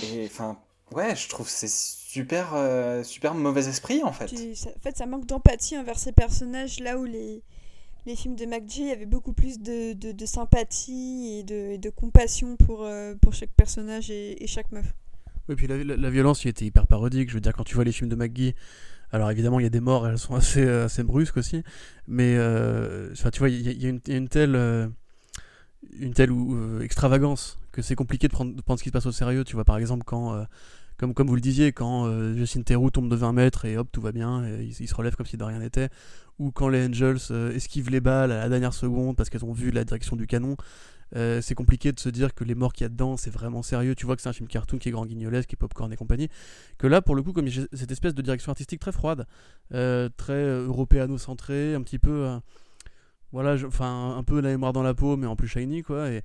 Et 0.01 0.25
enfin, 0.25 0.57
ouais, 0.93 1.15
je 1.15 1.29
trouve 1.29 1.45
que 1.45 1.51
c'est 1.51 1.69
super, 1.69 2.53
euh, 2.53 3.03
super 3.03 3.33
mauvais 3.35 3.67
esprit 3.67 4.03
en 4.03 4.11
fait. 4.13 4.27
Tu- 4.27 4.55
ça- 4.55 4.69
en 4.75 4.79
fait, 4.79 4.97
ça 4.97 5.05
manque 5.05 5.25
d'empathie 5.25 5.77
envers 5.77 5.99
ces 5.99 6.11
personnages, 6.11 6.79
là 6.79 6.97
où 6.97 7.05
les, 7.05 7.43
les 8.05 8.15
films 8.15 8.35
de 8.35 8.45
McGee 8.45 8.91
avaient 8.91 9.05
beaucoup 9.05 9.33
plus 9.33 9.59
de, 9.59 9.93
de, 9.93 10.11
de 10.11 10.25
sympathie 10.25 11.39
et 11.39 11.43
de, 11.43 11.55
et 11.73 11.77
de 11.77 11.89
compassion 11.89 12.55
pour, 12.57 12.83
euh, 12.83 13.15
pour 13.21 13.33
chaque 13.33 13.51
personnage 13.51 14.09
et, 14.11 14.43
et 14.43 14.47
chaque 14.47 14.71
meuf. 14.71 14.93
Et 15.49 15.55
puis 15.55 15.67
la, 15.67 15.83
la- 15.83 15.97
la 15.97 16.09
violence, 16.09 16.43
il 16.45 16.49
était 16.49 16.65
hyper 16.65 16.87
parodique. 16.87 17.29
Je 17.29 17.33
veux 17.35 17.41
dire, 17.41 17.53
quand 17.53 17.63
tu 17.63 17.75
vois 17.75 17.83
les 17.83 17.91
films 17.91 18.09
de 18.09 18.15
McGee, 18.15 18.55
alors 19.11 19.31
évidemment, 19.31 19.59
il 19.59 19.63
y 19.63 19.67
a 19.67 19.71
des 19.71 19.79
morts, 19.79 20.07
elles 20.07 20.19
sont 20.19 20.35
assez, 20.35 20.67
assez 20.67 21.03
brusques 21.03 21.37
aussi. 21.37 21.63
Mais 22.07 22.35
euh, 22.37 23.09
enfin, 23.13 23.29
tu 23.31 23.39
vois, 23.39 23.49
il 23.49 23.61
y, 23.61 23.69
a- 23.69 23.71
il 23.71 23.81
y 23.81 23.85
a 23.85 23.89
une, 23.89 23.99
il 24.05 24.11
y 24.11 24.15
a 24.15 24.17
une 24.19 24.29
telle, 24.29 24.55
euh, 24.55 24.87
une 25.99 26.13
telle 26.13 26.31
euh, 26.31 26.81
extravagance 26.81 27.57
que 27.71 27.81
c'est 27.81 27.95
compliqué 27.95 28.27
de 28.27 28.33
prendre, 28.33 28.53
de 28.55 28.61
prendre 28.61 28.79
ce 28.79 28.83
qui 28.83 28.89
se 28.89 28.93
passe 28.93 29.05
au 29.05 29.11
sérieux. 29.11 29.43
Tu 29.43 29.53
vois, 29.55 29.65
par 29.65 29.77
exemple, 29.77 30.03
quand, 30.05 30.33
euh, 30.35 30.43
comme, 30.99 31.13
comme 31.13 31.27
vous 31.27 31.35
le 31.35 31.41
disiez, 31.41 31.71
quand 31.71 32.07
euh, 32.07 32.35
Justin 32.35 32.61
tombe 32.61 33.09
de 33.09 33.15
20 33.15 33.31
mètres 33.31 33.63
et 33.63 33.77
hop, 33.77 33.87
tout 33.89 34.01
va 34.01 34.11
bien, 34.11 34.45
et 34.45 34.65
il, 34.65 34.87
se 34.87 34.93
relève 34.93 35.15
comme 35.15 35.25
si 35.25 35.37
de 35.37 35.43
rien 35.43 35.59
n'était. 35.59 35.87
Ou 36.39 36.51
quand 36.51 36.67
les 36.67 36.85
Angels 36.85 37.17
euh, 37.31 37.55
esquivent 37.55 37.89
les 37.89 38.01
balles 38.01 38.33
à 38.33 38.39
la 38.39 38.49
dernière 38.49 38.73
seconde 38.73 39.15
parce 39.15 39.29
qu'elles 39.29 39.45
ont 39.45 39.53
vu 39.53 39.71
la 39.71 39.85
direction 39.85 40.17
du 40.17 40.27
canon. 40.27 40.57
Euh, 41.15 41.41
c'est 41.41 41.55
compliqué 41.55 41.91
de 41.91 41.99
se 41.99 42.09
dire 42.09 42.35
que 42.35 42.43
les 42.43 42.53
morts 42.53 42.73
qu'il 42.73 42.83
y 42.83 42.85
a 42.85 42.89
dedans, 42.89 43.15
c'est 43.15 43.29
vraiment 43.29 43.63
sérieux. 43.63 43.95
Tu 43.95 44.05
vois 44.05 44.15
que 44.17 44.21
c'est 44.21 44.29
un 44.29 44.33
film 44.33 44.47
cartoon 44.47 44.77
qui 44.77 44.89
est 44.89 44.91
grand 44.91 45.05
guignolesque, 45.05 45.49
qui 45.49 45.55
est 45.55 45.57
popcorn 45.57 45.91
et 45.91 45.95
compagnie. 45.95 46.27
Que 46.77 46.85
là, 46.85 47.01
pour 47.01 47.15
le 47.15 47.23
coup, 47.23 47.31
comme 47.31 47.47
il 47.47 47.67
cette 47.71 47.91
espèce 47.91 48.13
de 48.13 48.21
direction 48.21 48.51
artistique 48.51 48.81
très 48.81 48.91
froide, 48.91 49.25
euh, 49.73 50.09
très 50.17 50.45
européano-centrée, 50.45 51.75
un 51.75 51.81
petit 51.81 51.97
peu, 51.97 52.27
voilà, 53.31 53.55
enfin, 53.65 54.15
un 54.17 54.23
peu 54.23 54.41
la 54.41 54.49
mémoire 54.49 54.73
dans 54.73 54.83
la 54.83 54.93
peau, 54.93 55.15
mais 55.15 55.27
en 55.27 55.37
plus 55.37 55.47
shiny, 55.47 55.81
quoi. 55.81 56.09
Et 56.09 56.23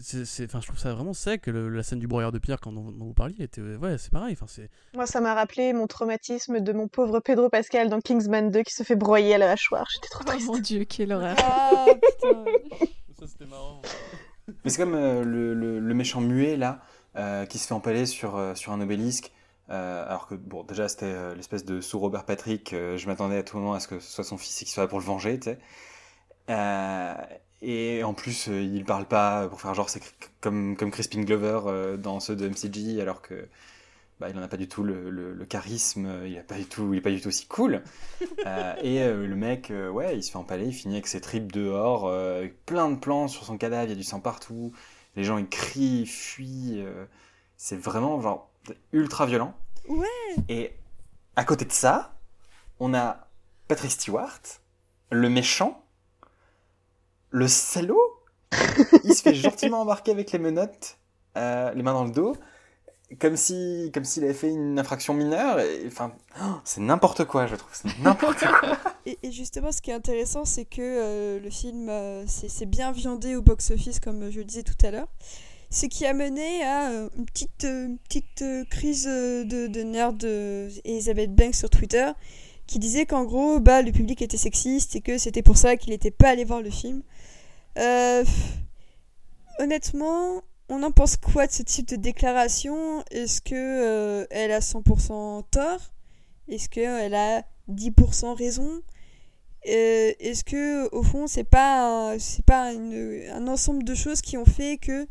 c'est, 0.00 0.44
enfin, 0.44 0.60
je 0.60 0.66
trouve 0.66 0.78
ça 0.78 0.94
vraiment 0.94 1.12
sec. 1.12 1.46
le- 1.46 1.68
la 1.68 1.82
scène 1.82 1.98
du 1.98 2.06
broyeur 2.06 2.32
de 2.32 2.38
pierre, 2.38 2.60
quand 2.60 2.72
dont, 2.72 2.90
dont 2.92 3.04
vous 3.06 3.14
parliez, 3.14 3.42
était, 3.42 3.60
ouais, 3.60 3.98
c'est 3.98 4.10
pareil. 4.12 4.32
Enfin, 4.34 4.46
c'est, 4.48 4.70
Moi, 4.94 5.06
ça 5.06 5.20
m'a 5.20 5.34
rappelé 5.34 5.72
mon 5.72 5.86
traumatisme 5.86 6.60
de 6.60 6.72
mon 6.72 6.88
pauvre 6.88 7.20
Pedro 7.20 7.48
Pascal 7.48 7.88
dans 7.88 8.00
Kingsman 8.00 8.50
2 8.50 8.62
qui 8.62 8.72
se 8.74 8.82
fait 8.82 8.96
broyer 8.96 9.34
à 9.34 9.38
la 9.38 9.50
hachoir. 9.52 9.86
J'étais 9.94 10.08
trop 10.08 10.22
Oh 10.26 10.30
triste. 10.30 10.46
mon 10.48 10.58
dieu, 10.58 10.84
quelle 10.84 11.12
horreur. 11.12 11.36
Ah 11.42 11.86
putain 11.94 12.44
ça 13.18 13.26
c'était 13.26 13.46
marrant. 13.46 13.82
Mais 14.64 14.70
c'est 14.70 14.78
comme 14.82 14.94
euh, 14.94 15.22
le, 15.24 15.54
le- 15.54 15.78
le 15.78 15.94
méchant 15.94 16.20
muet, 16.20 16.56
là, 16.56 16.82
euh, 17.16 17.46
qui 17.46 17.58
se 17.58 17.66
fait 17.66 17.74
empaler 17.74 18.06
sur, 18.06 18.36
euh, 18.36 18.54
sur 18.54 18.72
un 18.72 18.80
obélisque. 18.80 19.32
euh, 19.70 20.04
alors 20.06 20.26
que, 20.26 20.34
bon, 20.34 20.64
déjà, 20.64 20.88
c'était 20.88 21.06
euh, 21.06 21.34
l'espèce 21.34 21.64
de 21.64 21.80
sous 21.80 21.98
Robert 21.98 22.24
Patrick. 22.24 22.72
euh, 22.72 22.96
je 22.96 23.06
m'attendais 23.06 23.38
à 23.38 23.42
tout 23.42 23.56
moment 23.58 23.74
à 23.74 23.80
ce 23.80 23.88
que 23.88 24.00
ce 24.00 24.10
soit 24.10 24.24
son 24.24 24.36
fils 24.38 24.60
et 24.62 24.64
qu'il 24.64 24.72
soit 24.74 24.82
là 24.82 24.88
pour 24.88 24.98
le 24.98 25.04
venger, 25.04 25.38
tu 25.38 25.50
sais. 25.50 25.58
Euh, 26.50 27.14
et 27.62 28.02
en 28.04 28.14
plus, 28.14 28.48
euh, 28.48 28.60
il 28.62 28.84
parle 28.84 29.06
pas 29.06 29.48
pour 29.48 29.60
faire 29.60 29.74
genre, 29.74 29.88
c'est 29.90 30.02
comme, 30.40 30.76
comme 30.76 30.90
Crispin 30.90 31.22
Glover 31.22 31.60
euh, 31.66 31.96
dans 31.96 32.20
ceux 32.20 32.36
de 32.36 32.48
MCG, 32.48 33.00
alors 33.00 33.22
que 33.22 33.48
bah, 34.20 34.28
il 34.30 34.38
en 34.38 34.42
a 34.42 34.48
pas 34.48 34.56
du 34.58 34.68
tout 34.68 34.84
le, 34.84 35.10
le- 35.10 35.34
le 35.34 35.44
charisme, 35.46 36.22
il, 36.26 36.38
a 36.38 36.42
pas 36.42 36.56
du 36.56 36.66
tout, 36.66 36.94
il 36.94 36.98
est 36.98 37.02
pas 37.02 37.10
du 37.10 37.20
tout 37.20 37.28
aussi 37.28 37.46
cool. 37.46 37.82
Euh, 38.46 38.74
et 38.82 39.00
euh, 39.02 39.26
le 39.26 39.36
mec, 39.36 39.72
ouais, 39.92 40.16
il 40.18 40.22
se 40.24 40.30
fait 40.32 40.36
empaler, 40.38 40.66
il 40.66 40.72
finit 40.72 40.94
avec 40.96 41.06
ses 41.06 41.20
tripes 41.20 41.52
dehors, 41.52 42.10
avec 42.12 42.64
plein 42.66 42.90
de 42.90 42.96
plans 42.96 43.28
sur 43.28 43.44
son 43.44 43.56
cadavre, 43.58 43.84
il 43.84 43.90
y 43.90 43.92
a 43.92 43.96
du 43.96 44.02
sang 44.04 44.20
partout, 44.20 44.72
les 45.16 45.24
gens 45.24 45.38
ils 45.38 45.48
crient, 45.48 46.00
ils 46.02 46.06
fuient, 46.08 46.84
c'est 47.56 47.76
vraiment 47.76 48.20
genre 48.20 48.50
ultra 48.92 49.26
violent. 49.26 49.54
Ouais. 49.88 50.06
Et 50.48 50.72
à 51.36 51.44
côté 51.44 51.64
de 51.64 51.72
ça, 51.72 52.14
on 52.80 52.94
a 52.94 53.28
Patrick 53.68 53.92
Stewart, 53.92 54.40
le 55.10 55.28
méchant, 55.28 55.81
le 57.32 57.48
salaud, 57.48 58.20
il 59.04 59.14
se 59.14 59.22
fait 59.22 59.34
gentiment 59.34 59.80
embarquer 59.80 60.12
avec 60.12 60.30
les 60.32 60.38
menottes, 60.38 60.98
euh, 61.36 61.72
les 61.72 61.82
mains 61.82 61.94
dans 61.94 62.04
le 62.04 62.10
dos, 62.10 62.36
comme 63.18 63.36
si, 63.36 63.90
comme 63.92 64.04
s'il 64.04 64.24
avait 64.24 64.34
fait 64.34 64.50
une 64.50 64.78
infraction 64.78 65.14
mineure. 65.14 65.58
Enfin, 65.86 66.12
oh, 66.40 66.56
c'est 66.64 66.80
n'importe 66.80 67.24
quoi, 67.24 67.46
je 67.46 67.56
trouve. 67.56 67.70
C'est 67.72 67.98
n'importe 68.00 68.44
quoi. 68.46 68.76
Et, 69.06 69.32
justement, 69.32 69.72
ce 69.72 69.82
qui 69.82 69.90
est 69.90 69.94
intéressant, 69.94 70.44
c'est 70.44 70.64
que 70.64 70.80
euh, 70.80 71.40
le 71.40 71.50
film 71.50 71.88
euh, 71.88 72.24
c'est 72.26 72.66
bien 72.66 72.92
viandé 72.92 73.34
au 73.34 73.42
box-office, 73.42 73.98
comme 73.98 74.30
je 74.30 74.38
le 74.38 74.44
disais 74.44 74.62
tout 74.62 74.86
à 74.86 74.90
l'heure. 74.90 75.08
Ce 75.70 75.86
qui 75.86 76.04
a 76.04 76.12
mené 76.12 76.62
à 76.64 76.90
une 77.16 77.24
petite, 77.24 77.66
petite 78.06 78.44
crise 78.70 79.06
de, 79.06 79.66
de 79.68 79.82
nerfs 79.82 80.12
de 80.12 80.68
Banks 81.28 81.54
sur 81.54 81.70
Twitter, 81.70 82.10
qui 82.66 82.78
disait 82.78 83.06
qu'en 83.06 83.24
gros, 83.24 83.58
bah, 83.58 83.80
le 83.80 83.90
public 83.90 84.20
était 84.20 84.36
sexiste 84.36 84.96
et 84.96 85.00
que 85.00 85.16
c'était 85.16 85.42
pour 85.42 85.56
ça 85.56 85.76
qu'il 85.76 85.90
n'était 85.90 86.10
pas 86.10 86.28
allé 86.28 86.44
voir 86.44 86.60
le 86.60 86.68
film. 86.70 87.02
Euh, 87.78 88.24
honnêtement, 89.58 90.42
on 90.68 90.82
en 90.82 90.90
pense 90.92 91.16
quoi 91.16 91.46
de 91.46 91.52
ce 91.52 91.62
type 91.62 91.88
de 91.88 91.96
déclaration? 91.96 93.02
Est-ce 93.10 93.40
que 93.40 93.54
euh, 93.54 94.26
elle 94.30 94.52
a 94.52 94.60
100% 94.60 95.44
tort? 95.50 95.80
Est-ce 96.48 96.68
qu'elle 96.68 97.14
a 97.14 97.42
10% 97.70 98.36
raison? 98.36 98.82
Euh, 99.68 100.12
Est-ce 100.18 100.42
que 100.42 100.92
au 100.92 101.04
fond 101.04 101.28
c'est 101.28 101.44
pas 101.44 102.16
c'est 102.18 102.44
pas 102.44 102.72
un 102.72 103.46
ensemble 103.46 103.84
de 103.84 103.94
choses 103.94 104.20
qui 104.20 104.36
ont 104.36 104.44
fait 104.44 104.76
que 104.76 105.06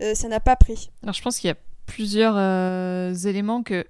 euh, 0.00 0.14
ça 0.14 0.28
n'a 0.28 0.38
pas 0.38 0.54
pris? 0.54 0.90
Alors 1.02 1.14
je 1.14 1.22
pense 1.22 1.38
qu'il 1.38 1.48
y 1.48 1.50
a 1.50 1.56
plusieurs 1.86 2.36
euh, 2.36 3.14
éléments 3.14 3.62
que, 3.62 3.84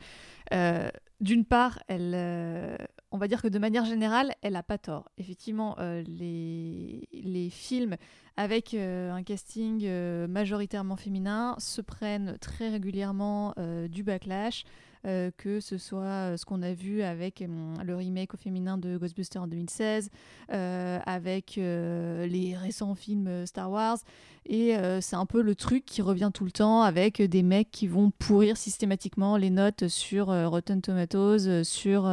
euh, 0.52 0.88
d'une 1.20 1.44
part, 1.44 1.82
elle, 1.88 2.12
euh, 2.14 2.76
on 3.16 3.18
va 3.18 3.28
dire 3.28 3.40
que 3.40 3.48
de 3.48 3.58
manière 3.58 3.86
générale, 3.86 4.34
elle 4.42 4.52
n'a 4.52 4.62
pas 4.62 4.76
tort. 4.76 5.10
Effectivement, 5.16 5.74
euh, 5.78 6.02
les, 6.06 7.48
films 7.50 7.96
avec 8.36 8.74
euh, 8.74 9.10
un 9.10 9.22
casting 9.22 9.84
euh, 9.84 10.28
majoritairement 10.28 10.96
féminin 10.96 11.54
se 11.58 11.80
prennent 11.80 12.36
très 12.40 12.68
régulièrement 12.68 13.54
du 13.88 14.02
backlash. 14.02 14.64
Euh, 15.06 15.30
que 15.36 15.60
ce 15.60 15.78
soit 15.78 16.02
euh, 16.02 16.36
ce 16.36 16.44
qu'on 16.44 16.62
a 16.62 16.72
vu 16.72 17.02
avec 17.02 17.40
le 17.84 17.94
remake 17.94 18.34
au 18.34 18.36
féminin 18.36 18.76
de 18.76 18.96
Ghostbusters 18.96 19.42
en 19.42 19.46
2016, 19.46 20.10
euh, 20.52 20.98
avec 21.06 21.56
les 21.56 22.56
récents 22.56 22.94
films 22.94 23.46
Star 23.46 23.70
Wars, 23.70 23.98
et 24.46 24.74
c'est 25.00 25.16
un 25.16 25.26
peu 25.26 25.42
le 25.42 25.54
truc 25.54 25.84
qui 25.84 26.02
revient 26.02 26.30
tout 26.32 26.44
le 26.44 26.50
temps 26.50 26.82
avec 26.82 27.20
des 27.20 27.42
mecs 27.42 27.70
qui 27.70 27.88
vont 27.88 28.10
pourrir 28.10 28.56
systématiquement 28.56 29.36
les 29.36 29.50
notes 29.50 29.88
sur 29.88 30.26
Rotten 30.26 30.80
Tomatoes, 30.80 31.64
sur 31.64 32.06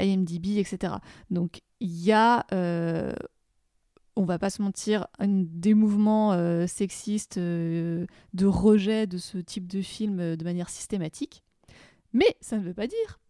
IMDb, 0.00 0.58
etc. 0.58 0.94
Donc 1.30 1.60
il 1.80 2.02
y 2.02 2.12
a, 2.12 2.44
on 4.16 4.24
va 4.24 4.38
pas 4.38 4.50
se 4.50 4.62
mentir, 4.62 5.06
des 5.20 5.74
mouvements 5.74 6.66
sexistes 6.66 7.38
de 7.38 8.06
rejet 8.42 9.06
de 9.06 9.18
ce 9.18 9.38
type 9.38 9.68
de 9.68 9.80
film 9.80 10.36
de 10.36 10.44
manière 10.44 10.70
systématique. 10.70 11.43
Mais 12.14 12.36
ça 12.40 12.56
ne 12.56 12.62
veut 12.62 12.74
pas 12.74 12.86
dire 12.86 13.20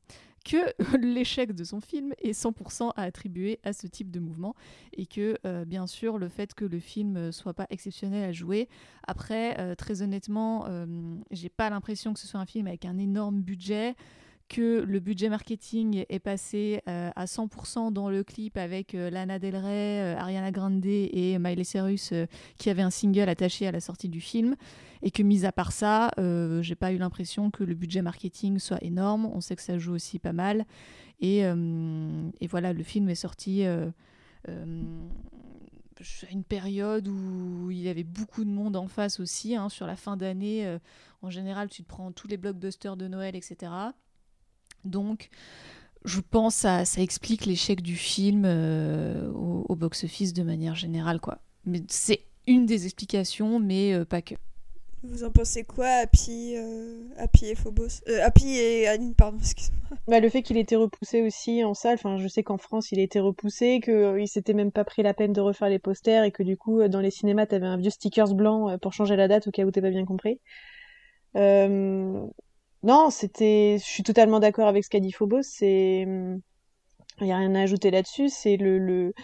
que 0.44 0.72
l'échec 0.98 1.52
de 1.52 1.64
son 1.64 1.80
film 1.80 2.14
est 2.22 2.38
100% 2.38 2.92
à 2.94 3.02
attribuer 3.02 3.58
à 3.64 3.72
ce 3.72 3.86
type 3.86 4.10
de 4.10 4.20
mouvement 4.20 4.54
et 4.92 5.06
que 5.06 5.38
euh, 5.46 5.64
bien 5.64 5.86
sûr 5.86 6.18
le 6.18 6.28
fait 6.28 6.54
que 6.54 6.64
le 6.64 6.78
film 6.78 7.16
euh, 7.16 7.32
soit 7.32 7.54
pas 7.54 7.66
exceptionnel 7.70 8.24
à 8.28 8.32
jouer 8.32 8.68
après 9.06 9.58
euh, 9.58 9.74
très 9.74 10.02
honnêtement 10.02 10.66
euh, 10.68 10.86
j'ai 11.30 11.48
pas 11.48 11.70
l'impression 11.70 12.12
que 12.12 12.20
ce 12.20 12.26
soit 12.26 12.40
un 12.40 12.46
film 12.46 12.66
avec 12.66 12.84
un 12.84 12.98
énorme 12.98 13.40
budget 13.40 13.94
que 14.48 14.82
le 14.82 15.00
budget 15.00 15.28
marketing 15.28 16.04
est 16.08 16.18
passé 16.18 16.82
euh, 16.88 17.10
à 17.16 17.24
100% 17.24 17.92
dans 17.92 18.10
le 18.10 18.22
clip 18.24 18.56
avec 18.56 18.94
euh, 18.94 19.10
Lana 19.10 19.38
Del 19.38 19.56
Rey, 19.56 20.00
euh, 20.00 20.16
Ariana 20.18 20.50
Grande 20.50 20.84
et 20.84 21.38
Miley 21.38 21.64
Cyrus 21.64 22.12
qui 22.58 22.70
avait 22.70 22.82
un 22.82 22.90
single 22.90 23.28
attaché 23.28 23.66
à 23.66 23.72
la 23.72 23.80
sortie 23.80 24.08
du 24.08 24.20
film 24.20 24.56
et 25.02 25.10
que 25.10 25.22
mis 25.22 25.44
à 25.44 25.52
part 25.52 25.72
ça, 25.72 26.10
j'ai 26.60 26.74
pas 26.74 26.92
eu 26.92 26.96
l'impression 26.96 27.50
que 27.50 27.62
le 27.62 27.74
budget 27.74 28.00
marketing 28.00 28.58
soit 28.58 28.82
énorme. 28.82 29.26
On 29.26 29.40
sait 29.40 29.54
que 29.54 29.62
ça 29.62 29.78
joue 29.78 29.92
aussi 29.92 30.18
pas 30.18 30.32
mal 30.32 30.64
et, 31.20 31.44
voilà, 32.48 32.72
le 32.72 32.82
film 32.82 33.10
est 33.10 33.14
sorti 33.14 33.64
une 34.48 36.44
période 36.48 37.08
où 37.08 37.70
il 37.70 37.80
y 37.80 37.88
avait 37.88 38.04
beaucoup 38.04 38.44
de 38.44 38.50
monde 38.50 38.76
en 38.76 38.88
face 38.88 39.20
aussi. 39.20 39.56
hein, 39.56 39.68
sur 39.68 39.86
la 39.86 39.96
fin 39.96 40.16
d'année, 40.16 40.78
en 41.20 41.28
général, 41.28 41.68
tu 41.68 41.82
te 41.82 41.88
prends 41.88 42.10
tous 42.10 42.28
les 42.28 42.38
blockbusters 42.38 42.96
de 42.96 43.06
Noël, 43.06 43.36
etc. 43.36 43.72
Donc, 44.84 45.30
je 46.04 46.20
pense 46.20 46.54
que 46.56 46.60
ça, 46.60 46.84
ça 46.84 47.00
explique 47.00 47.46
l'échec 47.46 47.82
du 47.82 47.96
film 47.96 48.44
euh, 48.44 49.30
au, 49.32 49.66
au 49.68 49.76
box-office 49.76 50.32
de 50.32 50.42
manière 50.42 50.74
générale, 50.74 51.20
quoi. 51.20 51.38
Mais 51.64 51.82
c'est 51.88 52.20
une 52.46 52.66
des 52.66 52.84
explications, 52.84 53.58
mais 53.58 53.94
euh, 53.94 54.04
pas 54.04 54.22
que. 54.22 54.34
Vous 55.06 55.22
en 55.22 55.30
pensez 55.30 55.64
quoi, 55.64 55.86
Happy, 55.86 56.54
euh, 56.56 57.02
Happy 57.18 57.46
et 57.46 57.54
Phobos 57.54 58.00
euh, 58.08 58.24
Happy 58.24 58.56
et 58.56 58.88
Aline, 58.88 59.14
pardon, 59.14 59.36
excuse-moi. 59.40 59.98
Bah, 60.08 60.18
le 60.18 60.30
fait 60.30 60.42
qu'il 60.42 60.56
ait 60.56 60.60
été 60.60 60.76
repoussé 60.76 61.20
aussi 61.20 61.62
en 61.62 61.74
salle, 61.74 61.94
enfin, 61.94 62.16
je 62.16 62.26
sais 62.26 62.42
qu'en 62.42 62.56
France 62.56 62.90
il 62.90 62.98
a 62.98 63.02
été 63.02 63.20
repoussé, 63.20 63.80
qu'il 63.84 63.92
euh, 63.92 64.26
s'était 64.26 64.54
même 64.54 64.72
pas 64.72 64.84
pris 64.84 65.02
la 65.02 65.12
peine 65.12 65.34
de 65.34 65.42
refaire 65.42 65.68
les 65.68 65.78
posters 65.78 66.24
et 66.24 66.30
que 66.30 66.42
du 66.42 66.56
coup, 66.56 66.86
dans 66.88 67.00
les 67.00 67.10
cinémas, 67.10 67.44
t'avais 67.44 67.66
un 67.66 67.76
vieux 67.76 67.90
stickers 67.90 68.34
blanc 68.34 68.78
pour 68.78 68.94
changer 68.94 69.16
la 69.16 69.28
date 69.28 69.46
au 69.46 69.50
cas 69.50 69.64
où 69.64 69.70
t'as 69.70 69.82
pas 69.82 69.90
bien 69.90 70.06
compris. 70.06 70.40
Euh, 71.36 72.26
Non, 72.84 73.08
c'était. 73.08 73.78
Je 73.80 73.84
suis 73.84 74.02
totalement 74.02 74.40
d'accord 74.40 74.68
avec 74.68 74.84
ce 74.84 74.90
qu'a 74.90 75.00
dit 75.00 75.10
Phobos. 75.10 75.42
C'est. 75.42 76.06
Il 77.20 77.26
y 77.26 77.32
a 77.32 77.38
rien 77.38 77.54
à 77.54 77.62
ajouter 77.62 77.90
là-dessus. 77.90 78.28
C'est 78.28 78.58
le, 78.58 79.14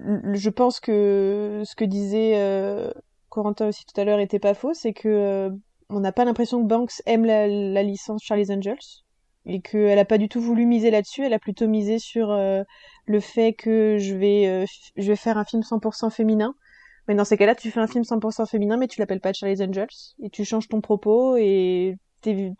Je 0.00 0.50
pense 0.50 0.80
que 0.80 1.62
ce 1.66 1.76
que 1.76 1.84
disait 1.84 2.32
euh, 2.36 2.90
Corentin 3.28 3.68
aussi 3.68 3.84
tout 3.84 4.00
à 4.00 4.04
l'heure 4.04 4.20
était 4.20 4.38
pas 4.38 4.54
faux. 4.54 4.72
C'est 4.72 4.94
que 4.94 5.08
euh, 5.08 5.50
on 5.90 6.00
n'a 6.00 6.12
pas 6.12 6.24
l'impression 6.24 6.62
que 6.62 6.66
Banks 6.66 7.02
aime 7.04 7.26
la, 7.26 7.82
licence 7.82 8.22
Charlie's 8.24 8.48
Angels 8.50 9.04
et 9.44 9.60
qu'elle 9.60 9.98
a 9.98 10.06
pas 10.06 10.18
du 10.18 10.30
tout 10.30 10.40
voulu 10.40 10.64
miser 10.64 10.90
là-dessus. 10.90 11.24
Elle 11.24 11.34
a 11.34 11.38
plutôt 11.38 11.68
misé 11.68 11.98
sur 11.98 12.30
euh, 12.30 12.62
le 13.04 13.20
fait 13.20 13.52
que 13.52 13.98
je 13.98 14.14
vais, 14.14 14.64
je 14.96 15.06
vais 15.06 15.16
faire 15.16 15.36
un 15.36 15.44
film 15.44 15.62
100% 15.62 16.10
féminin. 16.10 16.54
Mais 17.06 17.14
dans 17.14 17.24
ces 17.26 17.36
cas-là, 17.36 17.54
tu 17.54 17.70
fais 17.70 17.80
un 17.80 17.86
film 17.86 18.02
100% 18.02 18.48
féminin, 18.48 18.78
mais 18.78 18.88
tu 18.88 18.98
l'appelles 18.98 19.20
pas 19.20 19.34
Charlie's 19.34 19.60
Angels 19.60 20.14
et 20.22 20.30
tu 20.30 20.44
changes 20.44 20.68
ton 20.68 20.80
propos 20.80 21.36
et 21.36 21.96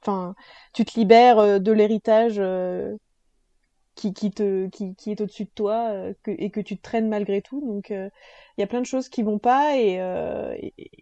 enfin, 0.02 0.34
tu 0.72 0.84
te 0.84 0.98
libères 0.98 1.38
euh, 1.38 1.58
de 1.58 1.72
l'héritage 1.72 2.36
euh, 2.38 2.96
qui, 3.94 4.12
qui, 4.12 4.30
qui, 4.30 4.94
qui 4.94 5.10
est 5.10 5.20
au-dessus 5.20 5.44
de 5.44 5.50
toi 5.54 5.88
euh, 5.90 6.14
et 6.26 6.50
que 6.50 6.60
tu 6.60 6.76
te 6.76 6.82
traînes 6.82 7.08
malgré 7.08 7.42
tout. 7.42 7.60
Donc, 7.60 7.90
il 7.90 8.10
y 8.58 8.62
a 8.62 8.66
plein 8.66 8.80
de 8.80 8.86
choses 8.86 9.08
qui 9.08 9.22
vont 9.22 9.38
pas 9.38 9.76
et, 9.76 10.00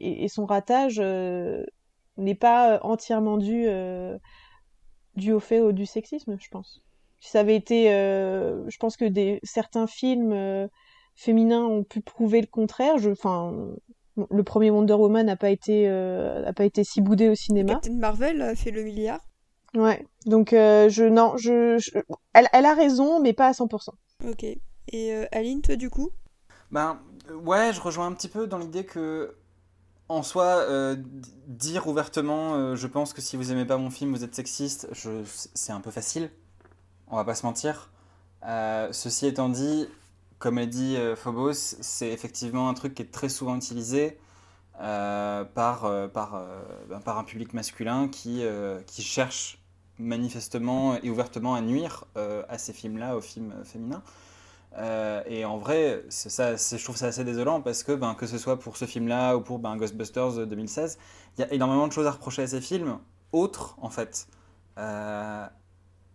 et, 0.01 0.29
son 0.29 0.47
ratage 0.47 1.01
n'est 2.17 2.35
pas 2.37 2.81
entièrement 2.83 3.37
dû, 3.37 3.67
dû 5.17 5.33
au 5.33 5.41
fait 5.41 5.73
du 5.73 5.87
sexisme, 5.87 6.37
je 6.41 6.49
pense. 6.49 6.83
Si 7.19 7.31
ça 7.31 7.41
avait 7.41 7.57
été, 7.57 7.87
je 7.87 8.77
pense 8.79 8.97
que 8.97 9.07
des, 9.07 9.41
certains 9.43 9.89
films 9.89 10.69
féminins 11.17 11.65
ont 11.65 11.83
pu 11.83 12.01
prouver 12.01 12.41
le 12.41 12.47
contraire. 12.47 12.95
Enfin, 13.11 13.53
le 14.31 14.43
premier 14.43 14.71
Wonder 14.71 14.95
Woman 14.95 15.27
n'a 15.27 15.37
pas 15.37 15.51
été, 15.51 15.89
euh, 15.89 16.43
n'a 16.43 16.53
pas 16.53 16.65
été 16.65 16.85
si 16.85 17.01
boudé 17.01 17.29
au 17.29 17.35
cinéma. 17.35 17.73
Captain 17.75 17.95
Marvel 17.95 18.41
a 18.43 18.55
fait 18.55 18.71
le 18.71 18.83
milliard. 18.83 19.21
Ouais. 19.75 20.07
Donc 20.27 20.53
euh, 20.53 20.89
je 20.89 21.05
non, 21.05 21.37
je, 21.37 21.79
je- 21.79 21.99
elle, 22.33 22.49
elle 22.53 22.65
a 22.67 22.75
raison, 22.75 23.21
mais 23.21 23.33
pas 23.33 23.49
à 23.49 23.53
100%. 23.53 23.91
Ok. 24.29 24.45
Et 24.45 25.13
euh, 25.15 25.27
Aline, 25.33 25.63
toi, 25.63 25.77
du 25.77 25.91
coup? 25.91 26.11
Ben, 26.71 27.01
euh, 27.31 27.35
ouais, 27.35 27.73
je 27.73 27.81
rejoins 27.81 28.07
un 28.07 28.13
petit 28.13 28.29
peu 28.29 28.47
dans 28.47 28.59
l'idée 28.59 28.85
que, 28.85 29.35
en 30.09 30.23
soi, 30.23 30.45
euh, 30.69 30.97
dire 31.49 31.87
ouvertement, 31.89 32.55
euh, 32.55 32.77
je 32.77 32.87
pense 32.87 33.13
que 33.13 33.21
si 33.21 33.37
vous 33.37 33.51
aimez 33.51 33.65
pas 33.65 33.79
mon 33.79 33.91
film, 33.91 34.13
vous 34.15 34.23
êtes 34.23 34.35
sexiste, 34.35 34.89
je, 34.93 35.11
c'est 35.55 35.73
un 35.73 35.81
peu 35.81 35.91
facile. 35.91 36.31
On 37.09 37.17
va 37.17 37.25
pas 37.25 37.35
se 37.35 37.45
mentir. 37.47 37.91
Euh, 38.47 38.89
ceci 38.93 39.27
étant 39.27 39.49
dit, 39.49 39.89
comme 40.45 40.59
a 40.59 40.67
dit 40.67 40.97
euh, 40.99 41.17
Phobos, 41.17 41.55
c'est 41.55 42.11
effectivement 42.11 42.69
un 42.69 42.75
truc 42.75 42.95
qui 42.95 43.01
est 43.01 43.11
très 43.11 43.31
souvent 43.31 43.57
utilisé. 43.57 44.19
euh, 44.81 45.45
par, 45.45 45.85
euh, 45.87 46.09
ben, 46.09 47.01
par 47.01 47.19
un 47.19 47.25
public 47.25 47.55
masculin 47.55 48.09
qui, 48.09 48.43
qui 48.87 49.03
cherche 49.03 49.63
manifestement 49.99 50.97
et 51.03 51.09
ouvertement 51.11 51.55
à 51.55 51.63
nuire 51.63 52.05
à 52.49 52.59
ces 52.59 52.73
films-là, 52.75 53.17
aux 53.17 53.21
films 53.23 53.55
féminins. 53.65 54.03
Et 55.27 55.45
en 55.47 55.57
vrai, 55.59 56.05
ça, 56.11 56.57
je 56.57 56.85
trouve 56.85 56.97
ça 56.97 57.07
assez 57.07 57.25
désolant 57.25 57.63
parce 57.63 57.83
que, 57.85 57.93
ben, 57.93 58.15
que 58.15 58.27
ce 58.27 58.37
soit 58.37 58.59
pour 58.59 58.77
ce 58.77 58.85
film-là 58.85 59.37
ou 59.37 59.41
pour 59.41 59.59
ben, 59.61 59.77
Ghostbusters 59.77 60.35
de 60.35 60.45
2016, 60.45 60.99
il 61.39 61.41
y 61.43 61.45
a 61.45 61.53
énormément 61.55 61.89
de 61.89 61.93
choses 61.93 62.07
à 62.07 62.11
reprocher 62.11 62.43
à 62.43 62.47
ces 62.49 62.61
films, 62.61 62.99
autres 63.33 63.77
en 63.81 63.91
fait. 63.91 64.27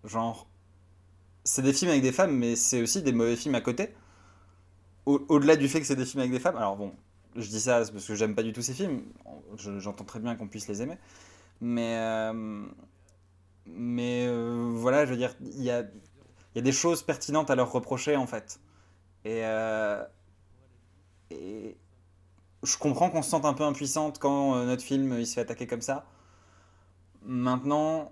Genre, 0.03 0.47
c'est 1.43 1.61
des 1.61 1.73
films 1.73 1.91
avec 1.91 2.03
des 2.03 2.11
femmes, 2.11 2.35
mais 2.35 2.55
c'est 2.55 2.81
aussi 2.81 3.01
des 3.01 3.13
mauvais 3.13 3.35
films 3.35 3.55
à 3.55 3.61
côté. 3.61 3.95
Au- 5.09 5.25
Au-delà 5.29 5.55
du 5.55 5.67
fait 5.67 5.79
que 5.81 5.87
c'est 5.87 5.95
des 5.95 6.05
films 6.05 6.21
avec 6.21 6.31
des 6.31 6.39
femmes, 6.39 6.57
alors 6.57 6.75
bon, 6.77 6.93
je 7.35 7.47
dis 7.49 7.59
ça 7.59 7.79
parce 7.91 8.05
que 8.05 8.15
j'aime 8.15 8.35
pas 8.35 8.43
du 8.43 8.53
tout 8.53 8.61
ces 8.61 8.73
films, 8.73 9.03
Je- 9.57 9.79
j'entends 9.79 10.05
très 10.05 10.19
bien 10.19 10.35
qu'on 10.35 10.47
puisse 10.47 10.67
les 10.67 10.81
aimer, 10.81 10.97
mais, 11.61 11.95
euh, 11.99 12.65
mais 13.65 14.25
euh, 14.27 14.71
voilà, 14.75 15.05
je 15.05 15.11
veux 15.11 15.17
dire, 15.17 15.35
il 15.41 15.63
y 15.63 15.71
a, 15.71 15.83
y 16.55 16.59
a 16.59 16.61
des 16.61 16.71
choses 16.71 17.03
pertinentes 17.03 17.49
à 17.51 17.55
leur 17.55 17.71
reprocher 17.71 18.15
en 18.17 18.27
fait. 18.27 18.59
Et, 19.25 19.41
euh, 19.45 20.03
et 21.31 21.77
je 22.63 22.77
comprends 22.77 23.09
qu'on 23.11 23.23
se 23.23 23.31
sente 23.31 23.45
un 23.45 23.53
peu 23.55 23.63
impuissante 23.65 24.19
quand 24.19 24.65
notre 24.65 24.83
film 24.83 25.17
il 25.19 25.27
se 25.27 25.35
fait 25.35 25.41
attaquer 25.41 25.67
comme 25.67 25.81
ça. 25.81 26.05
Maintenant, 27.25 28.11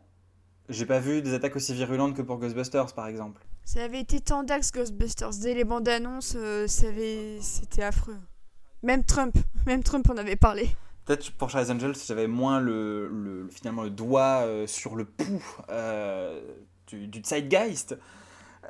j'ai 0.69 0.85
pas 0.87 0.99
vu 0.99 1.23
des 1.23 1.33
attaques 1.35 1.55
aussi 1.57 1.73
virulentes 1.75 2.15
que 2.17 2.23
pour 2.23 2.39
Ghostbusters 2.39 2.93
par 2.95 3.07
exemple. 3.07 3.46
Ça 3.68 3.84
avait 3.84 3.99
été 3.99 4.22
tant 4.22 4.45
Ghostbusters. 4.45 5.31
Dès 5.41 5.53
les 5.53 5.65
bandes 5.65 5.89
annonces, 5.89 6.35
euh, 6.38 6.68
c'était 6.68 7.84
affreux. 7.84 8.15
Même 8.81 9.03
Trump, 9.03 9.35
même 9.65 9.84
Trump 9.84 10.10
en 10.10 10.15
avait 10.15 10.38
parlé. 10.38 10.69
Peut-être 11.03 11.34
pour 11.34 11.49
Charlie's 11.49 11.69
Angels, 11.69 11.98
j'avais 12.07 12.27
moins 12.27 12.61
le, 12.61 13.10
le- 13.10 13.49
finalement 13.49 13.84
le 13.84 13.89
doigt 13.89 14.44
euh, 14.45 14.68
sur 14.68 14.95
le 14.95 15.03
pouls 15.03 15.44
euh, 15.69 16.39
du, 16.88 17.07
du 17.07 17.22
zeitgeist. 17.22 17.98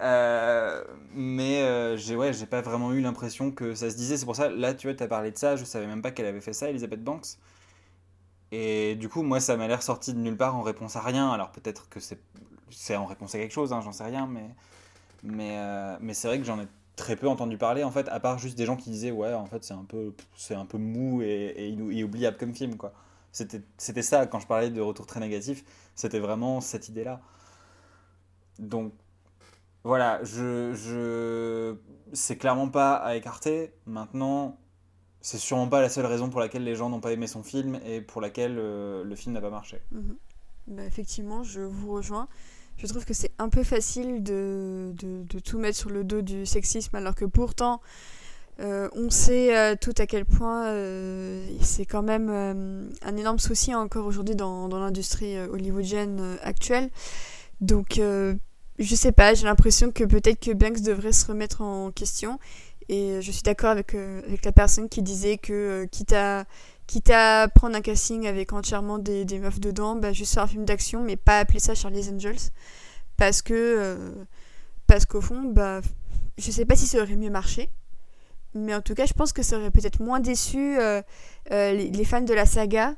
Euh, 0.01 0.83
mais 1.13 1.95
j'ai 1.99 2.15
ouais, 2.15 2.33
j'ai 2.33 2.47
pas 2.47 2.61
vraiment 2.61 2.91
eu 2.91 3.01
l'impression 3.01 3.51
que 3.51 3.75
ça 3.75 3.91
se 3.91 3.95
disait. 3.97 4.17
C'est 4.17 4.25
pour 4.25 4.35
ça, 4.35 4.49
là, 4.49 4.73
tu 4.73 4.91
vois, 4.91 4.99
as 4.99 5.07
parlé 5.07 5.29
de 5.29 5.37
ça. 5.37 5.57
Je 5.57 5.63
savais 5.63 5.85
même 5.85 6.01
pas 6.01 6.09
qu'elle 6.09 6.25
avait 6.25 6.41
fait 6.41 6.53
ça, 6.53 6.71
Elizabeth 6.71 7.03
Banks. 7.03 7.37
Et 8.51 8.95
du 8.95 9.09
coup, 9.09 9.21
moi, 9.21 9.39
ça 9.41 9.57
m'a 9.57 9.67
l'air 9.67 9.83
sorti 9.83 10.11
de 10.15 10.19
nulle 10.19 10.37
part 10.37 10.55
en 10.55 10.63
réponse 10.63 10.95
à 10.95 11.01
rien. 11.01 11.29
Alors 11.29 11.51
peut-être 11.51 11.87
que 11.87 11.99
c'est 11.99 12.95
en 12.95 13.05
réponse 13.05 13.35
à 13.35 13.37
quelque 13.37 13.53
chose, 13.53 13.73
hein, 13.73 13.81
j'en 13.81 13.91
sais 13.91 14.05
rien. 14.05 14.25
Mais, 14.25 14.55
mais, 15.23 15.57
euh, 15.57 15.97
mais 16.01 16.13
c'est 16.13 16.27
vrai 16.27 16.39
que 16.39 16.45
j'en 16.45 16.59
ai 16.59 16.67
très 16.95 17.15
peu 17.15 17.27
entendu 17.27 17.57
parler, 17.57 17.83
en 17.83 17.91
fait, 17.91 18.07
à 18.09 18.19
part 18.19 18.39
juste 18.39 18.57
des 18.57 18.65
gens 18.65 18.75
qui 18.75 18.89
disaient, 18.89 19.11
ouais, 19.11 19.33
en 19.33 19.45
fait, 19.45 19.63
c'est 19.63 19.73
un 19.73 19.83
peu, 19.83 20.13
c'est 20.35 20.55
un 20.55 20.65
peu 20.65 20.77
mou 20.77 21.21
et, 21.21 21.53
et 21.55 21.69
inou- 21.69 21.91
et 21.91 22.03
oubliable 22.03 22.37
comme 22.37 22.53
film, 22.53 22.75
quoi. 22.75 22.93
C'était 23.31 24.01
ça, 24.01 24.25
quand 24.25 24.39
je 24.39 24.47
parlais 24.47 24.71
de 24.71 24.81
retour 24.81 25.05
très 25.05 25.19
négatif, 25.19 25.63
c'était 25.93 26.19
vraiment 26.19 26.59
cette 26.59 26.89
idée-là. 26.89 27.21
Donc, 28.57 28.93
voilà, 29.83 30.23
je, 30.23 30.73
je... 30.73 31.75
c'est 32.13 32.37
clairement 32.37 32.69
pas 32.69 32.95
à 32.95 33.15
écarter. 33.15 33.71
Maintenant, 33.85 34.57
c'est 35.21 35.37
sûrement 35.37 35.67
pas 35.67 35.81
la 35.81 35.89
seule 35.89 36.07
raison 36.07 36.29
pour 36.29 36.39
laquelle 36.39 36.63
les 36.63 36.75
gens 36.75 36.89
n'ont 36.89 36.99
pas 36.99 37.11
aimé 37.11 37.27
son 37.27 37.43
film 37.43 37.79
et 37.85 38.01
pour 38.01 38.21
laquelle 38.21 38.57
euh, 38.57 39.03
le 39.03 39.15
film 39.15 39.33
n'a 39.35 39.41
pas 39.41 39.51
marché. 39.51 39.81
Bah, 40.67 40.83
effectivement, 40.83 41.43
je 41.43 41.61
vous 41.61 41.93
rejoins. 41.93 42.27
Je 42.77 42.85
trouve 42.87 43.05
que 43.05 43.13
c'est 43.13 43.31
un 43.39 43.49
peu 43.49 43.63
facile 43.63 44.21
de, 44.23 44.93
de, 44.93 45.39
tout 45.39 45.57
mettre 45.57 45.77
sur 45.77 45.89
le 45.89 46.03
dos 46.03 46.21
du 46.21 46.45
sexisme, 46.45 46.95
alors 46.95 47.15
que 47.15 47.25
pourtant, 47.25 47.81
euh, 48.59 48.87
on 48.93 49.09
sait 49.09 49.55
euh, 49.55 49.75
tout 49.79 49.93
à 49.97 50.05
quel 50.05 50.25
point 50.25 50.67
euh, 50.67 51.47
c'est 51.61 51.85
quand 51.85 52.03
même 52.03 52.29
un 52.29 53.17
énorme 53.17 53.39
souci 53.39 53.73
encore 53.73 54.05
aujourd'hui 54.05 54.35
dans, 54.35 54.67
dans 54.67 54.79
l'industrie 54.79 55.39
hollywoodienne 55.39 56.37
actuelle. 56.43 56.89
Donc, 57.61 57.99
je 57.99 58.95
sais 58.95 59.11
pas, 59.11 59.33
j'ai 59.33 59.45
l'impression 59.45 59.91
que 59.91 60.03
peut-être 60.03 60.39
que 60.39 60.51
Banks 60.51 60.81
devrait 60.81 61.13
se 61.13 61.25
remettre 61.25 61.61
en 61.61 61.91
question. 61.91 62.39
Et 62.89 63.21
je 63.21 63.31
suis 63.31 63.41
d'accord 63.43 63.71
avec, 63.71 63.95
avec 63.95 64.45
la 64.45 64.51
personne 64.51 64.87
qui 64.87 65.01
disait 65.01 65.37
que, 65.37 65.85
quitte 65.91 66.13
à 66.13 66.45
quitte 66.87 67.09
à 67.11 67.47
prendre 67.53 67.75
un 67.75 67.81
casting 67.81 68.27
avec 68.27 68.53
entièrement 68.53 68.97
des, 68.97 69.25
des 69.25 69.39
meufs 69.39 69.59
dedans, 69.59 69.95
bah, 69.95 70.13
juste 70.13 70.33
faire 70.33 70.43
un 70.43 70.47
film 70.47 70.65
d'action, 70.65 71.03
mais 71.03 71.17
pas 71.17 71.39
appeler 71.39 71.59
ça 71.59 71.75
Charlie's 71.75 72.09
Angels. 72.09 72.51
Parce 73.17 73.41
que, 73.41 73.53
euh, 73.53 74.11
parce 74.87 75.05
qu'au 75.05 75.21
fond, 75.21 75.43
bah, 75.43 75.81
je 76.37 76.51
sais 76.51 76.65
pas 76.65 76.75
si 76.75 76.87
ça 76.87 77.01
aurait 77.01 77.15
mieux 77.15 77.29
marché, 77.29 77.69
mais 78.53 78.73
en 78.73 78.81
tout 78.81 78.93
cas, 78.93 79.05
je 79.05 79.13
pense 79.13 79.33
que 79.33 79.43
ça 79.43 79.57
aurait 79.57 79.71
peut-être 79.71 80.01
moins 80.01 80.19
déçu 80.19 80.79
euh, 80.79 81.01
euh, 81.51 81.73
les, 81.73 82.05
fans 82.05 82.21
de 82.21 82.33
la 82.33 82.45
saga 82.45 82.95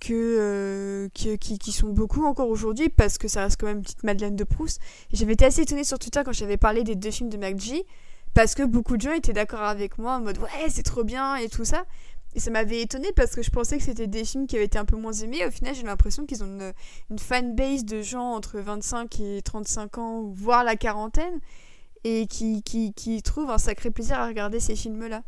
que, 0.00 0.12
euh, 0.12 1.08
qui, 1.14 1.38
qui, 1.38 1.72
sont 1.72 1.88
beaucoup 1.88 2.24
encore 2.24 2.48
aujourd'hui, 2.48 2.88
parce 2.88 3.18
que 3.18 3.28
ça 3.28 3.42
reste 3.42 3.60
quand 3.60 3.66
même 3.66 3.78
une 3.78 3.82
petite 3.82 4.04
Madeleine 4.04 4.36
de 4.36 4.44
Proust. 4.44 4.80
J'avais 5.12 5.32
été 5.32 5.44
assez 5.44 5.62
étonnée 5.62 5.84
sur 5.84 5.98
Twitter 5.98 6.20
quand 6.24 6.32
j'avais 6.32 6.56
parlé 6.56 6.84
des 6.84 6.94
deux 6.94 7.10
films 7.10 7.30
de 7.30 7.36
McG, 7.36 7.84
parce 8.34 8.54
que 8.54 8.62
beaucoup 8.62 8.96
de 8.96 9.02
gens 9.02 9.12
étaient 9.12 9.32
d'accord 9.32 9.62
avec 9.62 9.98
moi 9.98 10.16
en 10.16 10.20
mode 10.20 10.38
ouais, 10.38 10.68
c'est 10.68 10.82
trop 10.82 11.04
bien 11.04 11.36
et 11.36 11.48
tout 11.48 11.64
ça. 11.64 11.84
Et 12.34 12.40
ça 12.40 12.50
m'avait 12.50 12.80
étonné 12.80 13.12
parce 13.14 13.34
que 13.34 13.42
je 13.42 13.50
pensais 13.50 13.78
que 13.78 13.84
c'était 13.84 14.08
des 14.08 14.24
films 14.24 14.46
qui 14.46 14.56
avaient 14.56 14.64
été 14.64 14.78
un 14.78 14.84
peu 14.84 14.96
moins 14.96 15.12
aimés. 15.12 15.46
Au 15.46 15.50
final, 15.50 15.74
j'ai 15.74 15.84
l'impression 15.84 16.26
qu'ils 16.26 16.42
ont 16.42 16.72
une, 17.10 17.18
fanbase 17.18 17.84
de 17.84 18.02
gens 18.02 18.32
entre 18.32 18.58
25 18.58 19.20
et 19.20 19.42
35 19.42 19.98
ans, 19.98 20.22
voire 20.34 20.64
la 20.64 20.76
quarantaine, 20.76 21.40
et 22.02 22.26
qui, 22.26 22.62
qui, 22.62 22.92
qui 22.92 23.22
trouvent 23.22 23.50
un 23.50 23.58
sacré 23.58 23.90
plaisir 23.90 24.18
à 24.18 24.26
regarder 24.26 24.58
ces 24.58 24.74
films-là. 24.74 25.22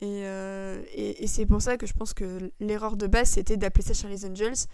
Et, 0.00 0.22
euh, 0.24 0.82
et, 0.92 1.24
et 1.24 1.26
c'est 1.26 1.46
pour 1.46 1.62
ça 1.62 1.76
que 1.76 1.86
je 1.86 1.92
pense 1.92 2.14
que 2.14 2.50
l'erreur 2.58 2.96
de 2.96 3.06
base, 3.06 3.30
c'était 3.30 3.56
d'appeler 3.56 3.84
ça 3.84 3.94
Charlie's 3.94 4.24
Angels, 4.24 4.66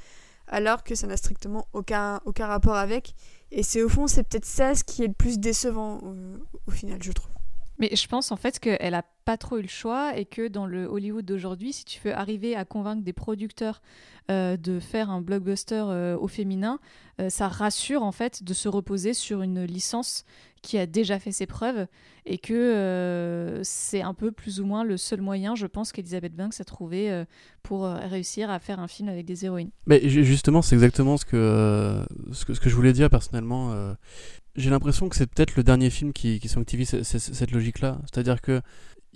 alors 0.49 0.85
que 0.85 0.95
ça 0.95 1.07
n'a 1.07 1.17
strictement 1.17 1.67
aucun, 1.73 2.21
aucun 2.25 2.47
rapport 2.47 2.77
avec. 2.77 3.15
Et 3.51 3.63
c'est 3.63 3.83
au 3.83 3.89
fond, 3.89 4.07
c'est 4.07 4.23
peut-être 4.23 4.45
ça 4.45 4.75
ce 4.75 4.85
qui 4.85 5.03
est 5.05 5.09
le 5.09 5.13
plus 5.13 5.39
décevant 5.39 6.01
euh, 6.05 6.37
au 6.67 6.71
final, 6.71 7.03
je 7.03 7.13
trouve. 7.13 7.36
Mais 7.79 7.91
je 7.95 8.07
pense 8.09 8.33
en 8.33 8.37
fait 8.37 8.59
qu'elle 8.59 8.95
a 8.95 9.03
pas 9.25 9.37
trop 9.37 9.59
eu 9.59 9.63
le 9.63 9.69
choix 9.69 10.17
et 10.17 10.25
que 10.25 10.49
dans 10.49 10.67
le 10.67 10.87
Hollywood 10.87 11.25
d'aujourd'hui, 11.25 11.73
si 11.73 11.85
tu 11.85 12.01
veux 12.05 12.15
arriver 12.15 12.57
à 12.57 12.65
convaincre 12.65 13.03
des 13.03 13.13
producteurs 13.13 13.83
euh, 14.31 14.57
de 14.57 14.81
faire 14.81 15.11
un 15.11 15.21
blockbuster 15.21 15.85
euh, 15.89 16.17
au 16.17 16.29
féminin, 16.29 16.79
euh, 17.21 17.29
ça 17.29 17.49
rassure 17.49 18.03
en 18.03 18.13
fait 18.13 18.43
de 18.45 18.55
se 18.55 18.69
reposer 18.69 19.15
sur 19.15 19.43
une 19.43 19.65
licence 19.65 20.25
qui 20.63 20.79
a 20.79 20.87
déjà 20.87 21.19
fait 21.19 21.33
ses 21.33 21.47
preuves 21.47 21.87
et 22.25 22.39
que 22.39 23.61
c'est 23.63 24.03
un 24.03 24.15
peu 24.15 24.33
plus 24.33 24.61
ou 24.61 24.67
moins 24.67 24.83
le 24.83 24.97
seul 24.97 25.21
moyen, 25.21 25.55
je 25.55 25.67
pense, 25.67 25.93
qu'Elizabeth 25.93 26.35
Banks 26.35 26.61
a 26.61 26.65
trouvé 26.65 27.25
pour 27.63 27.85
réussir 27.85 28.51
à 28.51 28.59
faire 28.59 28.81
un 28.81 28.89
film 28.89 29.09
avec 29.09 29.27
des 29.27 29.45
héroïnes. 29.45 29.71
Mais 29.87 30.09
ju- 30.09 30.25
justement, 30.25 30.63
c'est 30.63 30.75
exactement 30.75 31.19
ce 31.19 31.25
que, 31.25 32.05
ce 32.33 32.45
que 32.45 32.69
je 32.69 32.75
voulais 32.75 32.93
dire 32.93 33.11
personnellement. 33.11 33.95
J'ai 34.57 34.71
l'impression 34.71 35.09
que 35.09 35.17
c'est 35.17 35.27
peut-être 35.27 35.57
le 35.57 35.63
dernier 35.63 35.91
film 35.91 36.13
qui, 36.13 36.41
qui 36.41 36.49
sanctifie 36.49 36.87
ce- 36.87 37.03
ce- 37.03 37.19
cette 37.19 37.51
logique-là. 37.51 38.01
C'est-à-dire 38.05 38.41
que 38.41 38.63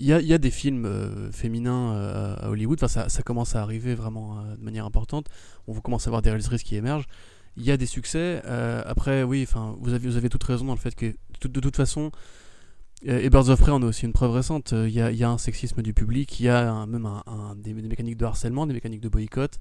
il 0.00 0.06
y 0.06 0.32
a, 0.32 0.38
des 0.38 0.50
films 0.50 0.86
euh, 0.86 1.30
féminins 1.30 1.92
euh, 1.94 2.34
à 2.38 2.48
Hollywood, 2.48 2.82
enfin, 2.82 3.08
ça, 3.08 3.22
commence 3.22 3.54
à 3.54 3.62
arriver 3.62 3.94
vraiment 3.94 4.38
euh, 4.38 4.56
de 4.56 4.62
manière 4.62 4.86
importante. 4.86 5.26
On 5.68 5.74
commence 5.74 6.06
à 6.06 6.10
voir 6.10 6.22
des 6.22 6.30
réalisatrices 6.30 6.62
qui 6.62 6.76
émergent. 6.76 7.04
Il 7.56 7.64
y 7.64 7.70
a 7.70 7.76
des 7.76 7.86
succès. 7.86 8.42
après, 8.86 9.22
oui, 9.24 9.44
enfin, 9.46 9.76
vous 9.80 9.92
avez, 9.92 10.08
vous 10.08 10.16
avez 10.16 10.30
toute 10.30 10.44
raison 10.44 10.64
dans 10.64 10.72
le 10.72 10.78
fait 10.78 10.94
que 10.94 11.14
de, 11.42 11.60
toute 11.60 11.76
façon, 11.76 12.12
et 13.02 13.28
Birds 13.28 13.50
of 13.50 13.60
Prey 13.60 13.72
en 13.72 13.82
est 13.82 13.84
aussi 13.84 14.06
une 14.06 14.12
preuve 14.12 14.30
récente. 14.30 14.72
Il 14.72 14.90
y, 14.90 15.00
a, 15.00 15.30
un 15.30 15.36
sexisme 15.36 15.82
du 15.82 15.92
public, 15.92 16.38
il 16.40 16.44
y 16.44 16.48
a 16.48 16.86
même 16.86 17.08
des 17.56 17.74
mécaniques 17.74 18.16
de 18.16 18.24
harcèlement, 18.24 18.66
des 18.66 18.72
mécaniques 18.72 19.00
de 19.00 19.08
boycott. 19.08 19.58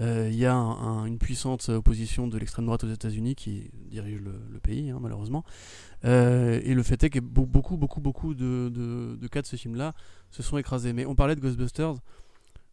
Euh, 0.00 0.28
Il 0.30 0.36
y 0.36 0.44
a 0.46 0.54
un- 0.54 1.02
un- 1.02 1.04
une 1.06 1.18
puissante 1.18 1.68
opposition 1.68 2.26
de 2.26 2.36
l'extrême 2.38 2.66
droite 2.66 2.82
aux 2.84 2.90
États-Unis 2.90 3.34
qui 3.36 3.70
dirige 3.90 4.20
le, 4.20 4.34
le 4.52 4.58
pays, 4.58 4.90
hein, 4.90 4.98
malheureusement. 5.00 5.44
Euh, 6.04 6.60
et 6.64 6.74
le 6.74 6.82
fait 6.82 7.02
est 7.04 7.10
que 7.10 7.20
be- 7.20 7.46
beaucoup, 7.46 7.76
beaucoup, 7.76 8.00
beaucoup 8.00 8.34
de, 8.34 8.70
de- 8.74 9.16
de 9.20 9.28
cas 9.28 9.40
de 9.42 9.46
ce 9.46 9.56
film-là 9.56 9.92
se 10.30 10.42
sont 10.42 10.58
écrasés. 10.58 10.92
Mais 10.92 11.06
on 11.06 11.14
parlait 11.14 11.36
de 11.36 11.40
Ghostbusters. 11.40 11.94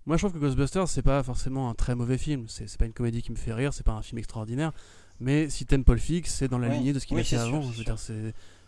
Moi, 0.07 0.17
je 0.17 0.25
trouve 0.25 0.33
que 0.33 0.43
Ghostbusters, 0.43 0.87
c'est 0.87 1.03
pas 1.03 1.21
forcément 1.21 1.69
un 1.69 1.75
très 1.75 1.93
mauvais 1.93 2.17
film. 2.17 2.45
C'est 2.47 2.75
pas 2.77 2.85
une 2.87 2.93
comédie 2.93 3.21
qui 3.21 3.31
me 3.31 3.37
fait 3.37 3.53
rire, 3.53 3.71
c'est 3.73 3.85
pas 3.85 3.93
un 3.93 4.01
film 4.01 4.17
extraordinaire. 4.17 4.71
Mais 5.19 5.47
si 5.49 5.67
t'aimes 5.67 5.83
Paul 5.83 5.99
Fix, 5.99 6.33
c'est 6.33 6.47
dans 6.47 6.57
la 6.57 6.69
lignée 6.69 6.93
de 6.93 6.97
ce 6.97 7.05
qu'il 7.05 7.15
Oui, 7.15 7.21
a 7.21 7.23
fait 7.23 7.37
avant. 7.37 7.61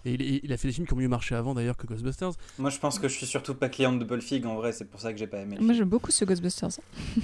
Et 0.06 0.14
il, 0.14 0.42
il 0.44 0.52
a 0.54 0.58
fait 0.58 0.68
des 0.68 0.74
films 0.74 0.86
qui 0.88 0.94
ont 0.94 0.98
mieux 0.98 1.08
marché 1.08 1.34
avant 1.36 1.54
d'ailleurs 1.54 1.78
que 1.78 1.88
Ghostbusters. 1.88 2.32
Moi, 2.58 2.70
je 2.70 2.80
pense 2.80 3.00
que 3.00 3.08
je 3.08 3.16
suis 3.16 3.26
surtout 3.26 3.56
pas 3.56 3.70
cliente 3.70 4.00
de 4.00 4.06
Paul 4.06 4.22
Feig 4.22 4.46
en 4.46 4.56
vrai, 4.56 4.72
c'est 4.74 4.86
pour 4.86 5.00
ça 5.00 5.14
que 5.14 5.20
j'ai 5.20 5.28
pas 5.28 5.38
aimé 5.40 5.56
le 5.58 5.64
Moi 5.64 5.74
j'aime 5.74 5.90
beaucoup 5.90 6.12
ce 6.12 6.26
Ghostbusters. 6.26 6.70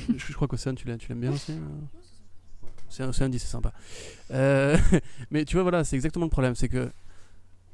je, 0.10 0.14
je 0.18 0.34
crois 0.34 0.48
qu'Océane, 0.48 0.76
tu 0.76 0.88
l'aimes 0.88 0.98
tu 0.98 1.10
l'aimes 1.10 1.20
bien 1.22 1.32
aussi 1.34 1.52
euh 1.52 1.58
C'est 2.90 3.04
Océane 3.04 3.32
dit 3.32 3.40
c'est 3.40 3.48
sympa. 3.48 3.72
Euh, 4.32 4.78
mais 5.32 5.46
tu 5.46 5.56
vois, 5.56 5.64
voilà, 5.64 5.84
c'est 5.84 5.96
exactement 5.96 6.26
le 6.26 6.32
problème. 6.32 6.56
C'est 6.56 6.70
que 6.70 6.90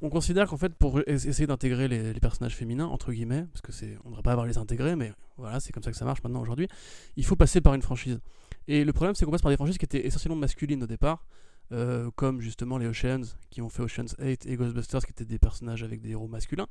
on 0.01 0.09
considère 0.09 0.47
qu'en 0.47 0.57
fait, 0.57 0.73
pour 0.75 0.99
es- 0.99 1.03
essayer 1.07 1.47
d'intégrer 1.47 1.87
les, 1.87 2.13
les 2.13 2.19
personnages 2.19 2.55
féminins, 2.55 2.85
entre 2.87 3.11
guillemets, 3.13 3.45
parce 3.53 3.61
que 3.61 3.71
c'est, 3.71 3.97
on 4.03 4.09
ne 4.09 4.11
devrait 4.11 4.23
pas 4.23 4.31
avoir 4.33 4.45
les 4.45 4.57
intégrer, 4.57 4.95
mais 4.95 5.13
voilà, 5.37 5.59
c'est 5.59 5.71
comme 5.71 5.83
ça 5.83 5.91
que 5.91 5.97
ça 5.97 6.05
marche 6.05 6.21
maintenant 6.23 6.41
aujourd'hui, 6.41 6.67
il 7.15 7.25
faut 7.25 7.35
passer 7.37 7.61
par 7.61 7.73
une 7.73 7.81
franchise. 7.81 8.19
Et 8.67 8.83
le 8.83 8.91
problème, 8.93 9.15
c'est 9.15 9.25
qu'on 9.25 9.31
passe 9.31 9.41
par 9.41 9.51
des 9.51 9.55
franchises 9.57 9.77
qui 9.77 9.85
étaient 9.85 10.05
essentiellement 10.05 10.35
masculines 10.37 10.83
au 10.83 10.87
départ, 10.87 11.23
euh, 11.71 12.11
comme 12.15 12.41
justement 12.41 12.77
les 12.77 12.87
Oceans, 12.87 13.23
qui 13.49 13.61
ont 13.61 13.69
fait 13.69 13.81
Oceans 13.81 14.15
8 14.19 14.45
et 14.45 14.55
Ghostbusters, 14.55 15.05
qui 15.05 15.11
étaient 15.11 15.25
des 15.25 15.39
personnages 15.39 15.83
avec 15.83 16.01
des 16.01 16.11
héros 16.11 16.27
masculins. 16.27 16.67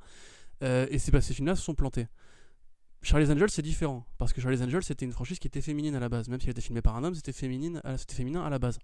Euh, 0.63 0.87
et 0.91 0.99
ces, 0.99 1.19
ces 1.21 1.35
films-là 1.35 1.57
se 1.57 1.63
sont 1.63 1.75
plantés. 1.75 2.07
Charlie's 3.03 3.31
Angels, 3.31 3.51
c'est 3.51 3.63
différent. 3.63 4.07
Parce 4.19 4.33
que 4.33 4.41
Charlie's 4.41 4.63
Angels, 4.63 4.83
c'était 4.83 5.05
une 5.05 5.13
franchise 5.13 5.39
qui 5.39 5.47
était 5.47 5.61
féminine 5.61 5.95
à 5.95 6.01
la 6.01 6.09
base. 6.09 6.29
Même 6.29 6.41
si 6.41 6.47
elle 6.47 6.53
était 6.53 6.63
filmée 6.63 6.83
par 6.83 6.97
un 6.97 7.05
homme, 7.05 7.15
c'était 7.15 7.33
féminine, 7.33 7.81
c'était 7.97 8.15
féminin 8.15 8.43
à 8.43 8.51
la 8.51 8.59
base. 8.59 8.79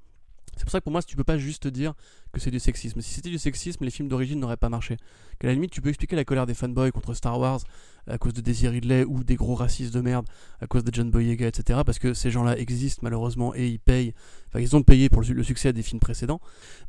C'est 0.57 0.65
pour 0.65 0.73
ça 0.73 0.81
que 0.81 0.85
pour 0.85 0.93
moi, 0.93 1.03
tu 1.03 1.17
peux 1.17 1.25
pas 1.25 1.39
juste 1.39 1.67
dire 1.69 1.95
que 2.33 2.41
c'est 2.41 2.51
du 2.51 2.61
sexisme. 2.61 3.01
Si 3.01 3.15
c'était 3.15 3.31
du 3.31 3.39
sexisme, 3.39 3.85
les 3.85 3.91
films 3.91 4.09
d'origine 4.09 4.39
n'auraient 4.39 4.57
pas 4.57 4.69
marché. 4.69 4.97
Qu'à 5.39 5.49
la 5.49 5.55
limite, 5.55 5.71
tu 5.71 5.81
peux 5.81 5.89
expliquer 5.89 6.17
la 6.17 6.25
colère 6.25 6.47
des 6.47 6.55
fanboys 6.55 6.93
contre 6.93 7.15
Star 7.15 7.39
Wars 7.39 7.61
à 8.07 8.19
cause 8.19 8.35
de 8.35 8.41
Daisy 8.41 8.69
Ridley 8.69 9.05
ou 9.05 9.25
des 9.25 9.37
gros 9.37 9.55
racistes 9.55 9.95
de 9.95 10.01
merde 10.01 10.27
à 10.61 10.67
cause 10.67 10.85
de 10.85 10.93
John 10.93 11.11
Boyega, 11.11 11.47
etc. 11.47 11.81
Parce 11.85 11.99
que 11.99 12.15
ces 12.15 12.31
gens-là 12.31 12.59
existent 12.59 13.01
malheureusement 13.03 13.55
et 13.55 13.69
ils 13.69 13.81
payent. 13.81 14.13
Enfin, 14.49 14.61
ils 14.61 14.77
ont 14.77 14.83
payé 14.83 15.09
pour 15.09 15.23
le, 15.23 15.43
succès 15.43 15.73
des 15.73 15.83
films 15.83 16.01
précédents. 16.01 16.41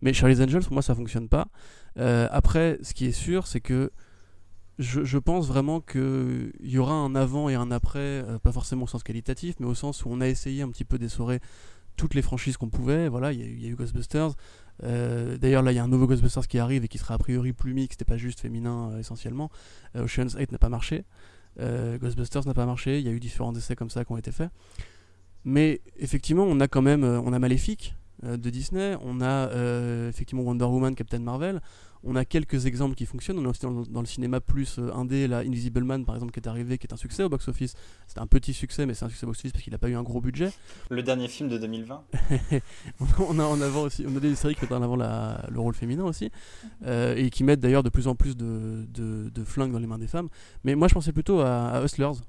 Mais 0.01 0.13
Charlie's 0.13 0.41
Angels, 0.41 0.63
pour 0.63 0.73
moi, 0.73 0.81
ça 0.81 0.95
fonctionne 0.95 1.29
pas. 1.29 1.47
Euh, 1.97 2.27
après, 2.31 2.77
ce 2.81 2.93
qui 2.93 3.05
est 3.05 3.11
sûr, 3.11 3.47
c'est 3.47 3.61
que 3.61 3.91
je, 4.79 5.17
pense 5.17 5.47
vraiment 5.47 5.79
qu'il 5.79 6.51
y 6.61 6.77
aura 6.77 6.93
un 6.93 7.15
avant 7.15 7.49
et 7.49 7.55
un 7.55 7.71
après, 7.71 7.99
euh, 7.99 8.39
pas 8.39 8.51
forcément 8.51 8.83
au 8.83 8.87
sens 8.87 9.03
qualitatif, 9.03 9.55
mais 9.59 9.67
au 9.67 9.75
sens 9.75 10.05
où 10.05 10.09
on 10.09 10.21
a 10.21 10.27
essayé 10.27 10.63
un 10.63 10.69
petit 10.69 10.85
peu 10.85 10.97
d'essorer 10.97 11.39
toutes 11.95 12.13
les 12.13 12.21
franchises 12.21 12.57
qu'on 12.57 12.69
pouvait. 12.69 13.07
Voilà, 13.07 13.31
il 13.31 13.61
y, 13.61 13.65
a 13.65 13.69
eu 13.69 13.75
Ghostbusters. 13.75 14.31
Euh, 14.83 15.37
d'ailleurs, 15.37 15.61
là, 15.61 15.71
il 15.71 15.75
y 15.75 15.79
a 15.79 15.83
un 15.83 15.87
nouveau 15.87 16.07
Ghostbusters 16.07 16.47
qui 16.47 16.59
arrive 16.59 16.83
et 16.83 16.87
qui 16.87 16.97
sera 16.97 17.13
a 17.13 17.17
priori 17.17 17.53
plus 17.53 17.73
mixte 17.73 18.01
et 18.01 18.05
pas 18.05 18.17
juste 18.17 18.39
féminin 18.39 18.91
euh, 18.91 18.99
essentiellement. 18.99 19.49
Ocean's 19.95 20.35
8 20.35 20.51
n'a 20.51 20.57
pas 20.57 20.69
marché. 20.69 21.05
Ghostbusters 21.59 22.45
n'a 22.45 22.53
pas 22.53 22.65
marché. 22.65 22.99
Il 22.99 23.05
y 23.05 23.09
a 23.09 23.11
eu 23.11 23.19
différents 23.19 23.53
essais 23.53 23.75
comme 23.75 23.89
ça 23.89 24.05
qui 24.05 24.11
ont 24.11 24.17
été 24.17 24.31
faits. 24.31 24.49
Mais 25.43 25.81
effectivement, 25.97 26.43
on 26.43 26.59
a 26.59 26.67
quand 26.67 26.81
même, 26.81 27.03
on 27.03 27.33
a 27.33 27.39
Maléfique 27.39 27.95
de 28.23 28.49
Disney, 28.49 28.95
on 29.01 29.21
a 29.21 29.49
effectivement 30.07 30.43
Wonder 30.43 30.65
Woman, 30.65 30.95
Captain 30.95 31.19
Marvel, 31.19 31.61
on 32.03 32.15
a 32.15 32.25
quelques 32.25 32.65
exemples 32.65 32.95
qui 32.95 33.05
fonctionnent. 33.05 33.37
On 33.39 33.45
a 33.45 33.49
aussi 33.49 33.61
dans, 33.61 34.01
le 34.01 34.07
cinéma 34.07 34.39
plus 34.39 34.79
euh, 34.79 34.93
indé, 34.93 35.27
la 35.27 35.39
Invisible 35.39 35.83
Man 35.83 36.05
par 36.05 36.15
exemple 36.15 36.31
qui 36.31 36.39
est 36.39 36.47
arrivé, 36.47 36.77
qui 36.77 36.87
est 36.87 36.93
un 36.93 36.97
succès 36.97 37.23
au 37.23 37.29
box-office. 37.29 37.75
C'est 38.07 38.19
un 38.19 38.27
petit 38.27 38.53
succès, 38.53 38.85
mais 38.85 38.93
c'est 38.93 39.05
un 39.05 39.09
succès 39.09 39.25
au 39.25 39.27
box-office 39.27 39.51
parce 39.51 39.63
qu'il 39.63 39.71
n'a 39.71 39.77
pas 39.77 39.89
eu 39.89 39.95
un 39.95 40.03
gros 40.03 40.21
budget. 40.21 40.51
Le 40.89 41.03
dernier 41.03 41.27
film 41.27 41.49
de 41.49 41.57
2020. 41.57 42.03
on 43.29 43.39
a 43.39 43.43
en 43.43 43.61
avant 43.61 43.83
aussi, 43.83 44.05
on 44.07 44.15
a 44.15 44.19
des 44.19 44.35
séries 44.35 44.55
qui 44.55 44.61
mettent 44.61 44.71
en 44.71 44.81
avant 44.81 44.95
le 44.95 45.59
rôle 45.59 45.75
féminin 45.75 46.03
aussi, 46.03 46.31
euh, 46.85 47.15
et 47.15 47.29
qui 47.29 47.43
mettent 47.43 47.59
d'ailleurs 47.59 47.83
de 47.83 47.89
plus 47.89 48.07
en 48.07 48.15
plus 48.15 48.35
de, 48.35 48.85
de, 48.89 49.43
flingues 49.43 49.71
dans 49.71 49.79
les 49.79 49.87
mains 49.87 49.97
des 49.97 50.07
femmes. 50.07 50.29
Mais 50.63 50.75
moi 50.75 50.87
je 50.87 50.93
pensais 50.93 51.11
plutôt 51.11 51.41
à 51.41 51.81
Hustlers, 51.83 52.19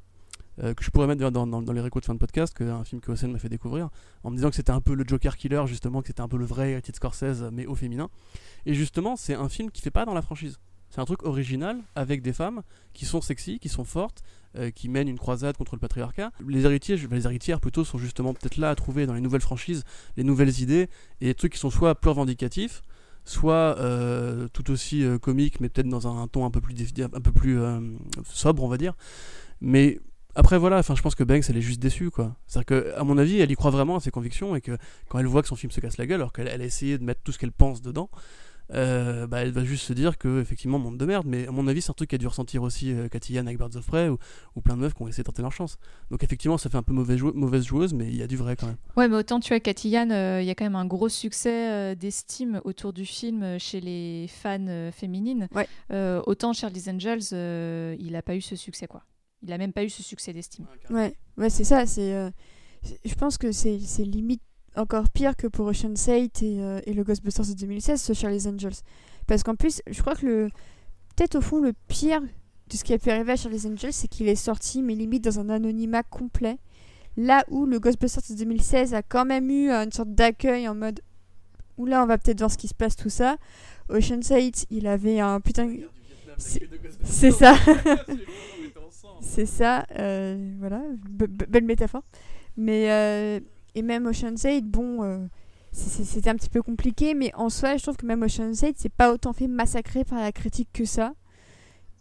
euh, 0.62 0.74
que 0.74 0.84
je 0.84 0.90
pourrais 0.90 1.06
mettre 1.06 1.30
dans, 1.30 1.72
les 1.72 1.80
récords 1.80 2.00
de 2.00 2.06
fin 2.06 2.14
de 2.14 2.18
podcast, 2.18 2.54
que 2.54 2.64
un 2.64 2.84
film 2.84 3.00
que 3.00 3.10
Osen 3.10 3.32
m'a 3.32 3.38
fait 3.38 3.48
découvrir, 3.48 3.88
en 4.22 4.30
me 4.30 4.36
disant 4.36 4.50
que 4.50 4.56
c'était 4.56 4.72
un 4.72 4.80
peu 4.80 4.94
le 4.94 5.04
Joker 5.06 5.36
Killer, 5.36 5.62
justement, 5.66 6.02
que 6.02 6.08
c'était 6.08 6.20
un 6.20 6.28
peu 6.28 6.36
le 6.36 6.44
vrai 6.44 6.72
Héritier 6.72 6.92
de 6.92 6.96
Scorsese, 6.96 7.44
mais 7.52 7.66
au 7.66 7.74
féminin. 7.74 8.10
Et 8.66 8.74
justement, 8.74 9.16
c'est 9.16 9.34
un 9.34 9.48
film 9.48 9.70
qui 9.70 9.80
fait 9.80 9.90
pas 9.90 10.04
dans 10.04 10.14
la 10.14 10.22
franchise. 10.22 10.58
C'est 10.90 11.00
un 11.00 11.06
truc 11.06 11.22
original 11.22 11.78
avec 11.94 12.20
des 12.20 12.34
femmes 12.34 12.62
qui 12.92 13.06
sont 13.06 13.22
sexy, 13.22 13.58
qui 13.58 13.70
sont 13.70 13.84
fortes, 13.84 14.22
euh, 14.56 14.70
qui 14.70 14.90
mènent 14.90 15.08
une 15.08 15.18
croisade 15.18 15.56
contre 15.56 15.74
le 15.74 15.80
patriarcat. 15.80 16.32
Les 16.46 16.66
héritiers, 16.66 16.96
les 16.96 17.24
héritières 17.24 17.60
plutôt, 17.60 17.82
sont 17.82 17.96
justement 17.96 18.34
peut-être 18.34 18.58
là 18.58 18.68
à 18.68 18.74
trouver 18.74 19.06
dans 19.06 19.14
les 19.14 19.22
nouvelles 19.22 19.40
franchises 19.40 19.84
les 20.18 20.24
nouvelles 20.24 20.60
idées 20.60 20.90
et 21.22 21.26
des 21.26 21.34
trucs 21.34 21.54
qui 21.54 21.58
sont 21.58 21.70
soit 21.70 21.94
plus 21.94 22.10
revendicatifs, 22.10 22.82
soit 23.24 23.78
euh, 23.78 24.48
tout 24.52 24.70
aussi 24.70 25.02
comiques, 25.22 25.60
mais 25.60 25.70
peut-être 25.70 25.88
dans 25.88 26.06
un, 26.06 26.28
ton 26.28 26.44
un 26.44 26.50
peu 26.50 26.60
plus, 26.60 26.74
un 27.00 27.08
peu 27.08 27.32
plus 27.32 27.58
sobre, 28.30 28.62
on 28.62 28.68
va 28.68 28.76
dire. 28.76 28.94
Mais 29.62 29.98
après 30.34 30.58
voilà, 30.58 30.78
enfin 30.78 30.94
je 30.94 31.02
pense 31.02 31.14
que 31.14 31.24
Banks 31.24 31.44
elle 31.48 31.56
est 31.56 31.62
juste 31.62 31.80
déçue 31.80 32.10
quoi. 32.10 32.36
C'est-à-dire 32.46 32.66
que 32.66 32.94
à 32.96 33.04
mon 33.04 33.18
avis 33.18 33.40
elle 33.40 33.50
y 33.50 33.54
croit 33.54 33.70
vraiment 33.70 33.96
à 33.96 34.00
ses 34.00 34.10
convictions 34.10 34.56
et 34.56 34.60
que 34.60 34.78
quand 35.08 35.18
elle 35.18 35.26
voit 35.26 35.42
que 35.42 35.48
son 35.48 35.56
film 35.56 35.70
se 35.70 35.80
casse 35.80 35.98
la 35.98 36.06
gueule 36.06 36.20
alors 36.20 36.32
qu'elle 36.32 36.48
a 36.48 36.64
essayé 36.64 36.98
de 36.98 37.04
mettre 37.04 37.20
tout 37.22 37.32
ce 37.32 37.38
qu'elle 37.38 37.52
pense 37.52 37.82
dedans, 37.82 38.08
euh, 38.74 39.26
bah, 39.26 39.42
elle 39.42 39.50
va 39.50 39.64
juste 39.64 39.84
se 39.84 39.92
dire 39.92 40.16
que 40.16 40.40
effectivement 40.40 40.78
monde 40.78 40.96
de 40.96 41.04
merde. 41.04 41.26
Mais 41.26 41.46
à 41.46 41.50
mon 41.50 41.68
avis 41.68 41.82
c'est 41.82 41.90
un 41.90 41.94
truc 41.94 42.10
qu'a 42.10 42.18
dû 42.18 42.26
ressentir 42.26 42.62
aussi 42.62 42.92
euh, 42.92 43.08
Cathy 43.08 43.34
Yann 43.34 43.46
avec 43.46 43.58
Birds 43.58 43.76
of 43.76 43.86
Prey 43.86 44.08
ou, 44.08 44.60
plein 44.62 44.76
de 44.76 44.80
meufs 44.80 44.94
qui 44.94 45.02
ont 45.02 45.08
essayé 45.08 45.22
de 45.22 45.26
tenter 45.26 45.42
leur 45.42 45.52
chance. 45.52 45.78
Donc 46.10 46.24
effectivement 46.24 46.56
ça 46.56 46.70
fait 46.70 46.78
un 46.78 46.82
peu 46.82 46.94
mauvaise, 46.94 47.22
mauvaise 47.22 47.64
joueuse 47.64 47.92
mais 47.92 48.06
il 48.06 48.16
y 48.16 48.22
a 48.22 48.26
du 48.26 48.36
vrai 48.36 48.56
quand 48.56 48.66
même. 48.66 48.76
Ouais 48.96 49.08
mais 49.08 49.16
autant 49.16 49.40
tu 49.40 49.48
vois 49.48 49.60
Cathy 49.60 49.90
Yann, 49.90 50.10
euh, 50.12 50.40
il 50.40 50.46
y 50.46 50.50
a 50.50 50.54
quand 50.54 50.64
même 50.64 50.76
un 50.76 50.86
gros 50.86 51.10
succès 51.10 51.94
d'estime 51.96 52.60
autour 52.64 52.94
du 52.94 53.04
film 53.04 53.58
chez 53.58 53.80
les 53.80 54.28
fans 54.28 54.90
féminines. 54.92 55.48
Ouais. 55.54 55.68
autant 56.26 56.52
Charlie's 56.52 56.88
Angels 56.88 57.32
il 57.98 58.16
a 58.16 58.22
pas 58.22 58.34
eu 58.34 58.40
ce 58.40 58.56
succès 58.56 58.86
quoi. 58.86 59.02
Il 59.42 59.52
a 59.52 59.58
même 59.58 59.72
pas 59.72 59.84
eu 59.84 59.90
ce 59.90 60.02
succès 60.02 60.32
d'estime. 60.32 60.66
Ouais, 60.90 61.14
ouais 61.36 61.50
c'est 61.50 61.64
ça. 61.64 61.86
C'est, 61.86 62.14
euh, 62.14 62.30
je 63.04 63.14
pense 63.14 63.38
que 63.38 63.52
c'est, 63.52 63.78
limite 63.98 64.42
encore 64.76 65.08
pire 65.10 65.36
que 65.36 65.46
pour 65.46 65.66
Ocean's 65.66 66.06
8 66.06 66.42
et, 66.42 66.60
euh, 66.60 66.80
et 66.86 66.94
le 66.94 67.04
Ghostbusters 67.04 67.46
de 67.46 67.54
2016, 67.54 68.00
ce 68.00 68.12
Charlie's 68.12 68.46
Angels. 68.46 68.80
Parce 69.26 69.42
qu'en 69.42 69.54
plus, 69.54 69.82
je 69.90 70.00
crois 70.00 70.14
que 70.14 70.26
le 70.26 70.50
peut-être 71.14 71.36
au 71.36 71.40
fond 71.40 71.60
le 71.60 71.74
pire 71.88 72.22
de 72.22 72.76
ce 72.76 72.84
qui 72.84 72.92
a 72.94 72.98
pu 72.98 73.10
arriver 73.10 73.32
à 73.32 73.36
Charlie's 73.36 73.66
Angels, 73.66 73.92
c'est 73.92 74.08
qu'il 74.08 74.28
est 74.28 74.34
sorti, 74.34 74.82
mais 74.82 74.94
limite 74.94 75.24
dans 75.24 75.40
un 75.40 75.48
anonymat 75.50 76.02
complet. 76.02 76.58
Là 77.16 77.44
où 77.48 77.66
le 77.66 77.78
Ghostbusters 77.78 78.22
de 78.30 78.34
2016 78.36 78.94
a 78.94 79.02
quand 79.02 79.26
même 79.26 79.50
eu 79.50 79.70
une 79.70 79.92
sorte 79.92 80.14
d'accueil 80.14 80.66
en 80.66 80.74
mode 80.74 81.00
où 81.76 81.84
là 81.86 82.02
on 82.02 82.06
va 82.06 82.16
peut-être 82.16 82.38
voir 82.38 82.50
ce 82.50 82.56
qui 82.56 82.68
se 82.68 82.74
passe 82.74 82.96
tout 82.96 83.10
ça. 83.10 83.36
Ocean's 83.90 84.30
8, 84.30 84.66
il 84.70 84.86
avait 84.86 85.20
un 85.20 85.40
putain. 85.40 85.70
C'est 86.38 87.30
ça. 87.30 87.54
C'est 89.22 89.46
ça, 89.46 89.86
euh, 89.98 90.54
voilà, 90.58 90.82
belle 91.48 91.64
métaphore. 91.64 92.02
Mais, 92.56 92.90
euh, 92.90 93.40
et 93.74 93.82
même 93.82 94.06
Ocean's 94.06 94.42
8, 94.42 94.66
bon, 94.66 95.02
euh, 95.02 95.18
c'était 95.70 96.28
un 96.28 96.34
petit 96.34 96.50
peu 96.50 96.60
compliqué, 96.60 97.14
mais 97.14 97.32
en 97.34 97.48
soi, 97.48 97.76
je 97.76 97.82
trouve 97.82 97.96
que 97.96 98.04
même 98.04 98.22
Ocean's 98.22 98.60
8, 98.60 98.74
c'est 98.76 98.92
pas 98.92 99.12
autant 99.12 99.32
fait 99.32 99.46
massacrer 99.46 100.04
par 100.04 100.18
la 100.18 100.32
critique 100.32 100.68
que 100.72 100.84
ça. 100.84 101.14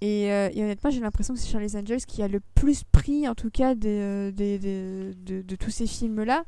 Et, 0.01 0.23
et 0.23 0.63
honnêtement, 0.63 0.89
j'ai 0.89 0.99
l'impression 0.99 1.35
que 1.35 1.39
c'est 1.39 1.47
Charlie's 1.47 1.75
Angels 1.75 2.05
qui 2.07 2.23
a 2.23 2.27
le 2.27 2.41
plus 2.55 2.83
pris, 2.83 3.27
en 3.27 3.35
tout 3.35 3.51
cas, 3.51 3.75
de, 3.75 4.33
de, 4.35 5.55
tous 5.55 5.69
ces 5.69 5.85
films-là. 5.85 6.43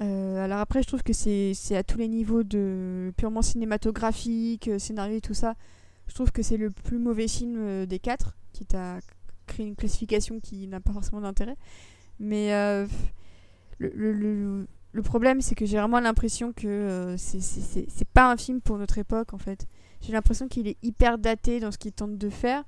alors 0.00 0.58
après, 0.58 0.82
je 0.82 0.88
trouve 0.88 1.04
que 1.04 1.12
c'est 1.12 1.76
à 1.76 1.84
tous 1.84 1.98
les 1.98 2.08
niveaux 2.08 2.42
de 2.42 3.12
purement 3.16 3.42
cinématographique, 3.42 4.68
scénario 4.78 5.18
et 5.18 5.20
tout 5.20 5.34
ça. 5.34 5.54
Je 6.08 6.14
trouve 6.14 6.32
que 6.32 6.42
c'est 6.42 6.56
le 6.56 6.70
plus 6.70 6.98
mauvais 6.98 7.28
film 7.28 7.86
des 7.86 8.00
quatre, 8.00 8.36
qui 8.52 8.66
t'a 8.66 8.98
créer 9.46 9.66
une 9.66 9.76
classification 9.76 10.40
qui 10.40 10.66
n'a 10.66 10.80
pas 10.80 10.92
forcément 10.92 11.20
d'intérêt. 11.20 11.56
Mais 12.18 12.52
euh, 12.54 12.86
le, 13.78 14.66
problème, 15.02 15.40
c'est 15.40 15.54
que 15.54 15.66
j'ai 15.66 15.78
vraiment 15.78 16.00
l'impression 16.00 16.52
que 16.52 16.66
euh, 16.66 17.16
c'est 17.16 18.08
pas 18.12 18.30
un 18.30 18.36
film 18.36 18.60
pour 18.60 18.78
notre 18.78 18.98
époque, 18.98 19.34
en 19.34 19.38
fait. 19.38 19.66
J'ai 20.00 20.12
l'impression 20.12 20.48
qu'il 20.48 20.68
est 20.68 20.76
hyper 20.82 21.18
daté 21.18 21.60
dans 21.60 21.70
ce 21.70 21.78
qu'il 21.78 21.92
tente 21.92 22.16
de 22.18 22.30
faire. 22.30 22.64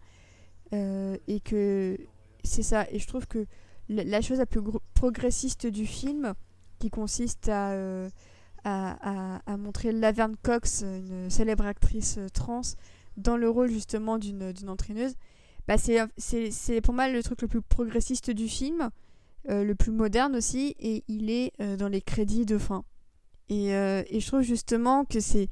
Euh, 0.73 1.17
et 1.29 1.39
que 1.41 1.97
c'est 2.43 2.65
ça. 2.65 2.87
Et 2.91 2.99
je 2.99 3.07
trouve 3.07 3.27
que 3.29 3.47
la, 3.89 4.21
chose 4.21 4.39
la 4.39 4.47
plus 4.47 4.61
progressiste 4.95 5.67
du 5.67 5.87
film, 5.87 6.35
qui 6.79 6.91
consiste 6.91 7.49
à, 7.49 7.71
à, 7.73 8.09
à, 8.65 9.41
à, 9.47 9.57
montrer 9.57 9.93
Laverne 9.93 10.35
Cox, 10.43 10.83
une 10.83 11.31
célèbre 11.31 11.65
actrice 11.65 12.19
trans, 12.35 12.63
dans 13.17 13.37
le 13.37 13.49
rôle 13.49 13.71
justement 13.71 14.19
d'une 14.19 14.69
entraîneuse, 14.69 15.15
bah, 15.69 15.77
c'est 15.79 16.81
pour 16.81 16.95
moi 16.95 17.09
le 17.09 17.23
truc 17.23 17.43
le 17.43 17.49
plus 17.49 17.63
progressiste 17.63 18.31
du 18.31 18.49
film, 18.49 18.91
euh, 19.49 19.65
le 19.65 19.75
plus 19.75 19.93
moderne 19.93 20.37
aussi, 20.37 20.77
et 20.79 21.05
il 21.09 21.31
est 21.31 21.53
euh, 21.61 21.77
dans 21.77 21.89
les 21.89 22.01
crédits 22.01 22.47
de 22.47 22.59
fin. 22.59 22.85
Et, 23.49 23.75
euh, 23.75 24.03
et 24.09 24.21
je 24.21 24.27
trouve 24.27 24.43
justement 24.43 25.05
que 25.05 25.21
c'est 25.21 25.49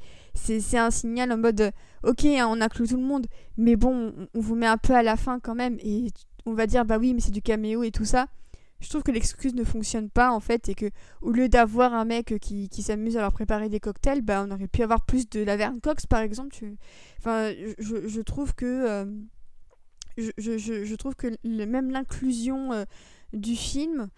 un 0.76 0.90
signal 0.90 1.32
en 1.32 1.38
mode 1.38 1.72
ok, 2.02 2.24
hein, 2.24 2.48
on 2.48 2.60
inclut 2.60 2.88
tout 2.88 2.96
le 2.96 3.04
monde, 3.04 3.26
mais 3.56 3.76
bon, 3.76 4.12
on, 4.34 4.40
vous 4.40 4.54
met 4.54 4.66
un 4.66 4.78
peu 4.78 4.94
à 4.94 5.02
la 5.02 5.16
fin 5.16 5.40
quand 5.40 5.54
même, 5.54 5.78
et 5.80 6.06
on 6.46 6.54
va 6.54 6.66
dire 6.66 6.84
bah 6.84 6.98
oui, 6.98 7.14
mais 7.14 7.20
c'est 7.20 7.30
du 7.30 7.42
caméo 7.42 7.82
et 7.82 7.90
tout 7.90 8.04
ça. 8.04 8.26
Je 8.80 8.88
trouve 8.90 9.02
que 9.02 9.12
l'excuse 9.12 9.54
ne 9.54 9.64
fonctionne 9.64 10.10
pas 10.10 10.30
en 10.32 10.40
fait, 10.40 10.68
et 10.68 10.74
que 10.74 10.90
au 11.22 11.30
lieu 11.30 11.48
d'avoir 11.48 11.94
un 11.94 12.04
mec 12.04 12.34
qui, 12.40 12.68
qui 12.68 12.82
s'amuse 12.82 13.16
à 13.16 13.20
leur 13.20 13.32
préparer 13.32 13.68
des 13.68 13.80
cocktails, 13.80 14.22
bah 14.22 14.44
on 14.46 14.50
aurait 14.50 14.68
pu 14.68 14.82
avoir 14.82 15.06
plus 15.06 15.28
de 15.28 15.42
la 15.42 15.56
Verne 15.56 15.80
Cox 15.80 16.06
par 16.06 16.20
exemple. 16.20 16.56
Enfin, 17.18 17.52
je, 17.78 18.08
je 18.08 18.20
trouve 18.20 18.54
que 18.54 19.06
je, 20.16 20.30
je, 20.38 20.84
je, 20.84 20.94
trouve 20.94 21.14
que 21.14 21.28
même 21.44 21.90
l'inclusion 21.90 22.72
euh, 22.72 22.84
du 23.32 23.56
film, 23.56 24.08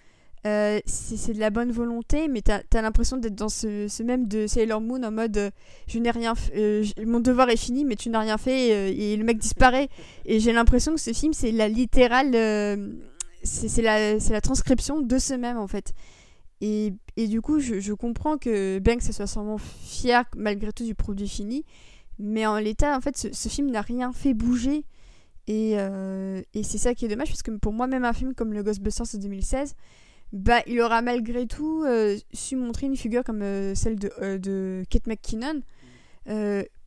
euh, 0.46 0.78
c'est 0.84 1.32
de 1.32 1.40
la 1.40 1.50
bonne 1.50 1.72
volonté, 1.72 2.28
mais 2.28 2.42
t'as 2.42 2.60
as, 2.72 2.82
l'impression 2.82 3.16
d'être 3.16 3.34
dans 3.34 3.48
ce, 3.48 3.88
ce, 3.88 4.02
même 4.02 4.28
de 4.28 4.46
Sailor 4.46 4.80
Moon 4.80 5.02
en 5.02 5.10
mode 5.10 5.36
euh, 5.36 5.50
je 5.88 5.98
n'ai 5.98 6.10
rien 6.10 6.34
mon 7.04 7.20
devoir 7.20 7.48
est 7.50 7.56
fini, 7.56 7.84
mais 7.84 7.96
tu 7.96 8.10
n'as 8.10 8.20
rien 8.20 8.38
fait 8.38 8.94
et 8.94 9.16
le 9.16 9.24
mec 9.24 9.38
disparaît. 9.38 9.88
Et 10.24 10.38
j'ai 10.40 10.52
l'impression 10.52 10.94
que 10.94 11.00
ce 11.00 11.12
film, 11.12 11.32
c'est 11.32 11.52
la 11.52 11.68
littérale, 11.68 12.32
c'est 13.42 13.82
la, 13.82 14.14
la 14.14 14.40
transcription 14.40 15.00
de 15.00 15.18
ce 15.18 15.34
même 15.34 15.58
en 15.58 15.66
fait. 15.66 15.92
Et, 16.60 16.94
et 17.16 17.26
du 17.26 17.42
coup, 17.42 17.58
je, 17.60 17.80
je, 17.80 17.92
comprends 17.92 18.38
que 18.38 18.78
Banks 18.78 19.02
soit 19.02 19.26
sûrement 19.26 19.58
fier 19.58 20.24
malgré 20.36 20.72
tout 20.72 20.84
du 20.84 20.94
produit 20.94 21.28
fini, 21.28 21.66
mais 22.18 22.46
en 22.46 22.58
l'état, 22.58 22.96
en 22.96 23.00
fait, 23.02 23.16
ce 23.16 23.48
film 23.48 23.70
n'a 23.70 23.82
rien 23.82 24.12
fait 24.12 24.32
bouger 24.32 24.84
et, 25.46 25.74
euh, 25.76 26.42
et 26.54 26.62
c'est 26.62 26.78
ça 26.78 26.94
qui 26.94 27.04
est 27.04 27.08
dommage, 27.08 27.28
parce 27.28 27.42
que 27.42 27.52
pour 27.52 27.72
moi, 27.72 27.86
même 27.86 28.04
un 28.04 28.12
film 28.12 28.34
comme 28.34 28.52
le 28.52 28.62
Ghostbusters 28.62 29.06
de 29.14 29.18
2016, 29.18 29.74
bah, 30.32 30.60
il 30.66 30.80
aura 30.80 31.02
malgré 31.02 31.46
tout 31.46 31.84
euh, 31.84 32.16
su 32.32 32.56
montrer 32.56 32.86
une 32.86 32.96
figure 32.96 33.22
comme 33.22 33.42
euh, 33.42 33.74
celle 33.74 33.96
de, 33.96 34.38
de, 34.38 34.84
Kate 34.90 35.06
McKinnon. 35.06 35.62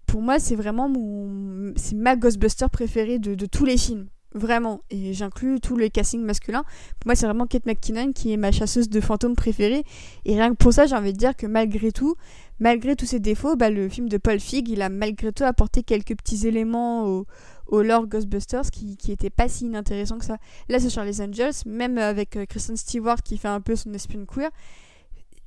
pour 0.08 0.22
moi, 0.22 0.40
c'est 0.40 0.56
vraiment 0.56 0.90
mon, 0.90 1.74
c'est 1.78 1.96
ma 1.96 2.16
Ghostbuster 2.16 2.66
préférée 2.72 3.20
de, 3.20 3.36
de, 3.36 3.46
tous 3.46 3.64
les 3.64 3.78
films. 3.78 4.08
vraiment. 4.34 4.82
Et 4.90 5.14
j'inclus 5.14 5.62
tous 5.62 5.78
les 5.78 5.90
castings 5.90 6.24
masculins. 6.24 6.64
Pour 7.00 7.08
moi, 7.08 7.16
c'est 7.16 7.28
vraiment 7.28 7.48
Kate 7.48 7.66
McKinnon 7.66 8.12
qui 8.12 8.34
est 8.34 8.38
ma 8.38 8.52
chasseuse 8.52 8.90
de 8.90 9.00
fantômes 9.00 9.36
préférée. 9.36 9.86
Et 10.26 10.34
rien 10.34 10.50
que 10.50 10.56
pour 10.56 10.74
ça, 10.74 10.86
j'ai 10.86 10.96
envie 10.96 11.14
de 11.14 11.18
dire 11.18 11.36
que 11.38 11.48
malgré 11.48 11.94
tout, 11.94 12.16
malgré 12.60 12.98
tous 12.98 13.06
ses 13.06 13.20
défauts, 13.20 13.56
bah, 13.56 13.70
le 13.70 13.88
film 13.88 14.10
de 14.10 14.18
Paul 14.18 14.40
Fig, 14.40 14.68
il 14.70 14.82
a 14.82 14.90
malgré 14.90 15.32
tout 15.32 15.46
apporté 15.46 15.84
quelques 15.84 16.16
petits 16.18 16.46
éléments 16.46 17.06
au, 17.06 17.26
au 17.70 17.82
lore 17.82 18.08
Ghostbusters 18.08 18.70
qui, 18.72 18.98
qui 18.98 19.12
était 19.12 19.30
pas 19.30 19.48
si 19.48 19.66
inintéressant 19.66 20.18
que 20.18 20.26
ça. 20.26 20.38
Là, 20.68 20.80
c'est 20.80 20.90
Charlie's 20.90 21.20
Angels, 21.20 21.54
même 21.66 21.98
avec 21.98 22.36
euh, 22.36 22.46
Kristen 22.46 22.76
Stewart 22.76 23.22
qui 23.24 23.38
fait 23.38 23.48
un 23.48 23.62
peu 23.62 23.76
son 23.76 23.94
espion 23.94 24.26
queer. 24.26 24.50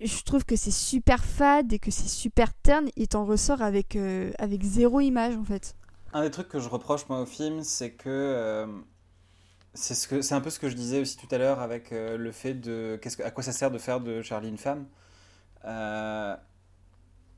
Je 0.01 0.23
trouve 0.23 0.45
que 0.45 0.57
c'est 0.57 0.73
super 0.73 1.25
fade 1.25 1.73
et 1.73 1.79
que 1.79 1.91
c'est 1.91 2.09
super 2.09 2.55
terne 2.55 2.89
et 2.97 3.07
t'en 3.07 3.25
ressors 3.25 3.63
avec, 3.63 3.95
euh, 3.97 4.33
avec 4.39 4.63
zéro 4.63 5.01
image 5.01 5.37
en 5.37 5.45
fait. 5.45 5.77
Un 6.13 6.23
des 6.23 6.31
trucs 6.31 6.49
que 6.49 6.61
je 6.61 6.69
reproche 6.69 7.09
moi 7.09 7.21
au 7.21 7.27
film, 7.27 7.63
c'est 7.63 7.93
que 7.93 8.09
euh, 8.09 8.67
c'est 9.75 9.95
ce 9.95 10.35
un 10.35 10.41
peu 10.41 10.51
ce 10.51 10.59
que 10.59 10.69
je 10.69 10.75
disais 10.75 11.01
aussi 11.01 11.17
tout 11.17 11.29
à 11.31 11.39
l'heure 11.39 11.61
avec 11.61 11.93
le 11.93 12.33
fait 12.33 12.55
de 12.55 12.99
qu'est-ce 13.01 13.17
que, 13.17 13.23
à 13.23 13.31
quoi 13.31 13.43
ça 13.43 13.53
sert 13.53 13.71
de 13.71 13.79
faire 13.79 14.01
de 14.01 14.21
Charlie 14.21 14.49
une 14.49 14.59
femme? 14.59 14.87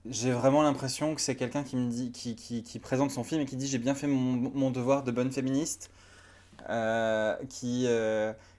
J'ai 0.08 0.32
vraiment 0.32 0.62
l'impression 0.62 1.14
que 1.14 1.20
c'est 1.20 1.36
quelqu'un 1.36 1.62
qui 1.62 1.76
me 1.76 1.90
dit 1.90 2.12
qui, 2.12 2.78
présente 2.78 3.10
son 3.10 3.24
film 3.24 3.42
et 3.42 3.46
qui 3.46 3.56
dit 3.56 3.66
j'ai 3.66 3.78
bien 3.78 3.94
fait 3.94 4.06
mon, 4.06 4.70
devoir 4.70 5.02
de 5.02 5.10
bonne 5.10 5.32
féministe, 5.32 5.90
qui 7.48 7.88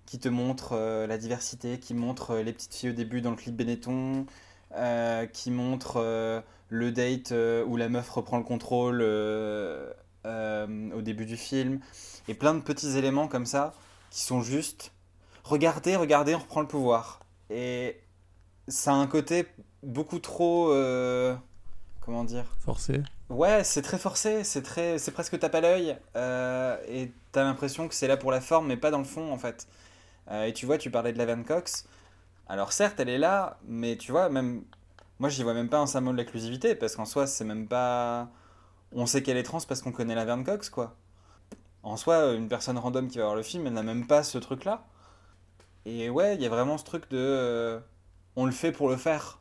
qui 0.05 0.19
te 0.19 0.29
montre 0.29 0.73
euh, 0.73 1.07
la 1.07 1.17
diversité, 1.17 1.79
qui 1.79 1.93
montre 1.93 2.31
euh, 2.31 2.43
les 2.43 2.53
petites 2.53 2.73
filles 2.73 2.91
au 2.91 2.93
début 2.93 3.21
dans 3.21 3.31
le 3.31 3.35
clip 3.35 3.55
Benetton, 3.55 4.25
euh, 4.75 5.25
qui 5.25 5.51
montre 5.51 6.43
le 6.69 6.91
date 6.91 7.33
où 7.67 7.77
la 7.77 7.89
meuf 7.89 8.09
reprend 8.09 8.37
le 8.37 8.43
contrôle 8.43 9.01
au 9.01 11.01
début 11.01 11.25
du 11.25 11.37
film, 11.37 11.79
et 12.27 12.33
plein 12.33 12.53
de 12.53 12.61
petits 12.61 12.97
éléments 12.97 13.27
comme 13.27 13.45
ça 13.45 13.73
qui 14.09 14.21
sont 14.21 14.41
juste 14.41 14.91
regardez, 15.43 15.95
regardez, 15.95 16.35
on 16.35 16.39
reprend 16.39 16.61
le 16.61 16.67
pouvoir. 16.67 17.21
Ça 18.67 18.91
a 18.91 18.95
un 18.95 19.07
côté 19.07 19.47
beaucoup 19.83 20.19
trop 20.19 20.71
comment 22.05 22.23
dire? 22.23 22.45
Forcé. 22.59 23.01
Ouais, 23.29 23.63
c'est 23.63 23.81
très 23.81 23.97
forcé, 23.97 24.43
c'est 24.43 24.61
très, 24.61 24.99
c'est 24.99 25.11
presque 25.11 25.39
tape 25.39 25.55
à 25.55 25.61
l'œil, 25.61 25.97
euh, 26.15 26.77
et 26.87 27.11
t'as 27.31 27.43
l'impression 27.43 27.87
que 27.87 27.95
c'est 27.95 28.07
là 28.07 28.15
pour 28.15 28.31
la 28.31 28.41
forme, 28.41 28.67
mais 28.67 28.77
pas 28.77 28.91
dans 28.91 28.99
le 28.99 29.03
fond 29.03 29.31
en 29.31 29.37
fait. 29.39 29.67
Euh, 30.29 30.45
et 30.45 30.53
tu 30.53 30.67
vois, 30.67 30.77
tu 30.77 30.91
parlais 30.91 31.13
de 31.13 31.17
la 31.17 31.25
Van 31.25 31.41
Cox. 31.43 31.87
Alors 32.47 32.73
certes, 32.73 32.99
elle 32.99 33.09
est 33.09 33.17
là, 33.17 33.57
mais 33.67 33.97
tu 33.97 34.11
vois, 34.11 34.29
même 34.29 34.63
moi, 35.19 35.29
j'y 35.29 35.43
vois 35.43 35.53
même 35.53 35.69
pas 35.69 35.79
un 35.79 35.87
symbole 35.87 36.15
de 36.15 36.21
l'inclusivité, 36.21 36.75
parce 36.75 36.95
qu'en 36.95 37.05
soi, 37.05 37.25
c'est 37.27 37.45
même 37.45 37.67
pas. 37.67 38.29
On 38.91 39.05
sait 39.05 39.23
qu'elle 39.23 39.37
est 39.37 39.43
trans 39.43 39.59
parce 39.67 39.81
qu'on 39.81 39.91
connaît 39.91 40.15
la 40.15 40.25
Van 40.25 40.43
Cox, 40.43 40.69
quoi. 40.69 40.95
En 41.83 41.97
soi, 41.97 42.33
une 42.33 42.49
personne 42.49 42.77
random 42.77 43.07
qui 43.07 43.17
va 43.19 43.25
voir 43.25 43.35
le 43.35 43.43
film, 43.43 43.67
elle 43.67 43.73
n'a 43.73 43.83
même 43.83 44.07
pas 44.07 44.23
ce 44.23 44.37
truc-là. 44.37 44.85
Et 45.85 46.09
ouais, 46.09 46.35
il 46.35 46.41
y 46.41 46.45
a 46.45 46.49
vraiment 46.49 46.77
ce 46.77 46.83
truc 46.83 47.09
de. 47.09 47.79
Euh, 48.37 48.41
on 48.41 48.45
le 48.45 48.51
fait 48.51 48.71
pour 48.71 48.89
le 48.89 48.97
faire. 48.97 49.39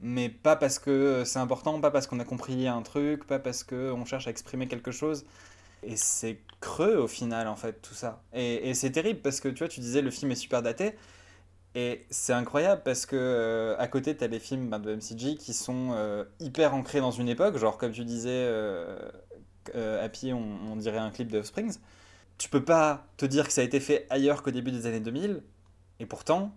Mais 0.00 0.28
pas 0.28 0.56
parce 0.56 0.78
que 0.78 1.24
c'est 1.24 1.38
important, 1.38 1.80
pas 1.80 1.90
parce 1.90 2.06
qu'on 2.06 2.20
a 2.20 2.24
compris 2.24 2.68
un 2.68 2.82
truc, 2.82 3.26
pas 3.26 3.38
parce 3.38 3.64
qu'on 3.64 4.04
cherche 4.04 4.26
à 4.26 4.30
exprimer 4.30 4.68
quelque 4.68 4.90
chose. 4.90 5.24
Et 5.82 5.96
c'est 5.96 6.40
creux 6.60 6.96
au 6.96 7.06
final, 7.08 7.48
en 7.48 7.56
fait, 7.56 7.80
tout 7.82 7.94
ça. 7.94 8.22
Et, 8.32 8.74
c'est 8.74 8.90
terrible 8.90 9.20
parce 9.20 9.40
que 9.40 9.48
tu 9.48 9.58
vois, 9.58 9.68
tu 9.68 9.80
disais 9.80 10.02
le 10.02 10.10
film 10.10 10.30
est 10.32 10.36
super 10.36 10.62
daté. 10.62 10.94
Et 11.74 12.06
c'est 12.10 12.32
incroyable 12.32 12.82
parce 12.84 13.06
que 13.06 13.16
euh, 13.16 13.76
à 13.78 13.86
côté, 13.88 14.16
tu 14.16 14.24
as 14.24 14.28
les 14.28 14.40
films 14.40 14.70
ben, 14.70 14.78
de 14.78 14.94
MCG 14.96 15.36
qui 15.36 15.52
sont 15.52 15.90
euh, 15.92 16.24
hyper 16.40 16.74
ancrés 16.74 17.00
dans 17.00 17.10
une 17.10 17.28
époque. 17.28 17.56
Genre, 17.58 17.78
comme 17.78 17.92
tu 17.92 18.04
disais, 18.04 18.30
euh, 18.30 18.96
Happy, 19.74 20.32
on, 20.32 20.72
on, 20.72 20.76
dirait 20.76 20.98
un 20.98 21.10
clip 21.10 21.30
de 21.30 21.42
Springs. 21.42 21.76
Tu 22.38 22.48
peux 22.48 22.64
pas 22.64 23.06
te 23.16 23.26
dire 23.26 23.46
que 23.46 23.52
ça 23.52 23.60
a 23.60 23.64
été 23.64 23.80
fait 23.80 24.06
ailleurs 24.10 24.42
qu'au 24.42 24.50
début 24.50 24.72
des 24.72 24.86
années 24.86 25.00
2000. 25.00 25.42
Et 26.00 26.06
pourtant, 26.06 26.54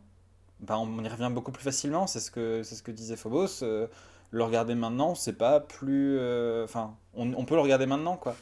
ben, 0.60 0.78
on 0.78 1.04
y 1.04 1.08
revient 1.08 1.32
beaucoup 1.32 1.52
plus 1.52 1.64
facilement. 1.64 2.08
C'est 2.08 2.20
ce 2.20 2.32
que, 2.32 2.64
c'est 2.64 2.76
ce 2.76 2.84
que 2.84 2.92
disait 2.92 3.16
Phobos. 3.16 3.62
le 3.62 4.44
regarder 4.44 4.76
maintenant, 4.76 5.16
c'est 5.16 5.38
pas 5.38 5.60
plus. 5.60 6.20
Enfin, 6.64 6.96
on, 7.14 7.46
peut 7.46 7.56
le 7.56 7.62
regarder 7.62 7.86
maintenant, 7.86 8.18
quoi. 8.18 8.36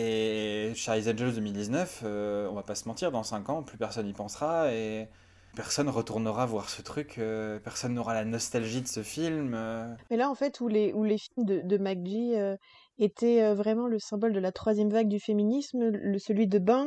Et 0.00 0.74
Charlie's 0.76 1.08
Angels 1.08 1.34
2019, 1.34 2.02
euh, 2.04 2.48
on 2.48 2.54
va 2.54 2.62
pas 2.62 2.76
se 2.76 2.86
mentir, 2.86 3.10
dans 3.10 3.24
5 3.24 3.50
ans, 3.50 3.62
plus 3.64 3.76
personne 3.76 4.06
y 4.06 4.12
pensera 4.12 4.72
et 4.72 5.08
personne 5.56 5.88
retournera 5.88 6.46
voir 6.46 6.68
ce 6.68 6.82
truc, 6.82 7.18
euh, 7.18 7.58
personne 7.58 7.94
n'aura 7.94 8.14
la 8.14 8.24
nostalgie 8.24 8.80
de 8.80 8.86
ce 8.86 9.02
film. 9.02 9.54
Euh. 9.56 9.92
Mais 10.08 10.16
là, 10.16 10.30
en 10.30 10.36
fait, 10.36 10.60
où 10.60 10.68
les, 10.68 10.92
où 10.92 11.02
les 11.02 11.18
films 11.18 11.44
de, 11.44 11.62
de 11.64 12.58
étaient 13.00 13.52
vraiment 13.54 13.88
le 13.88 13.98
symbole 13.98 14.32
de 14.32 14.38
la 14.38 14.52
troisième 14.52 14.88
vague 14.88 15.08
du 15.08 15.18
féminisme, 15.18 15.88
le, 15.88 16.18
celui 16.20 16.46
de 16.46 16.60
Bain, 16.60 16.86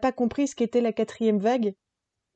pas 0.00 0.12
compris 0.12 0.48
ce 0.48 0.56
qu'était 0.56 0.80
la 0.80 0.94
quatrième 0.94 1.38
vague 1.38 1.74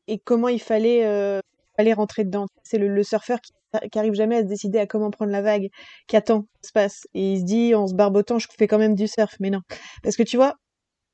et 0.08 0.18
comment 0.18 0.48
il 0.48 0.60
fallait, 0.60 1.40
fallait 1.76 1.92
rentrer 1.92 2.24
dedans. 2.24 2.46
C'est 2.62 2.78
le, 2.78 3.02
surfeur 3.02 3.40
qui 3.40 3.52
qui 3.90 3.98
arrive 3.98 4.14
jamais 4.14 4.36
à 4.36 4.40
se 4.40 4.46
décider 4.46 4.78
à 4.78 4.86
comment 4.86 5.10
prendre 5.10 5.32
la 5.32 5.42
vague, 5.42 5.68
qui 6.06 6.16
attend 6.16 6.47
ce 6.62 6.68
se 6.68 6.72
passe. 6.72 7.06
Et 7.14 7.32
il 7.32 7.40
se 7.40 7.44
dit, 7.44 7.74
en 7.74 7.86
se 7.86 7.94
barbotant, 7.94 8.39
je 8.39 8.48
fais 8.56 8.66
quand 8.66 8.78
même 8.78 8.94
du 8.94 9.08
surf. 9.08 9.36
Mais 9.40 9.50
non. 9.50 9.60
Parce 10.02 10.16
que 10.16 10.22
tu 10.22 10.36
vois, 10.36 10.55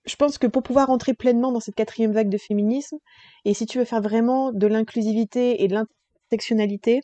je 0.07 0.17
pense 0.17 0.39
que 0.39 0.47
pour 0.47 0.63
pouvoir 0.63 0.91
entrer 0.91 1.15
pleinement 1.15 1.53
dans 1.53 1.61
cette 1.61 1.75
quatrième 1.75 2.13
vague 2.13 2.29
de 2.29 2.39
féminisme, 2.39 2.99
et 3.45 3.55
si 3.55 3.67
tu 3.67 3.79
veux 3.79 3.85
faire 3.85 4.03
vraiment 4.03 4.53
de 4.53 4.67
l'inclusivité 4.67 5.63
et 5.63 5.69
de 5.69 5.75
l'intersectionnalité, 5.75 7.01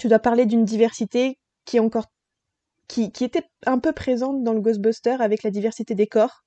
tu 0.00 0.08
dois 0.08 0.18
parler 0.18 0.46
d'une 0.46 0.64
diversité 0.64 1.38
qui 1.64 1.76
est 1.76 1.80
encore 1.80 2.06
qui, 2.88 3.12
qui 3.12 3.24
était 3.24 3.44
un 3.66 3.78
peu 3.78 3.92
présente 3.92 4.42
dans 4.42 4.54
le 4.54 4.60
Ghostbuster 4.60 5.16
avec 5.20 5.42
la 5.42 5.50
diversité 5.50 5.94
des 5.94 6.06
corps 6.06 6.44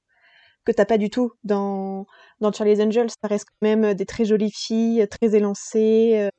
que 0.66 0.72
t'as 0.72 0.86
pas 0.86 0.98
du 0.98 1.10
tout 1.10 1.32
dans 1.44 2.06
dans 2.40 2.52
Charlie's 2.52 2.80
Angels. 2.80 3.10
Ça 3.10 3.28
reste 3.28 3.46
quand 3.50 3.68
même 3.68 3.94
des 3.94 4.06
très 4.06 4.26
jolies 4.26 4.52
filles, 4.52 5.08
très 5.10 5.36
élancées, 5.36 6.14
euh, 6.16 6.30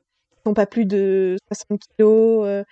n'ont 0.45 0.53
pas 0.53 0.65
plus 0.65 0.85
de 0.85 1.37
60 1.51 1.81
kilos. 1.97 2.45
Euh. 2.45 2.63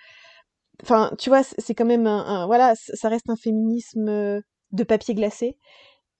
Enfin, 0.82 1.12
tu 1.18 1.30
vois, 1.30 1.42
c'est 1.44 1.74
quand 1.74 1.84
même 1.84 2.06
un, 2.06 2.46
voilà, 2.46 2.74
ça 2.76 3.08
reste 3.08 3.30
un 3.30 3.36
féminisme 3.36 4.08
euh, 4.08 4.40
de 4.72 4.84
papier 4.84 5.14
glacé 5.14 5.56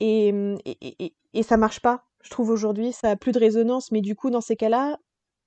et, 0.01 0.29
et, 0.65 1.05
et, 1.05 1.15
et 1.35 1.43
ça 1.43 1.57
marche 1.57 1.81
pas. 1.81 2.05
Je 2.23 2.31
trouve 2.31 2.51
aujourd'hui, 2.51 2.93
ça 2.93 3.11
a 3.11 3.17
plus 3.17 3.33
de 3.33 3.41
résonance, 3.41 3.91
mais 3.91 4.01
du 4.01 4.15
coup, 4.15 4.31
dans 4.31 4.41
ces 4.41 4.57
cas-là, 4.57 4.99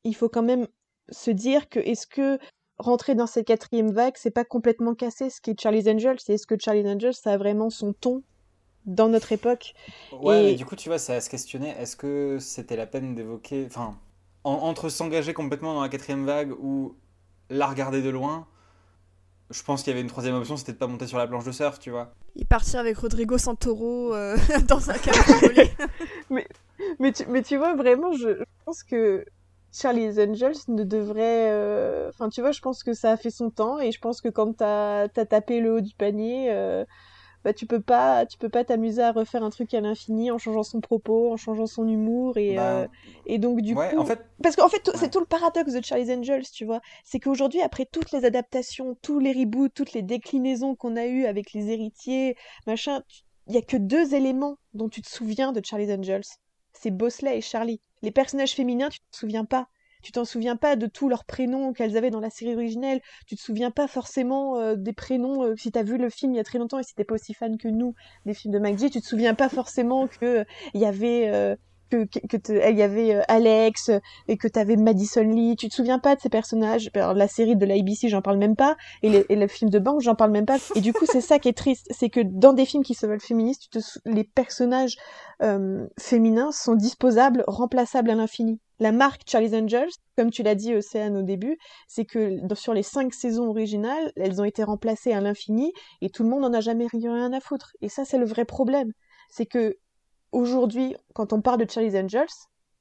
il 0.04 0.16
faut 0.16 0.30
quand 0.30 0.44
même 0.44 0.68
se 1.10 1.32
dire 1.32 1.70
que 1.70 1.80
est-ce 1.80 2.08
que 2.08 2.38
rentrer 2.78 3.16
dans 3.16 3.28
cette 3.28 3.48
quatrième 3.48 3.92
vague, 3.92 4.16
c'est 4.18 4.32
pas 4.32 4.44
complètement 4.44 4.96
cassé 4.96 5.30
ce 5.30 5.40
qui 5.40 5.52
est 5.52 5.60
Charlie's 5.60 5.88
Angels, 5.88 6.20
c'est 6.20 6.34
est-ce 6.34 6.48
que 6.48 6.56
Charlie's 6.60 6.88
Angels, 6.88 7.14
ça 7.14 7.34
a 7.34 7.38
vraiment 7.38 7.70
son 7.70 7.94
ton 7.94 8.24
dans 8.86 9.10
notre 9.10 9.32
époque 9.32 9.74
Ouais, 10.12 10.44
mais 10.44 10.56
du 10.56 10.66
coup, 10.66 10.76
tu 10.76 10.90
vois, 10.90 11.00
ça 11.00 11.16
à 11.16 11.22
se 11.22 11.30
questionner, 11.30 11.70
est-ce 11.80 11.96
que 11.96 12.38
c'était 12.40 12.76
la 12.76 12.86
peine 12.86 13.16
d'évoquer, 13.16 13.66
enfin, 13.68 13.98
entre 14.44 14.90
s'engager 14.90 15.34
complètement 15.34 15.74
dans 15.74 15.82
la 15.82 15.90
quatrième 15.90 16.26
vague 16.26 16.52
ou 16.60 16.96
la 17.50 17.68
regarder 17.68 18.02
de 18.02 18.10
loin, 18.10 18.48
je 19.50 19.62
pense 19.64 19.84
qu'il 19.84 19.92
y 19.92 19.94
avait 19.94 20.02
une 20.02 20.10
troisième 20.10 20.36
option, 20.36 20.58
c'était 20.58 20.74
de 20.74 20.78
pas 20.78 20.88
monter 20.88 21.08
sur 21.08 21.18
la 21.18 21.28
planche 21.28 21.46
de 21.46 21.52
surf, 21.52 21.80
tu 21.80 21.92
vois. 21.92 22.14
Et 22.36 22.46
partir 22.46 22.80
avec 22.80 22.98
Rodrigo 22.98 23.38
Santoro 23.38 24.14
euh, 24.14 24.38
dans 24.68 24.90
un 24.90 24.98
cabriolet. 24.98 25.72
mais, 26.30 26.48
mais, 27.00 27.12
tu, 27.12 27.26
mais 27.28 27.42
tu 27.42 27.58
vois, 27.58 27.76
vraiment, 27.76 28.14
je, 28.14 28.44
pense 28.66 28.84
que 28.84 29.26
Charlie's 29.72 30.18
Angels 30.18 30.58
ne 30.68 30.84
devrait... 30.84 31.52
Euh, 31.52 32.10
enfin, 32.10 32.30
tu 32.30 32.42
vois, 32.42 32.52
je 32.52 32.62
pense 32.62 32.84
que 32.84 32.94
ça 32.94 33.12
a 33.12 33.18
fait 33.18 33.30
son 33.30 33.52
temps, 33.52 33.80
et 33.80 33.92
je 33.92 34.00
pense 34.00 34.22
que 34.22 34.30
quand 34.30 34.54
t'as 34.58 35.04
as 35.04 35.26
tapé 35.26 35.60
le 35.60 35.74
haut 35.74 35.82
du 35.82 35.94
panier... 35.94 36.52
Euh, 36.52 36.86
bah, 37.46 37.54
tu 37.54 37.68
peux 37.68 37.80
pas 37.80 38.26
tu 38.26 38.40
peux 38.40 38.50
pas 38.50 38.66
t'amuser 38.66 39.04
à 39.04 39.12
refaire 39.12 39.44
un 39.44 39.52
truc 39.52 39.72
à 39.76 39.80
l'infini 39.80 40.32
en 40.32 40.40
changeant 40.40 40.64
son 40.64 40.82
propos 40.82 41.32
en 41.32 41.38
changeant 41.38 41.68
son 41.68 41.88
humour 41.88 42.38
et 42.38 42.56
bah, 42.56 42.80
euh, 42.80 42.88
et 43.28 43.38
donc 43.38 43.62
du 43.62 43.76
coup 43.76 43.82
en 43.98 44.04
fait... 44.04 44.20
parce 44.42 44.56
qu'en 44.56 44.68
fait 44.68 44.90
c'est 44.96 45.12
tout 45.12 45.20
le 45.20 45.28
paradoxe 45.28 45.74
de 45.74 45.84
Charlie's 45.84 46.10
Angels 46.10 46.50
tu 46.52 46.66
vois. 46.66 46.82
C'est 47.04 47.20
qu'aujourd'hui 47.20 47.62
après 47.62 47.86
toutes 47.86 48.12
les 48.12 48.26
adaptations 48.26 48.98
tous 49.04 49.20
les 49.20 49.32
reboots 49.32 49.72
toutes 49.72 49.94
les 49.94 50.02
déclinaisons 50.02 50.76
qu'on 50.76 50.96
a 50.96 51.06
eues 51.06 51.28
avec 51.28 51.54
les 51.54 51.70
héritiers 51.70 52.36
machin 52.66 53.04
il 53.48 53.54
y 53.54 53.60
a 53.60 53.62
que 53.62 53.78
deux 53.78 54.16
éléments 54.16 54.58
dont 54.74 54.90
tu 54.90 55.04
te 55.04 55.08
souviens 55.08 55.52
de 55.52 55.62
Charlie's 55.64 55.92
Angels. 55.92 56.26
C'est 56.74 56.90
Bosley 56.90 57.38
et 57.38 57.42
Charlie. 57.42 57.80
Les 58.02 58.10
personnages 58.10 58.54
féminins 58.54 58.90
tu 58.90 59.00
te 59.00 59.18
souviens 59.18 59.46
pas 59.46 59.68
tu 60.06 60.12
t'en 60.12 60.24
souviens 60.24 60.56
pas 60.56 60.76
de 60.76 60.86
tous 60.86 61.10
leurs 61.10 61.26
prénoms 61.26 61.74
qu'elles 61.74 61.98
avaient 61.98 62.12
dans 62.12 62.20
la 62.20 62.30
série 62.30 62.54
originelle, 62.54 63.02
tu 63.26 63.36
te 63.36 63.42
souviens 63.42 63.72
pas 63.72 63.88
forcément 63.88 64.58
euh, 64.60 64.76
des 64.76 64.94
prénoms, 64.94 65.44
euh, 65.44 65.56
si 65.58 65.72
t'as 65.72 65.82
vu 65.82 65.98
le 65.98 66.12
film 66.12 66.34
il 66.34 66.38
y 66.38 66.40
a 66.40 66.44
très 66.44 66.60
longtemps 66.60 66.78
et 66.78 66.84
si 66.84 66.94
t'es 66.94 67.04
pas 67.04 67.16
aussi 67.16 67.34
fan 67.34 67.58
que 67.58 67.68
nous 67.68 67.96
des 68.28 68.36
films 68.36 68.54
de 68.54 68.60
McGee, 68.60 68.92
tu 68.92 69.02
te 69.02 69.06
souviens 69.06 69.34
pas 69.34 69.50
forcément 69.50 70.08
que 70.08 70.46
il 70.76 70.82
y 70.82 70.86
avait 70.86 71.28
euh, 71.30 71.56
que, 71.90 72.06
que, 72.06 72.70
il 72.70 72.78
y 72.78 72.84
avait 72.84 73.20
Alex 73.28 73.90
et 74.28 74.38
que 74.38 74.48
t'avais 74.48 74.76
Madison 74.76 75.24
Lee, 75.24 75.56
tu 75.56 75.70
te 75.70 75.74
souviens 75.74 75.98
pas 75.98 76.16
de 76.16 76.22
ces 76.22 76.30
personnages, 76.30 76.92
Alors, 76.94 77.16
la 77.16 77.28
série 77.28 77.56
de 77.56 77.66
la 77.66 77.74
ABC 77.74 78.08
j'en 78.08 78.22
parle 78.22 78.38
même 78.38 78.56
pas, 78.56 78.78
et, 79.02 79.10
les, 79.10 79.26
et 79.30 79.36
le 79.36 79.48
film 79.48 79.72
de 79.72 79.80
banque 79.80 80.02
j'en 80.02 80.16
parle 80.16 80.32
même 80.32 80.46
pas, 80.46 80.58
et 80.76 80.82
du 80.82 80.94
coup 80.94 81.06
c'est 81.08 81.22
ça 81.22 81.40
qui 81.40 81.50
est 81.50 81.58
triste, 81.58 81.88
c'est 81.90 82.10
que 82.10 82.20
dans 82.24 82.54
des 82.54 82.66
films 82.66 82.84
qui 82.84 82.94
se 82.94 83.08
veulent 83.08 83.22
féministes, 83.22 83.64
tu 83.64 83.80
te, 83.80 83.80
les 84.06 84.24
personnages 84.24 84.98
féminins 86.00 86.52
sont 86.52 86.76
disposables, 86.76 87.44
remplaçables 87.48 88.12
à 88.12 88.16
l'infini 88.16 88.60
la 88.80 88.92
marque 88.92 89.22
Charlie's 89.26 89.54
Angels, 89.54 89.92
comme 90.18 90.32
tu 90.32 90.44
l'as 90.44 90.56
dit 90.56 90.76
Océane 90.76 91.18
au 91.18 91.22
début, 91.24 91.58
c'est 91.88 92.06
que 92.06 92.40
sur 92.56 92.74
les 92.74 92.84
cinq 92.84 93.14
saisons 93.14 93.48
originales, 93.50 94.12
elles 94.16 94.42
ont 94.42 94.46
été 94.46 94.64
remplacées 94.64 95.14
à 95.14 95.22
l'infini 95.22 95.72
et 96.02 96.10
tout 96.10 96.24
le 96.24 96.30
monde 96.30 96.42
n'en 96.42 96.54
a 96.54 96.62
jamais 96.62 96.88
rien 96.88 97.32
à 97.32 97.40
foutre. 97.40 97.72
Et 97.82 97.90
ça, 97.90 98.06
c'est 98.06 98.18
le 98.18 98.26
vrai 98.26 98.46
problème. 98.46 98.92
C'est 99.30 99.46
que 99.46 99.78
aujourd'hui, 100.32 100.96
quand 101.14 101.34
on 101.34 101.42
parle 101.42 101.66
de 101.66 101.70
Charlie's 101.70 101.96
Angels, 101.96 102.28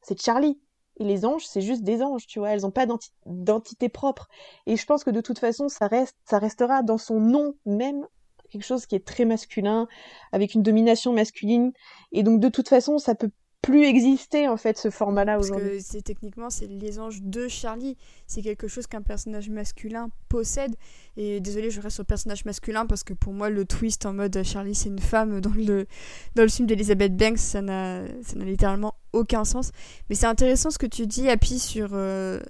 c'est 0.02 0.20
Charlie. 0.20 0.60
Et 1.00 1.05
les 1.05 1.24
anges, 1.24 1.47
c'est 1.47 1.60
juste 1.60 1.82
des 1.82 2.02
anges, 2.02 2.26
tu 2.26 2.39
vois. 2.39 2.50
Elles 2.50 2.62
n'ont 2.62 2.70
pas 2.70 2.86
d'identité 2.86 3.89
propre. 3.89 4.28
Et 4.66 4.76
je 4.76 4.86
pense 4.86 5.02
que 5.02 5.10
de 5.10 5.20
toute 5.20 5.40
façon, 5.40 5.68
ça 5.68 5.89
reste, 5.89 6.16
ça 6.24 6.39
restera 6.39 6.82
dans 6.82 6.98
son 6.98 7.18
nom 7.18 7.55
même 7.66 8.06
quelque 8.50 8.64
chose 8.64 8.86
qui 8.86 8.94
est 8.94 9.05
très 9.05 9.24
masculin, 9.24 9.89
avec 10.31 10.55
une 10.55 10.62
domination 10.62 11.12
masculine. 11.12 11.73
Et 12.12 12.23
donc, 12.23 12.39
de 12.39 12.48
toute 12.48 12.68
façon, 12.68 12.98
ça 12.98 13.16
peut 13.16 13.31
plus 13.65 13.84
exister 13.84 14.49
en 14.49 14.57
fait 14.57 14.78
ce 14.78 14.91
format-là 14.91 15.39
aujourd'hui. 15.39 15.81
C'est 15.81 16.02
techniquement 16.02 16.51
c'est 16.51 16.67
les 16.67 16.99
anges 16.99 17.23
de 17.23 17.49
Charlie, 17.49 17.97
c'est 18.26 18.43
quelque 18.43 18.68
chose 18.68 18.86
qu'un 18.86 19.02
personnage 19.02 19.49
masculin 19.49 20.09
possède. 20.28 20.75
Et 21.17 21.41
désolé, 21.41 21.70
je 21.70 21.81
reste 21.81 21.94
sur 21.94 22.02
le 22.02 22.07
personnage 22.07 22.44
masculin 22.44 22.86
parce 22.86 23.05
que 23.05 23.15
pour 23.15 23.33
moi 23.33 23.51
le 23.51 23.65
twist 23.65 24.07
en 24.07 24.12
mode 24.12 24.43
Charlie 24.43 24.75
c'est 24.75 24.89
une 24.89 24.99
femme 24.99 25.41
dans 25.41 25.51
le 25.51 25.86
dans 26.34 26.43
le 26.43 26.49
film 26.49 26.67
d'Elizabeth 26.67 27.17
Banks, 27.17 27.39
ça 27.39 27.62
n'a 27.62 28.02
ça 28.23 28.36
n'a 28.36 28.44
littéralement 28.44 28.94
aucun 29.12 29.44
sens. 29.44 29.70
Mais 30.09 30.17
c'est 30.17 30.26
intéressant 30.26 30.70
ce 30.70 30.78
que 30.78 30.86
tu 30.86 31.07
dis, 31.07 31.28
Happy, 31.28 31.59
sur 31.59 31.91
euh, 31.93 32.41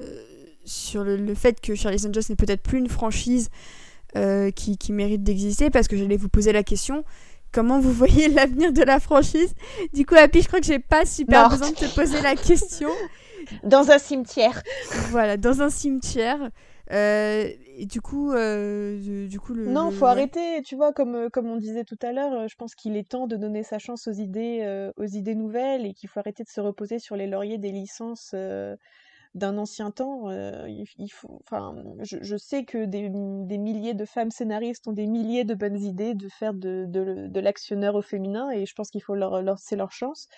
sur 0.65 1.05
le, 1.05 1.35
fait 1.35 1.61
que 1.61 1.75
Charlie's 1.75 2.07
Angels 2.07 2.25
n'est 2.31 2.37
peut-être 2.37 2.63
plus 2.63 2.79
une 2.79 2.89
franchise 2.89 3.51
euh, 4.17 4.51
qui, 4.51 4.79
qui 4.79 4.93
mérite 4.93 5.23
d'exister 5.23 5.71
parce 5.71 5.89
que 5.89 5.97
j'allais 5.97 6.17
vous 6.17 6.29
poser 6.29 6.53
la 6.53 6.63
question 6.63 7.05
comment 7.55 7.79
vous 7.79 7.93
voyez 7.93 8.29
l'avenir 8.35 8.73
de 8.73 8.83
la 8.83 9.01
franchise. 9.01 9.55
Du 9.95 10.05
coup, 10.05 10.17
Happy, 10.17 10.43
je 10.43 10.49
crois 10.49 10.61
que 10.61 10.67
j'ai 10.67 10.81
pas 10.81 11.07
super 11.07 11.49
besoin 11.49 11.71
de 11.71 11.77
te 11.77 11.95
poser 11.95 12.21
la 12.21 12.35
question. 12.35 12.91
Dans 13.63 13.91
un 13.91 13.99
cimetière. 13.99 14.63
Voilà, 15.11 15.37
dans 15.37 15.61
un 15.61 15.69
cimetière. 15.69 16.51
Euh, 16.93 17.47
et 17.77 17.85
du 17.85 18.01
coup, 18.01 18.33
euh, 18.33 19.27
du, 19.27 19.39
coup, 19.39 19.53
le, 19.53 19.67
non, 19.67 19.91
faut 19.91 20.07
arrêter. 20.07 20.63
Tu 20.63 20.77
vois, 20.77 20.95
comme 20.95 21.15
euh, 21.15 21.29
comme 21.29 21.51
on 21.51 21.57
disait 21.57 21.85
tout 21.85 21.99
à 22.01 22.13
l'heure, 22.13 22.49
je 22.49 22.55
pense 22.57 22.75
qu'il 22.75 22.97
est 22.97 23.07
temps 23.07 23.27
de 23.27 23.37
donner 23.37 23.63
sa 23.63 23.79
chance 23.79 24.09
aux 24.09 24.13
idées, 24.13 24.91
aux 24.97 25.05
idées 25.05 25.35
nouvelles, 25.35 25.85
et 25.85 25.93
qu'il 25.93 26.09
faut 26.09 26.21
arrêter 26.21 26.43
de 26.43 26.49
se 26.49 26.61
reposer 26.63 26.99
sur 26.99 27.17
les 27.17 27.27
lauriers 27.27 27.59
des 27.59 27.71
licences 27.71 28.35
d'un 29.35 29.59
ancien 29.59 29.91
temps. 29.91 30.29
Euh, 30.29 30.69
il, 30.69 31.09
faut, 31.09 31.41
enfin, 31.45 31.75
je, 32.01 32.37
sais 32.37 32.65
que 32.65 32.85
des, 32.85 33.09
milliers 33.09 33.95
de 33.95 34.05
femmes 34.05 34.31
scénaristes 34.31 34.87
ont 34.87 34.93
des 34.93 35.07
milliers 35.07 35.45
de 35.45 35.55
bonnes 35.55 35.79
idées 35.79 36.15
de 36.15 36.29
faire 36.29 36.55
de, 36.55 36.87
de, 36.87 37.41
l'actionneur 37.41 37.97
au 37.97 38.03
féminin 38.03 38.51
et 38.51 38.65
je 38.65 38.75
pense 38.75 38.91
qu'il 38.91 39.03
faut 39.03 39.15
leur, 39.15 39.43
laisser 39.43 39.77
leur 39.77 39.93
chance 39.93 40.29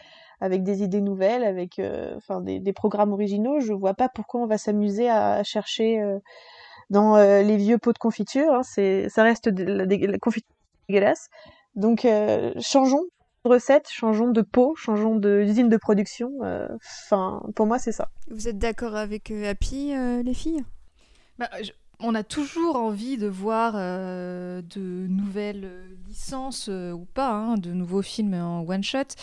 avec 0.40 0.62
des 0.62 0.82
idées 0.82 1.00
nouvelles, 1.00 1.44
avec 1.44 1.78
euh, 1.78 2.14
enfin, 2.16 2.40
des, 2.40 2.58
des, 2.58 2.72
programmes 2.72 3.12
originaux. 3.12 3.60
Je 3.60 3.72
vois 3.72 3.94
pas 3.94 4.08
pourquoi 4.08 4.40
on 4.40 4.46
va 4.46 4.58
s'amuser 4.58 5.10
à 5.10 5.42
chercher 5.44 6.00
euh, 6.00 6.18
dans 6.88 7.16
les 7.16 7.56
vieux 7.56 7.78
pots 7.78 7.92
de 7.92 7.98
confiture. 7.98 8.54
Hein. 8.54 8.62
c'est, 8.62 9.08
ça 9.08 9.22
reste 9.22 9.48
de, 9.48 9.64
la, 9.64 9.84
la 9.84 10.18
confiture 10.18 10.54
dégueulasse. 10.88 11.28
Donc 11.74 12.06
changeons, 12.60 13.04
recette, 13.46 13.88
changeons 13.90 14.30
de 14.30 14.42
peau, 14.42 14.74
changeons 14.76 15.16
d'usine 15.16 15.68
de 15.68 15.76
production. 15.76 16.32
Euh, 16.42 16.68
enfin, 16.76 17.42
pour 17.54 17.66
moi, 17.66 17.78
c'est 17.78 17.92
ça. 17.92 18.10
Vous 18.30 18.48
êtes 18.48 18.58
d'accord 18.58 18.96
avec 18.96 19.30
euh, 19.30 19.50
Happy, 19.50 19.92
euh, 19.94 20.22
les 20.22 20.34
filles? 20.34 20.64
Bah, 21.38 21.48
On 22.00 22.14
a 22.14 22.22
toujours 22.22 22.76
envie 22.76 23.16
de 23.16 23.26
voir 23.26 23.74
de 23.74 25.06
nouvelles 25.08 25.70
licences 26.08 26.68
ou 26.68 27.06
pas, 27.14 27.30
hein, 27.30 27.54
de 27.56 27.72
nouveaux 27.72 28.02
films 28.02 28.34
en 28.34 28.62
one 28.66 28.82
shot. 28.82 29.16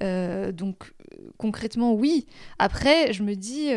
donc 0.00 0.92
concrètement, 1.36 1.92
oui. 1.92 2.26
Après, 2.58 3.12
je 3.12 3.22
me 3.22 3.34
dis 3.34 3.70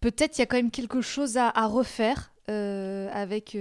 peut-être 0.00 0.38
il 0.38 0.40
y 0.40 0.42
a 0.42 0.46
quand 0.46 0.56
même 0.56 0.70
quelque 0.70 1.00
chose 1.00 1.36
à, 1.36 1.48
à 1.48 1.66
refaire 1.66 2.32
avec 2.48 3.56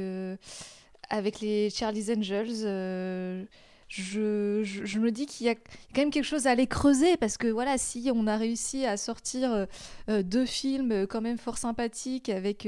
avec 1.09 1.41
les 1.41 1.69
Charlie's 1.69 2.09
Angels 2.09 3.47
je, 3.91 4.99
me 4.99 5.11
dis 5.11 5.25
qu'il 5.25 5.47
y 5.47 5.49
a 5.49 5.55
quand 5.55 5.97
même 5.97 6.11
quelque 6.11 6.25
chose 6.25 6.47
à 6.47 6.51
aller 6.51 6.67
creuser 6.67 7.17
parce 7.17 7.37
que 7.37 7.47
voilà, 7.47 7.77
si 7.77 8.09
on 8.13 8.25
a 8.25 8.37
réussi 8.37 8.85
à 8.85 8.95
sortir 8.95 9.51
euh, 9.51 9.65
euh, 10.09 10.23
deux 10.23 10.45
films 10.45 10.91
euh, 10.91 11.05
quand 11.05 11.19
même 11.19 11.37
fort 11.37 11.57
sympathiques 11.57 12.29
avec 12.29 12.67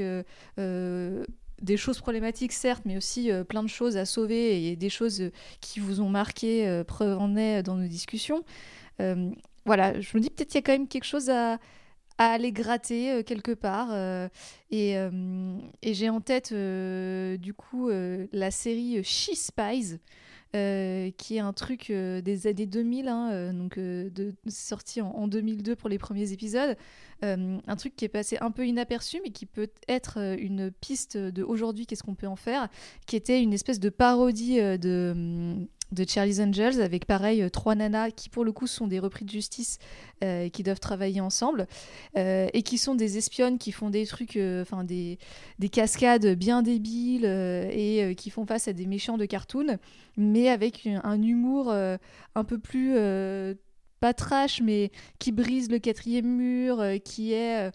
des 1.62 1.76
choses 1.78 1.98
problématiques 1.98 2.52
certes, 2.52 2.82
mais 2.84 2.98
aussi 2.98 3.30
plein 3.48 3.62
de 3.62 3.68
choses 3.68 3.96
à 3.96 4.04
sauver 4.04 4.66
et 4.66 4.76
des 4.76 4.90
choses 4.90 5.30
qui 5.62 5.80
vous 5.80 6.02
ont 6.02 6.10
marqué, 6.10 6.82
preuve 6.86 7.18
en 7.18 7.36
est 7.36 7.62
dans 7.62 7.76
nos 7.76 7.86
discussions. 7.86 8.44
voilà, 9.64 9.98
je 10.00 10.16
me 10.16 10.20
dis 10.20 10.28
peut-être 10.28 10.48
qu'il 10.48 10.56
y 10.56 10.58
a 10.58 10.62
quand 10.62 10.72
même 10.72 10.88
quelque 10.88 11.04
chose 11.04 11.30
à, 11.30 11.58
aller 12.18 12.52
gratter 12.52 13.24
quelque 13.24 13.52
part. 13.52 13.94
et 14.70 14.98
j'ai 15.82 16.10
en 16.10 16.20
tête 16.20 16.52
du 16.52 17.54
coup 17.54 17.88
la 17.88 18.50
série 18.50 19.02
She 19.02 19.30
Spies. 19.34 20.00
Euh, 20.54 21.10
qui 21.18 21.36
est 21.36 21.40
un 21.40 21.52
truc 21.52 21.90
euh, 21.90 22.20
des 22.20 22.46
années 22.46 22.66
2000, 22.66 23.08
hein, 23.08 23.32
euh, 23.32 23.52
donc 23.52 23.76
sorti 24.46 25.00
en, 25.00 25.26
2002 25.26 25.74
pour 25.74 25.88
les 25.88 25.98
premiers 25.98 26.30
épisodes. 26.32 26.76
un 27.22 27.76
truc 27.76 27.96
qui 27.96 28.04
est 28.04 28.08
passé 28.08 28.38
un 28.40 28.52
peu 28.52 28.64
inaperçu, 28.64 29.20
mais 29.24 29.30
qui 29.30 29.46
peut 29.46 29.70
être 29.88 30.18
une 30.38 30.70
piste 30.70 31.16
de 31.16 31.42
aujourd'hui, 31.42 31.86
qu'est-ce 31.86 32.04
qu'on 32.04 32.14
peut 32.14 32.28
en 32.28 32.36
faire, 32.36 32.68
qui 33.06 33.16
était 33.16 33.42
une 33.42 33.52
espèce 33.52 33.80
de 33.80 33.88
parodie 33.88 34.58
de 34.58 35.66
de 35.94 36.04
Charlie's 36.08 36.40
Angels 36.40 36.80
avec 36.80 37.06
pareil 37.06 37.42
euh, 37.42 37.48
trois 37.48 37.74
nanas 37.74 38.10
qui 38.10 38.28
pour 38.28 38.44
le 38.44 38.52
coup 38.52 38.66
sont 38.66 38.86
des 38.86 38.98
repris 38.98 39.24
de 39.24 39.30
justice 39.30 39.78
euh, 40.22 40.48
qui 40.48 40.62
doivent 40.62 40.80
travailler 40.80 41.20
ensemble 41.20 41.66
euh, 42.16 42.48
et 42.52 42.62
qui 42.62 42.78
sont 42.78 42.94
des 42.94 43.16
espionnes 43.16 43.58
qui 43.58 43.72
font 43.72 43.90
des 43.90 44.06
trucs 44.06 44.38
enfin 44.60 44.84
des, 44.84 45.18
des 45.58 45.68
cascades 45.68 46.26
bien 46.34 46.62
débiles 46.62 47.24
et 47.24 48.14
qui 48.16 48.30
font 48.30 48.44
face 48.44 48.68
à 48.68 48.72
des 48.72 48.86
méchants 48.86 49.16
de 49.16 49.24
cartoon 49.24 49.78
mais 50.16 50.48
avec 50.48 50.86
un, 50.86 51.22
humour 51.22 51.72
un 51.72 52.44
peu 52.44 52.58
plus 52.58 52.94
pas 54.00 54.14
trash 54.14 54.60
mais 54.60 54.90
qui 55.18 55.32
brise 55.32 55.70
le 55.70 55.78
quatrième 55.78 56.26
mur 56.26 56.82
qui 57.04 57.32
est 57.32 57.70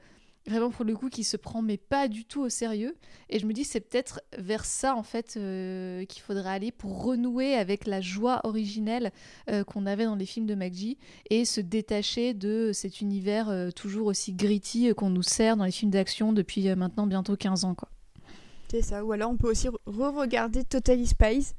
vraiment 0.49 0.71
pour 0.71 0.83
le 0.83 0.95
coup 0.95 1.09
qui 1.09 1.23
se 1.23 1.37
prend 1.37 1.61
mais 1.61 1.77
pas 1.77 2.07
du 2.07 2.25
tout 2.25 2.41
au 2.41 2.49
sérieux. 2.49 2.95
Et 3.29 3.39
je 3.39 3.45
me 3.45 3.53
dis 3.53 3.63
c'est 3.63 3.79
peut-être 3.79 4.21
vers 4.37 4.65
ça 4.65 4.95
en 4.95 5.03
fait 5.03 5.35
euh, 5.37 6.03
qu'il 6.05 6.21
faudrait 6.21 6.49
aller 6.49 6.71
pour 6.71 7.03
renouer 7.03 7.55
avec 7.55 7.85
la 7.85 8.01
joie 8.01 8.41
originelle 8.43 9.11
euh, 9.49 9.63
qu'on 9.63 9.85
avait 9.85 10.05
dans 10.05 10.15
les 10.15 10.25
films 10.25 10.47
de 10.47 10.55
McGee 10.55 10.97
et 11.29 11.45
se 11.45 11.61
détacher 11.61 12.33
de 12.33 12.71
cet 12.73 13.01
univers 13.01 13.49
euh, 13.49 13.71
toujours 13.71 14.07
aussi 14.07 14.33
gritty 14.33 14.93
qu'on 14.95 15.09
nous 15.09 15.23
sert 15.23 15.55
dans 15.55 15.65
les 15.65 15.71
films 15.71 15.91
d'action 15.91 16.33
depuis 16.33 16.75
maintenant 16.75 17.07
bientôt 17.07 17.35
15 17.35 17.63
ans 17.63 17.75
quoi. 17.75 17.89
C'est 18.71 18.81
ça. 18.81 19.03
Ou 19.03 19.11
alors 19.11 19.31
on 19.31 19.37
peut 19.37 19.49
aussi 19.49 19.67
re-regarder 19.85 20.63
Totally 20.63 21.07
Spies 21.07 21.53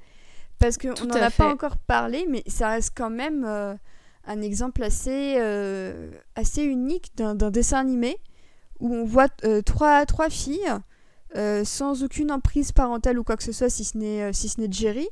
parce 0.59 0.77
qu'on 0.77 0.95
n'en 1.07 1.15
a 1.15 1.31
pas 1.31 1.51
encore 1.51 1.79
parlé 1.79 2.27
mais 2.29 2.43
ça 2.47 2.71
reste 2.71 2.93
quand 2.95 3.11
même 3.11 3.45
un 3.45 4.43
exemple 4.43 4.83
assez, 4.83 5.37
assez 6.35 6.63
unique 6.63 7.13
d'un 7.17 7.51
dessin 7.51 7.79
animé 7.79 8.19
où 8.81 8.95
on 8.95 9.05
voit 9.05 9.29
euh, 9.45 9.63
trois, 9.63 10.05
trois 10.07 10.31
filles 10.31 10.73
euh, 11.37 11.65
sans 11.65 12.03
aucune 12.03 12.33
emprise 12.33 12.73
parentale 12.73 13.19
ou 13.19 13.25
quoi 13.25 13.37
que 13.37 13.43
ce 13.43 13.53
soit, 13.53 13.71
si 13.71 13.85
ce 13.85 13.97
n'est 13.97 14.23
euh, 14.23 14.33
si 14.33 14.53
Jerry, 14.71 15.09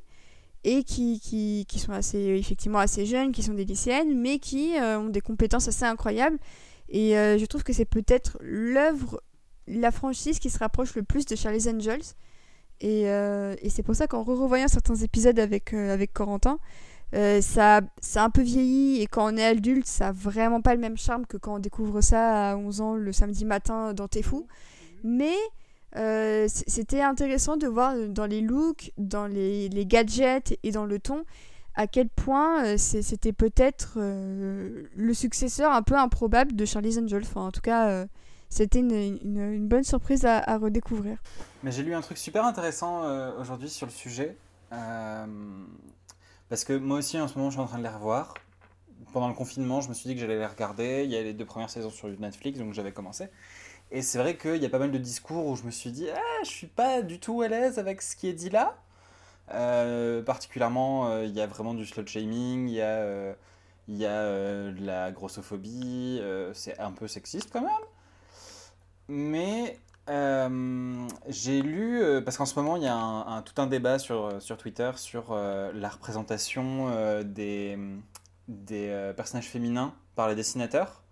et 0.64 0.82
qui, 0.82 1.66
sont 1.76 1.92
assez, 1.92 2.18
effectivement 2.18 2.80
assez 2.80 3.06
jeunes, 3.06 3.32
qui 3.32 3.42
sont 3.42 3.54
des 3.54 3.64
lycéennes, 3.64 4.18
mais 4.18 4.38
qui 4.38 4.74
ont 4.80 5.08
des 5.08 5.20
compétences 5.20 5.68
assez 5.68 5.84
incroyables. 5.84 6.38
Et 6.88 7.12
je 7.12 7.44
trouve 7.46 7.62
que 7.62 7.72
c'est 7.72 7.84
peut-être 7.84 8.38
l'œuvre, 8.40 9.22
la 9.68 9.92
franchise 9.92 10.40
qui 10.40 10.50
se 10.50 10.58
rapproche 10.58 10.96
le 10.96 11.04
plus 11.04 11.26
de 11.26 11.36
Charlie's 11.36 11.68
Angels. 11.68 12.02
Et, 12.80 13.02
et 13.02 13.70
c'est 13.70 13.84
pour 13.84 13.94
ça 13.94 14.08
qu'en 14.08 14.24
revoyant 14.24 14.66
certains 14.66 14.96
épisodes 14.96 15.38
avec 15.38 15.72
Corentin, 16.12 16.58
euh, 17.14 17.40
ça, 17.40 17.80
ça 18.00 18.22
a 18.22 18.26
un 18.26 18.30
peu 18.30 18.42
vieilli 18.42 19.00
et 19.00 19.06
quand 19.06 19.32
on 19.32 19.36
est 19.36 19.44
adulte, 19.44 19.86
ça 19.86 20.08
a 20.08 20.12
vraiment 20.12 20.60
pas 20.60 20.74
le 20.74 20.80
même 20.80 20.98
charme 20.98 21.26
que 21.26 21.36
quand 21.36 21.56
on 21.56 21.58
découvre 21.58 22.00
ça 22.00 22.50
à 22.50 22.56
11 22.56 22.80
ans 22.80 22.94
le 22.94 23.12
samedi 23.12 23.44
matin 23.44 23.94
dans 23.94 24.08
T'es 24.08 24.22
fou. 24.22 24.46
Mais 25.04 25.36
euh, 25.96 26.46
c'était 26.48 27.00
intéressant 27.00 27.56
de 27.56 27.66
voir 27.66 27.94
dans 28.08 28.26
les 28.26 28.40
looks, 28.40 28.92
dans 28.98 29.26
les, 29.26 29.70
gadgets 29.86 30.58
et 30.62 30.70
dans 30.70 30.84
le 30.84 30.98
ton 30.98 31.24
à 31.74 31.86
quel 31.86 32.08
point 32.08 32.64
euh, 32.64 32.76
c'était 32.76 33.32
peut-être 33.32 33.98
le 33.98 35.14
successeur 35.14 35.72
un 35.72 35.82
peu 35.82 35.94
improbable 35.94 36.56
de 36.56 36.64
Charlie's 36.64 36.98
Angels. 36.98 37.22
Enfin, 37.22 37.42
en 37.42 37.52
tout 37.52 37.60
cas, 37.60 38.06
c'était 38.50 38.80
une, 38.80 39.66
bonne 39.66 39.84
surprise 39.84 40.26
à 40.26 40.58
redécouvrir. 40.58 41.16
Mais 41.62 41.70
j'ai 41.70 41.82
lu 41.82 41.94
un 41.94 42.00
truc 42.00 42.18
super 42.18 42.44
intéressant 42.44 43.02
aujourd'hui 43.38 43.70
sur 43.70 43.86
le 43.86 43.92
sujet. 43.92 44.36
Parce 46.48 46.64
que 46.64 46.72
moi 46.72 46.98
aussi, 46.98 47.20
en 47.20 47.28
ce 47.28 47.36
moment, 47.36 47.50
je 47.50 47.56
suis 47.56 47.62
en 47.62 47.66
train 47.66 47.78
de 47.78 47.82
les 47.82 47.88
revoir. 47.88 48.34
Pendant 49.12 49.28
le 49.28 49.34
confinement, 49.34 49.80
je 49.80 49.88
me 49.88 49.94
suis 49.94 50.08
dit 50.08 50.14
que 50.14 50.20
j'allais 50.20 50.38
les 50.38 50.46
regarder. 50.46 51.04
Il 51.04 51.10
y 51.10 51.16
a 51.16 51.22
les 51.22 51.34
deux 51.34 51.44
premières 51.44 51.70
saisons 51.70 51.90
sur 51.90 52.08
Netflix, 52.08 52.58
donc 52.58 52.72
j'avais 52.72 52.92
commencé. 52.92 53.28
Et 53.90 54.02
c'est 54.02 54.18
vrai 54.18 54.36
qu'il 54.36 54.56
y 54.56 54.66
a 54.66 54.68
pas 54.68 54.78
mal 54.78 54.90
de 54.90 54.98
discours 54.98 55.46
où 55.46 55.56
je 55.56 55.62
me 55.64 55.70
suis 55.70 55.90
dit, 55.90 56.08
ah, 56.10 56.42
je 56.44 56.48
suis 56.48 56.66
pas 56.66 57.02
du 57.02 57.18
tout 57.18 57.42
à 57.42 57.48
l'aise 57.48 57.78
avec 57.78 58.02
ce 58.02 58.16
qui 58.16 58.28
est 58.28 58.34
dit 58.34 58.50
là. 58.50 58.76
Euh, 59.54 60.22
particulièrement, 60.22 61.08
euh, 61.08 61.24
il 61.24 61.34
y 61.34 61.40
a 61.40 61.46
vraiment 61.46 61.74
du 61.74 61.86
slut 61.86 62.06
shaming, 62.06 62.68
il 62.68 62.74
y 62.74 62.82
a, 62.82 62.86
euh, 62.86 63.34
y 63.88 64.04
a 64.04 64.70
la 64.80 65.10
grossophobie, 65.10 66.20
c'est 66.52 66.78
un 66.78 66.92
peu 66.92 67.08
sexiste 67.08 67.50
quand 67.52 67.62
même. 67.62 67.70
Mais 69.08 69.78
euh, 70.08 71.08
j'ai 71.28 71.60
lu, 71.60 72.02
euh, 72.02 72.20
parce 72.22 72.38
qu'en 72.38 72.46
ce 72.46 72.58
moment, 72.58 72.76
il 72.76 72.82
y 72.82 72.86
a 72.88 73.42
tout 73.44 73.60
un 73.60 73.66
débat 73.66 73.98
sur, 73.98 74.40
sur 74.40 74.56
Twitter 74.56 74.90
sur 74.96 75.32
euh, 75.32 75.70
la 75.74 75.88
représentation 75.88 76.88
des, 77.24 77.78
des 78.48 79.12
personnages 79.16 79.48
féminins 79.48 79.94
par 80.14 80.28
les 80.28 80.34
dessinateurs. 80.34 81.02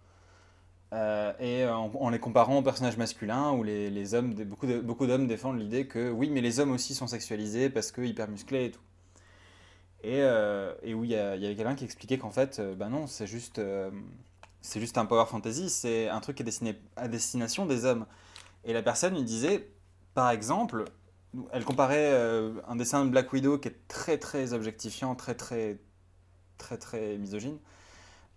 et 0.93 1.67
en, 1.67 2.09
les 2.11 2.19
comparant 2.19 2.59
aux 2.59 2.63
personnages 2.63 2.97
masculins, 2.97 3.53
où 3.53 3.63
les, 3.63 3.91
les 3.91 4.15
hommes, 4.15 4.35
beaucoup, 4.35 4.67
beaucoup 4.83 5.07
d'hommes 5.07 5.27
défendent 5.27 5.59
l'idée 5.61 5.87
que 5.87 6.11
oui, 6.11 6.31
mais 6.31 6.41
les 6.41 6.61
hommes 6.61 6.73
aussi 6.73 6.95
sont 6.95 7.07
sexualisés 7.07 7.71
parce 7.71 7.93
que 7.93 8.01
hyper 8.03 8.29
musclés 8.29 8.67
et 8.67 8.71
tout. 8.71 8.81
Et, 10.05 10.21
et 10.83 10.95
où 10.95 11.05
il 11.05 11.11
y, 11.11 11.15
y, 11.15 11.17
avait 11.17 11.57
quelqu'un 11.57 11.75
qui 11.75 11.85
expliquait 11.85 12.19
qu'en 12.19 12.31
fait, 12.31 12.61
ben 12.77 12.89
non, 12.91 13.07
c'est 13.07 13.27
juste 13.27 13.61
c'est 14.63 14.81
juste 14.81 14.99
un 14.99 15.07
power 15.07 15.27
fantasy, 15.27 15.71
c'est 15.71 16.09
un 16.09 16.21
truc 16.21 16.37
qui 16.37 16.43
est 16.43 16.45
destiné 16.45 16.77
à 16.97 17.09
destination 17.09 17.67
des 17.67 17.85
hommes. 17.85 18.07
Et 18.67 18.73
la 18.73 18.83
personne 18.83 19.15
lui 19.15 19.23
disait, 19.23 19.71
par 20.13 20.31
exemple, 20.31 20.85
elle 21.53 21.65
comparait 21.65 22.11
euh, 22.13 22.53
un 22.67 22.77
dessin 22.77 23.05
de 23.05 23.11
Black 23.11 23.33
Widow 23.33 23.59
qui 23.59 23.69
est 23.69 23.77
très 23.89 24.19
très 24.19 24.53
objectifiant, 24.53 25.15
très 25.15 25.35
très 25.35 25.79
très 26.59 26.77
très 26.77 27.17
misogyne, 27.17 27.59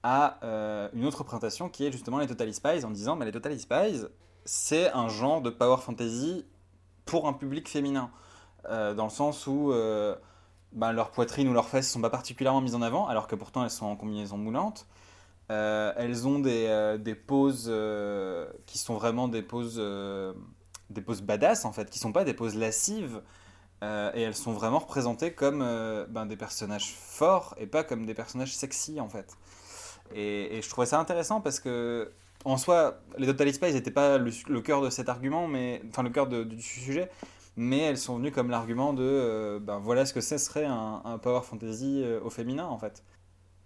à 0.03 0.40
euh, 0.43 0.88
une 0.93 1.06
autre 1.06 1.24
présentation 1.24 1.67
qui 1.67 1.85
est 1.85 1.91
justement 1.91 2.19
les 2.19 2.27
Totally 2.27 2.53
Spies 2.53 2.85
en 2.85 2.91
disant 2.91 3.16
mais 3.16 3.25
les 3.25 3.32
Totally 3.32 3.59
Spies 3.59 4.06
c'est 4.45 4.91
un 4.91 5.08
genre 5.08 5.41
de 5.41 5.49
power 5.49 5.77
fantasy 5.77 6.45
pour 7.06 7.27
un 7.27 7.33
public 7.33 7.67
féminin. 7.67 8.11
Euh, 8.69 8.93
dans 8.93 9.06
le 9.06 9.09
sens 9.09 9.48
où 9.48 9.74
ben, 10.74 10.91
leur 10.91 11.09
poitrine 11.09 11.48
ou 11.48 11.53
leurs 11.53 11.69
fesses 11.69 11.90
sont 11.90 12.01
pas 12.01 12.09
particulièrement 12.11 12.61
mises 12.61 12.75
en 12.75 12.83
avant 12.83 13.08
alors 13.08 13.27
que 13.27 13.35
pourtant 13.35 13.64
elles 13.64 13.72
sont 13.72 13.88
en 13.88 13.95
combinaison 13.95 14.38
moulante 14.38 14.85
euh, 15.52 15.94
elles 15.98 16.28
ont 16.28 16.40
des, 16.40 16.66
euh, 16.68 16.98
des 16.98 17.16
poses 17.16 17.68
euh, 17.69 18.48
qui 18.68 18.78
sont 18.78 18.94
vraiment 18.94 19.28
des 19.28 19.42
poses, 19.42 19.82
des 20.90 21.02
poses 21.02 21.22
badass 21.22 21.66
en 21.66 21.72
fait, 21.72 21.90
qui 21.90 22.00
sont 22.00 22.11
pas 22.11 22.24
des 22.24 22.34
poses 22.34 22.56
lascives. 22.56 23.22
et 23.82 24.22
elles 24.22 24.36
sont 24.36 24.53
vraiment 24.53 24.80
représentées 24.80 25.32
comme 25.34 25.60
ben, 26.10 26.26
des 26.26 26.38
personnages 26.38 26.94
forts 26.94 27.56
et 27.58 27.68
pas 27.68 27.84
comme 27.84 28.06
des 28.06 28.14
personnages 28.14 28.56
sexy 28.56 29.00
en 29.00 29.10
fait. 29.10 29.38
Et, 30.14 30.60
je 30.61 30.69
trouvais 30.69 30.88
ça 30.88 31.00
intéressant 31.00 31.42
parce 31.42 31.60
que 31.60 32.11
en 32.45 32.58
soi, 32.58 33.02
les 33.18 33.28
Total 33.28 33.53
Spies 33.53 33.74
n'étaient 33.74 33.92
pas 33.92 34.18
le, 34.18 34.61
cœur 34.61 34.82
de 34.82 34.90
cet 34.90 35.10
argument, 35.10 35.48
mais 35.48 35.82
enfin 35.90 36.03
le 36.03 36.10
cœur 36.10 36.28
du 36.28 36.61
sujet, 36.61 37.10
mais 37.58 37.80
elles 37.80 37.98
sont 37.98 38.18
venues 38.18 38.32
comme 38.32 38.50
l'argument 38.50 38.94
de 38.94 39.60
ben 39.61 39.80
voilà 39.80 40.06
ce 40.06 40.14
que 40.14 40.22
ce 40.22 40.38
serait 40.38 40.66
un, 40.66 41.02
un 41.06 41.18
power 41.18 41.42
fantasy 41.44 42.03
au 42.24 42.30
féminin 42.30 42.66
en 42.66 42.78
fait. 42.78 43.03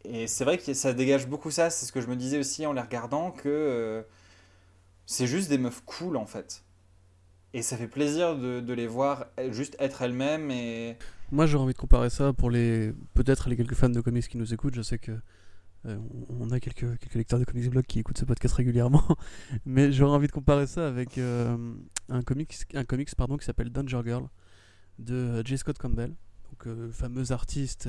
Et 0.05 0.27
c'est 0.27 0.43
vrai 0.43 0.57
que 0.57 0.73
ça 0.73 0.93
dégage 0.93 1.27
beaucoup 1.27 1.51
ça, 1.51 1.69
c'est 1.69 1.85
ce 1.85 1.91
que 1.91 2.01
je 2.01 2.07
me 2.07 2.15
disais 2.15 2.37
aussi 2.37 2.65
en 2.65 2.73
les 2.73 2.81
regardant, 2.81 3.31
que 3.31 3.47
euh, 3.47 4.01
c'est 5.05 5.27
juste 5.27 5.49
des 5.49 5.57
meufs 5.57 5.81
cool 5.85 6.17
en 6.17 6.25
fait. 6.25 6.63
Et 7.53 7.61
ça 7.61 7.77
fait 7.77 7.87
plaisir 7.87 8.35
de, 8.35 8.73
les 8.73 8.87
voir 8.87 9.27
juste 9.51 9.75
être 9.79 10.01
elles-mêmes 10.01 10.49
et... 10.51 10.97
Moi 11.31 11.45
j'aurais 11.45 11.63
envie 11.63 11.73
de 11.73 11.77
comparer 11.77 12.09
ça 12.09 12.33
pour 12.33 12.49
les 12.49 12.93
peut-être 13.13 13.47
les 13.49 13.55
quelques 13.55 13.75
fans 13.75 13.89
de 13.89 14.01
comics 14.01 14.27
qui 14.27 14.37
nous 14.37 14.53
écoutent, 14.53 14.75
je 14.75 14.81
sais 14.81 14.97
que 14.97 15.11
euh, 15.85 15.97
on 16.29 16.49
a 16.51 16.59
quelques, 16.59 16.97
quelques 16.99 17.15
lecteurs 17.15 17.39
de 17.39 17.45
comics 17.45 17.69
blog 17.69 17.85
qui 17.85 17.99
écoutent 17.99 18.17
ce 18.17 18.25
podcast 18.25 18.55
régulièrement, 18.55 19.03
mais 19.65 19.91
j'aurais 19.91 20.15
envie 20.15 20.27
de 20.27 20.31
comparer 20.31 20.67
ça 20.67 20.87
avec 20.87 21.17
euh, 21.17 21.75
un 22.09 22.21
comics, 22.23 22.55
un 22.73 22.83
comics 22.83 23.13
pardon, 23.15 23.37
qui 23.37 23.45
s'appelle 23.45 23.69
Danger 23.69 24.01
Girl 24.03 24.27
de 24.99 25.45
J. 25.45 25.57
Scott 25.57 25.77
Campbell, 25.77 26.13
donc 26.49 26.91
fameux 26.91 27.31
artiste 27.31 27.87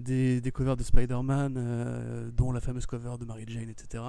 des, 0.00 0.50
covers 0.52 0.76
de 0.76 0.82
Spider-Man, 0.82 1.54
euh, 1.56 2.30
dont 2.32 2.52
la 2.52 2.60
fameuse 2.60 2.86
cover 2.86 3.16
de 3.18 3.24
Mary 3.24 3.44
Jane, 3.46 3.68
etc. 3.68 4.02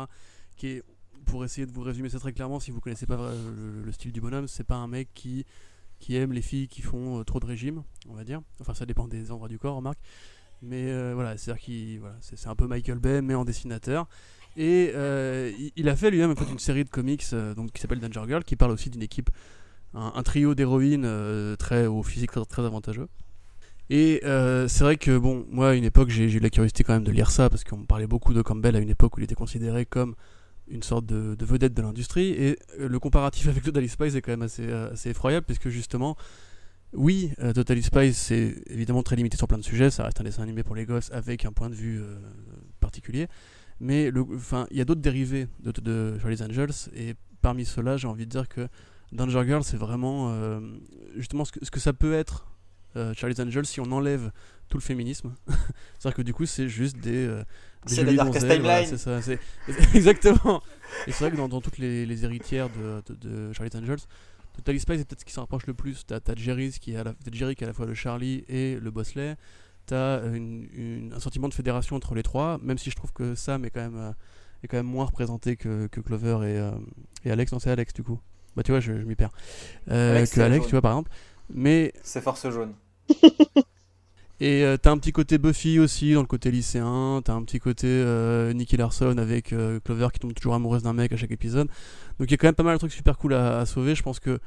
Qui 0.56 0.68
est, 0.68 0.84
pour 1.26 1.44
essayer 1.46 1.68
de 1.68 1.72
vous 1.72 1.82
résumer 1.82 2.10
ça 2.10 2.20
très 2.20 2.34
clairement, 2.34 2.60
si 2.60 2.72
vous 2.72 2.80
connaissez 2.80 3.06
pas 3.06 3.18
le, 3.86 3.92
style 3.92 4.12
du 4.12 4.22
bonhomme, 4.22 4.48
c'est 4.48 4.64
pas 4.64 4.76
un 4.76 4.88
mec 4.88 5.10
qui, 5.14 5.46
qui 6.00 6.16
aime 6.16 6.32
les 6.34 6.42
filles 6.42 6.68
qui 6.68 6.82
font 6.82 7.20
euh, 7.20 7.24
trop 7.24 7.40
de 7.40 7.46
régime, 7.46 7.84
on 8.10 8.14
va 8.14 8.24
dire. 8.24 8.42
Enfin, 8.60 8.74
ça 8.74 8.86
dépend 8.86 9.08
des 9.08 9.32
endroits 9.32 9.50
du 9.50 9.60
corps, 9.60 9.76
remarque. 9.76 10.00
Mais 10.64 10.92
euh, 10.92 11.14
voilà, 11.16 11.38
c'est-à-dire 11.38 11.62
qu'il 11.62 12.00
voilà, 12.00 12.16
c'est 12.22 12.48
un 12.48 12.56
peu 12.56 12.68
Michael 12.68 13.00
Bay, 13.00 13.22
mais 13.22 13.34
en 13.34 13.46
dessinateur. 13.46 14.08
Et 14.58 14.92
il, 15.78 15.88
a 15.88 15.96
fait 15.96 16.12
lui-même 16.12 16.36
une 16.52 16.60
série 16.60 16.84
de 16.84 16.90
comics 16.90 17.24
donc, 17.56 17.72
qui 17.72 17.82
s'appelle 17.82 18.02
Danger 18.02 18.28
Girl, 18.28 18.44
qui 18.44 18.58
parle 18.58 18.72
aussi 18.72 18.90
d'une 18.90 19.02
équipe, 19.02 19.30
un, 19.94 20.22
trio 20.24 20.56
d'héroïnes 20.56 21.08
très 21.58 21.88
au 21.88 22.04
physique 22.04 22.32
très 22.50 22.66
avantageux. 22.66 23.08
Et 23.94 24.22
euh, 24.24 24.70
c'est 24.70 24.86
vrai 24.86 24.96
que, 24.96 25.18
bon, 25.18 25.46
moi, 25.50 25.72
à 25.72 25.74
une 25.74 25.84
époque, 25.84 26.08
j'ai 26.08 26.24
eu 26.32 26.40
la 26.40 26.50
curiosité 26.50 26.86
quand 26.86 26.94
même 26.94 27.04
de 27.04 27.12
lire 27.12 27.30
ça, 27.30 27.50
parce 27.50 27.66
qu'on 27.66 27.84
parlait 27.84 28.08
beaucoup 28.08 28.34
de 28.34 28.42
Campbell 28.42 28.78
à 28.78 28.80
une 28.80 28.90
époque 28.90 29.18
où 29.18 29.20
il 29.20 29.26
était 29.26 29.36
considéré 29.36 29.86
comme 29.86 30.16
une 30.70 30.82
sorte 30.82 31.06
de, 31.06 31.36
vedette 31.44 31.74
de 31.74 31.82
l'industrie. 31.82 32.30
Et 32.30 32.58
euh, 32.80 32.88
le 32.88 33.00
comparatif 33.00 33.50
avec 33.50 33.64
Total 33.64 33.90
Spice 33.90 34.16
est 34.16 34.22
quand 34.22 34.32
même 34.32 34.44
assez, 34.44 34.66
euh, 34.66 34.96
effroyable, 35.04 35.46
puisque 35.46 35.68
justement, 35.68 36.16
oui, 36.94 37.32
Total 37.54 37.84
Spice, 37.84 38.18
c'est 38.18 38.64
évidemment 38.68 39.04
très 39.04 39.18
limité 39.18 39.36
sur 39.36 39.50
plein 39.50 39.58
de 39.58 39.64
sujets, 39.64 39.92
ça 39.92 40.06
reste 40.06 40.22
un 40.22 40.24
dessin 40.24 40.44
animé 40.44 40.64
pour 40.64 40.76
les 40.76 40.86
gosses 40.86 41.12
avec 41.12 41.44
un 41.44 41.52
point 41.52 41.70
de 41.70 41.76
vue 41.76 42.02
particulier. 42.80 43.28
Mais 43.82 44.10
il 44.10 44.78
y 44.78 44.82
a 44.82 44.86
d'autres 44.86 45.02
dérivés 45.02 45.48
de, 45.60 46.18
Charlie's 46.20 46.42
Angels, 46.42 46.90
et 46.96 47.16
parmi 47.42 47.66
ceux-là, 47.66 47.98
j'ai 47.98 48.08
envie 48.08 48.26
de 48.26 48.32
dire 48.32 48.48
que 48.48 48.68
Danger 49.12 49.44
Girl, 49.46 49.64
c'est 49.64 49.78
vraiment 49.78 50.34
justement 51.16 51.46
ce 51.46 51.72
que 51.72 51.80
ça 51.80 51.94
peut 51.94 52.14
être 52.14 52.51
euh, 52.96 53.14
Charlie's 53.16 53.40
Angels 53.40 53.66
si 53.66 53.80
on 53.80 53.92
enlève 53.92 54.32
tout 54.70 54.78
le 54.78 54.84
féminisme. 54.84 55.34
C'est-à-dire 56.00 56.16
que 56.16 56.22
du 56.22 56.34
coup, 56.34 56.46
c'est 56.46 56.70
juste 56.70 56.98
des. 56.98 57.28
Euh, 57.28 57.44
c'est 57.86 58.04
la 58.04 58.14
Darkest 58.14 58.48
Timeline. 58.48 58.86
c'est 58.86 58.98
ça, 58.98 59.20
exactement. 59.94 60.62
Et 61.08 61.12
c'est 61.12 61.24
vrai 61.26 61.32
que 61.32 61.36
dans, 61.36 61.62
toutes 61.62 61.78
les, 61.78 62.26
héritières 62.26 62.70
de, 62.70 63.02
de, 63.16 63.54
Charlie's 63.54 63.76
Angels, 63.76 64.00
Total 64.56 64.80
Spice 64.80 65.00
est 65.02 65.06
peut-être 65.06 65.22
ce 65.22 65.26
qui 65.26 65.34
s'en 65.34 65.42
rapproche 65.42 65.66
le 65.66 65.74
plus. 65.74 66.06
T'as 66.06 66.20
qui 66.20 66.94
est 66.94 66.96
à 66.96 67.04
la, 67.04 67.16
Jerry 67.32 67.56
qui 67.56 67.64
est 67.64 67.68
à 67.68 67.70
la 67.70 67.74
fois 67.74 67.86
le 67.86 67.94
Charlie 67.94 68.44
et 68.48 68.80
le 68.80 68.92
Bosley. 68.92 69.36
T'as 69.88 70.24
une, 70.28 71.12
un 71.16 71.20
sentiment 71.20 71.50
de 71.50 71.54
fédération 71.54 71.96
entre 71.96 72.14
les 72.14 72.24
trois, 72.24 72.60
même 72.62 72.78
si 72.78 72.92
je 72.92 72.96
trouve 72.96 73.12
que 73.14 73.34
Sam 73.34 73.66
est 73.66 73.72
quand 73.72 73.82
même, 73.82 73.98
euh, 73.98 74.12
est 74.64 74.68
quand 74.68 74.78
même 74.78 74.86
moins 74.86 75.06
représenté 75.06 75.56
que, 75.56 75.88
que 75.88 76.02
Clover 76.02 76.48
et, 76.48 77.28
et 77.28 77.32
Alex. 77.32 77.52
Non, 77.52 77.60
c'est 77.60 77.72
Alex 77.72 77.94
du 77.94 78.04
coup. 78.04 78.20
Bah 78.56 78.64
tu 78.64 78.72
vois, 78.72 78.80
je, 78.80 78.92
m'y 78.92 79.16
perds. 79.16 79.32
que 79.88 80.40
Alex, 80.42 80.66
tu 80.66 80.72
vois, 80.72 80.82
par 80.82 80.92
exemple. 80.92 81.12
Mais. 81.50 81.94
C'est 82.04 82.22
force 82.22 82.48
jaune. 82.50 82.74
Et 84.42 84.64
euh, 84.64 84.76
t'as 84.76 84.90
un 84.90 84.98
petit 84.98 85.12
côté 85.12 85.38
Buffy 85.38 85.78
aussi 85.78 86.14
dans 86.14 86.22
le 86.22 86.26
côté 86.26 86.50
lycéen, 86.50 87.22
t'as 87.24 87.34
un 87.34 87.44
petit 87.44 87.60
côté 87.60 87.86
euh, 87.88 88.52
Nicky 88.54 88.76
Larson 88.76 89.20
avec 89.20 89.54
euh, 89.54 89.80
Clover 89.80 90.08
qui 90.12 90.20
tombe 90.20 90.34
toujours 90.34 90.56
amoureuse 90.56 90.82
d'un 90.82 90.94
mec 90.94 91.12
à 91.14 91.16
chaque 91.16 91.30
épisode. 91.30 91.68
Donc 92.18 92.28
il 92.28 92.32
y 92.32 92.34
a 92.34 92.38
quand 92.38 92.48
même 92.48 92.56
pas 92.56 92.64
mal 92.64 92.74
de 92.74 92.80
trucs 92.80 92.92
super 92.92 93.20
cool 93.20 93.36
à, 93.36 93.64
sauver. 93.68 93.94
Je 93.94 94.02
pense 94.02 94.20
que, 94.20 94.40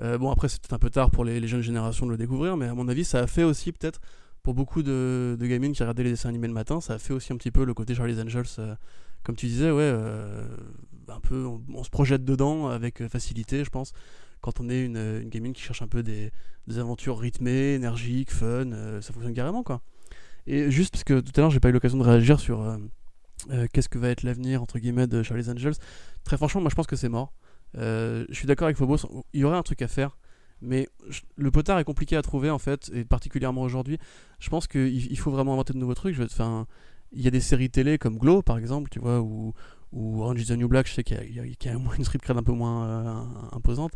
bon 0.00 0.30
après 0.30 0.48
c'est 0.48 0.60
peut-être 0.62 0.74
un 0.74 0.78
peu 0.78 0.90
tard 0.90 1.10
pour 1.10 1.24
les, 1.24 1.44
jeunes 1.48 1.60
générations 1.60 2.06
de 2.06 2.12
le 2.12 2.16
découvrir, 2.16 2.56
mais 2.56 2.66
à 2.66 2.74
mon 2.74 2.86
avis 2.86 3.04
ça 3.04 3.18
a 3.18 3.26
fait 3.26 3.42
aussi 3.42 3.72
peut-être 3.72 4.00
pour 4.44 4.54
beaucoup 4.54 4.84
de, 4.84 5.36
de 5.36 5.46
gamines 5.48 5.72
qui 5.72 5.82
regardaient 5.82 6.04
les 6.04 6.10
dessins 6.10 6.28
animés 6.28 6.46
le 6.46 6.54
matin, 6.54 6.80
ça 6.80 6.94
a 6.94 6.98
fait 6.98 7.12
aussi 7.12 7.32
un 7.32 7.36
petit 7.36 7.50
peu 7.50 7.64
le 7.64 7.74
côté 7.74 7.96
Charlie's 7.96 8.20
Angels, 8.20 8.76
comme 9.24 9.34
tu 9.34 9.46
disais, 9.46 9.72
ouais, 9.72 9.92
un 11.08 11.20
peu 11.20 11.44
on, 11.74 11.82
se 11.82 11.90
projette 11.90 12.24
dedans 12.24 12.68
avec 12.68 13.04
facilité 13.08 13.64
je 13.64 13.70
pense 13.70 13.92
quand 14.42 14.60
on 14.60 14.68
est 14.68 14.84
une, 14.84 14.96
une 14.96 15.30
gamine 15.30 15.54
qui 15.54 15.62
cherche 15.62 15.80
un 15.80 15.88
peu 15.88 16.02
des, 16.02 16.30
aventures 16.76 17.18
rythmées, 17.18 17.74
énergiques, 17.74 18.30
fun, 18.30 18.72
euh, 18.72 19.00
ça 19.00 19.12
fonctionne 19.12 19.34
carrément 19.34 19.62
quoi. 19.62 19.80
Et 20.46 20.70
juste 20.70 20.92
parce 20.92 21.04
que 21.04 21.20
tout 21.20 21.32
à 21.36 21.40
l'heure 21.40 21.50
j'ai 21.50 21.60
pas 21.60 21.70
eu 21.70 21.72
l'occasion 21.72 21.98
de 21.98 22.02
réagir 22.02 22.40
sur 22.40 22.60
euh, 22.60 22.76
euh, 23.50 23.66
qu'est-ce 23.72 23.88
que 23.88 23.98
va 23.98 24.08
être 24.08 24.22
l'avenir 24.22 24.60
entre 24.60 24.78
guillemets 24.78 25.06
de 25.06 25.22
Charlie's 25.22 25.48
Angels. 25.48 25.74
Très 26.24 26.36
franchement, 26.36 26.60
moi 26.60 26.70
je 26.70 26.74
pense 26.74 26.86
que 26.86 26.96
c'est 26.96 27.08
mort. 27.08 27.32
je 27.74 28.26
suis 28.32 28.46
d'accord 28.46 28.66
avec 28.66 28.76
Phobos, 28.76 28.98
il 29.32 29.40
y 29.40 29.44
aurait 29.44 29.56
un 29.56 29.62
truc 29.62 29.80
à 29.82 29.88
faire, 29.88 30.18
mais 30.60 30.88
le 31.36 31.50
potard 31.50 31.78
est 31.78 31.84
compliqué 31.84 32.16
à 32.16 32.22
trouver 32.22 32.50
en 32.50 32.58
fait, 32.58 32.90
et 32.92 33.04
particulièrement 33.04 33.62
aujourd'hui. 33.62 33.98
Je 34.40 34.50
pense 34.50 34.66
qu'il 34.66 35.10
il 35.10 35.18
faut 35.18 35.30
vraiment 35.30 35.54
inventer 35.54 35.72
de 35.72 35.78
nouveaux 35.78 35.94
trucs. 35.94 36.18
Enfin, 36.20 36.66
il 37.12 37.22
y 37.22 37.28
a 37.28 37.30
des 37.30 37.40
séries 37.40 37.70
télé 37.70 37.98
comme 37.98 38.18
Glow 38.18 38.42
par 38.42 38.58
exemple, 38.58 38.90
tu 38.90 38.98
vois, 38.98 39.20
ou, 39.20 39.52
ou 39.92 40.22
Orange 40.22 40.40
is 40.40 40.46
the 40.46 40.52
New 40.52 40.68
Black, 40.68 40.88
je 40.88 40.94
sais 40.94 41.04
qu'il 41.04 41.18
y, 41.30 41.34
y, 41.34 41.68
a 41.68 41.72
une 41.72 42.04
street 42.04 42.18
cred 42.18 42.36
un 42.36 42.42
peu 42.42 42.52
moins 42.52 43.48
imposante. 43.52 43.92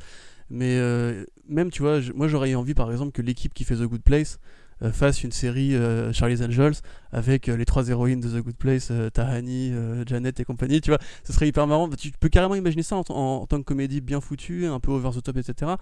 Mais 0.51 0.77
euh, 0.79 1.25
même, 1.49 1.71
tu 1.71 1.83
vois, 1.83 2.01
moi 2.15 2.29
j'aurais 2.29 2.55
envie 2.55 2.75
par 2.75 2.91
exemple 2.91 3.13
que 3.13 3.23
l'équipe 3.23 3.53
qui 3.53 3.65
fait 3.65 3.77
The 3.77 3.83
Good 3.83 4.03
Place 4.03 4.39
euh, 4.83 4.93
fasse 4.93 5.25
une 5.25 5.33
série 5.33 5.75
euh, 5.75 6.13
Charlie's 6.13 6.43
Angels 6.43 6.75
avec 7.11 7.47
les 7.47 7.65
trois 7.65 7.89
héroïnes 7.89 8.21
de 8.21 8.29
The 8.29 8.43
Good 8.43 8.57
Place, 8.57 8.93
Tahani, 9.13 9.73
Janet 10.07 10.39
et 10.39 10.45
compagnie, 10.45 10.81
tu 10.81 10.91
vois, 10.91 11.01
ce 11.25 11.33
serait 11.33 11.49
hyper 11.49 11.67
marrant. 11.67 11.89
Tu 11.91 12.13
peux 12.13 12.29
carrément 12.29 12.55
imaginer 12.55 12.83
ça 12.83 12.97
en, 12.97 13.47
tant 13.47 13.59
que 13.59 13.65
comédie 13.65 14.01
bien 14.01 14.21
foutue, 14.21 14.67
un 14.67 14.81
peu 14.81 14.93
over 14.93 15.11
the 15.11 15.23
top, 15.23 15.37
etc. 15.37 15.73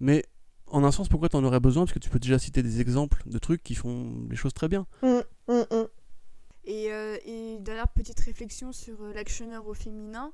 Mais 0.00 0.24
en 0.66 0.84
un 0.84 0.90
sens, 0.90 1.08
pourquoi 1.08 1.28
t'en 1.28 1.44
aurais 1.44 1.60
besoin? 1.60 1.84
Parce 1.84 1.92
que 1.92 1.98
tu 1.98 2.10
peux 2.10 2.18
déjà 2.18 2.38
citer 2.38 2.62
des 2.62 2.80
exemples 2.80 3.22
de 3.26 3.38
trucs 3.38 3.62
qui 3.62 3.74
font 3.74 4.26
les 4.30 4.36
choses 4.36 4.54
très 4.54 4.68
bien. 4.68 4.86
Mmh, 5.02 5.18
mmh, 5.48 5.52
mmh. 5.52 5.86
Et, 6.64 6.86
et, 6.86 7.58
dernière 7.60 7.88
petite 7.88 8.18
réflexion 8.20 8.72
sur 8.72 8.96
l'actionneur 9.14 9.66
au 9.66 9.74
féminin. 9.74 10.32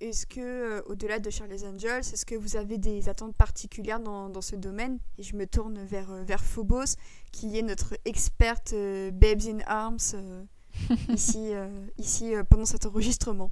Est-ce 0.00 0.26
que, 0.26 0.40
euh, 0.40 0.82
au-delà 0.86 1.18
de 1.18 1.28
Charlie's 1.28 1.62
Angels, 1.62 1.98
est-ce 1.98 2.24
que 2.24 2.34
vous 2.34 2.56
avez 2.56 2.78
des 2.78 3.10
attentes 3.10 3.36
particulières 3.36 4.00
dans, 4.00 4.30
dans 4.30 4.40
ce 4.40 4.56
domaine? 4.56 4.98
Et 5.18 5.22
je 5.22 5.36
me 5.36 5.46
tourne 5.46 5.84
vers, 5.84 6.10
euh, 6.10 6.22
vers 6.22 6.42
Phobos, 6.42 6.96
qui 7.32 7.58
est 7.58 7.62
notre 7.62 7.98
experte 8.06 8.72
euh, 8.72 9.10
Babes 9.10 9.42
in 9.46 9.58
Arms 9.66 9.98
ici, 11.10 11.50
ici 11.98 12.32
pendant 12.48 12.64
cet 12.64 12.86
enregistrement. 12.86 13.50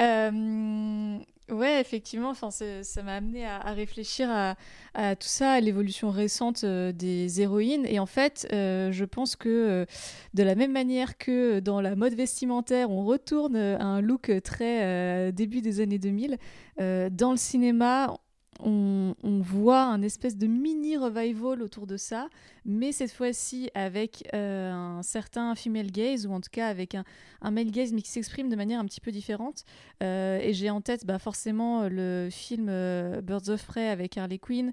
Euh, 0.00 1.18
ouais, 1.50 1.80
effectivement, 1.80 2.32
ça 2.34 3.02
m'a 3.02 3.14
amené 3.14 3.44
à, 3.46 3.72
réfléchir 3.72 4.28
à, 4.30 5.16
tout 5.16 5.28
ça, 5.28 5.52
à 5.52 5.60
l'évolution 5.60 6.10
récente 6.10 6.64
euh, 6.64 6.92
des 6.92 7.40
héroïnes. 7.40 7.86
Et 7.86 7.98
en 7.98 8.06
fait, 8.06 8.48
euh, 8.52 8.92
je 8.92 9.04
pense 9.04 9.36
que 9.36 9.86
de 10.34 10.42
la 10.42 10.54
même 10.54 10.72
manière 10.72 11.18
que 11.18 11.60
dans 11.60 11.80
la 11.80 11.96
mode 11.96 12.14
vestimentaire, 12.14 12.90
on 12.90 13.04
retourne 13.04 13.56
à 13.56 13.84
un 13.84 14.00
look 14.00 14.30
très 14.42 15.32
début 15.32 15.60
des 15.60 15.80
années 15.80 15.98
2000, 15.98 16.38
dans 16.78 17.30
le 17.30 17.36
cinéma, 17.36 18.16
on, 18.64 19.14
voit 19.42 19.82
un 19.82 20.02
espèce 20.02 20.36
de 20.36 20.46
mini 20.46 20.96
revival 20.96 21.62
autour 21.62 21.86
de 21.86 21.96
ça, 21.96 22.28
mais 22.64 22.92
cette 22.92 23.12
fois-ci 23.12 23.70
avec 23.74 24.28
euh, 24.34 24.70
un 24.70 25.02
certain 25.02 25.54
female 25.54 25.90
gaze, 25.90 26.26
ou 26.26 26.32
en 26.32 26.40
tout 26.40 26.50
cas 26.52 26.68
avec 26.68 26.94
un, 26.94 27.04
male 27.50 27.70
gaze, 27.70 27.92
mais 27.92 28.02
qui 28.02 28.10
s'exprime 28.10 28.48
de 28.48 28.56
manière 28.56 28.80
un 28.80 28.84
petit 28.84 29.00
peu 29.00 29.10
différente. 29.10 29.64
Euh, 30.02 30.38
et 30.40 30.52
j'ai 30.52 30.70
en 30.70 30.80
tête 30.80 31.06
bah, 31.06 31.18
forcément 31.18 31.88
le 31.88 32.28
film 32.30 32.66
euh, 32.68 33.20
Birds 33.20 33.48
of 33.48 33.64
Prey 33.66 33.88
avec 33.88 34.18
Harley 34.18 34.38
Quinn, 34.38 34.72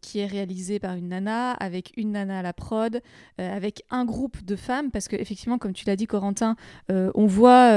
qui 0.00 0.18
est 0.18 0.26
réalisé 0.26 0.78
par 0.78 0.96
une 0.96 1.08
nana, 1.08 1.52
avec 1.52 1.92
une 1.96 2.12
nana 2.12 2.40
à 2.40 2.42
la 2.42 2.52
prod, 2.52 3.00
avec 3.38 3.84
un 3.90 4.04
groupe 4.04 4.44
de 4.44 4.56
femmes, 4.56 4.90
parce 4.90 5.08
que 5.08 5.16
effectivement, 5.16 5.58
comme 5.58 5.72
tu 5.72 5.84
l'as 5.86 5.96
dit, 5.96 6.06
Corentin, 6.06 6.56
on 6.88 7.26
voit 7.26 7.72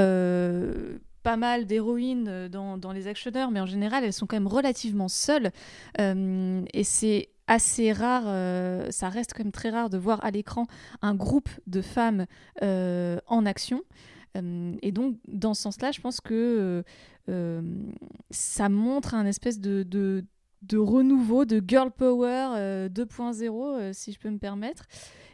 pas 1.23 1.37
mal 1.37 1.65
d'héroïnes 1.65 2.27
euh, 2.27 2.49
dans, 2.49 2.77
dans, 2.77 2.91
les 2.91 3.07
actionneurs, 3.07 3.51
mais 3.51 3.59
en 3.59 3.65
général, 3.65 4.03
elles 4.03 4.13
sont 4.13 4.27
quand 4.27 4.35
même 4.35 4.47
relativement 4.47 5.07
seules. 5.07 5.51
Euh, 5.99 6.63
et 6.73 6.83
c'est 6.83 7.29
assez 7.47 7.91
rare, 7.91 8.23
euh, 8.27 8.89
ça 8.91 9.09
reste 9.09 9.33
quand 9.33 9.43
même 9.43 9.51
très 9.51 9.69
rare 9.69 9.89
de 9.89 9.97
voir 9.97 10.23
à 10.23 10.31
l'écran 10.31 10.67
un 11.01 11.15
groupe 11.15 11.49
de 11.67 11.81
femmes 11.81 12.25
en 12.61 13.45
action. 13.45 13.81
et 14.35 14.91
donc, 14.91 15.17
dans 15.27 15.53
ce 15.53 15.63
sens-là, 15.63 15.91
je 15.91 15.99
pense 15.99 16.21
que 16.21 16.83
ça 18.29 18.69
montre 18.69 19.15
un 19.15 19.25
espèce 19.25 19.59
de, 19.59 19.83
de, 19.83 20.23
de 20.61 20.77
renouveau, 20.77 21.43
de 21.43 21.61
girl 21.65 21.91
power 21.91 22.87
2.0, 22.89 23.91
si 23.91 24.13
je 24.13 24.19
peux 24.19 24.29
me 24.29 24.39
permettre 24.39 24.85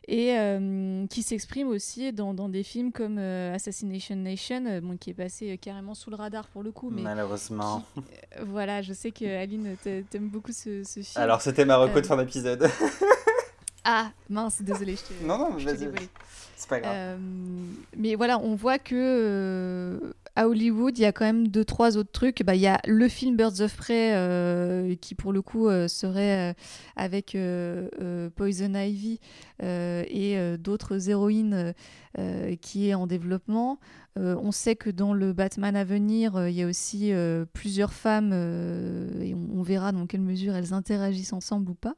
et 0.07 0.37
euh, 0.37 1.05
qui 1.07 1.21
s'exprime 1.21 1.67
aussi 1.67 2.13
dans, 2.13 2.33
dans, 2.33 2.47
des 2.47 2.63
films 2.63 2.91
comme 2.93 3.17
euh, 3.19 3.53
Assassination 3.53 4.15
Nation, 4.15 4.65
euh, 4.65 4.79
bon, 4.79 4.97
qui 4.97 5.09
est 5.09 5.13
passé 5.13 5.57
carrément 5.57 5.95
sous 5.95 6.09
le 6.09 6.15
radar 6.15 6.47
pour 6.47 6.63
le 6.63 6.71
coup. 6.71 6.89
Mais 6.89 7.01
Malheureusement. 7.01 7.83
voilà, 8.45 8.81
je 8.81 8.93
sais 8.93 9.11
que 9.11 9.25
Aline 9.25 9.75
t'aime 9.83 10.29
beaucoup 10.29 10.53
ce, 10.53 10.83
ce, 10.83 11.01
film. 11.01 11.21
Alors 11.21 11.41
c'était 11.41 11.65
ma 11.65 11.77
reco 11.77 11.99
de 11.99 12.05
fin 12.05 12.17
d'épisode. 12.17 12.69
ah 13.89 14.11
mince, 14.29 14.61
désolé, 14.61 14.95
je. 14.97 15.25
Non 15.25 15.37
non, 15.37 15.51
vas-y. 15.51 15.89
C'est 16.57 16.69
pas 16.69 16.79
grave. 16.81 17.19
mais 17.95 18.15
voilà, 18.15 18.37
on 18.39 18.55
voit 18.55 18.79
que 18.79 20.13
à 20.37 20.47
Hollywood, 20.47 20.95
il 20.99 21.01
y 21.01 21.05
a 21.05 21.11
quand 21.11 21.25
même 21.25 21.47
deux, 21.47 21.65
trois 21.65 21.97
autres 21.97 22.11
trucs. 22.11 22.43
Bah, 22.43 22.53
il 22.53 22.61
y 22.61 22.67
a 22.67 22.79
le 22.85 23.07
film 23.07 23.35
Birds 23.35 23.59
of 23.59 23.75
Prey, 23.75 24.11
euh, 24.13 24.93
qui 25.01 25.15
pour 25.15 25.33
le 25.33 25.41
coup 25.41 25.67
euh, 25.67 25.87
serait 25.87 26.51
euh, 26.51 26.53
avec 26.95 27.35
Poison 28.35 28.73
Ivy 28.75 29.19
et 29.61 30.57
d'autres 30.59 31.09
héroïnes 31.09 31.73
qui 32.61 32.89
est 32.89 32.93
en 32.93 33.07
développement. 33.07 33.79
on 34.15 34.51
sait 34.51 34.75
que 34.75 34.91
dans 34.91 35.13
le 35.13 35.33
Batman 35.33 35.75
à 35.75 35.83
venir, 35.83 36.47
il 36.47 36.53
y 36.53 36.61
a 36.61 36.67
aussi 36.67 37.11
plusieurs 37.53 37.93
femmes, 37.93 38.33
et 39.21 39.33
on, 39.33 39.63
verra 39.63 39.91
dans 39.91 40.05
quelle 40.05 40.21
mesure 40.21 40.55
elles 40.55 40.73
interagissent 40.73 41.33
ensemble 41.33 41.71
ou 41.71 41.75
pas. 41.75 41.95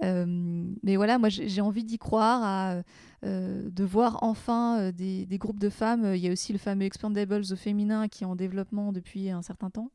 Mais 0.00 0.96
voilà, 0.96 1.18
moi 1.18 1.28
j'ai 1.28 1.60
envie 1.60 1.84
d'y 1.84 1.98
croire, 1.98 2.42
à, 2.42 2.82
de 3.22 3.84
voir 3.84 4.18
enfin 4.22 4.92
des, 4.92 5.26
des, 5.26 5.38
groupes 5.38 5.58
de 5.58 5.70
femmes. 5.70 6.14
Il 6.14 6.20
y 6.20 6.28
a 6.28 6.32
aussi 6.32 6.52
le 6.52 6.58
fameux 6.58 6.84
Expandables 6.84 7.44
au 7.50 7.56
féminin 7.56 8.08
qui 8.08 8.24
est 8.24 8.26
en 8.26 8.36
développement 8.36 8.92
depuis 8.92 9.30
un 9.30 9.42
certain 9.42 9.70
temps. 9.70 9.90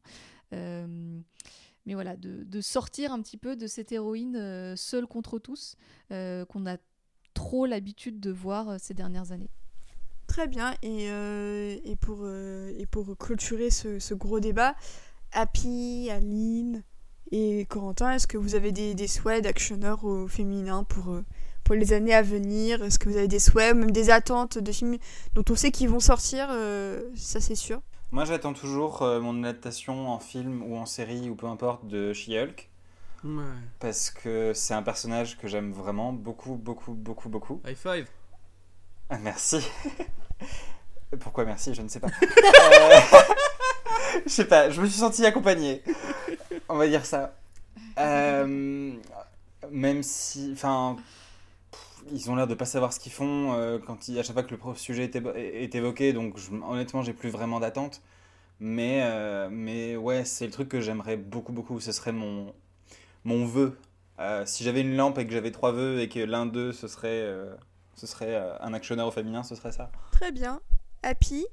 mais 0.51 1.93
voilà, 1.93 2.15
de, 2.17 2.61
sortir 2.61 3.13
un 3.13 3.21
petit 3.21 3.37
peu 3.37 3.55
de 3.55 3.67
cette 3.67 3.91
héroïne 3.91 4.75
seule 4.75 5.07
contre 5.07 5.39
tous 5.39 5.75
qu'on 6.09 6.65
a 6.65 6.77
trop 7.33 7.65
l'habitude 7.65 8.19
de 8.19 8.31
voir 8.31 8.79
ces 8.79 8.93
dernières 8.93 9.31
années. 9.31 9.49
Très 10.27 10.47
bien, 10.47 10.73
et, 10.81 11.05
et, 11.85 11.95
pour, 11.95 12.27
et 12.27 12.85
pour 12.89 13.17
clôturer 13.17 13.69
ce, 13.69 13.99
ce 13.99 14.13
gros 14.13 14.39
débat, 14.39 14.75
Happy, 15.31 16.09
Aline, 16.11 16.83
et 17.35 17.65
Corentin, 17.65 18.11
est-ce 18.11 18.27
que 18.27 18.37
vous 18.37 18.53
avez 18.53 18.71
des, 18.71 18.93
des 18.93 19.07
souhaits 19.07 19.43
d'actionneurs 19.43 20.05
au 20.05 20.27
féminin 20.27 20.83
pour, 20.83 21.13
euh, 21.13 21.25
pour 21.63 21.73
les 21.73 21.91
années 21.91 22.13
à 22.13 22.21
venir? 22.21 22.83
Est-ce 22.83 22.99
que 22.99 23.09
vous 23.09 23.17
avez 23.17 23.27
des 23.27 23.39
souhaits, 23.39 23.75
même 23.75 23.89
des 23.89 24.11
attentes 24.11 24.59
de 24.59 24.71
films 24.71 24.97
dont 25.33 25.43
on 25.49 25.55
sait 25.55 25.71
qu'ils 25.71 25.89
vont 25.89 25.99
sortir 25.99 26.49
euh, 26.51 27.01
Ça, 27.15 27.41
c'est 27.41 27.55
sûr? 27.55 27.81
Moi, 28.11 28.25
j'attends 28.25 28.53
toujours 28.53 29.01
euh, 29.01 29.19
mon 29.19 29.43
adaptation 29.43 30.09
en 30.09 30.19
film 30.19 30.61
ou 30.61 30.77
en 30.77 30.85
série 30.85 31.27
ou 31.27 31.33
peu 31.33 31.47
importe 31.47 31.87
de 31.87 32.13
She-Hulk. 32.13 32.69
Ouais. 33.23 33.43
Parce 33.79 34.11
que 34.11 34.53
c'est 34.53 34.75
un 34.75 34.83
personnage 34.83 35.39
que 35.39 35.47
j'aime 35.47 35.71
vraiment 35.71 36.13
beaucoup, 36.13 36.53
beaucoup, 36.53 36.93
beaucoup, 36.93 37.29
beaucoup. 37.29 37.61
High 37.65 37.75
five 37.75 38.05
ah, 39.09 39.17
Merci. 39.17 39.67
Pourquoi 41.19 41.45
merci? 41.45 41.73
Je 41.73 41.81
ne 41.81 41.87
sais 41.87 41.99
pas. 41.99 42.09
Je 44.25 44.31
sais 44.31 44.45
pas, 44.45 44.69
je 44.69 44.81
me 44.81 44.87
suis 44.87 44.99
senti 44.99 45.25
accompagné 45.25 45.81
on 46.69 46.77
va 46.77 46.87
dire 46.87 47.05
ça. 47.05 47.35
Euh, 47.97 48.93
même 49.71 50.03
si, 50.03 50.51
enfin, 50.53 50.97
ils 52.11 52.29
ont 52.29 52.35
l'air 52.35 52.47
de 52.47 52.55
pas 52.55 52.65
savoir 52.65 52.93
ce 52.93 52.99
qu'ils 52.99 53.11
font 53.11 53.53
euh, 53.53 53.79
quand 53.79 53.97
à 54.09 54.23
chaque 54.23 54.33
fois 54.33 54.43
que 54.43 54.53
le 54.53 54.75
sujet 54.75 55.09
est, 55.35 55.75
évoqué, 55.75 56.13
donc 56.13 56.37
honnêtement, 56.67 57.01
j'ai 57.01 57.13
plus 57.13 57.29
vraiment 57.29 57.59
d'attente. 57.59 58.01
Mais, 58.59 59.01
euh, 59.03 59.49
mais 59.51 59.95
ouais, 59.95 60.25
c'est 60.25 60.45
le 60.45 60.51
truc 60.51 60.69
que 60.69 60.79
j'aimerais 60.79 61.17
beaucoup, 61.17 61.51
beaucoup. 61.51 61.79
Ce 61.79 61.91
serait 61.91 62.11
mon, 62.11 62.53
mon 63.23 63.45
vœu. 63.45 63.77
si 64.45 64.63
j'avais 64.63 64.81
une 64.81 64.95
lampe 64.95 65.17
et 65.17 65.25
que 65.25 65.33
j'avais 65.33 65.51
trois 65.51 65.71
vœux 65.71 65.99
et 65.99 66.09
que 66.09 66.19
l'un 66.19 66.45
d'eux, 66.45 66.71
ce 66.71 66.87
serait, 66.87 67.27
ce 67.95 68.07
serait 68.07 68.35
un 68.61 68.73
actionneur 68.73 69.07
au 69.07 69.11
féminin, 69.11 69.43
ce 69.43 69.55
serait 69.55 69.71
ça. 69.71 69.91
Très 70.11 70.31
bien. 70.31 70.61
Happy 71.01 71.45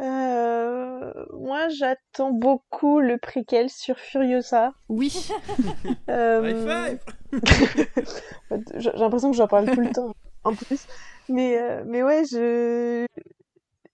euh, 0.00 1.12
moi, 1.32 1.68
j'attends 1.68 2.30
beaucoup 2.30 3.00
le 3.00 3.18
préquel 3.18 3.68
sur 3.68 3.98
Furiosa. 3.98 4.72
Oui. 4.88 5.28
euh... 6.08 6.96
J'ai 8.76 8.90
l'impression 8.92 9.30
que 9.30 9.36
j'en 9.36 9.46
parle 9.46 9.70
tout 9.70 9.80
le 9.80 9.92
temps, 9.92 10.14
en 10.44 10.54
plus. 10.54 10.86
Mais, 11.28 11.58
euh, 11.58 11.84
mais 11.86 12.02
ouais, 12.02 12.24
je. 12.24 13.06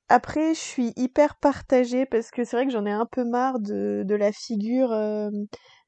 Après, 0.09 0.55
je 0.55 0.60
suis 0.60 0.93
hyper 0.97 1.35
partagée 1.36 2.07
parce 2.07 2.31
que 2.31 2.44
c'est 2.44 2.57
vrai 2.57 2.67
que 2.67 2.73
j'en 2.73 2.86
ai 2.86 2.93
un 2.93 3.07
peu 3.07 3.25
marre 3.25 3.59
de, 3.59 4.05
de 4.07 4.15
la 4.15 4.31
figure 4.31 4.93
euh, 4.93 5.31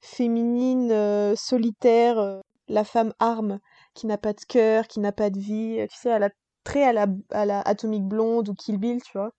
féminine 0.00 0.90
euh, 0.90 1.36
solitaire, 1.36 2.40
la 2.66 2.82
femme 2.82 3.12
arme 3.20 3.60
qui 3.94 4.08
n'a 4.08 4.18
pas 4.18 4.32
de 4.32 4.40
cœur, 4.48 4.88
qui 4.88 4.98
n'a 4.98 5.12
pas 5.12 5.30
de 5.30 5.38
vie. 5.38 5.86
Tu 5.88 5.96
sais, 5.96 6.08
elle 6.08 6.24
a 6.24 6.30
très 6.64 6.82
à 6.82 6.92
la, 6.92 7.06
à 7.30 7.46
la 7.46 7.60
Atomic 7.60 8.02
Blonde 8.02 8.48
ou 8.48 8.54
Kill 8.54 8.78
Bill, 8.78 9.00
tu 9.02 9.16
vois. 9.16 9.30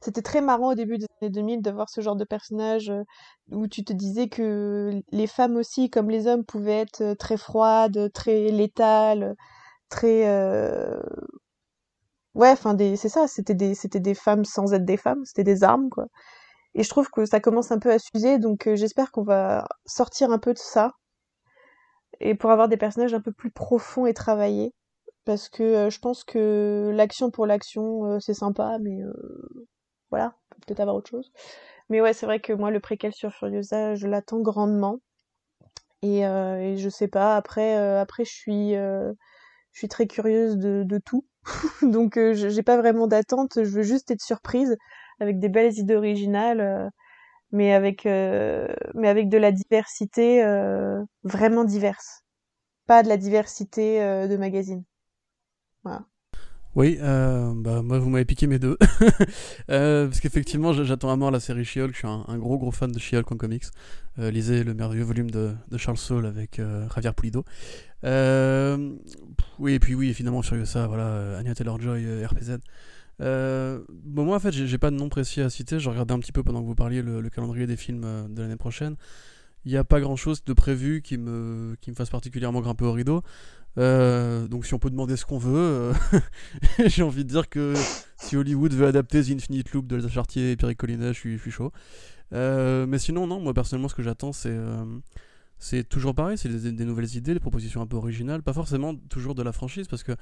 C'était 0.00 0.22
très 0.22 0.40
marrant 0.40 0.72
au 0.72 0.74
début 0.74 0.98
des 0.98 1.06
années 1.20 1.30
2000 1.30 1.62
de 1.62 1.70
voir 1.70 1.88
ce 1.90 2.00
genre 2.00 2.16
de 2.16 2.24
personnage 2.24 2.90
euh, 2.90 3.04
où 3.50 3.66
tu 3.68 3.84
te 3.84 3.92
disais 3.92 4.28
que 4.28 5.02
les 5.10 5.26
femmes 5.26 5.56
aussi, 5.56 5.90
comme 5.90 6.10
les 6.10 6.26
hommes, 6.26 6.44
pouvaient 6.44 6.80
être 6.80 7.02
euh, 7.02 7.14
très 7.14 7.36
froides, 7.36 8.12
très 8.12 8.50
létales, 8.50 9.34
très... 9.88 10.28
Euh, 10.28 11.00
ouais, 12.34 12.50
enfin, 12.50 12.76
c'est 12.96 13.08
ça, 13.08 13.26
c'était 13.26 13.54
des, 13.54 13.74
c'était 13.74 14.00
des 14.00 14.14
femmes 14.14 14.44
sans 14.44 14.72
être 14.74 14.84
des 14.84 14.96
femmes, 14.96 15.24
c'était 15.24 15.44
des 15.44 15.64
armes, 15.64 15.90
quoi. 15.90 16.06
Et 16.74 16.82
je 16.82 16.90
trouve 16.90 17.10
que 17.10 17.24
ça 17.26 17.40
commence 17.40 17.72
un 17.72 17.78
peu 17.78 17.90
à 17.92 17.98
s'user, 17.98 18.38
donc 18.38 18.68
j'espère 18.74 19.10
qu'on 19.12 19.24
va 19.24 19.66
sortir 19.86 20.30
un 20.30 20.38
peu 20.38 20.52
de 20.54 20.58
ça. 20.58 20.92
Et 22.20 22.34
pour 22.34 22.50
avoir 22.50 22.68
des 22.68 22.76
personnages 22.76 23.14
un 23.14 23.20
peu 23.20 23.32
plus 23.32 23.50
profonds 23.50 24.06
et 24.06 24.14
travaillés 24.14 24.74
parce 25.26 25.48
que 25.50 25.90
je 25.90 25.98
pense 25.98 26.24
que 26.24 26.90
l'action 26.94 27.30
pour 27.30 27.46
l'action 27.46 28.18
c'est 28.20 28.32
sympa 28.34 28.78
mais 28.80 28.98
voilà 30.10 30.34
peut-être 30.66 30.80
avoir 30.80 30.96
autre 30.96 31.10
chose. 31.10 31.32
Mais 31.90 32.00
ouais 32.00 32.14
c'est 32.14 32.26
vrai 32.26 32.40
que 32.40 32.52
moi 32.52 32.70
le 32.70 32.80
préquel 32.80 33.12
sur 33.12 33.32
Furiosa 33.34 33.94
je 33.96 34.06
l'attends 34.06 34.40
grandement. 34.40 35.00
Et, 36.02 36.20
et, 36.20 36.76
je 36.76 36.88
sais 36.88 37.08
pas 37.08 37.36
après 37.36 37.74
après 37.76 38.24
je 38.24 38.32
suis 39.72 39.88
très 39.88 40.06
curieuse 40.06 40.56
de, 40.56 40.84
de 40.84 40.98
tout. 40.98 41.26
Donc 41.82 42.18
j'ai 42.32 42.62
pas 42.62 42.76
vraiment 42.78 43.06
d'attente 43.08 43.64
je 43.64 43.70
veux 43.70 43.82
juste 43.82 44.10
être 44.10 44.22
surprise 44.22 44.76
avec 45.20 45.38
des 45.40 45.48
belles 45.48 45.76
idées 45.76 45.96
originales 45.96 46.90
mais 47.52 47.72
avec 47.74 48.04
mais 48.04 49.08
avec 49.08 49.28
de 49.28 49.38
la 49.38 49.52
diversité 49.52 50.42
vraiment 51.24 51.64
diverse. 51.64 52.22
Pas 52.86 53.02
de 53.02 53.08
la 53.08 53.16
diversité 53.16 54.00
de 54.28 54.36
magazines 54.36 54.84
oui, 56.76 56.98
euh, 57.00 57.54
bah, 57.56 57.80
moi 57.80 57.98
vous 57.98 58.10
m'avez 58.10 58.26
piqué 58.26 58.46
mes 58.46 58.58
deux. 58.58 58.76
euh, 59.70 60.08
parce 60.08 60.20
qu'effectivement, 60.20 60.74
j'attends 60.74 61.10
à 61.10 61.16
mort 61.16 61.30
la 61.30 61.40
série 61.40 61.64
She-Hulk. 61.64 61.92
Je 61.94 61.98
suis 61.98 62.06
un, 62.06 62.36
gros 62.36 62.58
gros 62.58 62.70
fan 62.70 62.92
de 62.92 62.98
She-Hulk 62.98 63.32
en 63.32 63.36
comics. 63.38 63.64
Euh, 64.18 64.30
lisez 64.30 64.62
le 64.62 64.74
merveilleux 64.74 65.02
volume 65.02 65.30
de, 65.30 65.54
Charles 65.78 65.96
Saul 65.96 66.26
avec 66.26 66.60
Javier 66.94 67.12
Pulido. 67.16 67.44
Oui, 69.58 69.72
et 69.72 69.78
puis 69.78 69.94
oui, 69.94 70.12
finalement, 70.12 70.42
ça, 70.42 70.86
voilà, 70.86 71.38
Anya 71.38 71.54
Taylor-Joy, 71.54 72.26
RPZ. 72.26 72.58
Bon, 73.20 74.24
moi, 74.26 74.36
en 74.36 74.40
fait, 74.40 74.52
j'ai 74.52 74.78
pas 74.78 74.90
de 74.90 74.96
nom 74.96 75.08
précis 75.08 75.40
à 75.40 75.48
citer. 75.48 75.80
Je 75.80 75.88
regardais 75.88 76.12
un 76.12 76.18
petit 76.18 76.32
peu 76.32 76.42
pendant 76.42 76.60
que 76.60 76.66
vous 76.66 76.74
parliez 76.74 77.00
le, 77.00 77.22
le 77.22 77.30
calendrier 77.30 77.66
des 77.66 77.78
films 77.78 78.04
de 78.28 78.42
l'année 78.42 78.56
prochaine. 78.56 78.96
Il 79.66 79.72
n'y 79.72 79.78
a 79.78 79.84
pas 79.84 79.98
grand 79.98 80.14
chose 80.14 80.44
de 80.44 80.52
prévu 80.52 81.02
qui 81.02 81.18
me, 81.18 81.74
qui 81.80 81.90
me 81.90 81.96
fasse 81.96 82.08
particulièrement 82.08 82.60
grimper 82.60 82.84
au 82.84 82.92
rideau. 82.92 83.22
Euh, 83.78 84.48
donc, 84.48 84.64
si 84.66 84.74
on 84.74 84.78
peut 84.78 84.90
demander 84.90 85.16
ce 85.16 85.24
qu'on 85.24 85.38
veut, 85.38 85.54
euh, 85.56 85.92
j'ai 86.86 87.02
envie 87.02 87.24
de 87.24 87.28
dire 87.28 87.48
que 87.48 87.74
si 88.16 88.36
Hollywood 88.36 88.72
veut 88.72 88.86
adapter 88.86 89.22
The 89.22 89.30
Infinite 89.30 89.72
Loop 89.72 89.86
de 89.86 89.96
Elsa 89.96 90.08
Chartier 90.08 90.52
et 90.52 90.56
Pierre 90.56 90.76
Collinet, 90.76 91.12
je 91.12 91.38
suis, 91.38 91.50
chaud. 91.50 91.72
Euh, 92.32 92.86
mais 92.86 92.98
sinon, 92.98 93.26
non, 93.26 93.40
moi 93.40 93.54
personnellement, 93.54 93.88
ce 93.88 93.94
que 93.94 94.02
j'attends, 94.02 94.32
c'est. 94.32 95.84
toujours 95.88 96.14
pareil, 96.14 96.38
c'est 96.38 96.48
des, 96.48 96.84
nouvelles 96.84 97.14
idées, 97.16 97.34
des 97.34 97.40
propositions 97.40 97.82
un 97.82 97.86
peu 97.86 97.96
originales, 97.96 98.42
pas 98.42 98.52
forcément 98.52 98.94
toujours 98.94 99.34
de 99.34 99.42
la 99.42 99.52
franchise, 99.52 99.86
parce 99.88 100.02
que 100.02 100.12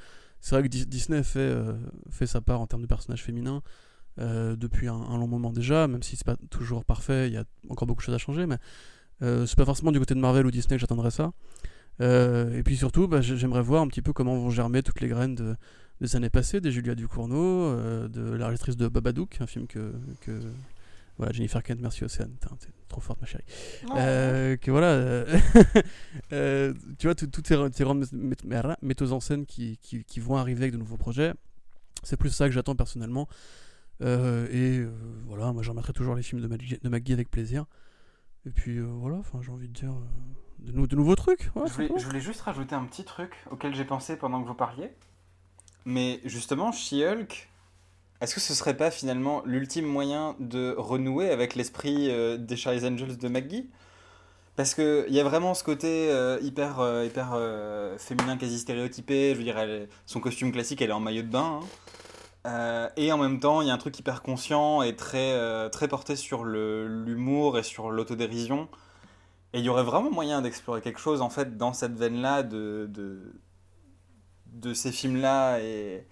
c'est 0.40 0.54
vrai 0.54 0.62
que 0.64 0.68
Dis- 0.68 0.86
Disney 0.86 1.22
fait, 1.22 2.26
sa 2.26 2.40
part 2.40 2.60
en 2.60 2.66
termes 2.66 2.82
de 2.82 2.86
personnages 2.86 3.22
féminins 3.22 3.62
depuis 4.18 4.88
un, 4.88 5.18
long 5.18 5.28
moment 5.28 5.52
déjà, 5.52 5.86
même 5.86 6.02
si 6.02 6.16
c'est 6.16 6.26
pas 6.26 6.36
toujours 6.50 6.84
parfait, 6.84 7.28
il 7.28 7.34
y 7.34 7.36
a 7.36 7.44
encore 7.68 7.86
beaucoup 7.86 8.00
de 8.00 8.04
choses 8.04 8.14
à 8.14 8.18
changer, 8.18 8.46
mais 8.46 8.58
euh, 9.22 9.46
c'est 9.46 9.56
pas 9.56 9.64
forcément 9.64 9.92
du 9.92 9.98
côté 9.98 10.14
de 10.14 10.20
Marvel 10.20 10.46
ou 10.46 10.50
Disney 10.50 10.76
que 10.76 10.80
j'attendrai 10.80 11.10
ça. 11.10 11.32
Euh, 12.00 12.56
et 12.58 12.62
puis 12.62 12.76
surtout, 12.76 13.06
bah, 13.08 13.20
j'ai- 13.20 13.36
j'aimerais 13.36 13.62
voir 13.62 13.82
un 13.82 13.88
petit 13.88 14.02
peu 14.02 14.12
comment 14.12 14.34
vont 14.36 14.50
germer 14.50 14.82
toutes 14.82 15.00
les 15.00 15.08
graines 15.08 15.34
de, 15.34 15.56
des 16.00 16.16
années 16.16 16.30
passées, 16.30 16.60
des 16.60 16.72
Julia 16.72 16.94
Ducournau, 16.94 17.36
euh, 17.64 18.08
de 18.08 18.20
la 18.32 18.46
réalisatrice 18.46 18.76
de 18.76 18.88
Babadook, 18.88 19.36
un 19.40 19.46
film 19.46 19.66
que, 19.68 19.92
que 20.20 20.40
voilà, 21.16 21.32
Jennifer 21.32 21.62
Kent, 21.62 21.78
merci 21.80 22.02
Océane, 22.04 22.32
t'es 22.40 22.68
trop 22.88 23.00
forte 23.00 23.20
ma 23.20 23.26
chérie. 23.28 23.44
Euh, 23.96 24.56
que 24.56 24.70
voilà, 24.72 24.88
euh, 24.88 25.38
euh, 26.32 26.74
tu 26.98 27.06
vois, 27.06 27.14
tout- 27.14 27.28
toutes 27.28 27.46
ces, 27.46 27.54
grandes 27.84 28.04
metteuses 28.82 29.12
en 29.12 29.20
scène 29.20 29.46
qui, 29.46 29.78
qui, 29.80 30.02
qui 30.04 30.18
vont 30.18 30.36
arriver 30.36 30.62
avec 30.62 30.72
de 30.72 30.78
nouveaux 30.78 30.96
projets, 30.96 31.32
c'est 32.02 32.16
plus 32.16 32.30
ça 32.30 32.46
que 32.48 32.52
j'attends 32.52 32.74
personnellement. 32.74 33.28
Et 34.00 34.84
voilà, 35.26 35.52
moi 35.52 35.62
je 35.62 35.70
remettrai 35.70 35.92
toujours 35.92 36.14
les 36.16 36.22
films 36.22 36.42
de 36.42 36.48
Maggie, 36.48 36.78
de 36.82 36.88
Maggie 36.88 37.12
avec 37.12 37.30
plaisir. 37.30 37.64
Et 38.46 38.50
puis 38.50 38.80
voilà, 38.80 39.16
enfin 39.18 39.40
j'ai 39.40 39.50
envie 39.52 39.68
de 39.68 39.72
dire 39.72 39.94
de, 40.64 40.72
nou- 40.72 40.86
de 40.86 40.96
nouveaux 40.96 41.14
trucs. 41.16 41.44
Je 41.44 41.50
voulais, 41.60 41.68
simplement. 41.68 41.98
je 41.98 42.06
voulais 42.06 42.20
juste 42.20 42.40
rajouter 42.42 42.74
un 42.74 42.84
petit 42.84 43.04
truc 43.04 43.32
auquel 43.50 43.74
j'ai 43.74 43.84
pensé 43.84 44.16
pendant 44.16 44.42
que 44.42 44.46
vous 44.48 44.54
parliez. 44.54 44.90
Mais 45.84 46.20
justement, 46.24 46.72
She-Hulk, 46.72 47.48
est-ce 48.20 48.34
que 48.34 48.40
ce 48.40 48.54
serait 48.54 48.76
pas 48.76 48.90
finalement 48.90 49.42
l'ultime 49.44 49.84
moyen 49.86 50.34
de 50.40 50.74
renouer 50.78 51.30
avec 51.30 51.54
l'esprit 51.54 52.10
euh, 52.10 52.36
des 52.38 52.56
Charlie's 52.56 52.84
Angels 52.84 53.18
de 53.18 53.28
McGee 53.28 53.68
Parce 54.56 54.74
qu'il 54.74 55.06
y 55.12 55.20
a 55.20 55.24
vraiment 55.24 55.52
ce 55.52 55.62
côté 55.64 56.08
euh, 56.10 56.38
hyper, 56.40 56.80
euh, 56.80 57.04
hyper 57.04 57.32
euh, 57.34 57.98
féminin, 57.98 58.36
quasi 58.38 58.58
stéréotypé. 58.58 59.32
Je 59.32 59.38
veux 59.38 59.44
dire, 59.44 59.58
elle- 59.58 59.88
son 60.06 60.20
costume 60.20 60.52
classique, 60.52 60.80
elle 60.80 60.90
est 60.90 60.94
en 60.94 61.00
maillot 61.00 61.22
de 61.22 61.28
bain. 61.28 61.60
hein. 61.60 61.66
Et 62.96 63.10
en 63.12 63.16
même 63.18 63.40
temps, 63.40 63.62
il 63.62 63.68
y 63.68 63.70
a 63.70 63.74
un 63.74 63.78
truc 63.78 63.98
hyper 63.98 64.20
conscient 64.22 64.82
et 64.82 64.94
très, 64.96 65.68
très 65.70 65.88
porté 65.88 66.14
sur 66.14 66.44
l'humour 66.44 67.58
et 67.58 67.62
sur 67.62 67.90
l'autodérision. 67.90 68.68
Et 69.54 69.60
il 69.60 69.64
y 69.64 69.68
aurait 69.68 69.84
vraiment 69.84 70.10
moyen 70.10 70.42
d'explorer 70.42 70.82
quelque 70.82 70.98
chose 70.98 71.22
en 71.22 71.30
fait 71.30 71.56
dans 71.56 71.72
cette 71.72 71.96
veine-là 71.96 72.42
de, 72.42 72.90
de, 72.92 73.32
de 74.52 74.74
ces 74.74 74.90
films-là 74.90 75.60
et, 75.60 76.06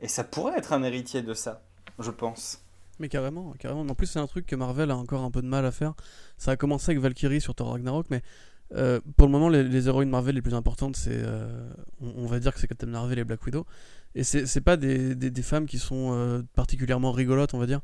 et 0.00 0.08
ça 0.08 0.24
pourrait 0.24 0.58
être 0.58 0.72
un 0.72 0.82
héritier 0.82 1.22
de 1.22 1.32
ça, 1.32 1.62
je 2.00 2.10
pense. 2.10 2.64
Mais 2.98 3.08
carrément, 3.08 3.54
carrément. 3.60 3.82
En 3.82 3.94
plus, 3.94 4.08
c'est 4.08 4.18
un 4.18 4.26
truc 4.26 4.44
que 4.44 4.56
Marvel 4.56 4.90
a 4.90 4.96
encore 4.96 5.22
un 5.22 5.30
peu 5.30 5.40
de 5.40 5.46
mal 5.46 5.64
à 5.64 5.70
faire. 5.70 5.94
Ça 6.36 6.50
a 6.50 6.56
commencé 6.56 6.90
avec 6.90 7.00
Valkyrie 7.00 7.40
sur 7.40 7.54
Thor 7.54 7.70
Ragnarok, 7.70 8.06
mais 8.10 8.22
euh, 8.74 9.00
pour 9.16 9.26
le 9.26 9.32
moment, 9.32 9.48
les, 9.48 9.88
héroïnes 9.88 10.10
Marvel 10.10 10.34
les 10.34 10.42
plus 10.42 10.54
importantes, 10.54 10.96
c'est, 10.96 11.14
euh, 11.14 11.70
on, 12.00 12.26
va 12.26 12.40
dire 12.40 12.52
que 12.52 12.60
c'est 12.60 12.66
Captain 12.66 12.88
Marvel 12.88 13.18
et 13.18 13.24
Black 13.24 13.44
Widow. 13.46 13.66
Et 14.14 14.24
c'est 14.24 14.60
pas 14.60 14.76
des, 14.76 15.14
des, 15.14 15.30
des 15.30 15.42
femmes 15.42 15.66
qui 15.66 15.78
sont 15.78 16.12
euh, 16.12 16.42
particulièrement 16.54 17.12
rigolotes, 17.12 17.54
on 17.54 17.58
va 17.58 17.66
dire, 17.66 17.80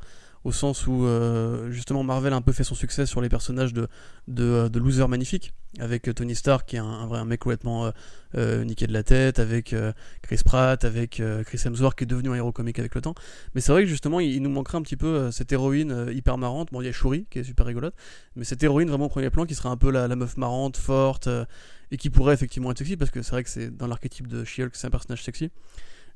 au 0.47 0.53
sens 0.53 0.87
où 0.87 1.05
euh, 1.05 1.73
justement 1.73 2.05
Marvel 2.05 2.33
a 2.33 2.37
un 2.37 2.41
peu 2.41 2.53
fait 2.53 2.63
son 2.63 2.77
succès 2.77 3.05
sur 3.05 3.21
les 3.21 3.29
personnages 3.29 3.73
de, 3.73 3.89
de, 4.29 4.69
de 4.69 4.79
losers 4.79 5.09
magnifiques, 5.09 5.53
avec 5.81 6.09
euh, 6.09 6.15
Tony 6.15 6.37
Stark 6.37 6.69
qui 6.69 6.77
est 6.77 6.79
un, 6.79 7.07
vrai 7.09 7.19
un 7.19 7.25
mec 7.25 7.41
complètement 7.41 7.87
euh, 7.87 7.91
euh, 8.37 8.63
niqué 8.63 8.87
de 8.87 8.93
la 8.93 9.03
tête, 9.03 9.41
avec 9.41 9.73
euh, 9.73 9.93
Chris 10.23 10.41
Pratt, 10.45 10.85
avec 10.85 11.19
euh, 11.19 11.43
Chris 11.43 11.61
Hemsworth 11.65 11.99
qui 11.99 12.05
est 12.05 12.07
devenu 12.07 12.29
un 12.31 12.35
héros 12.35 12.53
comique 12.53 12.79
avec 12.79 12.95
le 12.95 13.01
temps. 13.01 13.17
Mais 13.57 13.61
c'est 13.61 13.73
vrai 13.73 13.83
que 13.83 13.89
justement, 13.89 14.21
il, 14.21 14.41
nous 14.41 14.51
manquerait 14.51 14.79
un 14.79 14.83
petit 14.83 14.97
peu 14.97 15.09
euh, 15.09 15.31
cette 15.33 15.51
héroïne 15.51 15.91
euh, 15.91 16.13
hyper 16.13 16.39
marrante. 16.39 16.69
Bon, 16.71 16.81
il 16.81 16.87
y 16.87 16.89
a 16.89 16.93
Shuri 16.93 17.27
qui 17.29 17.41
est 17.41 17.45
super 17.45 17.67
rigolote, 17.67 17.95
mais 18.37 18.45
cette 18.45 18.63
héroïne 18.63 18.89
vraiment 18.89 19.07
au 19.07 19.09
premier 19.09 19.31
plan 19.31 19.47
qui 19.47 19.57
serait 19.57 19.69
un 19.69 19.77
peu 19.77 19.91
la, 19.91 20.07
meuf 20.15 20.37
marrante, 20.37 20.77
forte, 20.77 21.27
euh, 21.27 21.45
et 21.91 21.97
qui 21.97 22.09
pourrait 22.09 22.35
effectivement 22.35 22.71
être 22.71 22.79
sexy, 22.79 22.97
parce 22.97 23.11
que 23.11 23.23
c'est 23.23 23.33
vrai 23.33 23.43
que 23.43 23.51
c'est 23.51 23.77
dans 23.77 23.89
l'archétype 23.89 24.29
de 24.29 24.45
She-Hulk, 24.45 24.75
c'est 24.75 24.87
un 24.87 24.91
personnage 24.91 25.25
sexy. 25.25 25.51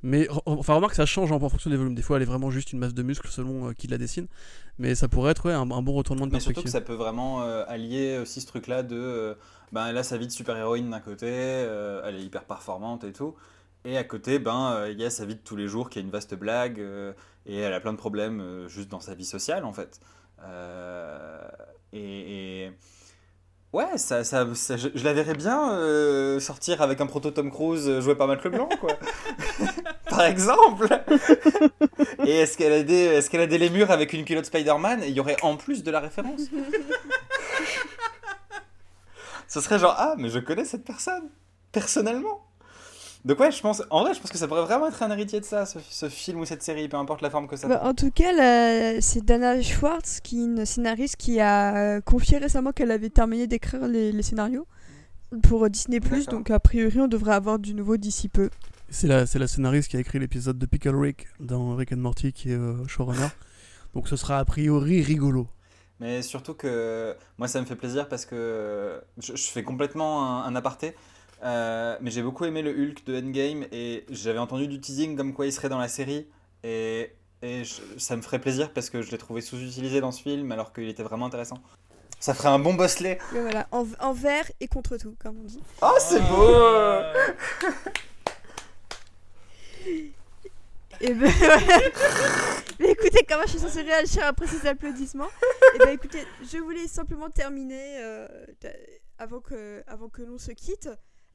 Mais 0.02 0.28
enfin, 0.46 0.74
remarque, 0.74 0.94
ça 0.94 1.06
change 1.06 1.32
en, 1.32 1.36
en 1.36 1.48
fonction 1.48 1.70
des 1.70 1.76
volumes. 1.76 1.94
Des 1.94 2.02
fois, 2.02 2.16
elle 2.16 2.22
est 2.22 2.26
vraiment 2.26 2.50
juste 2.50 2.72
une 2.72 2.78
masse 2.78 2.94
de 2.94 3.02
muscles 3.02 3.28
selon 3.28 3.68
euh, 3.68 3.72
qui 3.74 3.86
la 3.86 3.98
dessine. 3.98 4.26
Mais 4.78 4.94
ça 4.94 5.08
pourrait 5.08 5.32
être 5.32 5.46
ouais, 5.46 5.52
un, 5.54 5.70
un 5.70 5.82
bon 5.82 5.92
retournement 5.92 6.26
de 6.26 6.32
Mais 6.32 6.38
surtout 6.40 6.62
que 6.62 6.68
perspective. 6.68 6.70
ça 6.70 6.80
peut 6.80 6.94
vraiment 6.94 7.42
euh, 7.42 7.64
allier 7.66 8.18
aussi 8.18 8.40
ce 8.40 8.46
truc-là 8.46 8.82
de. 8.82 8.96
euh, 8.96 9.34
ben, 9.72 9.86
elle 9.88 9.98
a 9.98 10.02
sa 10.02 10.16
vie 10.18 10.26
de 10.26 10.32
super-héroïne 10.32 10.90
d'un 10.90 11.00
côté, 11.00 11.26
euh, 11.28 12.02
elle 12.04 12.16
est 12.16 12.22
hyper 12.22 12.44
performante 12.44 13.04
et 13.04 13.12
tout. 13.12 13.34
Et 13.84 13.96
à 13.96 14.04
côté, 14.04 14.38
ben, 14.38 14.86
il 14.90 15.00
y 15.00 15.04
a 15.04 15.10
sa 15.10 15.24
vie 15.24 15.34
de 15.36 15.40
tous 15.40 15.56
les 15.56 15.66
jours 15.68 15.90
qui 15.90 15.98
est 15.98 16.02
une 16.02 16.10
vaste 16.10 16.34
blague 16.34 16.78
et 17.46 17.56
elle 17.56 17.72
a 17.72 17.80
plein 17.80 17.92
de 17.92 17.98
problèmes 17.98 18.66
juste 18.68 18.88
dans 18.90 19.00
sa 19.00 19.14
vie 19.14 19.24
sociale 19.24 19.64
en 19.64 19.72
fait. 19.72 20.00
Et, 21.92 22.64
et- 22.66 22.72
Ouais, 23.73 23.97
ça, 23.99 24.24
ça, 24.24 24.47
ça- 24.55 24.76
je, 24.76 24.89
je 24.92 25.05
la 25.05 25.12
verrais 25.12 25.34
bien 25.34 25.73
euh, 25.74 26.40
sortir 26.40 26.82
avec 26.82 27.00
un 27.00 27.07
proto 27.07 27.31
Tom 27.31 27.52
Cruise 27.52 27.89
euh, 27.89 28.00
joué 28.00 28.16
par 28.16 28.26
Matt 28.26 28.42
Leblanc, 28.42 28.68
quoi. 28.81 28.90
par 30.10 30.23
exemple. 30.23 30.89
Et 32.24 32.39
est-ce 32.39 32.58
qu'elle 32.58 33.40
a 33.40 33.47
des 33.47 33.58
lémures 33.58 33.92
avec 33.92 34.12
une 34.12 34.24
culotte 34.24 34.47
Spider-Man? 34.47 35.02
Il 35.07 35.10
y 35.12 35.20
aurait 35.20 35.36
en 35.42 35.57
plus 35.57 35.84
de 35.84 35.90
la 35.92 36.00
référence. 36.00 36.40
Ce 39.49 39.60
serait 39.60 39.78
genre 39.78 39.94
ah 39.99 40.15
mais 40.16 40.28
je 40.28 40.39
connais 40.39 40.65
cette 40.65 40.84
personne 40.84 41.28
personnellement. 41.73 42.47
Donc 43.24 43.39
ouais, 43.39 43.52
je 43.52 43.60
pense, 43.60 43.82
en 43.90 44.02
vrai, 44.02 44.15
je 44.15 44.20
pense 44.20 44.31
que 44.31 44.39
ça 44.39 44.49
pourrait 44.49 44.62
vraiment 44.65 44.86
être 44.86 45.02
un 45.02 45.10
héritier 45.10 45.40
de 45.40 45.44
ça, 45.44 45.66
ce, 45.66 45.78
ce 45.78 46.08
film 46.08 46.40
ou 46.40 46.47
cette 46.47 46.62
série, 46.62 46.89
peu 46.89 46.97
importe 46.97 47.20
la 47.20 47.28
forme 47.28 47.49
que 47.49 47.57
ça. 47.57 47.68
Bah, 47.68 47.81
en 47.84 47.92
tout 47.92 48.10
cas, 48.10 49.00
c'est 49.00 49.24
Dana 49.24 49.60
Schwartz, 49.60 50.20
qui 50.20 50.40
est 50.40 50.44
une 50.44 50.65
scénariste 50.65 51.16
qui 51.16 51.39
a 51.39 51.76
euh, 51.76 52.00
confié 52.00 52.39
récemment 52.39 52.73
qu'elle 52.73 52.90
avait 52.90 53.10
terminé 53.10 53.47
d'écrire 53.47 53.86
les, 53.86 54.10
les 54.10 54.23
scénarios 54.23 54.66
pour 55.42 55.65
euh, 55.65 55.68
Disney+. 55.68 56.00
Donc 56.31 56.50
a 56.50 56.58
priori, 56.60 56.99
on 57.00 57.08
devrait 57.08 57.34
avoir 57.34 57.58
du 57.58 57.74
nouveau 57.74 57.99
d'ici 57.99 58.28
peu. 58.28 58.49
C'est 58.89 59.07
la, 59.07 59.26
scénariste 59.26 59.90
qui 59.90 59.97
a 59.97 60.00
écrit 60.00 60.18
l'épisode 60.18 60.58
de 60.58 60.66
Pickle 60.66 60.97
Rick 60.97 61.28
dans 61.39 61.76
Rick 61.76 61.92
and 61.92 61.99
Morty 61.99 62.32
qui 62.32 62.50
est 62.50 62.57
euh, 62.57 62.86
showrunner. 62.89 63.28
Donc 63.94 64.08
ce 64.08 64.16
sera 64.16 64.39
a 64.39 64.44
priori 64.44 65.02
rigolo. 65.02 65.47
Mais 66.00 66.23
surtout 66.23 66.55
que 66.55 67.15
moi, 67.36 67.47
ça 67.47 67.60
me 67.60 67.66
fait 67.66 67.76
plaisir 67.76 68.08
parce 68.08 68.24
que 68.24 69.02
je, 69.18 69.36
je 69.36 69.50
fais 69.50 69.62
complètement 69.62 70.24
un, 70.24 70.44
un 70.47 70.57
aparté. 70.57 70.94
Euh, 71.43 71.97
mais 72.01 72.10
j'ai 72.10 72.23
beaucoup 72.23 72.44
aimé 72.44 72.62
le 72.62 72.70
Hulk 72.70 73.05
de 73.07 73.17
Endgame 73.20 73.67
et 73.73 74.05
j'avais 74.10 74.39
entendu 74.39 74.69
du 74.69 74.81
teasing 74.81 75.17
comme 75.17 75.33
quoi 75.35 75.47
il 75.47 75.52
serait 75.52 75.69
dans 75.69 75.78
la 75.78 75.89
série. 75.89 76.27
Et, 76.65 77.12
et 77.43 77.65
je- 77.65 77.81
ça 77.99 78.17
me 78.17 78.23
ferait 78.23 78.39
plaisir 78.41 78.73
parce 78.73 78.91
que 78.91 79.01
je 79.02 79.10
l'ai 79.10 79.19
trouvé 79.19 79.41
sous-utilisé 79.41 80.01
dans 80.01 80.12
ce 80.12 80.23
film 80.23 80.51
alors 80.52 80.73
qu'il 80.73 80.89
était 80.89 81.02
vraiment 81.02 81.27
intéressant. 81.27 81.59
Ça 82.19 82.35
ferait 82.35 82.51
un 82.51 82.59
bon 82.59 82.75
bosselet. 82.75 83.19
Mais 83.33 83.41
voilà, 83.41 83.67
en, 83.73 83.86
en 84.01 84.12
vert 84.12 84.44
et 84.60 84.69
contre 84.69 84.99
tout, 84.99 85.15
comme 85.19 85.39
on 85.41 85.44
dit. 85.44 85.62
Oh, 85.81 85.97
c'est 85.99 86.20
beau 86.20 86.55
Et 91.02 91.15
ben 91.15 91.31
voilà. 91.31 91.57
Mais 92.78 92.91
écoutez, 92.91 93.25
comment 93.28 93.43
je 93.44 93.51
suis 93.52 93.59
censée 93.59 93.83
réagir 93.83 94.23
après 94.27 94.47
ces 94.47 94.67
applaudissements 94.67 95.28
Et 95.75 95.78
ben 95.78 95.89
écoutez, 95.91 96.25
je 96.43 96.59
voulais 96.59 96.86
simplement 96.89 97.31
terminer 97.31 97.99
euh, 98.02 98.27
avant 99.19 99.41
que, 99.41 99.83
avant 99.86 100.09
que 100.09 100.20
l'on 100.23 100.36
se 100.39 100.52
quitte 100.52 100.91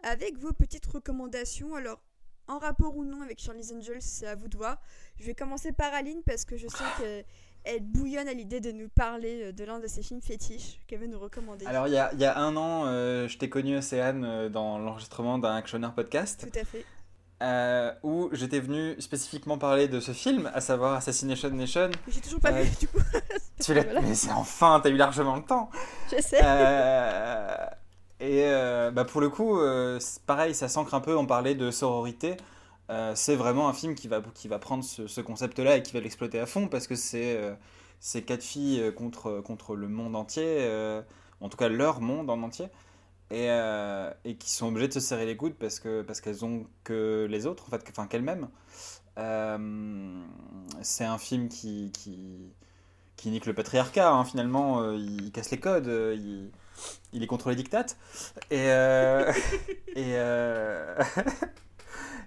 avec 0.05 0.37
vos 0.37 0.53
petites 0.53 0.85
recommandations. 0.85 1.75
Alors, 1.75 1.99
en 2.47 2.59
rapport 2.59 2.95
ou 2.95 3.03
non 3.03 3.21
avec 3.21 3.39
Charlie's 3.41 3.71
Angels, 3.73 4.01
c'est 4.01 4.27
à 4.27 4.35
vous 4.35 4.47
de 4.47 4.55
voir. 4.55 4.77
Je 5.19 5.25
vais 5.25 5.33
commencer 5.35 5.71
par 5.71 5.93
Aline 5.93 6.21
parce 6.25 6.45
que 6.45 6.57
je 6.57 6.67
sais 6.67 6.83
qu'elle 7.63 7.81
bouillonne 7.81 8.27
à 8.27 8.33
l'idée 8.33 8.59
de 8.59 8.71
nous 8.71 8.87
parler 8.87 9.51
de 9.51 9.63
l'un 9.63 9.79
de 9.79 9.87
ses 9.87 10.03
films 10.03 10.21
fétiches 10.21 10.79
qu'elle 10.87 10.99
veut 10.99 11.07
nous 11.07 11.17
recommander. 11.19 11.65
Alors, 11.65 11.87
il 11.87 11.93
y 11.93 11.97
a, 11.97 12.11
il 12.13 12.19
y 12.19 12.25
a 12.25 12.37
un 12.37 12.55
an, 12.55 12.83
euh, 12.85 13.27
je 13.27 13.37
t'ai 13.39 13.49
connu, 13.49 13.77
Océane, 13.77 14.23
euh, 14.23 14.49
dans 14.49 14.77
l'enregistrement 14.77 15.39
d'un 15.39 15.55
Actioner 15.55 15.89
podcast. 15.95 16.47
Tout 16.51 16.59
à 16.59 16.63
fait. 16.63 16.85
euh, 17.41 17.91
où 18.03 18.29
j'étais 18.31 18.59
venu 18.59 18.95
spécifiquement 19.01 19.57
parler 19.57 19.87
de 19.87 19.99
ce 19.99 20.11
film, 20.11 20.49
à 20.53 20.61
savoir 20.61 20.93
Assassination 20.93 21.49
Nation. 21.49 21.89
J'ai 22.07 22.21
toujours 22.21 22.39
pas 22.39 22.51
vu 22.51 22.69
du 22.79 22.87
coup. 22.87 22.99
Tu 23.59 23.73
l'as, 23.73 23.83
Voilà. 23.85 24.01
mais 24.01 24.13
c'est 24.13 24.31
enfin, 24.31 24.79
t'as 24.83 24.89
eu 24.91 24.97
largement 24.97 25.35
le 25.35 25.43
temps. 25.43 25.71
Je 26.15 26.21
sais. 26.21 26.39
Et 28.19 28.43
euh, 28.45 28.91
bah 28.91 29.03
pour 29.05 29.19
le 29.21 29.29
coup, 29.29 29.59
euh, 29.59 29.99
pareil, 30.25 30.55
ça 30.55 30.67
s'ancre 30.69 30.93
un 30.93 31.01
peu. 31.01 31.17
On 31.17 31.25
parlait 31.25 31.55
de 31.55 31.71
sororité. 31.71 32.37
Euh, 32.89 33.13
c'est 33.15 33.35
vraiment 33.35 33.67
un 33.67 33.73
film 33.73 33.95
qui 33.95 34.07
va, 34.07 34.21
qui 34.33 34.47
va 34.47 34.59
prendre 34.59 34.83
ce, 34.83 35.07
ce 35.07 35.21
concept-là 35.21 35.77
et 35.77 35.83
qui 35.83 35.93
va 35.93 35.99
l'exploiter 35.99 36.39
à 36.39 36.45
fond 36.45 36.67
parce 36.67 36.87
que 36.87 36.95
c'est 36.95 37.39
ces 37.99 38.23
quatre 38.23 38.43
filles 38.43 38.93
contre, 38.95 39.41
contre 39.41 39.75
le 39.75 39.87
monde 39.87 40.15
entier, 40.15 40.69
en 41.41 41.49
tout 41.49 41.57
cas 41.57 41.67
leur 41.69 42.01
monde 42.01 42.29
en 42.29 42.41
entier, 42.43 42.67
et, 43.31 43.47
et 44.25 44.35
qui 44.37 44.51
sont 44.51 44.67
obligées 44.67 44.87
de 44.89 44.93
se 44.93 44.99
serrer 44.99 45.25
les 45.25 45.35
coudes 45.37 45.55
parce 45.55 45.79
que 45.79 46.03
parce 46.03 46.21
qu'elles 46.21 46.45
ont 46.45 46.67
que 46.83 47.27
les 47.29 47.47
autres, 47.47 47.65
en 47.67 47.71
fait, 47.71 47.83
enfin 47.89 48.07
qu'elles-mêmes. 48.07 48.49
C'est 50.83 51.05
un 51.05 51.17
film 51.17 51.49
qui, 51.49 51.91
qui, 51.91 52.53
qui 53.15 53.29
nique 53.29 53.47
le 53.47 53.53
patriarcat, 53.55 54.11
hein, 54.11 54.25
finalement. 54.25 54.91
il 54.93 55.31
casse 55.31 55.49
les 55.51 55.59
codes, 55.59 55.89
il 57.13 57.23
est 57.23 57.27
contre 57.27 57.49
les 57.49 57.55
dictates. 57.55 57.97
Et, 58.51 58.69
euh, 58.69 59.31
et, 59.95 60.13
euh, 60.15 60.95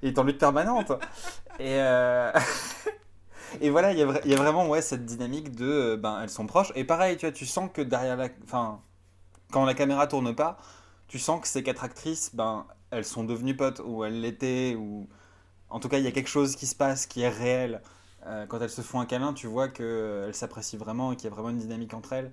il 0.03 0.09
est 0.09 0.19
en 0.19 0.25
lutte 0.25 0.39
permanente. 0.39 0.93
Et, 1.59 1.77
euh, 1.81 2.33
et 3.61 3.71
voilà, 3.71 3.93
il 3.93 3.99
y, 3.99 4.03
a 4.03 4.07
vra- 4.07 4.21
il 4.25 4.31
y 4.31 4.35
a 4.35 4.37
vraiment 4.37 4.69
ouais, 4.69 4.83
cette 4.83 5.05
dynamique 5.05 5.55
de. 5.55 5.67
euh, 5.67 5.97
Ben, 5.97 6.21
elles 6.23 6.31
sont 6.31 6.47
proches. 6.47 6.73
Et 6.75 6.85
pareil, 6.85 7.17
tu 7.17 7.27
vois, 7.27 7.33
tu 7.33 7.47
sens 7.47 7.71
que 7.73 7.83
derrière 7.83 8.17
la. 8.17 8.29
Enfin, 8.45 8.81
quand 9.53 9.65
la 9.65 9.75
caméra 9.75 10.07
tourne 10.07 10.35
pas, 10.35 10.59
tu 11.09 11.19
sens 11.21 11.41
que 11.43 11.49
ces 11.49 11.63
quatre 11.63 11.85
actrices, 11.85 12.33
ben, 12.35 12.67
elles 12.91 13.05
sont 13.07 13.25
devenues 13.25 13.57
potes, 13.57 13.83
ou 13.85 14.05
elles 14.05 14.21
l'étaient, 14.21 14.77
ou. 14.77 15.09
En 15.71 15.81
tout 15.81 15.89
cas, 15.89 15.99
il 15.99 16.05
y 16.05 16.09
a 16.09 16.13
quelque 16.13 16.29
chose 16.31 16.57
qui 16.57 16.67
se 16.67 16.77
passe 16.77 17.07
qui 17.07 17.23
est 17.23 17.29
réel. 17.31 17.83
Euh, 18.27 18.47
quand 18.47 18.61
elles 18.61 18.71
se 18.71 18.83
font 18.83 19.01
un 19.01 19.07
câlin, 19.07 19.33
tu 19.35 19.47
vois 19.49 19.69
qu'elles 19.69 20.35
s'apprécient 20.35 20.79
vraiment 20.79 21.13
et 21.13 21.17
qu'il 21.17 21.27
y 21.31 21.33
a 21.33 21.35
vraiment 21.35 21.51
une 21.51 21.59
dynamique 21.59 21.95
entre 21.95 22.13
elles. 22.15 22.33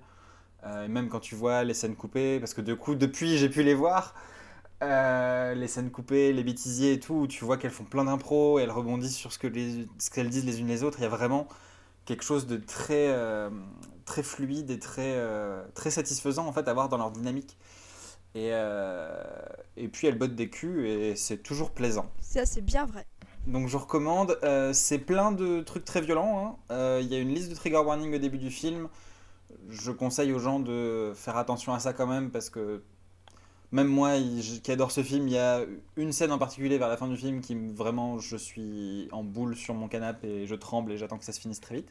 Euh, 0.66 0.84
et 0.86 0.88
même 0.88 1.08
quand 1.08 1.20
tu 1.20 1.36
vois 1.36 1.64
les 1.64 1.74
scènes 1.74 1.96
coupées, 1.96 2.40
parce 2.40 2.54
que 2.54 2.60
du 2.62 2.76
coup, 2.76 2.96
depuis, 2.96 3.38
j'ai 3.38 3.48
pu 3.50 3.62
les 3.62 3.74
voir. 3.74 4.14
euh, 4.82 5.54
les 5.54 5.68
scènes 5.68 5.90
coupées, 5.90 6.32
les 6.32 6.44
bêtisiers 6.44 6.94
et 6.94 7.00
tout, 7.00 7.14
où 7.14 7.26
tu 7.28 7.44
vois 7.44 7.56
qu'elles 7.58 7.70
font 7.72 7.84
plein 7.84 8.04
d'impro 8.04 8.58
et 8.58 8.62
elles 8.64 8.70
rebondissent 8.70 9.16
sur 9.16 9.32
ce 9.32 9.38
que 9.38 9.46
les, 9.48 9.86
ce 9.98 10.10
qu'elles 10.10 10.30
disent 10.30 10.44
les 10.46 10.60
unes 10.60 10.68
les 10.68 10.82
autres. 10.84 10.98
Il 11.00 11.02
y 11.02 11.06
a 11.06 11.10
vraiment 11.10 11.48
quelque 12.06 12.24
chose 12.24 12.46
de 12.46 12.56
très, 12.58 13.08
euh, 13.08 13.50
très 14.06 14.22
fluide 14.22 14.70
et 14.70 14.78
très, 14.78 15.14
euh, 15.16 15.64
très 15.74 15.90
satisfaisant 15.90 16.46
en 16.46 16.52
fait 16.52 16.68
à 16.68 16.74
voir 16.74 16.88
dans 16.90 16.98
leur 16.98 17.10
dynamique. 17.10 17.56
Et, 18.34 18.50
et 19.78 19.88
puis 19.88 20.06
elles 20.08 20.18
bottent 20.18 20.34
des 20.34 20.50
culs 20.50 20.84
et 20.86 21.16
c'est 21.16 21.38
toujours 21.38 21.70
plaisant. 21.70 22.10
Ça, 22.20 22.44
c'est 22.44 22.60
bien 22.60 22.84
vrai. 22.84 23.06
Donc 23.46 23.68
je 23.68 23.76
recommande, 23.76 24.38
c'est 24.72 24.98
plein 24.98 25.32
de 25.32 25.60
trucs 25.62 25.84
très 25.84 26.00
violents. 26.00 26.58
hein. 26.70 26.98
Il 27.00 27.06
y 27.06 27.14
a 27.14 27.18
une 27.18 27.32
liste 27.32 27.48
de 27.50 27.54
trigger 27.54 27.78
warning 27.78 28.14
au 28.14 28.18
début 28.18 28.38
du 28.38 28.50
film. 28.50 28.88
Je 29.68 29.90
conseille 29.90 30.32
aux 30.32 30.38
gens 30.38 30.60
de 30.60 31.12
faire 31.14 31.36
attention 31.36 31.72
à 31.74 31.78
ça 31.80 31.92
quand 31.92 32.06
même 32.06 32.30
parce 32.30 32.50
que 32.50 32.82
même 33.72 33.88
moi 33.88 34.16
il- 34.16 34.42
je- 34.42 34.60
qui 34.60 34.70
adore 34.72 34.90
ce 34.92 35.02
film, 35.02 35.26
il 35.28 35.34
y 35.34 35.38
a 35.38 35.60
une 35.96 36.12
scène 36.12 36.32
en 36.32 36.38
particulier 36.38 36.78
vers 36.78 36.88
la 36.88 36.96
fin 36.96 37.08
du 37.08 37.16
film 37.16 37.40
qui 37.40 37.54
me- 37.54 37.72
vraiment 37.72 38.18
je 38.18 38.36
suis 38.36 39.08
en 39.12 39.24
boule 39.24 39.56
sur 39.56 39.74
mon 39.74 39.88
canapé 39.88 40.28
et 40.28 40.46
je 40.46 40.54
tremble 40.54 40.92
et 40.92 40.98
j'attends 40.98 41.18
que 41.18 41.24
ça 41.24 41.32
se 41.32 41.40
finisse 41.40 41.60
très 41.60 41.76
vite. 41.76 41.88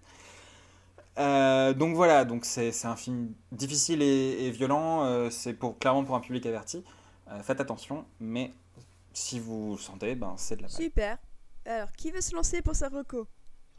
Euh, 1.17 1.73
donc 1.73 1.95
voilà, 1.95 2.25
donc 2.25 2.43
c'est 2.45 2.73
un 2.85 2.95
film 2.95 3.31
difficile 3.51 4.01
et, 4.01 4.45
et 4.47 4.51
violent. 4.51 5.03
euh, 5.05 5.29
c'est 5.29 5.53
pour 5.53 5.77
clairement 5.79 6.03
pour 6.03 6.15
un 6.15 6.19
public 6.19 6.45
averti. 6.45 6.83
Euh, 7.29 7.41
faites 7.41 7.61
attention, 7.61 8.05
mais 8.19 8.51
si 9.13 9.39
vous 9.39 9.77
sentez, 9.77 10.15
ben 10.15 10.33
c'est 10.37 10.57
de 10.57 10.61
la 10.63 10.67
balle. 10.67 10.75
Super. 10.77 11.17
Alors, 11.65 11.91
qui 11.93 12.11
veut 12.11 12.21
se 12.21 12.35
lancer 12.35 12.61
pour 12.61 12.75
sa 12.75 12.89
reco? 12.89 13.27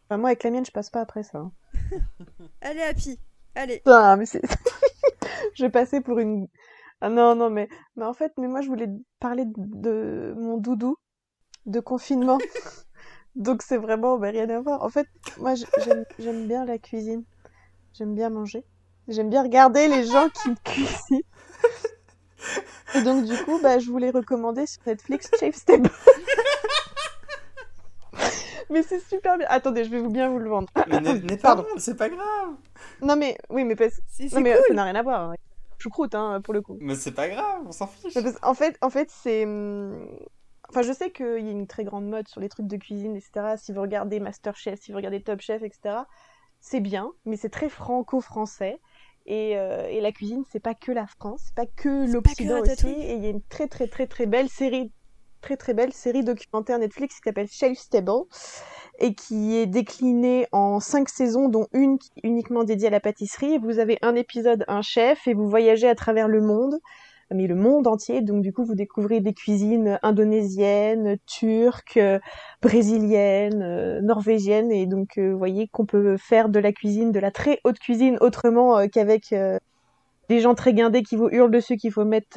Enfin, 0.09 0.17
moi, 0.19 0.31
avec 0.31 0.43
la 0.45 0.51
mienne, 0.51 0.65
je 0.67 0.71
passe 0.73 0.91
pas 0.91 1.01
après 1.03 1.23
ça. 1.23 1.39
hein. 1.39 1.53
Allez, 2.63 2.81
Happy. 2.83 3.19
Allez. 3.57 3.79
Putain, 3.79 4.17
mais 4.17 4.27
c'est... 4.27 4.43
je 5.55 5.67
passais 5.67 6.01
pour 6.01 6.19
une... 6.19 6.47
Ah 7.01 7.09
non, 7.09 7.35
non, 7.35 7.51
mais... 7.51 7.69
mais 7.97 8.05
en 8.05 8.13
fait, 8.13 8.33
mais 8.39 8.49
moi, 8.49 8.61
je 8.61 8.69
voulais 8.69 8.89
parler 9.19 9.45
de, 9.47 9.55
de 9.57 10.35
mon 10.37 10.59
doudou 10.59 10.97
de 11.65 11.81
confinement. 11.81 12.39
Donc, 13.35 13.63
c'est 13.63 13.79
vraiment 13.79 14.19
bah, 14.19 14.31
rien 14.31 14.49
à 14.51 14.61
voir. 14.61 14.83
En 14.83 14.89
fait, 14.89 15.07
moi, 15.39 15.55
j'aime, 16.19 16.47
bien 16.47 16.65
la 16.65 16.79
cuisine. 16.79 17.25
J'aime 17.95 18.15
bien 18.15 18.31
manger. 18.31 18.65
J'aime 19.09 19.31
bien 19.31 19.43
regarder 19.43 19.89
les 19.89 20.05
gens 20.05 20.29
qui 20.29 20.55
cuisinent. 20.65 21.23
Et 22.95 23.03
donc, 23.03 23.25
du 23.25 23.37
coup, 23.45 23.59
bah, 23.63 23.79
je 23.79 23.91
voulais 23.91 24.11
recommander 24.11 24.67
sur 24.67 24.83
Netflix 24.87 25.31
Chef's 25.39 25.65
Table. 25.65 25.91
Mais 28.71 28.83
c'est 28.83 29.01
super 29.01 29.39
bien. 29.39 29.47
Attendez, 29.51 29.85
je 29.85 29.91
vais 29.91 30.01
vous 30.01 30.11
bien 30.11 30.29
vous 30.31 30.39
le 30.39 30.49
vendre. 30.51 30.69
Mais 30.89 31.01
n'est 31.01 31.37
pas 31.37 31.55
Pardon. 31.55 31.63
bon, 31.63 31.79
c'est 31.79 31.97
pas 31.97 32.09
grave. 32.09 32.55
Non, 33.03 33.17
mais 33.17 33.37
oui, 33.51 33.65
mais 33.65 33.77
parce... 33.77 34.01
C'est 34.09 34.33
Non, 34.33 34.41
mais 34.41 34.53
cool. 34.55 34.63
ça 34.69 34.75
n'a 34.75 34.85
rien 34.85 34.95
à 34.95 35.03
voir. 35.03 35.31
hein. 35.31 35.35
Choucroute, 35.79 36.15
hein, 36.15 36.41
pour 36.43 36.55
le 36.55 36.63
coup. 36.63 36.79
Mais 36.81 36.95
c'est 36.95 37.13
pas 37.13 37.29
grave, 37.29 37.63
on 37.67 37.73
s'en 37.73 37.87
fiche. 37.87 38.15
Parce- 38.15 38.39
en 38.43 38.55
fait, 38.55 38.79
en 38.81 38.91
fait, 38.91 39.11
c'est. 39.11 39.45
hum, 39.45 40.09
Enfin, 40.69 40.83
je 40.83 40.93
sais 40.93 41.13
qu'il 41.13 41.45
y 41.45 41.49
a 41.49 41.53
une 41.53 41.69
très 41.69 41.85
grande 41.85 42.09
mode 42.09 42.27
sur 42.27 42.41
les 42.41 42.49
trucs 42.49 42.67
de 42.67 42.77
cuisine, 42.77 43.15
etc. 43.15 43.55
Si 43.57 43.73
vous 43.73 43.81
regardez 43.83 44.19
Masterchef, 44.19 44.81
si 44.81 44.91
vous 44.91 44.97
regardez 44.97 45.23
Top 45.23 45.41
Chef, 45.41 45.63
etc. 45.63 45.99
C'est 46.61 46.81
bien, 46.81 47.13
mais 47.25 47.37
c'est 47.37 47.51
très 47.51 47.69
franco-français. 47.69 48.81
Et, 49.27 49.57
euh, 49.57 49.87
et 49.89 50.01
la 50.01 50.11
cuisine, 50.13 50.43
c'est 50.51 50.59
pas 50.61 50.75
que 50.75 50.91
la 50.93 51.07
France, 51.07 51.43
c'est 51.47 51.55
pas 51.55 51.67
que 51.67 52.07
C'est 52.07 52.13
pas 52.21 52.31
que 52.35 52.43
l'Occident 52.45 52.61
aussi. 52.63 52.89
Et 52.89 53.15
il 53.15 53.23
y 53.23 53.27
a 53.27 53.31
une 53.31 53.43
très 53.43 53.69
très 53.69 53.87
très 53.87 54.07
très 54.09 54.27
belle 54.27 54.49
série, 54.49 54.91
très 55.47 55.57
très 55.57 55.75
belle 55.75 55.93
série 55.93 56.25
documentaire 56.25 56.77
Netflix 56.81 57.15
qui 57.15 57.21
s'appelle 57.25 57.47
Chef's 57.47 57.89
Table 57.89 58.25
et 58.99 59.15
qui 59.15 59.57
est 59.57 59.67
déclinée 59.67 60.49
en 60.51 60.81
cinq 60.81 61.09
saisons, 61.09 61.49
dont 61.49 61.69
une 61.73 62.01
qui 62.01 62.11
est 62.17 62.27
uniquement 62.27 62.65
dédiée 62.65 62.89
à 62.89 62.91
la 62.91 62.99
pâtisserie. 62.99 63.59
Vous 63.59 63.79
avez 63.79 63.97
un 64.03 64.17
épisode, 64.17 64.65
un 64.67 64.83
chef, 64.83 65.29
et 65.29 65.35
vous 65.35 65.49
voyagez 65.49 65.89
à 65.89 65.95
travers 65.95 66.27
le 66.27 66.41
monde, 66.41 66.75
mais 67.31 67.47
le 67.47 67.55
monde 67.55 67.87
entier. 67.87 68.23
Donc 68.23 68.43
du 68.43 68.53
coup, 68.53 68.65
vous 68.65 68.75
découvrez 68.75 69.21
des 69.21 69.35
cuisines 69.35 70.01
indonésiennes, 70.03 71.17
turques, 71.27 72.01
brésiliennes, 72.61 74.01
norvégiennes, 74.01 74.73
et 74.73 74.87
donc 74.87 75.17
euh, 75.17 75.31
vous 75.31 75.39
voyez 75.39 75.69
qu'on 75.69 75.87
peut 75.87 76.17
faire 76.17 76.49
de 76.49 76.59
la 76.59 76.73
cuisine, 76.73 77.13
de 77.13 77.21
la 77.21 77.31
très 77.31 77.61
haute 77.63 77.79
cuisine, 77.79 78.19
autrement 78.21 78.79
euh, 78.79 78.87
qu'avec 78.89 79.33
euh, 79.33 79.61
des 80.29 80.41
gens 80.41 80.57
très 80.57 80.75
guindés 80.75 81.05
qui 81.05 81.15
vous 81.15 81.29
hurlent 81.31 81.53
dessus 81.53 81.77
qu'il 81.77 81.93
faut 81.93 82.05
mettre 82.05 82.37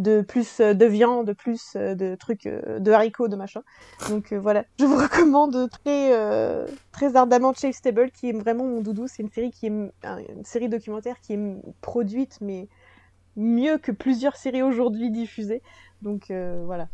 de 0.00 0.22
plus 0.22 0.60
euh, 0.60 0.74
de 0.74 0.84
viande, 0.86 1.32
plus 1.34 1.74
euh, 1.76 1.94
de 1.94 2.14
trucs, 2.14 2.46
euh, 2.46 2.78
de 2.78 2.90
haricots, 2.90 3.28
de 3.28 3.36
machin. 3.36 3.62
Donc 4.08 4.32
euh, 4.32 4.38
voilà, 4.40 4.64
je 4.78 4.84
vous 4.84 4.96
recommande 4.96 5.68
très 5.70 6.12
euh, 6.12 6.66
très 6.92 7.16
ardemment 7.16 7.52
Chase 7.52 7.80
Table, 7.80 8.10
qui 8.10 8.30
est 8.30 8.32
vraiment 8.32 8.64
mon 8.64 8.80
doudou. 8.80 9.06
C'est 9.08 9.22
une 9.22 9.30
série 9.30 9.50
qui 9.50 9.66
est 9.66 9.68
une 9.70 9.92
série 10.44 10.68
documentaire 10.68 11.20
qui 11.20 11.34
est 11.34 11.40
produite, 11.80 12.38
mais 12.40 12.68
mieux 13.36 13.78
que 13.78 13.92
plusieurs 13.92 14.36
séries 14.36 14.62
aujourd'hui 14.62 15.10
diffusées. 15.10 15.62
Donc 16.02 16.30
euh, 16.30 16.62
voilà, 16.66 16.88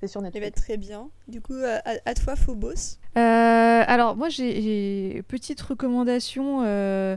c'est 0.00 0.06
sur 0.08 0.20
Eh 0.20 0.24
ben, 0.24 0.32
Netflix. 0.40 0.62
très 0.62 0.76
bien. 0.76 1.08
Du 1.28 1.40
coup, 1.40 1.54
à, 1.54 1.80
à- 1.88 1.98
à 2.04 2.14
toi, 2.14 2.36
Phobos. 2.36 2.98
Euh, 3.16 3.82
alors 3.86 4.16
moi 4.16 4.28
j'ai- 4.28 4.60
j'ai 4.62 5.22
petite 5.22 5.60
recommandation. 5.60 6.62
euh, 6.64 7.16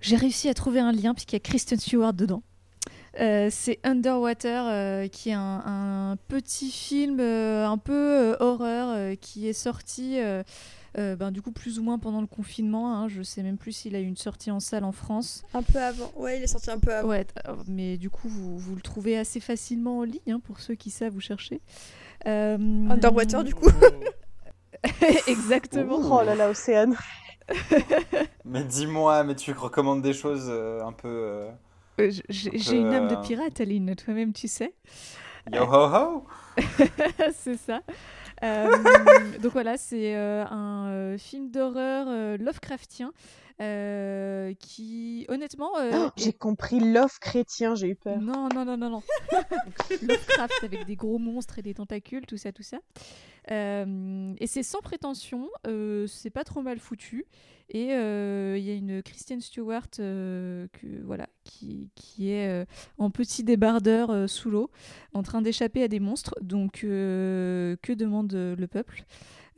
j'ai 0.00 0.16
réussi 0.16 0.48
à 0.48 0.54
trouver 0.54 0.80
un 0.80 0.92
lien 0.92 1.12
puisqu'il 1.12 1.34
y 1.34 1.36
a 1.36 1.40
Kristen 1.40 1.78
Stewart 1.78 2.14
dedans. 2.14 2.42
Euh, 3.18 3.48
c'est 3.50 3.80
Underwater, 3.82 4.64
euh, 4.68 5.08
qui 5.08 5.30
est 5.30 5.34
un, 5.34 5.62
un 5.66 6.16
petit 6.28 6.70
film 6.70 7.18
euh, 7.18 7.66
un 7.66 7.78
peu 7.78 7.92
euh, 7.92 8.36
horreur 8.38 8.88
euh, 8.90 9.14
qui 9.16 9.48
est 9.48 9.52
sorti 9.52 10.20
euh, 10.20 10.44
euh, 10.96 11.16
ben, 11.16 11.30
du 11.32 11.42
coup 11.42 11.50
plus 11.50 11.78
ou 11.80 11.82
moins 11.82 11.98
pendant 11.98 12.20
le 12.20 12.28
confinement. 12.28 12.94
Hein, 12.94 13.08
je 13.08 13.22
sais 13.22 13.42
même 13.42 13.56
plus 13.56 13.72
s'il 13.72 13.96
a 13.96 14.00
eu 14.00 14.04
une 14.04 14.16
sortie 14.16 14.50
en 14.52 14.60
salle 14.60 14.84
en 14.84 14.92
France. 14.92 15.42
Un 15.54 15.62
peu 15.62 15.80
avant. 15.80 16.12
Ouais, 16.16 16.38
il 16.38 16.42
est 16.44 16.46
sorti 16.46 16.70
un 16.70 16.78
peu 16.78 16.94
avant. 16.94 17.08
Ouais, 17.08 17.26
mais 17.66 17.96
du 17.96 18.10
coup 18.10 18.28
vous, 18.28 18.58
vous 18.58 18.74
le 18.76 18.80
trouvez 18.80 19.18
assez 19.18 19.40
facilement 19.40 19.98
en 19.98 20.04
ligne 20.04 20.32
hein, 20.32 20.40
pour 20.44 20.60
ceux 20.60 20.74
qui 20.74 20.90
savent 20.90 21.12
vous 21.12 21.20
chercher. 21.20 21.60
Euh, 22.26 22.56
Underwater, 22.90 23.42
du 23.42 23.54
coup. 23.54 23.70
Exactement. 25.26 25.98
Oh 26.20 26.22
là 26.24 26.34
là, 26.34 26.48
Océane. 26.50 26.96
Mais 28.44 28.62
dis-moi, 28.62 29.24
mais 29.24 29.34
tu 29.34 29.52
recommandes 29.52 30.02
des 30.02 30.12
choses 30.12 30.46
euh, 30.48 30.84
un 30.84 30.92
peu. 30.92 31.46
Euh, 32.00 32.10
J'ai 32.28 32.76
une 32.76 32.92
âme 32.92 33.08
de 33.08 33.14
Euh. 33.14 33.22
pirate, 33.22 33.60
Aline, 33.60 33.94
toi-même 33.96 34.32
tu 34.32 34.48
sais. 34.48 34.74
Yo 35.52 35.62
ho 35.64 35.86
ho 35.94 36.26
c'est 37.32 37.56
ça. 37.56 37.80
Euh, 38.42 38.70
donc 39.40 39.52
voilà, 39.52 39.76
c'est 39.76 40.14
euh, 40.16 40.44
un 40.46 40.88
euh, 40.88 41.18
film 41.18 41.50
d'horreur 41.50 42.06
euh, 42.08 42.36
Lovecraftien 42.38 43.12
euh, 43.60 44.54
qui, 44.58 45.26
honnêtement, 45.28 45.76
euh, 45.78 45.90
Oh, 45.94 46.10
j'ai 46.16 46.32
compris 46.32 46.80
l'offre 46.80 47.18
chrétien, 47.20 47.74
j'ai 47.74 47.88
eu 47.88 47.94
peur. 47.94 48.18
non, 48.18 48.48
non, 48.54 48.64
non, 48.64 48.76
non, 48.78 48.88
non. 48.90 49.02
Lovecraft 50.02 50.64
avec 50.64 50.86
des 50.86 50.96
gros 50.96 51.18
monstres 51.18 51.58
et 51.58 51.62
des 51.62 51.74
tentacules, 51.74 52.24
tout 52.26 52.38
ça, 52.38 52.52
tout 52.52 52.62
ça. 52.62 52.78
Euh, 53.50 54.34
et 54.38 54.46
c'est 54.46 54.62
sans 54.62 54.80
prétention, 54.80 55.48
euh, 55.66 56.06
c'est 56.06 56.30
pas 56.30 56.44
trop 56.44 56.62
mal 56.62 56.78
foutu. 56.78 57.26
Et 57.72 57.92
euh, 57.92 58.56
il 58.58 58.64
y 58.64 58.70
a 58.70 58.74
une 58.74 59.00
Kristen 59.00 59.40
Stewart 59.40 59.88
que, 59.90 60.68
voilà, 61.04 61.28
qui, 61.44 61.90
qui 61.94 62.30
est 62.32 62.66
en 62.98 63.10
petit 63.10 63.44
débardeur 63.44 64.28
sous 64.28 64.50
l'eau, 64.50 64.70
en 65.12 65.22
train 65.22 65.40
d'échapper 65.40 65.84
à 65.84 65.88
des 65.88 66.00
monstres. 66.00 66.34
Donc, 66.40 66.80
que 66.80 67.92
demande 67.92 68.32
le 68.32 68.66
peuple? 68.66 69.04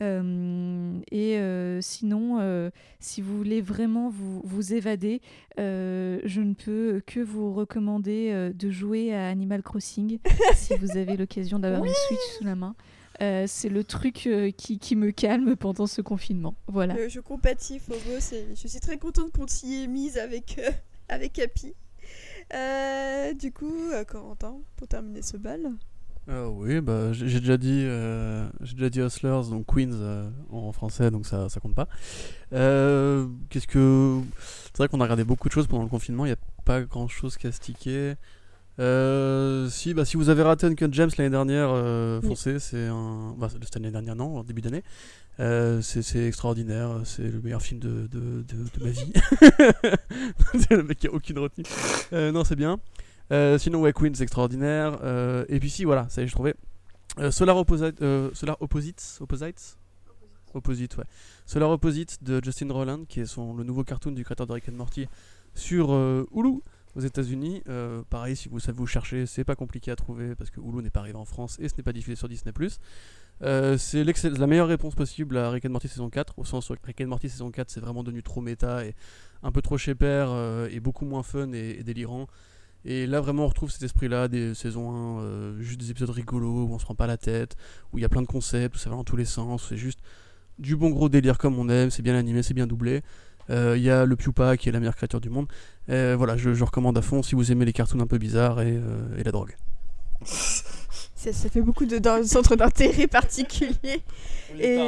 Et 0.03 1.39
sinon, 1.81 2.71
si 3.01 3.23
vous 3.23 3.35
voulez 3.35 3.63
vraiment 3.63 4.11
vous, 4.11 4.43
vous 4.45 4.75
évader, 4.75 5.23
je 5.57 6.41
ne 6.43 6.53
peux 6.53 7.01
que 7.07 7.21
vous 7.21 7.55
recommander 7.55 8.53
de 8.55 8.71
jouer 8.71 9.15
à 9.15 9.29
Animal 9.29 9.63
Crossing 9.63 10.19
si 10.55 10.75
vous 10.77 10.99
avez 10.99 11.17
l'occasion 11.17 11.59
d'avoir 11.59 11.83
une 11.83 11.95
Switch 12.09 12.37
sous 12.37 12.45
la 12.45 12.57
main. 12.57 12.77
Euh, 13.23 13.45
c'est 13.47 13.69
le 13.69 13.85
truc 13.85 14.27
euh, 14.27 14.51
qui, 14.51 14.79
qui 14.79 14.97
me 14.97 15.13
calme 15.13 15.55
pendant 15.55 15.87
ce 15.87 16.03
confinement. 16.03 16.57
Voilà. 16.67 16.97
Euh, 16.97 17.09
je 17.09 17.21
compatis, 17.21 17.79
Phobos, 17.79 18.35
je 18.55 18.69
suis 18.69 18.81
très 18.81 18.99
contente 18.99 19.31
qu'on 19.33 19.47
s'y 19.47 19.85
ait 19.85 19.87
mise 19.87 20.19
avec, 20.19 20.59
euh, 20.59 20.71
avec 21.09 21.39
Happy. 21.39 21.75
Euh, 22.53 23.33
du 23.35 23.53
coup, 23.53 23.91
euh, 23.93 24.05
Corentin, 24.05 24.57
pour 24.77 24.89
terminer 24.89 25.23
ce 25.23 25.37
bal. 25.37 25.71
Euh, 26.29 26.47
oui, 26.47 26.81
bah, 26.81 27.13
j'ai 27.13 27.29
j'ai 27.29 27.41
déjà 27.41 27.57
dit, 27.57 27.83
euh, 27.85 28.49
j'ai 28.61 28.75
déjà 28.75 28.91
dit 28.91 29.01
Hustlers, 29.01 29.51
donc 29.51 29.67
Queens 29.67 29.93
euh, 29.93 30.31
en 30.51 30.73
français, 30.73 31.11
donc 31.11 31.27
ça, 31.27 31.49
ça 31.49 31.61
compte 31.61 31.75
pas. 31.75 31.89
Euh, 32.53 33.29
Qu'est-ce 33.51 33.67
que, 33.67 34.21
c'est 34.41 34.79
vrai 34.79 34.89
qu'on 34.89 35.01
a 35.01 35.05
regardé 35.05 35.25
beaucoup 35.25 35.49
de 35.49 35.53
choses 35.53 35.67
pendant 35.67 35.83
le 35.83 35.89
confinement. 35.89 36.25
Il 36.25 36.29
n'y 36.29 36.35
a 36.35 36.39
pas 36.65 36.83
grand-chose 36.83 37.37
qui 37.37 37.47
a 37.47 37.53
stické. 37.53 38.15
Euh, 38.83 39.69
si, 39.71 39.95
bah, 39.95 40.05
si 40.05 40.17
vous 40.17 40.29
avez 40.29 40.43
raté 40.43 40.67
Uncut 40.67 40.89
James 40.93 41.11
l'année 41.17 41.31
dernière, 41.31 41.71
euh, 41.73 42.21
Oui. 42.23 42.29
foncez. 42.29 42.59
C'est 42.59 42.87
un, 42.89 43.35
bah, 43.39 43.49
cette 43.49 43.77
année 43.77 43.91
dernière 43.91 44.17
non, 44.17 44.39
en 44.39 44.43
début 44.45 44.61
d'année. 44.61 44.83
Euh, 45.41 45.81
c'est 45.81 46.27
extraordinaire. 46.27 47.01
C'est 47.05 47.23
le 47.31 47.41
meilleur 47.41 47.63
film 47.63 47.79
de, 47.81 48.09
de, 48.11 48.43
de, 48.43 48.79
de 48.79 48.85
ma 48.85 48.91
vie. 48.91 49.13
c'est 50.55 50.73
le 50.73 50.83
mec 50.83 50.99
qui 50.99 51.07
a 51.07 51.13
aucune 51.13 51.39
retenue. 51.39 51.65
Euh, 52.13 52.33
non, 52.33 52.45
c'est 52.45 52.57
bien. 52.57 52.79
Sinon, 53.59 53.81
ouais, 53.81 53.93
Queen, 53.95 54.15
c'est 54.15 54.25
extraordinaire. 54.25 54.99
Et 55.49 55.59
puis, 55.61 55.71
si, 55.71 55.85
voilà, 55.85 56.09
ça 56.09 56.21
y 56.21 56.25
est, 56.25 56.29
j'ai 56.29 56.35
trouvé. 56.35 56.55
Euh, 57.19 57.31
Solar, 57.31 57.57
Opposite, 57.57 57.99
Solar 58.35 58.57
Opposites, 58.61 59.19
Opposites? 59.21 59.79
Opposite, 60.55 60.97
ouais. 60.99 61.05
Solar 61.47 61.71
Opposite 61.71 62.23
de 62.23 62.43
Justin 62.45 62.71
Roiland, 62.71 63.05
qui 63.09 63.21
est 63.21 63.27
son, 63.27 63.55
le 63.55 63.65
nouveau 63.65 63.85
cartoon 63.85 64.13
du 64.13 64.23
créateur 64.25 64.47
de 64.47 64.53
Rick 64.53 64.69
and 64.69 64.73
Morty 64.73 65.07
sur 65.55 65.93
Hulu 66.35 66.61
aux 66.95 67.01
États-Unis. 67.01 67.63
Euh, 67.69 68.03
pareil, 68.09 68.37
si 68.37 68.49
vous 68.49 68.61
savez 68.61 68.77
vous 68.77 68.87
chercher, 68.87 69.27
c'est 69.27 69.45
pas 69.45 69.57
compliqué 69.57 69.91
à 69.91 69.97
trouver 69.97 70.35
parce 70.35 70.51
que 70.51 70.61
Hulu 70.61 70.83
n'est 70.83 70.91
pas 70.91 71.01
arrivé 71.01 71.17
en 71.17 71.25
France 71.25 71.59
et 71.61 71.69
ce 71.69 71.77
n'est 71.77 71.83
pas 71.83 71.93
diffusé 71.93 72.17
sur 72.17 72.29
Disney+. 72.29 72.53
Euh, 73.43 73.77
c'est 73.77 74.05
la 74.05 74.47
meilleure 74.47 74.69
réponse 74.69 74.95
possible 74.95 75.37
à 75.37 75.51
Rick 75.51 75.65
and 75.65 75.71
Morty 75.71 75.89
saison 75.89 76.09
4, 76.11 76.39
au 76.39 76.45
sens 76.45 76.71
où 76.71 76.75
Rick 76.85 77.01
and 77.01 77.09
Morty 77.09 77.29
saison 77.29 77.51
4 77.51 77.71
c'est 77.71 77.81
vraiment 77.81 78.05
devenu 78.05 78.23
trop 78.23 78.41
méta 78.41 78.85
et 78.85 78.95
un 79.43 79.51
peu 79.51 79.63
trop 79.63 79.79
chez 79.79 79.97
père 79.97 80.29
euh, 80.31 80.69
et 80.71 80.79
beaucoup 80.79 81.05
moins 81.05 81.23
fun 81.23 81.53
et, 81.53 81.83
délirant. 81.83 82.29
Et 82.85 83.07
là 83.07 83.21
vraiment 83.21 83.45
on 83.45 83.49
retrouve 83.49 83.71
cet 83.71 83.83
esprit-là 83.83 84.29
des 84.29 84.55
saisons 84.55 84.93
1, 84.93 85.21
euh, 85.23 85.61
juste 85.61 85.81
des 85.81 85.91
épisodes 85.91 86.11
rigolos 86.11 86.67
où 86.67 86.75
on 86.75 86.79
se 86.79 86.85
prend 86.85 86.95
pas 86.95 87.09
la 87.09 87.17
tête, 87.17 87.57
où 87.93 87.99
il 87.99 88.03
y 88.03 88.05
a 88.05 88.09
plein 88.09 88.23
de 88.23 88.27
concepts, 88.27 88.77
où 88.77 88.79
ça 88.79 88.91
va 88.91 88.97
dans 88.97 89.05
tous 89.05 89.17
les 89.17 89.25
sens, 89.25 89.67
c'est 89.69 89.77
juste 89.77 90.01
du 90.59 90.77
bon 90.77 90.91
gros 90.91 91.09
délire 91.09 91.39
comme 91.39 91.59
on 91.59 91.69
aime, 91.69 91.91
c'est 91.91 92.03
bien 92.03 92.15
animé, 92.15 92.45
c'est 92.45 92.55
bien 92.55 92.67
doublé. 92.67 93.03
Il 93.49 93.83
y 93.83 93.91
a 93.91 94.07
le 94.07 94.17
Pupa 94.17 94.57
qui 94.57 94.71
est 94.71 94.73
la 94.73 94.79
meilleure 94.79 94.97
créature 94.97 95.21
du 95.21 95.29
monde. 95.29 95.47
Euh, 95.91 96.15
voilà, 96.17 96.37
je, 96.37 96.55
je 96.55 96.65
recommande 96.65 96.97
à 96.97 97.03
fond 97.03 97.23
si 97.23 97.35
vous 97.35 97.51
aimez 97.53 97.65
les 97.65 97.73
cartoons 97.73 98.01
un 98.01 98.07
peu 98.07 98.19
bizarres 98.19 98.61
et, 98.63 98.73
euh, 98.77 99.19
et 99.19 99.25
la 99.25 99.33
drogue. 99.33 99.57
Ça, 100.25 101.33
ça 101.33 101.49
fait 101.49 101.61
beaucoup 101.61 101.87
de 101.87 101.99
dans- 101.99 102.25
centres 102.27 102.57
d'intérêt 102.57 103.07
particuliers. 103.07 104.03
Et, 104.59 104.79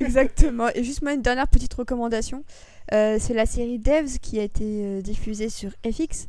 exactement. 0.00 0.68
Et 0.74 0.84
juste 0.84 1.02
moi, 1.02 1.12
une 1.14 1.22
dernière 1.22 1.48
petite 1.48 1.72
recommandation. 1.74 2.44
Euh, 2.92 3.16
c'est 3.20 3.34
la 3.34 3.46
série 3.46 3.78
Devs 3.78 4.18
qui 4.20 4.38
a 4.38 4.42
été 4.42 4.64
euh, 4.84 5.02
diffusée 5.02 5.48
sur 5.48 5.70
FX 5.90 6.26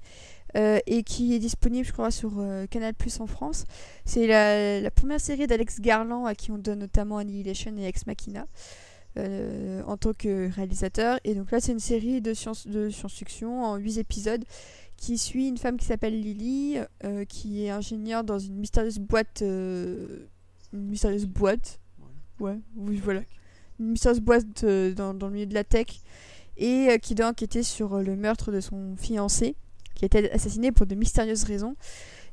euh, 0.55 0.79
et 0.85 1.03
qui 1.03 1.33
est 1.33 1.39
disponible, 1.39 1.85
je 1.87 1.91
crois, 1.93 2.11
sur 2.11 2.31
euh, 2.37 2.67
Canal 2.67 2.93
Plus 2.93 3.19
en 3.19 3.27
France. 3.27 3.65
C'est 4.05 4.27
la, 4.27 4.79
la 4.79 4.91
première 4.91 5.19
série 5.19 5.47
d'Alex 5.47 5.79
Garland 5.81 6.25
à 6.25 6.35
qui 6.35 6.51
on 6.51 6.57
donne 6.57 6.79
notamment 6.79 7.17
Annihilation 7.17 7.73
et 7.79 7.85
Ex 7.85 8.05
Machina. 8.05 8.45
Euh, 9.17 9.81
en 9.85 9.97
tant 9.97 10.13
que 10.13 10.49
réalisateur. 10.51 11.19
Et 11.23 11.35
donc 11.35 11.51
là 11.51 11.59
c'est 11.59 11.71
une 11.71 11.79
série 11.79 12.21
de 12.21 12.33
science 12.33 12.67
de 12.67 12.89
science-fiction 12.89 13.63
en 13.63 13.75
8 13.77 13.97
épisodes 13.99 14.43
qui 14.97 15.17
suit 15.17 15.47
une 15.47 15.57
femme 15.57 15.77
qui 15.77 15.85
s'appelle 15.85 16.19
Lily 16.19 16.77
euh, 17.03 17.25
qui 17.25 17.65
est 17.65 17.69
ingénieure 17.69 18.23
dans 18.23 18.39
une 18.39 18.55
mystérieuse 18.55 18.99
boîte 18.99 19.41
euh, 19.41 20.27
une 20.73 20.87
mystérieuse 20.87 21.25
boîte. 21.25 21.79
Ouais. 22.39 22.57
Oui 22.75 22.99
voilà. 23.03 23.21
Une 23.79 23.91
mystérieuse 23.91 24.21
boîte 24.21 24.65
dans, 24.65 25.13
dans 25.13 25.27
le 25.27 25.33
milieu 25.33 25.45
de 25.45 25.53
la 25.53 25.63
tech. 25.63 25.87
Et 26.55 26.99
qui 27.01 27.15
doit 27.15 27.29
enquêter 27.29 27.63
sur 27.63 27.97
le 27.97 28.15
meurtre 28.15 28.51
de 28.51 28.59
son 28.59 28.95
fiancé 28.95 29.55
qui 29.95 30.05
a 30.05 30.07
été 30.07 30.31
assassiné 30.31 30.71
pour 30.71 30.85
de 30.85 30.95
mystérieuses 30.95 31.43
raisons. 31.43 31.75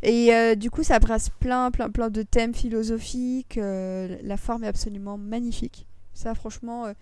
Et 0.02 0.34
euh, 0.34 0.54
du 0.54 0.70
coup 0.70 0.82
ça 0.82 0.98
brasse 0.98 1.28
plein 1.28 1.70
plein 1.70 1.90
plein 1.90 2.08
de 2.08 2.22
thèmes 2.22 2.54
philosophiques 2.54 3.58
euh, 3.58 4.16
la 4.22 4.38
forme 4.38 4.64
est 4.64 4.68
absolument 4.68 5.18
magnifique 5.18 5.86
ça 6.20 6.34
franchement 6.34 6.86
euh, 6.86 6.92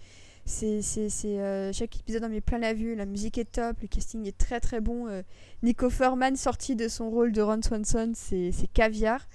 c'est 0.45 0.81
c'est- 0.81 1.11
euh, 1.27 1.73
chaque 1.73 1.95
épisode 2.01 2.25
en 2.25 2.29
met 2.29 2.41
plein 2.41 2.59
la 2.59 2.73
vue 2.73 2.95
la 2.95 3.05
musique 3.05 3.37
est 3.39 3.53
top 3.53 3.77
le 3.83 3.89
casting 3.89 4.27
est 4.27 4.39
très 4.39 4.61
très 4.61 4.81
bon 4.81 5.07
euh, 5.09 5.23
Nico 5.63 5.91
Furman 5.91 6.37
sorti 6.37 6.75
de 6.77 6.89
son 6.89 7.11
rôle 7.11 7.33
de 7.33 7.43
Ron 7.43 7.61
Swanson 7.63 8.13
c'est 8.15 8.53
caviar. 8.73 9.29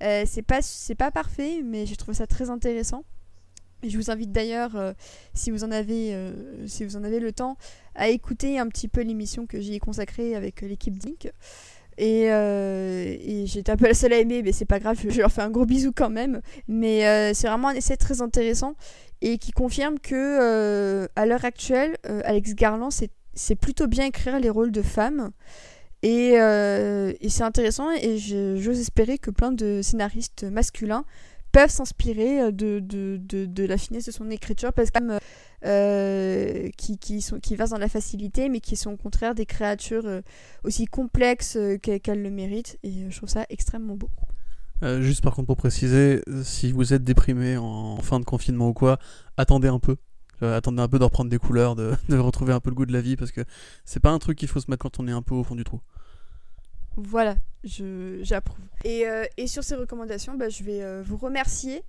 C'est 0.00 0.42
pas 0.42 0.60
pas 0.98 1.10
parfait 1.10 1.62
mais 1.64 1.86
j'ai 1.86 1.96
trouvé 1.96 2.14
ça 2.14 2.26
très 2.26 2.50
intéressant. 2.50 3.04
Je 3.86 3.96
vous 3.96 4.10
invite 4.10 4.32
d'ailleurs 4.32 4.72
si 5.34 5.50
vous 5.50 5.64
en 5.64 5.70
avez 5.70 6.14
si 6.66 6.84
vous 6.84 6.96
en 6.96 7.04
avez 7.04 7.18
le 7.20 7.32
temps 7.32 7.56
à 7.94 8.08
écouter 8.08 8.58
un 8.58 8.68
petit 8.68 8.88
peu 8.88 9.02
l'émission 9.02 9.46
que 9.46 9.60
j'y 9.60 9.74
ai 9.74 9.78
consacrée 9.78 10.34
avec 10.34 10.60
l'équipe 10.62 10.98
Dink. 10.98 11.30
Et, 11.98 12.24
et 12.24 13.46
j'étais 13.46 13.72
un 13.72 13.76
peu 13.78 13.86
la 13.86 13.94
seule 13.94 14.12
à 14.12 14.18
aimer 14.18 14.42
mais 14.42 14.52
c'est 14.52 14.66
pas 14.66 14.80
grave 14.80 14.98
je 15.08 15.18
leur 15.18 15.32
fais 15.32 15.40
un 15.42 15.50
gros 15.50 15.64
bisou 15.64 15.92
quand 15.96 16.10
même. 16.10 16.42
Mais 16.68 17.32
c'est 17.32 17.48
vraiment 17.48 17.68
un 17.68 17.74
essai 17.74 17.96
très 17.96 18.20
intéressant 18.20 18.74
et 19.22 19.38
qui 19.38 19.52
confirme 19.52 19.98
que 19.98 20.14
euh, 20.14 21.06
à 21.16 21.26
l'heure 21.26 21.44
actuelle 21.44 21.96
euh, 22.06 22.20
Alex 22.24 22.54
Garland 22.54 22.90
c'est 23.34 23.54
plutôt 23.56 23.86
bien 23.86 24.06
écrire 24.06 24.38
les 24.40 24.50
rôles 24.50 24.72
de 24.72 24.82
femmes 24.82 25.30
et, 26.02 26.34
euh, 26.40 27.12
et 27.20 27.28
c'est 27.28 27.42
intéressant 27.42 27.90
et 27.92 28.18
j'ose 28.18 28.78
espérer 28.80 29.18
que 29.18 29.30
plein 29.30 29.52
de 29.52 29.80
scénaristes 29.82 30.44
masculins 30.44 31.04
peuvent 31.52 31.70
s'inspirer 31.70 32.52
de, 32.52 32.80
de, 32.80 33.18
de, 33.18 33.64
la 33.64 33.78
finesse 33.78 34.04
de 34.04 34.10
son 34.10 34.30
écriture 34.30 34.72
parce 34.74 34.90
que 34.90 34.98
euh, 35.64 36.68
qui, 36.76 36.98
qui, 36.98 37.22
sont, 37.22 37.40
qui 37.40 37.56
versent 37.56 37.70
dans 37.70 37.78
la 37.78 37.88
facilité 37.88 38.50
mais 38.50 38.60
qui 38.60 38.76
sont 38.76 38.92
au 38.92 38.96
contraire 38.98 39.34
des 39.34 39.46
créatures 39.46 40.20
aussi 40.64 40.84
complexes 40.84 41.56
qu'e- 41.82 41.98
qu'elles 41.98 42.22
le 42.22 42.30
méritent 42.30 42.78
et 42.82 43.10
je 43.10 43.16
trouve 43.16 43.30
ça 43.30 43.46
extrêmement 43.48 43.96
beau. 43.96 44.10
Euh, 44.82 45.00
juste 45.00 45.22
par 45.22 45.34
contre 45.34 45.46
pour 45.46 45.56
préciser, 45.56 46.22
si 46.42 46.72
vous 46.72 46.92
êtes 46.92 47.02
déprimé 47.02 47.56
en 47.56 47.96
fin 47.98 48.20
de 48.20 48.24
confinement 48.24 48.68
ou 48.68 48.72
quoi, 48.74 48.98
attendez 49.36 49.68
un 49.68 49.78
peu. 49.78 49.96
Euh, 50.42 50.54
attendez 50.56 50.82
un 50.82 50.88
peu 50.88 50.98
de 50.98 51.04
reprendre 51.04 51.30
des 51.30 51.38
couleurs, 51.38 51.76
de, 51.76 51.94
de 52.08 52.18
retrouver 52.18 52.52
un 52.52 52.60
peu 52.60 52.70
le 52.70 52.76
goût 52.76 52.86
de 52.86 52.92
la 52.92 53.00
vie 53.00 53.16
parce 53.16 53.32
que 53.32 53.40
c'est 53.84 54.00
pas 54.00 54.10
un 54.10 54.18
truc 54.18 54.38
qu'il 54.38 54.48
faut 54.48 54.60
se 54.60 54.70
mettre 54.70 54.82
quand 54.82 55.00
on 55.00 55.08
est 55.08 55.12
un 55.12 55.22
peu 55.22 55.34
au 55.34 55.42
fond 55.42 55.54
du 55.54 55.64
trou. 55.64 55.80
Voilà, 56.96 57.36
j'approuve. 57.64 58.64
Et, 58.84 59.06
euh, 59.06 59.24
et 59.36 59.46
sur 59.46 59.62
ces 59.64 59.74
recommandations, 59.74 60.34
bah, 60.34 60.48
je 60.48 60.62
vais 60.62 60.82
euh, 60.82 61.02
vous 61.04 61.18
remercier 61.18 61.82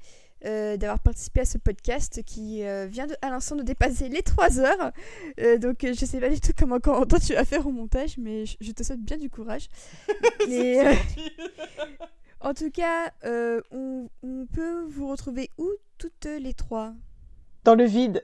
euh, 0.45 0.77
d'avoir 0.77 0.99
participé 0.99 1.41
à 1.41 1.45
ce 1.45 1.57
podcast 1.57 2.22
qui 2.25 2.64
euh, 2.64 2.88
vient 2.88 3.07
de, 3.07 3.16
à 3.22 3.30
l'instant 3.30 3.56
de 3.56 3.64
dépasser 3.64 4.09
les 4.09 4.22
3 4.22 4.59
heures. 4.59 4.91
Euh, 5.40 5.57
donc 5.57 5.83
euh, 5.83 5.93
je 5.98 6.06
sais 6.06 6.19
pas 6.19 6.30
du 6.30 6.40
tout 6.40 6.51
comment, 6.57 6.80
toi 6.80 7.19
tu 7.19 7.33
vas 7.33 7.45
faire 7.45 7.66
au 7.66 7.72
montage, 7.72 8.17
mais 8.17 8.45
je, 8.45 8.56
je 8.61 8.72
te 8.72 8.83
souhaite 8.83 9.01
bien 9.01 9.17
du 9.17 9.30
courage. 9.30 9.67
Mais, 10.48 10.88
euh, 10.88 10.93
en 12.41 12.53
tout 12.53 12.72
cas, 12.72 13.11
euh, 13.25 13.61
on, 13.72 14.09
on 14.24 14.45
peut 14.53 14.83
vous 14.88 15.07
retrouver 15.09 15.49
où 15.57 15.69
toutes 15.98 16.25
les 16.25 16.53
trois? 16.53 16.93
Dans 17.64 17.75
le 17.75 17.85
vide. 17.85 18.24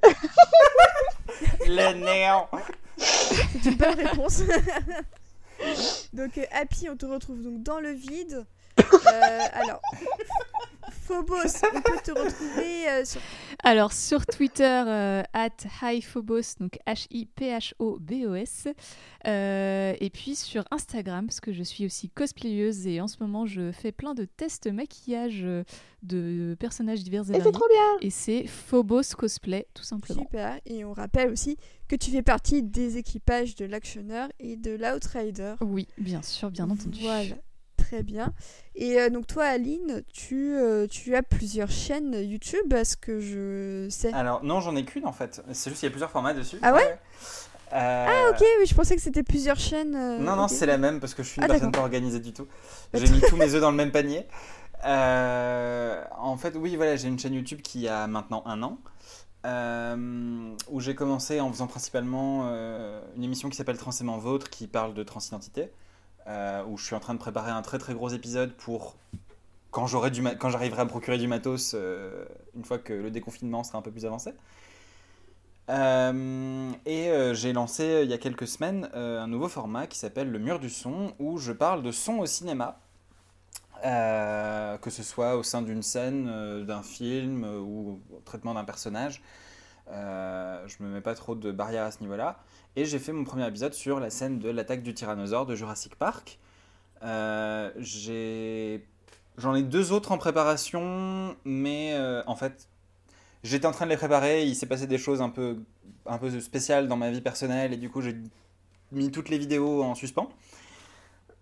Le 1.65 1.93
néant. 1.93 2.49
C'est 2.97 3.65
une 3.65 3.77
bonne 3.77 3.95
réponse. 3.95 4.41
donc, 6.13 6.37
euh, 6.37 6.45
Happy, 6.51 6.89
on 6.89 6.95
te 6.95 7.05
retrouve 7.05 7.41
donc 7.41 7.63
dans 7.63 7.79
le 7.79 7.91
vide. 7.91 8.45
Euh, 8.79 9.39
alors, 9.53 9.81
Phobos, 10.91 11.35
on 11.75 11.81
peut 11.81 11.99
te 12.03 12.11
retrouver 12.11 12.89
euh, 12.89 13.05
sur. 13.05 13.21
Alors 13.63 13.93
sur 13.93 14.25
Twitter, 14.25 14.83
euh, 14.87 15.23
at 15.33 15.49
HiPhobos, 15.81 16.55
donc 16.59 16.77
H-I-P-H-O-B-O-S. 16.87 18.67
Euh, 19.25 19.93
et 19.99 20.09
puis 20.09 20.35
sur 20.35 20.65
Instagram, 20.71 21.27
parce 21.27 21.39
que 21.39 21.53
je 21.53 21.63
suis 21.63 21.85
aussi 21.85 22.09
cosplayeuse 22.09 22.87
et 22.87 22.99
en 23.01 23.07
ce 23.07 23.17
moment 23.21 23.45
je 23.45 23.71
fais 23.71 23.91
plein 23.91 24.13
de 24.13 24.25
tests 24.25 24.67
maquillage 24.67 25.45
de 26.03 26.55
personnages 26.59 27.03
divers 27.03 27.21
et 27.21 27.23
Et 27.23 27.33
c'est 27.33 27.39
variés. 27.39 27.51
trop 27.51 27.67
bien. 27.69 27.97
Et 28.01 28.09
c'est 28.09 28.45
Phobos 28.47 29.15
Cosplay, 29.17 29.67
tout 29.73 29.83
simplement. 29.83 30.23
Super. 30.23 30.59
Et 30.65 30.83
on 30.83 30.93
rappelle 30.93 31.31
aussi 31.31 31.57
que 31.87 31.95
tu 31.95 32.11
fais 32.11 32.21
partie 32.23 32.63
des 32.63 32.97
équipages 32.97 33.55
de 33.55 33.65
l'Actionneur 33.65 34.29
et 34.39 34.57
de 34.57 34.71
l'Outrider. 34.71 35.55
Oui, 35.61 35.87
bien 35.97 36.21
sûr, 36.21 36.51
bien 36.51 36.69
entendu. 36.69 36.99
Voilà. 37.01 37.35
Très 37.93 38.01
bien. 38.01 38.33
Et 38.73 38.99
euh, 38.99 39.11
donc 39.11 39.27
toi, 39.27 39.43
Aline, 39.43 40.01
tu, 40.11 40.55
euh, 40.55 40.87
tu 40.87 41.15
as 41.15 41.21
plusieurs 41.21 41.69
chaînes 41.69 42.15
YouTube, 42.15 42.73
à 42.73 42.83
ce 42.85 42.97
que 42.97 43.19
je 43.19 43.85
sais. 43.91 44.11
Alors, 44.13 44.43
non, 44.43 44.61
j'en 44.61 44.75
ai 44.75 44.83
qu'une 44.83 45.05
en 45.05 45.11
fait. 45.11 45.43
C'est 45.51 45.69
juste 45.69 45.81
qu'il 45.81 45.85
y 45.87 45.91
a 45.91 45.91
plusieurs 45.91 46.09
formats 46.09 46.33
dessus. 46.33 46.57
Ah 46.63 46.73
ouais 46.73 46.97
Ah, 47.71 48.29
Ok, 48.31 48.43
oui, 48.59 48.65
je 48.65 48.73
pensais 48.73 48.95
que 48.95 49.01
c'était 49.03 49.21
plusieurs 49.21 49.59
chaînes. 49.59 49.93
euh, 49.95 50.17
Non, 50.17 50.35
non, 50.35 50.47
c'est 50.47 50.65
la 50.65 50.79
même 50.79 50.99
parce 50.99 51.13
que 51.13 51.21
je 51.21 51.27
suis 51.29 51.37
une 51.39 51.43
Ah, 51.43 51.49
personne 51.49 51.71
pas 51.71 51.81
organisée 51.81 52.19
du 52.19 52.33
tout. 52.33 52.47
J'ai 52.95 53.07
mis 53.11 53.21
tous 53.21 53.35
mes 53.37 53.53
œufs 53.53 53.61
dans 53.61 53.69
le 53.69 53.77
même 53.77 53.91
panier. 53.91 54.25
Euh, 54.85 56.03
en 56.17 56.35
fait, 56.37 56.55
oui, 56.55 56.75
voilà, 56.75 56.95
j'ai 56.95 57.07
une 57.09 57.19
chaîne 57.19 57.35
YouTube 57.35 57.61
qui 57.61 57.87
a 57.87 58.07
maintenant 58.07 58.41
un 58.47 58.63
an. 58.63 58.79
euh, 59.45 60.55
où 60.69 60.79
j'ai 60.79 60.95
commencé 60.95 61.41
en 61.41 61.51
faisant 61.51 61.67
principalement 61.67 62.43
euh, 62.45 63.01
une 63.17 63.23
émission 63.25 63.49
qui 63.49 63.57
s'appelle 63.57 63.77
Transément 63.77 64.17
Vôtre 64.17 64.49
qui 64.49 64.65
parle 64.67 64.93
de 64.95 65.03
transidentité. 65.03 65.69
Euh, 66.27 66.63
où 66.65 66.77
je 66.77 66.85
suis 66.85 66.95
en 66.95 66.99
train 66.99 67.13
de 67.13 67.19
préparer 67.19 67.51
un 67.51 67.61
très 67.61 67.79
très 67.79 67.93
gros 67.93 68.09
épisode 68.09 68.53
pour 68.53 68.95
quand 69.71 69.87
j'aurai 69.87 70.09
du 70.09 70.23
quand 70.37 70.49
j'arriverai 70.49 70.83
à 70.83 70.85
procurer 70.85 71.17
du 71.17 71.27
matos 71.27 71.73
euh, 71.75 72.25
une 72.55 72.63
fois 72.63 72.77
que 72.77 72.93
le 72.93 73.11
déconfinement 73.11 73.63
sera 73.63 73.79
un 73.79 73.81
peu 73.81 73.91
plus 73.91 74.05
avancé. 74.05 74.33
Euh, 75.69 76.71
et 76.85 77.33
j'ai 77.33 77.53
lancé 77.53 78.01
il 78.03 78.09
y 78.09 78.13
a 78.13 78.17
quelques 78.17 78.47
semaines 78.47 78.89
un 78.93 79.27
nouveau 79.27 79.47
format 79.47 79.87
qui 79.87 79.97
s'appelle 79.97 80.29
Le 80.29 80.39
Mur 80.39 80.59
du 80.59 80.69
Son, 80.69 81.13
où 81.19 81.37
je 81.37 81.51
parle 81.51 81.83
de 81.83 81.91
son 81.91 82.19
au 82.19 82.25
cinéma. 82.25 82.79
Que 83.81 84.89
ce 84.89 85.03
soit 85.03 85.35
au 85.35 85.43
sein 85.43 85.61
d'une 85.61 85.83
scène, 85.83 86.65
d'un 86.65 86.83
film 86.83 87.43
ou 87.45 87.99
au 88.13 88.21
traitement 88.25 88.53
d'un 88.53 88.65
personnage. 88.65 89.21
Euh, 89.91 90.65
je 90.67 90.81
me 90.83 90.89
mets 90.89 91.01
pas 91.01 91.15
trop 91.15 91.35
de 91.35 91.51
barrières 91.51 91.83
à 91.83 91.91
ce 91.91 91.99
niveau-là. 92.01 92.39
Et 92.75 92.85
j'ai 92.85 92.99
fait 92.99 93.11
mon 93.11 93.23
premier 93.23 93.47
épisode 93.47 93.73
sur 93.73 93.99
la 93.99 94.09
scène 94.09 94.39
de 94.39 94.49
l'attaque 94.49 94.83
du 94.83 94.93
tyrannosaure 94.93 95.45
de 95.45 95.55
Jurassic 95.55 95.95
Park. 95.95 96.39
Euh, 97.03 97.71
J'en 99.37 99.55
ai 99.55 99.63
deux 99.63 99.91
autres 99.91 100.11
en 100.11 100.19
préparation, 100.19 101.35
mais 101.43 101.93
euh, 101.95 102.21
en 102.27 102.35
fait, 102.35 102.67
j'étais 103.43 103.65
en 103.65 103.71
train 103.71 103.85
de 103.85 103.89
les 103.89 103.97
préparer. 103.97 104.45
Il 104.45 104.55
s'est 104.55 104.67
passé 104.67 104.85
des 104.85 104.99
choses 104.99 105.21
un 105.21 105.29
peu, 105.29 105.57
un 106.05 106.19
peu 106.19 106.39
spéciales 106.39 106.87
dans 106.87 106.97
ma 106.97 107.09
vie 107.09 107.21
personnelle 107.21 107.73
et 107.73 107.77
du 107.77 107.89
coup, 107.89 108.01
j'ai 108.01 108.15
mis 108.91 109.11
toutes 109.11 109.29
les 109.29 109.39
vidéos 109.39 109.83
en 109.83 109.95
suspens. 109.95 110.29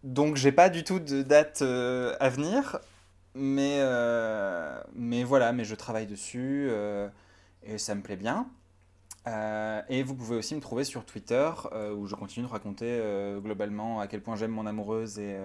Donc, 0.04 0.38
j'ai 0.38 0.54
pas 0.54 0.70
du 0.70 0.84
tout 0.84 1.00
de 1.00 1.22
date 1.22 1.62
à 1.62 2.30
venir, 2.30 2.80
mais, 3.36 3.82
mais 4.96 5.24
voilà, 5.26 5.52
mais 5.52 5.66
je 5.66 5.76
travaille 5.76 6.08
dessus 6.08 6.72
et 7.64 7.78
ça 7.78 7.96
me 7.96 8.02
plaît 8.02 8.16
bien. 8.16 8.48
Euh, 9.28 9.82
et 9.88 10.02
vous 10.02 10.16
pouvez 10.16 10.36
aussi 10.36 10.56
me 10.56 10.62
trouver 10.62 10.84
sur 10.84 11.06
Twitter 11.06 11.52
euh, 11.74 11.94
où 11.94 12.08
je 12.08 12.16
continue 12.16 12.48
de 12.48 12.52
raconter 12.52 12.88
euh, 12.88 13.40
globalement 13.40 14.00
à 14.00 14.08
quel 14.08 14.22
point 14.22 14.36
j'aime 14.36 14.52
mon 14.52 14.66
amoureuse 14.66 15.20
et, 15.20 15.38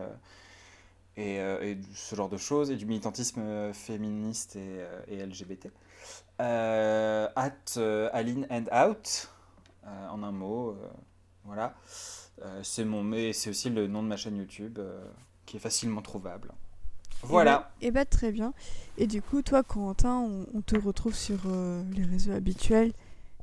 et, 1.16 1.76
ce 1.94 2.14
genre 2.14 2.28
de 2.28 2.36
choses, 2.36 2.70
et 2.70 2.76
du 2.76 2.86
militantisme 2.86 3.72
féministe 3.72 4.56
et, 4.56 5.24
LGBT. 5.24 5.68
At 6.38 7.78
Aline 8.12 8.46
and 8.50 8.64
Out, 8.72 9.30
en 9.84 10.22
un 10.22 10.32
mot, 10.32 10.76
voilà. 11.44 11.74
C'est 12.62 12.84
mon, 12.84 13.02
mais 13.02 13.32
c'est 13.32 13.50
aussi 13.50 13.70
le 13.70 13.86
nom 13.86 14.02
de 14.02 14.08
ma 14.08 14.16
chaîne 14.16 14.36
YouTube 14.36 14.78
qui 15.46 15.56
est 15.56 15.60
facilement 15.60 16.02
trouvable. 16.02 16.52
Voilà. 17.22 17.72
Et 17.80 17.90
bah 17.90 18.04
très 18.04 18.30
bien. 18.32 18.52
Et 18.98 19.06
du 19.06 19.20
coup, 19.22 19.42
toi, 19.42 19.62
Corentin, 19.62 20.14
on, 20.20 20.46
on 20.54 20.60
te 20.60 20.76
retrouve 20.76 21.14
sur 21.14 21.38
euh, 21.46 21.82
les 21.94 22.04
réseaux 22.04 22.32
habituels 22.32 22.92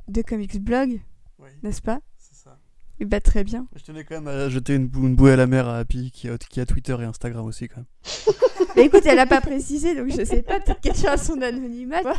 de 0.08 0.22
Comics 0.22 0.62
Blog, 0.62 1.02
Oui, 1.40 1.50
n'est-ce 1.64 1.82
pas? 1.82 2.00
C'est 2.18 2.36
ça. 2.36 2.58
Et 3.00 3.06
bah 3.06 3.20
très 3.20 3.44
bien. 3.44 3.68
Je 3.76 3.84
tenais 3.84 4.04
quand 4.04 4.16
même 4.16 4.28
à 4.28 4.50
jeter 4.50 4.76
une, 4.76 4.88
bou- 4.88 5.06
une 5.08 5.16
bouée 5.16 5.32
à 5.34 5.36
la 5.36 5.48
mer 5.48 5.68
à 5.68 5.78
Happy 5.80 6.12
qui 6.12 6.30
a, 6.30 6.38
qui 6.38 6.60
a 6.62 6.66
Twitter 6.66 6.96
et 7.00 7.04
Instagram 7.04 7.46
aussi 7.46 7.68
quand 7.68 7.78
même. 7.78 8.36
Mais 8.76 8.86
écoute, 8.86 9.06
elle 9.06 9.20
a 9.20 9.26
pas 9.28 9.42
précisé, 9.42 9.96
donc 9.96 10.10
je 10.10 10.24
sais 10.24 10.42
pas, 10.42 10.60
peut-être 10.60 10.80
qu'elle 10.82 10.94
tient 10.94 11.12
à 11.12 11.18
son 11.18 11.42
anonymat. 11.42 12.02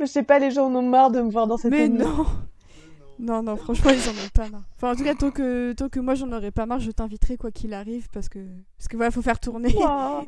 Je 0.00 0.04
sais 0.06 0.22
pas, 0.22 0.38
les 0.38 0.50
gens 0.50 0.66
en 0.66 0.74
ont 0.74 0.82
marre 0.88 1.10
de 1.10 1.20
me 1.22 1.30
voir 1.30 1.46
dans 1.46 1.56
cette 1.56 1.70
Mais 1.70 1.88
non 1.88 2.26
Non, 3.22 3.40
non, 3.42 3.56
franchement, 3.56 3.92
ils 3.92 4.08
en 4.08 4.12
ont 4.12 4.28
pas 4.34 4.48
marre. 4.48 4.64
Enfin, 4.74 4.90
en 4.92 4.96
tout 4.96 5.04
cas, 5.04 5.14
tant 5.14 5.30
que, 5.30 5.72
tant 5.74 5.88
que 5.88 6.00
moi 6.00 6.16
j'en 6.16 6.30
aurais 6.32 6.50
pas 6.50 6.66
marre, 6.66 6.80
je 6.80 6.90
t'inviterai 6.90 7.36
quoi 7.36 7.52
qu'il 7.52 7.72
arrive, 7.72 8.08
parce 8.12 8.28
que, 8.28 8.40
parce 8.76 8.88
que 8.88 8.96
voilà, 8.96 9.12
faut 9.12 9.22
faire 9.22 9.38
tourner. 9.38 9.72
Ouah. 9.76 10.24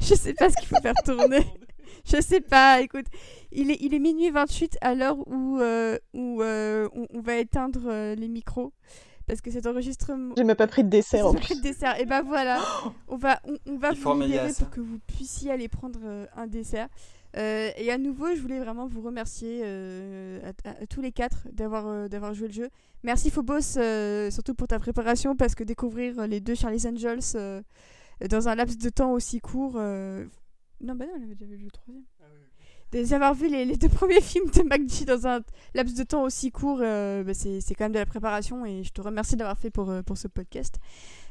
je 0.00 0.14
sais 0.14 0.34
pas 0.34 0.50
ce 0.50 0.56
qu'il 0.56 0.66
faut 0.68 0.80
faire 0.82 0.94
tourner. 1.04 1.46
Je 2.04 2.20
sais 2.20 2.40
pas, 2.40 2.80
écoute, 2.80 3.06
il 3.52 3.70
est, 3.70 3.78
il 3.80 3.94
est 3.94 3.98
minuit 3.98 4.30
28 4.30 4.78
à 4.80 4.94
l'heure 4.94 5.16
où, 5.28 5.58
euh, 5.60 5.98
où 6.14 6.42
euh, 6.42 6.88
on, 6.94 7.06
on 7.12 7.20
va 7.20 7.36
éteindre 7.36 7.82
euh, 7.86 8.14
les 8.14 8.28
micros. 8.28 8.72
Parce 9.26 9.40
que 9.40 9.50
cet 9.52 9.66
enregistrement. 9.66 10.34
J'ai 10.36 10.42
même 10.42 10.56
pas 10.56 10.66
pris 10.66 10.82
de 10.82 10.88
dessert 10.88 11.24
en 11.26 11.32
J'ai 11.32 11.38
pris 11.38 11.46
plus. 11.54 11.56
le 11.58 11.62
dessert. 11.62 12.00
Et 12.00 12.04
ben 12.04 12.22
voilà, 12.22 12.60
on 13.08 13.16
va, 13.16 13.40
on, 13.44 13.56
on 13.66 13.76
va 13.76 13.90
Il 13.92 13.98
vous 14.00 14.20
libérer 14.20 14.52
pour 14.58 14.70
que 14.70 14.80
vous 14.80 14.98
puissiez 15.06 15.52
aller 15.52 15.68
prendre 15.68 16.00
euh, 16.04 16.26
un 16.36 16.48
dessert. 16.48 16.88
Euh, 17.36 17.70
et 17.76 17.90
à 17.90 17.98
nouveau, 17.98 18.34
je 18.34 18.40
voulais 18.40 18.58
vraiment 18.58 18.86
vous 18.86 19.00
remercier 19.02 19.60
euh, 19.64 20.40
à, 20.64 20.68
à- 20.68 20.82
à 20.82 20.86
tous 20.86 21.00
les 21.00 21.12
quatre 21.12 21.46
d'avoir 21.52 21.86
euh, 21.86 22.08
d'avoir 22.08 22.34
joué 22.34 22.48
le 22.48 22.52
jeu. 22.54 22.68
Merci 23.04 23.30
Phobos, 23.30 23.60
surtout 24.30 24.54
pour 24.54 24.68
ta 24.68 24.78
préparation, 24.78 25.36
parce 25.36 25.54
que 25.54 25.64
découvrir 25.64 26.26
les 26.26 26.40
deux 26.40 26.54
Charlie's 26.54 26.84
Angels 26.86 27.62
dans 28.28 28.48
un 28.48 28.54
laps 28.54 28.76
de 28.78 28.90
temps 28.90 29.12
aussi 29.12 29.40
court. 29.40 29.74
Non, 30.82 30.94
bah 30.94 31.06
non, 31.06 31.12
elle 31.16 31.22
avait 31.24 31.34
déjà 31.34 31.54
vu 31.54 31.64
le 31.64 31.70
troisième. 31.70 32.04
D'avoir 32.92 33.34
vu 33.34 33.48
les, 33.48 33.64
les 33.64 33.76
deux 33.76 33.88
premiers 34.00 34.20
films 34.20 34.50
de 34.50 34.62
McGee 34.62 35.04
dans 35.04 35.26
un 35.26 35.40
laps 35.74 35.94
de 35.96 36.02
temps 36.02 36.24
aussi 36.24 36.50
court, 36.50 36.78
bah, 36.80 37.32
c'est 37.32 37.60
quand 37.74 37.84
même 37.84 37.92
de 37.92 37.98
la 38.00 38.06
préparation 38.06 38.66
et 38.66 38.82
je 38.84 38.90
te 38.92 39.00
remercie 39.00 39.36
d'avoir 39.36 39.56
fait 39.56 39.70
pour, 39.70 39.90
pour 40.04 40.18
ce 40.18 40.28
podcast. 40.28 40.76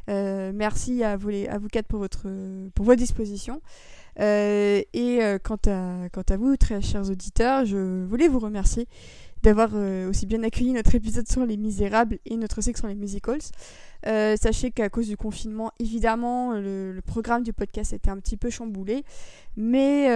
Euh, 0.10 0.52
merci 0.54 1.04
à 1.04 1.18
vous, 1.18 1.30
les, 1.30 1.48
à 1.48 1.60
quatre 1.72 1.88
pour, 1.88 2.00
votre, 2.00 2.28
pour 2.74 2.86
vos 2.86 2.96
dispositions. 2.96 3.62
Euh, 4.20 4.82
et 4.94 5.24
euh, 5.24 5.38
quant, 5.42 5.60
à, 5.68 6.10
quant 6.12 6.24
à 6.28 6.38
vous, 6.38 6.58
très 6.58 6.82
chers 6.82 7.10
auditeurs, 7.10 7.66
je 7.66 8.04
voulais 8.06 8.28
vous 8.28 8.40
remercier 8.40 8.88
d'avoir 9.42 9.74
aussi 10.10 10.26
bien 10.26 10.44
accueilli 10.44 10.74
notre 10.74 10.96
épisode 10.96 11.26
sur 11.26 11.46
les 11.46 11.56
Misérables 11.56 12.20
et 12.26 12.36
notre 12.36 12.60
sur 12.60 12.88
les 12.88 12.96
musicals. 12.96 13.40
Sachez 14.04 14.72
qu'à 14.72 14.90
cause 14.90 15.08
du 15.08 15.16
confinement, 15.16 15.72
évidemment, 15.80 16.52
le, 16.52 17.00
programme 17.06 17.44
du 17.44 17.54
podcast 17.54 17.94
était 17.94 18.10
un 18.10 18.18
petit 18.18 18.36
peu 18.36 18.50
chamboulé, 18.50 19.06
mais, 19.56 20.08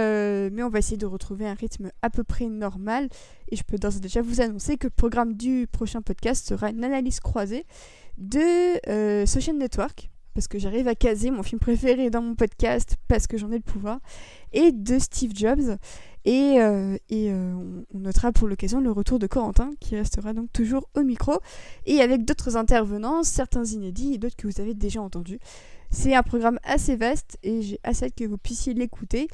mais 0.50 0.62
on 0.62 0.68
va 0.68 0.78
essayer 0.78 0.98
de 0.98 1.06
retrouver 1.06 1.48
un 1.48 1.54
rythme 1.54 1.90
à 2.02 2.10
peu 2.10 2.22
près 2.22 2.48
normal. 2.48 3.08
Et 3.50 3.56
je 3.56 3.62
peux 3.62 3.78
d'ores 3.78 3.96
et 3.96 4.00
déjà 4.00 4.20
vous 4.20 4.42
annoncer 4.42 4.76
que 4.76 4.88
le 4.88 4.94
programme 4.94 5.32
du 5.32 5.68
prochain 5.72 6.02
podcast 6.02 6.46
sera 6.46 6.68
une 6.68 6.84
analyse 6.84 7.20
croisée 7.20 7.64
de 8.18 8.80
euh, 8.88 9.26
Social 9.26 9.56
Network, 9.56 10.10
parce 10.34 10.48
que 10.48 10.58
j'arrive 10.58 10.88
à 10.88 10.94
caser 10.94 11.30
mon 11.30 11.42
film 11.42 11.60
préféré 11.60 12.10
dans 12.10 12.22
mon 12.22 12.34
podcast, 12.34 12.96
parce 13.08 13.26
que 13.26 13.38
j'en 13.38 13.50
ai 13.52 13.56
le 13.56 13.62
pouvoir, 13.62 14.00
et 14.52 14.72
de 14.72 14.98
Steve 14.98 15.32
Jobs. 15.34 15.76
Et, 16.26 16.56
euh, 16.58 16.96
et 17.10 17.30
euh, 17.30 17.52
on, 17.92 17.98
notera 17.98 18.32
pour 18.32 18.48
l'occasion 18.48 18.80
le 18.80 18.90
retour 18.90 19.18
de 19.18 19.26
Corentin, 19.26 19.70
qui 19.78 19.94
restera 19.94 20.32
donc 20.32 20.50
toujours 20.52 20.88
au 20.96 21.02
micro, 21.02 21.34
et 21.86 22.00
avec 22.00 22.24
d'autres 22.24 22.56
intervenants, 22.56 23.22
certains 23.22 23.64
inédits 23.64 24.14
et 24.14 24.18
d'autres 24.18 24.36
que 24.36 24.48
vous 24.48 24.60
avez 24.60 24.74
déjà 24.74 25.02
entendus. 25.02 25.38
C'est 25.90 26.14
un 26.14 26.22
programme 26.22 26.58
assez 26.64 26.96
vaste 26.96 27.38
et 27.42 27.62
j'ai 27.62 27.78
assez 27.84 28.10
que 28.10 28.24
vous 28.24 28.38
puissiez 28.38 28.74
l'écouter. 28.74 29.28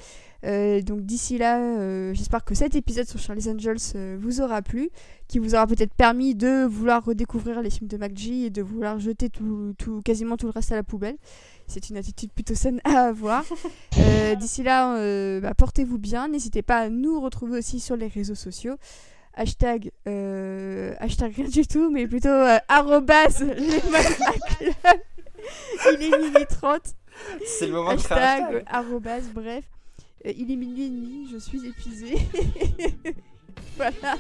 Euh, 0.45 0.81
donc 0.81 1.03
d'ici 1.03 1.37
là, 1.37 1.59
euh, 1.61 2.15
j'espère 2.15 2.45
que 2.45 2.55
cet 2.55 2.75
épisode 2.75 3.07
sur 3.07 3.19
Charlie's 3.19 3.47
Angels 3.47 3.77
euh, 3.95 4.17
vous 4.19 4.41
aura 4.41 4.63
plu, 4.63 4.89
qui 5.29 5.39
vous 5.39 5.55
aura 5.55 5.67
peut-être 5.67 5.93
permis 5.95 6.35
de 6.35 6.65
vouloir 6.65 7.05
redécouvrir 7.05 7.61
les 7.61 7.69
films 7.69 7.89
de 7.89 7.97
McGee 7.99 8.45
et 8.47 8.51
de 8.51 8.63
vouloir 8.63 8.99
jeter 8.99 9.29
tout, 9.29 9.75
tout- 9.79 10.01
quasiment 10.03 10.37
tout 10.39 10.47
le 10.47 10.53
reste 10.53 10.73
à 10.73 10.77
la 10.77 10.83
poubelle. 10.83 11.17
C'est 11.67 11.91
une 11.91 11.97
attitude 11.99 12.33
plutôt 12.33 12.55
saine 12.55 12.81
à 12.85 13.09
avoir. 13.09 13.45
D'ici 14.39 14.63
là, 14.63 15.41
bah, 15.41 15.53
portez-vous 15.55 15.99
bien. 15.99 16.29
N'hésitez 16.29 16.63
pas 16.63 16.79
à 16.79 16.89
nous 16.89 17.21
retrouver 17.21 17.59
aussi 17.59 17.79
sur 17.81 17.97
les 17.97 18.09
réseaux 18.09 18.35
sociaux. 18.35 18.77
Hashtag, 19.35 19.91
hashtag 20.07 21.35
rien 21.37 21.49
du 21.49 21.67
tout, 21.67 21.91
mais 21.91 22.07
plutôt 22.09 22.29
arrobase 22.69 23.43
les. 23.59 23.81
Il 25.93 26.03
est 26.03 26.19
minuit 26.19 26.47
30. 26.49 26.81
C'est 27.47 27.67
le 27.67 27.73
moment 27.73 27.91
de 27.91 27.95
un 27.95 27.97
Hashtag, 27.97 28.65
arrobase, 28.67 29.29
bref. 29.35 29.65
Euh, 30.27 30.33
il 30.37 30.51
est 30.51 30.57
minuit 30.57 30.85
et 30.85 30.91
demi, 30.91 31.29
je 31.33 31.39
suis 31.39 31.67
épuisée. 31.67 32.19
voilà. 33.77 34.17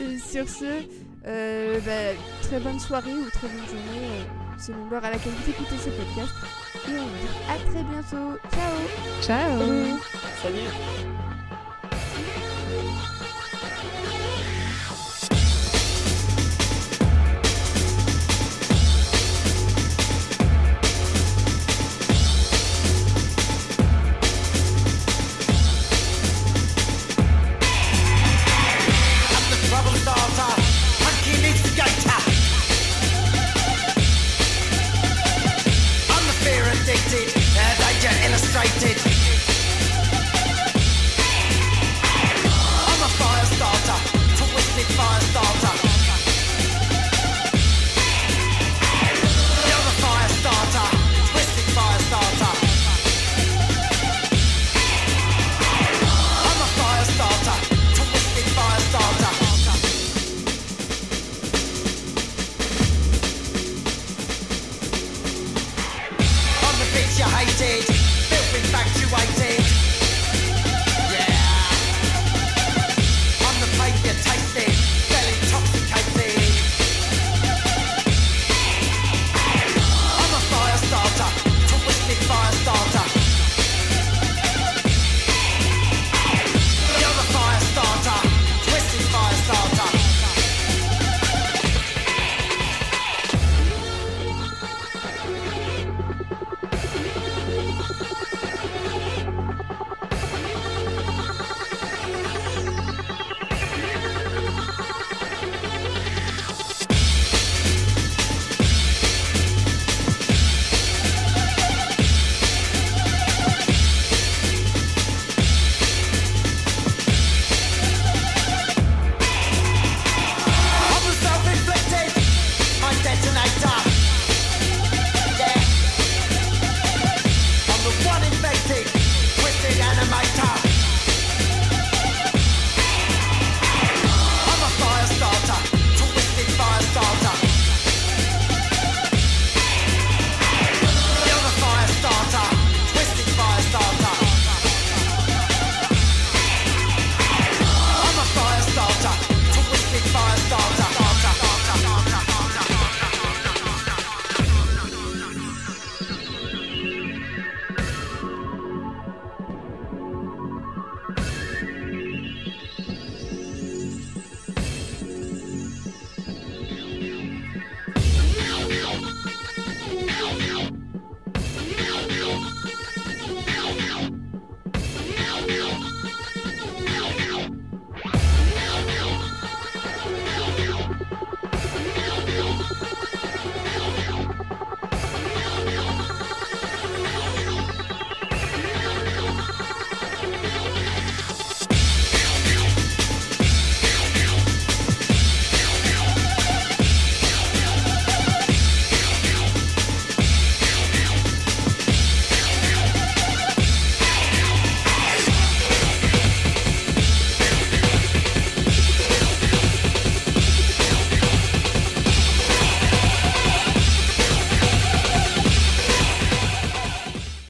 Et 0.00 0.18
sur 0.18 0.48
ce, 0.48 0.82
euh, 1.26 1.80
bah, 1.80 2.20
très 2.42 2.58
bonne 2.60 2.80
soirée 2.80 3.14
ou 3.14 3.28
très 3.30 3.48
bonne 3.48 3.66
journée, 3.66 4.06
euh, 4.06 4.58
selon 4.58 4.88
l'heure 4.90 5.04
à 5.04 5.10
laquelle 5.10 5.32
vous 5.32 5.50
écoutez 5.50 5.76
ce 5.78 5.90
podcast. 5.90 6.32
Et 6.88 6.98
on 6.98 7.06
vous 7.06 7.16
dit 7.16 7.28
à 7.48 7.56
très 7.70 7.82
bientôt. 7.84 8.38
Ciao 8.50 8.74
Ciao 9.22 9.60
Salut. 10.42 10.68